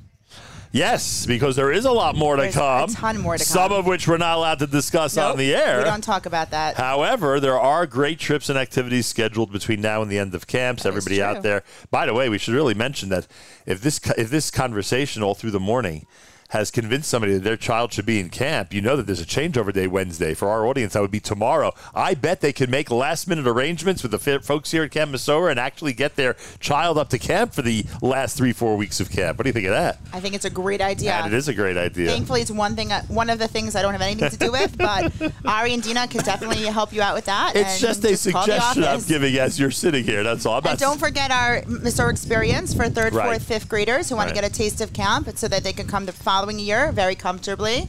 Yes, 0.75 1.25
because 1.25 1.55
there 1.55 1.70
is 1.70 1.85
a 1.85 1.93
lot 1.93 2.17
more 2.17 2.35
to 2.35 2.43
There's 2.43 2.57
a 2.57 2.59
come. 2.59 2.89
ton 2.89 3.19
more 3.19 3.39
to 3.39 3.44
Some 3.44 3.70
of 3.70 3.86
which 3.86 4.09
we're 4.09 4.17
not 4.17 4.36
allowed 4.39 4.59
to 4.59 4.67
discuss 4.67 5.17
on 5.17 5.31
Nope, 5.31 5.39
the 5.39 5.55
air. 5.55 5.78
We 5.78 5.85
don't 5.85 6.03
talk 6.03 6.27
about 6.27 6.51
that. 6.51 6.75
However, 6.75 7.39
there 7.39 7.61
are 7.61 7.86
great 7.86 8.19
trips 8.19 8.49
and 8.49 8.59
activities 8.59 9.07
scheduled 9.07 9.53
between 9.53 9.81
now 9.81 10.03
and 10.03 10.11
the 10.11 10.19
end 10.19 10.35
of 10.35 10.49
camps. 10.49 10.85
Everybody 10.85 11.23
out 11.23 11.44
there. 11.44 11.62
By 11.93 12.07
the 12.07 12.12
way, 12.12 12.28
we 12.28 12.39
should 12.39 12.55
really 12.55 12.75
mention 12.75 13.09
that 13.11 13.28
if 13.67 13.83
this 13.83 14.01
if 14.19 14.31
this 14.31 14.51
conversation 14.51 15.23
all 15.23 15.36
through 15.36 15.53
the 15.53 15.61
morning 15.61 16.07
has 16.50 16.70
convinced 16.70 17.08
somebody 17.10 17.34
that 17.34 17.42
their 17.44 17.56
child 17.56 17.92
should 17.92 18.06
be 18.06 18.20
in 18.20 18.28
camp, 18.31 18.73
you 18.73 18.81
know 18.81 18.97
that 18.97 19.06
there's 19.06 19.20
a 19.20 19.26
changeover 19.26 19.73
day 19.73 19.86
Wednesday 19.86 20.34
for 20.34 20.48
our 20.48 20.66
audience. 20.66 20.92
That 20.92 21.02
would 21.02 21.10
be 21.10 21.20
tomorrow. 21.20 21.73
I 21.94 22.14
bet 22.14 22.40
they 22.40 22.52
could 22.52 22.70
make 22.70 22.90
last 22.90 23.26
minute 23.28 23.47
arrangements 23.47 24.02
with 24.02 24.12
the 24.12 24.40
folks 24.40 24.70
here 24.70 24.84
at 24.84 24.90
Camp 24.90 25.10
Mesorah 25.12 25.50
and 25.50 25.60
actually 25.60 25.92
get 25.92 26.16
their 26.16 26.36
child 26.60 26.98
up 26.98 27.08
to 27.10 27.18
camp 27.18 27.52
for 27.55 27.62
the 27.62 27.84
last 28.02 28.36
three 28.36 28.52
four 28.52 28.76
weeks 28.76 29.00
of 29.00 29.10
camp. 29.10 29.39
What 29.39 29.44
do 29.44 29.48
you 29.48 29.52
think 29.52 29.66
of 29.66 29.73
that? 29.73 29.98
I 30.12 30.20
think 30.20 30.34
it's 30.34 30.44
a 30.44 30.50
great 30.50 30.81
idea. 30.81 31.12
And 31.12 31.32
it 31.32 31.36
is 31.36 31.48
a 31.48 31.55
great 31.55 31.76
idea. 31.76 32.08
Thankfully, 32.08 32.42
it's 32.42 32.50
one 32.50 32.76
thing, 32.76 32.92
uh, 32.92 33.02
one 33.05 33.31
of 33.31 33.39
the 33.39 33.48
things 33.48 33.74
I 33.74 33.82
don't 33.82 33.92
have 33.92 34.02
anything 34.02 34.31
to 34.31 34.36
do 34.36 34.52
with, 34.52 34.76
but 34.84 35.12
Ari 35.44 35.74
and 35.74 35.82
Dina 35.82 36.06
can 36.08 36.23
definitely 36.23 36.64
help 36.66 36.92
you 36.92 37.02
out 37.02 37.14
with 37.14 37.24
that. 37.26 37.56
It's 37.56 37.81
just 37.81 38.05
a 38.05 38.08
the 38.08 38.16
suggestion 38.16 38.84
I'm 38.84 39.02
giving 39.02 39.36
as 39.36 39.58
you're 39.58 39.70
sitting 39.70 40.05
here. 40.05 40.23
That's 40.23 40.47
all. 40.47 40.58
I'm 40.58 40.66
And 40.66 40.78
don't 40.78 40.98
forget 41.00 41.31
our 41.31 41.62
Missouri 41.66 42.10
experience 42.12 42.74
for 42.74 42.89
third, 42.89 43.12
Right. 43.14 43.26
fourth, 43.26 43.42
fifth 43.44 43.68
graders 43.68 44.08
who 44.08 44.16
want 44.16 44.28
Right. 44.28 44.36
to 44.36 44.40
get 44.42 44.50
a 44.50 44.55
taste 44.55 44.81
of 44.81 44.92
camp 44.92 45.28
so 45.36 45.48
that 45.48 45.64
they 45.64 45.73
can 45.73 45.86
come 45.86 46.06
the 46.06 46.12
following 46.35 46.59
year 46.59 46.91
very 46.91 47.15
comfortably. 47.15 47.87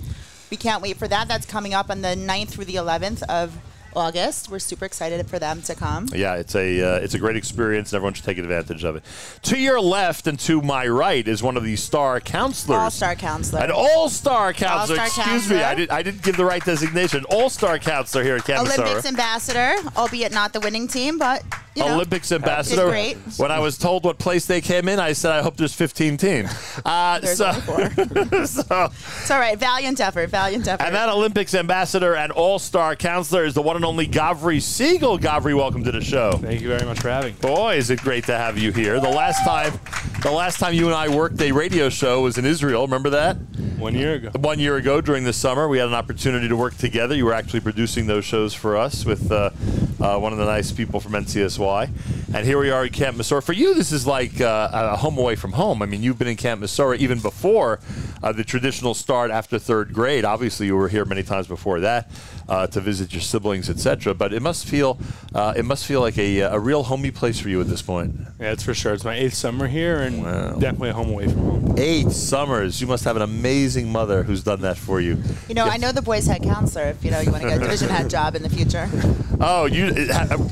We 0.51 0.57
can't 0.57 0.79
wait 0.79 0.97
for 0.97 1.07
that. 1.07 1.27
That's 1.27 1.47
coming 1.47 1.73
up 1.73 1.89
on 1.89 2.03
the 2.03 2.09
9th 2.09 2.49
through 2.49 2.65
the 2.65 2.75
11th 2.75 3.23
of 3.23 3.57
August. 3.95 4.49
We're 4.49 4.59
super 4.59 4.85
excited 4.85 5.27
for 5.27 5.39
them 5.39 5.61
to 5.63 5.75
come. 5.75 6.07
Yeah, 6.13 6.35
it's 6.35 6.55
a 6.55 6.81
uh, 6.81 6.99
it's 6.99 7.13
a 7.13 7.19
great 7.19 7.35
experience, 7.35 7.91
and 7.91 7.97
everyone 7.97 8.13
should 8.13 8.25
take 8.25 8.37
advantage 8.37 8.83
of 8.83 8.95
it. 8.95 9.03
To 9.43 9.57
your 9.57 9.79
left 9.81 10.27
and 10.27 10.39
to 10.41 10.61
my 10.61 10.87
right 10.87 11.27
is 11.27 11.41
one 11.43 11.57
of 11.57 11.63
the 11.63 11.75
star 11.75 12.19
counselors, 12.19 12.79
All-star 12.79 13.15
counselor. 13.15 13.63
an 13.63 13.71
all-star 13.71 14.53
counselor. 14.53 14.99
All-star 14.99 15.23
Excuse 15.25 15.49
me. 15.49 15.63
I 15.63 15.75
did 15.75 15.89
I 15.89 16.01
didn't 16.03 16.21
give 16.23 16.37
the 16.37 16.45
right 16.45 16.63
designation. 16.63 17.23
All-star 17.25 17.79
counselor 17.79 18.23
here 18.23 18.35
at 18.35 18.45
Camp 18.45 18.67
Olympics 18.67 19.05
ambassador, 19.05 19.75
albeit 19.97 20.31
not 20.33 20.53
the 20.53 20.59
winning 20.59 20.87
team, 20.87 21.17
but 21.17 21.43
you 21.75 21.83
know, 21.83 21.95
Olympics 21.95 22.31
ambassador. 22.31 22.87
great. 22.87 23.17
When 23.37 23.51
I 23.51 23.59
was 23.59 23.77
told 23.77 24.05
what 24.05 24.17
place 24.17 24.45
they 24.45 24.61
came 24.61 24.87
in, 24.87 24.99
I 24.99 25.11
said, 25.13 25.31
"I 25.33 25.41
hope 25.41 25.57
there's 25.57 25.73
15 25.73 26.17
teams." 26.17 26.49
Uh, 26.85 27.19
There's 27.19 27.37
so, 27.37 27.51
so, 28.45 28.91
It's 28.91 29.31
all 29.31 29.39
right. 29.39 29.57
Valiant 29.57 29.99
effort. 29.99 30.29
Valiant 30.29 30.67
effort. 30.67 30.83
and 30.85 30.93
that 30.95 31.09
Olympics 31.09 31.53
ambassador 31.55 32.15
and 32.15 32.31
all-star 32.31 32.95
counselor 32.95 33.45
is 33.45 33.53
the 33.53 33.61
one 33.61 33.75
and 33.75 33.84
only 33.85 34.07
Gavri 34.07 34.57
Segal. 34.57 35.19
Gavri, 35.19 35.55
welcome 35.55 35.83
to 35.83 35.91
the 35.91 36.01
show. 36.01 36.33
Thank 36.33 36.61
you 36.61 36.67
very 36.67 36.85
much 36.85 36.99
for 36.99 37.09
having 37.09 37.33
me. 37.33 37.39
Boy, 37.39 37.75
is 37.75 37.89
it 37.89 38.01
great 38.01 38.25
to 38.25 38.37
have 38.37 38.57
you 38.57 38.71
here. 38.71 38.99
The 38.99 39.09
last 39.09 39.45
time, 39.45 39.79
the 40.21 40.31
last 40.31 40.59
time 40.59 40.73
you 40.73 40.87
and 40.87 40.95
I 40.95 41.07
worked 41.07 41.39
a 41.41 41.51
radio 41.51 41.89
show 41.89 42.21
was 42.21 42.37
in 42.37 42.45
Israel. 42.45 42.81
Remember 42.81 43.11
that? 43.11 43.37
One 43.77 43.93
year 43.93 44.15
ago. 44.15 44.31
One 44.39 44.59
year 44.59 44.77
ago 44.77 45.01
during 45.01 45.23
the 45.23 45.33
summer, 45.33 45.67
we 45.67 45.77
had 45.77 45.87
an 45.87 45.93
opportunity 45.93 46.47
to 46.47 46.55
work 46.55 46.75
together. 46.77 47.15
You 47.15 47.25
were 47.25 47.33
actually 47.33 47.59
producing 47.59 48.07
those 48.07 48.25
shows 48.25 48.53
for 48.53 48.75
us 48.75 49.05
with 49.05 49.31
uh, 49.31 49.51
uh, 49.99 50.17
one 50.17 50.31
of 50.31 50.39
the 50.39 50.45
nice 50.45 50.71
people 50.71 50.99
from 50.99 51.11
NCSY. 51.11 51.89
And 52.33 52.45
here 52.45 52.57
we 52.59 52.69
are 52.71 52.83
at 52.83 52.93
Camp 52.93 53.17
Mesorah. 53.17 53.43
For 53.43 53.53
you, 53.53 53.73
this 53.73 53.91
is 53.91 54.07
like 54.07 54.41
uh, 54.41 54.69
a 54.73 54.97
home 54.97 55.17
away 55.17 55.35
from 55.35 55.53
home. 55.53 55.81
I 55.81 55.85
mean, 55.85 56.01
you've 56.03 56.17
been 56.17 56.27
in 56.27 56.35
Camp 56.35 56.61
Mesorah 56.61 56.97
even 56.97 57.19
before 57.19 57.79
uh, 58.23 58.31
the 58.31 58.43
traditional 58.43 58.93
start 58.93 59.31
after 59.31 59.59
third 59.59 59.93
grade. 59.93 60.25
Obviously, 60.25 60.65
you 60.65 60.75
were 60.75 60.89
here 60.89 61.05
many 61.05 61.23
times 61.23 61.47
before 61.47 61.79
that 61.81 62.09
uh, 62.49 62.67
to 62.67 62.81
visit 62.81 63.13
your 63.13 63.21
siblings, 63.21 63.69
etc. 63.75 64.13
But 64.13 64.33
it 64.33 64.41
must 64.41 64.67
feel 64.67 64.97
uh, 65.33 65.53
it 65.55 65.65
must 65.65 65.85
feel 65.85 66.01
like 66.01 66.17
a, 66.17 66.39
a 66.39 66.59
real 66.59 66.83
homey 66.83 67.11
place 67.11 67.39
for 67.39 67.49
you 67.49 67.61
at 67.61 67.67
this 67.67 67.81
point. 67.81 68.15
Yeah, 68.39 68.51
it's 68.51 68.63
for 68.63 68.73
sure. 68.73 68.93
It's 68.93 69.03
my 69.03 69.15
eighth 69.15 69.33
summer 69.33 69.67
here, 69.67 70.01
and 70.01 70.23
definitely 70.59 70.89
a 70.89 70.93
home 70.93 71.09
away 71.09 71.27
from 71.27 71.37
home. 71.37 71.75
Eight 71.77 72.11
summers. 72.11 72.81
You 72.81 72.87
must 72.87 73.03
have 73.03 73.15
an 73.15 73.21
amazing 73.21 73.91
mother 73.91 74.23
who's 74.23 74.43
done 74.43 74.61
that 74.61 74.77
for 74.77 74.99
you. 75.01 75.21
You 75.47 75.55
know, 75.55 75.65
I 75.65 75.77
know 75.77 75.91
the 75.91 76.01
boys' 76.01 76.27
head 76.27 76.43
counselor. 76.43 76.85
If 76.85 77.03
you 77.03 77.11
know 77.11 77.19
you 77.19 77.31
want 77.31 77.43
to 77.43 77.49
get 77.49 77.57
a 77.57 77.61
division 77.61 77.89
head 77.89 78.09
job 78.09 78.35
in 78.35 78.43
the 78.43 78.49
future. 78.49 78.89
Oh, 79.37 79.65
you 79.65 79.93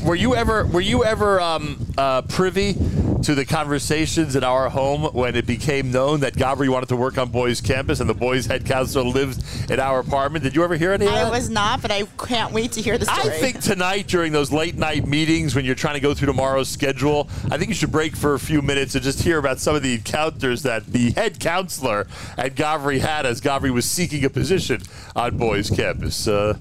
were 0.03 0.15
you 0.15 0.35
ever 0.35 0.65
were 0.65 0.81
you 0.81 1.05
ever 1.05 1.39
um, 1.39 1.87
uh, 1.97 2.21
privy 2.23 2.73
to 3.23 3.33
the 3.33 3.45
conversations 3.45 4.35
at 4.35 4.43
our 4.43 4.69
home 4.69 5.03
when 5.13 5.35
it 5.35 5.47
became 5.47 5.91
known 5.91 6.19
that 6.19 6.33
Gavri 6.33 6.67
wanted 6.67 6.89
to 6.89 6.97
work 6.97 7.17
on 7.17 7.29
boys' 7.29 7.61
campus 7.61 8.01
and 8.01 8.09
the 8.09 8.13
boys' 8.13 8.45
head 8.45 8.65
counselor 8.65 9.05
lived 9.05 9.41
in 9.71 9.79
our 9.79 9.99
apartment? 9.99 10.43
Did 10.43 10.55
you 10.55 10.63
ever 10.63 10.75
hear 10.75 10.91
any 10.91 11.05
of 11.05 11.13
that? 11.13 11.27
I 11.27 11.29
was 11.29 11.49
not, 11.49 11.81
but 11.81 11.91
I 11.91 12.03
can't 12.27 12.51
wait 12.51 12.73
to 12.73 12.81
hear 12.81 12.97
the 12.97 13.05
story. 13.05 13.12
I 13.13 13.29
think 13.29 13.61
tonight 13.61 14.07
during 14.07 14.31
those 14.31 14.51
late 14.51 14.75
night 14.75 15.07
meetings 15.07 15.55
when 15.55 15.65
you're 15.65 15.75
trying 15.75 15.93
to 15.93 15.99
go 15.99 16.13
through 16.13 16.27
tomorrow's 16.27 16.69
schedule, 16.69 17.29
I 17.51 17.57
think 17.57 17.69
you 17.69 17.75
should 17.75 17.91
break 17.91 18.15
for 18.15 18.33
a 18.33 18.39
few 18.39 18.61
minutes 18.61 18.95
and 18.95 19.03
just 19.03 19.21
hear 19.21 19.37
about 19.37 19.59
some 19.59 19.75
of 19.75 19.83
the 19.83 19.95
encounters 19.95 20.63
that 20.63 20.87
the 20.87 21.11
head 21.11 21.39
counselor 21.39 22.07
at 22.37 22.55
Gavri 22.55 22.99
had 22.99 23.25
as 23.25 23.39
Gavri 23.39 23.71
was 23.71 23.89
seeking 23.89 24.25
a 24.25 24.29
position 24.29 24.81
on 25.15 25.37
boys' 25.37 25.69
campus. 25.69 26.27
Uh, 26.27 26.57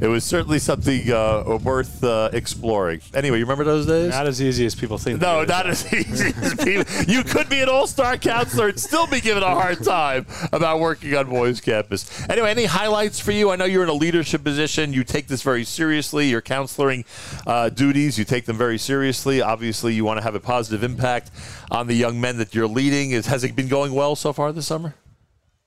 it 0.00 0.08
was 0.08 0.24
certainly 0.24 0.58
something 0.58 1.10
uh, 1.10 1.58
worth 1.62 2.04
uh, 2.04 2.30
exploring. 2.32 3.00
Anyway, 3.14 3.38
you 3.38 3.44
remember 3.44 3.64
those 3.64 3.86
days? 3.86 4.10
Not 4.10 4.26
as 4.26 4.40
easy 4.42 4.66
as 4.66 4.74
people 4.74 4.98
think. 4.98 5.20
No, 5.20 5.44
not 5.44 5.66
as 5.66 5.92
easy 5.92 6.32
as 6.42 6.54
people. 6.54 6.84
You 7.06 7.24
could 7.24 7.48
be 7.48 7.60
an 7.60 7.68
all-star 7.68 8.18
counselor 8.18 8.68
and 8.68 8.78
still 8.80 9.06
be 9.06 9.20
given 9.20 9.42
a 9.42 9.50
hard 9.50 9.82
time 9.82 10.26
about 10.52 10.80
working 10.80 11.14
on 11.16 11.28
boys' 11.28 11.60
campus. 11.60 12.28
Anyway, 12.28 12.50
any 12.50 12.66
highlights 12.66 13.18
for 13.18 13.32
you? 13.32 13.50
I 13.50 13.56
know 13.56 13.64
you're 13.64 13.82
in 13.82 13.88
a 13.88 13.94
leadership 13.94 14.44
position. 14.44 14.92
You 14.92 15.04
take 15.04 15.26
this 15.26 15.42
very 15.42 15.64
seriously. 15.76 16.28
Your 16.28 16.40
counseling 16.40 17.04
uh, 17.46 17.68
duties, 17.68 18.18
you 18.18 18.24
take 18.24 18.46
them 18.46 18.56
very 18.56 18.78
seriously. 18.78 19.40
Obviously, 19.42 19.94
you 19.94 20.04
want 20.04 20.18
to 20.18 20.22
have 20.22 20.34
a 20.34 20.40
positive 20.40 20.82
impact 20.82 21.30
on 21.70 21.86
the 21.86 21.94
young 21.94 22.20
men 22.20 22.38
that 22.38 22.54
you're 22.54 22.66
leading. 22.66 23.12
Is, 23.12 23.26
has 23.26 23.44
it 23.44 23.54
been 23.54 23.68
going 23.68 23.92
well 23.92 24.16
so 24.16 24.32
far 24.32 24.52
this 24.52 24.66
summer? 24.66 24.94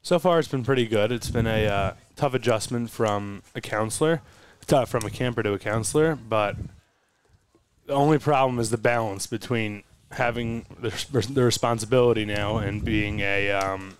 So 0.02 0.18
far, 0.18 0.40
it's 0.40 0.48
been 0.48 0.64
pretty 0.64 0.88
good. 0.88 1.12
It's 1.12 1.30
been 1.30 1.48
a 1.48 1.68
uh, 1.68 1.94
tough 2.16 2.34
adjustment 2.34 2.90
from 2.90 3.44
a 3.54 3.62
counselor, 3.62 4.22
to, 4.68 4.86
from 4.86 5.06
a 5.06 5.10
camper 5.10 5.44
to 5.44 5.54
a 5.54 5.60
counselor, 5.60 6.16
but 6.16 6.56
the 7.86 7.94
only 7.94 8.18
problem 8.18 8.60
is 8.60 8.70
the 8.70 8.78
balance 8.78 9.28
between 9.28 9.84
having 10.12 10.66
the, 10.80 10.90
the 11.32 11.44
responsibility 11.44 12.26
now 12.26 12.58
and 12.58 12.84
being 12.84 13.20
a 13.20 13.52
um, 13.52 13.98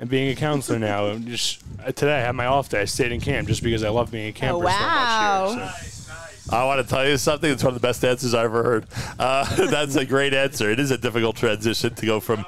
and 0.00 0.08
being 0.08 0.30
a 0.30 0.34
counselor 0.34 0.78
now. 0.80 1.06
And 1.06 1.26
just 1.26 1.62
uh, 1.84 1.92
today 1.92 2.16
I 2.16 2.20
had 2.20 2.34
my 2.34 2.46
off 2.46 2.68
day. 2.68 2.80
I 2.80 2.84
stayed 2.86 3.12
in 3.12 3.20
camp 3.20 3.46
just 3.46 3.62
because 3.62 3.84
I 3.84 3.90
love 3.90 4.10
being 4.10 4.28
a 4.28 4.32
camper 4.32 4.64
wow. 4.64 5.46
so 5.48 5.56
much 5.56 5.80
here. 5.80 5.90
So. 5.90 6.56
I 6.56 6.64
want 6.64 6.84
to 6.84 6.88
tell 6.88 7.06
you 7.06 7.16
something. 7.16 7.52
It's 7.52 7.62
one 7.62 7.74
of 7.74 7.80
the 7.80 7.86
best 7.86 8.04
answers 8.04 8.34
I've 8.34 8.46
ever 8.46 8.62
heard. 8.64 8.86
Uh, 9.18 9.66
that's 9.70 9.94
a 9.94 10.04
great 10.04 10.34
answer. 10.34 10.70
It 10.70 10.80
is 10.80 10.90
a 10.90 10.98
difficult 10.98 11.36
transition 11.36 11.94
to 11.94 12.06
go 12.06 12.18
from 12.18 12.44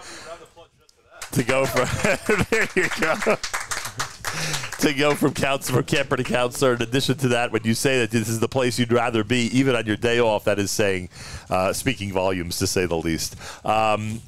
to 1.33 1.43
go 1.45 1.65
from 1.65 1.89
there 2.51 2.69
you 2.75 2.89
go 3.01 3.37
to 4.81 4.93
go 4.93 5.15
from 5.15 5.33
counselor 5.33 5.83
from 5.83 5.87
camper 5.87 6.17
to 6.17 6.25
counselor. 6.25 6.75
In 6.75 6.83
addition 6.83 7.17
to 7.19 7.29
that, 7.29 7.53
when 7.53 7.63
you 7.65 7.75
say 7.75 8.01
that 8.01 8.11
this 8.11 8.29
is 8.29 8.41
the 8.41 8.49
place 8.49 8.79
you'd 8.79 8.93
rather 8.93 9.23
be, 9.25 9.47
even 9.57 9.77
on 9.77 9.87
your 9.87 9.97
day 9.97 10.21
off, 10.21 10.45
that 10.45 10.59
is 10.59 10.71
saying 10.71 11.09
uh, 11.49 11.73
speaking 11.73 12.13
volumes 12.13 12.59
to 12.59 12.67
say 12.67 12.87
the 12.87 12.97
least. 12.97 13.37
Um, 13.65 14.21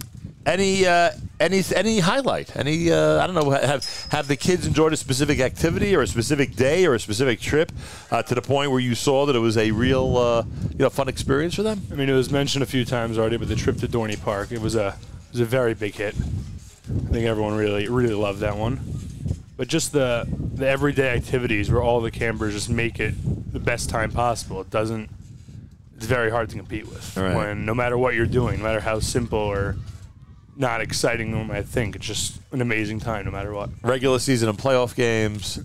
any 0.47 0.87
uh, 0.87 1.11
any 1.41 1.63
any 1.75 2.01
highlight? 2.01 2.55
Any 2.57 2.91
uh, 2.93 3.23
I 3.23 3.27
don't 3.27 3.35
know. 3.35 3.51
Have 3.51 3.85
have 4.11 4.29
the 4.29 4.37
kids 4.37 4.67
enjoyed 4.67 4.93
a 4.93 4.97
specific 4.97 5.41
activity 5.41 5.95
or 5.97 6.03
a 6.03 6.07
specific 6.07 6.55
day 6.57 6.87
or 6.87 6.95
a 6.95 7.01
specific 7.01 7.41
trip 7.41 7.73
uh, 8.11 8.23
to 8.23 8.35
the 8.35 8.43
point 8.43 8.71
where 8.71 8.81
you 8.81 8.95
saw 8.95 9.27
that 9.27 9.35
it 9.37 9.41
was 9.41 9.57
a 9.57 9.71
real 9.71 10.17
uh, 10.17 10.45
you 10.73 10.79
know 10.79 10.91
fun 10.91 11.09
experience 11.09 11.55
for 11.55 11.63
them? 11.63 11.81
I 11.91 11.95
mean, 11.95 12.09
it 12.09 12.15
was 12.15 12.31
mentioned 12.31 12.63
a 12.63 12.67
few 12.67 12.85
times 12.85 13.19
already, 13.19 13.37
but 13.37 13.49
the 13.49 13.57
trip 13.57 13.79
to 13.79 13.89
Dorney 13.89 14.21
Park 14.23 14.53
it 14.53 14.61
was 14.61 14.75
a 14.77 14.89
it 14.89 15.33
was 15.33 15.41
a 15.41 15.45
very 15.47 15.75
big 15.75 15.95
hit. 15.95 16.15
I 16.17 17.11
think 17.13 17.27
everyone 17.27 17.55
really 17.57 17.89
really 17.89 18.15
loved 18.15 18.41
that 18.41 18.57
one. 18.57 18.81
But 19.57 19.69
just 19.69 19.93
the 19.93 20.27
the 20.55 20.69
everyday 20.69 21.11
activities 21.17 21.71
where 21.71 21.83
all 21.83 22.01
the 22.01 22.11
campers 22.11 22.55
just 22.55 22.69
make 22.69 23.01
it 23.01 23.15
the 23.53 23.61
best 23.61 23.89
time 23.89 24.11
possible. 24.11 24.61
It 24.61 24.71
doesn't. 24.71 25.09
It's 25.97 26.07
very 26.07 26.31
hard 26.31 26.51
to 26.51 26.57
compete 26.57 26.87
with 26.89 27.17
Right. 27.17 27.35
when 27.37 27.65
no 27.65 27.73
matter 27.73 27.97
what 27.97 28.15
you're 28.15 28.27
doing, 28.27 28.59
no 28.59 28.65
matter 28.65 28.81
how 28.81 28.99
simple 28.99 29.39
or 29.39 29.77
not 30.57 30.81
exciting 30.81 31.37
one 31.37 31.47
might 31.47 31.67
think, 31.67 31.97
it's 31.97 32.07
just 32.07 32.41
an 32.53 32.61
amazing 32.61 33.01
time 33.01 33.25
no 33.25 33.31
matter 33.31 33.53
what. 33.53 33.71
regular 33.83 34.19
season 34.19 34.49
and 34.49 34.59
playoff 34.59 34.95
games. 34.95 35.61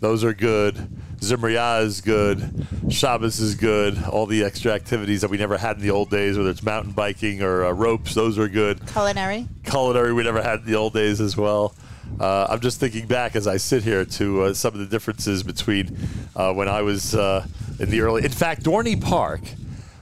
Those 0.00 0.22
are 0.24 0.34
good. 0.34 0.76
Zimriya 1.20 1.82
is 1.82 2.02
good. 2.02 2.66
Shabbos 2.90 3.40
is 3.40 3.54
good. 3.54 4.02
All 4.04 4.26
the 4.26 4.44
extra 4.44 4.72
activities 4.72 5.22
that 5.22 5.30
we 5.30 5.38
never 5.38 5.56
had 5.56 5.76
in 5.76 5.82
the 5.82 5.90
old 5.90 6.10
days, 6.10 6.36
whether 6.36 6.50
it's 6.50 6.62
mountain 6.62 6.92
biking 6.92 7.42
or 7.42 7.64
uh, 7.64 7.72
ropes, 7.72 8.14
those 8.14 8.38
are 8.38 8.48
good. 8.48 8.86
Culinary. 8.88 9.48
Culinary 9.64 10.12
we 10.12 10.22
never 10.22 10.42
had 10.42 10.60
in 10.60 10.66
the 10.66 10.74
old 10.74 10.92
days 10.92 11.20
as 11.22 11.36
well. 11.36 11.74
Uh, 12.20 12.46
I'm 12.50 12.60
just 12.60 12.78
thinking 12.78 13.06
back 13.06 13.34
as 13.34 13.46
I 13.46 13.56
sit 13.56 13.82
here 13.82 14.04
to 14.04 14.42
uh, 14.42 14.54
some 14.54 14.74
of 14.74 14.80
the 14.80 14.86
differences 14.86 15.42
between 15.42 15.96
uh, 16.36 16.52
when 16.52 16.68
I 16.68 16.82
was 16.82 17.14
uh, 17.14 17.46
in 17.80 17.88
the 17.88 18.02
early. 18.02 18.24
In 18.24 18.30
fact, 18.30 18.62
Dorney 18.62 19.00
Park. 19.00 19.40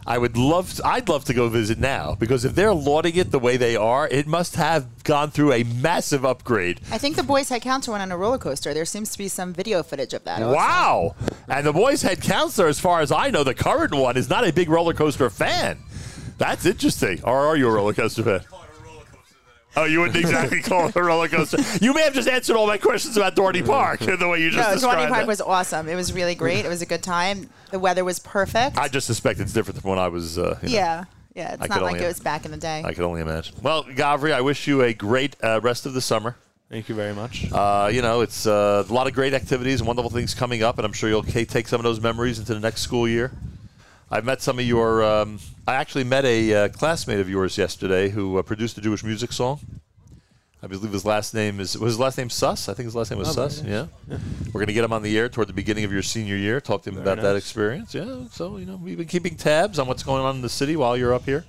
I 0.07 0.19
would 0.19 0.37
love. 0.37 0.81
I'd 0.85 1.09
love 1.09 1.25
to 1.27 1.35
go 1.35 1.49
visit 1.49 1.79
now 1.79 2.17
because 2.19 2.45
if 2.45 2.55
they're 2.55 2.75
lauding 2.75 3.17
it 3.17 3.31
the 3.31 3.39
way 3.39 3.57
they 3.57 3.77
are, 3.77 4.09
it 4.09 4.27
must 4.27 4.57
have 4.57 5.05
gone 5.05 5.31
through 5.31 5.53
a 5.53 5.63
massive 5.65 6.25
upgrade. 6.25 6.81
I 6.91 6.99
think 6.99 7.17
the 7.17 7.23
boys 7.23 7.49
head 7.49 7.63
counselor 7.63 7.95
went 7.95 8.03
on 8.03 8.13
a 8.13 8.17
roller 8.17 8.39
coaster. 8.39 8.75
There 8.75 8.85
seems 8.85 9.11
to 9.13 9.19
be 9.19 9.29
some 9.29 9.53
video 9.53 9.83
footage 9.83 10.13
of 10.13 10.25
that. 10.25 10.43
also. 10.43 10.55
Wow. 10.57 11.15
And 11.49 11.65
the 11.67 11.73
boys' 11.73 12.03
head 12.03 12.21
counselor, 12.21 12.69
as 12.69 12.81
far 12.81 13.01
as 13.01 13.13
I 13.13 13.31
know, 13.31 13.45
the 13.45 13.55
current 13.55 13.95
one, 13.95 14.17
is 14.17 14.29
not 14.29 14.47
a 14.47 14.53
big 14.53 14.69
roller 14.69 14.95
coaster 14.95 15.31
fan. 15.31 15.79
That's 16.39 16.67
interesting. 16.67 17.21
Or 17.23 17.47
are 17.47 17.57
you 17.57 17.69
a 17.69 17.73
roller 17.73 17.93
coaster 17.93 18.23
fan? 18.25 18.41
Oh, 19.77 19.85
you 19.85 20.01
wouldn't 20.01 20.17
exactly 20.19 20.61
call 20.63 20.89
it 20.89 20.97
a 20.97 21.03
roller 21.03 21.29
coaster. 21.29 21.59
You 21.81 21.95
may 21.95 22.03
have 22.03 22.13
just 22.15 22.29
answered 22.29 22.57
all 22.57 22.67
my 22.67 22.77
questions 22.79 23.17
about 23.17 23.35
Dorney 23.37 23.65
Park 23.65 24.01
the 24.19 24.29
way 24.29 24.41
you 24.43 24.51
just 24.51 24.69
No, 24.69 24.75
described 24.75 25.01
Dorney 25.01 25.09
Park 25.09 25.23
it. 25.23 25.27
was 25.29 25.41
awesome. 25.41 25.89
It 25.89 25.95
was 25.95 26.13
really 26.13 26.35
great. 26.35 26.65
It 26.65 26.69
was 26.69 26.83
a 26.83 26.87
good 26.87 27.03
time. 27.03 27.49
The 27.71 27.79
weather 27.79 28.05
was 28.05 28.19
perfect. 28.19 28.77
I 28.77 28.89
just 28.89 29.07
suspect 29.07 29.41
it's 29.41 29.53
different 29.53 29.81
from 29.81 29.91
when 29.91 29.99
I 29.99 30.09
was. 30.09 30.39
Uh, 30.39 30.59
you 30.63 30.69
know, 30.69 30.75
yeah, 30.75 31.05
yeah. 31.35 31.49
I 31.49 31.53
It's 31.55 31.63
could 31.63 31.71
not 31.71 31.83
like 31.83 31.93
only- 31.95 32.05
it 32.05 32.09
was 32.09 32.21
back 32.21 32.45
in 32.45 32.51
the 32.51 32.57
day. 32.59 32.83
I 32.85 32.93
could 32.93 33.05
only 33.05 33.23
imagine. 33.23 33.55
Well, 33.63 33.85
Gavri, 33.85 34.33
I 34.35 34.43
wish 34.43 34.67
you 34.67 34.83
a 34.83 34.93
great 34.93 35.37
uh, 35.43 35.61
rest 35.63 35.87
of 35.87 35.95
the 35.95 36.01
summer. 36.03 36.37
Thank 36.71 36.89
you 36.89 36.95
very 36.95 37.15
much. 37.15 37.51
Uh, 37.53 37.91
you 37.93 38.01
know, 38.03 38.23
it's 38.23 38.47
uh, 38.47 38.85
a 38.89 38.93
lot 38.93 39.07
of 39.07 39.13
great 39.15 39.35
activities 39.35 39.81
and 39.81 39.87
wonderful 39.87 40.11
things 40.11 40.33
coming 40.35 40.63
up, 40.63 40.79
and 40.79 40.87
I'm 40.87 40.93
sure 40.95 41.09
you'll 41.11 41.23
ca- 41.23 41.45
take 41.45 41.69
some 41.69 41.79
of 41.81 41.85
those 41.85 42.01
memories 42.01 42.39
into 42.39 42.55
the 42.55 42.61
next 42.61 42.81
school 42.81 43.07
year. 43.07 43.31
I've 44.13 44.27
met 44.27 44.43
some 44.43 44.59
of 44.59 44.67
your. 44.67 45.03
Um, 45.03 45.39
I 45.67 45.77
actually 45.77 46.05
met 46.05 46.27
a 46.27 46.55
uh, 46.55 46.69
classmate 46.69 47.19
of 47.19 47.31
yours 47.31 47.57
yesterday 47.57 48.11
who 48.11 48.37
uh, 48.37 48.43
produced 48.43 48.77
a 48.77 48.83
Jewish 48.83 49.03
music 49.03 49.33
song. 49.33 49.59
I 50.65 50.69
believe 50.69 50.93
his 50.93 51.05
last 51.05 51.35
name 51.35 51.59
is 51.59 51.77
was 51.77 51.93
his 51.95 51.99
last 51.99 52.17
name 52.19 52.31
Suss. 52.31 52.69
I 52.69 52.75
think 52.75 52.85
his 52.85 52.95
last 52.95 53.11
name 53.11 53.19
was 53.19 53.29
Oh, 53.31 53.33
very 53.33 53.51
Suss. 53.51 53.63
nice. 53.63 53.71
Yeah. 53.71 53.87
Yeah. 54.09 54.19
we're 54.53 54.61
gonna 54.61 54.73
get 54.73 54.85
him 54.85 54.93
on 54.93 55.03
the 55.03 55.19
air 55.19 55.29
toward 55.29 55.49
the 55.49 55.53
beginning 55.53 55.85
of 55.85 55.93
your 55.93 56.03
senior 56.03 56.37
year. 56.37 56.61
Talk 56.61 56.83
to 56.85 56.91
him 56.91 56.97
Very 56.97 57.05
about 57.15 57.23
that 57.23 57.37
experience. 57.37 57.95
Yeah. 57.95 58.25
So 58.31 58.59
you 58.59 58.67
know, 58.67 58.77
we've 58.77 58.97
been 58.99 59.09
keeping 59.09 59.35
tabs 59.37 59.79
on 59.79 59.89
what's 59.89 60.03
going 60.05 60.23
on 60.23 60.37
in 60.37 60.43
the 60.43 60.49
city 60.49 60.77
while 60.77 60.97
you're 60.97 61.15
up 61.15 61.25
here. 61.25 61.45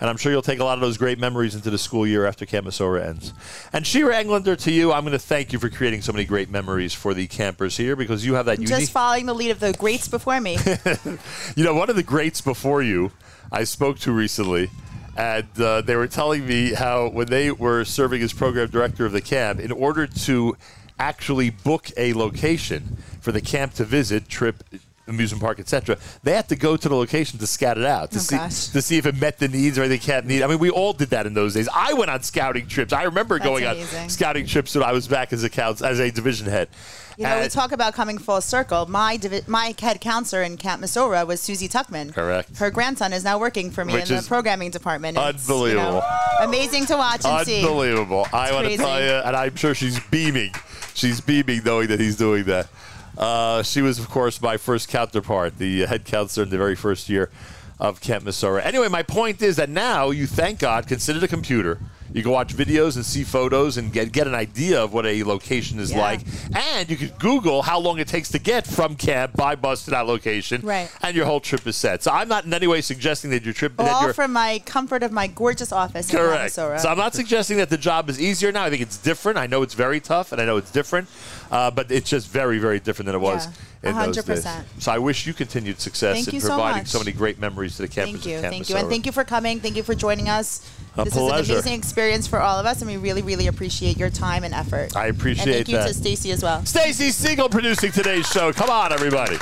And 0.00 0.10
I'm 0.10 0.16
sure 0.16 0.32
you'll 0.32 0.42
take 0.42 0.58
a 0.58 0.64
lot 0.64 0.74
of 0.74 0.80
those 0.80 0.98
great 0.98 1.18
memories 1.20 1.54
into 1.54 1.70
the 1.70 1.78
school 1.78 2.04
year 2.06 2.26
after 2.26 2.44
Camp 2.44 2.66
Mesorah 2.66 3.06
ends. 3.06 3.32
And 3.72 3.86
Shira 3.86 4.16
Englander, 4.18 4.56
to 4.56 4.70
you, 4.72 4.92
I'm 4.92 5.02
going 5.04 5.12
to 5.12 5.20
thank 5.20 5.52
you 5.52 5.58
for 5.60 5.70
creating 5.70 6.02
so 6.02 6.12
many 6.12 6.24
great 6.24 6.50
memories 6.50 6.92
for 6.92 7.14
the 7.14 7.28
campers 7.28 7.76
here 7.76 7.94
because 7.94 8.26
you 8.26 8.34
have 8.34 8.46
that 8.46 8.56
Unique... 8.58 8.68
Just 8.68 8.80
unique. 8.80 8.90
following 8.90 9.26
the 9.26 9.34
lead 9.34 9.50
of 9.52 9.60
the 9.60 9.72
greats 9.72 10.08
before 10.08 10.40
me. 10.40 10.58
You 11.56 11.62
know, 11.64 11.74
one 11.74 11.88
of 11.90 11.96
the 11.96 12.02
greats 12.02 12.40
before 12.40 12.82
you, 12.82 13.12
I 13.52 13.62
spoke 13.64 14.00
to 14.00 14.12
recently, 14.12 14.68
and 15.16 15.46
uh, 15.60 15.80
they 15.82 15.96
were 15.96 16.08
telling 16.08 16.46
me 16.46 16.74
how 16.74 17.08
when 17.08 17.26
they 17.28 17.50
were 17.50 17.84
serving 17.84 18.22
as 18.22 18.32
program 18.32 18.68
director 18.68 19.06
of 19.06 19.12
the 19.12 19.20
camp, 19.20 19.60
in 19.60 19.72
order 19.72 20.06
to 20.06 20.56
actually 20.98 21.50
book 21.50 21.90
a 21.96 22.12
location 22.14 22.96
for 23.20 23.32
the 23.32 23.40
camp 23.40 23.74
to 23.74 23.84
visit, 23.84 24.28
trip, 24.28 24.62
amusement 25.06 25.42
park, 25.42 25.60
etc., 25.60 25.98
they 26.22 26.32
had 26.32 26.48
to 26.48 26.56
go 26.56 26.76
to 26.76 26.88
the 26.88 26.94
location 26.96 27.38
to 27.38 27.46
scout 27.46 27.76
it 27.78 27.84
out 27.84 28.10
to 28.10 28.16
Oh, 28.18 28.20
see 28.20 28.36
gosh. 28.36 28.68
to 28.68 28.80
see 28.82 28.96
if 28.96 29.06
it 29.06 29.16
met 29.20 29.38
the 29.38 29.48
needs 29.48 29.78
or 29.78 29.82
anything 29.82 30.00
camp 30.00 30.26
need. 30.26 30.42
I 30.42 30.46
mean, 30.46 30.58
we 30.58 30.70
all 30.70 30.92
did 30.92 31.10
that 31.10 31.26
in 31.26 31.34
those 31.34 31.54
days. 31.54 31.68
I 31.74 31.92
went 31.94 32.10
on 32.10 32.22
scouting 32.22 32.66
trips. 32.66 32.92
I 32.92 33.02
remember 33.04 33.38
That's 33.38 33.48
going 33.48 33.64
amazing. 33.64 34.00
on 34.04 34.08
scouting 34.08 34.46
trips 34.46 34.74
when 34.74 34.84
I 34.84 34.92
was 34.92 35.06
back 35.08 35.32
as 35.32 35.44
a 35.44 35.62
as 35.84 36.00
a 36.00 36.10
division 36.10 36.46
head. 36.46 36.68
You 37.16 37.24
know, 37.24 37.40
we 37.40 37.48
talk 37.48 37.70
about 37.72 37.94
coming 37.94 38.18
full 38.18 38.40
circle. 38.40 38.86
My 38.86 39.16
divi- 39.16 39.42
my 39.46 39.74
head 39.78 40.00
counselor 40.00 40.42
in 40.42 40.56
Camp 40.56 40.82
Mesorah 40.82 41.26
was 41.26 41.40
Susie 41.40 41.68
Tuckman. 41.68 42.12
Correct. 42.12 42.56
Her 42.58 42.70
grandson 42.70 43.12
is 43.12 43.22
now 43.22 43.38
working 43.38 43.70
for 43.70 43.84
me 43.84 43.92
Which 43.92 44.10
in 44.10 44.16
the 44.16 44.22
is 44.22 44.28
programming 44.28 44.70
department. 44.70 45.16
It's, 45.16 45.48
you 45.48 45.54
know, 45.54 45.64
Unbelievable. 45.64 46.02
amazing 46.40 46.86
to 46.86 46.96
watch 46.96 47.24
and 47.24 47.46
see. 47.46 47.60
Unbelievable. 47.60 48.26
I 48.32 48.52
want 48.52 48.64
to 48.64 48.70
crazy. 48.70 48.82
tell 48.82 49.00
you, 49.00 49.10
and 49.12 49.36
I'm 49.36 49.54
sure 49.54 49.74
she's 49.74 50.00
beaming. 50.10 50.52
She's 50.94 51.20
beaming 51.20 51.62
knowing 51.64 51.88
that 51.88 52.00
he's 52.00 52.16
doing 52.16 52.44
that. 52.44 52.68
Uh, 53.16 53.62
she 53.62 53.80
was, 53.80 54.00
of 54.00 54.08
course, 54.10 54.42
my 54.42 54.56
first 54.56 54.88
counterpart, 54.88 55.58
the 55.58 55.86
head 55.86 56.04
counselor 56.04 56.44
in 56.44 56.50
the 56.50 56.58
very 56.58 56.74
first 56.74 57.08
year 57.08 57.30
of 57.78 58.00
Camp 58.00 58.24
Mesorah. 58.24 58.64
Anyway, 58.64 58.88
my 58.88 59.02
point 59.04 59.40
is 59.40 59.54
that 59.56 59.68
now 59.68 60.10
you, 60.10 60.26
thank 60.26 60.58
God, 60.58 60.88
can 60.88 60.98
sit 60.98 61.14
at 61.16 61.22
a 61.22 61.28
computer. 61.28 61.78
You 62.14 62.22
can 62.22 62.30
watch 62.30 62.56
videos 62.56 62.94
and 62.94 63.04
see 63.04 63.24
photos 63.24 63.76
and 63.76 63.92
get, 63.92 64.12
get 64.12 64.28
an 64.28 64.36
idea 64.36 64.80
of 64.80 64.92
what 64.94 65.04
a 65.04 65.24
location 65.24 65.80
is 65.80 65.90
Yeah. 65.90 65.98
like. 66.00 66.20
And 66.54 66.88
you 66.88 66.96
can 66.96 67.08
Google 67.18 67.62
how 67.62 67.80
long 67.80 67.98
it 67.98 68.06
takes 68.06 68.28
to 68.30 68.38
get 68.38 68.68
from 68.68 68.94
camp 68.94 69.32
by 69.34 69.56
bus 69.56 69.84
to 69.86 69.90
that 69.90 70.06
location. 70.06 70.60
Right. 70.62 70.88
And 71.02 71.16
your 71.16 71.26
whole 71.26 71.40
trip 71.40 71.66
is 71.66 71.76
set. 71.76 72.04
So 72.04 72.12
I'm 72.12 72.28
not 72.28 72.44
in 72.44 72.54
any 72.54 72.68
way 72.68 72.82
suggesting 72.82 73.30
that 73.30 73.44
your 73.44 73.52
trip 73.52 73.76
that 73.78 73.90
All 73.92 74.12
from 74.12 74.32
my 74.32 74.62
comfort 74.64 75.02
of 75.02 75.10
my 75.10 75.26
gorgeous 75.26 75.72
office 75.72 76.08
Correct. 76.08 76.52
So 76.54 76.72
I'm 76.72 76.96
not 76.96 77.14
suggesting 77.14 77.56
that 77.56 77.68
the 77.68 77.76
job 77.76 78.08
is 78.08 78.20
easier 78.20 78.52
now. 78.52 78.62
I 78.64 78.70
think 78.70 78.80
it's 78.82 78.96
different. 78.96 79.36
I 79.36 79.48
know 79.48 79.62
it's 79.62 79.74
very 79.74 79.98
tough, 79.98 80.30
and 80.30 80.40
I 80.40 80.44
know 80.44 80.56
it's 80.56 80.70
different, 80.70 81.08
uh, 81.50 81.72
but 81.72 81.90
it's 81.90 82.08
just 82.08 82.28
very, 82.28 82.58
very 82.58 82.78
different 82.78 83.06
than 83.06 83.16
it 83.16 83.20
was 83.20 83.48
Yeah, 83.82 83.90
in 83.90 83.96
100%. 83.96 84.64
So 84.78 84.92
I 84.92 84.98
wish 84.98 85.26
you 85.26 85.34
continued 85.34 85.80
success 85.80 86.14
Thank 86.14 86.28
in 86.28 86.34
you 86.34 86.40
so 86.40 86.48
providing 86.50 86.82
much. 86.82 86.88
so 86.88 87.00
many 87.00 87.10
great 87.10 87.40
memories 87.40 87.74
to 87.76 87.82
the 87.82 87.88
campus. 87.88 88.22
Thank 88.22 88.26
you, 88.26 88.40
thank 88.40 88.68
you, 88.68 88.76
and 88.76 88.88
thank 88.88 89.04
you 89.04 89.12
for 89.12 89.24
coming. 89.24 89.58
Thank 89.58 89.76
you 89.76 89.82
for 89.82 89.96
joining 89.96 90.28
us. 90.28 90.60
A 90.96 91.04
this 91.04 91.14
pleasure. 91.14 91.42
is 91.42 91.48
an 91.48 91.54
amazing 91.56 91.72
experience 91.72 92.26
for 92.26 92.40
all 92.40 92.58
of 92.58 92.66
us, 92.66 92.80
and 92.80 92.90
we 92.90 92.96
really, 92.96 93.22
really 93.22 93.48
appreciate 93.48 93.96
your 93.96 94.10
time 94.10 94.44
and 94.44 94.54
effort. 94.54 94.96
I 94.96 95.06
appreciate 95.06 95.46
and 95.46 95.66
thank 95.66 95.68
you 95.68 95.76
to 95.76 95.94
Stacy 95.94 96.30
as 96.30 96.42
well. 96.42 96.64
Stacy 96.64 97.08
Segal 97.08 97.50
producing 97.50 97.90
today's 97.90 98.26
show. 98.28 98.52
Come 98.52 98.70
on, 98.70 98.92
everybody. 98.92 99.36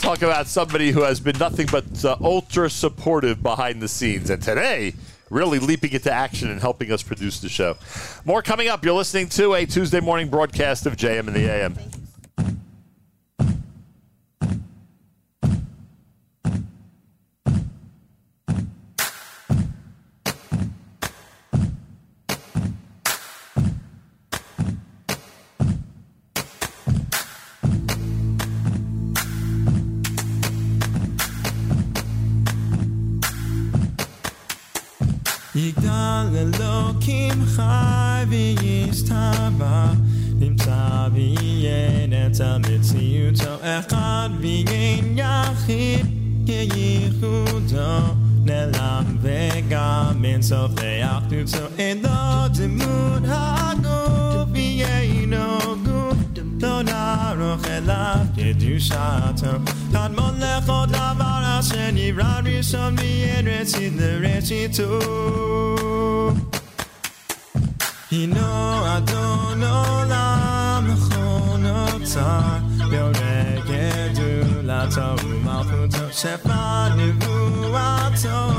Talk 0.00 0.22
about 0.22 0.46
somebody 0.46 0.92
who 0.92 1.02
has 1.02 1.18
been 1.18 1.38
nothing 1.38 1.66
but 1.72 2.04
uh, 2.04 2.16
ultra 2.20 2.70
supportive 2.70 3.42
behind 3.42 3.82
the 3.82 3.88
scenes. 3.88 4.30
And 4.30 4.40
today, 4.40 4.94
really 5.30 5.58
leaping 5.58 5.92
into 5.92 6.12
action 6.12 6.50
and 6.50 6.60
helping 6.60 6.92
us 6.92 7.02
produce 7.02 7.40
the 7.40 7.48
show. 7.48 7.76
More 8.24 8.42
coming 8.42 8.68
up. 8.68 8.84
You're 8.84 8.94
listening 8.94 9.28
to 9.30 9.54
a 9.54 9.66
Tuesday 9.66 10.00
morning 10.00 10.28
broadcast 10.28 10.86
of 10.86 10.96
JM 10.96 11.26
and 11.26 11.34
the 11.34 11.50
AM. 11.50 11.76
יגדל 36.13 36.63
אלוקים 36.63 37.45
חי 37.45 38.23
ויסתבע 38.29 39.85
נמצא 40.39 41.07
ויהיה 41.13 42.07
נצח 42.07 42.55
מציאותו 42.59 43.55
אחד 43.61 44.29
ויהיה 44.39 44.97
יחיד 45.15 46.05
יהיה 46.45 46.63
ייחודו 46.63 47.99
נעלם 48.45 49.17
וגם 49.21 50.25
אין 50.25 50.41
סוף 50.41 50.71
לאחדות 50.81 51.47
זו 51.47 51.65
אינו 51.77 52.09
דמות 52.53 53.23
הגוף 53.27 54.49
יהיינו 54.55 55.57
גוף 55.85 56.02
לא 56.63 56.81
נערוך 56.81 57.67
אליו 57.67 58.15
קדושתו 58.35 59.57
קדמון 59.91 60.39
לכל 60.39 60.85
דבר 60.87 61.59
אשר 61.59 61.89
נברא 61.93 62.39
ראשון 62.45 62.95
מיין 62.95 63.47
ראשית 63.47 63.93
לראשיתו 63.99 64.99
הינו 68.11 68.97
אדון 68.97 69.63
עולם 69.63 70.87
מכונותיו 70.87 72.59
יורה 72.91 73.43
גדולתו 73.65 75.25
ומלכותו 75.25 76.05
שפע 76.11 76.87
נבואתו 76.95 78.49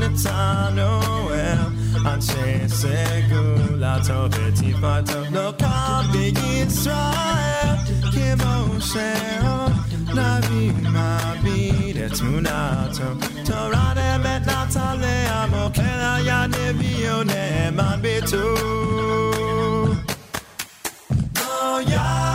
נתנו 0.00 1.00
אל 1.34 1.58
אנשי 2.06 2.68
סגולתו 2.68 4.24
ותפארתו 4.30 5.20
לא 5.32 5.52
קם 5.58 6.04
בישראל 6.12 7.53
Sarah, 8.79 9.69
Navi, 10.13 10.71
Oh, 21.37 21.79
yeah. 21.87 22.34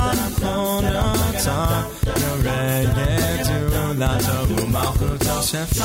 later 4.01 4.41
remarque 4.57 5.05
Chef 5.43 5.69
de 5.69 5.81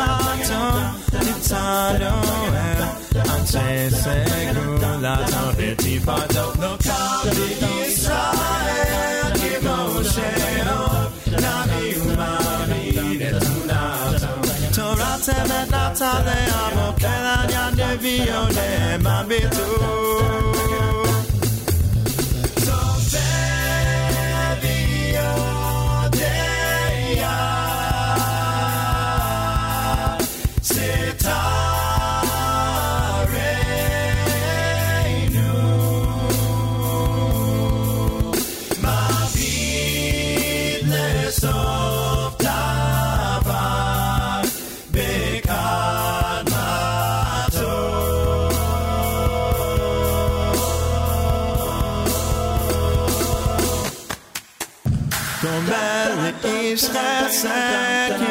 attend 0.00 0.80
Petit 1.12 1.98
Noël 2.00 2.80
Anche 3.34 3.66
sego 3.90 4.64
later 5.02 5.48
Petit 5.58 6.00
pardon 6.00 6.50
No 6.58 6.76
capi 6.86 7.48
Israel 7.86 9.32
Che 9.40 9.52
mosceo 9.66 10.80
La 11.44 11.58
mia 11.68 11.92
vita 12.66 13.38
Tunata 13.44 14.30
Torate 14.72 15.36
me 15.48 15.60
natale 15.68 16.38
Amo 16.64 16.94
che 16.96 17.14
la 17.26 17.38
mia 17.46 17.66
ne 18.48 18.76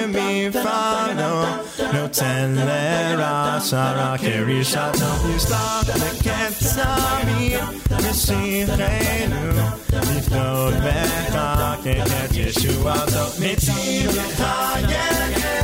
mi 0.08 0.50
fanno 0.52 1.64
Non 1.92 2.10
tellerà 2.10 3.60
sarà 3.60 4.18
che 4.18 4.44
riesce 4.44 4.78
a 4.78 4.90
darmi 4.90 5.40
sta 5.40 5.82
vecchezza 5.94 6.88
mia 7.24 7.74
Che 7.98 8.14
si 8.14 8.64
renu 8.66 9.54
Mi 9.90 10.24
doveva 10.28 11.78
che 11.82 12.02
che 12.04 12.28
Gesù 12.32 12.86
ha 12.86 13.04
dato 13.06 13.34
Mi 13.38 13.56
ti 13.56 14.06
vecchia 14.06 14.76
che 14.84 15.24
mi 15.48 15.56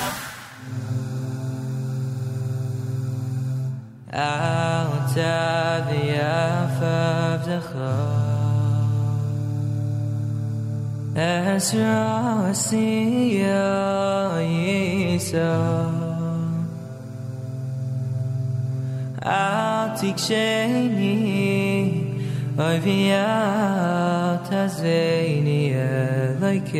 אל 4.13 4.87
תביאף 5.13 6.77
עבדך 6.81 7.75
עזרא 11.15 12.49
עשייה 12.49 14.29
יישא 14.39 15.83
אל 19.25 19.87
תקשני 20.01 21.13
אוי 22.59 22.79
ואל 22.79 24.35
תעזבני 24.49 25.73
אלוהיקי 26.39 26.79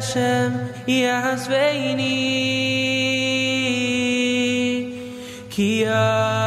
Hashem 0.01 0.53
yazveini 0.87 2.17
ki 5.51 5.71
avi 5.87 6.40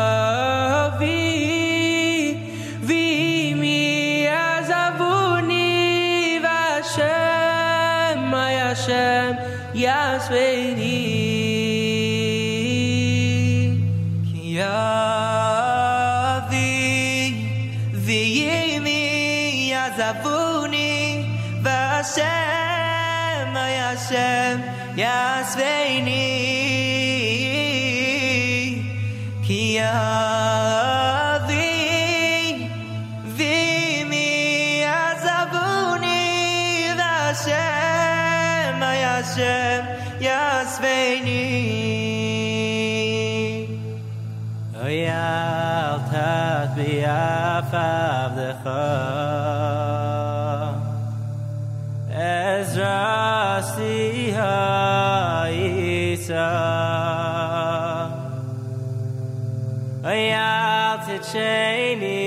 sheini 61.34 62.22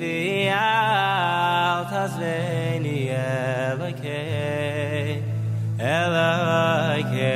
vi 0.00 0.48
al 0.48 1.84
tazveni 1.90 2.98
elake 3.08 4.22
elake 5.78 7.30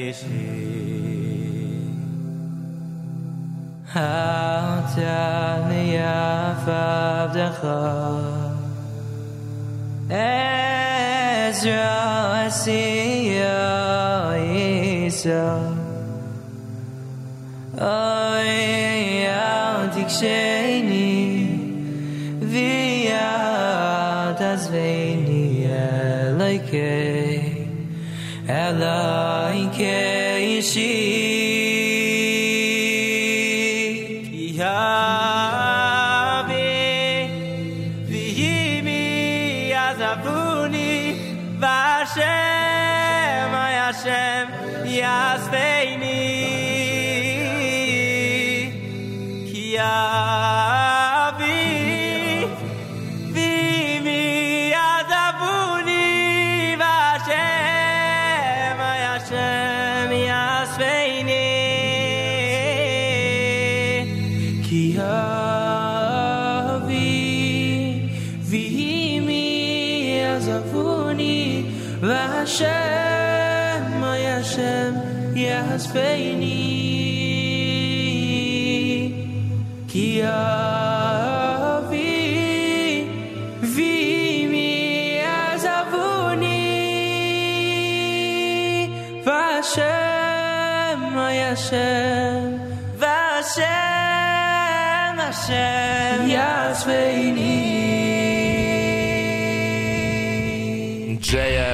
yeshi 0.00 0.48
al 4.04 4.72
tazveni 4.94 5.84
afav 6.08 7.28
decha 7.36 7.78
ezra 10.24 11.92
asiyo 12.46 13.60
yisoh 14.48 15.73
Al 20.14 20.53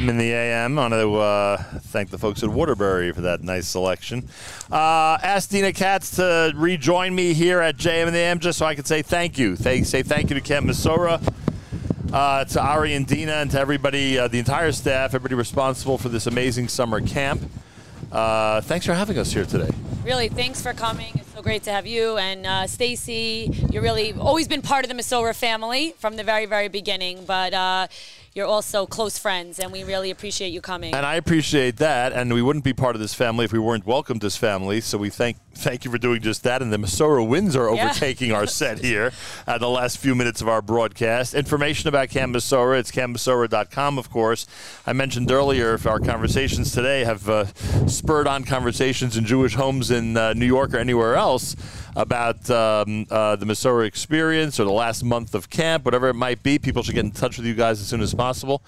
JM 0.00 0.08
in 0.08 0.18
the 0.18 0.32
AM. 0.32 0.78
I 0.78 0.82
want 0.82 0.94
to 0.94 1.16
uh, 1.16 1.62
thank 1.88 2.10
the 2.10 2.18
folks 2.18 2.42
at 2.42 2.48
Waterbury 2.48 3.12
for 3.12 3.20
that 3.22 3.42
nice 3.42 3.68
selection. 3.68 4.28
Uh, 4.70 5.18
ask 5.22 5.50
Dina 5.50 5.72
Katz 5.72 6.16
to 6.16 6.52
rejoin 6.56 7.14
me 7.14 7.34
here 7.34 7.60
at 7.60 7.76
JM 7.76 8.06
in 8.06 8.12
the 8.12 8.18
AM 8.18 8.38
just 8.38 8.58
so 8.58 8.66
I 8.66 8.74
can 8.74 8.84
say 8.84 9.02
thank 9.02 9.38
you. 9.38 9.56
Thank, 9.56 9.86
say 9.86 10.02
thank 10.02 10.30
you 10.30 10.34
to 10.34 10.40
Camp 10.40 10.66
Mesorah, 10.66 11.20
uh, 12.12 12.44
to 12.44 12.60
Ari 12.60 12.94
and 12.94 13.06
Dina, 13.06 13.32
and 13.32 13.50
to 13.50 13.60
everybody, 13.60 14.18
uh, 14.18 14.28
the 14.28 14.38
entire 14.38 14.72
staff, 14.72 15.14
everybody 15.14 15.34
responsible 15.34 15.98
for 15.98 16.08
this 16.08 16.26
amazing 16.26 16.68
summer 16.68 17.00
camp. 17.00 17.42
Uh, 18.10 18.60
thanks 18.62 18.86
for 18.86 18.94
having 18.94 19.18
us 19.18 19.32
here 19.32 19.44
today. 19.44 19.70
Really, 20.04 20.28
thanks 20.28 20.62
for 20.62 20.72
coming. 20.72 21.12
It's 21.14 21.32
so 21.34 21.42
great 21.42 21.62
to 21.64 21.72
have 21.72 21.86
you 21.86 22.16
and 22.16 22.46
uh, 22.46 22.66
Stacy. 22.66 23.66
You're 23.70 23.82
really 23.82 24.14
always 24.14 24.48
been 24.48 24.62
part 24.62 24.84
of 24.84 24.88
the 24.88 25.00
Mesorah 25.00 25.36
family 25.36 25.94
from 25.98 26.16
the 26.16 26.24
very, 26.24 26.46
very 26.46 26.68
beginning, 26.68 27.24
but 27.26 27.52
uh, 27.52 27.86
you're 28.34 28.46
also 28.46 28.86
close 28.86 29.18
friends, 29.18 29.58
and 29.58 29.72
we 29.72 29.82
really 29.82 30.10
appreciate 30.10 30.50
you 30.50 30.60
coming. 30.60 30.94
And 30.94 31.04
I 31.04 31.16
appreciate 31.16 31.76
that. 31.78 32.12
And 32.12 32.32
we 32.32 32.42
wouldn't 32.42 32.64
be 32.64 32.72
part 32.72 32.94
of 32.94 33.00
this 33.00 33.14
family 33.14 33.44
if 33.44 33.52
we 33.52 33.58
weren't 33.58 33.86
welcomed 33.86 34.24
as 34.24 34.36
family. 34.36 34.80
So 34.80 34.98
we 34.98 35.10
thank 35.10 35.36
thank 35.60 35.84
you 35.84 35.90
for 35.90 35.98
doing 35.98 36.20
just 36.20 36.42
that. 36.44 36.62
And 36.62 36.72
the 36.72 36.76
Mesorah 36.78 37.26
winds 37.26 37.54
are 37.54 37.72
Yeah. 37.74 37.84
overtaking 37.84 38.32
our 38.32 38.46
set 38.46 38.78
here 38.80 39.12
at 39.46 39.60
the 39.60 39.68
last 39.68 39.98
few 39.98 40.14
minutes 40.14 40.40
of 40.40 40.48
our 40.48 40.62
broadcast. 40.62 41.34
Information 41.34 41.88
about 41.88 42.08
Camp 42.08 42.34
Mesorah, 42.34 42.78
it's 42.78 42.90
campmesorah.com, 42.90 43.98
of 43.98 44.10
course. 44.10 44.46
I 44.86 44.92
mentioned 44.92 45.30
earlier 45.30 45.74
if 45.74 45.86
our 45.86 46.00
conversations 46.00 46.72
today 46.72 47.04
have 47.04 47.28
uh, 47.28 47.44
spurred 47.86 48.26
on 48.26 48.44
conversations 48.44 49.16
in 49.16 49.24
Jewish 49.24 49.54
homes 49.54 49.90
in 49.90 50.16
uh, 50.16 50.32
New 50.34 50.46
York 50.46 50.74
or 50.74 50.78
anywhere 50.78 51.14
else 51.16 51.54
about 51.96 52.48
um, 52.50 53.06
uh, 53.10 53.36
the 53.36 53.44
Mesorah 53.46 53.84
experience 53.86 54.58
or 54.60 54.64
the 54.64 54.72
last 54.72 55.02
month 55.04 55.34
of 55.34 55.50
camp, 55.50 55.84
whatever 55.84 56.08
it 56.08 56.14
might 56.14 56.42
be. 56.42 56.58
People 56.58 56.82
should 56.82 56.94
get 56.94 57.04
in 57.04 57.10
touch 57.10 57.36
with 57.36 57.46
you 57.46 57.54
guys 57.54 57.80
as 57.80 57.86
soon 57.88 58.00
as 58.00 58.14
possible 58.14 58.62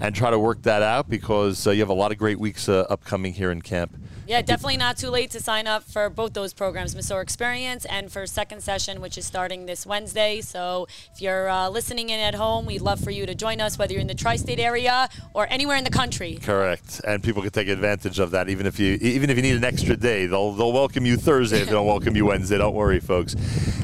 and 0.00 0.14
try 0.14 0.30
to 0.30 0.38
work 0.38 0.62
that 0.62 0.82
out 0.82 1.08
because 1.08 1.66
uh, 1.66 1.70
you 1.70 1.80
have 1.80 1.88
a 1.88 1.94
lot 1.94 2.12
of 2.12 2.18
great 2.18 2.38
weeks 2.38 2.68
uh, 2.68 2.84
upcoming 2.90 3.32
here 3.34 3.50
in 3.50 3.62
camp. 3.62 3.96
Yeah, 4.28 4.42
definitely 4.42 4.76
not 4.76 4.96
too 4.96 5.10
late 5.10 5.30
to 5.32 5.40
sign 5.40 5.68
up 5.68 5.84
for 5.84 6.10
both 6.10 6.32
those 6.32 6.52
programs, 6.52 6.96
Mesorah 6.96 7.22
Experience 7.22 7.84
and 7.84 8.10
for 8.10 8.26
second 8.26 8.60
session, 8.60 9.00
which 9.00 9.16
is 9.16 9.24
starting 9.24 9.66
this 9.66 9.86
Wednesday. 9.86 10.40
So 10.40 10.88
if 11.14 11.22
you're 11.22 11.48
uh, 11.48 11.68
listening 11.68 12.10
in 12.10 12.18
at 12.18 12.34
home, 12.34 12.66
we'd 12.66 12.80
love 12.80 12.98
for 12.98 13.12
you 13.12 13.24
to 13.24 13.36
join 13.36 13.60
us, 13.60 13.78
whether 13.78 13.92
you're 13.92 14.00
in 14.00 14.08
the 14.08 14.14
tri-state 14.14 14.58
area 14.58 15.08
or 15.32 15.46
anywhere 15.48 15.76
in 15.76 15.84
the 15.84 15.90
country. 15.90 16.40
Correct, 16.42 17.00
and 17.06 17.22
people 17.22 17.40
can 17.40 17.52
take 17.52 17.68
advantage 17.68 18.18
of 18.18 18.32
that. 18.32 18.48
Even 18.48 18.66
if 18.66 18.80
you 18.80 18.98
even 19.00 19.30
if 19.30 19.36
you 19.36 19.42
need 19.42 19.54
an 19.54 19.62
extra 19.62 19.96
day, 19.96 20.26
they'll 20.26 20.50
they'll 20.50 20.72
welcome 20.72 21.06
you 21.06 21.16
Thursday 21.16 21.60
if 21.60 21.66
they 21.66 21.72
don't 21.72 21.86
welcome 21.86 22.16
you 22.16 22.26
Wednesday. 22.32 22.58
Don't 22.58 22.74
worry, 22.74 22.98
folks. 22.98 23.36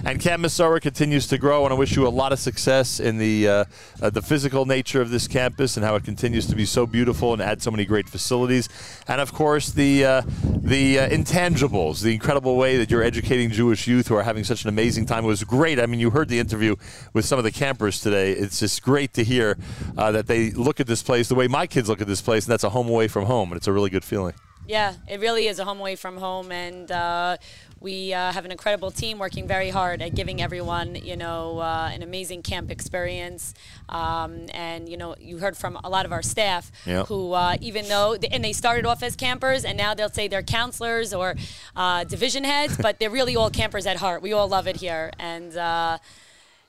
And 0.04 0.20
Camp 0.20 0.42
Mesorah 0.42 0.80
continues 0.80 1.28
to 1.28 1.38
grow, 1.38 1.64
and 1.64 1.72
I 1.72 1.76
wish 1.76 1.94
you 1.94 2.04
a 2.04 2.08
lot 2.08 2.32
of 2.32 2.40
success 2.40 2.98
in 2.98 3.18
the 3.18 3.48
uh, 3.48 3.64
uh, 4.00 4.10
the 4.10 4.22
physical 4.22 4.66
nature 4.66 5.00
of 5.00 5.10
this 5.10 5.28
campus 5.28 5.76
and 5.76 5.86
how 5.86 5.94
it 5.94 6.02
continues 6.02 6.48
to 6.48 6.56
be 6.56 6.64
so 6.64 6.84
beautiful 6.84 7.32
and 7.32 7.40
add 7.40 7.62
so 7.62 7.70
many 7.70 7.84
great 7.84 8.08
facilities. 8.08 8.68
And 9.06 9.20
of 9.20 9.32
course, 9.32 9.70
the 9.70 10.04
uh, 10.04 10.22
the 10.42 10.98
uh, 10.98 11.08
intangibles, 11.08 12.02
the 12.02 12.12
incredible 12.12 12.56
way 12.56 12.76
that 12.76 12.90
you're 12.90 13.02
educating 13.02 13.50
Jewish 13.50 13.86
youth 13.86 14.08
who 14.08 14.14
are 14.14 14.22
having 14.22 14.44
such 14.44 14.62
an 14.62 14.68
amazing 14.68 15.06
time. 15.06 15.24
It 15.24 15.28
was 15.28 15.44
great. 15.44 15.80
I 15.80 15.86
mean, 15.86 16.00
you 16.00 16.10
heard 16.10 16.28
the 16.28 16.38
interview 16.38 16.76
with 17.12 17.24
some 17.24 17.38
of 17.38 17.44
the 17.44 17.50
campers 17.50 18.00
today. 18.00 18.32
It's 18.32 18.60
just 18.60 18.82
great 18.82 19.12
to 19.14 19.24
hear 19.24 19.58
uh, 19.96 20.12
that 20.12 20.26
they 20.26 20.50
look 20.50 20.80
at 20.80 20.86
this 20.86 21.02
place 21.02 21.28
the 21.28 21.34
way 21.34 21.48
my 21.48 21.66
kids 21.66 21.88
look 21.88 22.00
at 22.00 22.06
this 22.06 22.22
place, 22.22 22.44
and 22.44 22.52
that's 22.52 22.64
a 22.64 22.70
home 22.70 22.88
away 22.88 23.08
from 23.08 23.24
home, 23.24 23.50
and 23.50 23.56
it's 23.56 23.66
a 23.66 23.72
really 23.72 23.90
good 23.90 24.04
feeling. 24.04 24.34
Yeah, 24.66 24.94
it 25.08 25.20
really 25.20 25.48
is 25.48 25.58
a 25.58 25.64
home 25.64 25.80
away 25.80 25.96
from 25.96 26.16
home, 26.16 26.52
and 26.52 26.90
uh, 26.90 27.36
we 27.82 28.14
uh, 28.14 28.32
have 28.32 28.44
an 28.44 28.50
incredible 28.50 28.90
team 28.90 29.18
working 29.18 29.46
very 29.46 29.70
hard 29.70 30.00
at 30.00 30.14
giving 30.14 30.40
everyone, 30.40 30.94
you 30.94 31.16
know, 31.16 31.58
uh, 31.58 31.90
an 31.92 32.02
amazing 32.02 32.42
camp 32.42 32.70
experience. 32.70 33.54
Um, 33.88 34.46
and 34.54 34.88
you 34.88 34.96
know, 34.96 35.14
you 35.20 35.38
heard 35.38 35.56
from 35.56 35.76
a 35.82 35.88
lot 35.88 36.06
of 36.06 36.12
our 36.12 36.22
staff 36.22 36.70
Yep. 36.86 37.06
who, 37.08 37.32
uh, 37.32 37.56
even 37.60 37.88
though, 37.88 38.14
and 38.30 38.44
they 38.44 38.52
started 38.52 38.86
off 38.86 39.02
as 39.02 39.16
campers, 39.16 39.64
and 39.64 39.76
now 39.76 39.94
they'll 39.94 40.08
say 40.08 40.28
they're 40.28 40.42
counselors 40.42 41.12
or 41.12 41.34
uh, 41.76 42.04
division 42.04 42.44
heads, 42.44 42.76
but 42.80 42.98
they're 42.98 43.10
really 43.10 43.36
all 43.36 43.50
campers 43.50 43.86
at 43.86 43.96
heart. 43.96 44.22
We 44.22 44.32
all 44.32 44.48
love 44.48 44.66
it 44.66 44.76
here, 44.76 45.10
and. 45.18 45.56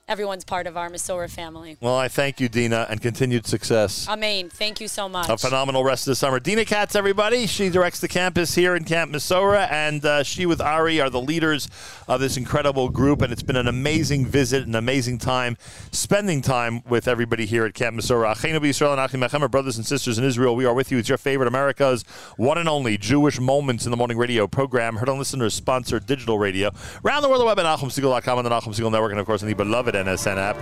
Everyone's 0.06 0.44
part 0.44 0.68
of 0.68 0.76
our 0.76 0.90
Mesorah 0.90 1.30
family. 1.30 1.78
Well, 1.80 1.96
I 1.96 2.10
thank 2.10 2.42
you, 2.42 2.50
Dina, 2.50 2.86
and 2.90 3.00
continued 3.02 3.48
success. 3.48 4.06
Amen. 4.10 4.50
Thank 4.50 4.82
you 4.82 4.90
so 4.90 5.08
much. 5.08 5.30
A 5.30 5.38
phenomenal 5.38 5.86
rest 5.86 6.08
of 6.08 6.12
the 6.12 6.16
summer. 6.18 6.42
Dina 6.42 6.66
Katz, 6.66 6.94
everybody. 6.94 7.48
She 7.48 7.70
directs 7.70 8.02
the 8.02 8.10
campus 8.10 8.54
here 8.54 8.76
in 8.76 8.84
Camp 8.84 9.14
Mesorah, 9.14 9.72
and 9.72 10.04
uh, 10.04 10.24
she 10.24 10.46
with 10.46 10.60
Ari 10.60 11.00
are 11.00 11.10
the 11.10 11.22
leaders 11.22 11.70
of 12.10 12.20
this 12.20 12.36
incredible 12.36 12.90
group. 12.90 13.22
And 13.22 13.32
it's 13.32 13.44
been 13.44 13.56
an 13.56 13.70
amazing 13.70 14.26
visit, 14.26 14.68
an 14.68 14.76
amazing 14.76 15.20
time 15.20 15.56
spending 15.94 16.42
time 16.42 16.84
with 16.84 17.08
everybody 17.08 17.46
here 17.46 17.64
at 17.64 17.74
Camp 17.74 17.96
Mesorah. 17.96 18.36
Achenu 18.36 18.60
B'Yisrael 18.60 18.92
and 18.92 19.24
Achim 19.24 19.50
brothers 19.50 19.78
and 19.78 19.86
sisters 19.86 20.18
in 20.18 20.26
Israel. 20.26 20.54
We 20.54 20.66
are 20.66 20.74
with 20.74 20.92
you. 20.92 20.98
It's 20.98 21.08
your 21.08 21.18
favorite 21.18 21.48
America's 21.48 22.04
one 22.36 22.58
and 22.58 22.68
only 22.68 22.98
Jewish 22.98 23.40
Moments 23.40 23.86
in 23.86 23.92
the 23.92 23.98
Morning 23.98 24.18
radio 24.18 24.48
program. 24.48 24.98
Heard 24.98 25.08
on 25.08 25.18
listeners 25.18 25.54
sponsored 25.54 26.06
digital 26.06 26.38
radio. 26.38 26.72
Around 27.06 27.22
the 27.22 27.30
world, 27.30 27.40
the 27.40 27.46
web 27.46 27.58
at 27.58 27.66
NachumSegal.com 27.66 28.38
and 28.40 28.46
the 28.46 28.50
Nachum 28.50 28.76
Segal 28.76 28.92
Network, 28.92 29.12
and 29.12 29.20
of 29.22 29.26
course 29.26 29.42
on 29.42 29.48
the 29.48 29.56
beloved 29.56 29.93
NSN 29.94 30.38
app. 30.38 30.58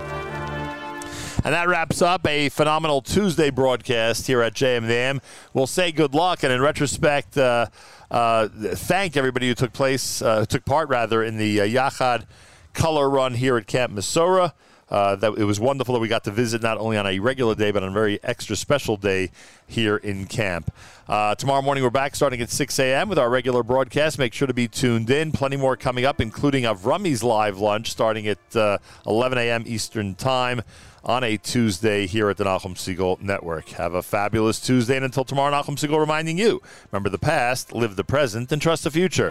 And 1.44 1.54
that 1.54 1.66
wraps 1.66 2.00
up 2.00 2.24
a 2.26 2.50
phenomenal 2.50 3.02
Tuesday 3.02 3.50
broadcast 3.50 4.28
here 4.28 4.42
at 4.42 4.54
JMDM. 4.54 5.20
We'll 5.52 5.66
say 5.66 5.90
good 5.90 6.14
luck, 6.14 6.44
and 6.44 6.52
in 6.52 6.60
retrospect, 6.60 7.36
uh, 7.36 7.66
uh, 8.12 8.46
thank 8.48 9.16
everybody 9.16 9.48
who 9.48 9.54
took 9.54 9.72
place, 9.72 10.22
uh, 10.22 10.44
took 10.44 10.64
part 10.64 10.88
rather, 10.88 11.20
in 11.22 11.38
the 11.38 11.62
uh, 11.62 11.64
Yachad 11.64 12.26
Color 12.74 13.10
Run 13.10 13.34
here 13.34 13.56
at 13.56 13.66
Camp 13.66 13.92
Mesorah. 13.92 14.52
Uh, 14.92 15.16
that 15.16 15.32
it 15.38 15.44
was 15.44 15.58
wonderful 15.58 15.94
that 15.94 16.00
we 16.00 16.06
got 16.06 16.22
to 16.22 16.30
visit 16.30 16.60
not 16.60 16.76
only 16.76 16.98
on 16.98 17.06
a 17.06 17.18
regular 17.18 17.54
day 17.54 17.70
but 17.70 17.82
on 17.82 17.88
a 17.88 17.92
very 17.92 18.22
extra 18.22 18.54
special 18.54 18.98
day 18.98 19.30
here 19.66 19.96
in 19.96 20.26
camp. 20.26 20.70
Uh, 21.08 21.34
tomorrow 21.34 21.62
morning 21.62 21.82
we're 21.82 21.88
back 21.88 22.14
starting 22.14 22.42
at 22.42 22.50
6 22.50 22.78
a.m. 22.78 23.08
with 23.08 23.18
our 23.18 23.30
regular 23.30 23.62
broadcast. 23.62 24.18
Make 24.18 24.34
sure 24.34 24.46
to 24.46 24.52
be 24.52 24.68
tuned 24.68 25.08
in. 25.08 25.32
Plenty 25.32 25.56
more 25.56 25.78
coming 25.78 26.04
up, 26.04 26.20
including 26.20 26.64
Avrami's 26.64 27.24
live 27.24 27.56
lunch 27.56 27.90
starting 27.90 28.28
at 28.28 28.54
uh, 28.54 28.76
11 29.06 29.38
a.m. 29.38 29.64
Eastern 29.66 30.14
Time 30.14 30.60
on 31.02 31.24
a 31.24 31.38
Tuesday 31.38 32.06
here 32.06 32.28
at 32.28 32.36
the 32.36 32.44
Nachum 32.44 32.74
Segal 32.74 33.18
Network. 33.18 33.70
Have 33.70 33.94
a 33.94 34.02
fabulous 34.02 34.60
Tuesday, 34.60 34.96
and 34.96 35.06
until 35.06 35.24
tomorrow, 35.24 35.50
Nachum 35.50 35.76
Segal 35.76 35.98
reminding 35.98 36.36
you: 36.36 36.60
remember 36.90 37.08
the 37.08 37.18
past, 37.18 37.72
live 37.72 37.96
the 37.96 38.04
present, 38.04 38.52
and 38.52 38.60
trust 38.60 38.84
the 38.84 38.90
future. 38.90 39.30